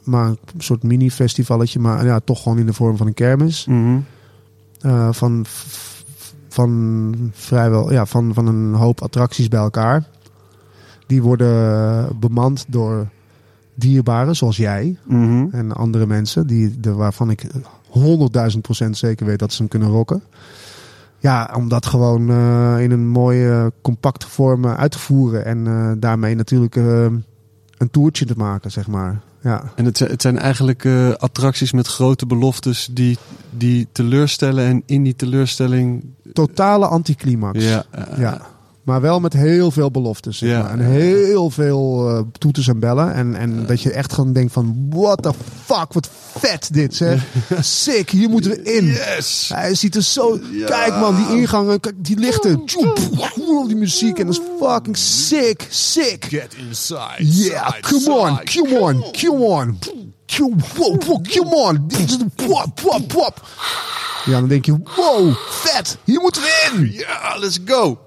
maar 0.04 0.28
een 0.28 0.38
soort 0.58 0.82
mini-festivalletje, 0.82 1.78
maar 1.78 2.04
ja, 2.04 2.20
toch 2.20 2.42
gewoon 2.42 2.58
in 2.58 2.66
de 2.66 2.72
vorm 2.72 2.96
van 2.96 3.06
een 3.06 3.14
kermis. 3.14 3.66
Mhm. 3.66 3.98
Eh, 4.80 5.12
van, 5.12 5.46
van 6.58 7.30
vrijwel 7.32 7.92
ja, 7.92 8.06
van, 8.06 8.34
van 8.34 8.46
een 8.46 8.74
hoop 8.74 9.02
attracties 9.02 9.48
bij 9.48 9.60
elkaar. 9.60 10.04
Die 11.06 11.22
worden 11.22 12.18
bemand 12.20 12.64
door 12.68 13.06
dierbaren 13.74 14.36
zoals 14.36 14.56
jij 14.56 14.96
Mhm. 15.04 15.46
en 15.50 15.72
andere 15.72 16.06
mensen, 16.06 16.46
die, 16.46 16.80
de, 16.80 16.92
waarvan 16.92 17.30
ik 17.30 17.46
100.000 17.88 18.60
procent 18.60 18.96
zeker 18.96 19.26
weet 19.26 19.38
dat 19.38 19.52
ze 19.52 19.58
hem 19.58 19.68
kunnen 19.68 19.88
rocken. 19.88 20.22
Ja, 21.18 21.52
om 21.56 21.68
dat 21.68 21.86
gewoon 21.86 22.30
eh, 22.30 22.76
in 22.80 22.90
een 22.90 23.08
mooie, 23.08 23.72
compacte 23.82 24.28
vorm 24.28 24.64
eh, 24.64 24.74
uit 24.74 24.90
te 24.90 24.98
voeren 24.98 25.44
en 25.44 25.66
eh, 25.66 25.92
daarmee 25.98 26.34
natuurlijk 26.34 26.76
een 26.76 27.90
toertje 27.90 28.24
te 28.24 28.34
maken, 28.36 28.70
zeg 28.70 28.86
maar. 28.86 29.20
Ja. 29.42 29.72
En 29.76 29.84
het, 29.84 29.96
zijn- 29.96 30.10
het 30.10 30.22
zijn 30.22 30.38
eigenlijk 30.38 30.84
eh, 30.84 31.10
attracties 31.12 31.72
met 31.72 31.86
grote 31.86 32.26
beloftes 32.26 32.88
die, 32.92 33.18
die 33.50 33.88
teleurstellen. 33.92 34.64
En 34.66 34.82
in 34.86 35.02
die 35.02 35.16
teleurstelling. 35.16 36.04
Totale 36.32 36.86
anticlimax. 36.86 37.64
Ja, 37.64 37.84
eh, 37.90 38.18
Ja. 38.18 38.40
Maar 38.88 39.00
wel 39.00 39.20
met 39.20 39.32
heel 39.32 39.70
veel 39.70 39.90
beloftes. 39.90 40.38
Zeg 40.38 40.62
maar. 40.62 40.70
En 40.70 40.80
heel 40.80 41.50
veel 41.50 42.08
eh, 42.08 42.20
toeters 42.38 42.68
en 42.68 42.78
bellen. 42.78 43.14
En, 43.14 43.34
en 43.34 43.66
dat 43.66 43.82
je 43.82 43.92
echt 43.92 44.12
gewoon 44.12 44.32
denkt 44.32 44.52
van... 44.52 44.86
What 44.90 45.22
the 45.22 45.32
fuck, 45.64 45.92
wat 45.92 46.08
vet 46.38 46.68
dit 46.72 46.94
zeg. 46.94 47.22
Sick, 47.60 48.10
hier 48.10 48.28
moeten 48.28 48.50
we 48.50 48.62
in. 48.62 48.84
Yes! 48.84 49.50
Hij 49.54 49.74
ziet 49.74 49.94
er 49.94 50.02
zo... 50.02 50.38
Kijk 50.66 50.94
man, 50.94 51.16
die 51.16 51.38
ingangen, 51.38 51.80
kijk, 51.80 51.94
die 52.04 52.18
lichten. 52.18 52.62
Die 53.66 53.76
muziek 53.76 54.18
en 54.18 54.26
dat 54.26 54.34
is 54.34 54.40
fucking 54.60 54.96
sick. 54.96 55.66
Sick. 55.68 56.24
Get 56.24 56.54
inside. 56.68 57.14
Yeah, 57.18 57.80
come 57.80 58.10
on, 58.10 58.40
come 58.44 58.80
on, 58.80 59.04
come 59.12 59.44
on. 59.44 59.78
Come 60.36 60.56
wow, 60.76 61.24
come 61.24 61.54
on. 61.54 61.88
De 61.88 62.26
pop, 62.46 62.80
pop, 62.82 63.08
pop. 63.08 63.48
Ja, 64.24 64.40
dan 64.40 64.48
denk 64.48 64.64
je, 64.64 64.76
wow, 64.96 65.34
vet, 65.48 65.98
hier 66.04 66.20
moeten 66.20 66.42
we 66.42 66.70
in. 66.72 66.92
Ja, 66.92 67.36
let's 67.38 67.58
go! 67.64 67.98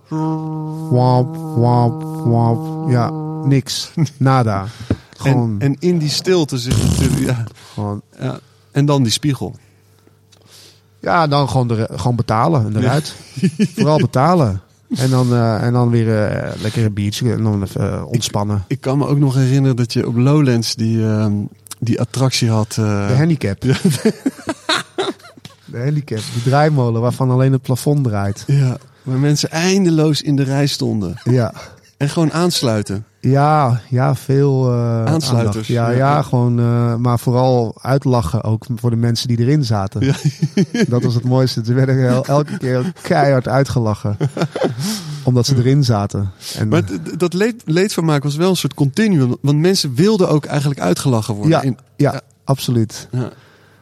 Wamp, 0.89 1.35
wamp, 1.35 2.03
wamp. 2.25 2.89
Ja, 2.89 3.09
niks. 3.45 3.91
Nada. 4.17 4.65
Gewoon, 5.17 5.55
En, 5.59 5.67
en 5.67 5.75
in 5.79 5.97
die 5.97 6.09
stilte 6.09 6.57
zit 6.57 6.83
natuurlijk. 6.83 7.19
Ja, 7.19 7.43
gewoon. 7.73 8.01
ja. 8.19 8.39
En 8.71 8.85
dan 8.85 9.03
die 9.03 9.11
spiegel. 9.11 9.55
Ja, 10.99 11.27
dan 11.27 11.49
gewoon, 11.49 11.67
de, 11.67 11.88
gewoon 11.95 12.15
betalen 12.15 12.65
en 12.65 12.77
eruit. 12.77 13.15
Vooral 13.75 13.97
betalen. 13.97 14.61
En 14.95 15.09
dan, 15.09 15.33
eh, 15.33 15.63
en 15.63 15.73
dan 15.73 15.89
weer 15.89 16.25
eh, 16.27 16.51
lekker 16.61 16.85
een 16.85 16.93
biertje 16.93 17.31
en 17.31 17.43
dan 17.43 17.63
even 17.63 17.93
eh, 17.93 18.05
ontspannen. 18.05 18.63
Ik 18.67 18.81
kan 18.81 18.97
me 18.97 19.07
ook 19.07 19.17
nog 19.17 19.35
herinneren 19.35 19.75
dat 19.75 19.93
je 19.93 20.07
op 20.07 20.15
Lowlands 20.15 20.75
die, 20.75 21.03
ehm, 21.05 21.33
die 21.79 21.99
attractie 21.99 22.49
had. 22.49 22.71
De 22.73 23.13
handicap. 23.17 23.63
De 25.72 25.77
handicap. 25.84 26.18
De 26.18 26.41
draaimolen 26.49 27.02
waarvan 27.02 27.31
alleen 27.31 27.52
het 27.52 27.61
plafond 27.61 28.03
draait. 28.03 28.43
ja, 28.48 28.77
waar 29.03 29.18
mensen 29.18 29.49
eindeloos 29.52 30.22
in 30.22 30.35
de 30.35 30.43
rij 30.43 30.68
stonden. 30.68 31.15
Ja. 31.23 31.53
En 31.98 32.10
gewoon 32.10 32.31
aansluiten. 32.31 33.06
Ja, 33.19 33.81
ja, 33.89 34.15
veel 34.15 34.72
eh, 34.72 35.06
Aansluiters. 35.06 35.68
Ja, 35.68 35.89
Ja. 35.89 35.98
ja, 35.98 36.22
gewoon, 36.22 36.60
eh, 36.60 36.95
maar 36.95 37.19
vooral 37.19 37.76
uitlachen 37.81 38.43
ook 38.43 38.65
voor 38.76 38.89
de 38.89 38.95
mensen 38.95 39.27
die 39.27 39.39
erin 39.39 39.64
zaten. 39.65 40.06
Ja. 40.06 40.14
Dat 40.89 41.03
was 41.03 41.14
het 41.14 41.23
mooiste. 41.23 41.61
Ze 41.65 41.73
werden 41.73 42.07
el- 42.07 42.26
elke 42.26 42.57
keer 42.57 42.91
keihard 43.02 43.48
uitgelachen. 43.48 44.18
Omdat 45.23 45.45
ze 45.45 45.56
erin 45.56 45.84
zaten. 45.84 46.31
En, 46.57 46.68
Maar 46.68 46.84
dat 47.18 47.34
leed, 47.34 47.61
leedvermaak 47.65 48.23
was 48.23 48.35
wel 48.35 48.49
een 48.49 48.56
soort 48.56 48.73
continuum. 48.73 49.35
Want 49.41 49.57
mensen 49.57 49.95
wilden 49.95 50.30
ook 50.30 50.45
eigenlijk 50.45 50.80
uitgelachen 50.80 51.34
worden. 51.34 51.52
ja, 51.52 51.61
In- 51.61 51.77
ja, 51.95 52.11
ja. 52.14 52.22
absoluut. 52.43 53.07
ja. 53.11 53.30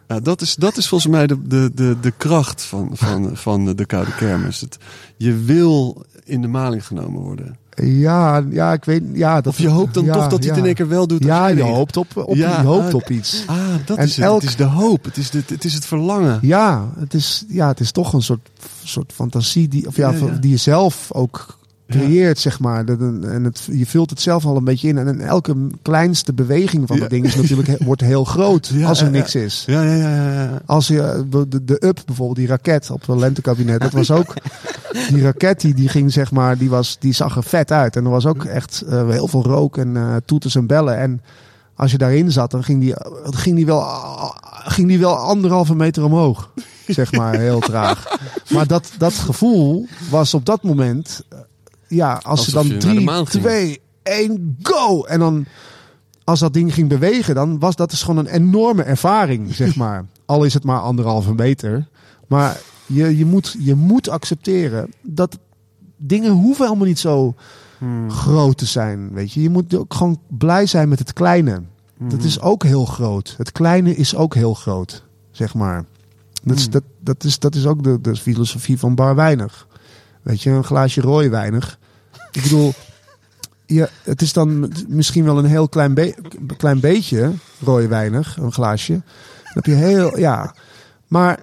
Ja, 0.09 0.19
dat, 0.19 0.41
is, 0.41 0.55
dat 0.55 0.77
is 0.77 0.87
volgens 0.87 1.11
mij 1.11 1.27
de, 1.27 1.47
de, 1.47 1.71
de, 1.75 1.95
de 2.01 2.11
kracht 2.17 2.61
van, 2.63 2.89
van, 2.93 3.29
van 3.33 3.75
de 3.75 3.85
Koude 3.85 4.15
Kermis. 4.15 4.61
Het, 4.61 4.77
je 5.17 5.35
wil 5.43 6.05
in 6.23 6.41
de 6.41 6.47
maling 6.47 6.85
genomen 6.85 7.21
worden. 7.21 7.57
Ja, 7.75 8.43
ja, 8.49 8.73
ik 8.73 8.85
weet... 8.85 9.03
Ja, 9.13 9.35
dat, 9.41 9.53
Of 9.53 9.59
je 9.59 9.67
hoopt 9.67 9.93
dan 9.93 10.03
ja, 10.05 10.13
toch 10.13 10.27
dat 10.27 10.39
hij 10.39 10.41
ja. 10.41 10.49
het 10.49 10.57
in 10.57 10.65
één 10.65 10.73
keer 10.75 10.87
wel 10.87 11.07
doet. 11.07 11.23
Ja, 11.23 11.47
je 11.47 11.61
hoopt 11.61 11.97
op, 11.97 12.07
op, 12.17 12.35
Ja, 12.35 12.61
je 12.61 12.67
hoopt 12.67 12.93
op 12.93 13.09
iets. 13.09 13.43
Ah, 13.47 13.57
dat 13.85 13.97
En 13.97 14.05
is 14.05 14.15
het. 14.15 14.25
elk- 14.25 14.41
Het 14.41 14.49
is 14.49 14.55
de 14.55 14.63
hoop. 14.63 15.03
Het 15.03 15.17
is, 15.17 15.29
de, 15.29 15.43
het 15.47 15.65
is 15.65 15.73
het 15.73 15.85
verlangen. 15.85 16.39
Ja, 16.41 16.89
het 16.99 17.13
is, 17.13 17.45
ja, 17.47 17.67
het 17.67 17.79
is 17.79 17.91
toch 17.91 18.13
een 18.13 18.21
soort, 18.21 18.49
soort 18.83 19.11
fantasie 19.15 19.67
die, 19.67 19.87
of 19.87 19.95
ja. 19.95 20.11
die 20.41 20.49
je 20.51 20.57
zelf 20.57 21.09
ook 21.11 21.58
creëert, 21.89 22.39
zeg 22.39 22.59
maar. 22.59 22.85
Dat- 22.85 22.99
En 22.99 23.43
het, 23.43 23.67
je 23.71 23.85
vult 23.85 24.09
het 24.09 24.21
zelf 24.21 24.45
al 24.45 24.57
een 24.57 24.63
beetje 24.63 24.87
in. 24.87 24.97
En 24.97 25.21
elke 25.21 25.55
kleinste 25.81 26.33
beweging 26.33 26.87
van 26.87 26.99
dat 26.99 27.09
ding 27.09 27.25
is 27.25 27.35
natuurlijk, 27.35 27.83
wordt 27.83 28.01
heel 28.01 28.23
groot 28.23 28.71
als 28.85 29.01
er 29.01 29.09
niks 29.11 29.35
is. 29.35 29.63
Ja, 29.67 29.83
ja, 29.83 29.93
ja. 29.95 30.61
Als 30.65 30.87
je 30.87 31.25
de, 31.29 31.47
de, 31.47 31.63
de 31.63 31.85
up 31.85 31.99
bijvoorbeeld, 32.05 32.37
die 32.37 32.47
raket 32.47 32.89
op 32.91 33.07
het 33.07 33.17
lentekabinet, 33.19 33.81
dat 33.81 33.91
was 33.91 34.11
ook 34.11 34.33
die 35.09 35.21
raket 35.21 35.61
die, 35.61 35.73
die 35.73 35.89
ging 35.89 36.11
zeg 36.13 36.31
maar, 36.31 36.57
die, 36.57 36.69
was, 36.69 36.97
die 36.99 37.13
zag 37.13 37.35
er 37.35 37.43
vet 37.43 37.71
uit. 37.71 37.95
En 37.95 38.03
er 38.05 38.09
was 38.11 38.25
ook 38.25 38.43
echt 38.45 38.81
eh, 38.81 39.09
heel 39.09 39.27
veel 39.27 39.43
rook 39.43 39.77
en 39.77 39.97
eh, 39.97 40.15
toeters 40.25 40.55
en 40.55 40.67
bellen. 40.67 40.97
En 40.97 41.21
als 41.75 41.91
je 41.91 41.97
daarin 41.97 42.31
zat, 42.31 42.51
dan 42.51 42.63
ging 42.63 42.81
die, 42.81 42.93
ging 43.23 43.55
die, 43.55 43.65
wel, 43.65 43.83
ging 44.63 44.87
die 44.87 44.99
wel 44.99 45.15
anderhalve 45.15 45.75
meter 45.75 46.03
omhoog. 46.03 46.49
Zeg 46.87 47.11
maar, 47.11 47.35
heel 47.35 47.59
traag. 47.59 48.07
Maar 48.53 48.67
dat, 48.67 48.91
dat 48.97 49.13
gevoel 49.13 49.87
was 50.09 50.33
op 50.33 50.45
dat 50.45 50.63
moment, 50.63 51.23
eh, 51.29 51.38
ja, 51.89 52.13
als 52.13 52.23
Alsof 52.23 52.45
ze 52.45 52.51
dan 52.51 52.65
je 52.65 52.71
naar 52.71 52.79
de 52.79 52.87
drie, 52.87 53.01
maan 53.01 53.27
ging. 53.27 53.43
twee, 53.43 53.81
één, 54.03 54.57
go! 54.61 55.03
En 55.03 55.19
dan 55.19 55.45
als 56.23 56.39
dat 56.39 56.53
ding 56.53 56.73
ging 56.73 56.89
bewegen, 56.89 57.35
dan 57.35 57.59
was 57.59 57.75
dat 57.75 57.89
dus 57.89 58.01
gewoon 58.01 58.25
een 58.25 58.33
enorme 58.33 58.83
ervaring, 58.83 59.53
zeg 59.55 59.75
maar. 59.75 60.05
Al 60.25 60.43
is 60.43 60.53
het 60.53 60.63
maar 60.63 60.79
anderhalve 60.79 61.33
meter. 61.33 61.87
Maar 62.27 62.61
je, 62.85 63.17
je, 63.17 63.25
moet, 63.25 63.55
je 63.59 63.75
moet 63.75 64.09
accepteren 64.09 64.93
dat 65.01 65.37
dingen 65.97 66.31
hoeven 66.31 66.65
helemaal 66.65 66.87
niet 66.87 66.99
zo 66.99 67.35
groot 68.07 68.57
te 68.57 68.65
zijn. 68.65 69.13
Weet 69.13 69.33
je, 69.33 69.41
je 69.41 69.49
moet 69.49 69.75
ook 69.75 69.93
gewoon 69.93 70.19
blij 70.27 70.65
zijn 70.65 70.89
met 70.89 70.99
het 70.99 71.13
kleine. 71.13 71.61
Dat 71.97 72.23
is 72.23 72.41
ook 72.41 72.63
heel 72.63 72.85
groot. 72.85 73.35
Het 73.37 73.51
kleine 73.51 73.95
is 73.95 74.15
ook 74.15 74.35
heel 74.35 74.53
groot, 74.53 75.03
zeg 75.31 75.53
maar. 75.53 75.85
Dat 76.43 76.57
is, 76.57 76.69
dat, 76.69 76.83
dat 76.99 77.23
is, 77.23 77.39
dat 77.39 77.55
is 77.55 77.65
ook 77.65 77.83
de, 77.83 78.01
de 78.01 78.15
filosofie 78.15 78.79
van 78.79 78.95
bar 78.95 79.15
weinig. 79.15 79.67
Weet 80.21 80.41
je, 80.41 80.49
een 80.49 80.63
glaasje 80.63 81.01
rooi 81.01 81.29
weinig. 81.29 81.78
Ik 82.31 82.41
bedoel, 82.41 82.73
ja, 83.65 83.89
het 84.03 84.21
is 84.21 84.33
dan 84.33 84.71
misschien 84.87 85.23
wel 85.23 85.37
een 85.37 85.45
heel 85.45 85.69
klein, 85.69 86.13
klein 86.57 86.79
beetje 86.79 87.33
rooi 87.59 87.87
weinig, 87.87 88.37
een 88.37 88.51
glaasje. 88.51 89.01
Heb 89.43 89.65
je 89.65 89.73
heel, 89.73 90.19
ja. 90.19 90.55
Maar 91.07 91.39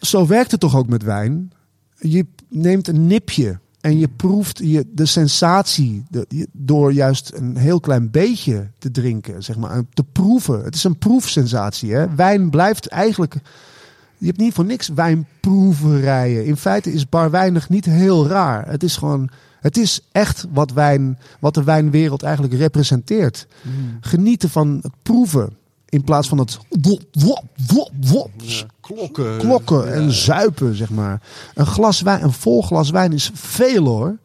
zo 0.00 0.26
werkt 0.26 0.50
het 0.50 0.60
toch 0.60 0.76
ook 0.76 0.88
met 0.88 1.02
wijn? 1.02 1.52
Je 1.98 2.26
neemt 2.48 2.88
een 2.88 3.06
nipje 3.06 3.58
en 3.80 3.98
je 3.98 4.08
proeft 4.08 4.58
je, 4.58 4.86
de 4.92 5.06
sensatie 5.06 6.04
door 6.52 6.92
juist 6.92 7.32
een 7.34 7.56
heel 7.56 7.80
klein 7.80 8.10
beetje 8.10 8.70
te 8.78 8.90
drinken, 8.90 9.42
zeg 9.42 9.56
maar, 9.56 9.82
te 9.94 10.04
proeven. 10.04 10.64
Het 10.64 10.74
is 10.74 10.84
een 10.84 10.98
proefsensatie. 10.98 11.92
Hè? 11.94 12.14
Wijn 12.14 12.50
blijft 12.50 12.86
eigenlijk. 12.86 13.34
Je 14.18 14.26
hebt 14.26 14.38
niet 14.38 14.54
voor 14.54 14.64
niks 14.64 14.88
wijnproeverijen. 14.88 16.44
In 16.44 16.56
feite 16.56 16.92
is 16.92 17.08
bar 17.08 17.30
weinig 17.30 17.68
niet 17.68 17.84
heel 17.84 18.26
raar. 18.26 18.68
Het 18.68 18.82
is 18.82 18.96
gewoon. 18.96 19.30
Het 19.60 19.76
is 19.76 20.00
echt 20.12 20.46
wat, 20.52 20.72
wijn, 20.72 21.18
wat 21.40 21.54
de 21.54 21.62
wijnwereld 21.64 22.22
eigenlijk 22.22 22.54
representeert. 22.54 23.46
Genieten 24.00 24.50
van 24.50 24.78
het 24.82 24.92
proeven. 25.02 25.56
In 25.88 26.04
plaats 26.04 26.28
van 26.28 26.38
het 26.38 26.58
wop, 26.68 27.02
wop, 27.12 27.44
wop, 27.66 27.90
wop, 28.00 28.30
Klokken. 28.80 29.38
klokken 29.38 29.94
en 29.94 30.12
zuipen, 30.12 30.74
zeg 30.74 30.90
maar. 30.90 31.22
Een 31.54 31.66
glas 31.66 32.00
wijn, 32.00 32.22
een 32.22 32.32
vol 32.32 32.62
glas 32.62 32.90
wijn 32.90 33.12
is 33.12 33.30
veel 33.34 33.86
hoor. 33.86 34.16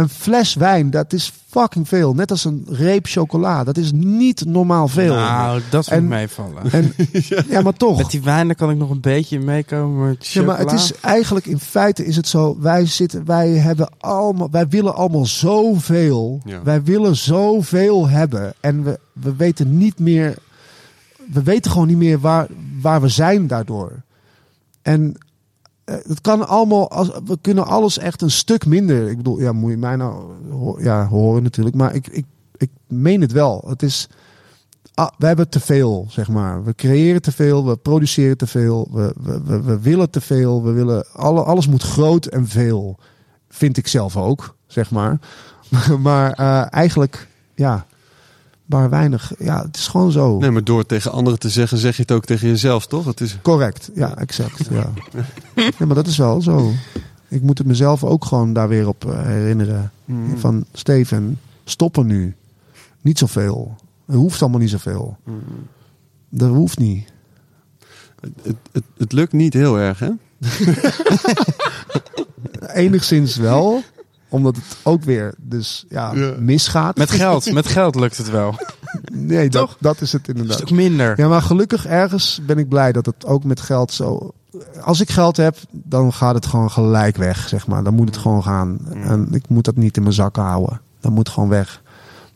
Een 0.00 0.08
fles 0.08 0.54
wijn, 0.54 0.90
dat 0.90 1.12
is 1.12 1.32
fucking 1.48 1.88
veel. 1.88 2.14
Net 2.14 2.30
als 2.30 2.44
een 2.44 2.66
reep 2.68 3.06
chocola. 3.06 3.64
Dat 3.64 3.76
is 3.76 3.92
niet 3.92 4.44
normaal 4.44 4.88
veel. 4.88 5.14
Nou, 5.14 5.60
dat 5.70 5.84
vind 5.84 5.96
En- 5.96 6.02
ik 6.04 6.08
meevallen. 6.10 6.72
En, 6.72 6.92
ja, 7.48 7.60
maar 7.60 7.72
toch. 7.72 7.96
Met 7.96 8.10
die 8.10 8.22
wijn 8.22 8.46
daar 8.46 8.56
kan 8.56 8.70
ik 8.70 8.76
nog 8.76 8.90
een 8.90 9.00
beetje 9.00 9.40
meekomen. 9.40 10.08
Met 10.08 10.26
Ja, 10.26 10.42
maar 10.42 10.58
het 10.58 10.72
is 10.72 10.92
eigenlijk 11.00 11.46
in 11.46 11.58
feite 11.60 12.06
is 12.06 12.16
het 12.16 12.28
zo. 12.28 12.56
Wij 12.60 12.86
zitten, 12.86 13.24
wij 13.24 13.48
hebben 13.50 13.88
allemaal, 13.98 14.50
wij 14.50 14.68
willen 14.68 14.94
allemaal 14.94 15.26
zoveel. 15.26 16.40
Ja. 16.44 16.62
Wij 16.62 16.82
willen 16.82 17.16
zoveel 17.16 18.08
hebben 18.08 18.54
en 18.60 18.82
we, 18.84 18.98
we 19.12 19.36
weten 19.36 19.78
niet 19.78 19.98
meer. 19.98 20.34
We 21.32 21.42
weten 21.42 21.70
gewoon 21.70 21.86
niet 21.86 21.96
meer 21.96 22.20
waar, 22.20 22.46
waar 22.80 23.00
we 23.00 23.08
zijn 23.08 23.46
daardoor. 23.46 23.92
En 24.82 25.16
het 25.90 26.20
kan 26.20 26.48
allemaal, 26.48 26.90
als, 26.90 27.10
we 27.24 27.38
kunnen 27.40 27.66
alles 27.66 27.98
echt 27.98 28.22
een 28.22 28.30
stuk 28.30 28.66
minder. 28.66 29.08
Ik 29.08 29.16
bedoel, 29.16 29.40
ja, 29.40 29.52
moet 29.52 29.70
je 29.70 29.76
mij 29.76 29.96
nou 29.96 30.82
ja, 30.82 31.06
horen 31.06 31.42
natuurlijk, 31.42 31.76
maar 31.76 31.94
ik, 31.94 32.06
ik, 32.06 32.24
ik 32.56 32.70
meen 32.86 33.20
het 33.20 33.32
wel. 33.32 33.64
Het 33.68 33.82
is, 33.82 34.08
ah, 34.94 35.10
we 35.18 35.26
hebben 35.26 35.48
te 35.48 35.60
veel, 35.60 36.06
zeg 36.08 36.28
maar. 36.28 36.64
We 36.64 36.74
creëren 36.74 37.22
te 37.22 37.32
veel, 37.32 37.66
we 37.66 37.76
produceren 37.76 38.36
te 38.36 38.46
veel, 38.46 38.88
we, 38.92 39.14
we, 39.20 39.40
we, 39.44 39.62
we 39.62 39.80
willen 39.80 40.10
te 40.10 40.20
veel, 40.20 40.62
we 40.62 40.72
willen, 40.72 41.06
alle, 41.12 41.42
alles 41.42 41.68
moet 41.68 41.82
groot 41.82 42.26
en 42.26 42.48
veel. 42.48 42.98
Vind 43.48 43.76
ik 43.76 43.86
zelf 43.86 44.16
ook, 44.16 44.56
zeg 44.66 44.90
maar. 44.90 45.18
maar 45.98 46.32
eh, 46.32 46.66
eigenlijk, 46.70 47.28
ja, 47.54 47.86
maar 48.70 48.90
weinig. 48.90 49.32
Ja, 49.38 49.62
het 49.62 49.76
is 49.76 49.88
gewoon 49.88 50.12
zo. 50.12 50.38
Nee, 50.38 50.50
maar 50.50 50.64
door 50.64 50.78
het 50.78 50.88
tegen 50.88 51.12
anderen 51.12 51.38
te 51.38 51.48
zeggen, 51.48 51.78
zeg 51.78 51.96
je 51.96 52.02
het 52.02 52.12
ook 52.12 52.24
tegen 52.24 52.48
jezelf, 52.48 52.86
toch? 52.86 53.04
Het 53.04 53.20
is... 53.20 53.38
Correct, 53.42 53.90
ja, 53.94 54.16
exact. 54.16 54.68
Ja. 54.70 54.90
ja, 55.54 55.86
maar 55.86 55.94
dat 55.94 56.06
is 56.06 56.16
wel 56.16 56.42
zo. 56.42 56.72
Ik 57.28 57.42
moet 57.42 57.58
het 57.58 57.66
mezelf 57.66 58.04
ook 58.04 58.24
gewoon 58.24 58.52
daar 58.52 58.68
weer 58.68 58.88
op 58.88 59.04
eh, 59.04 59.22
herinneren. 59.22 59.92
Mm. 60.04 60.38
Van 60.38 60.64
Steven, 60.72 61.40
stoppen 61.64 62.06
nu. 62.06 62.34
Niet 63.00 63.18
zoveel. 63.18 63.76
Het 64.06 64.16
hoeft 64.16 64.42
allemaal 64.42 64.60
niet 64.60 64.70
zoveel. 64.70 65.16
Mm. 65.24 65.42
Dat 66.28 66.48
hoeft 66.48 66.78
niet. 66.78 67.12
Het, 68.20 68.56
het, 68.72 68.84
het 68.96 69.12
lukt 69.12 69.32
niet 69.32 69.52
heel 69.52 69.78
erg, 69.78 69.98
hè? 69.98 70.10
Enigszins 72.84 73.36
wel, 73.36 73.82
omdat 74.30 74.56
het 74.56 74.64
ook 74.82 75.02
weer 75.02 75.34
dus 75.38 75.84
ja, 75.88 76.14
Ja. 76.14 76.34
misgaat. 76.38 76.96
Met 76.96 77.10
geld, 77.10 77.52
met 77.60 77.66
geld 77.66 77.94
lukt 77.94 78.16
het 78.16 78.30
wel. 78.30 78.54
nee, 79.12 79.48
dat, 79.48 79.60
Toch? 79.62 79.76
dat 79.80 80.00
is 80.00 80.12
het 80.12 80.28
Een 80.28 80.34
inderdaad. 80.34 80.56
stuk 80.56 80.70
minder. 80.70 81.14
Ja, 81.20 81.28
maar 81.28 81.42
gelukkig 81.42 81.86
ergens 81.86 82.40
ben 82.46 82.58
ik 82.58 82.68
blij 82.68 82.92
dat 82.92 83.06
het 83.06 83.26
ook 83.26 83.44
met 83.44 83.60
geld 83.60 83.92
zo. 83.92 84.32
Als 84.80 85.00
ik 85.00 85.10
geld 85.10 85.36
heb, 85.36 85.56
dan 85.70 86.12
gaat 86.12 86.34
het 86.34 86.46
gewoon 86.46 86.70
gelijk 86.70 87.16
weg, 87.16 87.48
zeg 87.48 87.66
maar. 87.66 87.82
Dan 87.84 87.94
moet 87.94 88.08
het 88.08 88.16
gewoon 88.16 88.42
gaan. 88.42 88.78
En 88.92 89.28
ik 89.32 89.48
moet 89.48 89.64
dat 89.64 89.76
niet 89.76 89.96
in 89.96 90.02
mijn 90.02 90.14
zak 90.14 90.36
houden. 90.36 90.80
Dat 91.00 91.12
moet 91.12 91.28
gewoon 91.28 91.48
weg. 91.48 91.82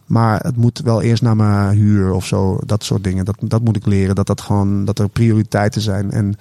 Maar 0.07 0.41
het 0.41 0.57
moet 0.57 0.81
wel 0.85 1.03
eerst 1.03 1.23
naar 1.23 1.37
mijn 1.37 1.77
huur 1.77 2.13
of 2.13 2.27
zo. 2.27 2.59
Dat 2.67 2.85
soort 2.85 3.05
dingen. 3.05 3.25
Dat, 3.25 3.37
dat 3.41 3.65
moet 3.65 3.77
ik 3.77 3.87
leren. 3.87 4.15
Dat, 4.15 4.27
dat, 4.27 4.41
gewoon, 4.41 4.85
dat 4.85 4.99
er 4.99 5.09
prioriteiten 5.09 5.81
zijn. 5.81 6.11
En 6.11 6.35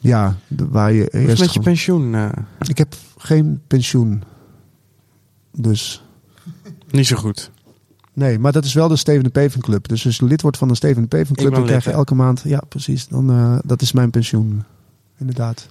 ja, 0.00 0.34
waar 0.70 0.92
je 0.92 1.08
Hoe 1.12 1.20
is 1.20 1.26
met 1.26 1.38
je 1.38 1.44
gewoon- 1.46 1.62
pensioen? 1.64 2.14
eh, 2.14 2.28
ik 2.68 2.78
heb 2.78 2.94
geen 3.18 3.60
pensioen. 3.66 4.22
Dus. 5.52 6.02
niet 6.90 7.06
zo 7.06 7.16
goed. 7.16 7.50
Nee, 8.12 8.38
maar 8.38 8.52
dat 8.52 8.64
is 8.64 8.72
wel 8.74 8.88
de 8.88 8.96
Steven 8.96 9.24
de 9.24 9.30
Peven 9.30 9.60
Club. 9.60 9.88
Dus 9.88 10.06
als 10.06 10.16
je 10.16 10.24
lid 10.24 10.42
wordt 10.42 10.56
van 10.56 10.68
de 10.68 10.74
Steven 10.74 11.02
de 11.02 11.08
Peven 11.08 11.34
Club, 11.36 11.54
dan 11.54 11.64
krijg 11.64 11.84
je 11.84 11.90
elke 11.90 12.14
maand. 12.14 12.42
Ja, 12.44 12.62
precies. 12.68 13.08
Dan, 13.08 13.30
eh, 13.30 13.58
dat 13.64 13.82
is 13.82 13.92
mijn 13.92 14.10
pensioen. 14.10 14.62
Inderdaad. 15.18 15.66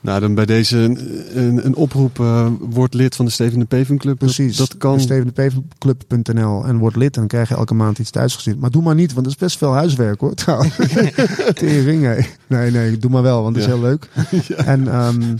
Nou, 0.00 0.20
dan 0.20 0.34
bij 0.34 0.46
deze 0.46 0.76
een, 0.78 0.98
een, 1.42 1.66
een 1.66 1.74
oproep. 1.74 2.20
eh 2.20 2.46
word 2.60 2.94
lid 2.94 3.14
van 3.16 3.24
de 3.24 3.30
Steven 3.30 3.58
de 3.58 3.64
Peven 3.64 3.98
Club. 3.98 4.18
Precies. 4.18 4.56
Dat, 4.56 4.76
kan. 4.76 5.00
StevenDePevenclub.nl 5.00 6.64
en 6.64 6.78
word 6.78 6.96
lid. 6.96 7.14
En 7.14 7.18
dan 7.20 7.28
krijg 7.28 7.48
je 7.48 7.54
elke 7.54 7.74
maand 7.74 7.98
iets 7.98 8.10
thuisgestuurd. 8.10 8.60
Maar 8.60 8.70
doe 8.70 8.82
maar 8.82 8.94
niet, 8.94 9.12
want 9.12 9.24
dat 9.24 9.34
is 9.34 9.40
best 9.40 9.58
veel 9.58 9.72
huiswerk 9.72 10.20
hoor. 10.20 10.34
trouwens. 10.44 10.76
Tering, 11.54 12.02
hé. 12.02 12.20
Nee, 12.46 12.70
nee, 12.70 12.98
doe 12.98 13.10
maar 13.10 13.22
wel, 13.22 13.42
want 13.42 13.54
dat 13.54 13.64
is 13.64 13.70
Ja. 13.70 13.74
heel 13.76 13.84
leuk. 13.84 14.08
En 14.74 14.88
ehm, 14.88 15.36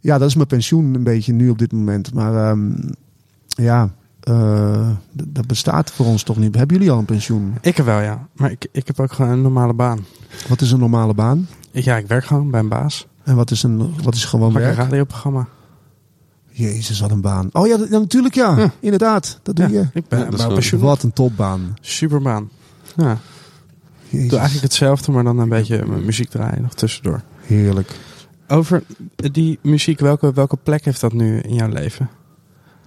ja, 0.00 0.18
dat 0.18 0.28
is 0.28 0.34
mijn 0.34 0.46
pensioen 0.46 0.94
een 0.94 1.02
beetje 1.02 1.32
nu 1.32 1.48
op 1.50 1.58
dit 1.58 1.72
moment. 1.72 2.14
Maar 2.14 2.50
ehm, 2.50 2.70
ja, 3.48 3.90
eh, 4.20 4.90
d- 5.16 5.24
dat 5.26 5.46
bestaat 5.46 5.90
voor 5.90 6.06
ons 6.06 6.22
toch 6.22 6.36
niet. 6.36 6.54
Hebben 6.54 6.76
jullie 6.76 6.92
al 6.92 6.98
een 6.98 7.04
pensioen? 7.04 7.54
Ik 7.60 7.76
heb 7.76 7.86
wel, 7.86 8.00
ja. 8.00 8.28
Maar 8.36 8.50
ik, 8.50 8.66
ik 8.72 8.86
heb 8.86 9.00
ook 9.00 9.12
gewoon 9.12 9.30
een 9.30 9.42
normale 9.42 9.74
baan. 9.74 9.98
Wat 10.48 10.60
is 10.60 10.70
een 10.70 10.78
normale 10.78 11.14
baan? 11.14 11.48
Ik- 11.70 11.84
Ja, 11.84 11.96
ik 11.96 12.06
werk 12.06 12.24
gewoon 12.24 12.50
bij 12.50 12.60
een 12.60 12.68
baas. 12.68 13.06
En 13.22 13.36
wat 13.36 13.50
is, 13.50 13.62
een, 13.62 13.94
wat 14.02 14.14
is 14.14 14.24
gewoon 14.24 14.52
Maak 14.52 14.62
een 14.62 14.68
werk? 14.68 14.78
radioprogramma. 14.78 15.46
Jezus, 16.50 17.00
wat 17.00 17.10
een 17.10 17.20
baan. 17.20 17.48
Oh 17.52 17.66
ja, 17.66 17.76
dat- 17.76 17.88
ja, 17.88 17.98
natuurlijk 17.98 18.34
ja. 18.34 18.58
Ja. 18.58 18.70
Inderdaad, 18.80 19.40
dat 19.42 19.56
doe 19.56 19.68
Ja, 19.68 19.72
je. 19.80 19.88
ik 19.92 20.08
ben 20.08 20.18
Ja, 20.18 20.28
bij 20.28 20.38
wel- 20.38 20.52
pensioen. 20.52 20.80
Wat 20.80 21.02
een 21.02 21.12
topbaan. 21.12 21.76
Superbaan. 21.80 22.48
Ja. 22.96 23.18
Jezus. 24.08 24.28
doe 24.28 24.38
eigenlijk 24.38 24.68
hetzelfde, 24.68 25.12
maar 25.12 25.24
dan 25.24 25.38
een 25.38 25.48
beetje 25.48 25.84
mijn 25.86 26.04
muziek 26.04 26.28
draaien 26.30 26.62
nog 26.62 26.74
tussendoor. 26.74 27.20
Heerlijk. 27.40 27.98
Over 28.48 28.82
die 29.16 29.58
muziek, 29.62 30.00
welke, 30.00 30.32
welke 30.32 30.56
plek 30.62 30.84
heeft 30.84 31.00
dat 31.00 31.12
nu 31.12 31.38
in 31.38 31.54
jouw 31.54 31.68
leven? 31.68 32.08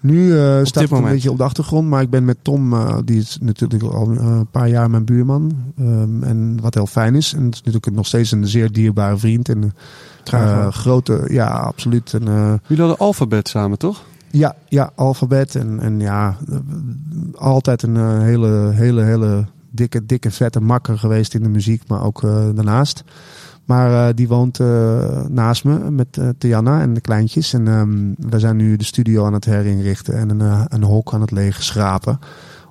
Nu 0.02 0.38
eh, 0.38 0.60
staat 0.64 0.84
het 0.84 0.92
een 0.92 1.04
beetje 1.04 1.32
op 1.32 1.38
de 1.38 1.44
achtergrond, 1.44 1.88
maar 1.88 2.02
ik 2.02 2.10
ben 2.10 2.26
met 2.26 2.38
Tom, 2.42 2.74
eh, 2.74 2.98
die 3.06 3.20
is 3.20 3.38
natuurlijk 3.42 3.84
al 3.84 4.12
eh, 4.12 4.26
een 4.26 4.48
paar 4.48 4.70
jaar 4.70 4.90
mijn 4.90 5.06
buurman. 5.06 5.74
Ehm, 5.78 6.24
en 6.24 6.58
wat 6.62 6.74
heel 6.74 6.86
fijn 6.86 7.16
is. 7.16 7.34
En 7.34 7.44
het 7.44 7.54
is 7.54 7.62
natuurlijk 7.62 7.96
nog 7.96 8.08
steeds 8.08 8.32
een 8.32 8.48
zeer 8.48 8.72
dierbare 8.72 9.18
vriend. 9.18 9.50
En 9.50 9.74
grote, 10.72 11.26
ja, 11.28 11.48
absoluut. 11.48 12.14
En, 12.14 12.28
eh, 12.28 12.54
Jullie 12.68 12.84
hadden 12.84 12.98
alfabet 12.98 13.48
samen, 13.48 13.78
toch? 13.78 14.04
ja, 14.32 14.56
ja, 14.68 14.92
alfabet. 14.96 15.56
En, 15.56 15.80
en 15.80 16.00
ja, 16.00 16.38
altijd 17.36 17.84
een 17.84 18.22
hele, 18.22 18.72
hele, 18.74 19.02
hele 19.02 19.46
dikke, 19.70 20.06
dikke, 20.06 20.32
vette 20.32 20.60
makker 20.60 21.00
geweest 21.00 21.34
in 21.34 21.44
de 21.44 21.50
muziek, 21.50 21.88
maar 21.88 22.04
ook 22.04 22.22
daarnaast. 22.56 23.04
Maar 23.66 24.08
eh, 24.08 24.16
die 24.16 24.28
woont 24.28 24.60
eh, 24.60 25.26
naast 25.30 25.64
me 25.64 25.92
met 25.92 26.18
eh 26.18 26.30
Tiana 26.38 26.82
en 26.82 26.94
de 26.94 27.02
kleintjes. 27.02 27.54
En 27.54 27.68
ehm, 27.68 28.30
we 28.30 28.40
zijn 28.40 28.56
nu 28.56 28.76
de 28.76 28.84
studio 28.84 29.26
aan 29.26 29.34
het 29.34 29.46
herinrichten 29.46 30.18
en 30.18 30.30
een, 30.30 30.66
een 30.68 30.84
hok 30.84 31.14
aan 31.14 31.22
het 31.22 31.32
leegschrapen. 31.32 32.20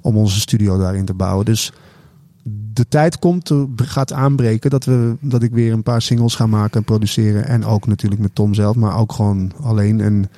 Om 0.00 0.16
onze 0.16 0.40
studio 0.40 0.78
daarin 0.78 1.04
te 1.04 1.14
bouwen. 1.14 1.44
Dus 1.44 1.72
de 2.72 2.88
tijd 2.88 3.18
komt, 3.18 3.50
gaat 3.76 4.12
aanbreken 4.12 4.70
dat, 4.70 4.84
we, 4.84 5.16
dat 5.20 5.42
ik 5.42 5.52
weer 5.52 5.72
een 5.72 5.82
paar 5.82 6.02
singles 6.02 6.34
ga 6.34 6.46
maken 6.46 6.78
en 6.78 6.84
produceren. 6.84 7.46
En 7.46 7.64
ook 7.64 7.86
natuurlijk 7.86 8.20
met 8.20 8.34
Tom 8.34 8.54
zelf, 8.54 8.76
maar 8.76 8.98
ook 8.98 9.12
gewoon 9.12 9.52
alleen. 9.62 10.00
En 10.00 10.30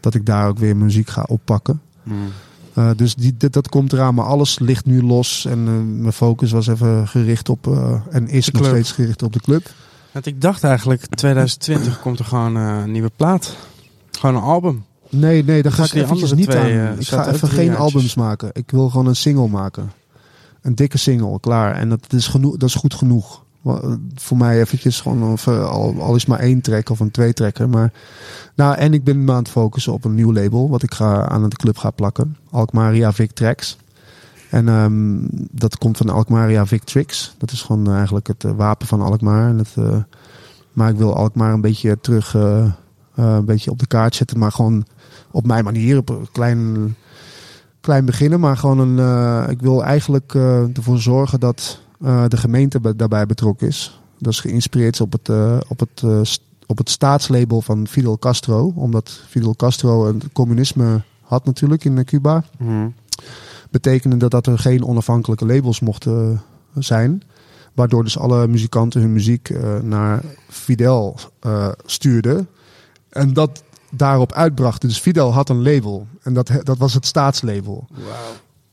dat 0.00 0.14
ik 0.14 0.26
daar 0.26 0.48
ook 0.48 0.58
weer 0.58 0.76
muziek 0.76 1.08
ga 1.08 1.24
oppakken. 1.28 1.80
Eh, 2.74 2.90
dus 2.96 3.14
die, 3.14 3.34
dat 3.50 3.68
komt 3.68 3.92
eraan, 3.92 4.14
maar 4.14 4.24
alles 4.24 4.58
ligt 4.58 4.86
nu 4.86 5.02
los. 5.02 5.46
En 5.46 5.64
mijn 6.00 6.12
focus 6.12 6.50
was 6.50 6.66
even 6.66 7.08
gericht 7.08 7.48
op, 7.48 7.66
en 8.10 8.28
is 8.28 8.50
nog 8.50 8.64
steeds 8.64 8.92
gericht 8.92 9.22
op 9.22 9.32
de 9.32 9.40
club. 9.40 9.70
Want 10.12 10.26
ik 10.26 10.40
dacht 10.40 10.64
eigenlijk, 10.64 11.06
2020 11.06 12.00
komt 12.00 12.18
er 12.18 12.24
gewoon 12.24 12.56
eh, 12.56 12.78
een 12.82 12.92
nieuwe 12.92 13.10
plaat. 13.16 13.56
Gewoon 14.10 14.36
een 14.36 14.42
album. 14.42 14.84
Nee, 15.08 15.44
nee, 15.44 15.62
daar 15.62 15.72
ga 15.72 15.84
ik 15.84 15.92
eventjes 15.92 16.32
niet 16.32 16.50
twee, 16.50 16.78
aan. 16.78 16.92
eh, 16.92 17.00
ik 17.00 17.06
ga 17.06 17.32
even 17.32 17.48
geen 17.48 17.76
albums 17.76 18.14
maken. 18.14 18.50
Ik 18.52 18.70
wil 18.70 18.88
gewoon 18.90 19.06
een 19.06 19.16
single 19.16 19.48
maken. 19.48 19.92
Een 20.62 20.74
dikke 20.74 20.98
single, 20.98 21.40
klaar. 21.40 21.74
En 21.74 21.88
dat 21.88 22.12
is, 22.12 22.26
genoeg, 22.26 22.56
dat 22.56 22.68
is 22.68 22.74
goed 22.74 22.94
genoeg. 22.94 23.44
Voor 24.14 24.36
mij 24.36 24.60
eventjes 24.60 25.00
gewoon, 25.00 25.32
of, 25.32 25.46
eh, 25.46 25.68
al, 25.70 25.94
al 26.00 26.14
is 26.14 26.26
maar 26.26 26.38
één 26.38 26.60
track 26.60 26.88
of 26.90 27.00
een 27.00 27.10
twee 27.10 27.32
trekker. 27.32 27.68
Maar, 27.68 27.92
nou, 28.54 28.76
en 28.76 28.94
ik 28.94 29.04
ben 29.04 29.24
me 29.24 29.32
aan 29.32 29.38
het 29.38 29.48
focussen 29.48 29.92
op 29.92 30.04
een 30.04 30.14
nieuw 30.14 30.32
label. 30.32 30.68
Wat 30.68 30.82
ik 30.82 30.94
ga, 30.94 31.28
aan 31.28 31.48
de 31.48 31.56
club 31.56 31.76
ga 31.78 31.90
plakken. 31.90 32.36
Alkmaria 32.50 33.12
Vic 33.12 33.30
Tracks. 33.32 33.76
En 34.50 34.68
ehm, 34.68 35.18
dat 35.50 35.78
komt 35.78 35.96
van 35.96 36.08
Alkmaria 36.08 36.66
Vic 36.66 36.82
Tricks. 36.84 37.34
Dat 37.38 37.50
is 37.50 37.62
gewoon 37.62 37.92
eigenlijk 37.92 38.26
het 38.26 38.44
eh, 38.44 38.50
wapen 38.52 38.86
van 38.86 39.00
Alkmaar. 39.02 39.54
Eh, 39.74 39.96
maar 40.72 40.90
ik 40.90 40.96
wil 40.96 41.14
Alkmaar 41.16 41.52
een 41.52 41.60
beetje 41.60 42.00
terug 42.00 42.34
eh, 42.34 42.64
eh, 42.64 42.72
een 43.14 43.44
beetje 43.44 43.70
op 43.70 43.78
de 43.78 43.86
kaart 43.86 44.14
zetten. 44.14 44.38
Maar 44.38 44.52
gewoon 44.52 44.84
op 45.30 45.46
mijn 45.46 45.64
manier, 45.64 45.96
op 45.98 46.08
een 46.08 46.28
klein, 46.32 46.94
klein 47.80 48.04
beginnen. 48.04 48.40
Maar 48.40 48.56
gewoon 48.56 48.78
een, 48.78 48.98
eh, 48.98 49.50
ik 49.50 49.60
wil 49.60 49.84
eigenlijk 49.84 50.34
eh, 50.34 50.76
ervoor 50.76 50.98
zorgen 50.98 51.40
dat 51.40 51.80
eh, 52.00 52.24
de 52.28 52.36
gemeente 52.36 52.96
daarbij 52.96 53.26
betrokken 53.26 53.66
is. 53.66 54.00
Dat 54.18 54.32
is 54.32 54.40
geïnspireerd 54.40 55.00
op 55.00 55.12
het, 55.12 55.28
eh, 55.28 55.56
op 55.68 55.80
het, 55.80 56.02
eh, 56.04 56.20
op 56.66 56.78
het 56.78 56.90
staatslabel 56.90 57.60
van 57.60 57.86
Fidel 57.88 58.18
Castro. 58.18 58.72
Omdat 58.74 59.20
Fidel 59.28 59.54
Castro 59.54 60.06
het 60.06 60.32
communisme 60.32 61.02
had 61.22 61.44
natuurlijk 61.44 61.84
in 61.84 61.98
eh, 61.98 62.04
Cuba. 62.04 62.44
Betekende 63.70 64.16
dat, 64.16 64.30
dat 64.30 64.46
er 64.46 64.58
geen 64.58 64.84
onafhankelijke 64.84 65.46
labels 65.46 65.80
mochten 65.80 66.42
zijn. 66.74 67.22
Waardoor 67.74 68.04
dus 68.04 68.18
alle 68.18 68.46
muzikanten 68.48 69.00
hun 69.00 69.12
muziek 69.12 69.48
eh, 69.50 69.78
naar 69.78 70.22
Fidel 70.48 71.16
eh, 71.40 71.68
stuurden. 71.84 72.48
En 73.08 73.32
dat 73.32 73.62
daarop 73.90 74.32
uitbrachten. 74.32 74.88
Dus 74.88 74.98
Fidel 74.98 75.32
had 75.32 75.48
een 75.48 75.62
label. 75.62 76.06
En 76.22 76.34
dat, 76.34 76.50
dat 76.62 76.78
was 76.78 76.94
het 76.94 77.06
staatslabel. 77.06 77.86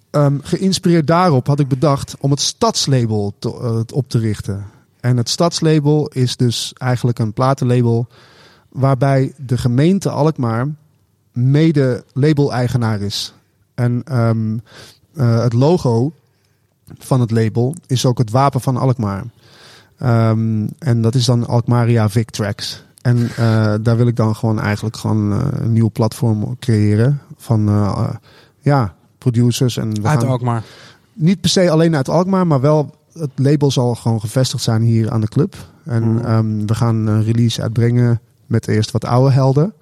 Ehm, 0.09 0.37
geïnspireerd 0.41 1.07
daarop 1.07 1.47
had 1.47 1.59
ik 1.59 1.67
bedacht 1.67 2.15
om 2.19 2.31
het 2.31 2.41
stadslabel 2.41 3.33
te- 3.39 3.53
eh, 3.61 3.95
op 3.97 4.09
te 4.09 4.17
richten. 4.19 4.65
En 4.99 5.17
het 5.17 5.29
stadslabel 5.29 6.07
is 6.07 6.35
dus 6.35 6.73
eigenlijk 6.77 7.19
een 7.19 7.33
platenlabel 7.33 8.07
waarbij 8.69 9.33
de 9.37 9.57
gemeente 9.57 10.09
Alkmaar 10.09 10.67
mede 11.31 12.03
label-eigenaar 12.13 13.01
is. 13.01 13.33
En 13.77 14.01
ehm, 14.05 14.57
eh, 15.15 15.41
het 15.43 15.53
logo 15.53 16.11
van 16.97 17.19
het 17.21 17.31
label 17.31 17.75
is 17.87 18.05
ook 18.05 18.17
het 18.17 18.31
wapen 18.31 18.61
van 18.61 18.77
Alkmaar. 18.77 19.23
Ehm, 19.97 20.67
en 20.79 21.01
dat 21.01 21.15
is 21.15 21.25
dan 21.25 21.47
Alkmaria 21.47 22.09
Vic 22.09 22.29
Tracks. 22.29 22.83
En 23.01 23.29
eh, 23.35 23.73
daar 23.81 23.97
wil 23.97 24.07
ik 24.07 24.15
dan 24.15 24.35
gewoon 24.35 24.59
eigenlijk 24.59 24.97
gewoon 24.97 25.31
eh, 25.31 25.47
een 25.51 25.73
nieuw 25.73 25.89
platform 25.91 26.55
creëren 26.59 27.21
van 27.37 27.61
ja, 28.59 28.95
producers. 29.17 29.77
En 29.77 30.01
we 30.01 30.07
Uit 30.07 30.19
gaan 30.19 30.29
Alkmaar. 30.29 30.63
niet 31.13 31.41
per 31.41 31.49
se 31.49 31.69
alleen 31.69 31.95
uit 31.95 32.09
Alkmaar, 32.09 32.47
maar 32.47 32.61
wel 32.61 32.95
het 33.13 33.31
label 33.35 33.71
zal 33.71 33.95
gewoon 33.95 34.19
gevestigd 34.19 34.63
zijn 34.63 34.81
hier 34.81 35.11
aan 35.11 35.21
de 35.21 35.27
club. 35.27 35.55
En 35.83 36.13
Mhm. 36.13 36.25
ehm, 36.25 36.65
we 36.65 36.75
gaan 36.75 37.07
een 37.07 37.23
release 37.23 37.61
uitbrengen 37.61 38.19
met 38.45 38.67
eerst 38.67 38.91
wat 38.91 39.05
oude 39.05 39.31
helden. 39.33 39.73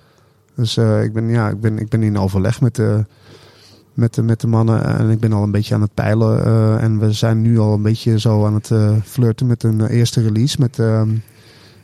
Dus 0.56 0.78
ik, 0.78 1.14
ben, 1.14 1.28
ja, 1.30 1.50
ik, 1.50 1.62
ben, 1.62 1.80
ik 1.80 1.90
ben 1.90 2.04
in 2.04 2.18
overleg 2.18 2.62
met 2.62 2.76
de, 2.76 3.06
met, 3.96 4.14
de, 4.14 4.22
met 4.22 4.42
de 4.42 4.48
mannen 4.48 4.84
en 4.84 5.10
ik 5.10 5.20
ben 5.20 5.34
al 5.34 5.44
een 5.44 5.52
beetje 5.52 5.74
aan 5.76 5.82
het 5.82 5.94
peilen. 5.94 6.46
eh, 6.46 6.84
en 6.84 7.00
we 7.00 7.12
zijn 7.12 7.42
nu 7.42 7.60
al 7.60 7.74
een 7.74 7.82
beetje 7.82 8.20
zo 8.20 8.46
aan 8.46 8.54
het 8.54 8.72
eh, 8.72 8.96
flirten 9.04 9.48
met 9.48 9.64
een 9.64 9.82
eh, 9.82 9.98
eerste 9.98 10.22
release. 10.22 10.56
Met, 10.60 10.80
ehm, 10.80 11.10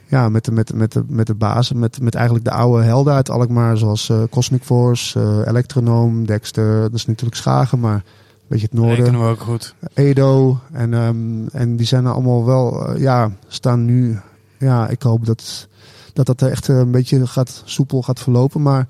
ja, 0.07 0.29
met, 0.29 0.45
de, 0.45 0.51
met, 0.51 0.73
met, 0.73 0.91
de, 0.91 1.03
met 1.07 1.27
de 1.27 1.33
basis, 1.33 1.77
met, 1.77 2.01
met 2.01 2.15
eigenlijk 2.15 2.45
de 2.45 2.51
oude 2.51 2.83
helden 2.83 3.13
uit 3.13 3.29
Alkmaar. 3.29 3.77
Zoals 3.77 4.11
Cosmic 4.29 4.63
Force, 4.63 5.43
Electronoom, 5.47 6.25
Dexter. 6.25 6.81
Dat 6.81 6.93
is 6.93 7.05
natuurlijk 7.05 7.37
Schagen, 7.37 7.79
maar 7.79 7.95
een 7.95 8.01
beetje 8.47 8.67
het 8.71 8.75
noorden. 8.75 8.95
Rekenen 8.95 9.21
we 9.21 9.27
ook 9.27 9.39
goed. 9.39 9.75
Edo. 9.93 10.59
En, 10.71 10.93
ehm, 10.93 11.47
en 11.51 11.75
die 11.75 11.85
zijn 11.85 12.05
allemaal 12.05 12.45
wel, 12.45 12.97
ja, 12.97 13.31
staan 13.47 13.85
nu. 13.85 14.19
Ja, 14.57 14.87
ik 14.87 15.01
hoop 15.01 15.25
dat 15.25 15.67
dat, 16.13 16.25
dat 16.25 16.41
echt 16.41 16.67
een 16.67 16.91
beetje 16.91 17.27
gaat, 17.27 17.61
soepel 17.65 18.01
gaat 18.01 18.19
verlopen. 18.19 18.61
Maar 18.61 18.87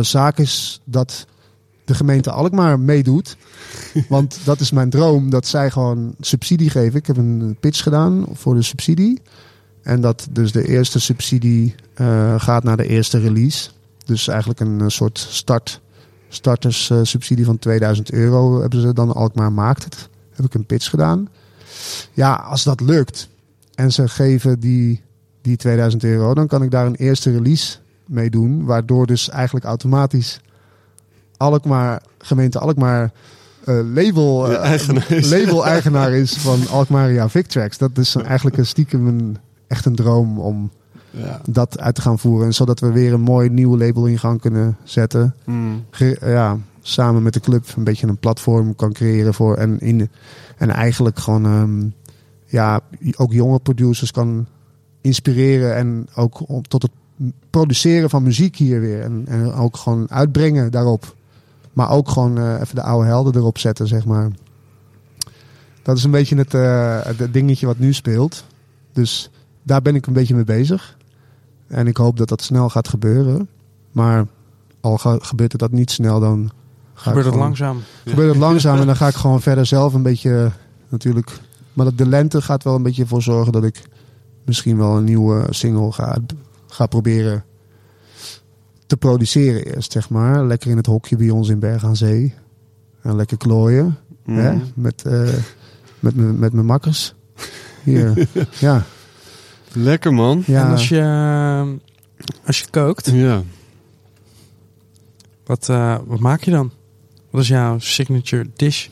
zaak 0.00 0.38
is 0.38 0.80
dat 0.84 1.26
de 1.84 1.94
gemeente 1.94 2.30
Alkmaar 2.30 2.80
meedoet. 2.80 3.36
Want 4.08 4.38
dat 4.44 4.60
is 4.60 4.70
mijn 4.70 4.90
droom, 4.90 5.30
dat 5.30 5.46
zij 5.46 5.70
gewoon 5.70 6.14
subsidie 6.20 6.70
geven. 6.70 6.98
Ik 6.98 7.06
heb 7.06 7.16
een 7.16 7.56
pitch 7.60 7.82
gedaan 7.82 8.26
voor 8.32 8.54
de 8.54 8.62
subsidie. 8.62 9.20
En 9.82 10.00
dat 10.00 10.26
dus 10.30 10.52
de 10.52 10.68
eerste 10.68 11.00
subsidie 11.00 11.74
eh, 11.94 12.40
gaat 12.40 12.64
naar 12.64 12.76
de 12.76 12.86
eerste 12.86 13.18
release. 13.18 13.70
Dus 14.04 14.28
eigenlijk 14.28 14.60
een 14.60 14.80
eh, 14.80 14.88
soort 14.88 15.18
start, 15.18 15.80
starterssubsidie 16.28 17.44
van 17.44 17.58
2000 17.58 18.12
euro 18.12 18.60
hebben 18.60 18.80
ze 18.80 18.92
dan. 18.92 19.14
Alkmaar 19.14 19.52
maakt 19.52 19.84
het. 19.84 20.08
Heb 20.32 20.44
ik 20.44 20.54
een 20.54 20.66
pitch 20.66 20.90
gedaan. 20.90 21.28
Ja, 22.12 22.34
als 22.34 22.64
dat 22.64 22.80
lukt 22.80 23.28
en 23.74 23.92
ze 23.92 24.08
geven 24.08 24.60
die, 24.60 25.02
die 25.42 25.56
2000 25.56 26.04
euro, 26.04 26.34
dan 26.34 26.46
kan 26.46 26.62
ik 26.62 26.70
daar 26.70 26.86
een 26.86 26.94
eerste 26.94 27.30
release 27.30 27.78
mee 28.06 28.30
doen. 28.30 28.64
Waardoor 28.64 29.06
dus 29.06 29.28
eigenlijk 29.28 29.64
automatisch 29.64 30.40
Alkmaar, 31.44 32.02
gemeente 32.18 32.58
Alkmaar 32.58 33.10
eh, 33.64 33.74
label, 33.94 34.50
eh, 34.52 34.58
eigenaar 35.66 36.12
is. 36.12 36.32
van 36.36 36.68
Alkmaria 36.70 37.28
Victrax. 37.28 37.78
Dat 37.78 37.98
is 37.98 38.14
eigenlijk 38.14 38.56
een 38.56 38.66
stiekem 38.66 39.06
een, 39.06 39.36
echt 39.66 39.84
een 39.86 39.94
droom 39.94 40.38
om 40.38 40.70
Ja. 41.10 41.40
dat 41.48 41.78
uit 41.80 41.94
te 41.94 42.00
gaan 42.00 42.18
voeren. 42.18 42.46
En 42.46 42.54
zodat 42.54 42.80
we 42.80 42.90
weer 42.92 43.12
een 43.12 43.20
mooi 43.20 43.48
nieuw 43.48 43.76
label 43.78 44.06
in 44.06 44.18
gang 44.18 44.40
kunnen 44.40 44.76
zetten. 44.84 45.34
Mm. 45.44 45.84
Ge- 45.90 46.18
ja, 46.24 46.58
samen 46.80 47.22
met 47.22 47.32
de 47.32 47.40
club 47.40 47.64
een 47.76 47.84
beetje 47.84 48.06
een 48.06 48.18
platform 48.18 48.76
kan 48.76 48.92
creëren 48.92 49.34
voor. 49.34 49.56
En, 49.56 49.80
in, 49.80 50.10
en 50.56 50.70
eigenlijk 50.70 51.18
gewoon 51.18 51.44
ehm, 51.44 51.86
ja, 52.46 52.80
ook 53.16 53.32
jonge 53.32 53.58
producers 53.58 54.10
kan 54.10 54.46
inspireren. 55.00 55.74
En 55.76 56.06
ook 56.14 56.48
om, 56.48 56.62
tot 56.62 56.82
het 56.82 56.90
produceren 57.50 58.10
van 58.10 58.22
muziek 58.22 58.56
hier 58.56 58.80
weer. 58.80 59.00
En, 59.02 59.24
en 59.28 59.52
ook 59.52 59.76
gewoon 59.76 60.10
uitbrengen 60.10 60.70
daarop. 60.70 61.14
Maar 61.74 61.90
ook 61.90 62.08
gewoon 62.10 62.38
eh, 62.38 62.60
even 62.60 62.74
de 62.74 62.82
oude 62.82 63.06
helden 63.06 63.34
erop 63.36 63.58
zetten, 63.58 63.86
zeg 63.86 64.04
maar. 64.04 64.30
Dat 65.82 65.96
is 65.96 66.04
een 66.04 66.10
beetje 66.10 66.36
het, 66.36 66.54
eh, 66.54 67.00
het 67.02 67.32
dingetje 67.32 67.66
wat 67.66 67.78
nu 67.78 67.92
speelt. 67.92 68.44
Dus 68.92 69.30
daar 69.62 69.82
ben 69.82 69.94
ik 69.94 70.06
een 70.06 70.12
beetje 70.12 70.34
mee 70.34 70.44
bezig. 70.44 70.96
En 71.66 71.86
ik 71.86 71.96
hoop 71.96 72.16
dat 72.16 72.28
dat 72.28 72.42
snel 72.42 72.68
gaat 72.68 72.88
gebeuren. 72.88 73.48
Maar 73.92 74.26
al 74.80 74.96
gebeurt 74.98 75.52
het 75.52 75.60
dat 75.60 75.70
niet 75.72 75.90
snel, 75.90 76.20
dan 76.20 76.50
Gebeurt 76.94 77.16
het 77.24 77.24
gewoon- 77.32 77.46
langzaam. 77.46 77.78
Gebeurt 78.04 78.28
het 78.28 78.38
langzaam 78.38 78.78
en 78.80 78.86
dan 78.86 78.96
ga 78.96 79.08
ik 79.08 79.14
gewoon 79.14 79.40
verder 79.40 79.66
zelf 79.66 79.94
een 79.94 80.02
beetje 80.02 80.50
natuurlijk. 80.88 81.38
Maar 81.72 81.94
de 81.94 82.06
lente 82.08 82.42
gaat 82.42 82.62
wel 82.62 82.74
een 82.74 82.82
beetje 82.82 83.06
voor 83.06 83.22
zorgen 83.22 83.52
dat 83.52 83.64
ik 83.64 83.82
misschien 84.44 84.76
wel 84.76 84.96
een 84.96 85.04
nieuwe 85.04 85.46
single 85.50 85.92
ga, 85.92 86.16
ga 86.66 86.86
proberen 86.86 87.44
te 88.86 88.96
produceren 88.96 89.64
eerst, 89.74 89.92
zeg 89.92 90.08
maar. 90.10 90.44
Lekker 90.46 90.70
in 90.70 90.76
het 90.76 90.86
hokje 90.86 91.16
bij 91.16 91.30
ons 91.30 91.48
in 91.48 91.58
Berg 91.58 91.84
aan 91.84 91.96
Zee. 91.96 92.34
En 93.02 93.16
lekker 93.16 93.36
klooien. 93.36 93.96
Mm. 94.24 94.36
Hè? 94.38 94.56
Met, 94.74 95.02
eh, 95.02 95.28
met, 96.00 96.14
me- 96.14 96.32
met 96.32 96.52
mijn 96.52 96.66
makkers. 96.66 97.14
Hier. 97.82 98.28
ja. 98.58 98.84
Lekker 99.72 100.14
man. 100.14 100.42
ja. 100.46 100.64
En 100.64 100.70
als 100.70 100.88
je, 100.88 100.98
eh, 100.98 101.68
als 102.46 102.58
je 102.60 102.66
kookt, 102.70 103.10
Ja. 103.10 103.42
Wat, 105.44 105.68
eh, 105.68 105.98
wat 106.06 106.20
maak 106.20 106.42
je 106.42 106.50
dan? 106.50 106.70
Wat 107.30 107.42
is 107.42 107.48
jouw 107.48 107.78
signature 107.78 108.46
dish? 108.56 108.88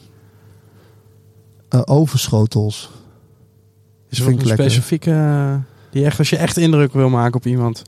Eh, 1.68 1.80
overschotels. 1.84 2.90
Is 4.08 4.20
er 4.20 4.26
een 4.28 4.40
specifieke... 4.46 5.60
die 5.90 6.04
echt, 6.04 6.18
als 6.18 6.30
je 6.30 6.36
echt 6.36 6.56
indruk 6.56 6.92
wil 6.92 7.08
maken 7.08 7.34
op 7.36 7.46
iemand. 7.46 7.82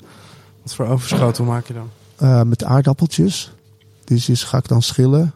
Wat 0.65 0.75
voor 0.75 0.87
overschotel 0.87 1.45
maak 1.45 1.67
je 1.67 1.75
dan? 1.75 1.89
Eh, 2.17 2.43
met 2.43 2.65
aardappeltjes. 2.65 3.55
Die 4.05 4.23
is, 4.27 4.43
ga 4.43 4.59
ik 4.59 4.69
dan 4.69 4.83
schillen. 4.83 5.33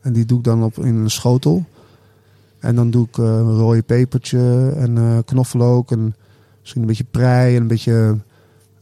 En 0.00 0.12
die 0.12 0.24
doe 0.24 0.38
ik 0.38 0.44
dan 0.44 0.62
op 0.62 0.78
in 0.78 0.94
een 0.94 1.10
schotel. 1.10 1.64
En 2.58 2.74
dan 2.74 2.90
doe 2.90 3.06
ik 3.06 3.18
eh, 3.18 3.24
een 3.24 3.56
rode 3.56 3.82
pepertje 3.82 4.72
en 4.76 4.98
eh, 4.98 5.18
knoflook. 5.24 5.90
En 5.90 6.14
misschien 6.60 6.80
een 6.80 6.86
beetje 6.88 7.04
prei 7.10 7.54
en 7.56 7.62
een 7.62 7.68
beetje 7.68 8.18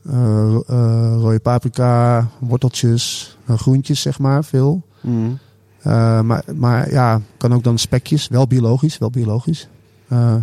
eh, 0.06 0.12
ro- 0.50 0.64
eh, 0.66 1.14
rode 1.16 1.38
paprika, 1.40 2.28
worteltjes, 2.38 3.36
groentjes 3.48 4.00
zeg 4.00 4.18
maar, 4.18 4.44
veel. 4.44 4.82
Mm. 5.00 5.38
Eh, 5.80 6.20
maar, 6.20 6.44
maar 6.54 6.90
ja, 6.90 7.20
kan 7.36 7.54
ook 7.54 7.64
dan 7.64 7.78
spekjes. 7.78 8.28
Wel 8.28 8.46
biologisch, 8.46 8.98
wel 8.98 9.10
biologisch. 9.10 9.68
Eh, 10.08 10.34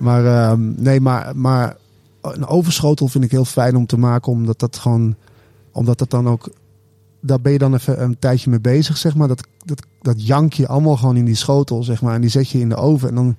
maar 0.00 0.24
ehm, 0.26 0.82
nee, 0.82 1.00
maar, 1.00 1.36
maar 1.36 1.76
een 2.34 2.46
overschotel 2.46 3.08
vind 3.08 3.24
ik 3.24 3.30
heel 3.30 3.44
fijn 3.44 3.76
om 3.76 3.86
te 3.86 3.98
maken. 3.98 4.32
Omdat 4.32 4.58
dat 4.58 4.76
gewoon... 4.76 5.16
Omdat 5.72 5.98
dat 5.98 6.10
dan 6.10 6.28
ook... 6.28 6.50
Daar 7.20 7.40
ben 7.40 7.52
je 7.52 7.58
dan 7.58 7.74
even 7.74 8.02
een 8.02 8.18
tijdje 8.18 8.50
mee 8.50 8.60
bezig, 8.60 8.96
zeg 8.96 9.14
maar. 9.14 9.28
Dat, 9.28 9.46
dat, 9.64 9.86
dat 10.00 10.26
jank 10.26 10.52
je 10.52 10.68
allemaal 10.68 10.96
gewoon 10.96 11.16
in 11.16 11.24
die 11.24 11.34
schotel, 11.34 11.82
zeg 11.82 12.02
maar. 12.02 12.14
En 12.14 12.20
die 12.20 12.30
zet 12.30 12.48
je 12.48 12.60
in 12.60 12.68
de 12.68 12.76
oven. 12.76 13.08
En 13.08 13.14
dan, 13.14 13.36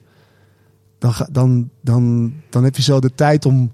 dan, 1.00 1.14
dan, 1.32 1.70
dan, 1.82 2.34
dan 2.50 2.64
heb 2.64 2.76
je 2.76 2.82
zo 2.82 3.00
de 3.00 3.16
tijd 3.16 3.46
om 3.46 3.72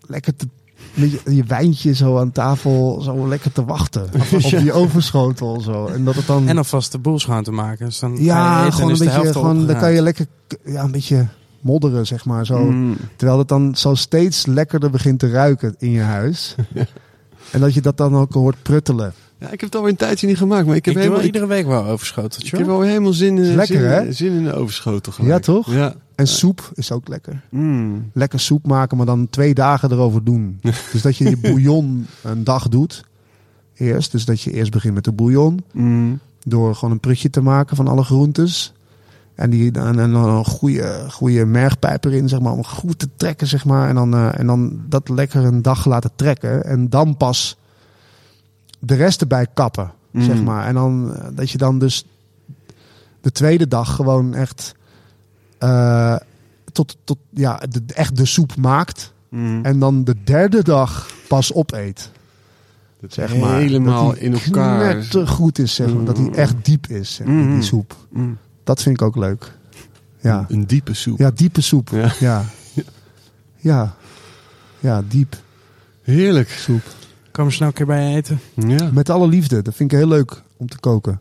lekker 0.00 0.36
te... 0.36 0.48
Je, 0.94 1.20
je 1.24 1.44
wijntje 1.44 1.94
zo 1.94 2.18
aan 2.18 2.32
tafel 2.32 3.00
zo 3.00 3.28
lekker 3.28 3.52
te 3.52 3.64
wachten. 3.64 4.02
Op 4.44 4.50
die 4.50 4.72
overschotel 4.72 5.60
zo. 5.60 5.86
En 5.86 6.04
dat 6.04 6.14
het 6.14 6.26
dan... 6.26 6.48
En 6.48 6.56
alvast 6.56 6.92
de 6.92 6.98
boel 6.98 7.18
schoon 7.18 7.42
te 7.42 7.52
maken. 7.52 7.86
Dus 7.86 7.98
dan 7.98 8.16
je 8.16 8.22
Ja, 8.22 8.70
gewoon 8.70 8.90
een 8.90 8.98
beetje. 8.98 9.32
Gewoon, 9.32 9.66
dan 9.66 9.78
kan 9.78 9.92
je 9.92 10.02
lekker 10.02 10.26
ja, 10.64 10.82
een 10.82 10.90
beetje 10.90 11.28
modderen, 11.66 12.06
zeg 12.06 12.24
maar. 12.24 12.46
Zo. 12.46 12.64
Mm. 12.70 12.96
Terwijl 13.16 13.38
het 13.38 13.48
dan 13.48 13.76
zo 13.76 13.94
steeds 13.94 14.46
lekkerder 14.46 14.90
begint 14.90 15.18
te 15.18 15.30
ruiken 15.30 15.74
in 15.78 15.90
je 15.90 16.00
huis. 16.00 16.54
En 17.52 17.60
dat 17.60 17.74
je 17.74 17.80
dat 17.80 17.96
dan 17.96 18.14
ook 18.16 18.32
hoort 18.32 18.62
pruttelen. 18.62 19.12
Ja, 19.38 19.44
ik 19.46 19.50
heb 19.50 19.60
het 19.60 19.74
alweer 19.74 19.90
een 19.90 19.96
tijdje 19.96 20.26
niet 20.26 20.36
gemaakt, 20.36 20.66
maar 20.66 20.76
ik 20.76 20.78
Ik 20.78 20.84
heb 20.84 20.94
doe 20.94 21.02
helemaal, 21.02 21.22
wel 21.22 21.28
ik, 21.28 21.34
iedere 21.34 21.54
week 21.54 21.66
wel 21.66 21.84
ik 21.84 21.90
overschoteltje. 21.92 22.56
heb 22.56 22.66
hoor. 22.66 22.78
wel 22.78 22.86
helemaal 22.88 23.12
zin, 23.12 23.38
in- 23.38 23.54
Lekker, 23.54 23.76
zin, 23.80 23.88
hè? 23.88 24.12
zin 24.12 24.32
in 24.32 24.44
de 24.44 24.52
overschotel 24.54 25.12
gelijk. 25.12 25.32
Ja, 25.32 25.38
toch? 25.38 25.72
Ja. 25.72 25.94
En 26.14 26.26
soep 26.26 26.70
is 26.74 26.92
ook 26.92 27.08
lekker. 27.08 27.42
Mm. 27.50 28.10
Lekker 28.14 28.40
soep 28.40 28.66
maken, 28.66 28.96
maar 28.96 29.06
dan 29.06 29.26
twee 29.30 29.54
dagen 29.54 29.92
erover 29.92 30.24
doen. 30.24 30.60
dus 30.92 31.02
dat 31.02 31.16
je 31.16 31.28
je 31.30 31.36
bouillon 31.36 32.06
een 32.22 32.44
dag 32.44 32.68
doet. 32.68 33.04
Eerst. 33.74 34.12
Dus 34.12 34.24
dat 34.24 34.40
je 34.40 34.52
eerst 34.52 34.70
begint 34.70 34.94
met 34.94 35.04
de 35.04 35.12
bouillon. 35.12 35.64
Mm. 35.72 36.18
Door 36.44 36.74
gewoon 36.74 36.90
een 36.94 37.00
prutje 37.00 37.30
te 37.30 37.40
maken 37.40 37.76
van 37.76 37.88
alle 37.88 38.02
groentes. 38.04 38.72
En, 39.36 39.50
die, 39.50 39.70
dan 39.70 39.98
een 39.98 40.44
goede, 40.44 41.04
goede 41.10 41.44
mergpijp 41.44 42.04
erin, 42.04 42.28
zeg 42.28 42.40
maar, 42.40 42.52
om 42.52 42.64
goed 42.64 42.98
te 42.98 43.08
trekken, 43.16 43.46
zeg 43.46 43.64
maar. 43.64 43.88
En 43.88 43.94
dan, 43.94 44.14
eh, 44.14 44.38
en 44.38 44.46
dan 44.46 44.80
dat 44.88 45.08
lekker 45.08 45.44
een 45.44 45.62
dag 45.62 45.86
laten 45.86 46.10
trekken. 46.16 46.64
En 46.64 46.88
dan 46.88 47.16
pas 47.16 47.56
de 48.78 48.94
rest 48.94 49.20
erbij 49.20 49.46
kappen, 49.54 49.90
Mm. 50.10 50.22
zeg 50.22 50.42
maar. 50.42 50.66
En 50.66 50.74
dan 50.74 51.14
eh, 51.16 51.24
dat 51.34 51.50
je 51.50 51.58
dan 51.58 51.78
dus 51.78 52.04
de 53.20 53.32
tweede 53.32 53.68
dag 53.68 53.94
gewoon 53.94 54.34
echt 54.34 54.74
eh, 55.58 56.16
tot, 56.72 56.96
tot 57.04 57.18
ja, 57.30 57.60
de, 57.70 57.82
echt 57.94 58.16
de 58.16 58.24
soep 58.24 58.56
maakt. 58.56 59.12
Mm. 59.28 59.64
En 59.64 59.78
dan 59.78 60.04
de 60.04 60.14
derde 60.24 60.62
dag 60.62 61.10
pas 61.28 61.52
opeet. 61.52 62.10
Dat 63.00 63.12
Zeg 63.12 63.36
maar. 63.36 63.56
helemaal 63.58 64.06
dat 64.06 64.16
in 64.16 64.32
elkaar. 64.34 65.08
te 65.08 65.26
goed 65.26 65.58
is, 65.58 65.74
zeg 65.74 65.94
maar. 65.94 66.04
Dat 66.04 66.16
die 66.16 66.30
echt 66.30 66.54
diep 66.64 66.86
is, 66.86 67.14
zeg 67.14 67.26
maar, 67.26 67.36
die 67.36 67.44
Mm. 67.44 67.62
soep. 67.62 67.96
Dat 68.66 68.82
vind 68.82 69.00
ik 69.00 69.06
ook 69.06 69.16
leuk. 69.16 69.52
Ja, 70.20 70.46
Een 70.48 70.66
diepe 70.66 70.94
soep. 70.94 71.18
ja 71.18 71.30
diepe 71.30 71.60
soep. 71.60 71.88
Ja. 71.90 72.12
Ja. 72.20 72.44
Ja, 73.56 73.94
ja. 74.80 75.02
diep 75.08 75.36
Heerlijk. 76.02 76.48
soep. 76.48 76.82
Kom 77.30 77.50
snel 77.50 77.68
een 77.68 77.74
keer 77.74 77.86
bij 77.86 78.14
eten. 78.16 78.40
Ja. 78.54 78.90
Met 78.92 79.10
alle 79.10 79.28
liefde. 79.28 79.62
Dat 79.62 79.74
vind 79.74 79.92
ik 79.92 79.98
heel 79.98 80.08
leuk 80.08 80.42
om 80.56 80.68
te 80.68 80.78
koken. 80.80 81.20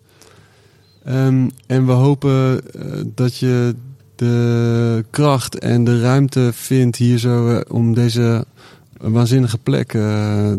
Ehm, 1.04 1.50
en 1.68 1.86
we 1.86 1.92
hopen 1.92 2.62
eh, 2.74 3.02
dat 3.16 3.38
je 3.38 3.76
de 4.16 5.06
kracht 5.10 5.60
en 5.60 5.84
de 5.84 6.02
ruimte 6.02 6.50
vindt 6.54 6.98
hier 6.98 7.18
zo 7.18 7.48
eh, 7.50 7.62
om 7.76 7.94
deze 7.94 8.46
waanzinnige 8.98 9.58
plek 9.58 9.94
eh, 9.94 10.52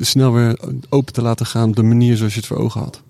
snel 0.00 0.32
weer 0.32 0.58
open 0.88 1.12
te 1.12 1.22
laten 1.22 1.46
gaan 1.46 1.68
op 1.68 1.76
de 1.76 1.82
manier 1.82 2.16
zoals 2.16 2.32
je 2.32 2.38
het 2.38 2.48
voor 2.48 2.56
ogen 2.58 2.80
had. 2.80 3.02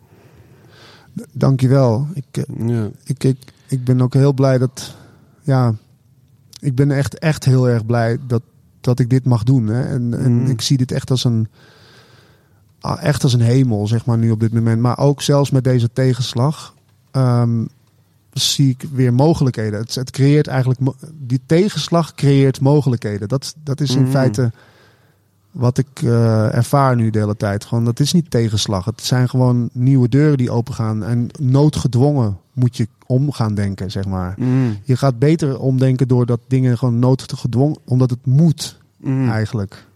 Dankjewel. 1.33 2.07
Ik, 2.15 2.25
eh, 2.31 2.69
Ja. 2.69 2.91
ik, 3.05 3.25
ik, 3.25 3.39
ik 3.69 3.85
ben 3.85 4.01
ook 4.01 4.15
heel 4.15 4.33
blij 4.33 4.59
dat... 4.59 4.95
Ja, 5.43 5.75
ik 6.61 6.75
ben 6.75 6.91
echt, 6.91 7.19
echt 7.19 7.45
heel 7.45 7.69
erg 7.69 7.87
blij 7.87 8.19
dat, 8.27 8.43
dat 8.81 8.99
ik 8.99 9.11
dit 9.11 9.25
mag 9.25 9.43
doen. 9.43 9.67
Hè. 9.67 9.83
En, 9.83 10.15
en 10.19 10.33
Mm. 10.33 10.47
ik 10.47 10.61
zie 10.61 10.77
dit 10.77 10.93
echt 10.93 11.11
als 11.11 11.25
een... 11.25 11.49
Echt 13.01 13.23
als 13.23 13.33
een 13.33 13.41
hemel, 13.41 13.87
zeg 13.87 14.05
maar, 14.07 14.19
nu 14.19 14.31
op 14.31 14.41
dit 14.41 14.53
moment. 14.53 14.81
Maar 14.81 14.99
ook 14.99 15.23
zelfs 15.23 15.51
met 15.51 15.65
deze 15.65 15.93
tegenslag... 15.93 16.75
ehm, 17.11 17.65
zie 18.33 18.71
ik 18.71 18.85
weer 18.93 19.15
mogelijkheden. 19.15 19.81
Het, 19.81 19.95
het 19.95 20.11
creëert 20.11 20.47
eigenlijk... 20.47 20.81
Die 21.15 21.41
tegenslag 21.47 22.15
creëert 22.15 22.61
mogelijkheden. 22.61 23.29
Dat, 23.29 23.55
dat 23.65 23.81
is 23.81 23.95
in 23.95 24.03
Mm. 24.05 24.11
feite 24.11 24.53
wat 25.57 25.79
ik 25.79 26.03
eh, 26.03 26.55
ervaar 26.55 26.97
nu 26.97 27.11
de 27.11 27.19
hele 27.19 27.37
tijd. 27.37 27.65
Gewoon, 27.65 27.85
dat 27.85 28.01
is 28.01 28.13
niet 28.13 28.31
tegenslag. 28.31 28.85
Het 28.85 29.03
zijn 29.03 29.29
gewoon 29.29 29.69
nieuwe 29.73 30.09
deuren 30.09 30.39
die 30.39 30.51
opengaan. 30.51 31.05
En 31.05 31.29
noodgedwongen 31.41 32.39
moet 32.53 32.77
je 32.77 32.89
om 33.07 33.33
gaan 33.33 33.55
denken, 33.55 33.91
zeg 33.91 34.05
maar. 34.07 34.35
Mm. 34.39 34.77
Je 34.85 34.97
gaat 34.97 35.19
beter 35.19 35.59
omdenken 35.59 36.09
doordat 36.09 36.41
dingen 36.49 36.79
gewoon 36.79 36.99
noodgedwongen... 36.99 37.79
Omdat 37.85 38.11
het 38.11 38.27
moet, 38.27 38.79
Mm. 38.97 39.31
eigenlijk. 39.31 39.87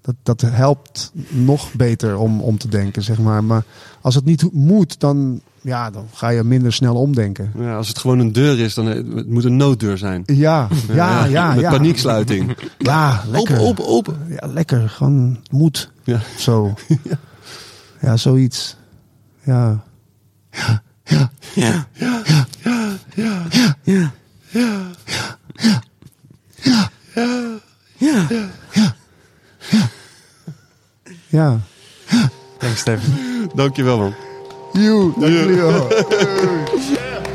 Dat, 0.00 0.14
dat 0.22 0.40
helpt 0.40 1.12
nog 1.28 1.72
beter 1.72 2.16
om, 2.16 2.40
om 2.40 2.58
te 2.58 2.68
denken, 2.68 3.02
zeg 3.02 3.18
maar. 3.18 3.44
Maar 3.44 3.64
als 4.00 4.14
het 4.14 4.24
niet 4.24 4.52
moet, 4.52 5.00
dan, 5.00 5.40
ja, 5.60 5.90
dan 5.90 6.06
ga 6.14 6.28
je 6.28 6.42
minder 6.42 6.72
snel 6.72 6.94
omdenken. 6.94 7.52
Ja, 7.58 7.76
als 7.76 7.88
het 7.88 7.98
gewoon 7.98 8.18
een 8.18 8.32
deur 8.32 8.58
is, 8.58 8.74
dan 8.74 8.88
eh, 8.88 8.94
het 9.16 9.28
moet 9.28 9.44
een 9.44 9.56
nooddeur 9.56 9.98
zijn. 9.98 10.22
Ja, 10.26 10.68
ja, 10.92 11.24
ja. 11.24 11.54
Met 11.54 11.60
ja. 11.60 11.70
panieksluiting. 11.70 12.56
Ja, 12.78 13.24
lekker. 13.30 13.58
Open, 13.58 13.68
open, 13.68 13.86
open. 13.86 14.36
Ja, 14.40 14.46
lekker. 14.46 14.88
Gewoon 14.88 15.38
moet. 15.50 15.90
Ja. 16.04 16.20
Zo. 16.38 16.74
Ja, 18.00 18.16
zoiets. 18.16 18.76
Ja. 19.44 19.84
Ja. 21.54 21.86
Ja. 31.28 31.60
Thanks, 32.58 32.80
Steven. 32.80 33.50
Dankjewel 33.54 33.98
man. 33.98 34.14
You, 34.72 35.12